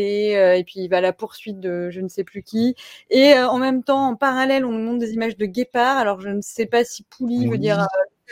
et 0.58 0.64
puis 0.64 0.80
il 0.80 0.88
va 0.88 0.98
à 0.98 1.00
la 1.00 1.12
poursuite 1.12 1.60
de 1.60 1.90
je 1.90 2.00
ne 2.00 2.08
sais 2.08 2.24
plus 2.24 2.42
qui 2.42 2.74
et 3.10 3.34
en 3.38 3.58
même 3.58 3.82
temps 3.82 4.08
en 4.08 4.16
parallèle 4.16 4.64
on 4.64 4.72
nous 4.72 4.84
montre 4.84 4.98
des 4.98 5.12
images 5.12 5.36
de 5.36 5.46
alors 5.94 6.20
je 6.20 6.28
ne 6.28 6.40
sais 6.40 6.66
pas 6.66 6.84
si 6.84 7.04
Pouli 7.04 7.48
veut 7.48 7.58
dire 7.58 7.80
euh, 7.80 7.86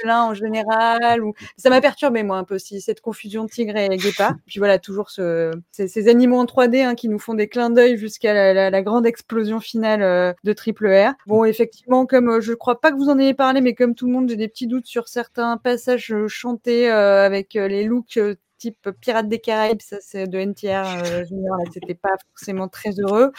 en 0.06 0.34
général 0.34 1.22
ou 1.22 1.34
ça 1.56 1.70
m'a 1.70 1.80
perturbé 1.80 2.22
moi 2.22 2.36
un 2.38 2.44
peu 2.44 2.56
aussi 2.56 2.80
cette 2.80 3.00
confusion 3.00 3.46
tigre 3.46 3.76
et 3.76 3.96
guépard. 3.96 4.34
Puis 4.46 4.58
voilà 4.58 4.78
toujours 4.78 5.10
ce... 5.10 5.52
ces, 5.72 5.88
ces, 5.88 6.08
animaux 6.08 6.38
en 6.38 6.44
3D 6.44 6.84
hein, 6.84 6.94
qui 6.94 7.08
nous 7.08 7.18
font 7.18 7.34
des 7.34 7.48
clins 7.48 7.70
d'œil 7.70 7.96
jusqu'à 7.96 8.34
la, 8.34 8.52
la, 8.52 8.70
la, 8.70 8.82
grande 8.82 9.06
explosion 9.06 9.60
finale 9.60 10.02
euh, 10.02 10.32
de 10.44 10.52
Triple 10.52 10.88
R. 10.88 11.14
Bon 11.26 11.44
effectivement 11.44 12.06
comme 12.06 12.28
euh, 12.28 12.40
je 12.40 12.52
crois 12.52 12.80
pas 12.80 12.90
que 12.90 12.96
vous 12.96 13.08
en 13.08 13.18
ayez 13.18 13.34
parlé 13.34 13.60
mais 13.60 13.74
comme 13.74 13.94
tout 13.94 14.06
le 14.06 14.12
monde 14.12 14.28
j'ai 14.28 14.36
des 14.36 14.48
petits 14.48 14.66
doutes 14.66 14.86
sur 14.86 15.08
certains 15.08 15.56
passages 15.56 16.14
chantés 16.26 16.90
euh, 16.90 17.24
avec 17.24 17.54
les 17.54 17.84
looks 17.84 18.18
type 18.58 18.90
Pirates 19.00 19.28
des 19.28 19.38
Caraïbes, 19.38 19.80
ça 19.80 19.96
c'est 20.00 20.26
de 20.26 20.38
NTR 20.38 21.04
euh, 21.04 21.24
c'était 21.72 21.94
pas 21.94 22.14
forcément 22.30 22.68
très 22.68 22.90
heureux. 22.98 23.32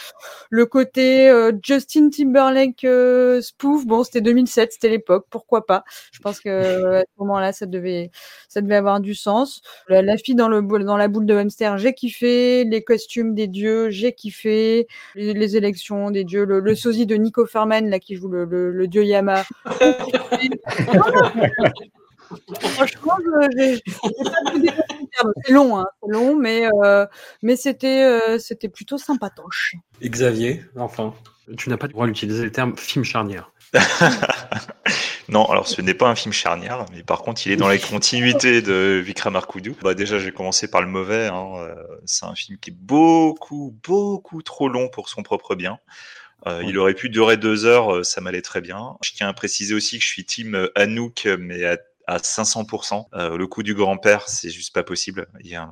Le 0.50 0.66
côté 0.66 1.30
euh, 1.30 1.52
Justin 1.64 2.10
Timberlake 2.10 2.84
euh, 2.84 3.42
spoof, 3.42 3.86
bon 3.86 4.04
c'était 4.04 4.22
2007, 4.22 4.74
c'était 4.74 4.90
l'époque, 4.90 5.26
pourquoi 5.30 5.66
pas. 5.66 5.84
Je 6.12 6.20
pense 6.20 6.40
que 6.40 7.00
à 7.00 7.02
ce 7.02 7.20
moment-là 7.20 7.54
ça 7.54 7.66
devait 7.66 8.12
ça 8.50 8.62
devait 8.62 8.76
avoir 8.76 9.00
du 9.00 9.16
sens. 9.16 9.62
La, 9.88 10.18
fille 10.18 10.36
dans 10.36 10.50
le 10.50 10.62
dans 10.62 10.98
la 10.98 11.08
boule 11.08 11.26
de 11.26 11.36
hamster, 11.36 11.78
j'ai 11.78 11.94
kiffé, 11.94 12.66
les 12.66 12.84
costumes 12.84 13.36
des 13.36 13.48
dieux, 13.48 13.90
j'ai 13.90 14.14
kiffé, 14.14 14.88
les, 15.16 15.34
les, 15.34 15.58
élections 15.58 16.12
des 16.12 16.24
dieux, 16.24 16.46
le, 16.46 16.60
le, 16.60 16.76
sosie 16.76 17.06
de 17.06 17.16
Nico 17.16 17.46
Ferman 17.46 17.90
là 17.90 18.00
qui 18.00 18.16
joue 18.16 18.28
le, 18.28 18.46
le 18.46 18.88
dieu 18.88 19.04
Yama. 19.04 19.44
Franchement, 22.60 23.18
c'est 25.46 25.52
long, 25.52 25.80
hein, 25.80 25.86
c'est 26.02 26.12
long, 26.12 26.36
mais 26.36 26.68
euh, 26.84 27.06
mais 27.42 27.56
c'était 27.56 28.04
euh, 28.04 28.40
c'était 28.40 28.70
plutôt 28.70 28.98
sympatoche. 28.98 29.76
Et 30.02 30.10
Xavier, 30.10 30.66
enfin, 30.76 31.14
tu 31.58 31.70
n'as 31.70 31.78
pas 31.78 31.88
le 31.88 31.94
droit 31.94 32.08
d'utiliser 32.08 32.44
le 32.44 32.52
terme 32.52 32.76
film 32.78 33.06
charnière. 33.06 33.52
non, 35.30 35.46
alors 35.46 35.68
ce 35.68 35.82
n'est 35.82 35.94
pas 35.94 36.08
un 36.08 36.16
film 36.16 36.34
charnière, 36.34 36.86
mais 36.94 37.04
par 37.04 37.22
contre, 37.22 37.46
il 37.46 37.52
est 37.52 37.58
dans 37.58 37.68
la 37.68 37.78
continuité 37.78 38.62
de 38.62 39.02
Vikramarkudu. 39.04 39.76
Bah 39.82 39.94
déjà, 39.94 40.20
j'ai 40.20 40.32
commencé 40.32 40.70
par 40.70 40.82
le 40.82 40.88
mauvais. 40.88 41.28
Hein, 41.28 41.54
euh, 41.58 41.76
c'est 42.06 42.26
un 42.26 42.36
film 42.36 42.58
qui 42.60 42.72
est 42.72 42.78
beaucoup 42.78 43.76
beaucoup 43.84 44.42
trop 44.42 44.70
long 44.70 44.90
pour 44.90 45.10
son 45.10 45.24
propre 45.24 45.56
bien. 45.56 45.80
Euh, 46.48 46.62
il 46.64 46.78
aurait 46.78 46.94
pu 46.94 47.10
durer 47.10 47.38
deux 47.38 47.66
heures, 47.66 48.06
ça 48.06 48.22
m'allait 48.22 48.44
très 48.44 48.62
bien. 48.62 48.98
Je 49.04 49.14
tiens 49.14 49.28
à 49.28 49.34
préciser 49.34 49.74
aussi 49.74 49.98
que 49.98 50.04
je 50.04 50.10
suis 50.10 50.26
team 50.26 50.70
Anouk, 50.76 51.28
mais 51.40 51.66
à 51.66 51.78
à 52.08 52.18
500%. 52.18 53.06
Euh, 53.14 53.38
le 53.38 53.48
coup 53.48 53.64
du 53.64 53.74
grand-père, 53.74 54.28
c'est 54.28 54.50
juste 54.50 54.74
pas 54.74 54.84
possible. 54.84 55.28
Il, 55.42 55.50
y 55.50 55.56
a, 55.56 55.70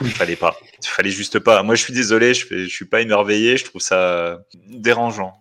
il 0.00 0.10
fallait 0.10 0.36
pas. 0.36 0.56
Il 0.82 0.88
fallait 0.88 1.10
juste 1.10 1.38
pas. 1.38 1.62
Moi, 1.62 1.74
je 1.74 1.82
suis 1.82 1.92
désolé, 1.92 2.34
je, 2.34 2.46
fais, 2.46 2.64
je 2.64 2.74
suis 2.74 2.84
pas 2.84 3.00
émerveillé. 3.00 3.56
Je 3.56 3.64
trouve 3.64 3.80
ça 3.80 4.38
dérangeant. 4.68 5.40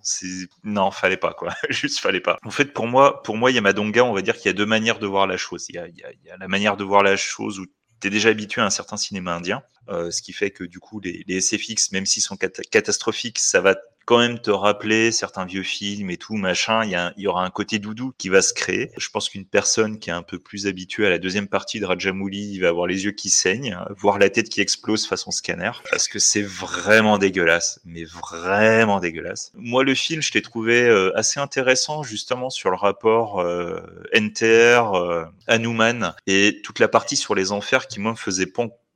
Non, 0.64 0.92
fallait 0.92 1.18
pas 1.18 1.34
quoi. 1.34 1.54
juste 1.70 2.00
fallait 2.00 2.22
pas. 2.22 2.38
En 2.44 2.52
fait, 2.52 2.74
pour 2.74 2.88
moi, 2.88 3.22
pour 3.24 3.38
moi, 3.38 3.52
Yamadonga, 3.52 4.04
on 4.04 4.14
va 4.14 4.22
dire 4.22 4.36
qu'il 4.36 4.48
y 4.48 4.50
a 4.50 4.54
deux 4.54 4.66
manières 4.66 5.00
de 5.00 5.08
voir 5.08 5.28
la 5.28 5.38
chose. 5.38 5.66
Il 5.70 5.76
y 5.76 5.80
a, 5.80 5.88
il 5.88 5.98
y 5.98 6.04
a, 6.04 6.12
il 6.12 6.28
y 6.28 6.30
a 6.30 6.38
la 6.38 6.48
manière 6.48 6.78
de 6.78 6.84
voir 6.84 7.04
la 7.04 7.16
chose 7.16 7.60
où 7.60 7.66
tu 8.02 8.08
es 8.08 8.10
déjà 8.10 8.30
habitué 8.30 8.62
à 8.62 8.66
un 8.66 8.70
certain 8.70 8.98
cinéma 8.98 9.34
indien, 9.34 9.64
ce 9.88 10.22
qui 10.22 10.34
fait 10.34 10.52
que 10.52 10.64
du 10.64 10.80
coup 10.80 11.00
les, 11.00 11.24
les 11.28 11.42
SFX, 11.42 11.92
même 11.92 12.06
s'ils 12.06 12.24
sont 12.24 12.38
cat 12.38 12.50
catastrophiques, 12.50 13.40
ça 13.40 13.62
va 13.62 13.76
quand 14.06 14.20
même 14.20 14.40
te 14.40 14.52
rappeler 14.52 15.12
certains 15.12 15.46
vieux 15.46 15.64
films 15.64 16.12
et 16.12 16.18
tout, 16.18 16.36
machin. 16.36 16.84
Il 16.86 16.92
y, 17.18 17.24
y 17.24 17.28
aura 17.28 17.44
un 17.44 17.50
côté 17.50 17.80
doudou 17.80 18.14
qui 18.18 18.30
va 18.30 18.42
se 18.42 18.54
créer. 18.54 18.92
Je 18.98 19.10
pense 19.10 19.30
qu'une 19.30 19.46
personne 19.46 20.00
qui 20.00 20.12
est 20.12 20.14
un 20.14 20.22
peu 20.22 20.38
plus 20.40 20.68
habituée 20.68 21.08
à 21.08 21.10
la 21.10 21.18
deuxième 21.18 21.48
partie 21.48 21.80
de 21.80 21.86
Rajamouli, 21.86 22.52
il 22.54 22.60
va 22.60 22.70
avoir 22.70 22.88
les 22.88 23.06
yeux 23.06 23.12
qui 23.12 23.30
saignent, 23.30 23.78
voir 23.98 24.20
la 24.20 24.30
tête 24.30 24.50
qui 24.50 24.62
explose 24.62 25.08
façon 25.08 25.32
scanner, 25.32 25.72
parce 25.90 26.08
que 26.08 26.20
c'est 26.20 26.44
vraiment 26.44 27.18
dégueulasse, 27.18 27.80
mais 27.84 28.04
vraiment 28.04 29.00
dégueulasse. 29.00 29.52
Moi, 29.56 29.84
le 29.84 29.96
film, 29.96 30.22
je 30.22 30.32
l'ai 30.34 30.42
trouvé 30.42 30.84
euh, 30.84 31.18
assez 31.18 31.40
intéressant 31.40 32.04
justement 32.04 32.50
sur 32.50 32.70
le 32.70 32.78
rapport 32.78 33.40
euh, 33.40 33.82
NTR, 34.14 34.94
euh, 34.94 35.26
Hanuman 35.48 36.14
et 36.28 36.62
toute 36.64 36.80
la 36.80 36.88
partie 36.88 37.16
sur 37.16 37.34
les 37.34 37.52
enfers 37.52 37.88
qui 37.88 38.00
moi 38.00 38.12
me 38.12 38.18
faisait 38.18 38.46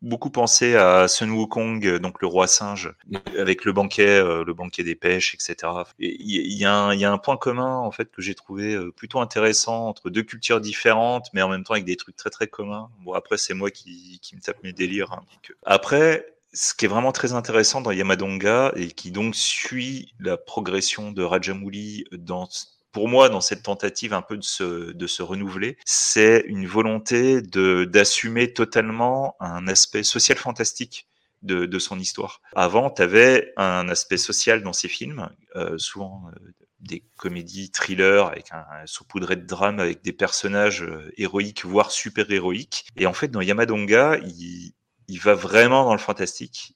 beaucoup 0.01 0.29
pensé 0.29 0.75
à 0.75 1.07
Sun 1.07 1.31
Wukong, 1.31 1.97
donc 1.97 2.21
le 2.21 2.27
roi 2.27 2.47
singe, 2.47 2.93
avec 3.37 3.65
le 3.65 3.73
banquet, 3.73 4.07
euh, 4.07 4.43
le 4.45 4.53
banquet 4.53 4.83
des 4.83 4.95
pêches, 4.95 5.33
etc. 5.33 5.71
Il 5.99 6.21
y, 6.21 6.57
y, 6.57 6.65
a 6.65 7.11
un 7.11 7.17
point 7.17 7.37
commun 7.37 7.77
en 7.77 7.91
fait 7.91 8.11
que 8.11 8.21
j'ai 8.21 8.35
trouvé 8.35 8.75
euh, 8.75 8.91
plutôt 8.91 9.19
intéressant 9.19 9.87
entre 9.87 10.09
deux 10.09 10.23
cultures 10.23 10.61
différentes, 10.61 11.27
mais 11.33 11.41
en 11.41 11.49
même 11.49 11.63
temps 11.63 11.73
avec 11.73 11.85
des 11.85 11.97
trucs 11.97 12.15
très 12.15 12.29
très 12.29 12.47
communs. 12.47 12.89
Bon 13.03 13.13
après 13.13 13.37
c'est 13.37 13.53
moi 13.53 13.71
qui, 13.71 14.19
qui 14.21 14.35
me 14.35 14.41
tape 14.41 14.63
mes 14.63 14.73
délires. 14.73 15.11
Hein. 15.13 15.23
Après 15.65 16.25
ce 16.53 16.73
qui 16.73 16.85
est 16.85 16.87
vraiment 16.87 17.11
très 17.11 17.33
intéressant 17.33 17.81
dans 17.81 17.91
Yamadonga 17.91 18.71
et 18.75 18.87
qui 18.87 19.11
donc 19.11 19.35
suit 19.35 20.13
la 20.19 20.37
progression 20.37 21.11
de 21.11 21.21
Rajamouli 21.21 22.05
dans 22.11 22.47
pour 22.91 23.07
moi, 23.07 23.29
dans 23.29 23.41
cette 23.41 23.63
tentative 23.63 24.13
un 24.13 24.21
peu 24.21 24.37
de 24.37 24.43
se, 24.43 24.91
de 24.91 25.07
se 25.07 25.21
renouveler, 25.21 25.77
c'est 25.85 26.43
une 26.47 26.65
volonté 26.65 27.41
de 27.41 27.85
d'assumer 27.85 28.53
totalement 28.53 29.35
un 29.39 29.67
aspect 29.67 30.03
social 30.03 30.37
fantastique 30.37 31.07
de, 31.41 31.65
de 31.65 31.79
son 31.79 31.99
histoire. 31.99 32.41
Avant, 32.55 32.89
tu 32.89 33.01
avais 33.01 33.53
un 33.57 33.87
aspect 33.89 34.17
social 34.17 34.63
dans 34.63 34.73
ces 34.73 34.87
films, 34.87 35.29
euh, 35.55 35.77
souvent 35.77 36.29
euh, 36.35 36.51
des 36.79 37.03
comédies 37.17 37.71
thrillers 37.71 38.27
avec 38.27 38.51
un, 38.51 38.65
un 38.71 38.85
saupoudré 38.85 39.35
de 39.35 39.45
drame 39.45 39.79
avec 39.79 40.01
des 40.01 40.13
personnages 40.13 40.83
euh, 40.83 41.11
héroïques, 41.17 41.65
voire 41.65 41.91
super-héroïques. 41.91 42.87
Et 42.97 43.05
en 43.05 43.13
fait, 43.13 43.29
dans 43.29 43.41
Yamadonga, 43.41 44.17
il, 44.17 44.73
il 45.07 45.19
va 45.19 45.35
vraiment 45.35 45.85
dans 45.85 45.93
le 45.93 45.99
fantastique 45.99 46.75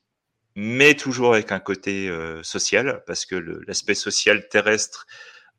mais 0.56 0.94
toujours 0.94 1.34
avec 1.34 1.52
un 1.52 1.60
côté 1.60 2.12
social, 2.44 3.04
parce 3.08 3.26
que 3.26 3.36
l'aspect 3.66 3.96
social 3.96 4.48
terrestre 4.50 5.08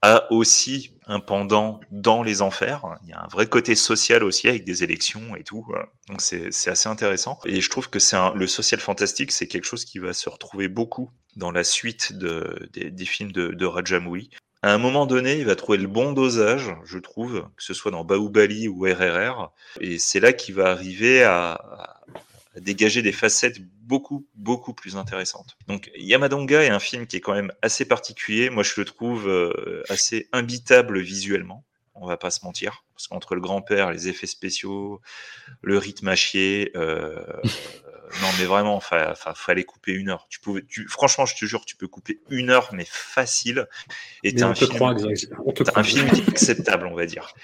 a 0.04 0.30
aussi 0.30 0.90
un 1.06 1.20
pendant 1.20 1.80
dans 1.90 2.22
les 2.22 2.42
enfers. 2.42 2.82
Il 3.02 3.10
y 3.10 3.12
a 3.12 3.22
un 3.22 3.28
vrai 3.28 3.46
côté 3.46 3.74
social 3.74 4.22
aussi 4.22 4.48
avec 4.48 4.64
des 4.64 4.84
élections 4.84 5.34
et 5.36 5.44
tout. 5.44 5.66
Donc 6.08 6.20
c'est 6.20 6.68
assez 6.68 6.88
intéressant. 6.88 7.38
Et 7.46 7.60
je 7.60 7.70
trouve 7.70 7.88
que 7.88 7.98
c'est 7.98 8.16
le 8.34 8.46
social 8.46 8.80
fantastique, 8.80 9.32
c'est 9.32 9.48
quelque 9.48 9.66
chose 9.66 9.84
qui 9.84 9.98
va 9.98 10.12
se 10.12 10.28
retrouver 10.28 10.68
beaucoup 10.68 11.10
dans 11.36 11.50
la 11.50 11.64
suite 11.64 12.12
de, 12.12 12.68
des, 12.72 13.04
films 13.06 13.32
de, 13.32 13.48
de 13.48 13.66
Rajamouli. 13.66 14.30
À 14.62 14.72
un 14.72 14.78
moment 14.78 15.04
donné, 15.04 15.38
il 15.38 15.44
va 15.44 15.56
trouver 15.56 15.76
le 15.78 15.88
bon 15.88 16.12
dosage, 16.12 16.74
je 16.84 16.98
trouve, 16.98 17.46
que 17.56 17.62
ce 17.62 17.74
soit 17.74 17.90
dans 17.90 18.04
Baoubali 18.04 18.66
ou 18.66 18.82
RRR. 18.82 19.52
Et 19.80 19.98
c'est 19.98 20.20
là 20.20 20.32
qu'il 20.32 20.54
va 20.54 20.70
arriver 20.70 21.22
à, 21.22 21.52
à 21.52 21.93
dégager 22.60 23.02
des 23.02 23.12
facettes 23.12 23.60
beaucoup, 23.82 24.26
beaucoup 24.34 24.74
plus 24.74 24.96
intéressantes. 24.96 25.56
Donc 25.68 25.90
Yamadonga 25.96 26.62
est 26.62 26.70
un 26.70 26.78
film 26.78 27.06
qui 27.06 27.16
est 27.16 27.20
quand 27.20 27.34
même 27.34 27.52
assez 27.62 27.84
particulier. 27.84 28.50
Moi, 28.50 28.62
je 28.62 28.74
le 28.76 28.84
trouve 28.84 29.28
euh, 29.28 29.82
assez 29.88 30.28
imbitable 30.32 31.00
visuellement. 31.00 31.64
On 31.94 32.06
va 32.06 32.16
pas 32.16 32.30
se 32.30 32.44
mentir. 32.44 32.84
Parce 32.94 33.08
qu'entre 33.08 33.34
le 33.34 33.40
grand-père, 33.40 33.92
les 33.92 34.08
effets 34.08 34.26
spéciaux, 34.26 35.00
le 35.62 35.78
rythme 35.78 36.08
à 36.08 36.16
chier, 36.16 36.72
euh, 36.76 37.24
non 38.22 38.28
mais 38.38 38.44
vraiment, 38.44 38.80
fa, 38.80 39.14
fa, 39.14 39.34
fallait 39.34 39.64
couper 39.64 39.92
une 39.92 40.10
heure. 40.10 40.26
Tu 40.28 40.40
pouvais, 40.40 40.62
tu, 40.68 40.86
franchement, 40.88 41.26
je 41.26 41.36
te 41.36 41.44
jure, 41.44 41.64
tu 41.64 41.76
peux 41.76 41.88
couper 41.88 42.20
une 42.30 42.50
heure, 42.50 42.70
mais 42.72 42.86
facile. 42.88 43.66
Et 44.22 44.34
t'as 44.34 44.48
un, 44.48 44.54
film, 44.54 44.70
croit, 44.70 44.94
as 44.94 45.78
un 45.78 45.82
film 45.82 46.08
acceptable, 46.28 46.86
on 46.86 46.94
va 46.94 47.06
dire. 47.06 47.34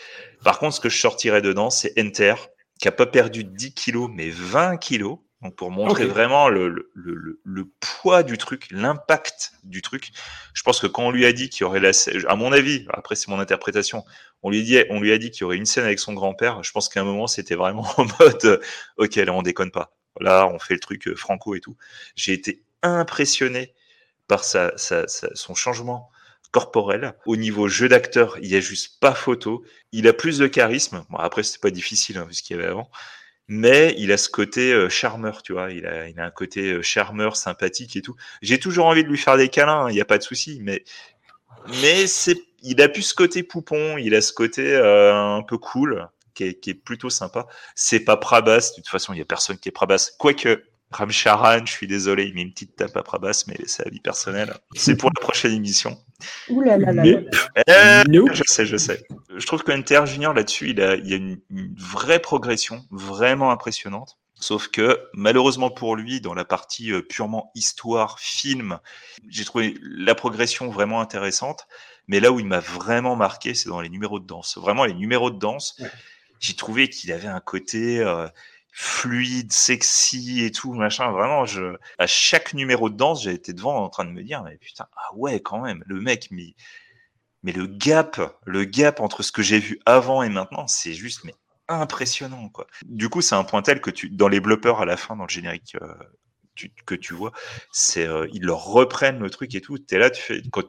Par 0.44 0.58
contre, 0.58 0.76
ce 0.76 0.80
que 0.80 0.88
je 0.88 0.98
sortirais 0.98 1.42
dedans, 1.42 1.70
c'est 1.70 1.92
Enter, 1.98 2.34
qui 2.80 2.88
a 2.88 2.92
pas 2.92 3.06
perdu 3.06 3.44
10 3.44 3.74
kilos, 3.74 4.10
mais 4.12 4.30
20 4.30 4.78
kilos. 4.78 5.18
Donc 5.42 5.56
pour 5.56 5.70
montrer 5.70 6.04
okay. 6.04 6.12
vraiment 6.12 6.50
le, 6.50 6.68
le, 6.68 6.90
le, 6.94 7.40
le, 7.42 7.64
poids 7.80 8.22
du 8.22 8.36
truc, 8.36 8.66
l'impact 8.70 9.52
du 9.64 9.80
truc. 9.80 10.10
Je 10.52 10.62
pense 10.62 10.80
que 10.80 10.86
quand 10.86 11.04
on 11.04 11.10
lui 11.10 11.24
a 11.24 11.32
dit 11.32 11.48
qu'il 11.48 11.62
y 11.62 11.64
aurait 11.64 11.80
la 11.80 11.92
à 12.28 12.36
mon 12.36 12.52
avis, 12.52 12.84
après 12.90 13.14
c'est 13.14 13.28
mon 13.28 13.38
interprétation, 13.38 14.04
on 14.42 14.50
lui, 14.50 14.62
dit, 14.62 14.78
on 14.90 15.00
lui 15.00 15.12
a 15.12 15.18
dit 15.18 15.30
qu'il 15.30 15.42
y 15.42 15.44
aurait 15.44 15.56
une 15.56 15.64
scène 15.64 15.84
avec 15.84 15.98
son 15.98 16.12
grand-père, 16.12 16.62
je 16.62 16.70
pense 16.72 16.90
qu'à 16.90 17.00
un 17.00 17.04
moment 17.04 17.26
c'était 17.26 17.54
vraiment 17.54 17.86
en 17.96 18.04
mode 18.18 18.60
ok 18.98 19.16
là 19.16 19.32
on 19.32 19.40
déconne 19.40 19.70
pas. 19.70 19.94
Là 20.20 20.46
on 20.46 20.58
fait 20.58 20.74
le 20.74 20.80
truc 20.80 21.08
euh, 21.08 21.14
franco 21.14 21.54
et 21.54 21.60
tout. 21.60 21.76
J'ai 22.16 22.34
été 22.34 22.62
impressionné 22.82 23.72
par 24.28 24.44
sa, 24.44 24.76
sa, 24.76 25.08
sa, 25.08 25.34
son 25.34 25.54
changement 25.54 26.10
corporel. 26.50 27.14
Au 27.26 27.36
niveau 27.36 27.68
jeu 27.68 27.88
d'acteur, 27.88 28.38
il 28.40 28.48
y 28.48 28.56
a 28.56 28.60
juste 28.60 29.00
pas 29.00 29.14
photo. 29.14 29.64
Il 29.92 30.08
a 30.08 30.12
plus 30.12 30.38
de 30.38 30.46
charisme. 30.46 31.04
Bon, 31.10 31.18
après, 31.18 31.42
c'était 31.42 31.60
pas 31.60 31.70
difficile, 31.70 32.18
hein, 32.18 32.26
vu 32.26 32.34
ce 32.34 32.42
qu'il 32.42 32.56
y 32.56 32.58
avait 32.58 32.68
avant. 32.68 32.90
Mais 33.48 33.94
il 33.98 34.12
a 34.12 34.16
ce 34.16 34.28
côté 34.28 34.72
euh, 34.72 34.88
charmeur, 34.88 35.42
tu 35.42 35.52
vois. 35.52 35.72
Il 35.72 35.84
a, 35.86 36.08
il 36.08 36.20
a 36.20 36.24
un 36.24 36.30
côté 36.30 36.72
euh, 36.72 36.82
charmeur, 36.82 37.36
sympathique 37.36 37.96
et 37.96 38.02
tout. 38.02 38.14
J'ai 38.42 38.58
toujours 38.58 38.86
envie 38.86 39.02
de 39.02 39.08
lui 39.08 39.18
faire 39.18 39.36
des 39.36 39.48
câlins, 39.48 39.88
il 39.90 39.94
n'y 39.94 40.00
a 40.00 40.04
pas 40.04 40.18
de 40.18 40.22
souci. 40.22 40.60
Mais, 40.62 40.84
mais 41.82 42.06
c'est, 42.06 42.40
il 42.62 42.80
a 42.80 42.88
plus 42.88 43.02
ce 43.02 43.14
côté 43.14 43.42
poupon, 43.42 43.96
il 43.98 44.14
a 44.14 44.20
ce 44.20 44.32
côté 44.32 44.72
euh, 44.74 45.12
un 45.14 45.42
peu 45.42 45.58
cool, 45.58 46.08
qui 46.34 46.44
est, 46.44 46.60
qui 46.60 46.70
est 46.70 46.74
plutôt 46.74 47.10
sympa. 47.10 47.48
C'est 47.74 48.00
pas 48.00 48.16
Prabas, 48.16 48.70
de 48.70 48.76
toute 48.76 48.88
façon, 48.88 49.12
il 49.14 49.18
y 49.18 49.22
a 49.22 49.24
personne 49.24 49.58
qui 49.58 49.68
est 49.68 49.72
Prabas. 49.72 50.12
Quoique, 50.18 50.62
Ram 50.90 51.10
Charan, 51.10 51.64
je 51.64 51.70
suis 51.72 51.86
désolé, 51.86 52.24
il 52.24 52.34
met 52.34 52.42
une 52.42 52.52
petite 52.52 52.74
tape 52.76 52.96
à 52.96 53.02
Prabas, 53.02 53.44
mais 53.46 53.56
c'est 53.66 53.84
la 53.84 53.90
vie 53.90 54.00
personnelle. 54.00 54.52
C'est 54.74 54.96
pour 54.96 55.10
la 55.16 55.20
prochaine 55.20 55.52
émission. 55.52 55.96
Ouh 56.48 56.60
là 56.62 56.76
là 56.78 56.92
là 56.92 57.02
Mais- 57.02 57.12
là 57.12 57.20
là. 57.66 58.02
Eh, 58.04 58.10
Nope. 58.10 58.30
Je 58.32 58.42
sais, 58.46 58.66
je 58.66 58.76
sais. 58.76 59.04
Je 59.36 59.46
trouve 59.46 59.62
que 59.62 59.70
NTR 59.70 60.06
Junior 60.06 60.34
là-dessus, 60.34 60.70
il, 60.70 60.80
a, 60.82 60.96
il 60.96 61.06
y 61.08 61.12
a 61.14 61.16
une, 61.16 61.40
une 61.50 61.74
vraie 61.78 62.18
progression, 62.18 62.84
vraiment 62.90 63.52
impressionnante. 63.52 64.18
Sauf 64.34 64.68
que 64.68 64.98
malheureusement 65.12 65.70
pour 65.70 65.96
lui, 65.96 66.20
dans 66.20 66.34
la 66.34 66.44
partie 66.46 66.92
euh, 66.92 67.02
purement 67.02 67.52
histoire, 67.54 68.18
film, 68.18 68.78
j'ai 69.28 69.44
trouvé 69.44 69.76
la 69.82 70.14
progression 70.14 70.70
vraiment 70.70 71.00
intéressante. 71.00 71.66
Mais 72.08 72.18
là 72.20 72.32
où 72.32 72.40
il 72.40 72.46
m'a 72.46 72.58
vraiment 72.60 73.14
marqué, 73.16 73.54
c'est 73.54 73.68
dans 73.68 73.80
les 73.80 73.90
numéros 73.90 74.18
de 74.18 74.26
danse. 74.26 74.58
Vraiment, 74.58 74.86
les 74.86 74.94
numéros 74.94 75.30
de 75.30 75.38
danse, 75.38 75.80
j'ai 76.40 76.54
trouvé 76.54 76.88
qu'il 76.88 77.12
avait 77.12 77.28
un 77.28 77.38
côté 77.40 78.00
euh, 78.00 78.26
fluide, 78.82 79.52
sexy 79.52 80.42
et 80.42 80.50
tout, 80.50 80.72
machin. 80.72 81.10
Vraiment, 81.12 81.44
à 81.98 82.06
chaque 82.06 82.54
numéro 82.54 82.88
de 82.88 82.96
danse, 82.96 83.22
j'ai 83.22 83.32
été 83.32 83.52
devant 83.52 83.76
en 83.84 83.90
train 83.90 84.06
de 84.06 84.10
me 84.10 84.22
dire, 84.22 84.42
mais 84.42 84.56
putain, 84.56 84.86
ah 84.96 85.14
ouais, 85.16 85.40
quand 85.40 85.60
même, 85.60 85.84
le 85.86 86.00
mec, 86.00 86.28
mais, 86.30 86.54
mais 87.42 87.52
le 87.52 87.66
gap, 87.66 88.18
le 88.46 88.64
gap 88.64 89.00
entre 89.00 89.22
ce 89.22 89.32
que 89.32 89.42
j'ai 89.42 89.58
vu 89.58 89.78
avant 89.84 90.22
et 90.22 90.30
maintenant, 90.30 90.66
c'est 90.66 90.94
juste, 90.94 91.24
mais 91.24 91.34
impressionnant, 91.68 92.48
quoi. 92.48 92.66
Du 92.86 93.10
coup, 93.10 93.20
c'est 93.20 93.34
un 93.34 93.44
point 93.44 93.60
tel 93.60 93.82
que 93.82 93.90
tu, 93.90 94.08
dans 94.08 94.28
les 94.28 94.40
bloopers 94.40 94.80
à 94.80 94.86
la 94.86 94.96
fin, 94.96 95.14
dans 95.14 95.24
le 95.24 95.28
générique, 95.28 95.76
euh, 95.82 95.94
que 96.86 96.94
tu 96.94 97.12
vois, 97.12 97.32
c'est, 97.72 98.06
euh, 98.06 98.26
ils 98.32 98.44
leur 98.44 98.64
reprennent 98.64 99.18
le 99.18 99.28
truc 99.28 99.54
et 99.54 99.60
tout. 99.60 99.76
T'es 99.78 99.98
là, 99.98 100.08
tu 100.08 100.22
fais, 100.22 100.42
quand 100.50 100.64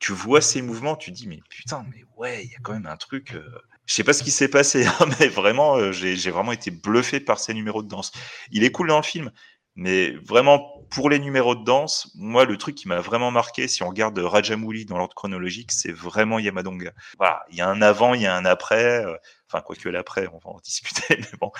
tu 0.00 0.12
vois 0.12 0.42
ces 0.42 0.60
mouvements, 0.60 0.96
tu 0.96 1.12
dis, 1.12 1.26
mais 1.26 1.40
putain, 1.48 1.86
mais 1.90 2.04
ouais, 2.18 2.44
il 2.44 2.50
y 2.50 2.54
a 2.56 2.58
quand 2.62 2.74
même 2.74 2.86
un 2.86 2.98
truc. 2.98 3.34
euh, 3.34 3.48
Je 3.86 3.94
sais 3.94 4.04
pas 4.04 4.12
ce 4.12 4.22
qui 4.22 4.30
s'est 4.30 4.48
passé, 4.48 4.86
hein, 5.00 5.06
mais 5.20 5.28
vraiment, 5.28 5.76
euh, 5.76 5.92
j'ai 5.92 6.30
vraiment 6.30 6.52
été 6.52 6.70
bluffé 6.70 7.20
par 7.20 7.38
ces 7.38 7.54
numéros 7.54 7.82
de 7.82 7.88
danse. 7.88 8.12
Il 8.50 8.64
est 8.64 8.70
cool 8.72 8.88
dans 8.88 8.96
le 8.98 9.02
film, 9.02 9.30
mais 9.76 10.12
vraiment, 10.24 10.86
pour 10.90 11.10
les 11.10 11.18
numéros 11.18 11.54
de 11.56 11.64
danse, 11.64 12.10
moi, 12.14 12.44
le 12.44 12.56
truc 12.56 12.76
qui 12.76 12.88
m'a 12.88 13.00
vraiment 13.00 13.30
marqué, 13.30 13.66
si 13.68 13.82
on 13.82 13.88
regarde 13.88 14.18
Rajamouli 14.18 14.84
dans 14.86 14.96
l'ordre 14.98 15.14
chronologique, 15.14 15.72
c'est 15.72 15.92
vraiment 15.92 16.38
Yamadonga. 16.38 16.92
Voilà, 17.18 17.44
il 17.50 17.56
y 17.56 17.60
a 17.60 17.68
un 17.68 17.82
avant, 17.82 18.14
il 18.14 18.22
y 18.22 18.26
a 18.26 18.36
un 18.36 18.44
après. 18.44 19.04
euh, 19.04 19.16
Enfin, 19.52 19.62
quoique 19.62 19.88
l'après, 19.88 20.26
on 20.32 20.38
va 20.38 20.50
en 20.56 20.60
discuter, 20.64 21.16
mais 21.18 21.38
bon. 21.40 21.52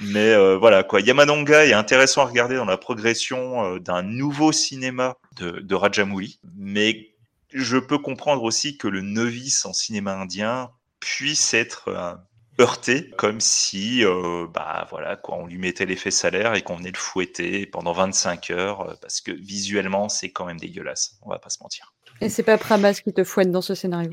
Mais 0.00 0.32
euh, 0.32 0.56
voilà, 0.56 0.82
quoi. 0.84 1.00
Yamadonga 1.00 1.66
est 1.66 1.72
intéressant 1.72 2.22
à 2.22 2.26
regarder 2.26 2.56
dans 2.56 2.64
la 2.64 2.78
progression 2.78 3.64
euh, 3.74 3.78
d'un 3.80 4.02
nouveau 4.02 4.52
cinéma 4.52 5.16
de, 5.36 5.60
de 5.60 5.74
Rajamouli, 5.74 6.40
mais 6.56 7.10
je 7.52 7.76
peux 7.78 7.98
comprendre 7.98 8.42
aussi 8.42 8.76
que 8.78 8.88
le 8.88 9.00
novice 9.02 9.64
en 9.66 9.72
cinéma 9.72 10.14
indien 10.16 10.70
puisse 11.00 11.54
être 11.54 11.88
euh, 11.88 12.14
heurté, 12.60 13.10
comme 13.16 13.40
si, 13.40 14.04
euh, 14.04 14.46
bah 14.52 14.86
voilà, 14.90 15.16
quoi, 15.16 15.36
on 15.36 15.46
lui 15.46 15.58
mettait 15.58 15.86
l'effet 15.86 16.10
salaire 16.10 16.54
et 16.54 16.62
qu'on 16.62 16.76
venait 16.76 16.92
le 16.92 16.98
fouetter 16.98 17.66
pendant 17.66 17.92
25 17.92 18.50
heures, 18.50 18.80
euh, 18.82 18.94
parce 19.00 19.20
que 19.20 19.32
visuellement, 19.32 20.08
c'est 20.08 20.30
quand 20.30 20.46
même 20.46 20.58
dégueulasse. 20.58 21.18
On 21.22 21.30
va 21.30 21.38
pas 21.38 21.50
se 21.50 21.58
mentir. 21.62 21.92
Et 22.22 22.30
c'est 22.30 22.42
pas 22.42 22.56
Prabas 22.56 22.94
qui 22.94 23.12
te 23.12 23.24
fouette 23.24 23.50
dans 23.50 23.60
ce 23.60 23.74
scénario. 23.74 24.10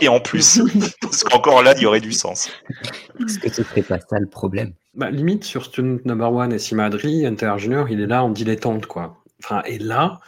Et 0.00 0.08
en 0.08 0.20
plus, 0.20 0.60
parce 1.00 1.24
qu'encore 1.24 1.62
là, 1.62 1.72
il 1.76 1.82
y 1.82 1.86
aurait 1.86 2.00
du 2.00 2.12
sens. 2.12 2.50
Est-ce 3.20 3.38
que 3.38 3.50
ce 3.50 3.62
serait 3.62 3.82
pas 3.82 3.98
ça 4.00 4.18
le 4.18 4.28
problème? 4.28 4.74
Bah, 4.94 5.10
limite, 5.10 5.44
sur 5.44 5.64
Student 5.64 6.00
Number 6.04 6.30
One 6.30 6.52
et 6.52 6.58
Simadri, 6.58 7.24
Inter 7.24 7.54
Junior, 7.56 7.88
il 7.88 8.02
est 8.02 8.06
là 8.06 8.22
en 8.22 8.28
dilettante, 8.28 8.84
quoi. 8.84 9.22
Enfin, 9.42 9.62
et 9.64 9.78
là, 9.78 10.20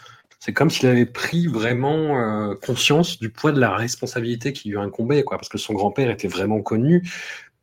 c'est 0.44 0.52
comme 0.52 0.68
s'il 0.68 0.86
avait 0.90 1.06
pris 1.06 1.47
vraiment 1.47 2.20
euh, 2.20 2.55
conscience 2.55 3.18
du 3.18 3.31
poids 3.31 3.50
de 3.50 3.58
la 3.58 3.74
responsabilité 3.74 4.52
qui 4.52 4.68
lui 4.68 4.76
incombait, 4.76 5.23
quoi. 5.23 5.39
Parce 5.39 5.48
que 5.48 5.56
son 5.56 5.73
grand-père 5.73 6.10
était 6.10 6.28
vraiment 6.28 6.60
connu 6.60 7.08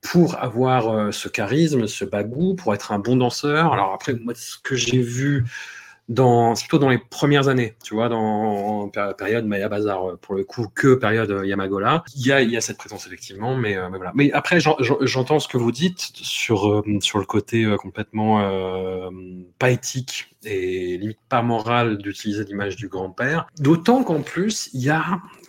pour 0.02 0.42
avoir 0.44 0.90
euh, 0.90 1.12
ce 1.12 1.30
charisme, 1.30 1.86
ce 1.86 2.06
bagou, 2.06 2.56
pour 2.56 2.74
être 2.74 2.92
un 2.92 2.98
bon 2.98 3.18
danseur. 3.18 3.72
Alors 3.72 3.94
après, 3.94 4.16
moi, 4.16 4.34
ce 4.36 4.58
que 4.58 4.76
j'ai 4.76 5.00
vu 5.00 5.46
dans, 6.12 6.54
plutôt 6.56 6.78
dans 6.78 6.90
les 6.90 6.98
premières 6.98 7.48
années, 7.48 7.76
tu 7.84 7.94
vois, 7.96 8.10
dans 8.10 8.90
péri- 8.90 9.16
période 9.18 9.46
Maya 9.46 9.70
Bazar, 9.70 10.10
euh, 10.10 10.16
pour 10.18 10.36
le 10.36 10.44
coup, 10.44 10.68
que 10.74 10.96
période 10.96 11.32
euh, 11.32 11.46
Yamagola. 11.46 12.04
Il 12.18 12.28
y 12.28 12.58
a, 12.58 12.62
cette 12.62 12.78
présence, 12.78 13.08
effectivement, 13.08 13.56
mais, 13.56 13.78
euh, 13.78 13.88
voilà. 13.88 14.12
Mais 14.14 14.32
après, 14.34 14.60
j'en- 14.60 14.76
j'en- 14.80 14.98
j'entends 15.00 15.40
ce 15.40 15.48
que 15.48 15.58
vous 15.58 15.72
dites 15.72 16.00
sur, 16.14 16.84
sur 17.00 17.20
le 17.20 17.26
côté 17.26 17.66
complètement 17.80 18.42
pas 19.58 19.70
éthique 19.72 20.36
et 20.44 20.98
limite 20.98 21.20
pas 21.30 21.42
moral 21.42 21.98
d'utiliser 21.98 22.44
l'image 22.44 22.76
du 22.76 22.88
grand-père. 22.90 23.48
D'autant 23.60 24.04
qu'en 24.04 24.22
plus, 24.22 24.70
il 24.74 24.82
y 24.82 24.90
a, 24.90 25.04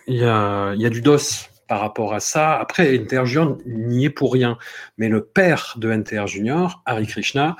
il 0.07 0.15
y, 0.15 0.23
a, 0.23 0.73
il 0.75 0.81
y 0.81 0.85
a 0.85 0.89
du 0.89 1.01
dos 1.01 1.17
par 1.67 1.79
rapport 1.81 2.13
à 2.13 2.19
ça. 2.19 2.57
Après, 2.57 2.95
NTR 2.95 3.25
Junior 3.25 3.57
n'y 3.65 4.05
est 4.05 4.09
pour 4.09 4.31
rien. 4.33 4.57
Mais 4.97 5.09
le 5.09 5.25
père 5.25 5.73
de 5.77 5.91
NTR 5.91 6.27
Junior, 6.27 6.81
Hari 6.85 7.07
Krishna, 7.07 7.55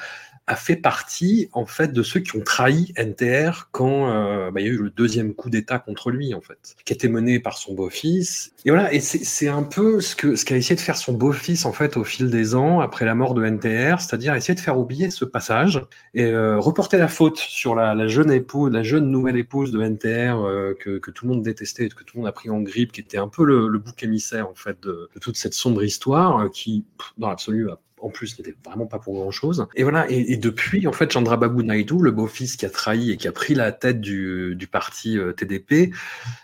a 0.48 0.56
fait 0.56 0.76
partie 0.76 1.50
en 1.54 1.66
fait 1.66 1.94
de 1.94 2.04
ceux 2.04 2.20
qui 2.20 2.36
ont 2.36 2.42
trahi 2.42 2.94
NTR 2.98 3.70
quand 3.72 4.10
euh, 4.10 4.52
bah, 4.52 4.60
il 4.60 4.68
y 4.68 4.70
a 4.70 4.74
eu 4.74 4.78
le 4.78 4.90
deuxième 4.90 5.34
coup 5.34 5.50
d'État 5.50 5.80
contre 5.80 6.12
lui 6.12 6.34
en 6.34 6.42
fait, 6.42 6.76
qui 6.84 6.92
était 6.92 7.08
mené 7.08 7.40
par 7.40 7.58
son 7.58 7.74
beau-fils. 7.74 8.54
Et 8.66 8.70
voilà, 8.70 8.94
et 8.94 9.00
c'est 9.00 9.48
un 9.48 9.64
peu 9.64 10.02
ce 10.02 10.16
que 10.16 10.36
ce 10.36 10.44
qu'a 10.44 10.58
essayé 10.58 10.76
de 10.76 10.82
faire 10.82 10.98
son 10.98 11.14
beau-fils 11.14 11.66
en 11.66 11.72
fait 11.72 11.96
au 11.96 12.04
fil 12.04 12.30
des 12.30 12.56
ans 12.56 12.82
après 12.82 13.06
la 13.06 13.16
mort 13.16 13.34
de 13.34 13.46
NTR, 13.46 14.02
c'est-à-dire 14.02 14.36
essayer 14.36 14.56
de 14.56 14.60
faire 14.60 14.78
oublier 14.78 15.12
ce 15.12 15.24
passage 15.24 15.82
et 16.14 16.26
euh, 16.26 16.60
reporter 16.60 16.98
la 16.98 17.08
faute 17.08 17.38
sur 17.38 17.76
la, 17.76 18.08
jeune 18.08 18.32
épouse, 18.32 18.72
la 18.72 18.84
jeune 18.84 19.10
nouvelle 19.10 19.38
épouse 19.38 19.72
de 19.72 19.82
NTR 19.82 20.46
euh, 20.46 20.74
que, 20.78 20.98
que 20.98 21.12
tout 21.12 21.26
le 21.26 21.34
monde 21.34 21.44
détestait, 21.44 21.88
que 21.88 22.04
tout 22.04 22.18
le 22.18 22.22
monde 22.22 22.28
a 22.28 22.34
pris 22.34 22.50
en 22.50 22.60
grippe, 22.60 22.92
qui 22.92 23.00
était 23.00 23.18
un 23.18 23.30
peu 23.30 23.46
le, 23.46 23.78
bouc 23.84 24.04
émissaire 24.04 24.48
en 24.48 24.56
fait 24.56 24.82
de, 24.84 25.10
de 25.14 25.20
toute 25.20 25.36
cette 25.36 25.54
sombre 25.54 25.84
histoire 25.84 26.50
qui, 26.52 26.86
dans 27.18 27.30
l'absolu, 27.30 27.70
a 27.70 27.80
en 28.04 28.10
plus 28.10 28.38
n'était 28.38 28.54
vraiment 28.66 28.86
pas 28.86 29.00
pour 29.00 29.14
grand 29.16 29.32
chose. 29.32 29.66
Et 29.76 29.84
voilà, 29.84 30.06
et, 30.12 30.34
et 30.34 30.38
depuis, 30.38 30.86
en 30.88 30.92
fait, 30.92 31.12
Chandrababu 31.12 31.64
Naidu, 31.64 31.96
le 32.02 32.12
beau-fils 32.12 32.58
qui 32.58 32.66
a 32.66 32.70
trahi 32.70 33.12
et 33.12 33.18
qui 33.18 33.28
a 33.28 33.32
pris 33.32 33.56
la 33.56 33.72
tête 33.72 34.02
du, 34.02 34.56
du 34.56 34.68
parti 34.68 35.18
euh, 35.18 35.32
TDP, 35.32 35.94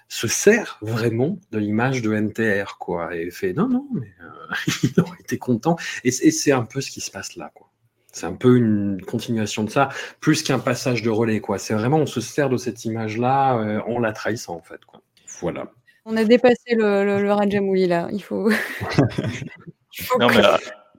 se 0.08 0.28
sert 0.28 0.78
vraiment 0.82 1.38
de 1.52 1.60
l'image 1.60 2.02
de 2.02 2.14
NTR, 2.14 2.78
quoi. 2.80 3.16
Et 3.16 3.30
fait 3.32 3.54
non, 3.54 3.68
non, 3.68 3.86
mais 3.94 4.08
euh, 4.22 4.56
il 4.84 5.00
aurait 5.02 5.20
été 5.20 5.38
content. 5.38 5.76
Et, 6.04 6.12
c'est- 6.12 6.26
et 6.28 6.32
c'est 6.32 6.52
un 6.52 6.64
peu 6.64 6.82
ce 6.82 6.90
qui 6.92 7.02
se 7.02 7.12
passe 7.12 7.36
là, 7.36 7.52
quoi. 7.54 7.68
C'est 8.12 8.26
un 8.26 8.34
peu 8.34 8.58
une 8.58 9.02
continuation 9.06 9.64
de 9.64 9.70
ça, 9.70 9.90
plus 10.20 10.42
qu'un 10.42 10.58
passage 10.58 11.04
de 11.04 11.10
relais, 11.12 11.42
quoi. 11.42 11.60
C'est 11.60 11.76
vraiment, 11.76 11.98
on 11.98 12.06
se 12.08 12.22
sert 12.22 12.50
de 12.50 12.58
cette 12.58 12.84
image-là 12.86 13.58
euh, 13.60 13.82
en 13.82 14.00
la 14.00 14.14
trahissant, 14.14 14.56
en 14.56 14.62
fait, 14.62 14.84
quoi. 14.86 15.02
Voilà. 15.42 15.72
On 16.06 16.18
a 16.18 16.24
dépassé 16.24 16.74
le, 16.76 17.06
le, 17.06 17.22
le 17.22 17.32
Rajamouli 17.34 17.86
là. 17.86 18.08
Il 18.12 18.24
faut. 18.24 18.50
Il 20.00 20.06
faut 20.06 20.20
Non, 20.20 20.28
que- 20.28 20.38
mais 20.38 20.44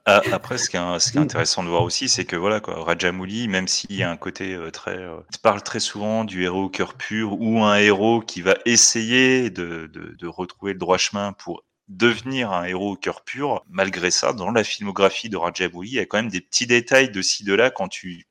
a- 0.05 0.17
a- 0.17 0.35
après, 0.35 0.57
ce 0.57 0.69
qui, 0.69 0.77
est, 0.77 0.99
ce 0.99 1.11
qui 1.11 1.17
est 1.17 1.21
intéressant 1.21 1.63
de 1.63 1.69
voir 1.69 1.83
aussi, 1.83 2.09
c'est 2.09 2.25
que 2.25 2.35
voilà, 2.35 2.59
quoi, 2.59 2.83
Rajamouli, 2.83 3.47
même 3.47 3.67
s'il 3.67 3.93
y 3.95 4.03
a 4.03 4.09
un 4.11 4.17
côté 4.17 4.53
euh, 4.53 4.71
très. 4.71 4.97
euh, 4.97 5.17
parle 5.41 5.61
très 5.63 5.79
souvent 5.79 6.23
du 6.23 6.43
héros 6.43 6.63
au 6.65 6.69
cœur 6.69 6.95
pur 6.95 7.39
ou 7.39 7.63
un 7.63 7.77
héros 7.77 8.21
qui 8.21 8.41
va 8.41 8.55
essayer 8.65 9.49
de, 9.49 9.87
de, 9.87 10.15
de 10.17 10.27
retrouver 10.27 10.73
le 10.73 10.79
droit 10.79 10.97
chemin 10.97 11.33
pour 11.33 11.63
devenir 11.87 12.51
un 12.51 12.63
héros 12.65 12.93
au 12.93 12.95
cœur 12.95 13.23
pur. 13.23 13.63
Malgré 13.69 14.11
ça, 14.11 14.33
dans 14.33 14.51
la 14.51 14.63
filmographie 14.63 15.29
de 15.29 15.37
Rajamouli, 15.37 15.89
il 15.89 15.95
y 15.95 15.99
a 15.99 16.05
quand 16.05 16.17
même 16.17 16.29
des 16.31 16.41
petits 16.41 16.67
détails 16.67 17.11
de 17.11 17.21
ci, 17.21 17.43
de 17.43 17.53
là 17.53 17.69
quand 17.71 17.87
tu. 17.87 18.25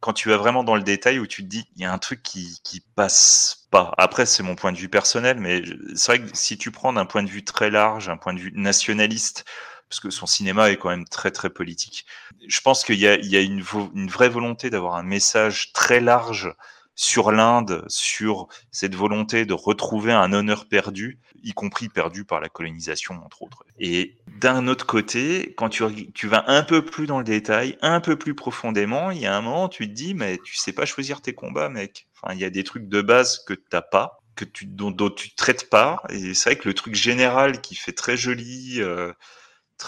Quand 0.00 0.12
tu 0.12 0.28
vas 0.28 0.36
vraiment 0.36 0.62
dans 0.62 0.76
le 0.76 0.82
détail 0.82 1.18
où 1.18 1.26
tu 1.26 1.42
te 1.42 1.48
dis, 1.48 1.64
il 1.74 1.82
y 1.82 1.84
a 1.84 1.92
un 1.92 1.98
truc 1.98 2.22
qui, 2.22 2.60
qui 2.62 2.80
passe 2.94 3.66
pas. 3.70 3.92
Après, 3.98 4.26
c'est 4.26 4.44
mon 4.44 4.54
point 4.54 4.70
de 4.70 4.78
vue 4.78 4.88
personnel, 4.88 5.38
mais 5.40 5.62
c'est 5.96 6.16
vrai 6.18 6.20
que 6.22 6.36
si 6.36 6.56
tu 6.56 6.70
prends 6.70 6.92
d'un 6.92 7.04
point 7.04 7.24
de 7.24 7.28
vue 7.28 7.44
très 7.44 7.68
large, 7.68 8.08
un 8.08 8.16
point 8.16 8.32
de 8.32 8.38
vue 8.38 8.52
nationaliste, 8.54 9.44
parce 9.92 10.00
que 10.00 10.08
son 10.08 10.24
cinéma 10.24 10.70
est 10.70 10.78
quand 10.78 10.88
même 10.88 11.04
très 11.04 11.30
très 11.30 11.50
politique. 11.50 12.06
Je 12.48 12.60
pense 12.62 12.82
qu'il 12.82 12.98
y 12.98 13.06
a, 13.06 13.40
une, 13.42 13.60
vraie 13.60 14.30
volonté 14.30 14.70
d'avoir 14.70 14.94
un 14.94 15.02
message 15.02 15.74
très 15.74 16.00
large 16.00 16.50
sur 16.94 17.30
l'Inde, 17.30 17.84
sur 17.88 18.48
cette 18.70 18.94
volonté 18.94 19.44
de 19.44 19.52
retrouver 19.52 20.10
un 20.10 20.32
honneur 20.32 20.66
perdu, 20.66 21.18
y 21.42 21.52
compris 21.52 21.90
perdu 21.90 22.24
par 22.24 22.40
la 22.40 22.48
colonisation, 22.48 23.22
entre 23.22 23.42
autres. 23.42 23.64
Et 23.78 24.16
d'un 24.40 24.66
autre 24.66 24.86
côté, 24.86 25.52
quand 25.58 25.68
tu, 25.68 26.26
vas 26.26 26.44
un 26.46 26.62
peu 26.62 26.82
plus 26.82 27.06
dans 27.06 27.18
le 27.18 27.24
détail, 27.24 27.76
un 27.82 28.00
peu 28.00 28.16
plus 28.16 28.34
profondément, 28.34 29.10
il 29.10 29.18
y 29.18 29.26
a 29.26 29.36
un 29.36 29.42
moment, 29.42 29.68
tu 29.68 29.86
te 29.86 29.92
dis, 29.92 30.14
mais 30.14 30.38
tu 30.42 30.56
sais 30.56 30.72
pas 30.72 30.86
choisir 30.86 31.20
tes 31.20 31.34
combats, 31.34 31.68
mec. 31.68 32.06
Enfin, 32.16 32.32
il 32.32 32.40
y 32.40 32.46
a 32.46 32.50
des 32.50 32.64
trucs 32.64 32.88
de 32.88 33.02
base 33.02 33.44
que 33.44 33.52
t'as 33.52 33.82
pas, 33.82 34.22
que 34.36 34.46
tu, 34.46 34.64
dont, 34.64 34.94
traites 35.36 35.68
pas. 35.68 36.02
Et 36.08 36.32
c'est 36.32 36.48
vrai 36.48 36.58
que 36.58 36.66
le 36.66 36.72
truc 36.72 36.94
général 36.94 37.60
qui 37.60 37.74
fait 37.74 37.92
très 37.92 38.16
joli, 38.16 38.76
euh, 38.78 39.12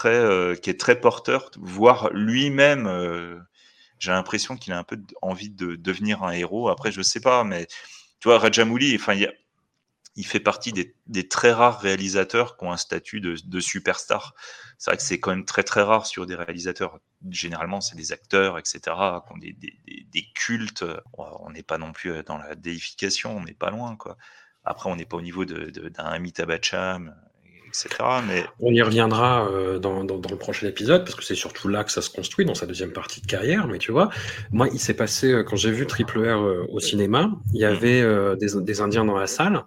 euh, 0.05 0.55
qui 0.55 0.69
est 0.69 0.79
très 0.79 0.99
porteur, 0.99 1.51
voire 1.57 2.09
lui-même, 2.11 2.87
euh, 2.87 3.39
j'ai 3.99 4.11
l'impression 4.11 4.57
qu'il 4.57 4.73
a 4.73 4.77
un 4.77 4.83
peu 4.83 4.99
envie 5.21 5.49
de 5.49 5.75
devenir 5.75 6.23
un 6.23 6.31
héros. 6.31 6.69
Après, 6.69 6.91
je 6.91 7.01
sais 7.01 7.21
pas, 7.21 7.43
mais 7.43 7.67
tu 8.19 8.27
vois, 8.27 8.39
Rajamouli, 8.39 8.95
enfin, 8.95 9.13
il, 10.15 10.25
fait 10.25 10.39
partie 10.39 10.73
des, 10.73 11.27
très 11.27 11.51
rares 11.51 11.79
réalisateurs 11.79 12.57
qui 12.57 12.65
ont 12.65 12.71
un 12.71 12.77
statut 12.77 13.21
de, 13.21 13.35
de 13.45 13.59
superstar. 13.59 14.33
C'est 14.77 14.91
vrai 14.91 14.97
que 14.97 15.03
c'est 15.03 15.19
quand 15.19 15.31
même 15.31 15.45
très 15.45 15.63
très 15.63 15.81
rare 15.81 16.05
sur 16.05 16.25
des 16.25 16.35
réalisateurs. 16.35 16.99
Généralement, 17.29 17.81
c'est 17.81 17.95
des 17.95 18.11
acteurs, 18.11 18.57
etc., 18.59 18.79
qui 18.85 19.33
ont 19.33 19.37
des, 19.37 19.53
des, 19.53 20.25
cultes. 20.35 20.85
On 21.13 21.49
n'est 21.51 21.63
pas 21.63 21.77
non 21.77 21.93
plus 21.93 22.23
dans 22.23 22.37
la 22.37 22.55
déification, 22.55 23.37
on 23.37 23.43
n'est 23.43 23.53
pas 23.53 23.71
loin. 23.71 23.97
Après, 24.65 24.89
on 24.89 24.95
n'est 24.95 25.05
pas 25.05 25.17
au 25.17 25.21
niveau 25.21 25.45
de- 25.45 25.69
de- 25.69 25.89
d'un 25.89 26.05
Amitabh 26.05 26.47
Bachchan, 26.47 27.07
etc. 27.83 28.03
Mais 28.27 28.43
On 28.59 28.71
y 28.73 28.81
reviendra 28.81 29.47
euh, 29.49 29.79
dans, 29.79 30.03
dans, 30.03 30.17
dans 30.17 30.29
le 30.29 30.37
prochain 30.37 30.67
épisode, 30.67 31.03
parce 31.03 31.15
que 31.15 31.23
c'est 31.23 31.35
surtout 31.35 31.67
là 31.67 31.83
que 31.83 31.91
ça 31.91 32.01
se 32.01 32.09
construit, 32.09 32.45
dans 32.45 32.55
sa 32.55 32.65
deuxième 32.65 32.91
partie 32.91 33.21
de 33.21 33.27
carrière. 33.27 33.67
Mais 33.67 33.77
tu 33.77 33.91
vois, 33.91 34.09
moi, 34.51 34.67
il 34.71 34.79
s'est 34.79 34.93
passé, 34.93 35.31
euh, 35.31 35.43
quand 35.43 35.55
j'ai 35.55 35.71
vu 35.71 35.85
Triple 35.85 36.19
R 36.19 36.41
euh, 36.41 36.65
au 36.69 36.79
cinéma, 36.79 37.31
il 37.53 37.59
y 37.59 37.65
avait 37.65 38.01
euh, 38.01 38.35
des, 38.35 38.47
des 38.61 38.81
Indiens 38.81 39.05
dans 39.05 39.17
la 39.17 39.27
salle. 39.27 39.63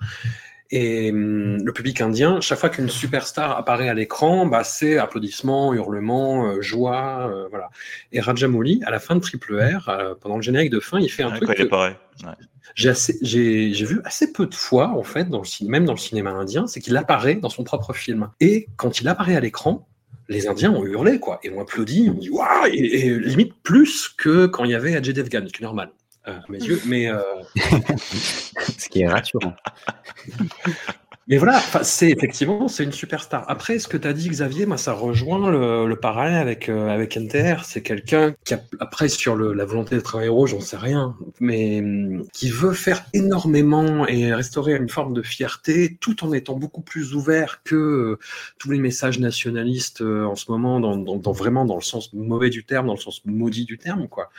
Et 0.70 1.11
hum, 1.12 1.62
le 1.65 1.73
public 1.73 2.01
indien, 2.03 2.43
chaque 2.43 2.59
fois 2.59 2.69
qu'une 2.69 2.91
superstar 2.91 3.57
apparaît 3.57 3.89
à 3.89 3.95
l'écran, 3.95 4.45
bah, 4.45 4.65
c'est 4.65 4.99
applaudissements, 4.99 5.73
hurlements, 5.73 6.61
joie, 6.61 7.33
voilà. 7.49 7.70
Et 8.12 8.20
Rajamouli, 8.20 8.83
à 8.85 8.91
la 8.91 8.99
fin 9.01 9.17
de 9.17 9.20
Triple 9.20 9.59
R, 9.59 10.17
pendant 10.20 10.37
le 10.37 10.43
générique 10.43 10.70
de 10.70 10.81
fin, 10.81 11.01
il 11.01 11.09
fait 11.09 11.23
un 11.23 11.31
ouais, 11.31 11.37
truc 11.37 11.47
quand 11.49 11.55
il 11.55 11.57
que- 11.57 11.62
apparaît. 11.62 11.99
Ouais. 12.23 12.33
J'ai 12.75 13.73
vu 13.73 14.01
assez 14.05 14.33
peu 14.33 14.47
de 14.47 14.55
fois, 14.55 14.89
en 14.89 15.03
fait, 15.03 15.29
dans 15.29 15.41
le 15.41 15.45
cinéma, 15.45 15.79
même 15.79 15.87
dans 15.87 15.95
le 15.95 15.99
cinéma 15.99 16.31
indien, 16.31 16.67
c'est 16.67 16.81
qu'il 16.81 16.97
apparaît 16.97 17.37
dans 17.37 17.49
son 17.49 17.65
propre 17.65 17.93
film. 17.93 18.31
Et 18.41 18.69
quand 18.77 19.01
il 19.01 19.09
apparaît 19.09 19.37
à 19.37 19.41
l'écran, 19.41 19.89
les 20.29 20.47
Indiens 20.47 20.73
ont 20.73 20.85
hurlé, 20.85 21.19
quoi, 21.19 21.41
et 21.43 21.51
ont 21.51 21.61
applaudi, 21.61 22.11
ont 22.11 22.19
dit 22.19 22.31
waouh, 22.31 22.67
et, 22.67 22.77
et 22.77 23.19
limite 23.19 23.55
plus 23.63 24.09
que 24.09 24.47
quand 24.47 24.65
il 24.65 24.73
y 24.73 24.75
avait 24.75 24.95
Ajay 24.95 25.13
Devgan, 25.15 25.45
ce 25.47 25.53
qui 25.53 25.63
est 25.63 25.65
normal, 25.65 25.91
euh, 26.29 26.33
à 26.33 26.53
mes 26.53 26.59
yeux. 26.59 26.81
Mais, 26.87 27.09
euh, 27.11 27.23
Ce 27.57 28.89
qui 28.89 29.03
est 29.03 29.09
rassurant. 29.09 29.55
mais 31.31 31.36
voilà, 31.36 31.60
c'est 31.82 32.08
effectivement, 32.08 32.68
c'est 32.68 32.84
une 32.84 32.92
superstar. 32.92 33.44
Après, 33.50 33.78
ce 33.78 33.86
que 33.86 33.98
tu 33.98 34.08
as 34.08 34.15
dit, 34.15 34.31
Xavier, 34.31 34.65
moi, 34.65 34.78
ça 34.78 34.94
rejoint 34.94 35.50
le, 35.50 35.86
le 35.86 35.97
parallèle 35.97 36.36
avec, 36.36 36.70
euh, 36.70 36.89
avec 36.89 37.18
NTR. 37.18 37.65
C'est 37.66 37.82
quelqu'un 37.82 38.34
qui, 38.44 38.55
a, 38.55 38.62
après, 38.81 39.10
sur 39.10 39.36
le, 39.36 39.52
la 39.52 39.66
volonté 39.66 39.94
d'être 39.97 40.16
un 40.16 40.23
héros, 40.23 40.47
j'en 40.47 40.60
sais 40.60 40.78
rien, 40.78 41.16
mais 41.39 41.81
hum, 41.81 42.24
qui 42.32 42.48
veut 42.48 42.73
faire 42.73 43.05
énormément 43.12 44.07
et 44.07 44.32
restaurer 44.32 44.74
une 44.76 44.89
forme 44.89 45.12
de 45.12 45.20
fierté 45.20 45.98
tout 46.00 46.24
en 46.24 46.32
étant 46.32 46.55
beaucoup 46.57 46.81
plus 46.81 47.15
ouvert 47.15 47.62
que 47.62 47.74
euh, 47.76 48.18
tous 48.58 48.70
les 48.70 48.78
messages 48.78 49.18
nationalistes 49.18 50.00
euh, 50.00 50.24
en 50.24 50.34
ce 50.34 50.50
moment, 50.50 50.81
dans, 50.81 50.97
dans, 50.97 51.16
dans- 51.16 51.32
vraiment 51.32 51.66
dans 51.66 51.76
le 51.76 51.82
sens 51.82 52.10
mauvais 52.15 52.48
du 52.48 52.65
terme, 52.65 52.86
dans 52.86 52.94
le 52.94 53.00
sens 53.00 53.20
maudit 53.26 53.66
du 53.66 53.76
terme, 53.76 54.08
quoi. 54.08 54.31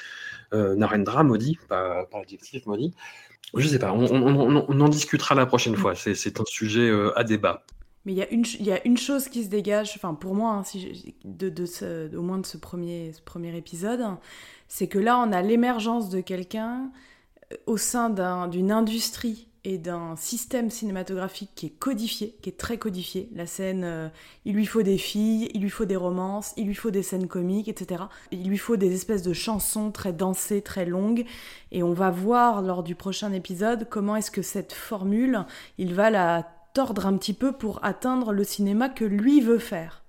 Euh, 0.54 0.76
Narendra 0.76 1.24
maudit, 1.24 1.58
pas, 1.68 2.06
pas 2.12 2.20
adjectif 2.22 2.66
maudit. 2.66 2.94
Je 3.56 3.68
sais 3.68 3.80
pas, 3.80 3.94
on, 3.94 4.06
on- 4.06 4.56
on- 4.58 4.66
on 4.68 4.82
en 4.82 4.90
discutera 4.90 5.34
la 5.36 5.46
prochaine 5.46 5.76
fois. 5.76 5.96
C'est- 5.96 6.40
un 6.40 6.46
sujet 6.46 6.88
euh, 6.90 7.18
à 7.18 7.24
débat. 7.24 7.66
Mais 8.06 8.14
il 8.14 8.18
y, 8.18 8.22
a 8.22 8.30
une 8.32 8.46
ch- 8.46 8.58
il 8.60 8.66
y 8.66 8.72
a 8.72 8.86
une 8.88 8.98
chose 8.98 9.28
qui 9.28 9.44
se 9.44 9.50
dégage, 9.50 9.92
enfin 9.96 10.14
pour 10.14 10.34
moi, 10.34 10.54
hein, 10.54 10.64
si 10.64 10.80
je- 10.82 11.12
de, 11.26 11.50
de 11.50 11.66
ce- 11.66 12.16
au 12.16 12.22
moins 12.22 12.38
de 12.38 12.46
ce 12.46 12.58
premier, 12.58 13.12
ce 13.14 13.22
premier 13.22 13.56
épisode, 13.58 14.02
c'est 14.68 14.88
que 14.88 15.00
là 15.00 15.18
on 15.20 15.32
a 15.34 15.42
l'émergence 15.42 16.10
de 16.10 16.22
quelqu'un 16.22 16.92
euh, 17.52 17.58
au 17.66 17.78
sein 17.78 18.10
d'un- 18.10 18.48
d'une 18.48 18.72
industrie 18.72 19.49
et 19.64 19.78
d'un 19.78 20.16
système 20.16 20.70
cinématographique 20.70 21.52
qui 21.56 21.68
est 21.68 21.78
codifié, 21.78 22.38
qui 22.42 22.50
est 22.50 22.58
très 22.58 22.78
codifié. 22.78 23.30
La 23.34 23.46
scène, 23.46 23.84
euh, 23.84 24.10
il 24.46 24.56
lui 24.56 24.66
faut 24.66 24.84
des 24.84 24.98
filles, 24.98 25.50
il 25.54 25.62
lui 25.62 25.70
faut 25.70 25.86
des 25.86 25.96
romances, 25.96 26.54
il 26.58 26.68
lui 26.68 26.76
faut 26.76 26.92
des 26.92 27.04
scènes 27.04 27.28
comiques, 27.28 27.68
etc. 27.68 28.04
Il 28.32 28.48
lui 28.48 28.58
faut 28.58 28.78
des 28.78 28.94
espèces 28.94 29.24
de 29.24 29.34
chansons 29.34 29.92
très 29.92 30.14
dansées, 30.14 30.62
très 30.62 30.86
longues. 30.86 31.26
Et 31.72 31.84
on 31.84 31.94
va 31.94 32.10
voir 32.10 32.62
lors 32.62 32.84
du 32.84 32.96
prochain 32.96 33.34
épisode 33.34 33.88
comment 33.90 34.16
est-ce 34.16 34.32
que 34.32 34.42
cette 34.42 34.74
formule, 34.74 35.46
il 35.78 35.94
va 35.94 36.10
la 36.10 36.48
tordre 36.74 37.06
un 37.06 37.18
petit 37.18 37.34
peu 37.34 37.52
pour 37.52 37.84
atteindre 37.84 38.32
le 38.32 38.44
cinéma 38.44 38.90
que 38.90 39.06
lui 39.06 39.42
veut 39.42 39.60
faire. 39.60 40.04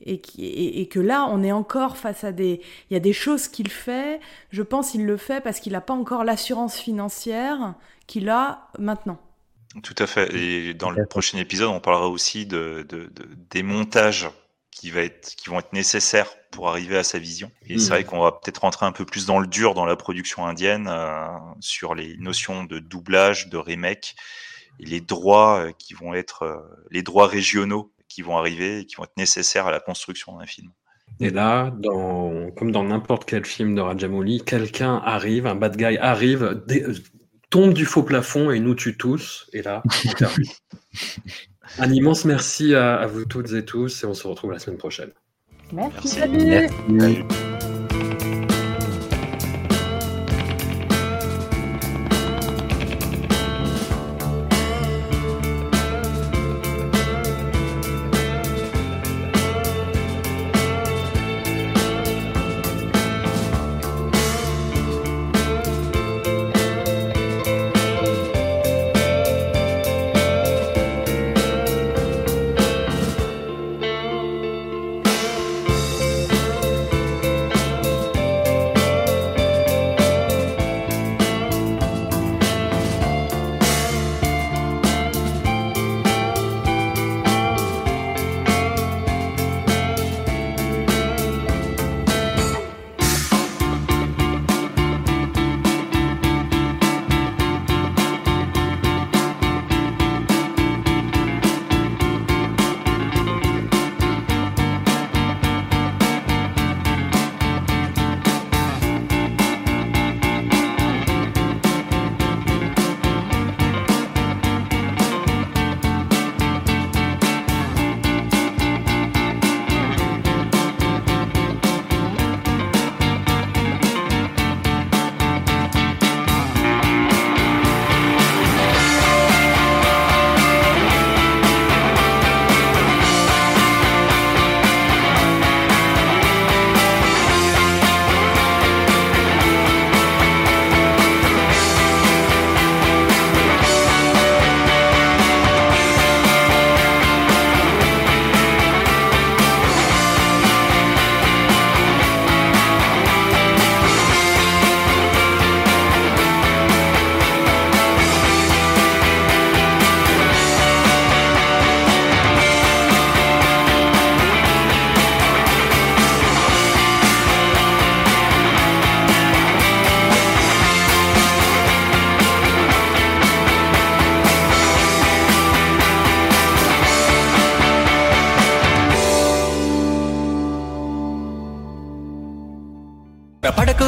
Et, 0.00 0.20
qui- 0.20 0.44
et- 0.46 0.80
et 0.80 0.88
que 0.88 0.98
là, 1.00 1.26
on 1.30 1.42
est 1.42 1.52
encore 1.52 1.96
face 1.96 2.24
à 2.24 2.32
des... 2.32 2.60
Il 2.90 2.94
y 2.94 2.96
a 2.96 3.00
des 3.00 3.12
choses 3.12 3.48
qu'il 3.48 3.68
fait, 3.70 4.20
je 4.50 4.62
pense 4.62 4.92
qu'il 4.92 5.04
le 5.06 5.16
fait 5.16 5.40
parce 5.42 5.60
qu'il 5.60 5.72
n'a 5.72 5.80
pas 5.80 5.94
encore 5.94 6.24
l'assurance 6.24 6.76
financière 6.76 7.74
qu'il 8.06 8.28
a 8.30 8.68
maintenant. 8.78 9.18
Tout 9.82 9.94
à 9.98 10.06
fait. 10.06 10.34
Et 10.34 10.74
dans 10.74 10.90
le 10.90 11.06
prochain 11.06 11.38
épisode, 11.38 11.68
on 11.70 11.80
parlera 11.80 12.08
aussi 12.08 12.44
de, 12.46 12.84
de- 12.88 13.06
de- 13.06 13.28
des 13.50 13.62
montages 13.62 14.28
qui, 14.70 14.90
va 14.90 15.00
être, 15.02 15.34
qui 15.36 15.48
vont 15.48 15.58
être 15.60 15.72
nécessaires 15.72 16.28
pour 16.50 16.68
arriver 16.68 16.98
à 16.98 17.04
sa 17.04 17.18
vision. 17.18 17.50
Et 17.66 17.78
c'est 17.78 17.84
Mhm. 17.84 17.88
vrai 17.90 18.04
qu'on 18.04 18.20
va 18.20 18.32
peut-être 18.32 18.58
rentrer 18.58 18.84
un 18.84 18.92
peu 18.92 19.06
plus 19.06 19.24
dans 19.26 19.38
le 19.38 19.46
dur 19.46 19.72
dans 19.74 19.86
la 19.86 19.96
production 19.96 20.46
indienne 20.46 20.88
euh, 20.90 21.26
sur 21.60 21.94
les 21.94 22.16
notions 22.18 22.64
de 22.64 22.78
doublage, 22.80 23.48
de 23.48 23.56
remake 23.56 24.14
et 24.78 24.84
les 24.86 25.00
droits 25.00 25.60
euh, 25.66 25.72
qui 25.78 25.94
vont 25.94 26.14
être 26.14 26.42
euh, 26.42 26.58
les 26.90 27.02
droits 27.02 27.26
régionaux 27.26 27.91
qui 28.12 28.22
vont 28.22 28.36
arriver 28.36 28.80
et 28.80 28.86
qui 28.86 28.96
vont 28.96 29.04
être 29.04 29.16
nécessaires 29.16 29.66
à 29.66 29.70
la 29.70 29.80
construction 29.80 30.38
d'un 30.38 30.46
film. 30.46 30.70
Et 31.20 31.30
là, 31.30 31.70
dans, 31.78 32.50
comme 32.52 32.72
dans 32.72 32.84
n'importe 32.84 33.24
quel 33.26 33.44
film 33.44 33.74
de 33.74 33.80
Rajamouli, 33.80 34.42
quelqu'un 34.44 34.96
arrive, 35.04 35.46
un 35.46 35.54
bad 35.54 35.76
guy 35.76 35.96
arrive, 35.98 36.62
dé- 36.66 36.82
euh, 36.84 36.94
tombe 37.50 37.74
du 37.74 37.84
faux 37.84 38.02
plafond 38.02 38.50
et 38.50 38.60
nous 38.60 38.74
tue 38.74 38.96
tous. 38.96 39.48
Et 39.52 39.62
là, 39.62 39.82
on 40.08 40.12
termine. 40.18 40.48
un 41.78 41.92
immense 41.92 42.24
merci 42.24 42.74
à, 42.74 42.96
à 42.96 43.06
vous 43.06 43.24
toutes 43.26 43.52
et 43.52 43.64
tous 43.64 44.02
et 44.02 44.06
on 44.06 44.14
se 44.14 44.26
retrouve 44.26 44.52
la 44.52 44.58
semaine 44.58 44.78
prochaine. 44.78 45.10
Merci, 45.72 45.92
Merci. 45.94 46.08
salut. 46.18 46.66
Merci. 46.88 47.51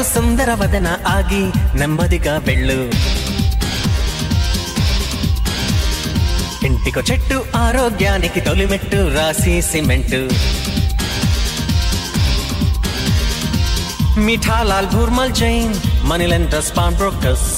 సుందరవదన 0.04 0.88
ఆగి 1.08 1.44
నెమ్మదిగా 1.74 2.34
వెళ్ళు 2.46 2.78
ఇంటికో 6.66 7.00
చెట్టు 7.08 7.38
ఆరోగ్యానికి 7.56 8.40
తొలిమెట్టు 8.40 9.00
రాసి 9.16 9.54
cement 9.62 10.20
Mithalal 14.18 14.88
Bhurmal 14.88 15.34
Jain 15.34 15.74
మనీలెంటర్ 16.04 16.64
span 16.64 16.96
brokers 16.96 17.48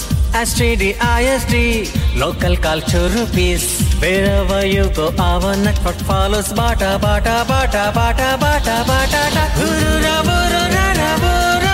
STD 0.41 0.89
ISD 1.11 1.65
local 2.17 2.57
culture 2.57 3.09
rupees 3.17 3.69
wherever 4.01 4.69
you 4.69 4.87
network 5.63 6.05
follows 6.05 6.53
Bata 6.53 6.91
Bata 6.97 7.37
Bata 7.45 7.85
Bata 7.93 8.29
Bata 8.41 8.77
Bata 8.89 9.23
Bata 9.23 9.45
గురు 9.59 9.95
రా 10.05 10.17
బురు 10.23 10.63
రా 10.75 10.87
రా 10.93 11.13
బురు 11.23 11.66